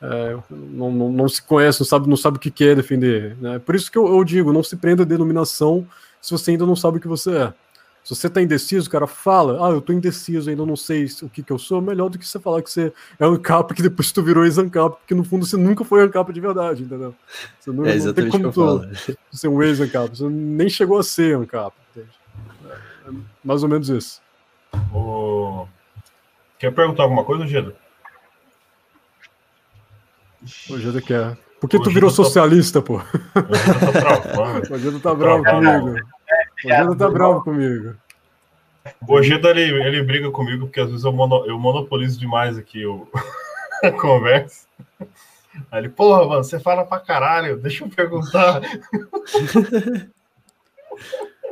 É, 0.00 0.36
não, 0.50 0.92
não, 0.92 1.10
não, 1.10 1.28
se 1.28 1.42
conhece, 1.42 1.80
não 1.80 1.86
sabe, 1.86 2.08
não 2.08 2.16
sabe 2.16 2.36
o 2.36 2.40
que 2.40 2.50
quer 2.50 2.76
defender. 2.76 3.36
Né? 3.40 3.58
Por 3.58 3.74
isso 3.74 3.90
que 3.90 3.96
eu, 3.96 4.06
eu 4.06 4.22
digo, 4.22 4.52
não 4.52 4.62
se 4.62 4.76
prenda 4.76 5.02
a 5.02 5.06
denominação 5.06 5.86
se 6.20 6.30
você 6.30 6.50
ainda 6.50 6.66
não 6.66 6.76
sabe 6.76 6.98
o 6.98 7.00
que 7.00 7.08
você 7.08 7.34
é. 7.34 7.54
Se 8.08 8.14
você 8.14 8.30
tá 8.30 8.40
indeciso, 8.40 8.88
o 8.88 8.90
cara 8.90 9.06
fala, 9.06 9.68
ah, 9.68 9.70
eu 9.70 9.82
tô 9.82 9.92
indeciso, 9.92 10.48
ainda 10.48 10.64
não 10.64 10.76
sei 10.76 11.06
o 11.20 11.28
que 11.28 11.42
que 11.42 11.52
eu 11.52 11.58
sou, 11.58 11.82
melhor 11.82 12.08
do 12.08 12.18
que 12.18 12.26
você 12.26 12.38
falar 12.38 12.62
que 12.62 12.70
você 12.70 12.90
é 13.20 13.26
um 13.26 13.34
ANCAP 13.34 13.74
que 13.74 13.82
depois 13.82 14.10
tu 14.10 14.22
virou 14.22 14.46
ex-ANCAP, 14.46 14.96
porque 14.96 15.14
no 15.14 15.22
fundo 15.22 15.44
você 15.44 15.58
nunca 15.58 15.84
foi 15.84 16.02
ANCAP 16.02 16.32
de 16.32 16.40
verdade, 16.40 16.84
entendeu? 16.84 17.14
Você 17.60 17.70
não, 17.70 17.84
é 17.84 17.94
exatamente 17.94 18.38
não 18.38 18.50
tem 18.50 18.50
como 18.50 18.80
tu 19.30 19.36
ser 19.36 19.48
um 19.48 19.62
ex-ANCAP, 19.62 20.16
você 20.16 20.24
nem 20.26 20.70
chegou 20.70 20.98
a 20.98 21.02
ser 21.02 21.36
ANCAP, 21.36 21.76
entende? 21.90 22.08
É 23.06 23.10
mais 23.44 23.62
ou 23.62 23.68
menos 23.68 23.90
isso. 23.90 24.22
O... 24.90 25.66
Quer 26.58 26.72
perguntar 26.72 27.02
alguma 27.02 27.24
coisa, 27.24 27.46
Geda? 27.46 27.76
O 30.70 30.78
Geda 30.78 31.02
quer. 31.02 31.36
Por 31.60 31.68
que 31.68 31.78
tu 31.78 31.90
virou 31.90 32.08
tá 32.08 32.16
socialista, 32.16 32.80
pô? 32.80 32.94
O 32.94 33.54
Geda 33.54 33.80
tá 33.80 33.92
travando. 33.92 34.62
O 34.74 34.78
Geda 34.78 34.98
tá 34.98 35.14
bravo 35.14 35.44
comigo. 35.44 36.17
O 36.64 36.68
Geda 36.68 36.96
tá 36.96 37.08
bravo 37.08 37.42
comigo. 37.42 37.94
O 39.06 39.22
Geda, 39.22 39.50
ele, 39.50 39.62
ele 39.84 40.02
briga 40.02 40.30
comigo 40.30 40.66
porque 40.66 40.80
às 40.80 40.88
vezes 40.88 41.04
eu, 41.04 41.12
mono, 41.12 41.44
eu 41.46 41.58
monopolizo 41.58 42.18
demais 42.18 42.56
aqui 42.56 42.84
o, 42.84 43.06
a 43.82 43.92
conversa. 43.92 44.66
Aí 45.70 45.80
ele, 45.80 45.88
porra, 45.88 46.26
mano, 46.26 46.44
você 46.44 46.58
fala 46.58 46.84
pra 46.84 47.00
caralho, 47.00 47.56
deixa 47.58 47.84
eu 47.84 47.88
perguntar. 47.88 48.60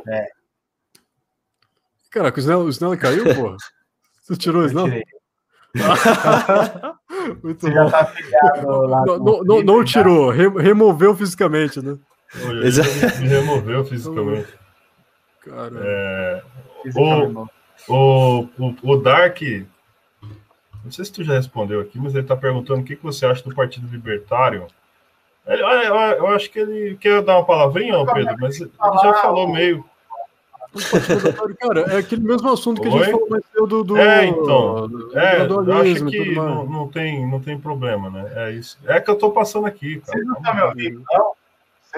É. 0.09 0.25
Caraca, 2.09 2.37
o 2.37 2.39
Snell, 2.39 2.59
o 2.61 2.69
Snell 2.69 2.97
caiu, 2.97 3.23
porra? 3.35 3.57
Você 4.21 4.37
tirou 4.37 4.63
o 4.63 4.65
Snell? 4.65 4.87
Muito 7.43 7.61
Você 7.61 7.71
bom. 7.71 7.89
Tá 7.89 8.13
não, 8.63 9.19
não, 9.19 9.43
não, 9.43 9.61
não 9.61 9.83
tirou, 9.83 10.29
removeu 10.29 11.13
fisicamente, 11.15 11.81
né? 11.81 11.97
Exato. 12.63 12.89
Me 13.19 13.27
removeu 13.27 13.83
fisicamente. 13.85 14.56
Cara. 15.49 15.75
É, 15.81 16.43
o, 16.95 17.47
o, 17.87 18.49
o, 18.57 18.75
o 18.83 18.97
Dark, 18.97 19.41
não 20.83 20.91
sei 20.91 21.05
se 21.05 21.11
tu 21.11 21.23
já 21.23 21.33
respondeu 21.33 21.81
aqui, 21.81 21.97
mas 21.99 22.13
ele 22.13 22.23
está 22.23 22.35
perguntando 22.35 22.81
o 22.81 22.83
que, 22.83 22.95
que 22.95 23.03
você 23.03 23.25
acha 23.25 23.43
do 23.43 23.55
Partido 23.55 23.87
Libertário. 23.87 24.67
Ele, 25.45 25.61
eu, 25.61 25.95
eu, 25.95 26.27
acho 26.27 26.49
que 26.51 26.59
ele 26.59 26.97
quer 26.97 27.21
dar 27.21 27.37
uma 27.37 27.45
palavrinha, 27.45 27.93
Pedro, 28.13 28.35
mas 28.39 28.59
ele 28.59 28.71
já 28.79 29.13
falou 29.21 29.47
meio. 29.47 29.83
Cara, 31.59 31.81
é 31.93 31.97
aquele 31.97 32.21
mesmo 32.21 32.51
assunto 32.51 32.81
que 32.81 32.87
Oi? 32.89 32.93
a 32.93 32.97
gente 32.97 33.11
falou 33.11 33.29
mais 33.29 33.43
cedo 33.45 33.67
do, 33.67 33.83
do. 33.83 33.97
É, 33.97 34.25
então. 34.25 34.87
Do, 34.87 35.17
é, 35.17 35.45
do 35.47 35.71
eu 35.71 35.77
acho 35.77 36.05
que 36.05 36.35
não, 36.35 36.65
não, 36.65 36.87
tem, 36.89 37.25
não 37.25 37.39
tem 37.39 37.57
problema, 37.57 38.09
né? 38.09 38.31
É 38.35 38.51
isso. 38.51 38.77
É 38.85 38.99
que 38.99 39.09
eu 39.09 39.15
tô 39.15 39.31
passando 39.31 39.65
aqui, 39.65 40.01
cara. 40.01 40.19
Você 40.19 40.25
não 40.25 40.41
tá 40.41 40.53
me 40.53 40.61
ouvindo, 40.63 41.03
não? 41.09 41.31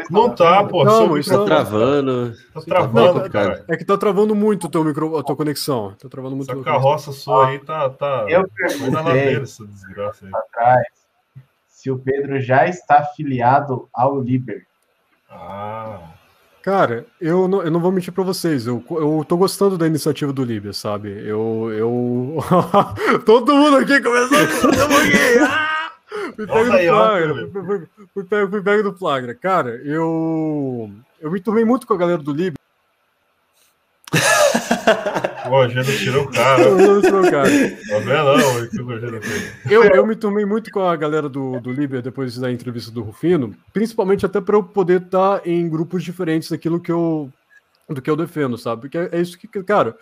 Não 0.09 0.33
tá, 0.33 0.63
pô. 0.63 0.83
Não, 0.83 1.17
isso 1.17 1.29
tá 1.29 1.43
travando. 1.45 2.33
Tá 2.53 2.61
travando, 2.61 3.19
não, 3.19 3.29
cara. 3.29 3.65
É 3.67 3.75
que 3.75 3.85
tá 3.85 3.97
travando 3.97 4.35
muito 4.35 4.67
o 4.67 4.69
teu 4.69 4.83
micro, 4.83 5.17
a 5.17 5.23
tua 5.23 5.35
conexão. 5.35 5.95
Tá 5.99 6.07
travando 6.07 6.35
muito. 6.35 6.51
Essa 6.51 6.63
carroça 6.63 7.11
sua 7.11 7.47
aí 7.47 7.59
tá. 7.59 7.89
tá 7.89 8.25
eu 8.29 8.47
perguntei 8.49 8.89
na 8.89 9.01
ladeira, 9.01 9.43
essa 9.43 9.65
desgraça 9.65 10.25
aí. 10.25 10.31
Atrás, 10.33 10.87
se 11.67 11.91
o 11.91 11.97
Pedro 11.97 12.39
já 12.39 12.67
está 12.67 12.99
afiliado 12.99 13.87
ao 13.93 14.19
Liber. 14.19 14.65
Ah. 15.29 15.99
Cara, 16.61 17.05
eu 17.21 17.47
não, 17.47 17.63
eu 17.63 17.71
não 17.71 17.79
vou 17.79 17.91
mentir 17.91 18.11
pra 18.11 18.23
vocês. 18.23 18.67
Eu, 18.67 18.83
eu 18.91 19.25
tô 19.27 19.37
gostando 19.37 19.77
da 19.77 19.87
iniciativa 19.87 20.33
do 20.33 20.43
Liber, 20.43 20.73
sabe? 20.73 21.09
Eu. 21.09 21.71
eu... 21.71 22.37
Todo 23.25 23.55
mundo 23.55 23.77
aqui 23.77 24.01
começou 24.01 24.37
a 24.37 25.68
Fui 26.35 26.47
pego 26.47 26.71
do 26.71 26.77
flagra. 26.77 27.49
Fui, 28.13 28.23
pego, 28.23 28.51
fui 28.51 28.61
pego 28.61 28.83
do 28.83 28.97
flagra. 28.97 29.35
Cara, 29.35 29.81
eu. 29.83 30.89
Eu 31.19 31.31
me 31.31 31.39
turmei 31.39 31.65
muito 31.65 31.85
com 31.85 31.93
a 31.93 31.97
galera 31.97 32.21
do 32.21 32.31
Lib. 32.31 32.55
O 35.45 35.49
Rogério 35.49 35.97
tirou 35.97 36.25
o 36.25 36.31
cara. 36.31 36.63
Não 36.69 37.01
tirou 37.01 37.21
o 37.21 37.31
cara. 37.31 37.49
Eu, 39.69 39.83
eu 39.83 40.05
me 40.05 40.15
turmei 40.15 40.45
muito 40.45 40.71
com 40.71 40.81
a 40.81 40.95
galera 40.95 41.27
do, 41.27 41.59
do 41.59 41.71
Liber 41.71 42.01
depois 42.01 42.37
da 42.37 42.51
entrevista 42.51 42.91
do 42.91 43.01
Rufino, 43.01 43.55
principalmente 43.73 44.25
até 44.25 44.39
para 44.39 44.55
eu 44.55 44.63
poder 44.63 45.01
estar 45.01 45.39
tá 45.39 45.49
em 45.49 45.67
grupos 45.69 46.03
diferentes 46.03 46.49
daquilo 46.49 46.79
que 46.79 46.91
eu, 46.91 47.31
do 47.87 48.01
que 48.01 48.09
eu 48.09 48.15
defendo, 48.15 48.57
sabe? 48.57 48.83
Porque 48.83 48.97
é, 48.97 49.09
é 49.11 49.21
isso 49.21 49.37
que, 49.37 49.47
cara, 49.63 49.95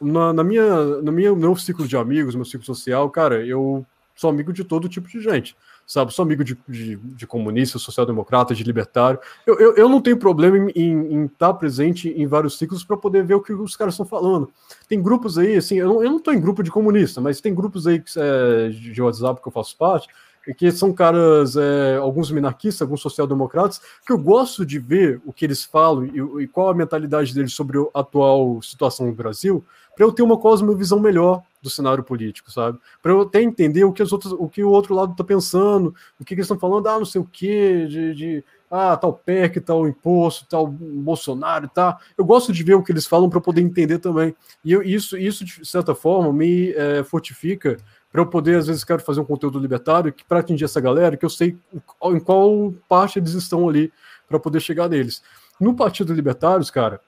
na, 0.00 0.32
na 0.32 0.44
minha, 0.44 0.84
no 1.02 1.12
meu, 1.12 1.36
meu 1.36 1.56
ciclo 1.56 1.86
de 1.86 1.96
amigos, 1.96 2.34
meu 2.34 2.44
ciclo 2.44 2.64
social, 2.64 3.08
cara, 3.10 3.44
eu 3.44 3.84
sou 4.14 4.30
amigo 4.30 4.52
de 4.52 4.64
todo 4.64 4.88
tipo 4.88 5.08
de 5.08 5.20
gente 5.20 5.56
sabe? 5.86 6.12
Sou 6.12 6.22
amigo 6.22 6.42
de, 6.42 6.58
de, 6.68 6.96
de 6.96 7.26
comunista, 7.26 7.78
social-democrata, 7.78 8.54
de 8.54 8.64
libertário. 8.64 9.18
Eu, 9.46 9.58
eu, 9.58 9.74
eu, 9.76 9.88
não 9.88 10.00
tenho 10.00 10.16
problema 10.16 10.70
em, 10.74 11.24
estar 11.26 11.52
presente 11.54 12.08
em 12.08 12.26
vários 12.26 12.58
ciclos 12.58 12.84
para 12.84 12.96
poder 12.96 13.24
ver 13.24 13.34
o 13.34 13.40
que 13.40 13.52
os 13.52 13.76
caras 13.76 13.94
estão 13.94 14.06
falando. 14.06 14.50
Tem 14.88 15.02
grupos 15.02 15.38
aí, 15.38 15.56
assim, 15.56 15.76
eu 15.76 16.02
não, 16.02 16.18
tô 16.18 16.32
em 16.32 16.40
grupo 16.40 16.62
de 16.62 16.70
comunista, 16.70 17.20
mas 17.20 17.40
tem 17.40 17.54
grupos 17.54 17.86
aí 17.86 18.02
é, 18.16 18.68
de 18.68 19.00
WhatsApp 19.02 19.40
que 19.42 19.48
eu 19.48 19.52
faço 19.52 19.76
parte, 19.76 20.08
que 20.52 20.70
são 20.70 20.92
caras, 20.92 21.56
é, 21.56 21.96
alguns 21.96 22.30
minarquistas, 22.30 22.82
alguns 22.82 23.00
social-democratas, 23.00 23.80
que 24.06 24.12
eu 24.12 24.18
gosto 24.18 24.66
de 24.66 24.78
ver 24.78 25.20
o 25.24 25.32
que 25.32 25.44
eles 25.44 25.64
falam 25.64 26.04
e, 26.04 26.42
e 26.42 26.46
qual 26.46 26.68
a 26.68 26.74
mentalidade 26.74 27.32
deles 27.32 27.54
sobre 27.54 27.78
a 27.78 28.00
atual 28.00 28.60
situação 28.60 29.06
no 29.06 29.14
Brasil, 29.14 29.64
para 29.96 30.04
eu 30.04 30.12
ter 30.12 30.22
uma 30.22 30.36
cosmovisão 30.36 30.98
melhor 31.00 31.42
do 31.62 31.70
cenário 31.70 32.04
político, 32.04 32.50
sabe? 32.50 32.78
Para 33.02 33.12
eu 33.12 33.22
até 33.22 33.40
entender 33.40 33.84
o 33.84 33.92
que, 33.92 34.02
os 34.02 34.12
outros, 34.12 34.32
o 34.32 34.48
que 34.48 34.62
o 34.62 34.68
outro 34.68 34.94
lado 34.94 35.12
está 35.12 35.24
pensando, 35.24 35.94
o 36.20 36.24
que, 36.24 36.34
que 36.34 36.34
eles 36.34 36.44
estão 36.44 36.58
falando, 36.58 36.86
ah, 36.88 36.98
não 36.98 37.06
sei 37.06 37.20
o 37.20 37.24
quê, 37.24 37.86
de, 37.88 38.14
de 38.14 38.44
ah, 38.70 38.96
tal 38.96 39.14
PEC, 39.14 39.60
tal 39.60 39.88
imposto, 39.88 40.46
tal 40.46 40.66
Bolsonaro, 40.66 41.68
tá. 41.68 41.98
Eu 42.18 42.24
gosto 42.24 42.52
de 42.52 42.62
ver 42.62 42.74
o 42.74 42.82
que 42.82 42.92
eles 42.92 43.06
falam 43.06 43.30
para 43.30 43.40
poder 43.40 43.62
entender 43.62 43.98
também. 43.98 44.34
E 44.64 44.72
eu, 44.72 44.82
isso, 44.82 45.16
isso, 45.16 45.44
de 45.44 45.64
certa 45.64 45.94
forma, 45.94 46.32
me 46.32 46.72
é, 46.72 47.02
fortifica 47.04 47.78
para 48.14 48.22
eu 48.22 48.26
poder, 48.26 48.58
às 48.58 48.68
vezes, 48.68 48.84
quero 48.84 49.02
fazer 49.02 49.20
um 49.20 49.24
conteúdo 49.24 49.58
libertário 49.58 50.12
que 50.12 50.24
para 50.24 50.38
atingir 50.38 50.66
essa 50.66 50.80
galera, 50.80 51.16
que 51.16 51.24
eu 51.24 51.28
sei 51.28 51.56
em 52.04 52.20
qual 52.20 52.72
parte 52.88 53.18
eles 53.18 53.32
estão 53.32 53.68
ali 53.68 53.92
para 54.28 54.38
poder 54.38 54.60
chegar 54.60 54.88
neles. 54.88 55.20
No 55.60 55.74
Partido 55.74 56.14
Libertários, 56.14 56.70
cara, 56.70 57.00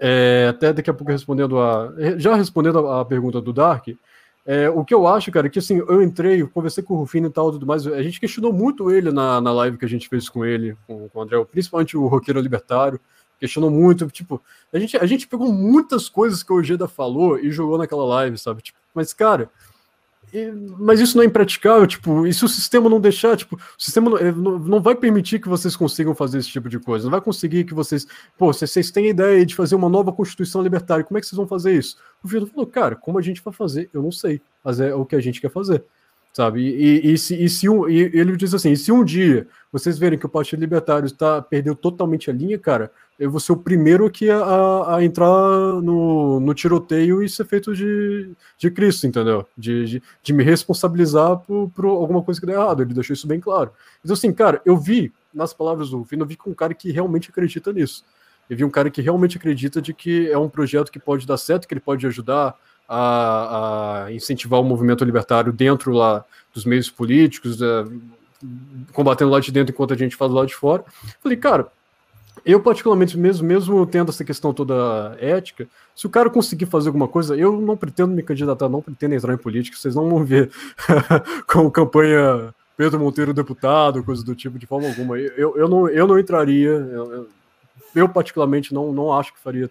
é, 0.00 0.46
até 0.48 0.72
daqui 0.72 0.88
a 0.88 0.94
pouco 0.94 1.12
respondendo 1.12 1.60
a. 1.60 1.92
Já 2.16 2.34
respondendo 2.34 2.78
a, 2.88 3.04
pergunta 3.04 3.42
do 3.42 3.52
Dark, 3.52 3.88
É, 4.46 4.70
o 4.70 4.86
que 4.86 4.94
eu 4.94 5.06
acho, 5.06 5.30
cara, 5.30 5.48
é 5.48 5.50
que 5.50 5.58
assim, 5.58 5.84
eu 5.86 6.00
entrei, 6.00 6.40
eu 6.40 6.48
conversei 6.48 6.82
com 6.82 6.94
o 6.94 6.96
Rufino 6.96 7.26
e 7.26 7.30
tal, 7.30 7.52
tudo 7.52 7.66
mais. 7.66 7.86
A 7.86 8.02
gente 8.02 8.18
questionou 8.18 8.50
muito 8.50 8.90
ele 8.90 9.12
na, 9.12 9.42
na 9.42 9.52
live 9.52 9.76
que 9.76 9.84
a 9.84 9.88
gente 9.88 10.08
fez 10.08 10.30
com 10.30 10.46
ele, 10.46 10.74
com, 10.86 11.10
com 11.10 11.18
o 11.18 11.22
André, 11.22 11.44
principalmente 11.44 11.94
o 11.94 12.06
roqueiro 12.06 12.40
libertário. 12.40 12.98
Questionou 13.38 13.70
muito, 13.70 14.06
tipo, 14.06 14.40
a 14.72 14.78
gente, 14.78 14.96
a 14.96 15.04
gente 15.04 15.28
pegou 15.28 15.52
muitas 15.52 16.08
coisas 16.08 16.42
que 16.42 16.50
o 16.50 16.56
Ojeda 16.56 16.88
falou 16.88 17.38
e 17.38 17.50
jogou 17.50 17.76
naquela 17.76 18.06
live, 18.06 18.38
sabe? 18.38 18.62
Tipo, 18.62 18.78
mas, 18.94 19.12
cara, 19.12 19.50
e, 20.32 20.50
mas 20.78 21.00
isso 21.00 21.16
não 21.16 21.22
é 21.22 21.26
impraticável, 21.26 21.86
tipo, 21.86 22.26
e 22.26 22.34
se 22.34 22.44
o 22.44 22.48
sistema 22.48 22.88
não 22.88 23.00
deixar, 23.00 23.36
tipo, 23.36 23.56
o 23.56 23.82
sistema 23.82 24.10
não, 24.32 24.58
não, 24.58 24.80
vai 24.80 24.94
permitir 24.94 25.40
que 25.40 25.48
vocês 25.48 25.74
consigam 25.74 26.14
fazer 26.14 26.38
esse 26.38 26.48
tipo 26.48 26.68
de 26.68 26.78
coisa, 26.78 27.04
não 27.04 27.10
vai 27.10 27.20
conseguir 27.20 27.64
que 27.64 27.74
vocês, 27.74 28.06
pô, 28.36 28.52
se 28.52 28.66
vocês 28.66 28.90
têm 28.90 29.08
ideia 29.08 29.44
de 29.44 29.54
fazer 29.54 29.74
uma 29.74 29.88
nova 29.88 30.12
constituição 30.12 30.62
libertária, 30.62 31.04
como 31.04 31.16
é 31.16 31.20
que 31.20 31.26
vocês 31.26 31.36
vão 31.36 31.46
fazer 31.46 31.74
isso? 31.74 31.96
O 32.22 32.28
Vitor 32.28 32.48
falou, 32.48 32.66
cara, 32.66 32.96
como 32.96 33.18
a 33.18 33.22
gente 33.22 33.42
vai 33.42 33.54
fazer? 33.54 33.88
Eu 33.92 34.02
não 34.02 34.12
sei, 34.12 34.40
mas 34.62 34.80
é 34.80 34.94
o 34.94 35.04
que 35.04 35.16
a 35.16 35.20
gente 35.20 35.40
quer 35.40 35.50
fazer, 35.50 35.84
sabe? 36.38 36.60
E, 36.60 37.14
e, 37.14 37.18
se, 37.18 37.34
e 37.34 37.48
se 37.48 37.68
um, 37.68 37.88
e 37.88 37.98
ele 37.98 38.36
diz 38.36 38.54
assim, 38.54 38.76
se 38.76 38.92
um 38.92 39.02
dia 39.02 39.48
vocês 39.72 39.98
verem 39.98 40.16
que 40.16 40.24
o 40.24 40.28
Partido 40.28 40.60
Libertário 40.60 41.04
está 41.04 41.42
perdeu 41.42 41.74
totalmente 41.74 42.30
a 42.30 42.32
linha, 42.32 42.56
cara, 42.56 42.92
eu 43.18 43.28
vou 43.28 43.40
ser 43.40 43.50
o 43.50 43.56
primeiro 43.56 44.06
aqui 44.06 44.30
a, 44.30 44.94
a 44.94 45.04
entrar 45.04 45.26
no, 45.82 46.38
no, 46.38 46.54
tiroteio 46.54 47.24
e 47.24 47.28
ser 47.28 47.44
feito 47.44 47.74
de, 47.74 48.30
de 48.56 48.70
Cristo, 48.70 49.04
entendeu? 49.04 49.44
De, 49.56 49.84
de, 49.84 50.02
de, 50.22 50.32
me 50.32 50.44
responsabilizar 50.44 51.38
por, 51.38 51.70
por 51.70 51.86
alguma 51.86 52.22
coisa 52.22 52.38
que 52.38 52.46
deu 52.46 52.54
errado. 52.54 52.82
Ele 52.82 52.94
deixou 52.94 53.14
isso 53.14 53.26
bem 53.26 53.40
claro. 53.40 53.72
Então, 54.04 54.14
assim, 54.14 54.32
cara, 54.32 54.62
eu 54.64 54.76
vi, 54.76 55.12
nas 55.34 55.52
palavras 55.52 55.90
do 55.90 55.98
Rufino, 55.98 56.22
eu 56.22 56.28
vi 56.28 56.36
com 56.36 56.50
um 56.50 56.54
cara 56.54 56.72
que 56.72 56.92
realmente 56.92 57.30
acredita 57.30 57.72
nisso. 57.72 58.04
Eu 58.48 58.56
vi 58.56 58.64
um 58.64 58.70
cara 58.70 58.90
que 58.90 59.02
realmente 59.02 59.36
acredita 59.36 59.82
de 59.82 59.92
que 59.92 60.30
é 60.30 60.38
um 60.38 60.48
projeto 60.48 60.92
que 60.92 61.00
pode 61.00 61.26
dar 61.26 61.36
certo, 61.36 61.66
que 61.66 61.74
ele 61.74 61.80
pode 61.80 62.06
ajudar 62.06 62.54
a, 62.88 64.04
a 64.06 64.12
incentivar 64.12 64.60
o 64.60 64.64
movimento 64.64 65.04
libertário 65.04 65.52
dentro 65.52 65.92
lá 65.92 66.24
dos 66.54 66.64
meios 66.64 66.90
políticos, 66.90 67.60
é, 67.60 67.84
combatendo 68.92 69.30
lá 69.30 69.40
de 69.40 69.52
dentro 69.52 69.72
enquanto 69.72 69.92
a 69.92 69.96
gente 69.96 70.16
faz 70.16 70.32
lá 70.32 70.46
de 70.46 70.54
fora. 70.54 70.84
Falei, 71.20 71.36
cara, 71.36 71.68
eu, 72.44 72.60
particularmente, 72.60 73.18
mesmo, 73.18 73.46
mesmo 73.46 73.86
tendo 73.86 74.10
essa 74.10 74.24
questão 74.24 74.54
toda 74.54 75.16
ética, 75.20 75.68
se 75.94 76.06
o 76.06 76.10
cara 76.10 76.30
conseguir 76.30 76.66
fazer 76.66 76.88
alguma 76.88 77.08
coisa, 77.08 77.36
eu 77.36 77.60
não 77.60 77.76
pretendo 77.76 78.14
me 78.14 78.22
candidatar, 78.22 78.68
não 78.68 78.80
pretendo 78.80 79.14
entrar 79.14 79.34
em 79.34 79.38
política, 79.38 79.76
vocês 79.76 79.94
não 79.94 80.08
vão 80.08 80.24
ver 80.24 80.50
com 81.46 81.70
campanha 81.70 82.54
Pedro 82.76 83.00
Monteiro 83.00 83.34
deputado, 83.34 84.04
coisa 84.04 84.24
do 84.24 84.34
tipo, 84.34 84.58
de 84.58 84.66
forma 84.66 84.88
alguma. 84.88 85.18
Eu, 85.18 85.56
eu, 85.56 85.68
não, 85.68 85.88
eu 85.88 86.06
não 86.06 86.18
entraria, 86.18 86.70
eu, 86.70 87.28
eu, 87.94 88.08
particularmente 88.08 88.72
não, 88.72 88.92
não 88.92 89.12
acho 89.12 89.34
que 89.34 89.40
faria 89.40 89.68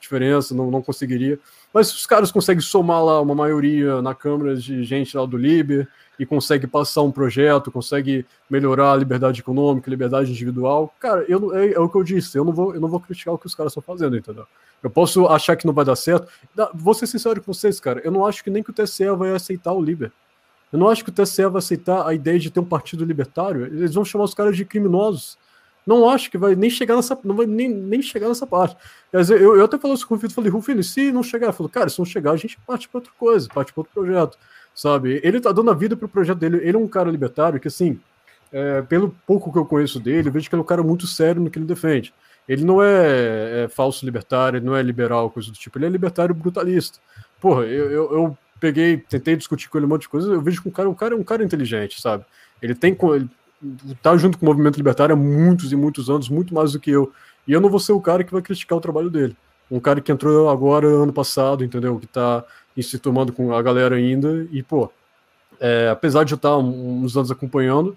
diferença, 0.00 0.54
não, 0.54 0.70
não 0.70 0.82
conseguiria. 0.82 1.38
Mas 1.72 1.92
os 1.92 2.06
caras 2.06 2.32
conseguem 2.32 2.62
somar 2.62 3.04
lá 3.04 3.20
uma 3.20 3.34
maioria 3.34 4.00
na 4.00 4.14
Câmara 4.14 4.56
de 4.56 4.84
gente 4.84 5.16
lá 5.16 5.26
do 5.26 5.36
Liber, 5.36 5.88
e 6.18 6.26
consegue 6.26 6.66
passar 6.66 7.02
um 7.02 7.12
projeto, 7.12 7.70
consegue 7.70 8.26
melhorar 8.50 8.92
a 8.92 8.96
liberdade 8.96 9.40
econômica, 9.40 9.88
liberdade 9.88 10.30
individual, 10.30 10.92
cara, 10.98 11.24
eu, 11.28 11.54
é, 11.54 11.72
é, 11.72 11.80
o 11.80 11.88
que 11.88 11.96
eu 11.96 12.02
disse, 12.02 12.36
eu 12.36 12.44
não, 12.44 12.52
vou, 12.52 12.74
eu 12.74 12.80
não 12.80 12.88
vou 12.88 12.98
criticar 12.98 13.32
o 13.32 13.38
que 13.38 13.46
os 13.46 13.54
caras 13.54 13.70
estão 13.70 13.82
fazendo, 13.82 14.16
entendeu? 14.16 14.44
Eu 14.82 14.90
posso 14.90 15.26
achar 15.26 15.56
que 15.56 15.66
não 15.66 15.72
vai 15.72 15.84
dar 15.84 15.96
certo. 15.96 16.28
Vou 16.74 16.94
ser 16.94 17.06
sincero 17.06 17.40
com 17.40 17.52
vocês, 17.52 17.78
cara, 17.78 18.00
eu 18.04 18.10
não 18.10 18.26
acho 18.26 18.42
que 18.42 18.50
nem 18.50 18.62
que 18.62 18.70
o 18.70 18.72
TSE 18.72 19.08
vai 19.16 19.30
aceitar 19.32 19.72
o 19.72 19.82
Liber. 19.82 20.10
Eu 20.72 20.78
não 20.78 20.88
acho 20.88 21.02
que 21.04 21.10
o 21.10 21.12
TSE 21.12 21.46
vai 21.46 21.58
aceitar 21.58 22.06
a 22.06 22.12
ideia 22.12 22.38
de 22.38 22.50
ter 22.50 22.60
um 22.60 22.64
partido 22.64 23.04
libertário. 23.04 23.64
Eles 23.64 23.94
vão 23.94 24.04
chamar 24.04 24.24
os 24.24 24.34
caras 24.34 24.56
de 24.56 24.64
criminosos. 24.64 25.38
Não 25.88 26.08
acho 26.08 26.30
que 26.30 26.36
vai 26.36 26.54
nem 26.54 26.68
chegar 26.68 26.94
nessa, 26.96 27.18
não 27.24 27.34
vai 27.34 27.46
nem, 27.46 27.68
nem 27.68 28.02
chegar 28.02 28.28
nessa 28.28 28.46
parte. 28.46 28.76
Eu, 29.12 29.56
eu 29.56 29.64
até 29.64 29.78
falei 29.78 29.94
isso 29.94 30.06
com 30.06 30.14
o 30.14 30.16
Rufino, 30.16 30.34
falei, 30.34 30.50
Rufino, 30.50 30.82
se 30.82 31.10
não 31.10 31.22
chegar, 31.22 31.52
falei, 31.52 31.72
cara, 31.72 31.88
se 31.88 31.98
não 31.98 32.04
chegar, 32.04 32.32
a 32.32 32.36
gente 32.36 32.58
parte 32.66 32.88
para 32.88 32.98
outra 32.98 33.12
coisa, 33.18 33.48
parte 33.48 33.72
para 33.72 33.80
outro 33.80 33.94
projeto 33.94 34.38
sabe? 34.78 35.20
Ele 35.24 35.40
tá 35.40 35.50
dando 35.50 35.72
a 35.72 35.74
vida 35.74 35.96
pro 35.96 36.08
projeto 36.08 36.38
dele. 36.38 36.58
Ele 36.58 36.76
é 36.76 36.78
um 36.78 36.86
cara 36.86 37.10
libertário 37.10 37.58
que, 37.58 37.66
assim, 37.66 37.98
é, 38.52 38.80
pelo 38.82 39.14
pouco 39.26 39.52
que 39.52 39.58
eu 39.58 39.66
conheço 39.66 39.98
dele, 39.98 40.28
eu 40.28 40.32
vejo 40.32 40.48
que 40.48 40.54
ele 40.54 40.60
é 40.60 40.64
um 40.64 40.66
cara 40.66 40.84
muito 40.84 41.04
sério 41.04 41.42
no 41.42 41.50
que 41.50 41.58
ele 41.58 41.66
defende. 41.66 42.14
Ele 42.48 42.64
não 42.64 42.80
é, 42.80 43.64
é 43.64 43.68
falso 43.68 44.04
libertário, 44.04 44.58
ele 44.58 44.64
não 44.64 44.76
é 44.76 44.82
liberal, 44.82 45.30
coisa 45.30 45.50
do 45.50 45.58
tipo. 45.58 45.76
Ele 45.78 45.86
é 45.86 45.88
libertário 45.88 46.32
brutalista. 46.32 47.00
Porra, 47.40 47.62
eu, 47.62 47.90
eu, 47.90 48.12
eu, 48.12 48.38
peguei, 48.60 48.98
tentei 48.98 49.36
discutir 49.36 49.68
com 49.68 49.78
ele 49.78 49.86
um 49.86 49.88
monte 49.88 50.02
de 50.02 50.08
coisa, 50.08 50.32
eu 50.32 50.40
vejo 50.40 50.62
que 50.62 50.68
o 50.68 50.72
cara, 50.72 50.88
o 50.88 50.94
cara 50.94 51.14
é 51.14 51.16
um 51.16 51.24
cara 51.24 51.44
inteligente, 51.44 52.00
sabe? 52.00 52.24
Ele 52.62 52.74
tem. 52.74 52.96
Ele 53.14 53.28
tá 54.02 54.16
junto 54.16 54.38
com 54.38 54.46
o 54.46 54.48
movimento 54.48 54.76
libertário 54.76 55.14
há 55.14 55.16
muitos 55.16 55.72
e 55.72 55.76
muitos 55.76 56.08
anos, 56.08 56.28
muito 56.28 56.54
mais 56.54 56.72
do 56.72 56.80
que 56.80 56.90
eu. 56.90 57.12
E 57.46 57.52
eu 57.52 57.60
não 57.60 57.68
vou 57.68 57.80
ser 57.80 57.92
o 57.92 58.00
cara 58.00 58.22
que 58.22 58.32
vai 58.32 58.42
criticar 58.42 58.76
o 58.76 58.80
trabalho 58.80 59.10
dele. 59.10 59.36
Um 59.70 59.80
cara 59.80 60.00
que 60.00 60.10
entrou 60.10 60.48
agora, 60.48 60.86
ano 60.86 61.12
passado, 61.12 61.64
entendeu? 61.64 61.98
Que 61.98 62.06
tá 62.06 62.44
se 62.80 62.98
tomando 62.98 63.32
com 63.32 63.52
a 63.52 63.60
galera 63.60 63.96
ainda. 63.96 64.46
E, 64.50 64.62
pô, 64.62 64.90
é, 65.60 65.88
apesar 65.90 66.24
de 66.24 66.32
eu 66.32 66.36
estar 66.36 66.56
uns 66.56 67.16
anos 67.16 67.30
acompanhando, 67.30 67.96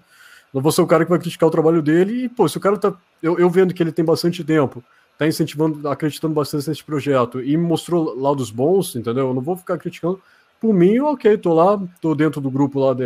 não 0.52 0.60
vou 0.60 0.72
ser 0.72 0.82
o 0.82 0.86
cara 0.86 1.04
que 1.04 1.10
vai 1.10 1.18
criticar 1.18 1.48
o 1.48 1.52
trabalho 1.52 1.80
dele. 1.80 2.24
E, 2.24 2.28
pô, 2.28 2.48
se 2.48 2.56
o 2.56 2.60
cara 2.60 2.76
tá. 2.76 2.92
Eu, 3.22 3.38
eu 3.38 3.48
vendo 3.48 3.72
que 3.72 3.82
ele 3.82 3.92
tem 3.92 4.04
bastante 4.04 4.42
tempo, 4.42 4.82
tá 5.16 5.26
incentivando, 5.26 5.88
acreditando 5.88 6.34
bastante 6.34 6.68
nesse 6.68 6.84
projeto 6.84 7.40
e 7.40 7.56
mostrou 7.56 8.18
lados 8.18 8.50
bons, 8.50 8.96
entendeu? 8.96 9.28
Eu 9.28 9.34
não 9.34 9.42
vou 9.42 9.56
ficar 9.56 9.78
criticando. 9.78 10.20
Por 10.62 10.72
mim, 10.72 11.00
ok, 11.00 11.36
tô 11.38 11.52
lá, 11.54 11.76
tô 12.00 12.14
dentro 12.14 12.40
do 12.40 12.48
grupo 12.48 12.78
lá 12.78 12.94
de, 12.94 13.02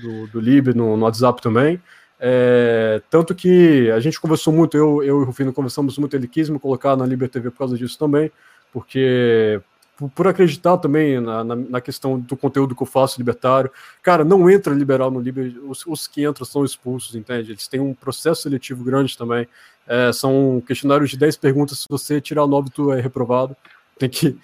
do, 0.00 0.26
do 0.28 0.40
Lib, 0.40 0.68
no, 0.68 0.96
no 0.96 1.04
WhatsApp 1.04 1.42
também. 1.42 1.78
É, 2.18 3.02
tanto 3.10 3.34
que 3.34 3.90
a 3.90 4.00
gente 4.00 4.18
conversou 4.18 4.50
muito, 4.50 4.78
eu, 4.78 5.02
eu 5.02 5.18
e 5.18 5.22
o 5.22 5.24
Rufino 5.24 5.52
conversamos 5.52 5.98
muito, 5.98 6.16
ele 6.16 6.26
quis 6.26 6.48
me 6.48 6.58
colocar 6.58 6.96
na 6.96 7.04
Liber 7.04 7.28
TV 7.28 7.50
por 7.50 7.58
causa 7.58 7.76
disso 7.76 7.98
também, 7.98 8.32
porque 8.72 9.60
por, 9.94 10.08
por 10.08 10.26
acreditar 10.26 10.78
também 10.78 11.20
na, 11.20 11.44
na, 11.44 11.54
na, 11.54 11.80
questão 11.82 12.18
do 12.18 12.34
conteúdo 12.34 12.74
que 12.74 12.82
eu 12.82 12.86
faço 12.86 13.18
libertário. 13.18 13.70
Cara, 14.02 14.24
não 14.24 14.48
entra 14.48 14.72
liberal 14.72 15.10
no 15.10 15.20
Liber, 15.20 15.54
os, 15.68 15.84
os 15.86 16.06
que 16.06 16.26
entram 16.26 16.46
são 16.46 16.64
expulsos, 16.64 17.14
entende? 17.14 17.52
Eles 17.52 17.68
têm 17.68 17.78
um 17.78 17.92
processo 17.92 18.40
seletivo 18.40 18.82
grande 18.82 19.18
também. 19.18 19.46
É, 19.86 20.14
são 20.14 20.62
questionários 20.66 21.10
de 21.10 21.18
10 21.18 21.36
perguntas, 21.36 21.80
se 21.80 21.86
você 21.90 22.22
tirar 22.22 22.46
9, 22.46 22.70
tu 22.70 22.90
é 22.90 23.02
reprovado. 23.02 23.54
Tem 23.98 24.08
que 24.08 24.36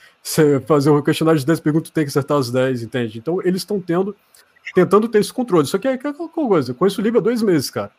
fazer 0.67 0.91
um 0.91 1.03
questionário 1.03 1.39
de 1.39 1.47
10 1.47 1.61
perguntas, 1.61 1.91
tem 1.91 2.05
que 2.05 2.09
acertar 2.09 2.39
as 2.39 2.51
10, 2.51 2.83
entende? 2.83 3.19
Então, 3.19 3.41
eles 3.43 3.63
estão 3.63 3.81
tendo, 3.81 4.17
tentando 4.75 5.09
ter 5.09 5.19
esse 5.19 5.33
controle. 5.33 5.67
Só 5.67 5.79
que 5.79 5.87
é 5.87 5.93
aquela 5.93 6.15
coisa, 6.15 6.71
eu 6.71 6.75
conheço 6.75 7.01
o 7.01 7.05
Liber 7.05 7.21
há 7.21 7.25
dois 7.25 7.43
meses, 7.43 7.71
cara. 7.71 7.91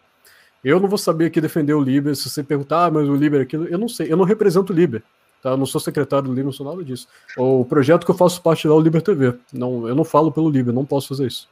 Eu 0.64 0.80
não 0.80 0.88
vou 0.88 0.98
saber 0.98 1.26
aqui 1.26 1.42
defender 1.42 1.74
o 1.74 1.82
Liber, 1.82 2.16
se 2.16 2.30
você 2.30 2.42
perguntar, 2.42 2.86
ah, 2.86 2.92
mas 2.92 3.08
o 3.08 3.16
Liber 3.16 3.42
é 3.42 3.44
aquilo, 3.44 3.66
eu 3.66 3.78
não 3.78 3.90
sei, 3.90 4.12
eu 4.12 4.16
não 4.16 4.24
represento 4.24 4.72
o 4.72 4.76
Liber. 4.76 5.04
Tá? 5.42 5.50
Eu 5.50 5.58
não 5.58 5.66
sou 5.66 5.82
secretário 5.82 6.26
do 6.26 6.32
Liber, 6.32 6.46
não 6.46 6.54
sou 6.54 6.66
nada 6.66 6.84
disso. 6.84 7.08
O 7.38 7.66
projeto 7.66 8.06
que 8.06 8.12
eu 8.12 8.16
faço 8.16 8.42
parte 8.42 8.66
é 8.66 8.70
o 8.70 8.80
Liber 8.80 9.02
TV. 9.02 9.38
Não, 9.52 9.88
eu 9.88 9.94
não 9.94 10.06
falo 10.06 10.32
pelo 10.32 10.50
Liber, 10.50 10.74
não 10.74 10.86
posso 10.86 11.10
fazer 11.10 11.28
isso. 11.28 11.50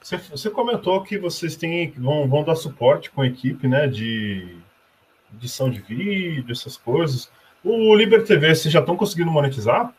Você, 0.00 0.18
você 0.18 0.50
comentou 0.50 1.02
que 1.02 1.18
vocês 1.18 1.56
têm, 1.56 1.90
vão, 1.96 2.28
vão 2.28 2.44
dar 2.44 2.54
suporte 2.54 3.10
com 3.10 3.22
a 3.22 3.26
equipe 3.26 3.66
né, 3.66 3.88
de 3.88 4.56
edição 5.34 5.68
de 5.68 5.80
vídeo, 5.80 6.52
essas 6.52 6.76
coisas. 6.76 7.28
O 7.64 7.94
Liber 7.94 8.24
TV, 8.24 8.54
vocês 8.54 8.72
já 8.72 8.80
estão 8.80 8.96
conseguindo 8.96 9.30
monetizar? 9.30 9.92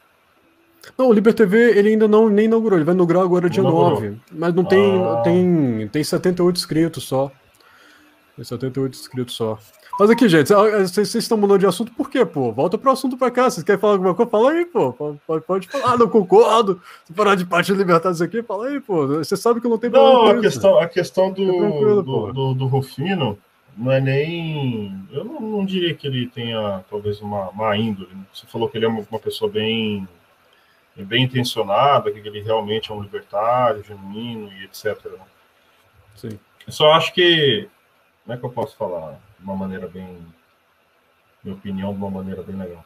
Não, 0.97 1.09
o 1.09 1.13
Liber 1.13 1.33
TV 1.33 1.77
ele 1.77 1.89
ainda 1.89 2.07
não 2.07 2.29
nem 2.29 2.45
inaugurou, 2.45 2.77
ele 2.77 2.85
vai 2.85 2.93
inaugurar 2.93 3.23
agora 3.23 3.49
dia 3.49 3.63
9. 3.63 4.17
Mas 4.31 4.53
não 4.53 4.63
tem, 4.63 5.03
ah. 5.03 5.21
tem, 5.23 5.89
tem 5.91 6.03
78 6.03 6.57
inscritos 6.57 7.03
só. 7.05 7.31
Tem 8.35 8.45
78 8.45 8.93
inscritos 8.93 9.35
só. 9.35 9.57
Mas 9.97 10.09
aqui, 10.09 10.27
gente, 10.27 10.51
vocês 10.53 11.15
estão 11.15 11.37
mudando 11.37 11.61
de 11.61 11.65
assunto 11.65 11.91
por 11.93 12.09
quê, 12.09 12.25
pô? 12.25 12.51
Volta 12.51 12.77
pro 12.77 12.91
assunto 12.91 13.17
pra 13.17 13.31
cá. 13.31 13.49
Vocês 13.49 13.63
querem 13.63 13.79
falar 13.79 13.93
alguma 13.93 14.13
coisa? 14.13 14.29
Fala 14.29 14.51
aí, 14.51 14.65
pô. 14.65 14.91
Pode, 14.91 15.45
pode 15.45 15.67
falar, 15.69 15.93
ah, 15.93 15.97
não 15.97 16.09
concordo. 16.09 16.81
Se 17.05 17.13
parar 17.13 17.35
de 17.35 17.45
parte 17.45 17.71
libertar 17.71 18.11
isso 18.11 18.23
aqui, 18.23 18.43
fala 18.43 18.67
aí, 18.67 18.81
pô. 18.81 19.07
Você 19.07 19.37
sabe 19.37 19.61
que 19.61 19.67
não 19.69 19.77
tem 19.77 19.89
problema. 19.89 20.33
Não, 20.33 20.39
a 20.39 20.41
questão, 20.41 20.79
a 20.79 20.87
questão 20.87 21.31
do, 21.31 21.45
do, 21.45 22.33
do, 22.33 22.53
do, 22.53 22.67
Rufino 22.67 23.37
não 23.77 23.91
é 23.91 23.99
nem. 23.99 25.07
Eu 25.11 25.25
não, 25.25 25.39
não, 25.39 25.65
diria 25.65 25.93
que 25.93 26.07
ele 26.07 26.27
tenha, 26.29 26.83
talvez, 26.89 27.19
uma 27.19 27.51
má 27.51 27.75
índole. 27.75 28.15
Você 28.33 28.47
falou 28.47 28.69
que 28.69 28.77
ele 28.77 28.85
é 28.85 28.87
uma, 28.87 29.05
uma 29.09 29.19
pessoa 29.19 29.51
bem, 29.51 30.07
bem 30.95 31.23
intencionada, 31.23 32.11
que 32.11 32.19
ele 32.19 32.41
realmente 32.41 32.91
é 32.91 32.93
um 32.93 33.01
libertário, 33.01 33.83
genuíno 33.83 34.51
e 34.53 34.63
etc. 34.63 35.03
Né? 35.05 35.25
Sim. 36.15 36.39
Eu 36.65 36.71
só 36.71 36.93
acho 36.93 37.13
que. 37.13 37.69
Como 38.23 38.35
é 38.35 38.39
que 38.39 38.45
eu 38.45 38.49
posso 38.49 38.75
falar? 38.77 39.19
de 39.37 39.43
uma 39.43 39.55
maneira 39.55 39.87
bem. 39.87 40.25
Minha 41.43 41.57
opinião, 41.57 41.93
de 41.93 41.99
uma 41.99 42.09
maneira 42.09 42.41
bem 42.41 42.55
legal. 42.55 42.83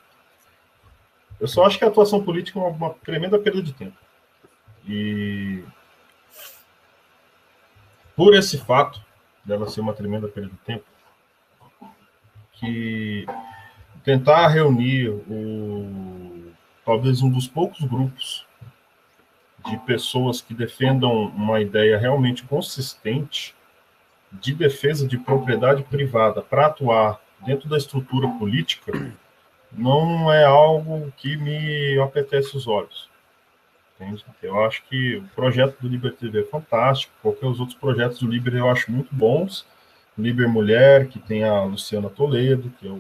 Eu 1.39 1.47
só 1.47 1.65
acho 1.65 1.77
que 1.77 1.85
a 1.85 1.87
atuação 1.87 2.21
política 2.21 2.59
é 2.59 2.61
uma, 2.61 2.71
uma 2.71 2.89
tremenda 2.95 3.37
perda 3.37 3.61
de 3.61 3.73
tempo. 3.73 3.97
E. 4.87 5.63
Por 8.15 8.35
esse 8.35 8.57
fato 8.57 9.01
dela 9.49 9.67
ser 9.67 9.81
uma 9.81 9.93
tremenda 9.93 10.27
perda 10.27 10.49
de 10.49 10.57
tempo, 10.57 10.85
que 12.53 13.25
tentar 14.03 14.47
reunir 14.47 15.09
o 15.09 16.51
talvez 16.85 17.21
um 17.21 17.29
dos 17.29 17.47
poucos 17.47 17.81
grupos 17.81 18.45
de 19.67 19.77
pessoas 19.79 20.41
que 20.41 20.53
defendam 20.53 21.25
uma 21.25 21.59
ideia 21.59 21.97
realmente 21.97 22.43
consistente 22.43 23.55
de 24.31 24.53
defesa 24.53 25.07
de 25.07 25.17
propriedade 25.17 25.83
privada 25.83 26.41
para 26.41 26.67
atuar 26.67 27.19
dentro 27.45 27.67
da 27.67 27.77
estrutura 27.77 28.27
política 28.39 28.91
não 29.71 30.31
é 30.31 30.45
algo 30.45 31.11
que 31.17 31.35
me 31.37 31.99
apetece 31.99 32.55
os 32.55 32.67
olhos. 32.67 33.08
Entende? 33.99 34.23
Eu 34.41 34.63
acho 34.63 34.83
que 34.89 35.17
o 35.17 35.23
projeto 35.35 35.75
do 35.81 35.87
Liber 35.87 36.13
TV 36.15 36.41
é 36.41 36.43
fantástico, 36.43 37.11
porque 37.21 37.45
os 37.45 37.59
outros 37.59 37.77
projetos 37.77 38.19
do 38.19 38.27
Liber 38.27 38.55
eu 38.55 38.69
acho 38.69 38.91
muito 38.91 39.13
bons. 39.13 39.65
Liber 40.17 40.49
Mulher, 40.49 41.07
que 41.07 41.19
tem 41.19 41.43
a 41.43 41.63
Luciana 41.63 42.09
Toledo, 42.09 42.71
que 42.79 42.85
eu 42.87 42.95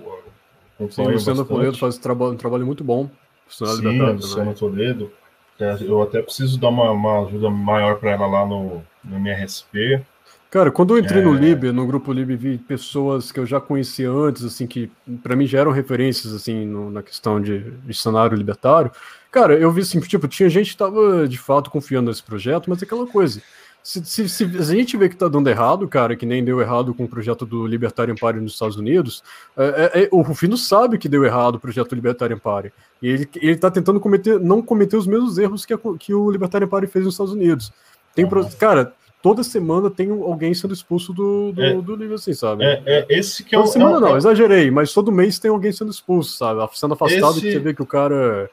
acompanho 0.75 1.09
Sim, 1.09 1.13
Luciana. 1.13 1.45
Toledo 1.45 1.77
faz 1.77 1.97
um 1.97 2.01
trabalho, 2.01 2.31
um 2.33 2.37
trabalho 2.37 2.65
muito 2.65 2.83
bom. 2.83 3.09
Sim, 3.47 3.65
a 3.65 4.11
Luciana. 4.11 4.53
Toledo. 4.53 5.11
É, 5.59 5.77
Eu 5.81 6.01
até 6.01 6.21
preciso 6.21 6.57
dar 6.57 6.69
uma, 6.69 6.89
uma 6.91 7.25
ajuda 7.25 7.49
maior 7.49 7.97
para 7.97 8.11
ela 8.11 8.25
lá 8.27 8.45
no, 8.45 8.81
no 9.03 9.15
MRSP. 9.17 10.01
Cara, 10.49 10.71
quando 10.71 10.95
eu 10.95 10.99
entrei 10.99 11.21
no 11.21 11.35
É. 11.35 11.39
Lib, 11.39 11.71
no 11.71 11.85
grupo 11.85 12.11
Lib, 12.13 12.35
vi 12.35 12.57
pessoas 12.57 13.31
que 13.31 13.39
eu 13.39 13.45
já 13.45 13.59
conhecia 13.59 14.09
antes, 14.09 14.43
assim, 14.43 14.65
que 14.65 14.89
pra 15.21 15.35
mim 15.35 15.45
já 15.45 15.59
eram 15.59 15.71
referências, 15.71 16.33
assim, 16.33 16.65
no- 16.65 16.89
na 16.89 17.03
questão 17.03 17.39
de, 17.41 17.59
de 17.71 17.93
cenário 17.93 18.35
libertário. 18.37 18.89
Cara, 19.31 19.53
eu 19.57 19.71
vi, 19.71 19.81
assim, 19.81 19.99
tipo, 19.99 20.27
tinha 20.27 20.49
gente 20.49 20.71
que 20.71 20.77
tava, 20.77 21.27
de 21.27 21.37
fato, 21.37 21.69
confiando 21.69 22.09
nesse 22.09 22.23
projeto, 22.23 22.69
mas 22.69 22.81
é 22.81 22.85
aquela 22.85 23.05
coisa. 23.05 23.41
Se, 23.81 24.03
se, 24.03 24.27
se 24.27 24.43
a 24.43 24.63
gente 24.75 24.97
vê 24.97 25.07
que 25.07 25.15
tá 25.15 25.27
dando 25.27 25.49
errado, 25.49 25.87
cara, 25.87 26.15
que 26.15 26.25
nem 26.25 26.43
deu 26.43 26.59
errado 26.59 26.93
com 26.93 27.05
o 27.05 27.07
projeto 27.07 27.45
do 27.45 27.65
Libertarian 27.65 28.15
Party 28.15 28.39
nos 28.39 28.53
Estados 28.53 28.75
Unidos, 28.75 29.23
é, 29.55 29.91
é- 29.93 30.03
é- 30.03 30.09
o 30.11 30.21
Rufino 30.21 30.57
sabe 30.57 30.97
que 30.97 31.07
deu 31.07 31.23
errado 31.23 31.55
o 31.55 31.59
projeto 31.59 31.89
do 31.89 31.95
Libertarian 31.95 32.37
Party. 32.37 32.73
E 33.01 33.07
ele, 33.07 33.29
ele 33.37 33.55
tá 33.55 33.71
tentando 33.71 33.99
cometer, 33.99 34.39
não 34.39 34.61
cometer 34.61 34.97
os 34.97 35.07
mesmos 35.07 35.37
erros 35.37 35.65
que, 35.65 35.73
a- 35.73 35.79
que 35.97 36.13
o 36.13 36.29
Libertarian 36.29 36.67
Party 36.67 36.87
fez 36.87 37.05
nos 37.05 37.13
Estados 37.13 37.33
Unidos. 37.33 37.71
Tem, 38.13 38.27
pro-. 38.27 38.45
Cara, 38.59 38.93
toda 39.23 39.43
semana 39.43 39.89
tem 39.89 40.09
alguém 40.11 40.53
sendo 40.53 40.73
expulso 40.73 41.13
do, 41.13 41.53
do, 41.53 41.61
É. 41.63 41.73
do 41.81 41.95
livro, 41.95 42.15
assim, 42.15 42.33
sabe? 42.33 42.65
É, 42.65 42.81
é 42.85 43.05
esse 43.09 43.43
que 43.45 43.55
é 43.55 43.57
o. 43.57 43.61
toda 43.61 43.73
semana 43.73 43.97
é 43.97 43.99
não, 44.01 44.17
exagerei, 44.17 44.69
mas 44.69 44.93
todo 44.93 45.11
mês 45.11 45.39
tem 45.39 45.49
alguém 45.51 45.71
sendo 45.71 45.89
expulso, 45.91 46.35
sabe? 46.35 46.59
Sendo 46.73 46.95
afastado 46.95 47.31
Esse- 47.31 47.41
que 47.41 47.51
você 47.53 47.59
vê 47.59 47.73
que 47.73 47.81
o 47.81 47.85
cara. 47.85 48.49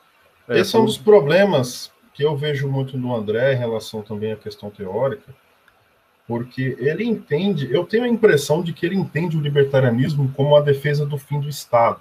É, 0.48 0.59
Esse 0.59 0.77
é 0.77 0.78
um 0.78 0.85
dos 0.85 0.98
problemas 0.98 1.93
que 2.14 2.24
eu 2.24 2.36
vejo 2.36 2.68
muito 2.68 2.97
no 2.97 3.14
André 3.14 3.52
em 3.55 3.59
relação 3.59 4.02
também 4.02 4.32
à 4.32 4.36
questão 4.36 4.70
teórica, 4.70 5.35
porque 6.27 6.77
ele 6.81 7.05
entende, 7.05 7.73
eu 7.73 7.85
tenho 7.85 8.05
a 8.05 8.09
impressão 8.09 8.62
de 8.62 8.73
que 8.73 8.85
ele 8.85 8.97
entende 8.97 9.36
o 9.36 9.40
libertarianismo 9.40 10.32
como 10.35 10.56
a 10.56 10.60
defesa 10.60 11.06
do 11.06 11.18
fim 11.18 11.40
do 11.40 11.48
Estado. 11.48 12.01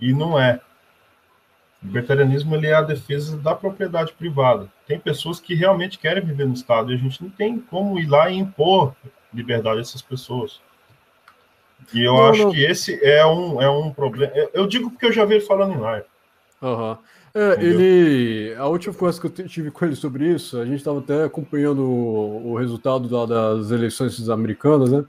E 0.00 0.12
não 0.12 0.38
é. 0.38 0.60
O 1.82 1.86
libertarianismo 1.86 2.54
ele 2.54 2.68
é 2.68 2.74
a 2.74 2.82
defesa 2.82 3.36
da 3.36 3.54
propriedade 3.54 4.12
privada. 4.12 4.68
Tem 4.86 4.98
pessoas 4.98 5.38
que 5.40 5.54
realmente 5.54 5.98
querem 5.98 6.24
viver 6.24 6.46
no 6.46 6.54
Estado 6.54 6.90
e 6.90 6.94
a 6.94 6.98
gente 6.98 7.22
não 7.22 7.30
tem 7.30 7.58
como 7.58 7.98
ir 7.98 8.06
lá 8.06 8.30
e 8.30 8.36
impor 8.36 8.94
liberdade 9.32 9.78
a 9.78 9.82
essas 9.82 10.00
pessoas. 10.00 10.60
E 11.92 12.02
eu 12.02 12.14
Não, 12.14 12.26
acho 12.28 12.42
não. 12.44 12.50
que 12.52 12.64
esse 12.64 12.98
é 13.04 13.24
um, 13.26 13.60
é 13.60 13.68
um 13.68 13.92
problema. 13.92 14.32
Eu, 14.54 14.66
digo 14.66 14.90
porque 14.90 15.06
eu 15.06 15.12
já 15.12 15.24
vi 15.24 15.34
ele 15.34 15.44
falando 15.44 15.74
em 15.74 15.78
live. 15.78 16.06
Aham. 16.62 16.98
É, 17.34 17.62
ele. 17.62 18.54
A 18.56 18.66
última 18.66 18.94
conversa 18.94 19.20
que 19.20 19.26
eu 19.42 19.48
tive 19.48 19.70
com 19.70 19.84
ele 19.84 19.94
sobre 19.94 20.26
isso, 20.34 20.58
a 20.58 20.64
gente 20.64 20.76
estava 20.78 21.00
até 21.00 21.24
acompanhando 21.24 21.82
o, 21.82 22.52
o 22.52 22.56
resultado 22.58 23.08
da- 23.08 23.26
das 23.54 23.70
eleições 23.70 24.28
americanas, 24.30 24.90
né? 24.90 25.04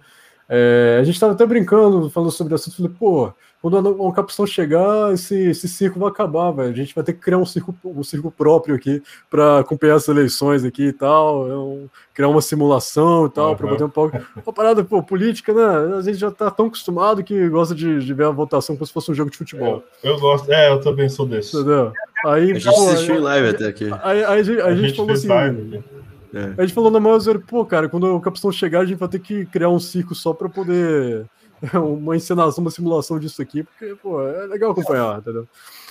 É, 0.49 0.97
a 0.99 1.03
gente 1.03 1.15
estava 1.15 1.33
até 1.33 1.45
brincando, 1.45 2.09
falando 2.09 2.31
sobre 2.31 2.53
o 2.53 2.55
assunto. 2.55 2.77
Falei, 2.77 2.91
pô, 2.97 3.33
quando 3.61 3.77
a, 4.05 4.09
a 4.09 4.13
capção 4.13 4.47
chegar, 4.47 5.13
esse, 5.13 5.35
esse 5.49 5.67
circo 5.67 5.99
vai 5.99 6.09
acabar, 6.09 6.51
velho. 6.51 6.69
A 6.71 6.75
gente 6.75 6.95
vai 6.95 7.03
ter 7.03 7.11
que 7.13 7.19
criar 7.19 7.37
um 7.37 7.45
circo, 7.45 7.75
um 7.83 8.03
circo 8.03 8.31
próprio 8.31 8.73
aqui 8.75 9.01
para 9.29 9.59
acompanhar 9.59 9.95
as 9.95 10.07
eleições 10.07 10.63
aqui 10.63 10.87
e 10.87 10.93
tal. 10.93 11.51
é 11.51 11.57
um- 11.57 11.89
criar 12.13 12.29
uma 12.29 12.41
simulação 12.41 13.25
e 13.25 13.29
tal, 13.29 13.55
para 13.55 13.65
Aham. 13.65 13.73
bater 13.73 13.83
um 13.83 13.89
pouco. 13.89 14.17
Uma 14.45 14.53
parada, 14.53 14.83
pô, 14.83 15.03
política, 15.03 15.53
né? 15.53 15.97
A 15.97 16.01
gente 16.01 16.17
já 16.17 16.31
tá 16.31 16.49
tão 16.49 16.67
acostumado 16.67 17.23
que 17.23 17.47
gosta 17.49 17.75
de, 17.75 17.99
de 17.99 18.13
ver 18.13 18.25
a 18.25 18.31
votação 18.31 18.75
como 18.75 18.85
se 18.87 18.93
fosse 18.93 19.11
um 19.11 19.15
jogo 19.15 19.29
de 19.29 19.37
futebol. 19.37 19.83
Eu 20.03 20.17
gosto, 20.19 20.51
é, 20.51 20.71
eu 20.71 20.79
também 20.79 21.09
sou 21.09 21.25
desse. 21.25 21.55
Entendeu? 21.57 21.91
Aí, 22.25 22.51
A 22.51 22.53
gente 22.55 22.63
pô, 22.63 22.69
assistiu 22.89 23.15
em 23.15 23.17
aí, 23.17 23.23
live 23.23 23.49
até 23.49 23.67
aqui. 23.67 23.89
aí, 24.01 24.23
aí 24.23 24.39
a 24.39 24.43
gente, 24.43 24.61
a 24.61 24.75
gente 24.75 24.91
falou 24.95 25.07
fez 25.09 25.19
assim. 25.19 25.27
live. 25.27 25.83
É. 26.33 26.53
A 26.57 26.61
gente 26.61 26.73
falou 26.73 26.91
na 26.91 26.99
maior 26.99 27.19
zoeira, 27.19 27.39
pô, 27.39 27.65
cara, 27.65 27.89
quando 27.89 28.15
o 28.15 28.21
Capitão 28.21 28.51
chegar, 28.51 28.81
a 28.81 28.85
gente 28.85 28.97
vai 28.97 29.09
ter 29.09 29.19
que 29.19 29.45
criar 29.45 29.69
um 29.69 29.79
circo 29.79 30.13
só 30.15 30.33
pra 30.33 30.49
poder. 30.49 31.25
Uma 31.73 32.15
encenação, 32.15 32.63
uma 32.63 32.69
simulação 32.69 33.17
disso 33.17 33.41
aqui, 33.41 33.63
porque, 33.63 33.95
pô, 33.95 34.21
é 34.21 34.45
legal 34.45 34.71
acompanhar, 34.71 35.17
entendeu? 35.17 35.47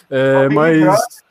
É, 0.09 0.45
Big 0.45 0.55
mas. 0.55 1.25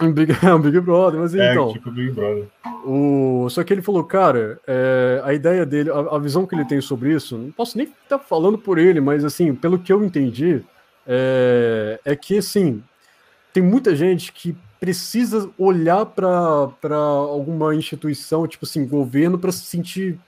Um 0.00 0.12
Big, 0.12 0.32
um 0.46 0.60
Big 0.60 0.78
Brother, 0.80 1.20
mas 1.20 1.34
É, 1.34 1.52
então. 1.52 1.72
tipo 1.72 1.90
Big 1.90 2.12
Brother. 2.12 2.46
O... 2.84 3.48
Só 3.50 3.64
que 3.64 3.72
ele 3.72 3.82
falou, 3.82 4.04
cara, 4.04 4.60
é, 4.66 5.20
a 5.24 5.34
ideia 5.34 5.66
dele, 5.66 5.90
a, 5.90 6.14
a 6.14 6.18
visão 6.18 6.46
que 6.46 6.54
ele 6.54 6.64
tem 6.64 6.80
sobre 6.80 7.12
isso, 7.12 7.36
não 7.36 7.50
posso 7.50 7.76
nem 7.76 7.88
estar 8.02 8.18
falando 8.18 8.58
por 8.58 8.78
ele, 8.78 9.00
mas 9.00 9.24
assim, 9.24 9.54
pelo 9.54 9.78
que 9.78 9.92
eu 9.92 10.04
entendi, 10.04 10.62
é, 11.06 11.98
é 12.04 12.14
que 12.14 12.38
assim, 12.38 12.82
tem 13.52 13.62
muita 13.62 13.96
gente 13.96 14.32
que 14.32 14.56
precisa 14.80 15.50
olhar 15.58 16.04
para 16.06 16.96
alguma 16.96 17.74
instituição, 17.74 18.46
tipo 18.46 18.64
assim, 18.64 18.86
governo, 18.86 19.38
para 19.38 19.52
se 19.52 19.64
sentir 19.64 20.18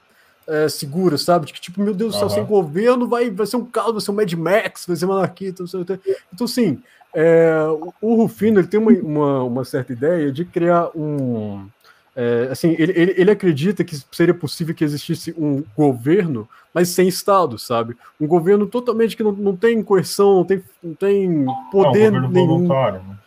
é, 0.46 0.68
segura, 0.68 1.18
sabe? 1.18 1.46
De 1.46 1.52
que, 1.52 1.60
tipo, 1.60 1.82
meu 1.82 1.94
Deus 1.94 2.14
do 2.14 2.18
céu, 2.18 2.26
Aham. 2.26 2.34
sem 2.34 2.44
governo 2.44 3.06
vai, 3.06 3.30
vai 3.30 3.46
ser 3.46 3.56
um 3.56 3.64
caos, 3.64 3.92
vai 3.92 4.00
ser 4.00 4.10
um 4.10 4.14
Mad 4.14 4.32
Max, 4.32 4.86
vai 4.86 4.96
ser 4.96 5.04
uma 5.04 5.16
anarquia, 5.18 5.50
então, 5.50 5.64
não 5.64 5.68
sei 5.68 5.80
o 5.80 5.84
quê. 5.84 6.00
então 6.32 6.44
assim, 6.46 6.80
é, 7.14 7.52
o- 8.00 8.14
Rufino 8.14 8.60
ele 8.60 8.66
tem 8.66 8.80
uma, 8.80 8.92
uma, 8.92 9.42
uma 9.44 9.64
certa 9.64 9.92
ideia 9.92 10.32
de 10.32 10.44
criar 10.44 10.90
um. 10.96 11.66
é, 12.16 12.48
assim, 12.50 12.74
ele, 12.78 12.92
ele, 12.96 13.14
ele 13.16 13.30
acredita 13.30 13.84
que 13.84 13.96
seria 14.10 14.34
possível 14.34 14.74
que 14.74 14.84
existisse 14.84 15.34
um 15.36 15.62
governo, 15.76 16.48
mas 16.72 16.88
sem 16.88 17.06
Estado, 17.08 17.58
sabe? 17.58 17.96
Um 18.20 18.26
governo 18.26 18.66
totalmente 18.66 19.16
que 19.16 19.22
não, 19.22 19.32
não 19.32 19.54
tem 19.56 19.82
coerção, 19.82 20.36
não 20.36 20.44
tem, 20.44 20.62
não 20.82 20.94
tem 20.94 21.44
poder 21.70 22.14
ah, 22.14 22.18
um 22.18 22.22
governo 22.22 22.30
nenhum. 22.30 22.46
voluntário. 22.48 23.00
Né? 23.00 23.17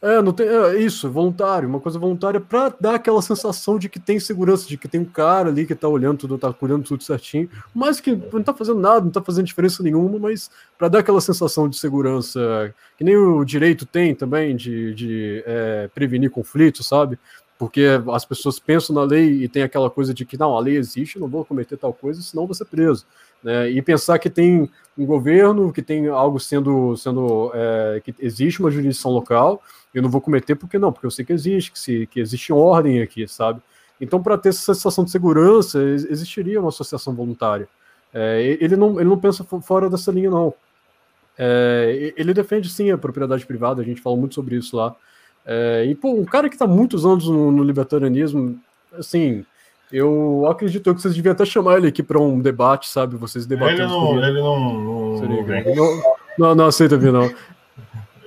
É, 0.00 0.22
não 0.22 0.32
tem, 0.32 0.46
é 0.46 0.78
isso, 0.78 1.10
voluntário, 1.10 1.68
uma 1.68 1.80
coisa 1.80 1.98
voluntária 1.98 2.40
para 2.40 2.72
dar 2.80 2.94
aquela 2.94 3.20
sensação 3.20 3.80
de 3.80 3.88
que 3.88 3.98
tem 3.98 4.20
segurança, 4.20 4.68
de 4.68 4.78
que 4.78 4.86
tem 4.86 5.00
um 5.00 5.04
cara 5.04 5.48
ali 5.48 5.66
que 5.66 5.74
tá 5.74 5.88
olhando 5.88 6.18
tudo, 6.18 6.38
tá 6.38 6.52
cuidando 6.52 6.84
tudo 6.84 7.02
certinho, 7.02 7.50
mas 7.74 7.98
que 8.00 8.14
não 8.32 8.40
tá 8.40 8.54
fazendo 8.54 8.78
nada, 8.78 9.00
não 9.00 9.10
tá 9.10 9.20
fazendo 9.20 9.46
diferença 9.46 9.82
nenhuma, 9.82 10.16
mas 10.20 10.50
para 10.78 10.86
dar 10.86 11.00
aquela 11.00 11.20
sensação 11.20 11.68
de 11.68 11.76
segurança, 11.76 12.72
que 12.96 13.02
nem 13.02 13.16
o 13.16 13.44
direito 13.44 13.84
tem 13.84 14.14
também 14.14 14.54
de, 14.54 14.94
de 14.94 15.42
é, 15.44 15.90
prevenir 15.92 16.30
conflitos, 16.30 16.86
sabe? 16.86 17.18
Porque 17.58 17.84
as 18.12 18.24
pessoas 18.24 18.60
pensam 18.60 18.94
na 18.94 19.02
lei 19.02 19.42
e 19.42 19.48
tem 19.48 19.64
aquela 19.64 19.90
coisa 19.90 20.14
de 20.14 20.24
que 20.24 20.38
não, 20.38 20.56
a 20.56 20.60
lei 20.60 20.76
existe, 20.76 21.18
não 21.18 21.26
vou 21.26 21.44
cometer 21.44 21.76
tal 21.76 21.92
coisa, 21.92 22.22
senão 22.22 22.46
vou 22.46 22.54
ser 22.54 22.66
preso. 22.66 23.04
Né? 23.42 23.70
E 23.70 23.82
pensar 23.82 24.18
que 24.20 24.30
tem 24.30 24.70
um 24.96 25.04
governo, 25.04 25.72
que 25.72 25.82
tem 25.82 26.06
algo 26.06 26.38
sendo, 26.38 26.96
sendo 26.96 27.50
é, 27.52 28.00
que 28.04 28.14
existe 28.20 28.60
uma 28.60 28.70
jurisdição 28.70 29.10
local, 29.10 29.60
eu 29.94 30.02
não 30.02 30.10
vou 30.10 30.20
cometer 30.20 30.54
porque 30.54 30.78
não, 30.78 30.92
porque 30.92 31.06
eu 31.06 31.10
sei 31.10 31.24
que 31.24 31.32
existe, 31.32 31.72
que, 31.72 31.78
se, 31.78 32.06
que 32.06 32.20
existe 32.20 32.52
ordem 32.52 33.00
aqui, 33.02 33.26
sabe? 33.26 33.60
Então, 34.00 34.22
para 34.22 34.38
ter 34.38 34.50
essa 34.50 34.74
sensação 34.74 35.04
de 35.04 35.10
segurança, 35.10 35.82
ex- 35.82 36.04
existiria 36.04 36.60
uma 36.60 36.68
associação 36.68 37.14
voluntária. 37.14 37.68
É, 38.14 38.56
ele, 38.60 38.76
não, 38.76 39.00
ele 39.00 39.08
não 39.08 39.18
pensa 39.18 39.42
fo- 39.44 39.60
fora 39.60 39.90
dessa 39.90 40.10
linha, 40.12 40.30
não. 40.30 40.54
É, 41.36 42.12
ele 42.16 42.34
defende 42.34 42.68
sim 42.68 42.90
a 42.90 42.98
propriedade 42.98 43.46
privada, 43.46 43.80
a 43.80 43.84
gente 43.84 44.00
fala 44.00 44.16
muito 44.16 44.34
sobre 44.34 44.56
isso 44.56 44.76
lá. 44.76 44.94
É, 45.46 45.84
e, 45.88 45.94
pô, 45.94 46.12
um 46.12 46.24
cara 46.24 46.48
que 46.48 46.54
está 46.54 46.66
muitos 46.66 47.06
anos 47.06 47.28
no, 47.28 47.50
no 47.50 47.62
libertarianismo, 47.62 48.58
assim, 48.92 49.44
eu 49.90 50.46
acredito 50.50 50.94
que 50.94 51.00
vocês 51.00 51.14
deviam 51.14 51.32
até 51.32 51.44
chamar 51.44 51.78
ele 51.78 51.88
aqui 51.88 52.02
para 52.02 52.20
um 52.20 52.40
debate, 52.40 52.88
sabe? 52.88 53.16
Vocês 53.16 53.46
Ele 53.46 53.56
debatendo. 53.56 53.88
não, 53.88 54.22
ele 54.22 54.40
não, 54.40 55.18
Seria 55.18 55.74
não 55.74 55.74
não, 55.74 56.02
não, 56.38 56.54
não 56.54 56.66
aceita 56.66 56.96
vir, 56.98 57.12
não. 57.12 57.30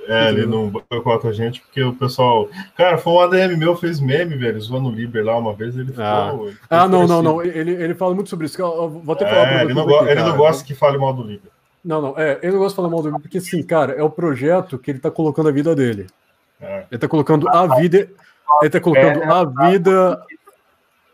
É, 0.07 0.29
ele 0.29 0.45
não 0.45 0.69
boicota 0.69 1.27
a 1.29 1.31
gente, 1.31 1.61
porque 1.61 1.81
o 1.83 1.93
pessoal. 1.93 2.49
Cara, 2.75 2.97
foi 2.97 3.13
um 3.13 3.19
ADM 3.21 3.55
meu, 3.57 3.75
fez 3.75 3.99
meme, 3.99 4.35
velho, 4.35 4.59
zoando 4.59 4.89
o 4.89 4.91
Liber 4.91 5.23
lá 5.23 5.37
uma 5.37 5.53
vez, 5.53 5.77
ele 5.77 5.93
Ah. 5.97 6.29
ficou. 6.31 6.47
ele 6.47 6.57
Ah, 6.69 6.87
não, 6.87 7.05
não, 7.07 7.21
não. 7.21 7.41
Ele, 7.41 7.71
ele 7.71 7.93
fala 7.93 8.13
muito 8.15 8.29
sobre 8.29 8.45
isso. 8.45 8.55
que 8.55 8.61
eu- 8.61 8.89
Vou 8.89 9.13
até 9.13 9.25
falar 9.29 9.47
pra 9.47 9.59
É, 9.59 9.63
ele 9.63 9.73
não, 9.73 9.83
aqui, 9.95 10.09
ele 10.09 10.23
não 10.23 10.35
gosta 10.37 10.63
que 10.65 10.73
fale 10.75 10.97
mal 10.97 11.13
do 11.13 11.21
Liber. 11.23 11.51
Não, 11.83 12.01
não, 12.01 12.13
é, 12.17 12.39
ele 12.41 12.51
não 12.53 12.59
gosta 12.59 12.73
de 12.73 12.75
falar 12.77 12.89
mal 12.89 13.01
do 13.01 13.07
Liber, 13.07 13.21
porque 13.21 13.39
sim, 13.39 13.61
cara, 13.63 13.93
é 13.93 14.03
o 14.03 14.09
projeto 14.09 14.77
que 14.77 14.91
ele 14.91 14.99
tá 14.99 15.09
colocando 15.11 15.49
a 15.49 15.51
vida 15.51 15.75
dele. 15.75 16.07
É. 16.59 16.85
Ele 16.91 16.99
tá 16.99 17.07
colocando 17.07 17.47
a 17.49 17.75
vida. 17.77 18.09
Ele 18.61 18.69
tá 18.69 18.79
colocando 18.79 19.23
a 19.23 19.45
vida. 19.69 20.21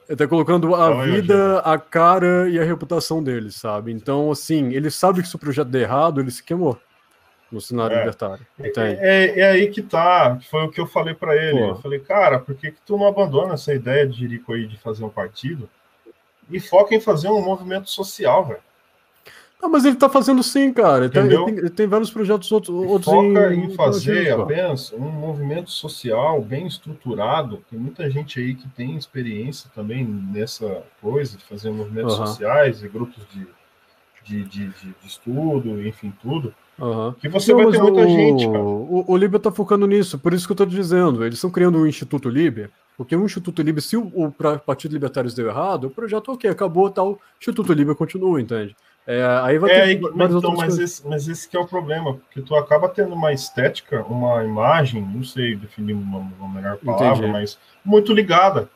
Ele 0.09 0.15
tá 0.17 0.25
colocando 0.27 0.73
a 0.73 1.01
aí, 1.01 1.11
vida, 1.11 1.59
a 1.59 1.77
cara 1.77 2.49
e 2.49 2.57
a 2.57 2.63
reputação 2.63 3.21
dele, 3.21 3.51
sabe? 3.51 3.91
Então, 3.91 4.31
assim, 4.31 4.73
ele 4.73 4.89
sabe 4.89 5.21
que 5.21 5.27
se 5.27 5.35
o 5.35 5.39
projeto 5.39 5.67
der 5.67 5.81
errado, 5.81 6.21
ele 6.21 6.31
se 6.31 6.41
queimou 6.41 6.77
no 7.51 7.61
cenário 7.61 7.95
É. 7.95 7.99
libertário. 7.99 8.45
Entende? 8.59 8.97
É, 8.99 9.39
é 9.39 9.49
aí 9.51 9.69
que 9.69 9.81
tá. 9.81 10.39
Foi 10.49 10.63
o 10.65 10.69
que 10.69 10.79
eu 10.81 10.87
falei 10.87 11.13
pra 11.13 11.35
ele. 11.35 11.59
Pô. 11.59 11.69
Eu 11.69 11.75
falei, 11.77 11.99
cara, 11.99 12.39
por 12.39 12.55
que, 12.55 12.71
que 12.71 12.81
tu 12.85 12.97
não 12.97 13.07
abandona 13.07 13.53
essa 13.53 13.73
ideia 13.73 14.07
de 14.07 14.19
Jerico 14.19 14.53
aí 14.53 14.67
de 14.67 14.77
fazer 14.77 15.03
um 15.03 15.09
partido 15.09 15.69
e 16.49 16.59
foca 16.59 16.95
em 16.95 16.99
fazer 16.99 17.29
um 17.29 17.41
movimento 17.41 17.89
social, 17.89 18.45
velho? 18.45 18.59
Não, 19.59 19.69
mas 19.69 19.85
ele 19.85 19.95
tá 19.95 20.07
fazendo 20.07 20.43
sim, 20.43 20.71
cara. 20.71 21.05
Ele, 21.05 21.09
tem, 21.09 21.57
ele 21.57 21.69
tem 21.71 21.87
vários 21.87 22.11
projetos 22.11 22.51
outros, 22.51 22.75
outros 22.75 23.05
Foca 23.05 23.53
em 23.53 23.73
fazer 23.73 24.11
alternativos, 24.11 24.35
pô. 24.35 24.41
apenas 24.43 24.93
um 24.93 25.09
movimento 25.09 25.71
social 25.71 26.39
bem 26.41 26.67
estruturado. 26.67 27.63
Tem 27.69 27.79
muita 27.79 28.07
gente 28.09 28.39
aí 28.39 28.53
que 28.53 28.69
tem 28.69 28.95
experiência 28.95 29.67
também 29.73 30.05
nessa 30.05 30.83
coisa 31.01 31.35
de 31.37 31.43
fazer 31.43 31.71
movimentos 31.71 32.13
Aham. 32.13 32.27
sociais 32.27 32.83
e 32.83 32.87
grupos 32.87 33.23
de, 33.33 33.47
de, 34.23 34.43
de, 34.43 34.67
de, 34.67 34.93
de 35.01 35.07
estudo, 35.07 35.81
enfim, 35.87 36.13
tudo, 36.21 36.53
Aham. 36.79 37.15
que 37.19 37.27
você 37.29 37.53
Não, 37.53 37.63
vai 37.63 37.71
ter 37.71 37.81
muita 37.81 38.01
o, 38.01 38.07
gente, 38.07 38.45
cara. 38.45 38.63
O, 38.63 39.03
o 39.07 39.17
Liber 39.17 39.39
tá 39.39 39.51
focando 39.51 39.87
nisso, 39.87 40.19
por 40.19 40.33
isso 40.33 40.45
que 40.45 40.51
eu 40.51 40.57
tô 40.57 40.65
dizendo. 40.65 41.23
Eles 41.23 41.37
estão 41.37 41.49
criando 41.49 41.79
o 41.79 41.87
Instituto 41.87 42.29
Liber, 42.29 42.69
porque 42.95 43.15
o 43.15 43.25
Instituto 43.25 43.61
Liber, 43.61 43.81
se 43.81 43.97
o, 43.97 44.11
o 44.13 44.31
Partido 44.31 44.93
Libertário 44.93 45.33
deu 45.33 45.47
errado, 45.47 45.85
o 45.85 45.89
projeto 45.89 46.31
ok, 46.31 46.49
acabou, 46.49 46.89
tal, 46.89 47.11
o 47.13 47.19
Instituto 47.39 47.73
Liber 47.73 47.95
continua, 47.95 48.39
entende? 48.39 48.75
É, 49.07 49.25
aí 49.41 49.57
vai 49.57 49.71
É, 49.71 49.73
ter 49.73 49.81
aí, 49.81 49.95
várias 49.95 50.15
mas, 50.17 50.35
então, 50.35 50.53
mas, 50.55 50.77
esse, 50.79 51.07
mas 51.07 51.27
esse 51.29 51.47
que 51.47 51.55
é 51.55 51.59
o 51.59 51.65
problema, 51.65 52.15
porque 52.15 52.41
tu 52.41 52.53
acaba 52.55 52.89
tendo 52.89 53.15
uma 53.15 53.31
estética, 53.31 54.03
uma 54.03 54.43
imagem, 54.43 55.01
não 55.01 55.23
sei 55.23 55.55
definir 55.55 55.93
uma, 55.93 56.19
uma 56.19 56.49
melhor 56.53 56.77
palavra, 56.77 57.25
Entendi. 57.25 57.31
mas 57.31 57.57
muito 57.85 58.13
ligada, 58.13 58.69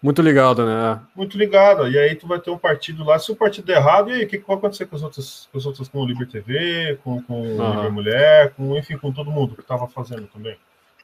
Muito 0.00 0.22
ligado, 0.22 0.64
né? 0.64 1.00
muito 1.14 1.36
ligada. 1.36 1.88
E 1.88 1.98
aí 1.98 2.14
tu 2.14 2.26
vai 2.26 2.38
ter 2.38 2.50
um 2.50 2.58
partido 2.58 3.02
lá, 3.02 3.18
se 3.18 3.32
o 3.32 3.36
partido 3.36 3.66
der 3.66 3.78
errado, 3.78 4.10
e 4.10 4.14
aí 4.14 4.24
o 4.24 4.28
que, 4.28 4.38
que 4.38 4.46
vai 4.46 4.56
acontecer 4.56 4.86
com 4.86 4.94
as 4.94 5.02
outras, 5.02 5.48
com 5.50 5.58
as 5.58 5.66
outras, 5.66 5.88
com 5.88 5.98
o 5.98 6.06
Liber 6.06 6.28
TV, 6.28 6.98
com, 7.02 7.20
com 7.22 7.56
o 7.56 7.60
Aham. 7.60 7.74
Liber 7.74 7.92
Mulher, 7.92 8.54
com, 8.54 8.76
enfim, 8.76 8.96
com 8.96 9.12
todo 9.12 9.30
mundo 9.30 9.56
que 9.56 9.62
tava 9.62 9.88
fazendo 9.88 10.28
também. 10.28 10.56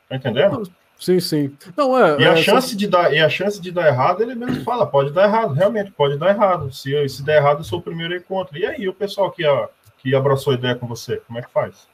Tá 0.09 0.17
entendendo? 0.17 0.63
Sim, 0.99 1.19
sim. 1.19 1.57
Não, 1.77 1.99
é. 1.99 2.21
E 2.21 2.25
a 2.25 2.33
é, 2.33 2.37
chance 2.37 2.77
de 2.77 2.87
dar, 2.87 3.13
e 3.13 3.19
a 3.19 3.29
chance 3.29 3.61
de 3.61 3.73
dar 3.73 3.89
errado, 3.89 4.23
ele 4.23 4.35
mesmo 4.35 4.63
fala, 4.63 4.87
pode 4.87 5.13
dar 5.13 5.25
errado, 5.25 5.53
realmente, 5.53 5.91
pode 5.91 6.17
dar 6.17 6.31
errado. 6.31 6.73
Se, 6.73 7.09
se 7.09 7.23
der 7.25 7.39
errado, 7.39 7.61
eu 7.61 7.65
sou 7.65 7.81
o 7.81 7.83
primeiro 7.83 8.15
encontro. 8.15 8.57
E 8.57 8.65
aí, 8.65 8.89
o 8.89 8.95
pessoal 8.95 9.31
que, 9.33 9.45
a, 9.45 9.69
que 9.99 10.15
abraçou 10.15 10.53
a 10.53 10.57
ideia 10.57 10.77
com 10.77 10.87
você, 10.87 11.17
como 11.27 11.39
é 11.39 11.43
que 11.43 11.51
faz? 11.51 11.89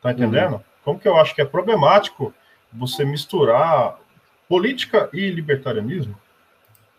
Tá 0.00 0.12
entendendo? 0.12 0.62
Como 0.82 0.98
que 0.98 1.06
eu 1.06 1.16
acho 1.16 1.34
que 1.34 1.42
é 1.42 1.44
problemático 1.44 2.34
você 2.72 3.04
misturar 3.04 3.98
política 4.48 5.10
e 5.12 5.30
libertarianismo? 5.30 6.21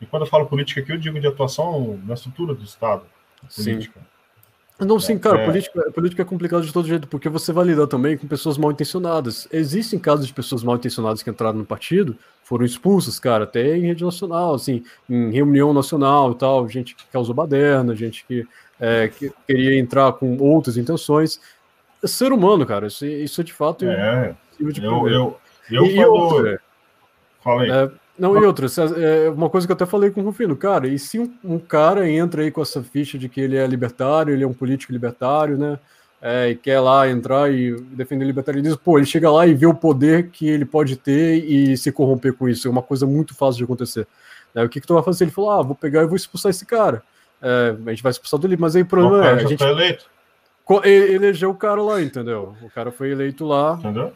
E 0.03 0.05
quando 0.05 0.23
eu 0.23 0.27
falo 0.27 0.45
política 0.45 0.81
aqui, 0.81 0.91
eu 0.91 0.97
digo 0.97 1.19
de 1.19 1.27
atuação 1.27 1.99
na 2.05 2.13
estrutura 2.13 2.53
do 2.53 2.63
Estado. 2.63 3.03
Sim. 3.49 3.71
Política. 3.71 3.99
Não, 4.79 4.99
sim, 4.99 5.17
cara, 5.17 5.39
É. 5.41 5.45
política, 5.45 5.91
política 5.91 6.21
é 6.23 6.25
complicado 6.25 6.65
de 6.65 6.73
todo 6.73 6.87
jeito, 6.87 7.07
porque 7.07 7.29
você 7.29 7.53
vai 7.53 7.63
lidar 7.65 7.87
também 7.87 8.17
com 8.17 8.27
pessoas 8.27 8.57
mal 8.57 8.71
intencionadas. 8.71 9.47
Existem 9.51 9.97
casos 9.99 10.27
de 10.27 10.33
pessoas 10.33 10.63
mal 10.63 10.75
intencionadas 10.75 11.23
que 11.23 11.29
entraram 11.29 11.57
no 11.59 11.65
partido, 11.65 12.17
foram 12.43 12.65
expulsas, 12.65 13.19
cara, 13.19 13.45
até 13.45 13.77
em 13.77 13.81
rede 13.87 14.03
nacional, 14.03 14.55
assim, 14.55 14.83
em 15.09 15.31
reunião 15.31 15.73
nacional 15.73 16.31
e 16.31 16.35
tal, 16.35 16.67
gente 16.67 16.95
que 16.95 17.05
causou 17.07 17.33
baderna, 17.35 17.95
gente 17.95 18.25
que, 18.25 18.45
é, 18.79 19.07
que 19.07 19.31
queria 19.47 19.79
entrar 19.79 20.11
com 20.13 20.37
outras 20.39 20.75
intenções. 20.75 21.39
É 22.03 22.07
ser 22.07 22.33
humano, 22.33 22.65
cara, 22.65 22.87
isso, 22.87 23.05
isso 23.05 23.39
é 23.39 23.43
de 23.43 23.53
fato 23.53 23.85
É, 23.85 24.35
impossível 24.59 24.73
de 24.73 24.83
eu, 24.83 24.99
prever. 25.01 25.15
eu, 25.15 25.39
eu, 25.71 25.85
e, 25.85 25.95
quando... 25.95 26.09
outra, 26.09 26.61
Falei. 27.41 27.71
é, 27.71 27.91
não, 28.17 28.41
e 28.41 28.45
outra, 28.45 28.67
se- 28.67 28.81
é, 28.81 29.29
uma 29.29 29.49
coisa 29.49 29.65
que 29.67 29.71
eu 29.71 29.75
até 29.75 29.85
falei 29.85 30.11
com 30.11 30.21
o 30.21 30.23
Rufino, 30.25 30.55
cara, 30.55 30.87
e 30.87 30.99
se 30.99 31.19
um, 31.19 31.33
um 31.43 31.59
cara 31.59 32.09
entra 32.09 32.41
aí 32.43 32.51
com 32.51 32.61
essa 32.61 32.81
ficha 32.83 33.17
de 33.17 33.27
que 33.27 33.41
ele 33.41 33.57
é 33.57 33.65
libertário, 33.65 34.33
ele 34.33 34.43
é 34.43 34.47
um 34.47 34.53
político 34.53 34.91
libertário, 34.93 35.57
né? 35.57 35.79
é, 36.25 36.51
e 36.51 36.55
quer 36.55 36.79
lá 36.79 37.05
entrar 37.09 37.51
e 37.51 37.75
defender 37.81 38.23
o 38.23 38.27
libertarianismo, 38.27 38.77
pô, 38.77 38.97
ele 38.97 39.05
chega 39.05 39.29
lá 39.29 39.45
e 39.45 39.53
vê 39.53 39.65
o 39.65 39.73
poder 39.73 40.29
que 40.29 40.47
ele 40.47 40.63
pode 40.63 40.95
ter 40.95 41.43
e 41.43 41.75
se 41.75 41.91
corromper 41.91 42.33
com 42.33 42.47
isso. 42.47 42.65
É 42.65 42.71
uma 42.71 42.81
coisa 42.81 43.05
muito 43.05 43.35
fácil 43.35 43.57
de 43.57 43.65
acontecer. 43.65 44.07
Né, 44.55 44.63
o 44.63 44.69
que, 44.69 44.79
que 44.79 44.87
tu 44.87 44.93
vai 44.93 45.03
fazer? 45.03 45.25
Ele 45.25 45.31
falou: 45.31 45.51
ah, 45.51 45.61
vou 45.61 45.75
pegar 45.75 46.01
e 46.01 46.05
vou 46.05 46.15
expulsar 46.15 46.49
esse 46.49 46.65
cara. 46.65 47.03
É, 47.41 47.75
a 47.85 47.89
gente 47.89 48.01
vai 48.01 48.11
expulsar 48.11 48.39
do 48.39 48.47
livro, 48.47 48.61
mas 48.61 48.73
aí 48.73 48.83
o 48.83 48.85
o 48.85 48.87
problema 48.87 49.17
é, 49.17 49.21
cara 49.23 49.35
a 49.35 49.45
gente 49.45 49.59
tá 49.59 49.69
eleito, 49.69 50.05
elegeu 50.85 51.49
o 51.49 51.55
cara 51.55 51.81
lá, 51.81 52.01
entendeu? 52.01 52.55
O 52.61 52.69
cara 52.69 52.89
foi 52.89 53.11
eleito 53.11 53.45
lá, 53.45 53.75
entendeu? 53.77 54.13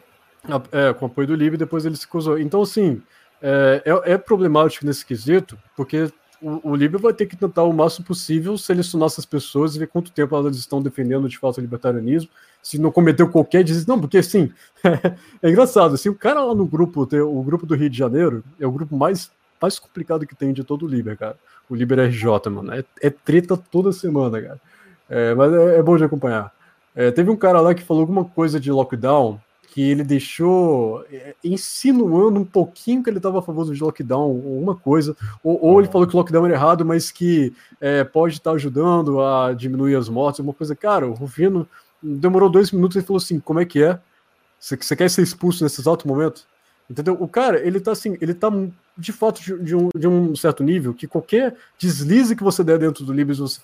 é, 0.72 0.94
com 0.94 1.04
apoio 1.04 1.26
do 1.26 1.34
Libre, 1.34 1.56
e 1.56 1.58
depois 1.58 1.84
ele 1.84 1.96
se 1.96 2.06
acusou. 2.06 2.38
Então, 2.38 2.62
assim, 2.62 3.02
é, 3.42 3.82
é, 3.84 4.12
é 4.12 4.18
problemático 4.18 4.84
nesse 4.84 5.04
quesito, 5.04 5.58
porque 5.76 6.10
o, 6.40 6.70
o 6.70 6.76
Libre 6.76 7.00
vai 7.00 7.12
ter 7.12 7.26
que 7.26 7.36
tentar 7.36 7.64
o 7.64 7.72
máximo 7.72 8.06
possível 8.06 8.56
selecionar 8.56 9.06
essas 9.06 9.26
pessoas 9.26 9.74
e 9.74 9.78
ver 9.78 9.88
quanto 9.88 10.12
tempo 10.12 10.36
elas 10.36 10.56
estão 10.56 10.82
defendendo 10.82 11.28
de 11.28 11.38
fato 11.38 11.58
o 11.58 11.60
libertarianismo, 11.60 12.30
se 12.62 12.78
não 12.78 12.90
cometeu 12.90 13.28
qualquer 13.28 13.64
desvio. 13.64 13.86
Não, 13.88 14.00
porque 14.00 14.18
assim, 14.18 14.52
é 15.42 15.50
engraçado, 15.50 15.94
assim, 15.94 16.08
o 16.08 16.14
cara 16.14 16.42
lá 16.42 16.54
no 16.54 16.66
grupo, 16.66 17.02
o 17.02 17.42
grupo 17.42 17.66
do 17.66 17.74
Rio 17.74 17.90
de 17.90 17.98
Janeiro, 17.98 18.44
é 18.58 18.66
o 18.66 18.72
grupo 18.72 18.96
mais, 18.96 19.30
mais 19.60 19.78
complicado 19.78 20.26
que 20.26 20.36
tem 20.36 20.52
de 20.52 20.64
todo 20.64 20.84
o 20.84 20.88
Liber, 20.88 21.16
cara. 21.16 21.36
O 21.68 21.74
Liber 21.74 21.98
RJ, 21.98 22.50
mano. 22.50 22.72
É, 22.72 22.84
é 23.02 23.10
treta 23.10 23.56
toda 23.56 23.92
semana, 23.92 24.40
cara. 24.40 24.60
É, 25.08 25.34
mas 25.34 25.52
é, 25.52 25.78
é 25.78 25.82
bom 25.82 25.96
de 25.96 26.04
acompanhar. 26.04 26.52
É, 26.94 27.10
teve 27.10 27.30
um 27.30 27.36
cara 27.36 27.60
lá 27.60 27.74
que 27.74 27.82
falou 27.82 28.02
alguma 28.02 28.24
coisa 28.24 28.58
de 28.58 28.70
lockdown 28.72 29.38
que 29.70 29.82
ele 29.82 30.02
deixou 30.02 31.04
é, 31.10 31.34
insinuando 31.44 32.40
um 32.40 32.44
pouquinho 32.44 33.02
que 33.02 33.10
ele 33.10 33.18
estava 33.18 33.38
a 33.38 33.42
favor 33.42 33.72
de 33.72 33.80
lockdown, 33.80 34.30
ou 34.30 34.60
uma 34.60 34.74
coisa, 34.74 35.16
ou, 35.42 35.58
ou 35.62 35.80
ele 35.80 35.90
falou 35.90 36.06
que 36.06 36.14
o 36.14 36.16
lockdown 36.16 36.46
era 36.46 36.54
errado, 36.54 36.84
mas 36.84 37.10
que 37.10 37.52
é, 37.80 38.02
pode 38.04 38.34
estar 38.34 38.52
ajudando 38.52 39.20
a 39.20 39.52
diminuir 39.52 39.94
as 39.94 40.08
mortes, 40.08 40.40
uma 40.40 40.54
coisa. 40.54 40.74
Cara, 40.74 41.06
o 41.06 41.14
Rufino 41.14 41.68
demorou 42.02 42.48
dois 42.48 42.72
minutos 42.72 42.96
e 42.96 43.02
falou 43.02 43.18
assim: 43.18 43.38
como 43.38 43.60
é 43.60 43.64
que 43.64 43.82
é? 43.82 43.98
Você, 44.58 44.96
quer 44.96 45.08
ser 45.08 45.22
expulso 45.22 45.62
nesse 45.62 45.80
exato 45.80 46.08
momento? 46.08 46.44
Entendeu? 46.90 47.16
O 47.20 47.28
cara, 47.28 47.60
ele 47.60 47.78
tá 47.78 47.92
assim, 47.92 48.16
ele 48.20 48.34
tá 48.34 48.50
de 48.96 49.12
fato 49.12 49.40
de, 49.40 49.56
de 49.62 49.76
um, 49.76 49.90
de 49.94 50.08
um 50.08 50.34
certo 50.34 50.64
nível 50.64 50.94
que 50.94 51.06
qualquer 51.06 51.54
deslize 51.78 52.34
que 52.34 52.42
você 52.42 52.64
der 52.64 52.78
dentro 52.78 53.04
do 53.04 53.12
Libres, 53.12 53.38
você, 53.38 53.60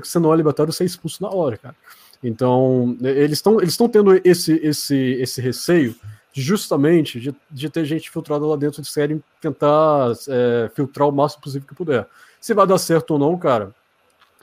que 0.00 0.06
você 0.06 0.18
não 0.18 0.32
é 0.32 0.36
libertário, 0.36 0.72
você 0.72 0.84
é 0.84 0.86
expulso 0.86 1.22
na 1.22 1.30
hora, 1.30 1.56
cara. 1.56 1.74
Então, 2.22 2.96
eles 3.00 3.38
estão 3.38 3.60
eles 3.60 3.70
estão 3.70 3.88
tendo 3.88 4.20
esse, 4.24 4.54
esse, 4.54 4.96
esse 4.96 5.40
receio 5.40 5.94
justamente 6.32 7.20
de, 7.20 7.34
de 7.50 7.68
ter 7.70 7.84
gente 7.84 8.10
filtrada 8.10 8.44
lá 8.44 8.56
dentro 8.56 8.82
de 8.82 8.88
série 8.88 9.20
tentar 9.40 10.12
é, 10.28 10.70
filtrar 10.74 11.08
o 11.08 11.12
máximo 11.12 11.42
possível 11.42 11.66
que 11.66 11.74
puder. 11.74 12.06
Se 12.40 12.54
vai 12.54 12.66
dar 12.66 12.78
certo 12.78 13.12
ou 13.12 13.18
não, 13.18 13.36
cara, 13.36 13.74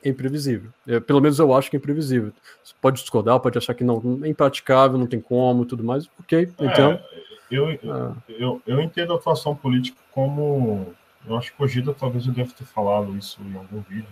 é 0.04 0.10
imprevisível. 0.10 0.70
É, 0.88 1.00
pelo 1.00 1.22
menos 1.22 1.40
eu 1.40 1.54
acho 1.54 1.70
que 1.70 1.76
é 1.76 1.80
imprevisível. 1.80 2.32
Você 2.64 2.74
pode 2.82 3.00
discordar, 3.00 3.40
pode 3.40 3.58
achar 3.58 3.74
que 3.74 3.84
não 3.84 4.20
é 4.24 4.28
impraticável, 4.28 4.98
não 4.98 5.08
tem 5.08 5.20
como 5.20 5.64
e 5.64 5.66
tudo 5.66 5.84
mais. 5.84 6.08
Ok, 6.20 6.50
então. 6.60 6.92
É, 6.92 7.04
eu, 7.50 7.72
eu, 7.72 8.16
eu, 8.28 8.62
eu 8.66 8.82
entendo 8.82 9.14
a 9.14 9.16
atuação 9.16 9.56
política 9.56 9.98
como. 10.12 10.94
Eu 11.28 11.36
acho 11.38 11.56
que 11.56 11.64
o 11.64 11.68
Gida 11.68 11.94
talvez 11.94 12.28
eu 12.28 12.34
deva 12.34 12.52
ter 12.52 12.66
falado 12.66 13.18
isso 13.18 13.40
em 13.42 13.56
algum 13.56 13.82
vídeo. 13.82 14.06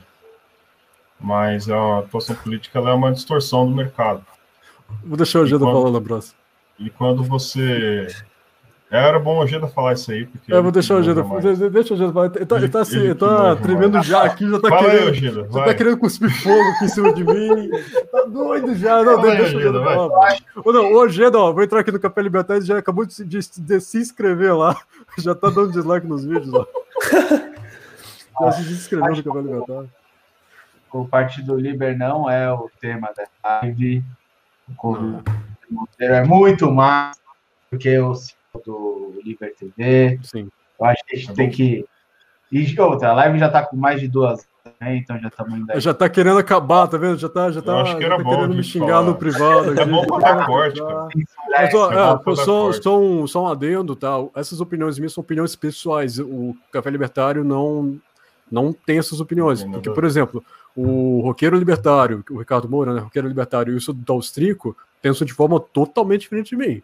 Mas 1.24 1.70
a 1.70 2.00
atuação 2.00 2.36
política 2.36 2.78
ela 2.78 2.90
é 2.90 2.94
uma 2.94 3.12
distorção 3.12 3.66
do 3.68 3.74
mercado. 3.76 4.24
Vou 5.04 5.16
deixar 5.18 5.40
o 5.40 5.48
quando- 5.66 5.82
falar 5.82 5.92
na 5.92 6.02
próxima. 6.02 6.36
E 6.78 6.90
quando 6.90 7.24
você. 7.24 8.08
Era 8.92 9.18
bom 9.18 9.40
o 9.40 9.48
Geda 9.48 9.68
falar 9.68 9.94
isso 9.94 10.12
aí, 10.12 10.26
porque. 10.28 10.54
É, 10.54 10.62
vou 10.62 10.72
deixar 10.72 10.94
o 10.94 10.98
manja 10.98 11.16
falar. 11.24 11.42
Deixa 11.70 11.94
o 11.96 11.98
Geda 11.98 12.14
falar. 12.14 12.26
Ele 12.36 12.46
tá, 12.46 12.58
ele 12.58 12.68
tá, 12.70 12.82
assim, 12.82 12.98
Ele 12.98 13.06
ele 13.08 13.16
tá 13.16 13.56
tremendo 13.56 13.94
mais. 13.94 14.06
já 14.06 14.24
aqui, 14.24 14.48
já 14.48 14.60
tá 14.60 14.70
Fala 14.70 14.82
aí, 14.92 14.98
querendo. 15.00 15.14
Gida. 15.16 15.42
Já 15.46 15.48
vai. 15.50 15.66
tá 15.66 15.74
querendo 15.74 15.98
cuspir 15.98 16.30
fogo 16.44 16.62
aqui 16.76 16.86
em 16.86 16.88
cima 16.90 17.14
de 17.14 17.24
mim. 17.24 17.70
Tá 18.12 18.24
doido 18.26 18.76
já. 18.76 19.02
Não, 19.04 19.16
Fala 19.16 19.32
aí, 19.32 19.38
deixa 19.38 19.58
o 19.58 19.62
Geda 19.62 19.80
Geda, 19.80 19.80
vai. 19.84 19.96
falar. 19.96 20.38
não, 20.74 20.94
ô, 20.94 21.08
Geda, 21.10 21.40
ó, 21.40 21.52
vou 21.52 21.64
entrar 21.64 21.80
aqui 21.80 21.92
no 21.92 22.00
Café 22.00 22.22
Libertário, 22.22 22.60
ele 22.60 22.68
já 22.68 22.78
acabou 22.78 23.04
de, 23.06 23.14
se- 23.16 23.26
de- 23.26 23.40
de 23.62 23.80
se 23.82 23.98
inscrever 23.98 24.56
lá. 24.56 24.78
Já 25.18 25.34
tá 25.34 25.50
dando 25.50 25.72
dislike 25.72 26.06
nos 26.06 26.24
vídeos, 26.26 26.54
ó. 26.54 26.66
Já 28.46 28.52
se 28.52 28.74
inscreveu 28.74 29.16
no 29.16 29.24
Café 29.24 29.40
Libertário. 29.42 29.90
O 30.94 31.08
Partido 31.08 31.56
Liber 31.56 31.98
não 31.98 32.30
é 32.30 32.52
o 32.54 32.70
tema 32.80 33.12
da 33.18 33.26
live. 33.62 34.04
O 34.70 34.76
Convite 34.76 35.24
Monteiro 35.70 36.14
é 36.14 36.24
muito 36.24 36.72
mais 36.72 37.18
do 37.72 37.78
que 37.80 37.98
o 38.00 38.14
do 38.66 39.20
Liber 39.26 39.54
TV. 39.56 40.20
Sim. 40.24 40.50
Eu 40.80 40.86
acho 40.86 41.04
que 41.06 41.16
a 41.16 41.20
gente 41.20 41.28
Tá 41.30 41.34
tem 41.34 41.48
bom. 41.50 41.56
que. 41.56 41.86
E 42.52 42.80
outra, 42.80 43.10
a 43.10 43.14
live 43.14 43.40
já 43.40 43.50
tá 43.50 43.66
com 43.66 43.76
mais 43.76 44.00
de 44.00 44.08
duas, 44.08 44.48
né? 44.80 44.98
Então 44.98 45.18
já 45.20 45.28
estamos 45.30 45.56
indo 45.58 45.72
aí. 45.72 45.80
Já 45.82 45.92
tá 45.96 46.08
querendo 46.08 46.38
acabar, 46.38 46.88
tá 46.88 46.98
vendo? 46.98 47.18
Já 47.18 47.28
tá, 47.28 47.50
já 47.52 47.64
tá, 47.64 47.82
acho 47.82 47.98
que 47.98 48.04
já 48.04 48.16
tá 48.16 48.24
querendo 48.24 48.54
me 48.56 48.64
xingar 48.64 48.88
falar. 48.88 49.02
no 49.08 49.16
privado. 49.16 49.80
É 49.82 49.86
bom 49.86 50.06
pra 50.06 50.20
dar 50.36 50.46
corte, 50.46 50.78
cara. 50.86 51.08
Mas, 51.50 51.74
ó, 51.74 51.92
É 51.92 51.96
é, 51.96 52.36
só, 52.36 52.72
só, 52.74 53.00
um, 53.02 53.26
só 53.26 53.44
um 53.46 53.48
adendo, 53.48 53.96
tá? 53.96 54.12
Essas 54.36 54.62
opiniões 54.62 55.00
minhas 55.00 55.14
são 55.14 55.24
opiniões 55.24 55.56
pessoais. 55.56 56.20
O 56.20 56.56
Café 56.72 56.92
Libertário 56.92 57.44
não, 57.44 57.98
não 58.52 58.74
tem 58.74 58.98
essas 58.98 59.20
opiniões. 59.20 59.64
Porque, 59.64 59.90
por 59.90 60.04
exemplo, 60.04 60.44
o 60.76 61.22
Roqueiro 61.22 61.58
Libertário, 61.58 62.24
o 62.30 62.38
Ricardo 62.40 62.70
Moura, 62.70 62.94
né? 62.94 63.02
Roqueiro 63.02 63.28
Libertário 63.28 63.74
e 63.74 63.78
o 63.78 63.94
Dalstrico 63.94 64.76
pensam 65.02 65.26
de 65.26 65.34
forma 65.34 65.60
totalmente 65.60 66.22
diferente 66.22 66.50
de 66.52 66.56
mim. 66.56 66.82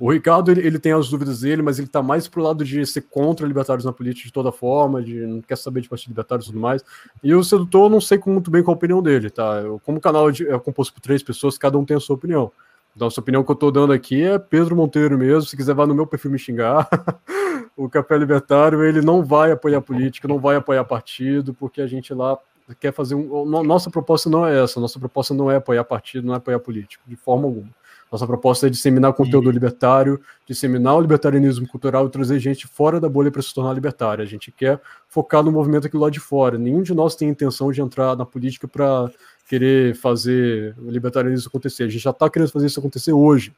O 0.00 0.12
Ricardo, 0.12 0.52
ele, 0.52 0.64
ele 0.64 0.78
tem 0.78 0.92
as 0.92 1.08
dúvidas 1.08 1.40
dele, 1.40 1.60
mas 1.60 1.78
ele 1.80 1.88
tá 1.88 2.00
mais 2.00 2.28
pro 2.28 2.40
lado 2.40 2.64
de 2.64 2.86
ser 2.86 3.02
contra 3.02 3.44
libertários 3.44 3.84
na 3.84 3.92
política 3.92 4.28
de 4.28 4.32
toda 4.32 4.52
forma, 4.52 5.02
de 5.02 5.26
não 5.26 5.42
quer 5.42 5.56
saber 5.58 5.80
de 5.80 5.88
partido 5.88 6.10
libertário 6.10 6.42
e 6.42 6.46
tudo 6.46 6.60
mais. 6.60 6.84
E 7.22 7.34
o 7.34 7.42
sedutor, 7.42 7.86
eu 7.86 7.90
não 7.90 8.00
sei 8.00 8.20
muito 8.26 8.48
bem 8.48 8.62
qual 8.62 8.74
a 8.74 8.76
opinião 8.76 9.02
dele, 9.02 9.28
tá? 9.28 9.60
Eu- 9.60 9.80
como 9.84 9.98
o 9.98 10.00
canal 10.00 10.30
é 10.30 10.58
composto 10.60 10.94
por 10.94 11.00
três 11.00 11.20
pessoas, 11.20 11.58
cada 11.58 11.76
um 11.76 11.84
tem 11.84 11.96
a 11.96 12.00
sua 12.00 12.14
opinião. 12.14 12.52
Então, 12.94 13.08
essa 13.08 13.20
opinião 13.20 13.42
que 13.44 13.50
eu 13.50 13.54
tô 13.56 13.70
dando 13.72 13.92
aqui 13.92 14.22
é 14.22 14.38
Pedro 14.38 14.74
Monteiro 14.76 15.18
mesmo. 15.18 15.42
Se 15.42 15.56
quiser, 15.56 15.74
vá 15.74 15.86
no 15.86 15.94
meu 15.94 16.06
perfil 16.06 16.30
me 16.30 16.38
xingar. 16.38 16.88
o 17.78 17.88
Café 17.88 18.18
Libertário, 18.18 18.82
ele 18.82 19.00
não 19.00 19.24
vai 19.24 19.52
apoiar 19.52 19.80
política, 19.80 20.26
não 20.26 20.38
vai 20.38 20.56
apoiar 20.56 20.84
partido, 20.84 21.54
porque 21.54 21.80
a 21.80 21.86
gente 21.86 22.12
lá 22.12 22.36
quer 22.80 22.92
fazer 22.92 23.14
um. 23.14 23.44
no- 23.46 23.62
Nossa 23.62 23.88
proposta 23.90 24.28
não 24.28 24.44
é 24.44 24.62
essa. 24.62 24.80
Nossa 24.80 24.98
proposta 24.98 25.32
não 25.32 25.50
é 25.50 25.56
apoiar 25.56 25.84
partido, 25.84 26.26
não 26.26 26.34
é 26.34 26.36
apoiar 26.38 26.58
político, 26.58 27.02
de 27.06 27.16
forma 27.16 27.44
alguma. 27.46 27.68
Nossa 28.10 28.26
proposta 28.26 28.66
é 28.66 28.70
disseminar 28.70 29.12
conteúdo 29.12 29.50
libertário, 29.50 30.18
disseminar 30.46 30.96
o 30.96 31.00
libertarianismo 31.00 31.68
cultural 31.68 32.06
e 32.06 32.10
trazer 32.10 32.38
gente 32.38 32.66
fora 32.66 32.98
da 32.98 33.08
bolha 33.08 33.30
para 33.30 33.42
se 33.42 33.54
tornar 33.54 33.72
libertária. 33.74 34.22
A 34.22 34.26
gente 34.26 34.50
quer 34.50 34.80
focar 35.08 35.42
no 35.42 35.52
movimento 35.52 35.86
aqui 35.86 35.96
lá 35.96 36.08
de 36.10 36.18
fora. 36.18 36.56
Nenhum 36.58 36.82
de 36.82 36.94
nós 36.94 37.14
tem 37.14 37.28
intenção 37.28 37.70
de 37.70 37.80
entrar 37.82 38.16
na 38.16 38.24
política 38.24 38.66
para 38.66 39.10
querer 39.46 39.94
fazer 39.94 40.74
o 40.78 40.90
libertarianismo 40.90 41.48
acontecer. 41.48 41.84
A 41.84 41.88
gente 41.88 42.02
já 42.02 42.10
está 42.10 42.28
querendo 42.30 42.50
fazer 42.50 42.66
isso 42.66 42.80
acontecer 42.80 43.12
hoje. 43.12 43.52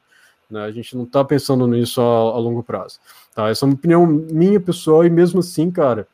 Né? 0.51 0.63
A 0.65 0.71
gente 0.71 0.97
não 0.97 1.05
está 1.05 1.25
pensando 1.25 1.67
nisso 1.67 2.01
a, 2.01 2.05
a, 2.05 2.39
longo 2.39 2.63
prazo. 2.63 2.99
Tá? 3.35 3.49
Essa 3.49 3.65
é 3.65 3.67
uma 3.67 3.75
opinião 3.75 4.07
minha 4.07 4.61
pessoal, 4.61 5.05
e 5.05 5.11
mesmo 5.11 5.41
assim, 5.41 5.71
cara, 5.71 6.07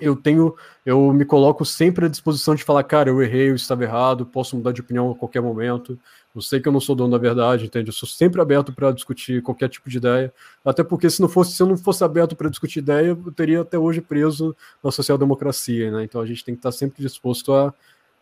eu 0.00 0.16
tenho, 0.16 0.56
eu 0.84 1.12
me 1.12 1.24
coloco 1.24 1.64
sempre 1.64 2.06
à 2.06 2.08
disposição 2.08 2.54
de 2.54 2.64
falar, 2.64 2.82
cara, 2.82 3.08
eu 3.08 3.22
errei, 3.22 3.50
eu 3.50 3.54
estava 3.54 3.84
errado, 3.84 4.26
posso 4.26 4.56
mudar 4.56 4.72
de 4.72 4.80
opinião 4.80 5.10
a 5.10 5.14
qualquer 5.14 5.40
momento. 5.40 5.98
Eu 6.34 6.40
sei 6.40 6.58
que 6.58 6.66
eu 6.66 6.72
não 6.72 6.80
sou 6.80 6.96
dono 6.96 7.12
da 7.12 7.18
verdade, 7.18 7.66
entende? 7.66 7.90
Eu 7.90 7.92
sou 7.92 8.08
sempre 8.08 8.40
aberto 8.40 8.72
para 8.72 8.90
discutir 8.90 9.40
qualquer 9.40 9.68
tipo 9.68 9.88
de 9.88 9.98
ideia. 9.98 10.34
Até 10.64 10.82
porque 10.82 11.08
se 11.08 11.20
não 11.20 11.28
fosse, 11.28 11.52
se 11.52 11.62
eu 11.62 11.66
não 11.66 11.76
fosse 11.76 12.02
aberto 12.02 12.34
para 12.34 12.50
discutir 12.50 12.80
ideia, 12.80 13.08
eu 13.08 13.32
teria 13.32 13.60
até 13.60 13.78
hoje 13.78 14.00
preso 14.00 14.56
na 14.82 14.90
social-democracia, 14.90 15.92
né? 15.92 16.02
Então 16.02 16.20
a 16.20 16.26
gente 16.26 16.44
tem 16.44 16.54
que 16.56 16.58
estar 16.58 16.72
sempre 16.72 17.00
disposto 17.00 17.52
a, 17.52 17.72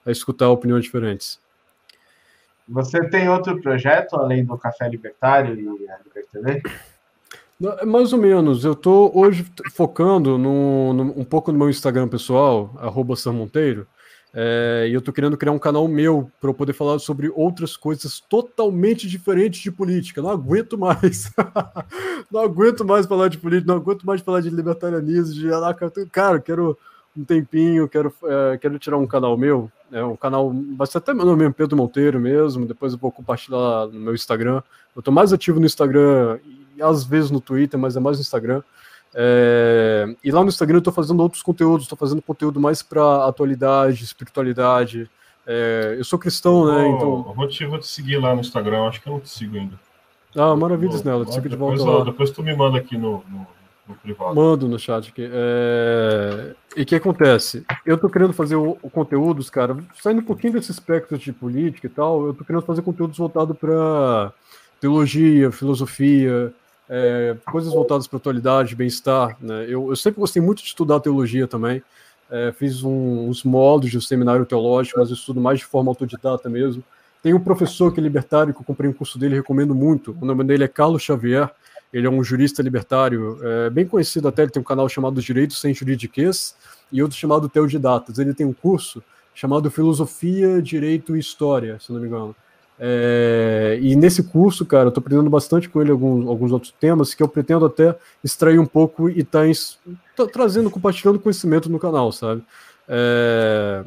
a 0.05 0.11
escutar 0.11 0.51
opiniões 0.51 0.85
diferentes. 0.85 1.41
Você 2.69 3.09
tem 3.09 3.29
outro 3.29 3.61
projeto 3.61 4.17
além 4.17 4.45
do 4.45 4.57
Café 4.57 4.89
Libertário 4.89 5.55
e 5.55 5.89
a 5.89 5.99
Libertv? 5.99 6.63
É 7.81 7.85
mais 7.85 8.13
ou 8.13 8.19
menos. 8.19 8.65
Eu 8.65 8.73
estou 8.73 9.17
hoje 9.17 9.47
focando 9.73 10.37
no, 10.37 10.93
no, 10.93 11.03
um 11.21 11.25
pouco 11.25 11.53
no 11.53 11.59
meu 11.59 11.71
Instagram 11.71 12.09
pessoal, 12.09 12.75
arroba 12.79 13.15
Monteiro, 13.27 13.87
é, 14.35 14.87
e 14.89 14.95
eu 14.95 14.99
estou 14.99 15.13
querendo 15.13 15.37
criar 15.37 15.53
um 15.53 15.59
canal 15.59 15.87
meu 15.87 16.31
para 16.41 16.49
eu 16.49 16.55
poder 16.55 16.73
falar 16.73 16.99
sobre 16.99 17.31
outras 17.35 17.77
coisas 17.77 18.19
totalmente 18.19 19.07
diferentes 19.07 19.61
de 19.61 19.71
política. 19.71 20.23
Não 20.23 20.31
aguento 20.31 20.79
mais. 20.79 21.31
não 22.33 22.41
aguento 22.41 22.85
mais 22.85 23.07
falar 23.07 23.29
de 23.29 23.39
política, 23.39 23.71
não 23.71 23.81
aguento 23.81 24.05
mais 24.05 24.23
falar 24.23 24.41
de 24.41 24.51
libertarianismo, 24.51 25.35
de 25.35 26.07
cara, 26.11 26.41
quero 26.41 26.79
um 27.15 27.25
tempinho, 27.25 27.89
quero, 27.89 28.13
é, 28.25 28.59
quero 28.59 28.79
tirar 28.79 28.97
um 28.97 29.07
canal 29.07 29.37
meu. 29.37 29.71
É 29.93 30.03
um 30.03 30.17
canal, 30.17 30.51
ser 30.87 30.99
até 30.99 31.13
meu 31.13 31.27
nome, 31.27 31.53
Pedro 31.53 31.77
Monteiro 31.77 32.19
mesmo. 32.19 32.65
Depois 32.65 32.95
eu 32.95 32.99
vou 32.99 33.13
compartilhar 33.13 33.87
no 33.89 34.01
meu 34.01 34.15
Instagram. 34.15 34.63
Eu 34.97 35.01
estou 35.01 35.13
mais 35.13 35.33
ativo 35.33 35.61
no 35.61 35.67
Instagram 35.67 36.39
e 36.77 36.83
às 36.83 37.05
vezes 37.05 37.31
no 37.31 37.43
Twitter, 37.43 37.79
mas 37.79 37.95
é 37.95 38.01
mais 38.01 38.17
no 38.17 38.23
Instagram. 38.23 38.63
É, 39.15 40.17
e 40.25 40.31
lá 40.31 40.43
no 40.43 40.49
Instagram 40.49 40.77
eu 40.77 40.81
estou 40.81 40.93
fazendo 40.93 41.21
outros 41.21 41.43
conteúdos, 41.43 41.85
estou 41.85 41.99
fazendo 41.99 42.23
conteúdo 42.23 42.59
mais 42.59 42.83
para 42.83 43.27
atualidade, 43.27 44.03
espiritualidade. 44.03 45.11
É, 45.47 45.97
eu 45.99 46.05
sou 46.05 46.19
cristão, 46.19 46.67
né? 46.67 46.89
Então. 46.89 47.27
Eu 47.29 47.35
vou 47.35 47.47
te, 47.47 47.67
vou 47.67 47.79
te 47.79 47.87
seguir 47.87 48.17
lá 48.17 48.35
no 48.35 48.41
Instagram, 48.41 48.85
acho 48.85 49.03
que 49.03 49.09
eu 49.09 49.13
não 49.13 49.21
te 49.21 49.29
sigo 49.29 49.57
ainda. 49.57 49.79
Ah, 50.35 50.57
maravilhas, 50.57 51.03
Nela. 51.03 51.27
Te 51.27 51.35
sigo 51.35 51.49
de 51.49 51.57
volta 51.57 51.85
lá. 51.85 52.05
Depois 52.05 52.31
tu 52.31 52.43
me 52.43 52.57
manda 52.57 52.79
aqui 52.79 52.97
no, 52.97 53.23
no, 53.29 53.47
privado. 54.03 54.35
Mando 54.35 54.69
no 54.69 54.79
chat 54.79 55.11
aqui. 55.11 55.29
É... 55.31 56.55
E 56.77 56.83
o 56.83 56.87
que 56.87 56.95
acontece? 56.95 57.65
Eu 57.85 57.99
tô 57.99 58.09
querendo 58.09 58.33
fazer 58.33 58.57
o, 58.57 58.79
o, 58.83 58.91
conteúdos, 58.91 59.51
cara, 59.51 59.77
saindo 60.01 60.21
um 60.21 60.25
pouquinho 60.25 60.55
desse 60.55 60.71
espectro 60.71 61.19
de 61.19 61.33
política 61.33 61.87
e 61.87 61.91
tal, 61.91 62.27
eu 62.27 62.35
tô 62.35 62.45
querendo 62.45 62.65
fazer 62.65 62.83
conteúdos 62.83 63.19
voltados 63.19 63.57
para 63.59 64.33
teologia, 64.81 65.51
filosofia, 65.51 66.53
é, 66.89 67.37
coisas 67.51 67.73
voltadas 67.73 68.07
para 68.07 68.17
atualidade, 68.17 68.75
bem-estar. 68.77 69.37
Né? 69.41 69.65
Eu, 69.69 69.91
eu, 69.91 69.97
sempre 69.97 70.21
gostei 70.21 70.43
muito 70.43 70.63
de 70.63 70.69
estudar 70.69 71.01
teologia 71.01 71.47
também. 71.47 71.83
É, 72.31 72.53
fiz 72.53 72.83
um, 72.83 73.29
uns 73.29 73.45
moldes 73.45 73.91
de 73.91 73.99
um 73.99 74.01
seminário 74.01 74.47
teológico, 74.47 74.99
mas 74.99 75.09
eu 75.09 75.15
estudo 75.15 75.41
mais 75.41 75.59
de 75.59 75.67
forma 75.67 75.91
autodidata 75.91 76.49
mesmo. 76.49 76.83
Tem 77.23 77.33
um 77.33 77.41
professor 77.41 77.93
que 77.93 78.01
é 78.01 78.03
libertário, 78.03 78.53
que 78.53 78.61
eu 78.61 78.65
comprei 78.65 78.91
um 78.91 78.93
curso 78.93 79.19
dele, 79.19 79.37
recomendo 79.37 79.75
muito. 79.75 80.17
O 80.21 80.25
nome 80.25 80.43
dele 80.43 80.65
é 80.65 80.69
Carlos 80.69 81.03
Xavier. 81.03 81.49
Ele 81.93 82.07
é 82.07 82.11
um 82.11 82.23
jurista 82.25 82.63
libertário, 82.63 83.39
é, 83.43 83.71
bem 83.71 83.87
conhecido 83.87 84.29
até. 84.29 84.43
Ele 84.43 84.51
tem 84.51 84.61
um 84.61 84.65
canal 84.65 84.89
chamado 84.89 85.21
Direitos 85.21 85.61
Sem 85.61 85.75
Juridiquês 85.75 86.55
e 86.91 87.03
outro 87.03 87.17
chamado 87.17 87.49
Teodidatas. 87.49 88.19
Ele 88.19 88.33
tem 88.33 88.47
um 88.47 88.53
curso 88.53 89.03
chamado 89.35 89.71
Filosofia, 89.71 90.63
Direito 90.63 91.17
e 91.17 91.21
História, 91.21 91.79
se 91.81 91.93
não 91.93 92.01
me 92.01 92.07
engano. 92.07 92.35
É, 92.79 93.79
e 93.81 93.95
nesse 93.95 94.23
curso, 94.25 94.65
cara, 94.67 94.89
eu 94.89 94.93
tô 94.93 95.01
aprendendo 95.01 95.31
bastante 95.31 95.69
com 95.69 95.81
ele 95.81 95.91
alguns, 95.91 96.27
alguns 96.27 96.53
outros 96.53 96.73
temas 96.81 97.15
que 97.15 97.23
eu 97.23 97.29
pretendo 97.29 97.65
até 97.65 97.97
extrair 98.25 98.59
um 98.59 98.67
pouco 98.67 99.09
e 99.09 99.23
tá, 99.23 99.41
tá 100.17 100.27
trazendo, 100.27 100.71
compartilhando 100.71 101.21
conhecimento 101.21 101.69
no 101.71 101.79
canal, 101.79 102.11
sabe? 102.11 102.43
É, 102.89 103.85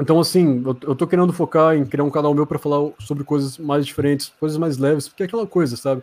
então, 0.00 0.18
assim, 0.18 0.62
eu, 0.64 0.76
eu 0.82 0.94
tô 0.94 1.06
querendo 1.06 1.32
focar 1.32 1.76
em 1.76 1.84
criar 1.84 2.04
um 2.04 2.10
canal 2.10 2.34
meu 2.34 2.46
para 2.46 2.58
falar 2.58 2.90
sobre 2.98 3.24
coisas 3.24 3.58
mais 3.58 3.86
diferentes, 3.86 4.32
coisas 4.40 4.58
mais 4.58 4.78
leves, 4.78 5.08
porque 5.08 5.22
é 5.22 5.26
aquela 5.26 5.46
coisa, 5.46 5.76
sabe? 5.76 6.02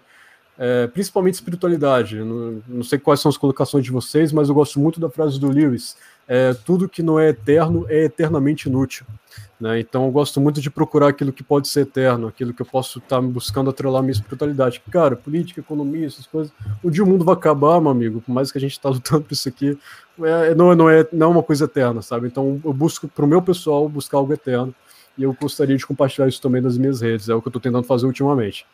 É, 0.58 0.88
principalmente 0.88 1.34
espiritualidade. 1.34 2.18
Não, 2.18 2.62
não, 2.68 2.84
sei 2.84 2.98
quais 2.98 3.20
são 3.20 3.30
as 3.30 3.38
colocações 3.38 3.84
de 3.84 3.92
vocês, 3.92 4.32
mas 4.32 4.48
eu 4.48 4.56
gosto 4.56 4.80
muito 4.80 5.00
da 5.00 5.10
frase 5.10 5.40
do 5.40 5.50
Lewis: 5.50 5.98
é, 6.28 6.54
tudo 6.54 6.88
que 6.88 7.04
não 7.04 7.20
é 7.20 7.30
eterno 7.30 7.86
é 7.90 8.06
eternamente 8.06 8.70
inútil. 8.70 9.06
Né? 9.60 9.80
Então 9.80 10.06
eu 10.06 10.12
gosto 10.12 10.40
muito 10.40 10.62
de 10.62 10.70
procurar 10.70 11.10
aquilo 11.10 11.34
que 11.34 11.44
pode 11.44 11.68
ser 11.68 11.82
eterno, 11.82 12.28
aquilo 12.28 12.54
que 12.54 12.62
eu 12.62 12.66
posso 12.66 13.00
estar 13.00 13.18
tá 13.18 13.22
buscando 13.22 13.70
atrelar 13.70 14.02
minha 14.02 14.14
espiritualidade. 14.14 14.82
Cara, 14.90 15.16
política, 15.16 15.60
economia, 15.60 16.08
essas 16.08 16.26
coisas. 16.26 16.54
Um 16.84 16.90
dia 16.90 17.04
o 17.04 17.08
mundo 17.08 17.26
vai 17.26 17.36
acabar, 17.36 17.82
meu 17.82 17.92
amigo, 17.92 18.22
por 18.22 18.32
mais 18.32 18.52
que 18.52 18.58
a 18.58 18.62
gente 18.62 18.74
está 18.74 18.88
lutando 18.90 19.24
por 19.24 19.34
isso 19.34 19.50
aqui, 19.50 19.78
é, 20.22 20.56
não, 20.56 20.74
não, 20.74 20.90
é, 20.90 21.06
não 21.12 21.28
é 21.28 21.30
uma 21.32 21.44
coisa 21.44 21.66
eterna, 21.66 22.02
sabe? 22.02 22.28
Então 22.28 22.62
eu 22.64 22.74
busco, 22.74 23.08
para 23.08 23.26
o 23.26 23.28
meu 23.28 23.42
pessoal, 23.42 23.88
buscar 23.90 24.18
algo 24.18 24.34
eterno. 24.34 24.74
E 25.18 25.24
eu 25.24 25.36
gostaria 25.40 25.78
de 25.78 25.86
compartilhar 25.86 26.28
isso 26.28 26.42
também 26.42 26.62
nas 26.62 26.78
minhas 26.78 27.00
redes, 27.00 27.30
é 27.30 27.34
o 27.34 27.42
que 27.42 27.48
eu 27.48 27.50
estou 27.50 27.62
tentando 27.62 27.86
fazer 27.86 28.06
ultimamente. 28.06 28.66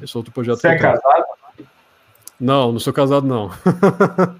Esse 0.00 0.16
é 0.16 0.18
outro 0.18 0.32
projeto. 0.32 0.58
Você 0.58 0.68
é 0.68 0.78
casado? 0.78 1.24
Não, 2.38 2.72
não 2.72 2.78
sou 2.78 2.92
casado, 2.92 3.26
não. 3.26 3.50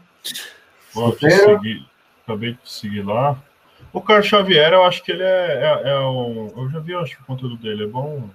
Bom, 0.95 1.12
segui, 1.12 1.87
acabei 2.24 2.53
de 2.53 2.59
seguir 2.65 3.03
lá. 3.03 3.39
O 3.93 4.01
Carlos 4.01 4.27
Xavier, 4.27 4.73
eu 4.73 4.85
acho 4.85 5.03
que 5.03 5.12
ele 5.12 5.23
é, 5.23 5.81
é, 5.85 5.91
é 5.91 5.99
um. 6.01 6.53
Eu 6.57 6.70
já 6.70 6.78
vi 6.81 6.95
acho, 6.95 7.19
o 7.20 7.24
conteúdo 7.24 7.57
dele, 7.57 7.85
é 7.85 7.87
bom. 7.87 8.28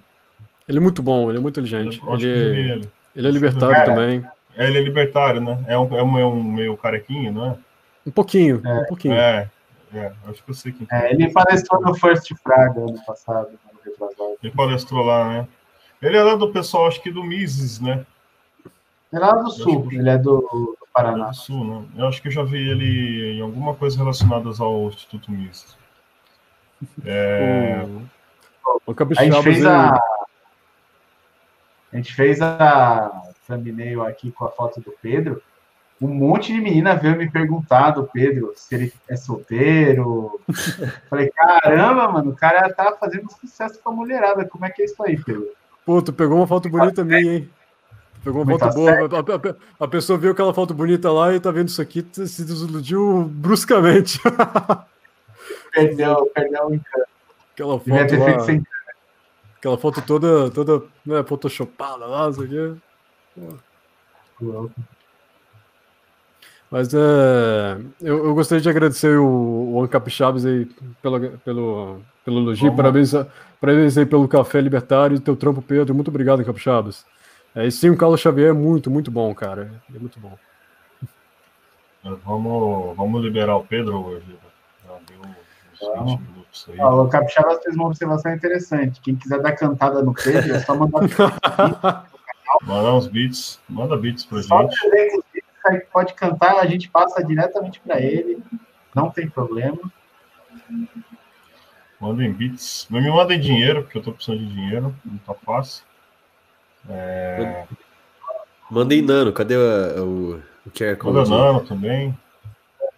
Ele 0.68 0.78
é 0.78 0.80
muito 0.80 1.02
bom, 1.02 1.28
ele 1.28 1.38
é 1.38 1.40
muito 1.40 1.60
inteligente. 1.60 2.00
Ele, 2.08 2.26
ele, 2.26 2.90
ele, 3.14 3.28
é 3.28 3.30
libertário 3.30 3.76
é, 3.76 3.84
também. 3.84 4.24
É, 4.56 4.66
ele 4.66 4.78
é 4.78 4.80
libertário, 4.80 5.40
né? 5.40 5.64
É 5.66 5.78
um, 5.78 5.96
é 5.96 6.02
um, 6.02 6.18
é 6.18 6.26
um 6.26 6.42
meio 6.42 6.76
carequinho, 6.76 7.32
não 7.32 7.46
é? 7.46 7.56
Um 8.06 8.10
pouquinho, 8.10 8.60
um 8.64 8.84
pouquinho. 8.86 9.14
É, 9.14 9.48
é, 9.94 10.12
acho 10.26 10.42
que 10.42 10.50
eu 10.50 10.54
sei 10.54 10.72
quem 10.72 10.86
é. 10.90 11.12
Ele 11.12 11.30
palestrou 11.30 11.80
no 11.80 11.94
First 11.94 12.32
Fraga 12.42 12.80
ano 12.80 12.98
passado. 13.04 13.50
Ele 14.42 14.52
palestrou 14.52 15.04
lá, 15.04 15.28
né? 15.28 15.48
Ele 16.02 16.16
é 16.16 16.22
lá 16.22 16.34
do 16.34 16.52
pessoal, 16.52 16.88
acho 16.88 17.00
que 17.00 17.12
do 17.12 17.22
Mises, 17.22 17.78
né? 17.80 18.04
Ele 19.12 19.22
é 19.22 19.26
lá 19.26 19.34
do 19.34 19.50
sul, 19.50 19.88
ele 19.92 20.10
é 20.10 20.18
do, 20.18 20.40
do 20.40 20.88
Paraná. 20.92 21.26
É 21.26 21.28
do 21.28 21.36
sul, 21.36 21.64
né? 21.64 21.86
Eu 21.96 22.08
acho 22.08 22.20
que 22.20 22.26
eu 22.26 22.32
já 22.32 22.42
vi 22.42 22.68
ele 22.68 23.38
em 23.38 23.40
alguma 23.40 23.74
coisa 23.74 23.96
relacionada 23.96 24.50
ao 24.58 24.88
Instituto 24.88 25.30
Mises. 25.30 25.76
É... 27.06 27.86
O, 28.86 28.92
o 28.92 28.96
a 29.16 29.24
gente 29.24 29.42
fez 29.42 29.64
a... 29.64 29.94
A 31.92 31.96
gente 31.96 32.14
fez 32.14 32.40
a 32.40 33.22
thumbnail 33.46 34.02
aqui 34.02 34.32
com 34.32 34.46
a 34.46 34.50
foto 34.50 34.80
do 34.80 34.92
Pedro. 35.02 35.42
Um 36.00 36.08
monte 36.08 36.52
de 36.52 36.60
menina 36.60 36.96
veio 36.96 37.16
me 37.16 37.30
perguntar 37.30 37.90
do 37.90 38.04
Pedro 38.04 38.52
se 38.56 38.74
ele 38.74 38.92
é 39.08 39.14
solteiro. 39.14 40.40
Falei, 41.08 41.30
caramba, 41.30 42.08
mano, 42.08 42.30
o 42.30 42.36
cara 42.36 42.72
tá 42.72 42.96
fazendo 42.98 43.30
sucesso 43.30 43.78
com 43.80 43.90
a 43.90 43.92
mulherada. 43.92 44.48
Como 44.48 44.64
é 44.64 44.70
que 44.70 44.82
é 44.82 44.84
isso 44.86 45.00
aí, 45.02 45.22
Pedro? 45.22 45.50
Pô, 45.84 46.00
tu 46.00 46.12
pegou 46.12 46.36
uma 46.36 46.46
foto 46.46 46.68
bonita 46.68 47.04
minha, 47.04 47.34
hein? 47.34 47.50
Pegou 48.22 48.42
uma 48.42 48.58
foto 48.58 48.74
boa. 48.74 48.92
A, 48.92 49.80
a, 49.80 49.84
a, 49.84 49.88
pessoa 49.88 50.18
viu 50.18 50.30
aquela 50.30 50.54
foto 50.54 50.72
bonita 50.72 51.10
lá 51.10 51.34
e 51.34 51.40
tá 51.40 51.50
vendo 51.50 51.68
isso 51.68 51.82
aqui, 51.82 52.06
se 52.12 52.44
desiludiu 52.44 53.24
bruscamente. 53.24 54.20
Perdeu, 55.72 56.30
perdeu 56.34 56.66
o 56.66 56.74
encanto. 56.74 57.08
Aquela 57.54 57.78
foto 57.78 58.16
lá. 58.16 58.62
Aquela 59.56 59.78
foto 59.78 60.02
toda, 60.02 60.50
toda 60.50 60.82
né, 61.04 61.22
photoshopada 61.24 62.04
lá, 62.06 62.28
isso 62.28 62.42
aqui. 62.42 62.76
Mas 66.70 66.92
é, 66.94 67.78
eu, 68.00 68.26
eu, 68.26 68.34
gostaria 68.34 68.62
de 68.62 68.68
agradecer 68.68 69.18
o, 69.18 69.74
o 69.74 69.82
Ancap 69.82 70.10
Chaves 70.10 70.44
aí 70.44 70.64
pelo, 71.02 71.38
pelo, 71.38 72.00
pelo 72.24 72.40
elogio. 72.40 72.74
Parabéns, 72.74 73.12
parabéns 73.60 73.98
aí 73.98 74.06
pelo 74.06 74.28
café 74.28 74.60
libertário 74.60 75.16
e 75.16 75.20
teu 75.20 75.36
trampo, 75.36 75.62
Pedro. 75.62 75.94
Muito 75.94 76.08
obrigado, 76.08 76.40
Ancap 76.40 76.58
Chaves. 76.58 77.04
É, 77.54 77.66
e 77.66 77.72
sim, 77.72 77.90
o 77.90 77.96
Carlos 77.96 78.20
Xavier 78.20 78.50
é 78.50 78.52
muito, 78.52 78.90
muito 78.90 79.10
bom, 79.10 79.34
cara. 79.34 79.70
É 79.94 79.98
muito 79.98 80.18
bom. 80.18 80.36
Vamos, 82.24 82.96
vamos 82.96 83.22
liberar 83.22 83.56
o 83.56 83.64
Pedro 83.64 84.04
hoje. 84.04 84.36
Já 84.84 84.98
deu 85.06 86.00
uns 86.02 86.10
20 86.10 86.20
minutos 86.20 86.66
aí. 86.68 86.80
o 86.80 87.08
Capixaba 87.08 87.60
fez 87.62 87.76
uma 87.76 87.86
observação 87.86 88.34
interessante. 88.34 89.00
Quem 89.00 89.14
quiser 89.14 89.40
dar 89.40 89.52
cantada 89.52 90.02
no 90.02 90.12
Pedro, 90.14 90.54
é 90.54 90.60
só 90.60 90.74
mandar. 90.74 91.02
mandar 92.62 92.94
uns 92.94 93.06
beats. 93.06 93.60
Manda 93.68 93.96
beats 93.96 94.24
pra 94.24 94.42
só 94.42 94.68
gente 95.70 95.86
pode 95.92 96.14
cantar, 96.14 96.58
a 96.58 96.66
gente 96.66 96.90
passa 96.90 97.22
diretamente 97.22 97.80
para 97.80 98.00
ele, 98.00 98.42
não 98.94 99.10
tem 99.10 99.28
problema. 99.28 99.78
Mandem 102.02 102.32
bits. 102.32 102.88
Não 102.90 103.00
me 103.00 103.08
mandem 103.08 103.38
dinheiro, 103.38 103.84
porque 103.84 103.96
eu 103.96 104.02
tô 104.02 104.12
precisando 104.12 104.40
de 104.40 104.52
dinheiro, 104.52 104.92
não 105.04 105.18
tá 105.18 105.34
fácil. 105.34 105.84
É... 106.90 107.64
Mandem 108.68 109.00
nano, 109.00 109.32
cadê 109.32 109.56
o, 109.56 110.42
o, 110.66 110.70
QR 110.72 110.96
Code? 110.96 111.16
Manda 111.16 111.30
nano 111.30 111.60
também. 111.64 112.18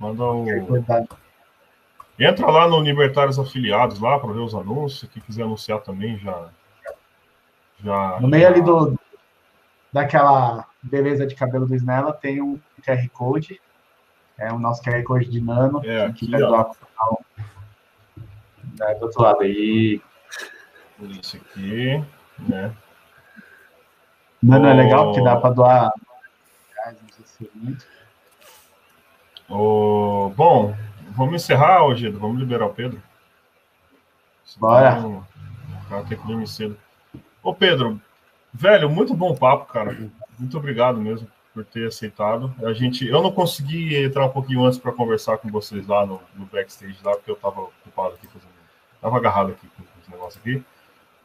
Manda 0.01 0.25
o. 0.25 0.47
Entra 2.19 2.47
lá 2.47 2.67
no 2.67 2.81
Libertários 2.81 3.39
Afiliados 3.39 4.01
lá 4.01 4.19
para 4.19 4.33
ver 4.33 4.39
os 4.39 4.55
anúncios. 4.55 5.11
Quem 5.13 5.23
quiser 5.23 5.43
anunciar 5.43 5.81
também 5.81 6.19
já. 6.19 6.49
já 7.83 8.19
No 8.21 8.29
meio 8.29 8.45
já- 8.45 8.49
ali 8.49 8.63
do, 8.63 8.99
daquela 9.93 10.65
beleza 10.83 11.27
de 11.27 11.35
cabelo 11.35 11.67
do 11.67 11.75
Snella 11.75 12.11
tem 12.11 12.41
um 12.41 12.59
QR 12.83 13.07
Code. 13.13 13.61
É 14.39 14.51
o 14.51 14.59
nosso 14.59 14.83
QR 14.83 15.03
Code 15.03 15.29
de 15.29 15.43
nano. 15.43 15.85
É, 15.85 16.07
aqui, 16.07 16.31
ó. 16.35 16.39
doar 16.39 16.71
pro 18.77 18.79
canal. 18.79 18.95
É, 18.95 18.99
do 18.99 19.05
outro 19.07 19.23
lado 19.23 19.43
aí. 19.43 20.01
Por 20.97 21.11
isso 21.11 21.37
aqui, 21.37 22.05
né? 22.39 22.75
Nano 24.43 24.67
é 24.67 24.73
Oh. 24.73 24.77
legal 24.77 25.05
porque 25.07 25.23
dá 25.25 25.37
para 25.37 25.55
doar. 25.55 25.93
é. 26.87 26.95
Ô, 29.49 30.33
bom, 30.37 30.75
vamos 31.11 31.35
encerrar, 31.35 31.93
Gido. 31.95 32.19
Vamos 32.19 32.39
liberar 32.39 32.67
o 32.67 32.75
Pedro. 32.75 33.03
Senão 34.45 34.69
Bora. 34.69 35.07
O 35.07 35.25
cara 35.89 36.05
tem 36.05 36.17
que 36.19 36.27
dormir 36.27 36.47
cedo. 36.47 36.79
Ô, 37.43 37.55
Pedro, 37.55 38.01
velho, 38.53 38.89
muito 38.89 39.15
bom 39.15 39.35
papo, 39.35 39.67
cara. 39.73 39.97
Muito 40.39 40.57
obrigado 40.57 40.99
mesmo 40.99 41.29
por 41.53 41.65
ter 41.65 41.87
aceitado. 41.89 42.55
A 42.65 42.73
gente, 42.73 43.07
eu 43.07 43.23
não 43.23 43.31
consegui 43.33 43.97
entrar 44.03 44.27
um 44.27 44.31
pouquinho 44.31 44.65
antes 44.65 44.79
para 44.79 44.93
conversar 44.93 45.39
com 45.39 45.49
vocês 45.51 45.87
lá 45.87 46.05
no, 46.07 46.21
no 46.35 46.47
backstage 46.47 46.99
lá, 47.05 47.13
porque 47.13 47.31
eu 47.31 47.37
tava 47.37 47.61
ocupado 47.63 48.15
aqui 48.15 48.27
fazendo. 48.27 48.54
Tava 49.05 49.19
agarrado 49.19 49.51
aqui 49.51 49.69
com 49.77 49.83
os 49.83 50.09
negócios 50.09 50.41
aqui. 50.41 50.65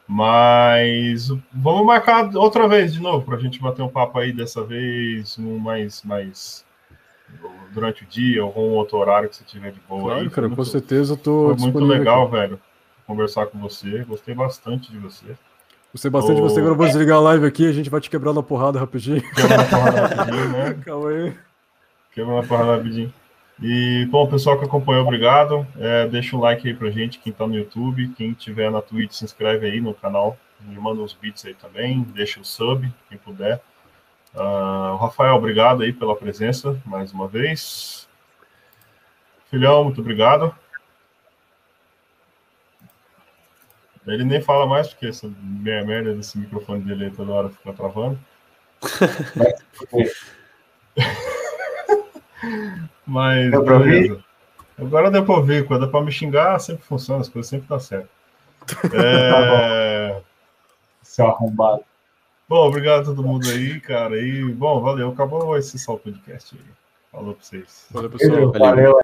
Mas 0.06 1.30
vamos 1.54 1.86
marcar 1.86 2.30
outra 2.36 2.68
vez 2.68 2.92
de 2.92 3.00
novo 3.00 3.24
para 3.26 3.38
a 3.38 3.40
gente 3.40 3.58
bater 3.62 3.82
um 3.82 3.88
papo 3.88 4.20
aí 4.20 4.34
dessa 4.34 4.62
vez, 4.62 5.40
um 5.40 5.58
mais 5.58 6.04
mais 6.04 6.66
durante 7.72 8.04
o 8.04 8.08
dia 8.08 8.44
ou 8.44 8.54
um 8.54 8.74
outro 8.74 8.98
horário 8.98 9.30
que 9.30 9.38
você 9.38 9.46
tiver 9.46 9.72
de 9.72 9.80
boa. 9.88 10.02
Claro, 10.02 10.20
aí. 10.20 10.30
cara, 10.30 10.50
com 10.50 10.66
certeza 10.66 11.14
eu 11.14 11.18
tô 11.18 11.56
Foi 11.56 11.72
muito 11.72 11.80
legal, 11.86 12.24
aqui. 12.24 12.32
velho, 12.34 12.60
conversar 13.08 13.46
com 13.46 13.58
você. 13.60 14.04
Gostei 14.04 14.36
bastante 14.36 14.92
de 14.92 14.98
você. 14.98 15.38
Gostei 15.94 16.12
bastante 16.12 16.36
de 16.36 16.42
você. 16.42 16.60
Agora 16.60 16.74
eu 16.74 16.78
vou 16.78 16.86
desligar 16.86 17.16
a 17.16 17.22
live 17.22 17.46
aqui, 17.46 17.66
a 17.66 17.72
gente 17.72 17.90
vai 17.90 18.02
te 18.02 18.10
quebrar 18.10 18.34
na 18.34 18.44
porrada 18.44 18.78
rapidinho. 18.78 19.22
Quebra 19.22 19.56
uma 19.56 19.66
porrada 19.66 20.08
rapidinho, 20.08 20.50
né? 20.50 20.74
Calma 20.84 21.10
aí. 21.12 21.34
Quebra 22.14 22.34
uma 22.34 22.44
porrada 22.44 22.76
rapidinho. 22.76 23.14
E, 23.62 24.08
bom, 24.10 24.26
pessoal 24.28 24.58
que 24.58 24.66
acompanhou, 24.66 25.04
obrigado. 25.04 25.68
É, 25.78 26.08
deixa 26.08 26.36
um 26.36 26.40
like 26.40 26.68
aí 26.68 26.74
pra 26.74 26.90
gente, 26.90 27.20
quem 27.20 27.34
tá 27.34 27.46
no 27.46 27.56
YouTube. 27.56 28.14
Quem 28.16 28.34
tiver 28.34 28.72
na 28.72 28.82
Twitch, 28.82 29.12
se 29.12 29.26
inscreve 29.26 29.68
aí 29.68 29.82
no 29.82 29.94
canal. 29.94 30.38
Me 30.62 30.78
manda 30.78 31.02
uns 31.02 31.14
beats 31.14 31.46
aí 31.46 31.54
também. 31.54 32.02
Deixa 32.04 32.40
o 32.40 32.46
sub, 32.46 32.90
quem 33.10 33.18
puder. 33.18 33.62
O 34.34 34.96
Rafael, 34.98 35.36
obrigado 35.36 35.84
aí 35.84 35.92
pela 35.92 36.16
presença 36.16 36.80
mais 36.86 37.12
uma 37.12 37.28
vez. 37.28 38.08
Filhão, 39.50 39.84
muito 39.84 40.00
obrigado. 40.00 40.56
Ele 44.08 44.24
nem 44.24 44.42
fala 44.42 44.66
mais, 44.66 44.88
porque 44.88 45.08
essa 45.08 45.30
mer- 45.42 45.86
merda 45.86 46.16
desse 46.16 46.38
microfone 46.38 46.82
dele 46.82 47.12
toda 47.12 47.32
hora 47.32 47.50
fica 47.50 47.74
travando. 47.74 48.18
Mas. 53.10 53.52
Deu 53.52 53.64
pra 53.64 53.78
ouvir? 53.78 54.20
Agora 54.78 55.12
deu 55.12 55.26
pra 55.26 55.36
ouvir. 55.36 55.66
Quando 55.66 55.86
é 55.86 55.90
pra 55.90 56.02
me 56.02 56.12
xingar, 56.12 56.60
sempre 56.60 56.84
funciona, 56.84 57.22
as 57.22 57.30
coisas 57.30 57.50
sempre 57.50 57.68
dão 57.68 57.80
certo. 57.80 58.10
É... 58.94 60.22
Seu 61.02 61.26
arrombado. 61.26 61.82
bom, 62.48 62.68
obrigado 62.68 63.02
a 63.02 63.06
todo 63.06 63.24
mundo 63.24 63.50
aí, 63.50 63.80
cara. 63.82 64.16
E, 64.22 64.46
bom, 64.54 64.80
valeu. 64.80 65.10
Acabou 65.10 65.58
esse 65.58 65.80
só 65.80 65.96
o 65.96 66.00
podcast 66.00 66.56
aí. 66.56 66.72
Falou 67.12 67.34
pra 67.34 67.44
vocês. 67.44 67.88
Valeu, 67.90 68.10
pessoal. 68.12 68.52
Valeu. 68.52 68.60
Valeu. 68.60 69.00